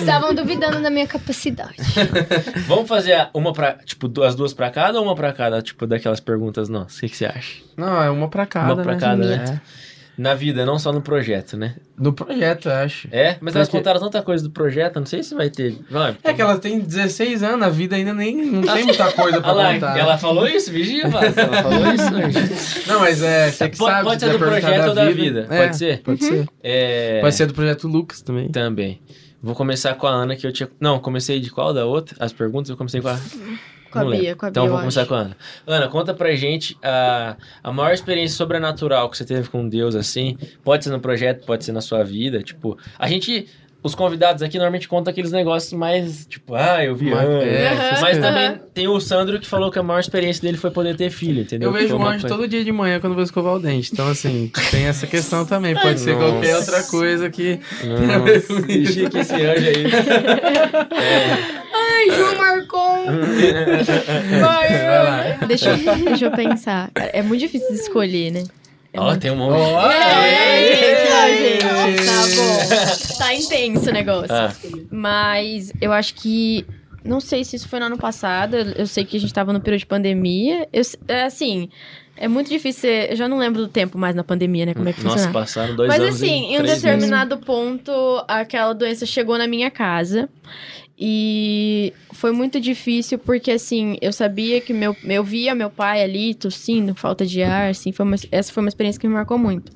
Estavam 0.00 0.34
duvidando 0.34 0.80
da 0.82 0.90
minha 0.90 1.06
capacidade. 1.06 1.76
Vamos 2.66 2.88
fazer 2.88 3.28
uma 3.34 3.52
pra, 3.52 3.72
tipo, 3.84 4.22
as 4.22 4.34
duas 4.34 4.52
pra 4.54 4.70
cada 4.70 4.98
ou 4.98 5.04
uma 5.04 5.14
pra 5.14 5.32
cada, 5.32 5.60
tipo, 5.62 5.86
daquelas 5.86 6.20
perguntas 6.20 6.68
nossas? 6.68 6.96
O 6.98 7.00
que, 7.00 7.08
que 7.08 7.16
você 7.16 7.26
acha? 7.26 7.62
Não, 7.76 8.02
é 8.02 8.10
uma 8.10 8.28
pra 8.28 8.46
cada. 8.46 8.74
Uma 8.74 8.82
pra 8.82 8.94
né? 8.94 9.00
cada, 9.00 9.24
né? 9.24 9.60
É. 9.62 9.86
Na 10.18 10.32
vida, 10.32 10.64
não 10.64 10.78
só 10.78 10.94
no 10.94 11.02
projeto, 11.02 11.58
né? 11.58 11.74
No 11.98 12.10
projeto, 12.10 12.70
eu 12.70 12.72
acho. 12.76 13.06
É? 13.12 13.36
Mas 13.38 13.54
elas 13.54 13.68
Porque- 13.68 13.76
contaram 13.76 14.00
tanta 14.00 14.22
coisa 14.22 14.42
do 14.42 14.48
projeto, 14.50 14.98
não 14.98 15.04
sei 15.04 15.22
se 15.22 15.34
vai 15.34 15.50
ter. 15.50 15.78
Vai. 15.90 16.16
É 16.24 16.32
que 16.32 16.40
ela 16.40 16.56
tem 16.56 16.80
16 16.80 17.42
anos, 17.42 17.66
a 17.66 17.68
vida 17.68 17.96
ainda 17.96 18.14
nem 18.14 18.34
não 18.46 18.62
tem 18.62 18.84
muita 18.84 19.12
coisa 19.12 19.42
pra 19.42 19.52
Olha 19.52 19.62
lá, 19.62 19.74
contar. 19.74 19.98
ela 19.98 20.16
falou 20.16 20.48
isso, 20.48 20.72
vigia, 20.72 21.06
Vasco. 21.10 21.38
Ela 21.38 21.62
falou 21.62 21.92
isso 21.92 22.14
hoje. 22.14 22.86
Não, 22.88 23.00
mas 23.00 23.22
é, 23.22 23.50
você 23.50 23.68
que 23.68 23.76
Pode- 23.76 23.92
sabe. 23.92 24.04
pode 24.04 24.20
se 24.20 24.26
ser 24.26 24.32
do 24.32 24.38
projeto 24.38 24.88
ou 24.88 24.94
da 24.94 25.10
vida, 25.10 25.46
É, 25.50 25.58
pode 25.66 25.76
ser? 25.76 25.98
Pode 26.00 26.24
ser. 26.24 26.46
É... 26.62 27.20
Pode 27.20 27.34
ser 27.34 27.46
do 27.46 27.52
projeto 27.52 27.86
Lucas 27.86 28.22
também. 28.22 28.48
Também. 28.48 29.02
Vou 29.42 29.54
começar 29.54 29.94
com 29.94 30.06
a 30.06 30.10
Ana, 30.10 30.34
que 30.36 30.46
eu 30.46 30.52
tinha. 30.52 30.68
Não, 30.80 30.98
comecei 30.98 31.38
de 31.40 31.50
qual 31.50 31.72
da 31.72 31.84
outra? 31.84 32.16
As 32.18 32.32
perguntas 32.32 32.70
eu 32.70 32.76
comecei 32.76 33.00
com 33.00 33.08
a. 33.08 33.18
Com 33.90 33.98
a 34.00 34.02
lembro. 34.02 34.18
Bia, 34.18 34.34
com 34.36 34.46
a 34.46 34.50
Bia, 34.50 34.60
Então 34.60 34.68
vou 34.68 34.78
começar 34.78 35.02
acho. 35.02 35.08
com 35.08 35.14
a 35.14 35.18
Ana. 35.20 35.36
Ana, 35.66 35.88
conta 35.88 36.12
pra 36.14 36.34
gente 36.34 36.76
a, 36.82 37.36
a 37.62 37.72
maior 37.72 37.92
experiência 37.92 38.36
sobrenatural 38.36 39.08
que 39.08 39.16
você 39.16 39.24
teve 39.24 39.48
com 39.48 39.68
Deus, 39.68 39.94
assim. 39.94 40.36
Pode 40.64 40.84
ser 40.84 40.90
no 40.90 41.00
projeto, 41.00 41.46
pode 41.46 41.64
ser 41.64 41.72
na 41.72 41.80
sua 41.80 42.02
vida. 42.02 42.42
Tipo, 42.42 42.76
a 42.98 43.06
gente. 43.08 43.46
Os 43.86 43.94
convidados 43.94 44.42
aqui 44.42 44.56
normalmente 44.58 44.88
contam 44.88 45.10
aqueles 45.12 45.30
negócios 45.30 45.72
mais, 45.72 46.26
tipo, 46.26 46.54
ah, 46.56 46.84
eu 46.84 46.94
vi 46.96 47.10
Mas- 47.10 47.24
anjo. 47.28 47.46
é, 47.46 47.68
Aham. 47.68 47.82
essas 47.84 48.00
Mas 48.00 48.18
também 48.18 48.60
tem 48.74 48.88
o 48.88 49.00
Sandro 49.00 49.38
que 49.38 49.46
falou 49.46 49.70
que 49.70 49.78
a 49.78 49.82
maior 49.82 50.00
experiência 50.00 50.42
dele 50.42 50.56
foi 50.56 50.70
poder 50.72 50.96
ter 50.96 51.08
filho, 51.10 51.42
entendeu? 51.42 51.68
Eu 51.68 51.72
vejo 51.72 51.94
um 51.94 51.98
uma 51.98 52.10
anjo 52.10 52.26
todo 52.26 52.48
dia 52.48 52.64
de 52.64 52.72
manhã 52.72 52.98
quando 52.98 53.12
eu 53.12 53.16
vou 53.16 53.22
escovar 53.24 53.54
o 53.54 53.58
dente. 53.60 53.90
Então, 53.92 54.08
assim, 54.08 54.50
tem 54.72 54.86
essa 54.86 55.06
questão 55.06 55.46
também. 55.46 55.74
Pode 55.76 56.00
ser 56.00 56.16
qualquer 56.16 56.54
Nossa. 56.54 56.72
outra 56.72 56.82
coisa 56.90 57.30
que. 57.30 57.60
Nossa, 57.84 58.62
deixa 58.66 59.08
que 59.08 59.18
esse 59.18 59.34
anjo 59.34 59.66
aí. 59.68 59.84
Ai, 61.72 62.10
João 62.16 62.36
Marcon! 62.36 63.06
Vai. 64.40 65.46
Deixa, 65.46 65.70
eu- 65.70 65.96
deixa 66.04 66.24
eu 66.26 66.30
pensar. 66.32 66.90
Cara, 66.92 67.10
É 67.12 67.22
muito 67.22 67.40
difícil 67.40 67.68
de 67.68 67.74
escolher, 67.80 68.30
né? 68.32 68.42
É 68.92 69.00
Ó, 69.00 69.04
muito- 69.06 69.20
tem 69.20 69.30
um 69.30 69.36
monte. 69.36 69.52
Ó, 69.58 69.90
É, 69.92 70.72
gente, 70.74 71.12
ó, 71.12 71.26
Ei! 71.26 71.92
gente, 71.92 72.06
tá 72.06 72.22
bom. 72.36 72.85
Tá 73.18 73.34
intenso 73.34 73.88
o 73.90 73.92
negócio. 73.92 74.34
Ah, 74.34 74.52
Mas 74.90 75.72
eu 75.80 75.92
acho 75.92 76.14
que. 76.14 76.66
Não 77.04 77.20
sei 77.20 77.44
se 77.44 77.54
isso 77.56 77.68
foi 77.68 77.78
no 77.78 77.86
ano 77.86 77.98
passado. 77.98 78.56
Eu 78.56 78.86
sei 78.86 79.04
que 79.04 79.16
a 79.16 79.20
gente 79.20 79.32
tava 79.32 79.52
no 79.52 79.60
período 79.60 79.80
de 79.80 79.86
pandemia. 79.86 80.68
Eu, 80.72 80.82
é 81.08 81.22
assim. 81.24 81.68
É 82.16 82.26
muito 82.28 82.48
difícil. 82.48 82.80
ser- 82.80 83.10
Eu 83.12 83.16
já 83.16 83.28
não 83.28 83.38
lembro 83.38 83.60
do 83.62 83.68
tempo 83.68 83.96
mais 83.98 84.14
na 84.16 84.24
pandemia, 84.24 84.66
né? 84.66 84.74
Como 84.74 84.88
é 84.88 84.92
que 84.92 85.02
nossa, 85.04 85.16
funciona. 85.18 85.32
passaram 85.32 85.76
dois 85.76 85.88
Mas 85.88 86.00
anos. 86.00 86.16
assim, 86.16 86.26
e 86.26 86.54
em 86.54 86.54
um 86.54 86.62
três 86.62 86.62
meses. 86.62 86.82
determinado 86.82 87.38
ponto, 87.38 87.92
aquela 88.26 88.72
doença 88.72 89.04
chegou 89.06 89.36
na 89.38 89.46
minha 89.46 89.70
casa. 89.70 90.28
E 90.98 91.92
foi 92.12 92.32
muito 92.32 92.58
difícil 92.58 93.18
porque, 93.18 93.50
assim, 93.50 93.98
eu 94.00 94.12
sabia 94.14 94.62
que 94.62 94.72
meu, 94.72 94.96
eu 95.04 95.22
via 95.22 95.54
meu 95.54 95.68
pai 95.68 96.02
ali 96.02 96.34
tossindo, 96.34 96.94
falta 96.94 97.26
de 97.26 97.42
ar, 97.42 97.70
assim, 97.70 97.92
foi 97.92 98.06
uma, 98.06 98.16
essa 98.32 98.50
foi 98.50 98.62
uma 98.62 98.68
experiência 98.68 98.98
que 98.98 99.06
me 99.06 99.12
marcou 99.12 99.36
muito. 99.36 99.70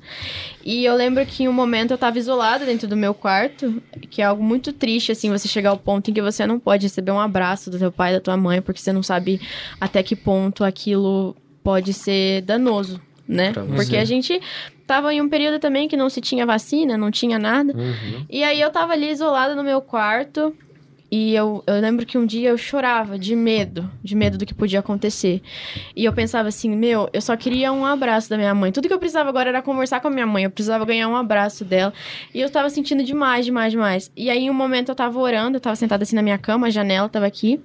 E 0.65 0.83
eu 0.83 0.95
lembro 0.95 1.23
que 1.23 1.43
em 1.43 1.47
um 1.47 1.53
momento 1.53 1.91
eu 1.91 1.97
tava 1.97 2.17
isolada 2.17 2.65
dentro 2.65 2.87
do 2.87 2.97
meu 2.97 3.13
quarto, 3.13 3.81
que 4.09 4.23
é 4.23 4.25
algo 4.25 4.43
muito 4.43 4.73
triste, 4.73 5.11
assim, 5.11 5.29
você 5.29 5.47
chegar 5.47 5.69
ao 5.69 5.77
ponto 5.77 6.09
em 6.09 6.13
que 6.13 6.21
você 6.23 6.43
não 6.47 6.59
pode 6.59 6.87
receber 6.87 7.11
um 7.11 7.19
abraço 7.19 7.69
do 7.69 7.77
teu 7.77 7.91
pai 7.91 8.13
da 8.13 8.19
tua 8.19 8.35
mãe, 8.35 8.59
porque 8.59 8.81
você 8.81 8.91
não 8.91 9.03
sabe 9.03 9.39
até 9.79 10.01
que 10.01 10.15
ponto 10.15 10.63
aquilo 10.63 11.35
pode 11.63 11.93
ser 11.93 12.41
danoso, 12.41 12.99
né? 13.27 13.53
Porque 13.75 13.95
a 13.95 14.05
gente 14.05 14.41
tava 14.87 15.13
em 15.13 15.21
um 15.21 15.29
período 15.29 15.59
também 15.59 15.87
que 15.87 15.95
não 15.95 16.09
se 16.09 16.19
tinha 16.19 16.47
vacina, 16.47 16.97
não 16.97 17.11
tinha 17.11 17.37
nada. 17.37 17.73
Uhum. 17.77 18.25
E 18.27 18.43
aí 18.43 18.59
eu 18.59 18.71
tava 18.71 18.93
ali 18.93 19.11
isolada 19.11 19.53
no 19.53 19.63
meu 19.63 19.81
quarto. 19.81 20.53
E 21.11 21.35
eu, 21.35 21.61
eu 21.67 21.81
lembro 21.81 22.05
que 22.05 22.17
um 22.17 22.25
dia 22.25 22.51
eu 22.51 22.57
chorava 22.57 23.19
de 23.19 23.35
medo, 23.35 23.91
de 24.01 24.15
medo 24.15 24.37
do 24.37 24.45
que 24.45 24.53
podia 24.53 24.79
acontecer. 24.79 25.41
E 25.93 26.05
eu 26.05 26.13
pensava 26.13 26.47
assim, 26.47 26.73
meu, 26.73 27.09
eu 27.11 27.21
só 27.21 27.35
queria 27.35 27.73
um 27.73 27.85
abraço 27.85 28.29
da 28.29 28.37
minha 28.37 28.55
mãe. 28.55 28.71
Tudo 28.71 28.87
que 28.87 28.93
eu 28.93 28.97
precisava 28.99 29.27
agora 29.27 29.49
era 29.49 29.61
conversar 29.61 29.99
com 29.99 30.07
a 30.07 30.11
minha 30.11 30.25
mãe. 30.25 30.45
Eu 30.45 30.49
precisava 30.49 30.85
ganhar 30.85 31.09
um 31.09 31.15
abraço 31.17 31.65
dela. 31.65 31.91
E 32.33 32.39
eu 32.39 32.49
tava 32.49 32.69
sentindo 32.69 33.03
demais, 33.03 33.43
demais, 33.43 33.73
demais. 33.73 34.09
E 34.15 34.29
aí, 34.29 34.45
em 34.45 34.49
um 34.49 34.53
momento, 34.53 34.87
eu 34.87 34.95
tava 34.95 35.19
orando, 35.19 35.57
eu 35.57 35.61
tava 35.61 35.75
sentada 35.75 36.03
assim 36.03 36.15
na 36.15 36.21
minha 36.21 36.37
cama, 36.37 36.67
a 36.67 36.69
janela 36.69 37.09
tava 37.09 37.25
aqui, 37.25 37.59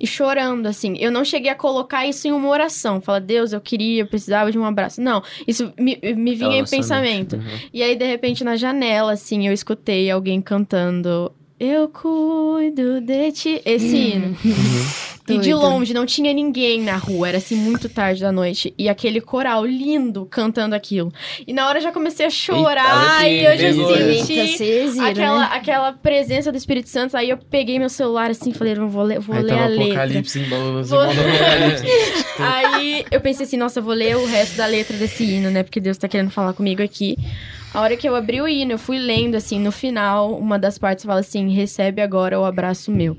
e 0.00 0.06
chorando, 0.06 0.66
assim. 0.66 0.96
Eu 1.00 1.10
não 1.10 1.24
cheguei 1.24 1.50
a 1.50 1.56
colocar 1.56 2.06
isso 2.06 2.28
em 2.28 2.30
uma 2.30 2.48
oração. 2.48 3.00
Falar, 3.00 3.18
Deus, 3.18 3.52
eu 3.52 3.60
queria, 3.60 4.02
eu 4.02 4.06
precisava 4.06 4.52
de 4.52 4.58
um 4.58 4.64
abraço. 4.64 5.00
Não, 5.00 5.24
isso 5.44 5.72
me, 5.76 5.98
me 6.14 6.36
vinha 6.36 6.58
em 6.60 6.66
sua 6.66 6.78
pensamento. 6.78 7.34
Uhum. 7.34 7.42
E 7.74 7.82
aí, 7.82 7.96
de 7.96 8.06
repente, 8.06 8.44
na 8.44 8.54
janela, 8.54 9.12
assim, 9.12 9.48
eu 9.48 9.52
escutei 9.52 10.08
alguém 10.08 10.40
cantando. 10.40 11.32
Eu 11.58 11.88
cuido 11.88 13.00
de 13.00 13.32
ti. 13.32 13.62
Esse 13.64 13.96
hino. 13.96 14.36
E 15.28 15.38
de 15.38 15.52
longe, 15.52 15.92
não 15.92 16.06
tinha 16.06 16.32
ninguém 16.32 16.80
na 16.82 16.96
rua. 16.96 17.28
Era 17.28 17.38
assim, 17.38 17.56
muito 17.56 17.88
tarde 17.88 18.20
da 18.20 18.30
noite. 18.30 18.72
E 18.78 18.88
aquele 18.88 19.20
coral 19.20 19.66
lindo 19.66 20.24
cantando 20.26 20.74
aquilo. 20.74 21.12
E 21.44 21.52
na 21.52 21.66
hora 21.66 21.78
eu 21.78 21.82
já 21.82 21.90
comecei 21.90 22.24
a 22.26 22.30
chorar. 22.30 22.84
arrepiei, 22.86 23.40
e 23.40 23.44
eu 23.44 23.58
já 23.58 23.72
né? 23.72 24.24
senti 24.24 24.62
Eita, 24.62 24.92
viram, 24.92 25.04
aquela, 25.08 25.38
né? 25.40 25.48
aquela 25.50 25.92
presença 25.92 26.52
do 26.52 26.58
Espírito 26.58 26.88
Santo. 26.88 27.16
Aí 27.16 27.28
eu 27.28 27.38
peguei 27.38 27.78
meu 27.78 27.88
celular 27.88 28.30
assim 28.30 28.50
e 28.50 28.54
falei, 28.54 28.76
não 28.76 28.88
vou 28.88 29.02
ler, 29.02 29.18
vou 29.18 29.34
Aí 29.34 29.42
ler 29.42 29.58
a 29.58 29.66
letra. 29.66 29.84
Apocalipse 30.04 30.38
em. 30.38 30.44
Vou- 30.84 31.00
Aí 32.38 33.04
eu 33.10 33.20
pensei 33.20 33.46
assim, 33.46 33.56
nossa, 33.56 33.80
eu 33.80 33.82
vou 33.82 33.94
ler 33.94 34.16
o 34.16 34.26
resto 34.26 34.56
da 34.56 34.66
letra 34.66 34.96
desse 34.96 35.24
hino, 35.24 35.50
né? 35.50 35.64
Porque 35.64 35.80
Deus 35.80 35.98
tá 35.98 36.06
querendo 36.06 36.30
falar 36.30 36.52
comigo 36.52 36.82
aqui. 36.82 37.16
A 37.74 37.80
hora 37.80 37.96
que 37.96 38.08
eu 38.08 38.14
abri 38.14 38.40
o 38.40 38.48
hino, 38.48 38.72
eu 38.72 38.78
fui 38.78 38.98
lendo, 38.98 39.34
assim, 39.34 39.60
no 39.60 39.70
final, 39.70 40.32
uma 40.38 40.58
das 40.58 40.78
partes 40.78 41.04
fala 41.04 41.20
assim: 41.20 41.50
recebe 41.50 42.00
agora 42.00 42.40
o 42.40 42.44
abraço 42.44 42.90
meu. 42.90 43.16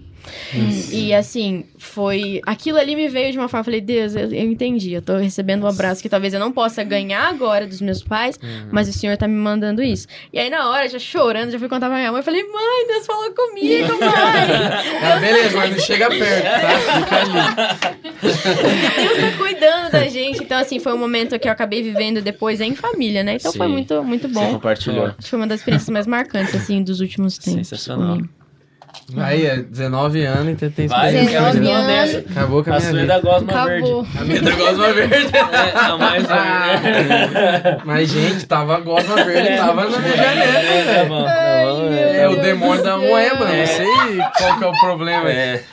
E 0.92 1.14
assim, 1.14 1.66
foi. 1.78 2.42
Aquilo 2.46 2.78
ali 2.78 2.96
me 2.96 3.08
veio 3.08 3.32
de 3.32 3.38
uma 3.38 3.48
forma. 3.48 3.62
Eu 3.62 3.66
falei, 3.66 3.82
Deus, 3.82 4.16
eu, 4.16 4.32
eu 4.32 4.52
entendi. 4.52 4.94
Eu 4.94 5.02
tô 5.02 5.18
recebendo 5.18 5.64
um 5.64 5.68
abraço 5.68 6.02
que 6.02 6.10
talvez 6.10 6.34
eu 6.34 6.40
não 6.40 6.52
possa 6.52 6.84
ganhar 6.84 7.28
agora 7.28 7.66
dos 7.68 7.82
meus 7.82 8.04
pais, 8.04 8.40
mas 8.72 8.88
o 8.90 8.94
Senhor 8.94 9.18
tá 9.18 9.28
me 9.28 9.36
mandando 9.36 9.82
isso. 9.82 10.08
E 10.32 10.40
aí, 10.40 10.50
na 10.50 10.70
hora, 10.70 10.88
já 10.88 11.00
chorando, 11.00 11.52
já 11.52 11.60
fui 11.60 11.70
contar 11.70 11.88
pra 11.88 11.98
minha 11.98 12.12
mãe. 12.12 12.20
Eu 12.20 12.24
falei, 12.24 12.44
mãe, 12.44 12.88
Deus 12.88 13.06
falou 13.06 13.32
comigo, 13.34 13.88
mãe. 14.00 14.08
Ah, 15.08 15.20
beleza, 15.20 15.58
mas 15.58 15.72
não 15.72 15.80
chega 15.80 16.10
perto, 16.10 16.44
tá? 16.44 17.00
Fica 17.00 17.16
ali. 17.22 17.98
Deus 18.22 19.32
tá 19.32 19.38
cuidando 19.38 19.92
da 19.92 20.08
gente. 20.08 20.44
Então, 20.44 20.58
assim, 20.60 20.80
foi 20.80 20.94
um 20.94 20.98
momento 20.98 21.38
que 21.40 21.48
eu 21.48 21.52
acabei 21.52 21.82
vivendo 21.82 22.22
depois 22.22 22.60
em 22.62 22.76
família, 22.76 23.24
né? 23.24 23.36
Então 23.36 23.54
foi 23.54 23.68
Sim. 23.68 23.74
muito, 23.74 24.04
muito 24.04 24.28
Você 24.28 24.34
bom. 24.34 24.54
compartilhou. 24.54 25.06
Acho 25.08 25.18
que 25.18 25.30
foi 25.30 25.40
uma 25.40 25.48
das 25.48 25.60
experiências 25.60 25.90
mais 25.90 26.08
marcantes, 26.08 26.56
assim, 26.56 26.84
dos 26.84 27.00
últimos 27.00 27.38
tempos. 27.38 27.68
Sensacional. 27.68 28.16
comigo. 28.16 28.30
Aí, 29.16 29.46
é 29.46 29.56
19 29.58 30.26
anos 30.26 30.52
e 30.52 30.56
tem 30.58 30.70
tem 30.70 30.88
Vai, 30.88 31.08
eu 31.16 31.28
quero 31.30 31.46
19 31.46 31.60
ver 31.60 31.66
uma 31.70 31.78
anos. 31.78 31.88
dessa. 32.14 32.30
Acabou 32.30 32.64
com 32.64 32.72
a 32.72 32.76
A 32.76 32.80
minha 32.80 32.90
sua 32.90 32.98
é 33.00 33.02
vida. 33.02 33.14
da 33.14 33.20
Gosma 33.22 33.66
Verde. 33.66 33.84
Acabou. 33.84 34.08
A 34.20 34.24
minha 34.26 34.42
da 34.42 34.52
Gosma 34.52 34.94
Verde. 34.94 35.32
É, 35.38 35.80
a 35.80 35.98
mais 35.98 36.24
verde. 36.28 37.82
Mas, 37.86 38.10
gente, 38.10 38.46
tava 38.46 38.76
a 38.76 38.80
Gosma 38.82 39.16
Verde, 39.24 39.48
É. 39.50 39.58
tava 39.58 39.90
na 39.90 39.98
minha 40.00 40.14
É, 40.14 41.04
janela. 41.06 41.32
é. 41.32 42.22
É 42.22 42.28
o 42.30 42.36
demônio 42.42 42.84
da 42.84 42.98
moeba, 42.98 43.46
É. 43.50 43.60
não 43.60 43.68
sei 43.68 44.18
qual 44.38 44.58
que 44.58 44.64
é 44.64 44.68
o 44.68 44.80
problema. 44.80 45.30
É. 45.32 45.64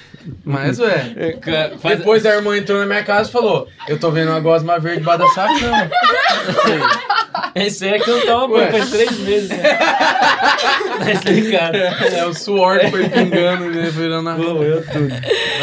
Mas, 0.44 0.78
ué. 0.78 1.34
Ca- 1.40 1.72
faz- 1.78 1.98
Depois 1.98 2.24
a 2.24 2.34
irmã 2.36 2.56
entrou 2.56 2.78
na 2.80 2.86
minha 2.86 3.02
casa 3.04 3.28
e 3.28 3.32
falou: 3.32 3.68
Eu 3.88 3.98
tô 3.98 4.10
vendo 4.10 4.28
uma 4.30 4.40
gosma 4.40 4.78
verde 4.78 5.00
debaixo 5.00 5.20
da 5.20 5.28
sua 5.28 5.46
cama. 5.60 5.90
Esse 7.54 7.86
é 7.86 7.98
que 7.98 8.08
eu 8.10 8.24
tomo 8.26 8.54
Ué. 8.54 8.70
faz 8.70 8.90
três 8.90 9.18
meses. 9.20 9.48
Né? 9.48 9.56
tá 9.78 11.12
explicado. 11.12 11.76
É 11.76 12.24
o 12.26 12.34
suor 12.34 12.78
que 12.80 12.90
foi 12.90 13.08
pingando 13.10 13.72
e 13.72 13.90
virando 13.90 14.28
a 14.28 14.34
Pô, 14.34 14.62
eu 14.62 14.84
tudo. 14.86 15.08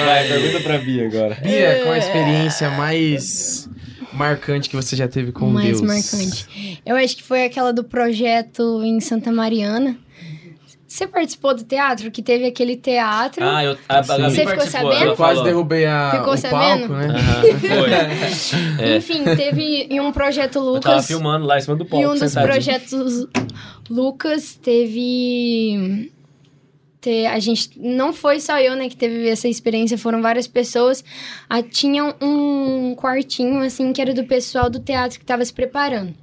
Vai, 0.06 0.28
pergunta 0.28 0.60
pra 0.64 0.78
Bia 0.78 1.06
agora. 1.08 1.36
Bia, 1.42 1.80
qual 1.84 1.94
a 1.94 1.98
experiência 1.98 2.70
mais 2.72 3.70
marcante 4.14 4.70
que 4.70 4.76
você 4.76 4.96
já 4.96 5.08
teve 5.08 5.32
com 5.32 5.48
mais 5.48 5.68
Deus? 5.68 5.82
marcante. 5.82 6.82
Eu 6.86 6.96
acho 6.96 7.16
que 7.18 7.24
foi 7.24 7.46
aquela 7.46 7.72
do 7.74 7.84
projeto 7.84 8.82
em 8.84 9.00
Santa 9.00 9.32
Mariana. 9.32 9.96
Você 10.92 11.08
participou 11.08 11.56
do 11.56 11.64
teatro? 11.64 12.12
Que 12.12 12.22
teve 12.22 12.46
aquele 12.46 12.76
teatro. 12.76 13.42
Ah, 13.46 13.64
eu, 13.64 13.78
a, 13.88 14.00
a 14.00 14.02
Gabi 14.02 14.24
Você 14.24 14.46
ficou 14.46 14.68
sabendo? 14.68 15.06
Eu 15.06 15.16
quase 15.16 15.42
derrubei 15.42 15.86
a, 15.86 16.12
Ficou 16.18 16.34
o 16.34 16.38
sabendo? 16.38 16.90
palco, 16.90 16.94
né? 16.96 17.08
Aham, 17.08 17.42
foi. 18.78 18.82
É. 18.86 18.98
Enfim, 18.98 19.24
teve 19.24 19.88
em 19.90 20.02
um 20.02 20.12
projeto 20.12 20.58
Eu 20.58 20.80
tava 20.82 20.96
Lucas. 20.96 21.08
filmando 21.08 21.46
lá 21.46 21.58
em 21.58 21.62
cima 21.62 21.78
do 21.78 21.86
palco, 21.86 22.04
E 22.04 22.08
um 22.08 22.12
dos 22.12 22.20
sentadinho. 22.20 22.52
projetos 22.54 23.26
Lucas 23.90 24.54
teve. 24.62 26.12
te- 27.00 27.26
a 27.26 27.40
gente. 27.40 27.70
Não 27.80 28.12
foi 28.12 28.42
só 28.42 28.60
eu, 28.60 28.76
né, 28.76 28.90
que 28.90 28.98
teve 28.98 29.30
essa 29.30 29.48
experiência, 29.48 29.98
foram 29.98 30.22
várias 30.22 30.46
pessoas. 30.46 31.04
Ah, 31.50 31.64
tinha 31.64 32.14
um 32.22 32.94
quartinho, 32.98 33.62
assim, 33.62 33.94
que 33.94 34.02
era 34.02 34.14
do 34.14 34.26
pessoal 34.26 34.70
do 34.70 34.80
teatro 34.80 35.18
que 35.20 35.26
tava 35.26 35.46
se 35.46 35.54
preparando. 35.54 36.14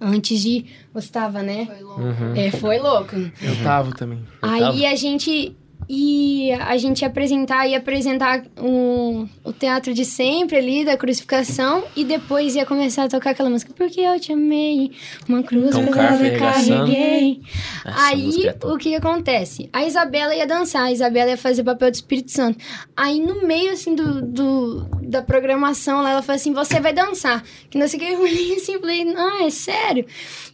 Antes 0.00 0.40
de. 0.40 0.66
Você 0.92 1.08
tava, 1.08 1.42
né? 1.42 1.66
Foi 1.66 1.80
louco. 1.82 2.00
Uhum. 2.00 2.34
É, 2.36 2.50
foi 2.50 2.78
louco. 2.78 3.16
Eu 3.16 3.62
tava 3.62 3.92
também. 3.92 4.24
Aí 4.42 4.84
a 4.86 4.94
gente. 4.94 5.56
E 5.88 6.50
a 6.52 6.76
gente 6.76 7.02
ia 7.02 7.08
apresentar, 7.08 7.66
ia 7.66 7.78
apresentar 7.78 8.42
o, 8.58 9.26
o 9.44 9.52
teatro 9.52 9.94
de 9.94 10.04
sempre 10.04 10.56
ali, 10.56 10.84
da 10.84 10.96
crucificação, 10.96 11.84
e 11.94 12.04
depois 12.04 12.56
ia 12.56 12.66
começar 12.66 13.04
a 13.04 13.08
tocar 13.08 13.30
aquela 13.30 13.48
música, 13.48 13.72
porque 13.76 14.00
eu 14.00 14.18
te 14.18 14.32
amei, 14.32 14.90
uma 15.28 15.42
cruz 15.42 15.70
Tom 15.70 15.86
pesada 15.86 16.38
carreguei. 16.38 17.40
Essa 17.84 18.06
Aí, 18.06 18.48
é 18.48 18.56
o 18.64 18.76
que 18.76 18.94
acontece? 18.94 19.68
A 19.72 19.84
Isabela 19.84 20.34
ia 20.34 20.46
dançar, 20.46 20.84
a 20.84 20.92
Isabela 20.92 21.30
ia 21.30 21.36
fazer 21.36 21.62
papel 21.62 21.90
do 21.90 21.94
Espírito 21.94 22.32
Santo. 22.32 22.58
Aí, 22.96 23.20
no 23.20 23.46
meio, 23.46 23.72
assim, 23.72 23.94
do, 23.94 24.22
do, 24.22 24.88
da 25.02 25.22
programação 25.22 26.02
lá, 26.02 26.10
ela 26.10 26.22
falou 26.22 26.36
assim, 26.36 26.52
você 26.52 26.80
vai 26.80 26.92
dançar. 26.92 27.44
Que 27.70 27.78
não 27.78 27.86
sei 27.86 28.00
o 28.00 28.02
que, 28.02 28.12
eu 28.12 28.20
olhei 28.20 28.54
assim, 28.56 28.78
falei, 28.80 29.14
ah, 29.16 29.44
é 29.44 29.50
sério? 29.50 30.04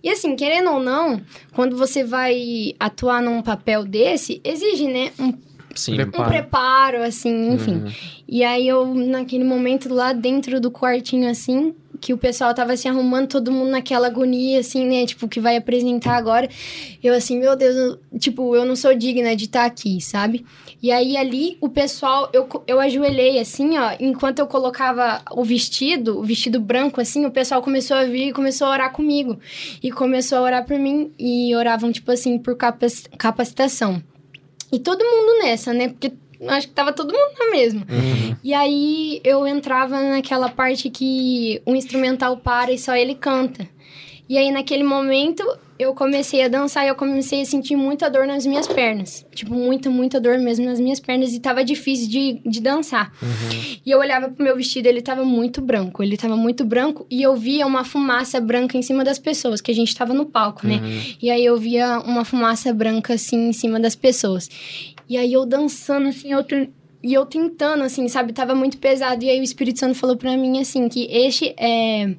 E 0.02 0.10
assim, 0.10 0.34
querendo 0.36 0.70
ou 0.70 0.80
não, 0.80 1.22
quando 1.54 1.76
você 1.76 2.02
vai 2.04 2.74
atuar 2.78 3.22
num 3.22 3.40
papel 3.40 3.84
desse, 3.84 4.40
exige, 4.44 4.88
né, 4.88 5.12
um 5.22 5.32
Sim. 5.74 5.94
Preparo. 5.96 6.24
um 6.24 6.28
preparo, 6.28 7.02
assim, 7.02 7.54
enfim. 7.54 7.82
E 8.28 8.44
aí 8.44 8.68
eu, 8.68 8.94
naquele 8.94 9.42
momento, 9.44 9.92
lá 9.92 10.12
dentro 10.12 10.60
do 10.60 10.70
quartinho, 10.70 11.26
assim, 11.30 11.74
que 11.98 12.12
o 12.12 12.18
pessoal 12.18 12.52
tava 12.52 12.76
se 12.76 12.86
arrumando, 12.88 13.28
todo 13.28 13.50
mundo 13.50 13.70
naquela 13.70 14.08
agonia, 14.08 14.60
assim, 14.60 14.84
né? 14.86 15.06
Tipo, 15.06 15.26
que 15.28 15.40
vai 15.40 15.56
apresentar 15.56 16.16
agora. 16.16 16.46
Eu, 17.02 17.14
assim, 17.14 17.38
meu 17.38 17.56
Deus, 17.56 17.74
eu- 17.74 18.18
tipo, 18.18 18.54
eu 18.54 18.66
não 18.66 18.76
sou 18.76 18.94
digna 18.94 19.34
de 19.34 19.46
estar 19.46 19.64
aqui, 19.64 19.98
sabe? 20.00 20.44
E 20.82 20.90
aí 20.90 21.16
ali, 21.16 21.56
o 21.60 21.70
pessoal, 21.70 22.28
eu, 22.34 22.46
eu 22.66 22.78
ajoelhei, 22.80 23.38
assim, 23.38 23.78
ó, 23.78 23.92
enquanto 24.00 24.40
eu 24.40 24.46
colocava 24.46 25.22
o 25.30 25.42
vestido, 25.44 26.18
o 26.18 26.22
vestido 26.24 26.60
branco, 26.60 27.00
assim, 27.00 27.24
o 27.24 27.30
pessoal 27.30 27.62
começou 27.62 27.96
a 27.96 28.04
vir 28.04 28.28
e 28.28 28.32
começou 28.32 28.66
a 28.66 28.70
orar 28.72 28.92
comigo. 28.92 29.38
E 29.82 29.90
começou 29.90 30.36
a 30.38 30.42
orar 30.42 30.66
por 30.66 30.78
mim 30.78 31.12
e 31.18 31.54
oravam, 31.54 31.90
tipo 31.92 32.10
assim, 32.12 32.36
por 32.38 32.56
capac- 32.56 33.08
capacitação. 33.16 34.02
E 34.72 34.78
todo 34.78 35.04
mundo 35.04 35.42
nessa, 35.42 35.72
né? 35.74 35.88
Porque 35.88 36.12
acho 36.48 36.68
que 36.68 36.74
tava 36.74 36.92
todo 36.92 37.12
mundo 37.12 37.38
na 37.38 37.50
mesma. 37.50 37.86
E 38.42 38.54
aí 38.54 39.20
eu 39.22 39.46
entrava 39.46 40.00
naquela 40.00 40.48
parte 40.48 40.90
que 40.90 41.60
o 41.66 41.74
instrumental 41.74 42.36
para 42.38 42.72
e 42.72 42.78
só 42.78 42.96
ele 42.96 43.14
canta. 43.14 43.68
E 44.28 44.38
aí 44.38 44.50
naquele 44.50 44.82
momento 44.82 45.44
eu 45.82 45.94
comecei 45.94 46.42
a 46.42 46.48
dançar 46.48 46.84
e 46.84 46.88
eu 46.88 46.94
comecei 46.94 47.42
a 47.42 47.44
sentir 47.44 47.76
muita 47.76 48.08
dor 48.08 48.26
nas 48.26 48.46
minhas 48.46 48.66
pernas. 48.66 49.26
Tipo, 49.34 49.54
muita, 49.54 49.90
muita 49.90 50.20
dor 50.20 50.38
mesmo 50.38 50.64
nas 50.64 50.80
minhas 50.80 51.00
pernas 51.00 51.32
e 51.34 51.40
tava 51.40 51.64
difícil 51.64 52.08
de, 52.08 52.40
de 52.44 52.60
dançar. 52.60 53.12
E 53.84 53.90
eu 53.90 53.98
olhava 53.98 54.28
pro 54.28 54.44
meu 54.44 54.56
vestido, 54.56 54.86
ele 54.86 55.02
tava 55.02 55.24
muito 55.24 55.60
branco. 55.60 56.02
Ele 56.02 56.16
tava 56.16 56.36
muito 56.36 56.64
branco 56.64 57.06
e 57.10 57.22
eu 57.22 57.34
via 57.36 57.66
uma 57.66 57.84
fumaça 57.84 58.40
branca 58.40 58.76
em 58.76 58.82
cima 58.82 59.04
das 59.04 59.18
pessoas, 59.18 59.60
que 59.60 59.70
a 59.70 59.74
gente 59.74 59.94
tava 59.94 60.14
no 60.14 60.26
palco, 60.26 60.66
né? 60.66 60.80
E 61.20 61.30
aí 61.30 61.44
eu 61.44 61.56
via 61.58 61.98
uma 62.00 62.24
fumaça 62.24 62.72
branca 62.72 63.14
assim 63.14 63.48
em 63.48 63.52
cima 63.52 63.78
das 63.78 63.94
pessoas. 63.94 64.48
E 65.08 65.16
aí 65.16 65.32
eu 65.32 65.44
dançando 65.44 66.08
assim, 66.08 66.32
eu 66.32 66.44
e 67.02 67.12
eu 67.14 67.26
tentando 67.26 67.82
assim, 67.82 68.06
sabe, 68.08 68.32
tava 68.32 68.54
muito 68.54 68.78
pesado 68.78 69.24
e 69.24 69.28
aí 69.28 69.40
o 69.40 69.42
Espírito 69.42 69.80
Santo 69.80 69.96
falou 69.96 70.16
pra 70.16 70.36
mim 70.36 70.60
assim 70.60 70.88
que 70.88 71.08
este 71.10 71.52
é 71.58 72.14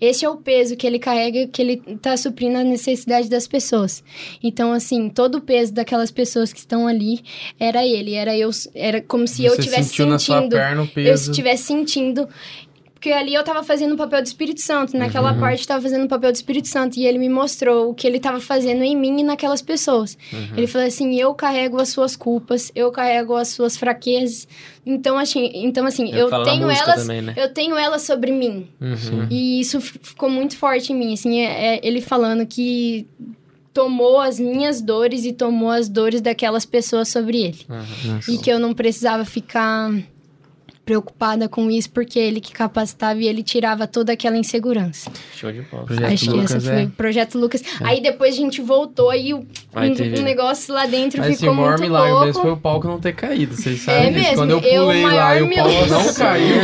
esse 0.00 0.24
é 0.24 0.28
o 0.28 0.36
peso 0.36 0.76
que 0.76 0.86
ele 0.86 0.98
carrega, 0.98 1.46
que 1.48 1.60
ele 1.60 1.76
tá 2.00 2.16
suprindo 2.16 2.58
a 2.58 2.64
necessidade 2.64 3.28
das 3.28 3.46
pessoas. 3.46 4.02
Então, 4.42 4.72
assim, 4.72 5.08
todo 5.08 5.36
o 5.36 5.40
peso 5.40 5.72
daquelas 5.72 6.10
pessoas 6.10 6.52
que 6.52 6.60
estão 6.60 6.86
ali 6.86 7.20
era 7.58 7.84
ele, 7.84 8.14
era 8.14 8.36
eu, 8.36 8.50
era 8.74 9.00
como 9.00 9.26
se 9.26 9.44
eu 9.44 9.54
Você 9.54 9.62
tivesse 9.62 9.88
sentiu 9.90 10.06
na 10.06 10.18
sua 10.18 10.42
sentindo 10.42 10.90
eu 10.96 11.14
estivesse 11.14 11.64
sentindo. 11.64 12.28
Porque 12.98 13.12
ali 13.12 13.32
eu 13.32 13.44
tava 13.44 13.62
fazendo 13.62 13.92
o 13.94 13.96
papel 13.96 14.20
do 14.20 14.26
Espírito 14.26 14.60
Santo. 14.60 14.96
Naquela 14.98 15.32
Uhum. 15.32 15.38
parte 15.38 15.60
eu 15.60 15.68
tava 15.68 15.80
fazendo 15.80 16.04
o 16.04 16.08
papel 16.08 16.32
do 16.32 16.34
Espírito 16.34 16.66
Santo. 16.66 16.98
E 16.98 17.06
ele 17.06 17.16
me 17.16 17.28
mostrou 17.28 17.90
o 17.90 17.94
que 17.94 18.04
ele 18.04 18.18
tava 18.18 18.40
fazendo 18.40 18.82
em 18.82 18.96
mim 18.96 19.20
e 19.20 19.22
naquelas 19.22 19.62
pessoas. 19.62 20.18
Uhum. 20.32 20.48
Ele 20.56 20.66
falou 20.66 20.88
assim: 20.88 21.14
eu 21.14 21.32
carrego 21.32 21.80
as 21.80 21.90
suas 21.90 22.16
culpas, 22.16 22.72
eu 22.74 22.90
carrego 22.90 23.36
as 23.36 23.48
suas 23.48 23.76
fraquezas. 23.76 24.48
Então, 24.84 25.16
assim, 25.16 25.48
então, 25.54 25.86
assim 25.86 26.12
eu 26.12 26.28
na 26.28 26.42
tenho 26.42 26.68
elas. 26.68 27.02
também, 27.02 27.22
né? 27.22 27.34
Eu 27.36 27.52
tenho 27.54 27.76
elas 27.76 28.02
sobre 28.02 28.32
mim. 28.32 28.66
Uhum. 28.80 29.28
E 29.30 29.60
isso 29.60 29.80
ficou 29.80 30.28
muito 30.28 30.56
forte 30.56 30.92
em 30.92 30.96
mim, 30.96 31.12
assim, 31.14 31.38
é, 31.40 31.76
é 31.76 31.80
ele 31.86 32.00
falando 32.00 32.44
que 32.46 33.06
tomou 33.72 34.18
as 34.20 34.40
minhas 34.40 34.80
dores 34.80 35.24
e 35.24 35.32
tomou 35.32 35.70
as 35.70 35.88
dores 35.88 36.20
daquelas 36.20 36.66
pessoas 36.66 37.08
sobre 37.08 37.42
ele. 37.42 37.58
E 38.28 38.38
que 38.38 38.50
eu 38.50 38.58
não 38.58 38.74
precisava 38.74 39.24
ficar 39.24 39.92
preocupada 40.88 41.50
com 41.50 41.70
isso, 41.70 41.90
porque 41.90 42.18
ele 42.18 42.40
que 42.40 42.50
capacitava 42.50 43.20
e 43.20 43.28
ele 43.28 43.42
tirava 43.42 43.86
toda 43.86 44.10
aquela 44.14 44.38
insegurança. 44.38 45.10
Show 45.36 45.52
de 45.52 45.60
bola. 45.60 45.84
Projeto 45.84 46.12
Acho 46.14 46.24
que 46.24 46.30
Lucas, 46.30 46.54
essa 46.54 46.60
foi 46.72 46.80
é. 46.82 46.84
o 46.86 46.90
Projeto 46.90 47.38
Lucas. 47.38 47.62
Aí 47.82 48.00
depois 48.00 48.34
a 48.34 48.38
gente 48.38 48.62
voltou 48.62 49.12
e 49.14 49.34
o, 49.34 49.38
um, 49.40 50.20
um 50.20 50.22
negócio 50.22 50.72
lá 50.72 50.86
dentro 50.86 51.18
Mas 51.18 51.28
assim, 51.32 51.36
ficou 51.40 51.52
o 51.52 51.56
maior 51.58 51.70
muito 51.72 51.82
milagre 51.82 52.10
louco. 52.10 52.24
mesmo 52.26 52.40
foi 52.42 52.50
o 52.52 52.56
palco 52.56 52.88
não 52.88 52.98
ter 52.98 53.12
caído, 53.12 53.54
vocês 53.54 53.82
sabem 53.82 54.00
É 54.02 54.10
disso. 54.10 54.20
mesmo, 54.22 54.36
Quando 54.36 54.50
eu 54.52 54.60
eu, 54.60 54.82
o 54.82 54.86
pulei 54.86 55.02
lá 55.02 55.10
maior 55.10 55.36
e 55.36 55.42
o 55.42 55.54
palco 55.54 55.86
não 55.90 56.14
caiu, 56.14 56.56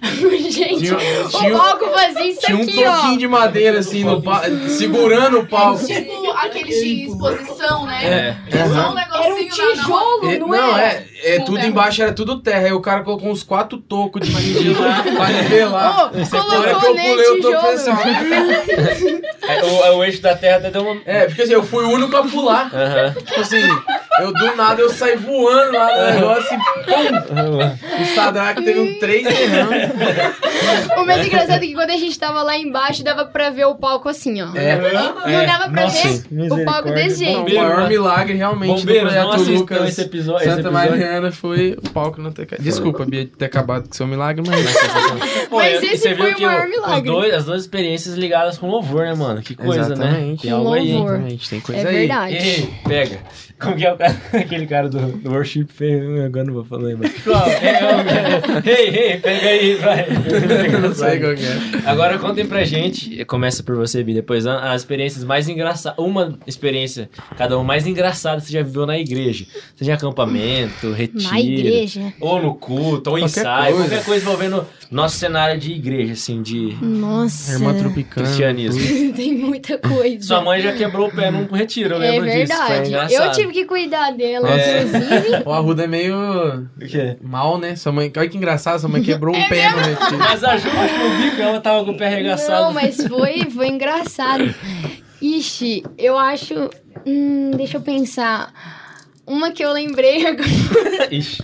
gente, 0.50 0.78
Tinha- 0.80 1.54
o 1.54 1.58
palco 1.58 1.86
fazia 1.90 2.26
isso 2.30 2.40
tinha 2.40 2.58
um 2.58 2.62
aqui, 2.62 2.84
ó. 2.84 2.96
toquinho 2.96 3.18
de 3.18 3.28
madeira 3.28 3.78
assim, 3.78 4.02
no 4.04 4.20
pa- 4.20 4.42
segurando 4.68 5.38
o 5.40 5.46
palco. 5.46 5.86
Tipo 5.86 6.30
aqueles 6.32 6.74
de 6.82 7.04
exposição, 7.06 7.86
né? 7.86 8.36
É. 8.50 8.56
É 8.58 8.66
só 8.68 8.92
um 8.92 8.98
Era 8.98 9.06
negocinho 9.08 9.34
um 9.34 9.38
na- 9.38 9.74
na- 9.74 9.82
tijolo, 9.82 10.30
É, 10.30 10.38
não, 10.38 10.48
não, 10.48 10.76
era? 10.78 10.86
é, 10.92 11.06
é 11.22 11.38
Com 11.38 11.44
tudo 11.44 11.54
terra. 11.56 11.68
embaixo 11.68 12.02
era 12.02 12.12
tudo 12.12 12.40
terra. 12.40 12.66
Aí 12.66 12.72
o 12.72 12.80
cara 12.80 13.02
colocou 13.02 13.19
uns 13.22 13.42
quatro 13.42 13.78
tocos 13.78 14.26
de 14.26 14.32
de 14.32 14.74
pra 14.74 15.28
nivelar. 15.28 16.10
Ô, 16.12 16.36
Na 16.36 16.58
hora 16.58 16.74
que 16.74 16.80
colocou, 16.80 16.86
eu 16.86 16.94
pulei, 16.94 17.26
eu 17.26 17.40
tô 17.40 17.50
pensando. 17.68 18.00
É, 19.48 19.62
o, 19.64 19.96
o 19.98 20.04
eixo 20.04 20.22
da 20.22 20.36
terra 20.36 20.58
até 20.58 20.70
deu 20.70 20.82
uma. 20.82 21.00
É, 21.04 21.26
porque 21.26 21.42
assim, 21.42 21.52
eu 21.52 21.62
fui 21.62 21.84
o 21.84 21.90
único 21.90 22.16
a 22.16 22.22
pular. 22.22 22.70
Aham. 22.74 23.14
Tipo 23.24 23.40
assim, 23.40 23.62
eu 24.18 24.32
do 24.32 24.56
nada 24.56 24.80
eu 24.82 24.90
saí 24.90 25.16
voando 25.16 25.72
lá 25.72 25.96
no 25.96 26.14
negócio 26.14 26.54
e 26.54 27.12
pum! 27.12 28.02
O 28.02 28.14
Sadraque 28.14 28.62
teve 28.64 28.80
um 28.80 28.98
três 28.98 29.24
derrames. 29.24 29.90
O 30.96 31.04
mais 31.06 31.26
engraçado 31.26 31.62
é 31.62 31.66
que 31.66 31.74
quando 31.74 31.90
a 31.90 31.96
gente 31.96 32.18
tava 32.18 32.42
lá 32.42 32.56
embaixo, 32.56 33.02
dava 33.04 33.24
pra 33.24 33.50
ver 33.50 33.64
o 33.66 33.74
palco 33.74 34.08
assim, 34.08 34.42
ó. 34.42 34.48
É. 34.54 34.76
Não 34.76 35.46
dava 35.46 35.70
pra 35.70 35.82
Nossa, 35.82 36.08
ver 36.30 36.52
o 36.52 36.64
palco 36.64 36.90
desse 36.92 37.24
Não, 37.24 37.44
o 37.44 37.48
jeito. 37.48 37.62
maior 37.62 37.88
milagre 37.88 38.34
realmente 38.34 38.80
Bombeiros, 38.80 39.12
do 39.12 39.20
projeto 39.20 39.50
Lucas 39.58 39.88
esse 39.88 40.00
episódio- 40.02 40.46
esse 40.46 40.56
Santa 40.56 40.68
episódio. 40.68 40.90
Mariana 40.90 41.32
foi 41.32 41.76
o 41.82 41.90
palco 41.90 42.20
não 42.20 42.32
ter 42.32 42.46
caído. 42.46 42.62
Desculpa, 42.64 43.04
Bia, 43.04 43.24
de 43.24 43.30
ter 43.30 43.44
acabado 43.46 43.88
com 43.88 43.94
seu 43.94 44.06
milagre, 44.06 44.42
mas... 44.46 44.60
Pô, 45.48 45.56
Mas 45.56 45.82
esse 45.82 45.98
você 45.98 46.14
foi 46.16 46.26
viu 46.26 46.34
o 46.34 46.36
que 46.36 46.46
maior 46.46 46.64
os 46.64 46.70
milagre. 46.70 47.10
dois, 47.10 47.34
as 47.34 47.44
duas 47.44 47.60
experiências 47.62 48.14
ligadas 48.16 48.58
com 48.58 48.68
louvor, 48.68 49.04
né, 49.04 49.14
mano? 49.14 49.40
Que 49.42 49.54
coisa, 49.54 49.88
né? 49.94 50.04
Exatamente. 50.06 50.42
Tem 50.42 50.50
algo 50.52 50.72
aí. 50.72 50.90
Exatamente, 50.94 51.50
tem 51.50 51.60
coisa 51.60 51.80
É 51.80 51.88
aí. 51.88 51.96
verdade. 51.96 52.36
Ei, 52.36 52.70
pega. 52.86 53.18
Como 53.60 53.76
que 53.76 53.84
é 53.86 53.92
o 53.92 53.96
aquele 54.32 54.66
cara 54.66 54.88
do, 54.88 54.98
do 55.18 55.30
worship? 55.30 55.66
Fez- 55.68 56.02
Agora 56.24 56.44
não 56.44 56.54
vou 56.54 56.64
falar, 56.64 56.82
lembrar. 56.84 57.10
Qual? 57.22 57.46
É, 57.48 58.70
Ei, 58.70 58.88
ei, 59.12 59.16
pega 59.18 59.46
aí, 59.48 59.74
vai. 59.74 60.06
Não 60.80 60.94
sei 60.94 61.18
qual 61.18 61.32
é. 61.32 61.90
Agora 61.90 62.18
contem 62.18 62.46
pra 62.46 62.64
gente, 62.64 63.24
começa 63.24 63.62
por 63.62 63.76
você, 63.76 64.02
Bi, 64.02 64.14
depois 64.14 64.46
a- 64.46 64.72
as 64.72 64.82
experiências 64.82 65.24
mais 65.24 65.48
engraçadas, 65.48 65.98
uma 65.98 66.38
experiência, 66.46 67.10
cada 67.36 67.56
uma 67.56 67.64
mais 67.64 67.86
engraçada 67.86 68.40
que 68.40 68.46
você 68.48 68.52
já 68.54 68.62
viveu 68.62 68.86
na 68.86 68.98
igreja. 68.98 69.44
Seja 69.76 69.94
acampamento, 69.94 70.92
retiro. 70.92 71.22
Na 71.30 71.40
igreja. 71.40 72.12
Ou 72.20 72.40
no 72.42 72.54
culto, 72.54 73.10
ou 73.10 73.18
Qualquer 73.18 73.24
ensaio, 73.40 73.74
coisa. 73.76 73.88
qualquer 73.88 74.04
coisa 74.04 74.24
envolvendo 74.24 74.66
nosso 74.90 75.16
cenário 75.18 75.58
de 75.58 75.72
igreja, 75.72 76.14
assim, 76.14 76.42
de 76.42 76.76
Nossa. 76.82 77.52
Irmã 77.52 77.74
Tropicana. 77.74 78.26
cristianismo. 78.26 79.12
Tem 79.14 79.36
muita 79.36 79.78
coisa. 79.78 80.26
Sua 80.26 80.40
mãe 80.42 80.60
já 80.60 80.72
quebrou 80.72 81.08
o 81.08 81.12
pé 81.14 81.30
num 81.30 81.46
retiro, 81.46 81.94
eu 81.94 82.02
É 82.02 82.10
lembro 82.10 82.30
disso. 82.30 82.52
Foi 82.56 82.66
verdade. 82.66 82.88
engraçado. 82.88 83.24
Eu 83.26 83.32
tive 83.32 83.52
que 83.52 83.64
cuidar 83.66 84.10
dela, 84.12 84.50
É. 84.50 84.82
inclusive. 84.82 85.42
O 85.46 85.52
Arruda 85.52 85.84
é 85.84 85.86
meio 85.86 86.16
O 86.16 86.86
quê? 86.88 87.16
mal, 87.22 87.56
né? 87.58 87.76
Sua 87.76 87.92
mãe... 87.92 88.12
Olha 88.16 88.28
que 88.28 88.36
engraçado, 88.36 88.80
sua 88.80 88.88
mãe 88.88 89.02
quebrou 89.02 89.34
um 89.36 89.48
pé 89.48 89.70
no 89.70 89.76
retiro. 89.78 90.18
Mas 90.18 90.42
a 90.42 90.56
Ju, 90.56 90.68
acho 90.68 90.94
que 90.94 91.00
eu 91.00 91.10
vi 91.18 91.36
que 91.36 91.42
ela 91.42 91.60
tava 91.60 91.84
com 91.84 91.92
o 91.92 91.96
pé 91.96 92.06
arregaçado. 92.08 92.64
Não, 92.64 92.72
mas 92.72 92.96
foi, 93.06 93.48
foi 93.50 93.68
engraçado. 93.68 94.52
Ixi, 95.22 95.84
eu 95.98 96.18
acho. 96.18 96.54
Hum, 97.06 97.52
deixa 97.56 97.76
eu 97.76 97.80
pensar. 97.82 98.52
Uma 99.26 99.52
que 99.52 99.62
eu 99.64 99.72
lembrei 99.72 100.26
agora. 100.26 101.08
Ixi. 101.14 101.42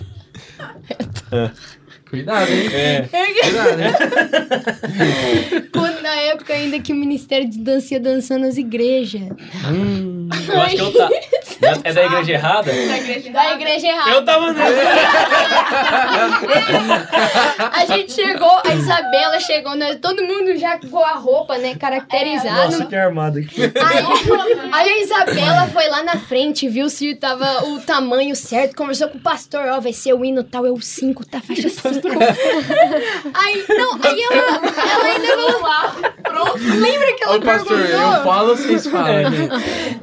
Cuidado, 2.09 2.49
hein? 2.49 2.69
É. 2.73 3.01
Cuidado, 3.09 3.81
hein? 3.81 5.67
Quando, 5.73 6.01
na 6.01 6.15
época 6.15 6.53
ainda 6.53 6.79
que 6.79 6.93
o 6.93 6.95
Ministério 6.95 7.49
de 7.49 7.59
Dança 7.59 7.93
ia 7.93 7.99
dançando 7.99 8.45
nas 8.45 8.57
igrejas. 8.57 9.23
Hum, 9.69 10.29
Eu 10.47 10.61
acho 10.61 10.75
que 10.75 10.81
eu 10.81 10.93
tá. 10.93 11.09
É 11.83 11.91
da 11.91 12.05
igreja 12.05 12.31
errada? 12.33 12.71
Da 12.71 12.97
igreja 12.97 13.31
Da 13.31 13.53
igreja 13.53 13.87
errada. 13.87 14.11
Eu 14.11 14.23
tava 14.25 14.53
nessa. 14.53 14.81
A 17.71 17.85
gente 17.85 18.13
chegou, 18.13 18.61
a 18.63 18.73
Isabela 18.73 19.39
chegou, 19.39 19.75
né, 19.75 19.95
todo 19.95 20.23
mundo 20.23 20.55
já 20.57 20.77
com 20.79 21.03
a 21.03 21.13
roupa, 21.13 21.57
né, 21.57 21.75
caracterizado. 21.75 22.71
Nossa, 22.71 22.85
que 22.85 22.95
armado 22.95 23.39
aqui. 23.39 23.61
Aí, 23.63 23.71
aí 24.71 24.89
a 24.89 25.01
Isabela 25.01 25.67
foi 25.67 25.89
lá 25.89 26.03
na 26.03 26.17
frente, 26.17 26.69
viu 26.69 26.89
se 26.89 27.15
tava 27.15 27.65
o 27.65 27.79
tamanho 27.79 28.35
certo, 28.35 28.75
conversou 28.75 29.07
com 29.09 29.17
o 29.17 29.21
pastor, 29.21 29.67
ó, 29.67 29.79
vai 29.79 29.93
ser 29.93 30.13
o 30.13 30.23
hino 30.23 30.43
tal, 30.43 30.65
é 30.65 30.71
o 30.71 30.79
5, 30.79 31.25
tá, 31.25 31.41
faixa 31.41 31.69
5. 31.69 31.96
aí, 33.33 33.65
não, 33.69 33.93
aí 34.01 34.21
ela, 34.21 34.61
ela 34.61 35.03
ainda 35.05 35.57
lá, 35.61 35.95
pronto. 36.23 36.57
Lembra 36.79 37.13
que 37.13 37.23
ela 37.23 37.35
Ô, 37.37 37.41
pastor, 37.41 37.77
perguntou? 37.77 38.13
eu 38.13 38.23
falo, 38.23 38.55
vocês 38.55 38.87
falam. 38.87 39.07
É. 39.09 39.23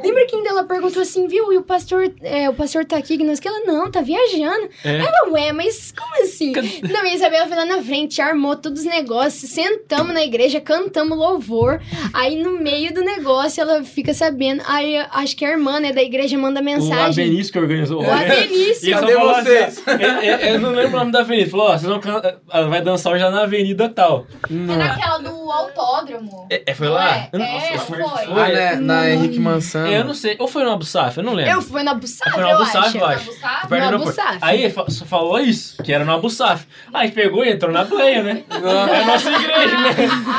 Lembra 0.03 0.27
que 0.27 0.37
ainda 0.37 0.49
ela 0.51 0.65
perguntou 0.65 1.03
assim, 1.03 1.27
viu? 1.27 1.53
E 1.53 1.57
o 1.59 1.63
pastor, 1.63 2.11
é, 2.23 2.49
o 2.49 2.55
pastor 2.55 2.85
tá 2.85 2.97
aqui, 2.97 3.17
que 3.19 3.25
nós 3.25 3.41
que 3.41 3.49
ela 3.49 3.61
não, 3.61 3.91
tá 3.91 4.01
viajando. 4.01 4.69
É. 4.85 4.99
Ela, 4.99 5.31
ué, 5.31 5.53
mas 5.53 5.93
como 5.97 6.23
assim? 6.23 6.53
Não, 6.53 7.05
e 7.05 7.11
a 7.11 7.15
Isabela 7.15 7.47
foi 7.47 7.57
lá 7.57 7.65
na 7.65 7.83
frente, 7.83 8.21
armou 8.21 8.57
todos 8.57 8.81
os 8.81 8.87
negócios, 8.87 9.51
sentamos 9.51 10.13
na 10.15 10.23
igreja, 10.25 10.61
cantamos 10.61 11.17
louvor. 11.17 11.81
Aí 12.13 12.37
no 12.43 12.59
meio 12.59 12.93
do 12.93 13.03
negócio 13.03 13.61
ela 13.61 13.83
fica 13.85 14.13
sabendo. 14.15 14.63
Aí 14.67 14.97
acho 15.13 15.37
que 15.37 15.45
a 15.45 15.51
irmã, 15.51 15.81
né, 15.81 15.93
da 15.93 16.03
igreja 16.03 16.37
manda 16.39 16.61
O 16.61 16.65
mensagem. 16.65 17.25
Abenício 17.25 17.53
que 17.53 17.59
organizou 17.59 18.03
O 18.03 18.11
Abenício. 18.11 18.89
E 18.89 18.93
Cadê 18.93 19.15
vocês? 19.17 19.83
assim, 19.87 20.03
eu, 20.03 20.11
eu- 20.23 20.39
eu 20.55 20.61
não 20.61 20.71
lembro 20.71 20.97
o 20.97 20.99
nome 21.01 21.13
da 21.13 21.21
avenida. 21.21 21.51
Falou, 21.51 21.67
ó, 21.69 21.79
vão 21.87 22.01
can- 22.01 22.23
ela 22.53 22.69
vai 22.69 22.81
dançar 22.83 23.13
hoje 23.13 23.23
lá 23.25 23.31
na 23.31 23.43
avenida 23.43 23.89
tal. 23.89 24.27
É 24.51 24.53
naquela 24.55 25.19
do 25.19 25.51
autódromo. 25.51 26.47
É, 26.51 26.63
é, 26.67 26.75
foi 26.75 26.89
lá? 26.89 27.17
É, 27.17 27.29
Eu 27.33 27.39
não- 27.39 27.47
é, 27.47 27.79
foi- 27.79 27.99
foi. 27.99 28.43
Ah, 28.43 28.49
né? 28.49 28.75
Na 28.77 29.11
Henrique 29.11 29.39
Mansão. 29.39 29.87
Eu 29.87 30.05
não 30.05 30.15
sei. 30.15 30.37
Ou 30.39 30.49
foi 30.49 30.65
no 30.65 30.73
Abu 30.73 30.85
Saf? 30.85 31.19
Eu 31.19 31.25
não 31.25 31.33
lembro. 31.35 31.53
Eu 31.53 31.63
fui 31.63 31.83
na 31.83 31.95
Bussaf, 31.95 32.31
Foi 32.33 32.43
no 32.43 32.49
eu 32.49 32.55
Abu 32.55 32.63
acho. 32.65 32.99
Eu 32.99 33.07
acho. 33.07 33.25
Foi 33.69 33.81
No 33.81 33.89
do 33.91 33.95
Abu 33.95 34.05
aeroporto. 34.05 34.15
Saf. 34.15 34.39
Aí 34.41 34.75
falou 35.07 35.39
isso, 35.41 35.83
que 35.83 35.93
era 35.93 36.05
no 36.05 36.13
Abu 36.15 36.31
Saf. 36.31 36.67
Aí 36.93 37.11
pegou 37.11 37.45
e 37.45 37.51
entrou 37.53 37.73
na 37.73 37.85
pleia, 37.85 38.23
né? 38.23 38.43
É 38.51 39.01
a 39.03 39.07
nossa 39.07 39.31
igreja, 39.31 39.77
né? 39.79 39.95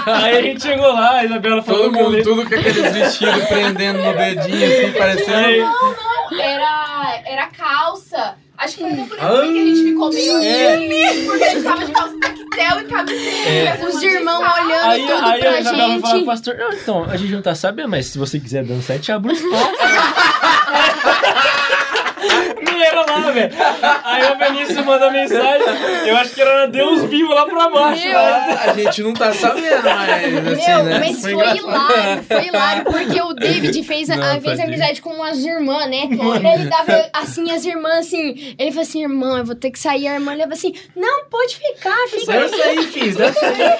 Aí 0.05 0.38
a 0.38 0.41
gente 0.41 0.61
chegou 0.61 0.91
lá, 0.93 1.15
a 1.17 1.26
Isabela 1.26 1.61
falou 1.61 1.84
Todo 1.85 1.97
eu 1.99 2.03
mundo, 2.11 2.23
tudo 2.23 2.47
com 2.49 2.55
aqueles 2.55 2.91
vestidos 2.93 3.43
prendendo 3.45 3.99
no 4.03 4.13
dedinho, 4.13 4.67
assim, 4.67 4.91
parecendo. 4.97 5.65
Era, 6.39 7.22
era 7.26 7.47
calça. 7.47 8.35
Acho 8.57 8.77
que 8.77 8.84
foi 8.84 8.91
por 8.91 8.99
isso 9.06 9.15
Ah. 9.19 9.41
que 9.41 9.60
a 9.60 9.65
gente 9.65 9.84
ficou 9.84 10.10
meio 10.14 10.38
É. 10.38 10.76
assim. 10.76 11.26
Porque 11.26 11.44
a 11.44 11.49
gente 11.49 11.64
tava 11.64 11.86
de 11.86 11.91
calça 11.91 12.15
tactel 12.19 12.80
e 12.80 12.84
camiseta. 12.86 13.88
Os 13.88 14.02
irmãos 14.03 14.40
olhando 14.40 14.91
aí, 14.91 15.02
tudo 15.02 15.14
aí 15.26 15.40
pra 15.41 15.49
a 15.52 15.60
Isabela 15.60 15.88
falou 15.88 16.02
pro 16.02 16.10
gente. 16.11 16.26
pastor, 16.26 16.56
não, 16.57 16.72
então, 16.73 17.03
a 17.03 17.18
gente 17.18 17.32
não 17.34 17.41
tá 17.41 17.53
sabendo, 17.56 17.90
mas 17.90 18.06
se 18.07 18.18
você 18.18 18.40
quiser 18.40 18.64
dançar, 18.64 18.98
te 18.99 19.11
abre 19.11 19.34
o 19.34 19.36
espaço. 19.36 19.65
Não 22.93 23.01
era 23.01 23.11
lá, 23.11 23.31
velho. 23.31 23.51
Aí 24.03 24.31
o 24.31 24.35
Benício 24.37 24.85
manda 24.85 25.11
mensagem, 25.11 25.67
eu 26.05 26.17
acho 26.17 26.33
que 26.35 26.41
era 26.41 26.65
Deus 26.67 27.03
vivo 27.03 27.33
lá 27.33 27.45
pra 27.45 27.69
baixo. 27.69 28.07
lá. 28.11 28.45
A 28.67 28.73
gente 28.73 29.03
não 29.03 29.13
tá 29.13 29.33
sabendo, 29.33 29.83
mas 29.83 30.47
assim, 30.59 30.71
Meu, 30.71 30.83
né? 30.83 30.99
mas 30.99 31.21
Foi 31.21 31.33
foi, 31.33 31.57
hilário, 31.57 32.23
foi 32.23 32.47
hilário, 32.47 32.83
porque 32.85 33.21
o 33.21 33.33
David 33.33 33.83
fez, 33.83 34.09
a, 34.09 34.15
Não, 34.15 34.31
fez 34.41 34.43
tadinho. 34.57 34.67
amizade 34.67 35.01
com 35.01 35.09
umas 35.11 35.43
irmãs, 35.43 35.89
né? 35.89 36.03
Ele 36.55 36.69
dava 36.69 37.09
assim, 37.13 37.51
as 37.51 37.65
irmãs 37.65 38.05
assim, 38.07 38.55
ele 38.57 38.71
falou 38.71 38.83
assim, 38.83 39.01
irmã, 39.03 39.37
eu 39.39 39.45
vou 39.45 39.55
ter 39.55 39.71
que 39.71 39.79
sair, 39.79 40.07
a 40.07 40.13
irmã 40.15 40.33
leva 40.33 40.53
assim, 40.53 40.73
não, 40.95 41.25
pode 41.25 41.55
ficar, 41.55 41.95
fica 42.09 42.49
sair, 42.49 42.83
fiz, 42.87 43.15
deve 43.15 43.33
sair. 43.39 43.79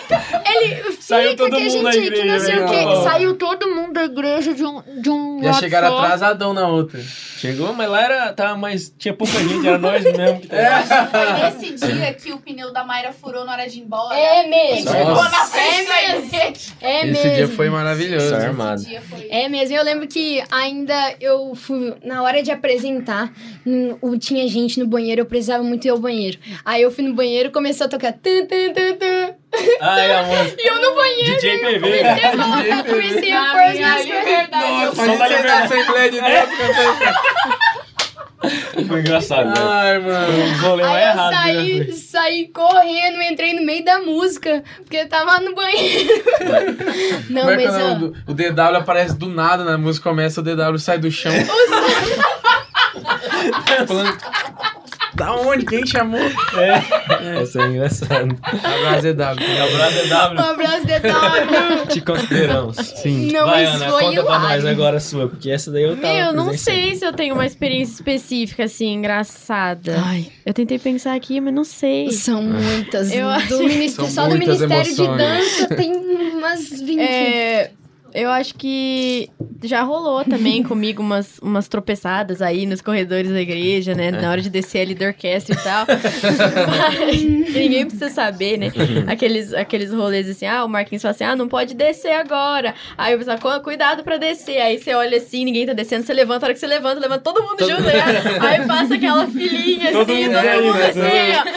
Ele 0.56 0.95
Saiu 0.99 1.32
fica 1.32 1.44
todo 1.44 1.56
que 1.57 1.64
a 1.64 1.69
mundo 1.69 1.84
da 1.84 1.91
gente 1.91 2.03
que 2.11 2.18
não 2.18 2.36
igreja, 2.36 2.40
sei 2.45 2.60
o 2.60 2.65
né? 2.65 3.03
Saiu 3.03 3.36
todo 3.36 3.68
mundo 3.76 3.94
da 3.94 4.03
igreja 4.06 4.53
de 4.53 4.64
um, 4.65 4.82
de 5.02 5.10
um 5.10 5.40
Já 5.44 5.53
chegaram 5.53 5.90
só. 5.90 5.99
atrasadão 5.99 6.53
na 6.53 6.68
outra. 6.68 6.99
Chegou, 7.38 7.73
mas 7.73 7.90
lá 7.90 8.02
era, 8.03 8.34
tava 8.34 8.56
mais, 8.57 8.94
tinha 8.98 9.14
pouca 9.14 9.34
gente, 9.40 9.68
era 9.68 9.78
nós 9.78 10.04
mesmo. 10.04 10.40
Que 10.40 10.56
É. 10.56 10.70
tava. 10.70 11.52
Foi 11.52 11.70
nesse 11.70 11.88
dia 11.94 12.14
que 12.14 12.32
o 12.32 12.38
pneu 12.38 12.72
da 12.72 12.84
Mayra 12.86 13.12
furou 13.12 13.44
na 13.46 13.52
hora 13.54 13.68
de 13.70 13.80
ir 13.80 13.84
embora. 13.84 14.18
É 14.18 14.48
mesmo. 14.48 14.90
ficou 14.92 15.16
na 15.16 15.46
frente 15.46 15.92
É 15.92 16.14
mesmo. 16.16 16.30
É 16.82 17.02
Esse 17.02 17.12
mesmo. 17.24 17.36
dia 17.36 17.48
foi 17.50 17.70
maravilhoso. 17.70 18.30
Só 18.30 18.36
armado. 18.36 18.82
Esse 18.82 18.90
dia 18.90 19.02
foi... 19.02 19.28
É 19.30 19.50
mesmo, 19.50 19.76
eu 19.76 19.84
lembro 19.84 20.08
que 20.08 20.42
ainda 20.50 21.16
eu 21.20 21.54
fui, 21.56 21.94
na 22.04 22.24
hora 22.24 22.42
de 22.42 22.52
apresentar, 22.52 23.32
o- 24.02 24.18
tinha 24.18 24.48
gente 24.48 24.80
no 24.80 24.88
banheiro, 24.88 25.22
eu 25.22 25.26
precisava 25.26 25.62
muito 25.64 25.86
ir 25.86 25.90
ao 25.90 26.00
banheiro. 26.00 26.38
Aí 26.64 26.82
eu 26.82 26.90
fui 26.92 27.04
no 27.04 27.14
banheiro, 27.14 27.52
começou 27.52 27.86
a 27.86 27.90
tocar 27.90 28.14
tum, 28.14 28.46
tum, 28.48 28.74
tum, 28.74 28.98
tum. 28.98 29.36
Ai, 29.82 30.12
amor. 30.14 30.54
E 30.58 30.68
eu 30.68 30.82
no 30.82 30.96
banheiro, 30.96 31.34
DJ 31.36 31.58
PV. 31.60 31.80
comecei 31.80 32.12
a 32.24 32.32
colocar, 32.32 32.84
comecei 32.84 33.32
a 33.32 33.46
pôr 33.52 33.60
as 33.62 33.74
minha 33.74 33.96
minhas 33.96 34.24
coisas. 34.26 34.50
Nossa, 34.52 34.96
Só 34.96 35.24
a 35.24 35.28
gente 35.30 35.44
da. 35.44 35.64
Assembleia 35.64 36.12
de 36.12 36.22
Deus. 36.22 37.75
Foi 38.88 38.99
engraçado, 38.99 39.53
velho. 39.53 39.68
Ai, 39.68 39.99
mano. 39.99 40.28
Os 40.28 40.64
Aí 40.64 40.80
eu 40.80 41.10
errados. 41.10 41.36
né? 41.38 41.44
saí, 41.44 41.94
saí 41.94 42.48
correndo, 42.49 43.22
entrei 43.22 43.53
no 43.53 43.66
meio 43.66 43.84
da 43.84 43.99
música, 43.99 44.64
porque 44.78 44.98
eu 44.98 45.07
tava 45.10 45.40
no 45.40 45.56
banheiro. 45.56 46.24
Não, 47.30 47.41
Como 47.41 47.53
é 47.53 47.57
que 47.57 47.66
mas 47.66 47.76
é 47.76 47.84
o 47.84 48.14
o 48.28 48.34
DW 48.34 48.78
aparece 48.78 49.16
do 49.16 49.28
nada 49.28 49.64
na 49.64 49.78
música, 49.78 50.10
começa 50.10 50.41
o 50.41 50.44
DW 50.44 50.78
sai 50.78 50.98
do 50.99 51.10
chão. 51.10 51.32
Falando, 53.88 54.18
da 55.16 55.34
onde? 55.36 55.66
Quem 55.66 55.86
chamou? 55.86 56.20
É, 56.20 57.44
isso 57.44 57.60
é 57.60 57.66
engraçado. 57.68 58.38
Abraço 58.44 59.14
DW. 59.14 59.44
É 59.46 59.66
o 59.66 59.72
Brother 59.78 60.06
um 60.06 60.10
W. 60.10 60.40
abraço 60.42 60.86
de 60.86 61.00
W. 61.00 61.88
Te 61.90 62.02
consideramos. 62.02 62.76
Sim. 62.78 63.32
Não, 63.32 63.46
Vai, 63.46 63.66
Ana, 63.66 63.90
foi 63.90 64.04
conta 64.04 64.24
pra 64.24 64.40
nós 64.40 64.66
agora 64.66 64.98
a 64.98 65.00
sua, 65.00 65.28
porque 65.28 65.50
essa 65.50 65.72
daí 65.72 65.84
eu 65.84 65.96
tava 65.98 66.14
Meu, 66.14 66.34
não 66.34 66.58
sei 66.58 66.96
se 66.96 67.06
eu 67.06 67.14
tenho 67.14 67.34
uma 67.36 67.46
experiência 67.46 67.94
específica, 67.94 68.64
assim, 68.66 68.94
engraçada. 68.94 69.96
Ai, 70.06 70.28
Eu 70.46 70.54
tentei 70.54 70.78
pensar 70.80 71.14
aqui, 71.16 71.40
mas 71.40 71.54
não 71.54 71.64
sei. 71.64 72.12
são 72.12 72.42
muitas. 72.42 73.12
Eu 73.12 73.24
do 73.26 73.30
acho- 73.30 73.58
ministério, 73.64 73.90
São 73.92 74.10
só 74.10 74.28
do 74.28 74.38
Ministério 74.38 74.84
de 74.96 75.02
emoções. 75.02 75.18
Dança 75.18 75.68
tem 75.76 75.94
umas 75.96 76.70
20. 76.82 77.00
É, 77.00 77.72
eu 78.16 78.30
acho 78.32 78.56
que 78.56 79.30
já 79.64 79.82
rolou 79.84 80.24
também 80.24 80.62
comigo 80.64 81.02
umas, 81.02 81.38
umas 81.40 81.68
tropeçadas 81.68 82.42
aí 82.42 82.66
nos 82.66 82.82
corredores 82.82 83.32
da 83.32 83.42
igreja, 83.42 83.94
né? 83.94 84.12
Na 84.12 84.32
hora 84.32 84.42
de 84.42 84.50
descer 84.50 84.80
ali 84.82 84.96
da 84.96 85.08
orquestra 85.08 85.56
e 85.56 85.58
tal. 85.64 85.86
Mas 86.68 87.22
ninguém 87.54 87.86
precisa 87.86 88.10
saber, 88.10 88.58
né? 88.58 88.72
Aqueles, 89.08 89.54
aqueles 89.54 89.92
rolês 89.94 90.30
assim, 90.30 90.46
ah, 90.46 90.64
o 90.66 90.70
Marquinhos 90.70 91.02
fala 91.02 91.12
assim, 91.14 91.24
ah, 91.24 91.36
não 91.36 91.48
pode 91.48 91.74
descer 91.74 92.12
agora. 92.14 92.74
Aí 92.98 93.18
pessoal, 93.18 93.38
"Cu- 93.40 93.62
cuidado 93.62 94.04
pra 94.04 94.18
descer. 94.18 94.60
Aí 94.60 94.78
você 94.78 94.94
olha 94.94 95.18
assim, 95.18 95.46
ninguém 95.46 95.66
tá 95.66 95.74
descendo, 95.74 96.06
você 96.06 96.14
levanta, 96.14 96.46
a 96.46 96.48
hora 96.48 96.54
que 96.54 96.60
você 96.60 96.68
levanta, 96.68 97.00
levanta 97.00 97.22
todo 97.22 97.42
mundo 97.42 97.60
junto, 97.68 97.82
né? 97.84 97.94
Aí 98.40 98.66
passa 98.68 98.96
aquela 98.96 99.28
filinha 99.28 99.92
Todo 99.92 100.12
assim, 100.12 100.24
mundo 100.26 100.36
todo 100.36 100.48
aí, 100.48 100.62
mundo 100.62 100.78
né? 100.78 100.86
assim, 100.88 101.00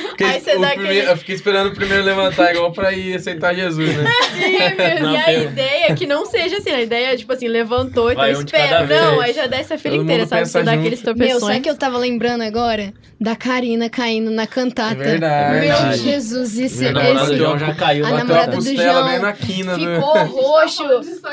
ó. 0.05 0.09
Fiquei- 0.10 0.26
Aí 0.26 0.40
você 0.40 0.59
dá 0.59 0.68
primeiro- 0.68 0.82
aquele... 0.98 1.10
Eu 1.12 1.16
fiquei 1.16 1.35
esperando 1.35 1.68
o 1.68 1.74
primeiro 1.74 2.05
levantar, 2.05 2.52
igual 2.55 2.72
pra 2.72 2.93
ir 2.93 3.14
aceitar 3.14 3.55
Jesus, 3.55 3.97
né? 3.97 4.05
Sim, 4.39 4.59
mesmo. 4.76 5.06
Não, 5.06 5.12
e 5.12 5.16
a 5.16 5.32
ideia 5.32 5.86
é 5.90 5.94
que 5.94 6.06
não 6.06 6.26
seja 6.26 6.47
assim, 6.56 6.70
a 6.70 6.80
ideia 6.82 7.12
é 7.12 7.16
tipo 7.16 7.32
assim, 7.32 7.48
levantou, 7.48 8.10
então 8.10 8.22
Vai 8.22 8.34
um 8.34 8.42
de 8.44 8.52
cada 8.52 8.64
espera. 8.64 8.86
vez. 8.86 9.00
Não, 9.02 9.20
aí 9.20 9.32
já 9.32 9.46
desce 9.46 9.72
a 9.74 9.78
fila 9.78 9.94
Todo 9.94 10.04
inteira, 10.04 10.22
mundo 10.22 10.28
sabe? 10.30 10.40
pensa 10.42 10.58
Você 10.58 10.64
dá 10.64 10.70
junto. 10.72 10.80
aqueles 10.80 11.02
Meu, 11.02 11.14
tropeções. 11.14 11.40
sabe 11.42 11.60
que 11.60 11.70
eu 11.70 11.76
tava 11.76 11.98
lembrando 11.98 12.42
agora? 12.42 12.92
Da 13.20 13.34
Karina 13.34 13.90
caindo 13.90 14.30
na 14.30 14.46
cantata. 14.46 14.92
É 15.02 15.04
verdade. 15.04 15.52
Meu 15.52 15.60
Verdade. 15.60 15.98
Jesus, 15.98 16.58
esse, 16.58 16.86
A 16.86 16.92
namorada 16.92 17.18
do 17.18 17.24
esse 17.32 17.36
João 17.38 17.58
já 17.58 17.74
caiu 17.74 18.06
a 18.06 18.10
na 18.10 18.16
namorada 18.18 18.50
do 18.52 18.56
Costela 18.56 18.92
João 18.92 19.08
bem 19.08 19.18
na 19.18 19.32
quina. 19.32 19.76
né? 19.76 19.94
ficou 19.96 20.18
roxo. 20.26 20.84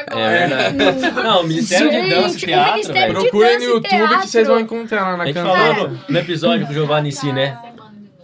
É 0.10 0.48
verdade. 0.48 0.78
Não, 1.24 1.42
o 1.42 1.48
Ministério 1.48 1.90
de 1.92 2.10
Dança 2.10 2.28
e 2.38 2.40
Gente, 2.40 2.44
o 2.44 2.48
Teatro, 2.48 2.72
Ministério 2.74 3.02
velho. 3.02 3.14
de 3.14 3.30
Procurem 3.30 3.52
dança 3.52 3.60
no 3.60 3.64
e 3.66 3.76
YouTube 3.76 4.22
que 4.22 4.28
vocês 4.30 4.48
vão 4.48 4.60
encontrar 4.60 5.02
lá 5.04 5.14
A 5.14 5.18
na 5.18 5.26
gente 5.26 5.36
cantata. 5.36 5.58
falou 5.76 5.90
no, 5.90 6.00
no 6.10 6.20
episódio 6.20 6.66
com 6.66 6.72
o 6.72 6.76
Giovanni 6.76 7.12
si, 7.12 7.32
né? 7.32 7.58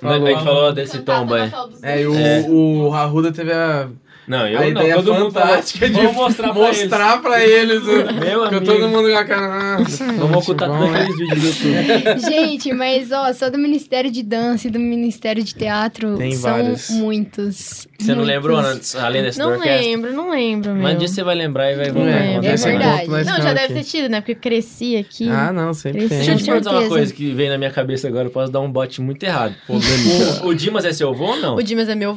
Falou. 0.02 0.28
A 0.28 0.32
gente 0.32 0.44
falou 0.44 0.74
desse 0.74 1.00
tombo 1.00 1.36
aí. 1.36 1.52
É, 1.84 2.02
e 2.02 2.08
o, 2.08 2.16
É. 2.16 2.46
o 2.50 2.92
Arruda 2.96 3.32
teve 3.32 3.52
a, 3.54 3.88
Não, 4.32 4.48
eu 4.48 4.58
a 4.60 4.62
não, 4.62 4.68
ideia 4.70 4.96
todo 4.96 5.14
mundo 5.14 5.32
falou, 5.32 5.50
fantástica 5.50 5.90
de 5.90 5.94
vamos 5.94 6.16
mostrar 6.16 6.54
pra 6.54 6.64
eles. 6.64 6.80
mostrar 6.80 7.22
pra 7.22 7.46
eles. 7.46 7.84
Meu 7.84 8.48
que 8.48 8.56
amigo. 8.56 8.66
todo 8.66 8.88
mundo 8.88 9.10
com 9.12 9.18
a 9.18 9.26
cara. 9.26 9.80
Nossa, 9.80 10.06
Vamos 10.06 10.38
ocultar 10.38 10.70
todos 10.70 10.90
né? 10.90 11.02
aqueles 11.02 11.18
vídeos 11.18 11.40
do 11.60 11.68
YouTube. 11.68 12.20
Gente, 12.32 12.74
mas 12.74 13.12
ó, 13.12 13.34
só 13.34 13.50
do 13.50 13.58
Ministério 13.58 14.10
de 14.10 14.24
Dança 14.24 14.70
e 14.70 14.72
do 14.72 14.80
Ministério 14.80 15.44
de 15.44 15.54
Teatro 15.54 16.16
Tem 16.16 16.32
são 16.32 16.50
vários. 16.50 16.90
muitos. 16.92 17.88
Você 18.00 18.16
não 18.16 18.24
muitos. 18.24 18.28
lembrou 18.36 18.58
antes, 18.58 18.96
além 18.96 19.22
desse 19.22 19.38
Não 19.38 19.60
lembro, 19.60 20.14
não 20.14 20.32
lembro. 20.32 20.74
Mas 20.76 20.96
um 20.96 20.98
dia 20.98 21.08
você 21.10 21.24
vai 21.24 21.36
lembrar 21.36 21.70
e 21.74 21.76
vai 21.76 21.92
voltar. 21.92 22.10
É, 22.10 22.36
é 22.36 22.40
pra 22.40 22.56
verdade. 22.56 23.08
Não, 23.26 23.42
já 23.42 23.54
deve 23.54 23.74
ter 23.74 23.84
tido, 23.84 24.08
né? 24.10 24.22
Porque 24.22 24.32
eu 24.32 24.38
cresci 24.38 24.96
aqui. 24.96 25.28
Ah, 25.30 25.52
não, 25.52 25.74
sempre 25.74 26.08
Deixa 26.08 26.16
Deixa 26.16 26.26
tem. 26.26 26.34
eu 26.34 26.40
te 26.40 26.46
perguntar 26.46 26.80
uma 26.80 26.88
coisa 26.88 27.14
que 27.14 27.32
veio 27.34 27.50
na 27.50 27.58
minha 27.58 27.70
cabeça 27.70 28.08
agora, 28.08 28.28
eu 28.28 28.32
posso 28.32 28.50
dar 28.50 28.62
um 28.62 28.72
bote 28.72 29.02
muito 29.02 29.24
errado. 29.24 29.54
O, 29.68 30.48
o 30.48 30.56
Dimas 30.56 30.86
é 30.86 30.94
seu 30.94 31.10
avô 31.10 31.26
ou 31.26 31.38
não? 31.38 31.56
O 31.58 31.62
Dimas 31.62 31.90
é 31.90 31.96
meu 31.96 32.16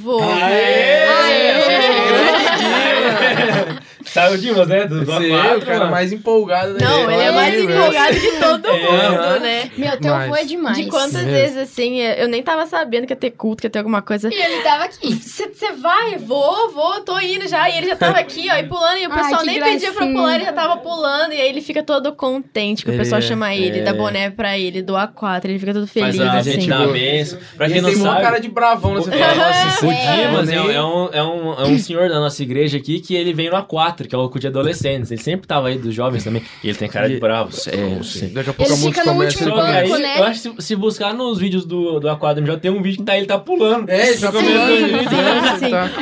vô. 2.05 3.94
Sabe 4.15 4.35
o 4.37 4.39
Dimas, 4.39 4.69
né? 4.69 4.87
Do 4.87 5.05
Você 5.05 5.31
é 5.33 5.57
o 5.57 5.61
cara 5.61 5.87
mais 5.87 6.13
empolgado 6.13 6.75
da 6.75 6.85
Não, 6.89 7.11
ele 7.11 7.21
é 7.23 7.33
mais 7.33 7.61
empolgado 7.61 8.15
que 8.21 8.31
todo 8.41 8.69
É. 8.69 8.73
mundo, 9.11 9.41
né? 9.41 9.71
Meu, 9.77 10.01
teu 10.01 10.15
avô 10.15 10.37
é 10.37 10.45
demais. 10.45 10.77
De 10.77 10.87
quantas 10.87 11.25
vezes, 11.25 11.57
assim, 11.57 11.99
eu 11.99 12.29
nem 12.29 12.41
tava 12.41 12.65
sabendo 12.67 13.07
que 13.09 13.13
ia 13.13 13.17
ter 13.17 13.33
culto, 13.33 13.61
que 13.63 13.67
ia 13.67 13.71
ter 13.71 13.81
alguma 13.81 14.01
coisa. 14.03 14.29
E 14.33 14.37
ele 14.41 14.63
tava 14.63 14.85
aqui. 14.85 15.13
Você 15.15 15.73
vai, 15.73 16.17
vou, 16.17 16.71
vou, 16.71 17.01
tô 17.01 17.19
indo 17.19 17.49
já. 17.49 17.69
E 17.69 17.77
ele 17.79 17.89
já 17.89 17.97
tava 17.97 18.19
aqui, 18.19 18.47
ó, 18.51 18.57
e 18.57 18.63
pulando. 18.63 18.99
E 18.99 19.07
o 19.09 19.13
Ai, 19.13 19.19
pessoal 19.23 19.41
que 19.41 19.47
nem 19.47 19.61
pedia 19.61 19.91
pra 19.91 20.01
gracinha. 20.01 20.15
pular, 20.21 20.35
ele 20.37 20.45
já 20.45 20.53
tava 20.53 20.77
pulando. 20.77 21.33
E 21.33 21.41
aí 21.41 21.49
ele 21.49 21.61
fica 21.61 21.83
todo 21.83 22.13
contente 22.13 22.85
que 22.85 22.91
o 22.93 22.97
pessoal 22.97 23.19
é- 23.19 23.23
chama 23.23 23.53
ele, 23.53 23.81
é. 23.81 23.83
dá 23.83 23.93
boné 23.93 24.31
pra 24.31 24.57
ele, 24.57 24.81
do 24.81 24.95
A4. 24.95 25.45
Ele 25.47 25.59
fica 25.59 25.73
todo 25.75 25.89
Faz 25.89 26.15
feliz, 26.15 26.21
a 26.21 26.39
assim. 26.39 26.53
gente 26.53 26.73
a 26.73 26.87
benção. 26.87 27.39
Pra 27.57 27.69
quem 27.69 27.81
não 27.81 27.91
tem 27.91 27.99
uma 27.99 28.11
sabe, 28.13 28.23
cara 28.23 28.39
de 28.39 28.49
bravão, 28.49 28.95
né? 28.95 29.01
Você 29.01 29.11
fala, 29.11 29.35
nossa, 29.35 29.87
o 29.87 29.91
Dimas 29.91 30.49
é, 30.49 30.55
é 30.55 30.83
um, 30.85 31.09
é, 31.13 31.23
um, 31.25 31.53
é 31.55 31.65
um 31.67 31.79
senhor 31.79 32.09
da 32.09 32.21
nossa 32.21 32.41
igreja 32.43 32.79
aqui 32.79 33.01
que 33.01 33.15
ele 33.17 33.33
vem 33.33 33.51
no 33.51 33.57
A4. 33.57 34.04
Outro, 34.05 34.09
que 34.09 34.15
é 34.15 34.19
o 34.19 34.23
Orkut 34.23 34.41
de 34.41 34.47
adolescentes. 34.47 35.11
Ele 35.11 35.21
sempre 35.21 35.47
tava 35.47 35.69
aí 35.69 35.79
dos 35.79 35.95
jovens 35.95 36.25
também. 36.25 36.43
E 36.63 36.69
ele 36.69 36.79
tem 36.79 36.89
cara 36.89 37.09
de 37.09 37.19
bravo, 37.19 37.53
sério, 37.53 38.03
sim. 38.05 38.29
Daqui 38.29 38.51
a 38.51 38.53
pouco 38.53 38.71
Ele 38.71 38.81
a 38.81 38.85
música 38.85 39.01
fica 39.01 39.11
no 39.11 39.17
começa 39.17 39.45
aí, 39.45 39.89
banco, 39.89 40.03
né? 40.03 40.19
eu 40.19 40.25
acho 40.25 40.55
que 40.55 40.63
se, 40.63 40.77
buscar 40.77 41.15
nos 41.15 41.39
vídeos 41.39 41.65
do, 41.65 41.99
do 42.01 42.09
Aquadro 42.09 42.45
já 42.45 42.57
tem 42.59 42.71
um 42.71 42.83
vídeo 42.83 42.99
que 42.99 43.05
tá, 43.05 43.17
ele 43.17 43.27
tá 43.27 43.39
pulando. 43.39 43.89
É, 43.89 44.09
ele 44.11 44.19
tá 44.19 44.31
pulando. 44.31 44.49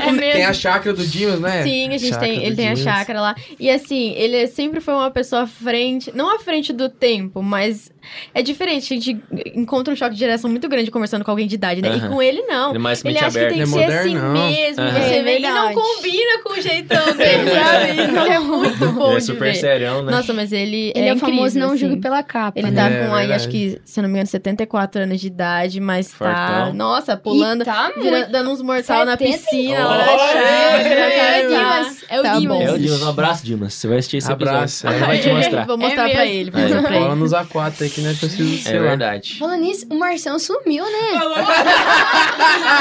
É 0.02 0.10
mesmo. 0.12 0.20
Tem 0.32 0.44
a 0.44 0.52
chácara 0.52 0.94
do 0.94 1.06
Dimas, 1.06 1.40
né? 1.40 1.62
Sim, 1.62 1.88
a 1.88 1.98
gente 1.98 2.08
Chácara 2.08 2.26
tem, 2.26 2.44
ele 2.44 2.56
tem 2.56 2.68
a 2.68 2.76
chácara 2.76 3.20
lá. 3.20 3.34
E 3.58 3.70
assim, 3.70 4.12
ele 4.16 4.46
sempre 4.46 4.80
foi 4.80 4.94
uma 4.94 5.10
pessoa 5.10 5.42
à 5.42 5.46
frente, 5.46 6.10
não 6.14 6.34
à 6.34 6.38
frente 6.38 6.72
do 6.72 6.88
tempo, 6.88 7.42
mas 7.42 7.91
é 8.34 8.42
diferente. 8.42 8.92
A 8.92 8.96
gente 8.96 9.22
encontra 9.54 9.92
um 9.92 9.96
choque 9.96 10.14
de 10.14 10.18
geração 10.20 10.50
muito 10.50 10.68
grande 10.68 10.90
conversando 10.90 11.24
com 11.24 11.30
alguém 11.30 11.46
de 11.46 11.54
idade, 11.54 11.80
né? 11.82 11.96
E 11.96 12.08
com 12.08 12.20
ele, 12.22 12.42
não. 12.42 12.70
Ele 12.70 12.78
é 12.78 12.80
mais 12.80 13.04
Ele 13.04 13.18
acha 13.18 13.30
que 13.30 13.38
aberta. 13.38 13.54
tem 13.54 13.64
que 13.64 13.74
Ele 13.74 13.82
é 13.84 13.88
ser 13.88 13.98
assim 13.98 14.14
mesmo. 14.14 14.82
Aham. 14.82 14.92
Você 15.00 15.14
É 15.14 15.22
vê, 15.22 15.38
e 15.38 15.42
não 15.42 15.74
combina 15.74 16.42
com 16.44 16.52
o 16.52 16.60
jeitão 16.60 17.04
dele, 17.16 17.50
sabe? 17.50 18.02
Então 18.10 18.26
é 18.26 18.38
muito 18.38 18.92
bom 18.92 19.06
Ele 19.08 19.14
é 19.14 19.18
de 19.18 19.24
super 19.24 19.52
ver. 19.52 19.54
serião, 19.56 20.02
né? 20.02 20.12
Nossa, 20.12 20.32
mas 20.32 20.52
ele, 20.52 20.92
Ele 20.94 21.08
é, 21.08 21.12
o 21.12 21.16
incrível, 21.16 21.36
famoso 21.36 21.58
não 21.58 21.68
assim. 21.68 21.78
julgue 21.78 21.96
pela 22.00 22.22
capa. 22.22 22.58
Ele 22.58 22.72
tá 22.72 22.88
É, 22.90 23.06
com 23.06 23.14
aí, 23.14 23.32
acho 23.32 23.48
que, 23.48 23.80
se 23.84 23.98
eu 24.00 24.02
não 24.02 24.08
me 24.08 24.14
engano, 24.14 24.26
74 24.26 25.02
anos 25.02 25.20
de 25.20 25.26
idade, 25.26 25.80
mas 25.80 26.10
tá, 26.12 26.70
nossa, 26.74 27.16
pulando, 27.16 27.62
E 27.62 27.64
tá 27.64 27.92
vira- 27.96 28.26
dando 28.26 28.50
uns 28.50 28.62
mortal 28.62 29.04
na 29.04 29.16
70. 29.16 29.38
piscina, 29.38 29.88
na 29.88 30.04
chácara. 30.06 30.92
É 30.92 31.46
o? 31.46 31.48
Dimas. 31.48 32.04
É 32.08 32.20
o 32.20 32.22
Tá 32.22 32.38
Dimas. 32.38 32.58
bom. 32.58 32.62
É 32.64 32.72
o 32.72 32.78
Dimas, 32.78 33.02
um 33.02 33.08
abraço, 33.08 33.44
Dimas. 33.44 33.74
Você 33.74 33.88
vai 33.88 33.98
assistir 33.98 34.16
esse 34.18 34.30
Abraço, 34.32 34.86
episódio. 34.86 34.88
é. 34.88 34.96
Ele 34.98 35.06
vai 35.06 35.18
te 35.18 35.28
mostrar. 35.30 35.66
Vou 35.66 35.78
mostrar 35.78 36.08
É 36.08 36.12
pra 36.12 36.26
ele, 36.26 36.52
ele. 36.56 37.14
nos 37.16 37.32
A4 37.32 37.82
aí 37.82 37.90
que 37.92 38.00
não 38.00 38.10
é 38.10 38.14
preciso, 38.14 38.68
É 38.68 38.72
lá. 38.78 38.88
verdade. 38.88 39.36
Falando 39.38 39.60
nisso, 39.60 39.86
o 39.90 39.94
Marção 39.98 40.38
sumiu, 40.38 40.84
né? 40.84 41.20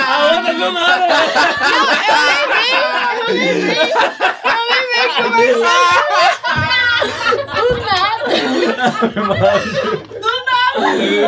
A 0.08 0.36
outra 0.36 0.54
do 0.54 0.72
nada. 0.72 1.08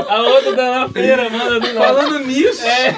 A 0.09 0.21
outra 0.21 0.55
tá 0.55 0.79
na 0.79 0.89
feira, 0.89 1.29
mano. 1.29 1.59
Do 1.59 1.73
nada. 1.73 1.85
Falando 1.87 2.19
nisso, 2.19 2.63
É. 2.65 2.91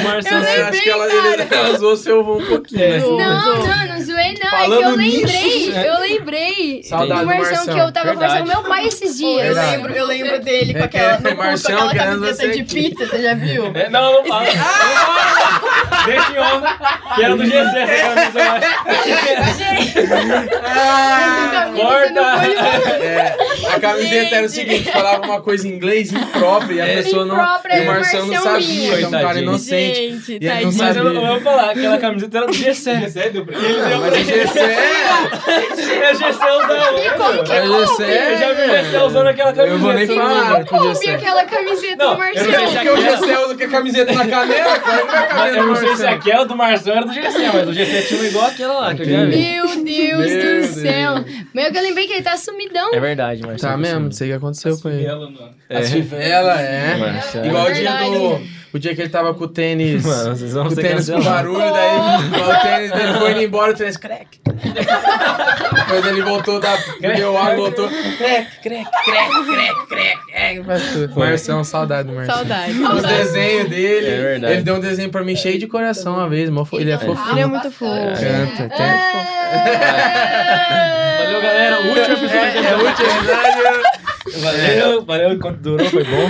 O 0.00 0.04
Marcelo. 0.04 0.44
eu 0.44 0.66
acho 0.66 0.82
que 0.82 0.90
ela, 0.90 1.06
ele, 1.12 1.46
ela 1.50 1.78
zoou 1.78 1.96
seu 1.96 2.20
avô 2.20 2.36
um 2.38 2.44
pouquinho, 2.46 2.80
né? 2.80 2.98
Não, 2.98 3.16
não, 3.18 3.86
não 3.88 3.95
zoei, 4.06 4.34
não. 4.42 4.50
Falando 4.50 4.74
é 4.74 4.78
que 4.78 4.84
eu 4.84 4.96
nisso, 4.96 5.16
lembrei, 5.26 5.70
né? 5.70 5.88
eu 5.88 6.00
lembrei. 6.00 6.82
Saudade 6.84 7.12
do 7.12 7.18
do 7.20 7.26
Marção 7.26 7.56
Marção. 7.56 7.74
que 7.74 7.80
eu 7.80 7.92
tava 7.92 8.06
Verdade. 8.06 8.14
conversando 8.14 8.40
com 8.42 8.60
meu 8.60 8.62
pai 8.68 8.86
esses 8.86 9.16
dias. 9.18 9.46
Eu 9.46 9.54
lembro, 9.54 9.92
eu 9.92 10.06
lembro 10.06 10.40
dele 10.40 10.72
com 10.74 10.78
É 10.80 10.82
aquela, 10.84 11.16
que 11.16 11.22
no 11.22 11.28
é 11.28 11.32
culto, 11.34 11.46
Marcião 11.48 11.88
aquela 11.88 11.94
camiseta 12.10 12.34
você 12.34 12.48
de 12.50 12.62
pizza, 12.64 13.06
você 13.06 13.22
já 13.22 13.34
viu? 13.34 13.72
É, 13.74 13.88
não, 13.90 14.12
não 14.12 14.24
fala. 14.24 14.46
Deixa 16.06 16.32
em 16.32 16.38
on. 16.38 16.62
Que 17.14 17.22
era 17.24 17.36
do 17.36 17.44
GC 17.44 17.56
essa 17.56 18.14
camisa, 18.14 18.38
eu 18.40 18.52
acho. 18.52 18.66
Ah, 20.64 21.70
Corta. 21.74 22.20
é, 23.04 23.36
a 23.74 23.80
camiseta 23.80 24.36
era 24.36 24.46
o 24.46 24.48
seguinte, 24.48 24.90
falava 24.90 25.24
uma 25.26 25.40
coisa 25.40 25.66
em 25.66 25.72
inglês 25.72 26.12
imprópria 26.12 26.74
e 26.74 26.80
a 26.80 27.02
pessoa 27.02 27.24
não. 27.24 27.36
E 27.36 27.80
o 27.80 27.86
Marcelo 27.86 28.26
não 28.26 28.42
sabia, 28.42 28.96
que 28.96 29.02
é 29.04 29.08
um 29.08 29.10
cara 29.10 29.38
inocente. 29.40 29.96
Gente, 29.96 30.32
E 30.32 30.46
ele 30.46 30.64
não 30.64 30.72
Mas 30.72 30.96
eu, 30.96 31.04
sabia. 31.04 31.20
eu 31.20 31.26
vou 31.26 31.40
falar, 31.40 31.70
aquela 31.70 31.98
camiseta 31.98 32.38
era 32.38 32.46
do 32.46 32.52
GC. 32.52 33.00
GC 33.00 33.30
deu 33.30 33.44
deu 33.98 34.10
Mas 34.10 34.14
o 34.14 34.24
GC 34.24 34.58
é. 34.58 36.06
É 36.06 36.14
GC 36.14 36.26
usando. 36.26 37.16
como 37.16 37.44
que 37.44 37.52
o 37.52 37.86
GC 37.86 38.02
Eu 38.02 38.38
já 38.38 38.52
vi 38.52 38.62
o 38.62 38.84
GC 38.84 38.96
usando 39.06 39.26
aquela 39.28 39.52
camiseta. 39.52 39.74
Eu 39.74 39.78
vou 39.78 39.92
nem 39.92 40.06
falar 40.06 40.64
com 40.64 40.76
o 40.76 40.78
Coube 40.80 40.94
GC. 40.94 41.10
aquela 41.10 41.44
camiseta 41.44 42.04
Não, 42.04 42.16
do 42.16 42.22
eu 42.22 42.34
não 42.34 42.54
sei 42.54 42.66
se 42.68 42.88
o 42.88 42.96
GC 42.96 43.36
usa 43.44 43.64
a 43.64 43.68
camiseta 43.68 44.12
na 44.12 44.26
canela, 44.26 44.78
cara, 44.78 45.04
não 45.34 45.44
é 45.44 45.50
Eu 45.50 45.62
do 45.62 45.66
não 45.66 45.74
sei 45.76 45.84
se 45.88 46.02
Marcelo. 46.02 46.16
aquela 46.16 46.44
do 46.46 46.56
Marção 46.56 46.92
era 46.94 47.06
do 47.06 47.12
GC, 47.12 47.38
mas 47.52 47.68
o 47.68 47.72
GC 47.72 48.02
tinha 48.02 48.20
uma 48.20 48.28
igual 48.28 48.46
aquela 48.46 48.74
lá, 48.80 48.94
que 48.94 49.02
eu 49.02 49.06
já 49.06 49.24
vi. 49.24 49.36
Meu 49.36 49.84
Deus 49.84 50.66
do 50.72 50.80
céu. 50.80 51.14
Meu, 51.54 51.72
que 51.72 51.78
eu 51.78 51.82
lembrei 51.82 52.06
que 52.06 52.12
ele 52.14 52.22
tá 52.22 52.36
sumidão. 52.36 52.92
É 52.94 53.00
verdade, 53.00 53.42
Marcelo. 53.42 53.72
Tá 53.72 53.78
mesmo, 53.78 54.00
não 54.00 54.12
sei 54.12 54.28
o 54.28 54.30
que 54.32 54.36
aconteceu 54.36 54.78
com 54.78 54.88
ele. 54.90 55.06
É. 55.68 55.78
As 55.78 55.90
fivelas, 55.90 56.60
é. 56.60 56.96
Marcelo. 56.96 57.46
Igual 57.46 57.66
o 57.66 57.72
dia 57.72 57.90
do. 57.92 58.56
O 58.76 58.78
dia 58.78 58.94
que 58.94 59.00
ele 59.00 59.08
tava 59.08 59.32
com 59.32 59.44
o 59.44 59.48
tênis. 59.48 60.04
Mano, 60.04 60.36
vocês 60.36 60.52
vão 60.52 60.66
com 60.66 60.72
o 60.74 60.76
tênis 60.76 61.08
com 61.08 61.22
barulho, 61.22 61.58
daí 61.58 61.96
o 62.42 62.62
tênis 62.62 62.92
dele 62.92 63.12
foi 63.18 63.30
indo 63.32 63.42
embora, 63.42 63.72
o 63.72 63.74
tênis 63.74 63.96
crack. 63.96 64.38
Depois 64.44 66.06
ele 66.06 66.20
voltou 66.20 66.60
da. 66.60 66.76
Bebeu 67.00 67.38
água, 67.38 67.56
voltou. 67.56 67.88
Crack, 67.88 68.60
crack, 68.62 68.84
crack, 69.04 69.30
crack, 69.46 69.86
crack. 69.88 70.18
É, 70.30 70.60
Marção, 71.16 71.64
saudade 71.64 72.08
do 72.08 72.14
Marção. 72.14 72.34
Saudade. 72.36 72.72
Os 72.72 73.02
desenhos 73.02 73.70
dele. 73.70 74.06
É 74.08 74.20
verdade. 74.20 74.52
Ele 74.52 74.62
deu 74.62 74.74
um 74.74 74.80
desenho 74.80 75.08
pra 75.08 75.24
mim 75.24 75.34
cheio 75.34 75.58
de 75.58 75.66
coração 75.66 76.16
uma 76.16 76.28
vez. 76.28 76.50
Ele 76.74 76.90
é 76.90 76.98
fofinho. 76.98 77.30
Ele 77.32 77.40
é 77.40 77.46
muito 77.46 77.70
fofo. 77.70 77.86
Canta, 77.86 78.76
tem. 78.76 78.86
Valeu, 81.18 81.40
galera. 81.40 81.80
O 81.80 81.88
último 81.88 82.12
episódio. 82.12 82.36
É, 82.36 82.66
é 82.66 82.76
o 82.76 82.86
último 82.86 83.08
episódio. 83.08 83.95
Valeu, 84.40 85.04
valeu 85.04 85.32
enquanto 85.32 85.58
durou, 85.58 85.86
foi 85.88 86.04
bom. 86.04 86.28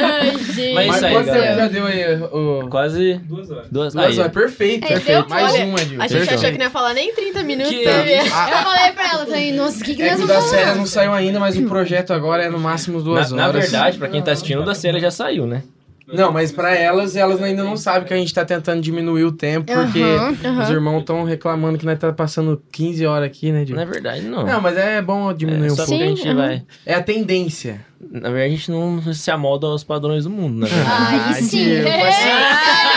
Ai, 0.00 0.30
gente. 0.54 0.74
Mas 0.74 0.96
isso 0.96 1.06
aí, 1.06 1.12
quanto 1.12 1.24
tempo 1.26 1.36
galera. 1.38 1.56
já 1.56 1.68
deu 1.68 1.86
aí? 1.86 2.14
O... 2.22 2.68
Quase 2.70 3.14
duas 3.24 3.50
horas. 3.50 3.66
Duas, 3.70 3.94
Duas 3.94 4.18
horas, 4.18 4.32
perfeito, 4.32 4.84
É, 4.84 4.88
perfeito. 4.88 5.28
Mais 5.28 5.52
olha, 5.54 5.64
uma, 5.66 5.80
Edil. 5.80 6.00
A 6.02 6.06
gente 6.06 6.34
achou 6.34 6.50
que 6.50 6.58
não 6.58 6.64
ia 6.66 6.70
falar 6.70 6.94
nem 6.94 7.12
30 7.14 7.42
minutos. 7.42 7.70
Que- 7.72 7.84
sabe? 7.84 8.12
Eu 8.12 8.24
falei 8.26 8.92
pra 8.92 9.10
ela, 9.12 9.26
falei, 9.26 9.52
nossa, 9.52 9.80
o 9.80 9.84
que, 9.84 9.94
que 9.94 10.02
É 10.02 10.10
nós 10.10 10.16
que 10.18 10.24
o 10.24 10.26
vamos 10.26 10.42
da 10.44 10.48
falar? 10.50 10.64
série 10.64 10.78
não 10.78 10.86
saiu 10.86 11.12
ainda, 11.12 11.40
mas 11.40 11.56
o 11.56 11.62
projeto 11.68 12.12
agora 12.12 12.44
é 12.44 12.48
no 12.48 12.58
máximo 12.58 13.02
duas 13.02 13.30
Na, 13.30 13.36
na 13.38 13.48
horas. 13.48 13.62
verdade, 13.62 13.98
pra 13.98 14.08
quem 14.08 14.22
tá 14.22 14.32
assistindo, 14.32 14.62
o 14.62 14.64
da 14.64 14.74
série 14.74 15.00
já 15.00 15.10
saiu, 15.10 15.46
né? 15.46 15.62
Não, 16.12 16.32
mas 16.32 16.50
pra 16.50 16.74
elas, 16.74 17.14
elas 17.16 17.42
ainda 17.42 17.62
não 17.62 17.76
sabem 17.76 18.06
que 18.08 18.14
a 18.14 18.16
gente 18.16 18.32
tá 18.32 18.44
tentando 18.44 18.80
diminuir 18.80 19.24
o 19.24 19.32
tempo, 19.32 19.72
porque 19.72 20.00
aham. 20.02 20.62
os 20.62 20.70
irmãos 20.70 21.00
estão 21.00 21.24
reclamando 21.24 21.76
que 21.78 21.84
nós 21.84 21.98
tá 21.98 22.12
passando 22.12 22.62
15 22.72 23.04
horas 23.06 23.26
aqui, 23.26 23.52
né, 23.52 23.62
Edil? 23.62 23.76
Na 23.76 23.84
verdade, 23.84 24.22
não. 24.22 24.44
Não, 24.46 24.60
mas 24.60 24.76
é 24.76 25.02
bom 25.02 25.32
diminuir 25.34 25.68
é 25.68 25.72
um 25.72 25.76
só 25.76 25.84
pouco. 25.84 25.90
porque 25.98 26.04
a 26.04 26.08
gente 26.16 26.28
aham. 26.28 26.36
vai. 26.36 26.62
É 26.86 26.94
a 26.94 27.02
tendência. 27.02 27.84
Na 28.00 28.30
verdade, 28.30 28.54
a 28.54 28.56
gente 28.56 28.70
não 28.70 29.02
se 29.12 29.30
amolda 29.30 29.66
aos 29.66 29.82
padrões 29.84 30.24
do 30.24 30.30
mundo, 30.30 30.66
verdade. 30.66 30.86
Ai, 30.88 31.42
sim. 31.42 31.82
Pra 31.82 32.12
cima- 32.12 32.87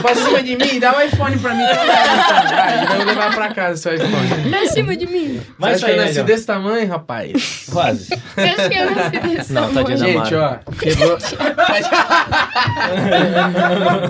Pra 0.00 0.14
cima 0.14 0.42
de 0.42 0.56
mim, 0.56 0.78
dá 0.80 0.96
o 0.96 1.00
iPhone 1.00 1.38
pra 1.38 1.54
mim. 1.54 1.64
Vai, 1.64 2.84
eu 2.84 2.96
vou 2.96 3.06
levar 3.06 3.34
pra 3.34 3.48
casa 3.54 3.76
seu 3.76 3.94
iPhone. 3.94 4.50
Pra 4.50 4.66
cima 4.68 4.96
de 4.96 5.06
mim. 5.06 5.40
Mas 5.58 5.80
Você 5.80 5.86
acha 5.86 5.86
que 5.86 5.92
eu 5.92 5.96
né, 6.02 6.06
nasci 6.06 6.22
desse 6.22 6.46
tamanho, 6.46 6.88
rapaz? 6.88 7.66
Quase. 7.72 8.08
Eu 8.36 8.44
acho 8.44 8.68
que 8.70 8.78
eu 8.78 8.90
nasci 8.90 9.18
desse 9.20 9.52
Não, 9.52 9.72
tadinha 9.74 9.98
da 9.98 10.04
Gente, 10.06 10.34
ó, 10.34 10.54
quebrou. 10.78 11.18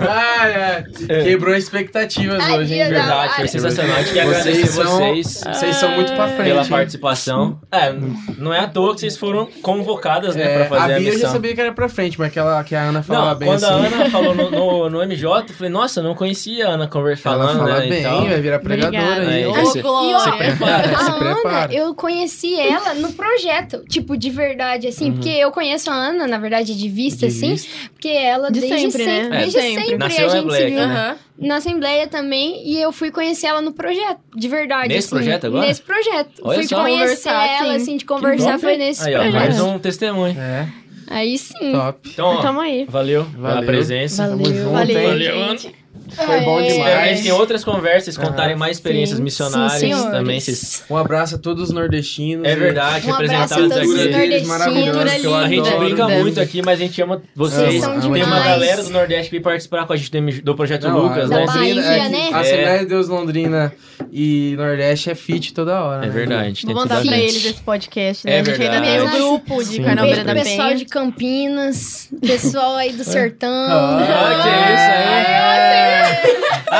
ai, 0.09 0.53
ai. 0.55 0.83
Quebrou 1.23 1.55
expectativas 1.55 2.39
Ai, 2.43 2.57
hoje, 2.59 2.73
hein? 2.75 2.89
Verdade, 2.89 3.35
foi 3.35 3.47
sensacional. 3.47 3.95
A 3.97 4.01
gente 4.01 4.13
quer 4.13 4.25
Vocês 4.25 4.39
agradecer 4.47 4.67
são, 4.73 4.97
vocês 4.99 5.43
vocês 5.55 5.75
são 5.75 5.91
muito 5.91 6.13
pra 6.13 6.27
frente. 6.27 6.43
pela 6.43 6.65
participação. 6.65 7.59
É, 7.71 7.93
não 8.37 8.53
é 8.53 8.59
à 8.59 8.67
toa 8.67 8.93
que 8.93 9.01
vocês 9.01 9.17
foram 9.17 9.47
convocadas, 9.61 10.35
né, 10.35 10.43
pra 10.53 10.65
É, 10.65 10.67
fazer 10.67 10.81
a 10.93 10.95
a 10.95 10.99
Bia 10.99 11.07
eu 11.07 11.11
já 11.11 11.13
missão. 11.13 11.31
sabia 11.31 11.55
que 11.55 11.61
era 11.61 11.71
pra 11.71 11.89
frente, 11.89 12.17
mas 12.19 12.27
aquela 12.29 12.63
que 12.63 12.75
a 12.75 12.81
Ana 12.81 13.03
falava 13.03 13.31
Não, 13.31 13.35
bem 13.37 13.47
quando 13.49 13.63
assim. 13.63 13.73
a 13.73 13.75
Ana 13.97 14.09
falou 14.09 14.35
no, 14.35 14.51
no, 14.51 14.89
no 14.89 14.99
MJ, 15.05 15.45
eu 15.49 15.53
falei, 15.55 15.71
nossa, 15.81 15.99
eu 15.99 16.03
não 16.03 16.13
conhecia 16.15 16.67
a 16.67 16.71
Ana 16.71 16.87
conversando, 16.87 17.35
Ela 17.35 17.47
falando, 17.53 17.67
fala 17.69 17.79
né, 17.81 17.87
bem, 17.87 18.03
vai 18.03 18.41
virar 18.41 18.59
pregadora 18.59 19.01
Obrigada. 19.03 19.31
aí. 19.31 19.43
Aí, 19.43 19.47
Ô, 19.47 19.53
você- 19.53 19.81
Glória. 19.81 20.19
se 20.19 20.31
prepara. 20.37 20.89
A 20.95 20.97
Se 21.03 21.11
Ana, 21.11 21.17
prepara. 21.33 21.73
eu 21.73 21.95
conheci 21.95 22.59
ela 22.59 22.93
no 22.95 23.13
projeto, 23.13 23.83
tipo, 23.87 24.17
de 24.17 24.29
verdade, 24.29 24.87
assim, 24.87 25.11
porque 25.13 25.29
eu 25.29 25.51
conheço 25.51 25.89
a 25.89 25.93
Ana, 25.93 26.27
na 26.27 26.37
verdade, 26.37 26.77
de 26.77 26.89
vista, 26.89 27.27
De 27.27 27.33
assim, 27.35 27.51
vista. 27.51 27.69
porque 27.93 28.07
ela 28.09 28.51
De 28.51 28.59
desde 28.59 28.77
sempre, 28.91 29.03
sempre, 29.05 29.29
né? 29.29 29.37
desde 29.39 29.57
É, 29.57 29.61
sempre. 29.61 29.81
sempre 29.83 29.97
Nasceu 29.97 30.25
a 30.25 30.29
gente 30.29 30.41
se 30.41 30.45
Black, 30.47 30.65
viu 30.65 30.75
né? 30.75 30.83
Aham. 30.85 31.15
na 31.39 31.55
Assembleia 31.55 32.07
também, 32.07 32.61
e 32.67 32.81
eu 32.81 32.91
fui 32.91 33.11
conhecer 33.11 33.47
ela 33.47 33.61
no 33.61 33.71
projeto, 33.71 34.19
de 34.35 34.47
verdade, 34.47 34.89
Nesse 34.89 35.07
assim, 35.07 35.15
projeto 35.15 35.47
agora? 35.47 35.67
Nesse 35.67 35.81
projeto. 35.81 36.29
Olha 36.43 36.55
fui 36.59 36.67
só. 36.67 36.81
conhecer 36.81 36.99
Conversar, 37.01 37.47
ela, 37.47 37.69
sim. 37.69 37.75
assim, 37.75 37.97
de 37.97 38.05
conversar, 38.05 38.51
top. 38.51 38.61
foi 38.61 38.77
nesse 38.77 39.07
Aí, 39.07 39.15
ó, 39.15 39.19
projeto. 39.21 39.39
mais 39.39 39.61
um 39.61 39.79
testemunho. 39.79 40.37
É, 40.37 40.67
Aí 41.09 41.37
sim. 41.37 41.71
top. 41.71 42.09
Então, 42.13 42.27
ó, 42.27 42.41
Tamo 42.41 42.59
aí. 42.61 42.85
valeu, 42.87 43.25
pela 43.25 43.49
Valeu. 43.55 43.65
presença. 43.65 44.27
Valeu. 44.29 44.43
Tamo 44.43 44.55
junto, 44.57 44.71
Valeu, 44.71 44.97
hein? 44.99 45.07
Valeu, 45.07 45.49
gente. 45.49 45.75
Foi 46.15 46.41
bom 46.41 46.59
É. 46.59 46.63
A 46.63 46.69
gente 46.69 46.73
demais. 46.73 47.21
tenha 47.21 47.35
outras 47.35 47.63
conversas, 47.63 48.17
contarem 48.17 48.55
mais 48.55 48.77
experiências 48.77 49.17
Sim, 49.17 49.23
missionárias 49.23 49.73
sim, 49.73 49.79
senhores. 49.79 50.11
também. 50.11 50.39
Vocês... 50.39 50.83
Um 50.89 50.97
abraço 50.97 51.35
a 51.35 51.37
todos 51.37 51.63
os 51.65 51.71
nordestinos. 51.71 52.45
É 52.47 52.55
verdade, 52.55 53.07
Um 53.07 53.13
abraço 53.13 53.33
a 53.33 53.37
representados 53.37 53.75
todos 53.75 53.89
os 53.93 53.99
aqui. 53.99 54.13
deles 54.13 54.47
maravilhosos, 54.47 54.95
nordestinos. 54.95 55.21
que 55.21 55.27
eu 55.27 55.35
A 55.35 55.47
gente 55.47 55.77
brinca 55.77 56.07
muito 56.09 56.39
aqui, 56.41 56.61
mas 56.63 56.79
a 56.79 56.83
gente 56.83 57.01
ama 57.01 57.21
vocês. 57.35 57.81
São 57.83 58.11
Tem 58.11 58.23
uma 58.23 58.39
galera 58.39 58.83
do 58.83 58.89
Nordeste 58.89 59.25
que 59.25 59.31
vem 59.31 59.41
participar 59.41 59.85
com 59.85 59.93
a 59.93 59.97
gente 59.97 60.11
tem 60.11 60.25
do 60.41 60.55
Projeto 60.55 60.87
Não, 60.87 60.99
Lucas, 60.99 61.31
a 61.31 61.35
né? 61.39 61.45
Bahia, 61.45 61.75
Londrina, 61.75 61.93
é, 61.95 62.09
né? 62.09 62.29
A 62.33 62.39
Assembleia 62.39 62.79
de 62.79 62.85
Deus 62.85 63.07
Londrina 63.07 63.73
e 64.11 64.55
Nordeste 64.57 65.09
é 65.09 65.15
fit 65.15 65.53
toda 65.53 65.81
hora. 65.83 66.03
É 66.03 66.07
né? 66.07 66.13
verdade, 66.13 66.47
gente 66.49 66.65
Vou 66.65 66.75
tem 66.75 66.83
mandar 66.83 67.01
pra 67.05 67.17
eles 67.17 67.45
esse 67.45 67.61
podcast, 67.61 68.25
né? 68.25 68.37
É 68.37 68.39
a 68.39 68.43
gente 68.43 68.61
ainda 68.61 68.81
tem 68.81 69.01
o 69.01 69.09
grupo 69.09 69.63
de 69.63 69.75
Sim. 69.75 69.83
Carnaval 69.83 70.23
da 70.23 70.33
pessoal 70.33 70.73
de 70.73 70.85
Campinas, 70.85 72.09
pessoal 72.21 72.75
aí 72.75 72.91
do 72.93 73.03
Sertão. 73.05 73.49
Ah, 73.49 74.39
que 74.41 74.49
isso 74.73 74.89
aí. 74.91 75.98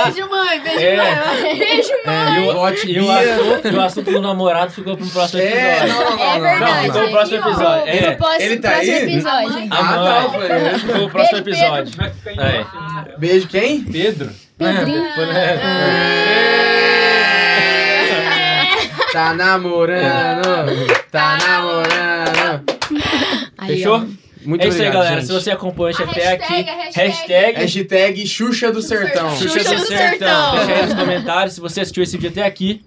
Beijo, 0.03 0.29
mãe. 0.29 0.59
Beijo, 0.61 0.79
É. 0.79 0.95
mãe. 0.97 1.57
Beijo, 1.59 1.91
É, 2.05 2.39
E 2.39 2.47
o, 2.49 2.53
vote 2.53 2.91
e, 2.91 2.99
o 2.99 3.11
assunto, 3.11 3.67
e 3.67 3.75
o 3.75 3.81
assunto 3.81 4.11
do 4.11 4.21
namorado 4.21 4.71
ficou 4.71 4.95
pro 4.97 5.07
próximo 5.07 5.41
É, 5.41 5.77
episódio. 5.77 5.93
não, 5.93 6.03
não, 6.09 6.17
não. 6.17 6.23
É 6.23 6.33
não, 6.33 6.41
verdade. 6.41 6.71
Não, 6.87 6.93
ficou 6.93 7.03
o 7.07 7.11
próximo 7.11 7.37
episódio. 7.37 7.81
Pro 7.83 7.91
É, 7.91 8.11
próximo, 8.15 8.41
Ele 8.43 8.57
tá 8.57 8.69
próximo 8.71 8.95
aí? 8.95 9.03
episódio. 9.03 9.49
a 9.71 9.77
Ah, 9.77 9.83
mãe. 9.83 10.05
tá, 10.05 10.21
eu 10.23 10.29
falei. 10.31 10.79
Ficou 10.79 11.03
o 11.05 11.09
próximo 11.09 11.41
Beijo, 11.41 11.61
episódio. 11.63 11.93
Aí. 12.37 12.65
Beijo 13.17 13.47
quem? 13.47 13.81
Pedro. 13.83 14.29
Pedrinho. 14.57 15.05
É. 15.05 15.59
Tá 19.11 19.33
namorando, 19.33 20.87
tá 21.11 21.37
namorando. 21.47 22.63
Aí, 23.57 23.67
Fechou? 23.77 24.05
Muito 24.45 24.63
é 24.63 24.67
isso 24.67 24.77
aí, 24.77 24.87
obrigado, 24.87 25.03
galera. 25.03 25.21
gente. 25.21 25.27
Se 25.27 25.33
você 25.33 25.51
acompanha 25.51 25.89
a 25.89 25.91
gente 25.91 26.07
A 26.07 26.11
até 26.11 26.23
hashtag, 26.29 26.43
aqui, 26.61 26.69
a 26.69 26.73
hashtag. 26.83 27.07
hashtag 27.09 27.59
Hashtag 27.61 28.27
Xuxa 28.27 28.71
do 28.71 28.81
Sertão. 28.81 29.29
Xuxa, 29.35 29.59
Xuxa 29.59 29.69
do 29.75 29.81
do 29.81 29.85
Sertão. 29.85 30.07
Sertão. 30.07 30.55
Deixa 30.65 30.73
aí 30.81 30.85
nos 30.85 30.93
comentários. 30.93 31.53
Se 31.55 31.61
você 31.61 31.81
assistiu 31.81 32.03
esse 32.03 32.17
vídeo 32.17 32.29
até 32.29 32.43
aqui, 32.43 32.81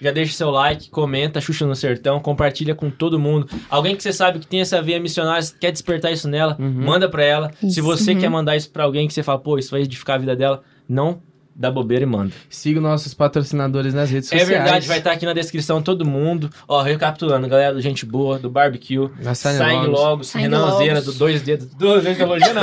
já 0.00 0.10
deixa 0.10 0.32
seu 0.32 0.50
like, 0.50 0.90
comenta 0.90 1.40
Xuxa 1.40 1.66
no 1.66 1.74
Sertão, 1.74 2.20
compartilha 2.20 2.74
com 2.74 2.90
todo 2.90 3.18
mundo. 3.18 3.48
Alguém 3.70 3.96
que 3.96 4.02
você 4.02 4.12
sabe 4.12 4.38
que 4.38 4.46
tem 4.46 4.60
essa 4.60 4.80
veia 4.82 5.00
missionária, 5.00 5.46
quer 5.60 5.72
despertar 5.72 6.12
isso 6.12 6.28
nela, 6.28 6.56
manda 6.58 7.08
pra 7.08 7.24
ela. 7.24 7.50
Se 7.60 7.66
Isso. 7.66 7.82
você 7.82 8.12
Uhum. 8.12 8.20
quer 8.20 8.28
mandar 8.28 8.56
isso 8.56 8.70
pra 8.70 8.84
alguém 8.84 9.08
que 9.08 9.14
você 9.14 9.22
fala, 9.22 9.38
pô, 9.38 9.58
isso 9.58 9.70
vai 9.70 9.80
edificar 9.82 10.16
a 10.16 10.18
vida 10.18 10.36
dela, 10.36 10.62
não 10.88 11.20
dá 11.58 11.70
bobeira 11.70 12.04
e 12.04 12.06
manda. 12.06 12.30
Siga 12.48 12.80
nossos 12.80 13.12
patrocinadores 13.12 13.92
nas 13.92 14.08
redes 14.08 14.30
É 14.32 14.38
sociais. 14.38 14.48
verdade, 14.48 14.86
vai 14.86 14.98
estar 14.98 15.10
aqui 15.12 15.26
na 15.26 15.32
descrição 15.32 15.82
todo 15.82 16.04
mundo. 16.06 16.48
Ó, 16.68 16.80
recapitulando, 16.80 17.48
galera 17.48 17.74
do 17.74 17.80
Gente 17.80 18.06
Boa, 18.06 18.38
do 18.38 18.48
Barbecue, 18.48 19.10
Sangue 19.34 19.86
Logos. 19.86 20.00
Logos, 20.00 20.32
Renan 20.32 20.60
Logos. 20.66 20.78
Zera, 20.78 21.02
do 21.02 21.12
Dois 21.12 21.42
Dedos. 21.42 21.66
Dois 21.74 22.04
Dedos 22.04 22.16
de 22.18 22.24
Teologia, 22.24 22.54
não. 22.54 22.62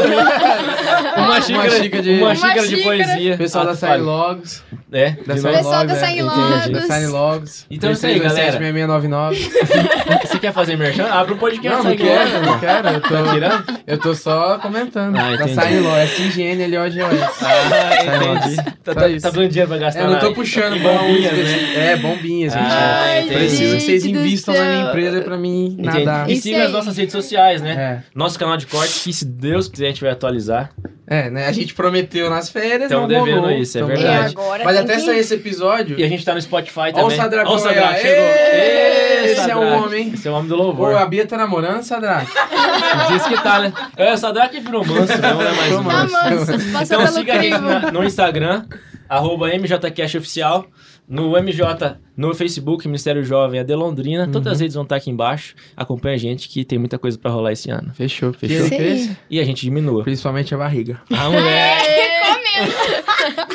uma 1.23 1.41
xícara, 1.41 1.69
xícara 1.71 2.03
de- 2.03 2.09
uma 2.11 2.25
Uma 2.27 2.35
xícara 2.35 2.67
de 2.67 2.77
poesia. 2.77 3.37
Pessoal 3.37 3.63
Ah, 3.65 3.67
da 3.67 3.75
fale. 3.75 3.91
Sangue 3.93 4.05
Logos. 4.05 4.63
É, 4.91 5.09
Da 5.11 5.35
novo. 5.35 5.47
Pessoal 5.47 5.53
da 5.53 5.79
Logos, 5.79 5.97
Sangue 5.97 6.19
é. 6.19 6.23
Logos. 6.23 6.69
Da 6.69 6.81
Sangue 6.81 7.07
Logos. 7.07 7.65
Então 7.69 7.89
é 7.89 7.93
isso 7.93 8.05
aí, 8.05 8.19
galera. 8.19 8.51
6699. 8.51 9.35
Você 10.25 10.39
quer 10.39 10.53
fazer 10.53 10.77
merchan? 10.77 11.05
Abre 11.07 11.33
um 11.33 11.37
podcast. 11.37 11.77
Não, 11.83 11.89
não 11.89 11.97
quero, 11.97 12.31
Logos. 12.33 12.47
não 12.47 12.59
quero. 12.59 12.87
Eu 12.87 13.01
Tá 13.01 13.09
tô, 13.23 13.33
tirando? 13.33 13.79
eu 13.87 13.97
tô 13.97 14.15
só 14.15 14.57
comentando. 14.59 15.17
Ah, 15.17 15.35
da. 15.35 15.47
Sangue 15.47 15.79
Logos. 15.79 15.97
É 15.99 16.05
CGN, 16.07 16.67
LOGOS. 16.67 16.95
Ah, 17.41 18.39
entendi. 18.45 18.75
Tá, 18.85 18.93
tá, 18.93 19.01
tá 19.01 19.29
dando 19.31 19.47
dinheiro 19.49 19.67
pra 19.67 19.77
gastar 19.79 19.99
É, 19.99 20.03
Eu 20.03 20.11
não 20.11 20.19
tô 20.19 20.29
na- 20.29 20.35
puxando 20.35 20.79
bombinhas, 20.79 21.33
né? 21.33 21.41
específico. 21.41 21.79
É, 21.79 21.95
bombinhas, 21.97 22.53
gente. 22.53 22.63
Ah, 22.63 23.19
entendi. 23.19 23.33
Preciso 23.35 23.75
que 23.75 23.81
vocês 23.81 24.05
invistam 24.05 24.53
na 24.55 24.63
minha 24.63 24.89
empresa 24.89 25.21
pra 25.21 25.37
mim 25.37 25.65
Entendi. 25.79 25.99
nadar. 26.05 26.29
E 26.29 26.33
Isso 26.33 26.43
siga 26.43 26.65
as 26.65 26.71
nossas 26.71 26.95
redes 26.95 27.11
sociais, 27.11 27.61
né? 27.63 27.71
É. 27.71 28.03
Nosso 28.13 28.37
canal 28.37 28.55
de 28.57 28.67
corte, 28.67 29.03
que 29.03 29.11
se 29.11 29.25
Deus 29.25 29.67
quiser 29.67 29.85
a 29.85 29.89
gente 29.89 30.01
vai 30.01 30.11
atualizar. 30.11 30.71
É, 31.07 31.29
né? 31.29 31.45
A 31.47 31.51
gente 31.51 31.73
prometeu 31.75 32.29
nas 32.31 32.49
férias, 32.49 32.89
Tamo 32.89 33.01
não 33.01 33.07
devendo 33.07 33.41
rolou. 33.41 33.51
isso, 33.51 33.77
é 33.77 33.81
Tamo 33.81 33.93
verdade. 33.93 34.17
devendo. 34.17 34.39
agora 34.41 34.63
Mas 34.65 34.75
tem 34.75 34.83
até 34.85 34.95
que- 34.95 35.01
sair 35.01 35.19
esse 35.19 35.33
episódio... 35.35 35.99
E 35.99 36.03
a 36.03 36.07
gente 36.07 36.25
tá 36.25 36.33
no 36.33 36.41
Spotify 36.41 36.79
Ó 36.79 36.83
o 36.89 36.93
também. 36.93 37.17
Sadraco 37.17 37.51
Ó 37.51 37.55
o 37.55 37.59
Sadraco, 37.59 37.87
aí, 37.89 37.93
ó. 37.93 38.01
chegou. 38.01 38.23
Ê, 38.25 39.21
esse 39.25 39.31
é 39.31 39.35
Sadraco. 39.35 39.59
o 39.61 39.83
homem. 39.83 40.11
Esse 40.13 40.27
é 40.27 40.31
o 40.31 40.33
homem 40.33 40.47
do 40.49 40.55
Pô, 40.57 40.63
louvor. 40.63 40.95
a 40.95 41.05
Bia 41.05 41.27
tá 41.27 41.37
namorando, 41.37 41.83
Sadraco? 41.83 42.31
Diz 43.11 43.23
que 43.27 43.41
tá, 43.43 43.59
né? 43.59 43.73
É, 43.97 44.13
o 44.13 44.17
Sadraco 44.17 44.59
virou 44.59 44.83
manso, 44.85 45.21
não 45.21 45.41
é 45.41 45.51
mais 45.51 45.63
Virou 45.67 45.83
manso. 45.83 46.13
Tá 46.13 46.29
manso, 46.31 46.53
Então 46.83 46.99
pelo 46.99 47.07
siga 47.07 47.33
a 47.33 47.35
gente 47.41 47.49
crivo. 47.51 47.61
na- 47.69 47.91
no 47.91 48.03
Instagram, 48.03 48.65
arroba 49.07 49.47
MJCashOficial, 49.49 50.65
no 51.07 51.37
MJ, 51.37 51.97
no 52.15 52.33
Facebook, 52.33 52.87
Ministério 52.87 53.23
Jovem 53.23 53.59
AD 53.59 53.73
Londrina. 53.75 54.27
Todas 54.27 54.45
Uhum. 54.47 54.51
as 54.53 54.59
redes 54.59 54.73
vão 54.75 54.83
estar 54.83 54.95
aqui 54.95 55.09
embaixo. 55.09 55.55
Acompanha 55.75 56.15
a 56.15 56.17
gente 56.17 56.47
que 56.49 56.63
tem 56.63 56.77
muita 56.79 56.97
coisa 56.97 57.17
pra 57.17 57.31
rolar 57.31 57.51
esse 57.51 57.69
ano. 57.69 57.93
Fechou. 57.93 58.31
Fechou? 58.33 58.65
Aí. 58.77 59.15
E 59.29 59.39
a 59.39 59.43
gente 59.43 59.61
diminua. 59.61 60.03
Principalmente 60.03 60.53
a 60.53 60.57
barriga. 60.57 61.01
Ah, 61.11 61.29
moleque! 61.29 61.87
Ê, 61.87 62.19
comendo. 62.21 63.54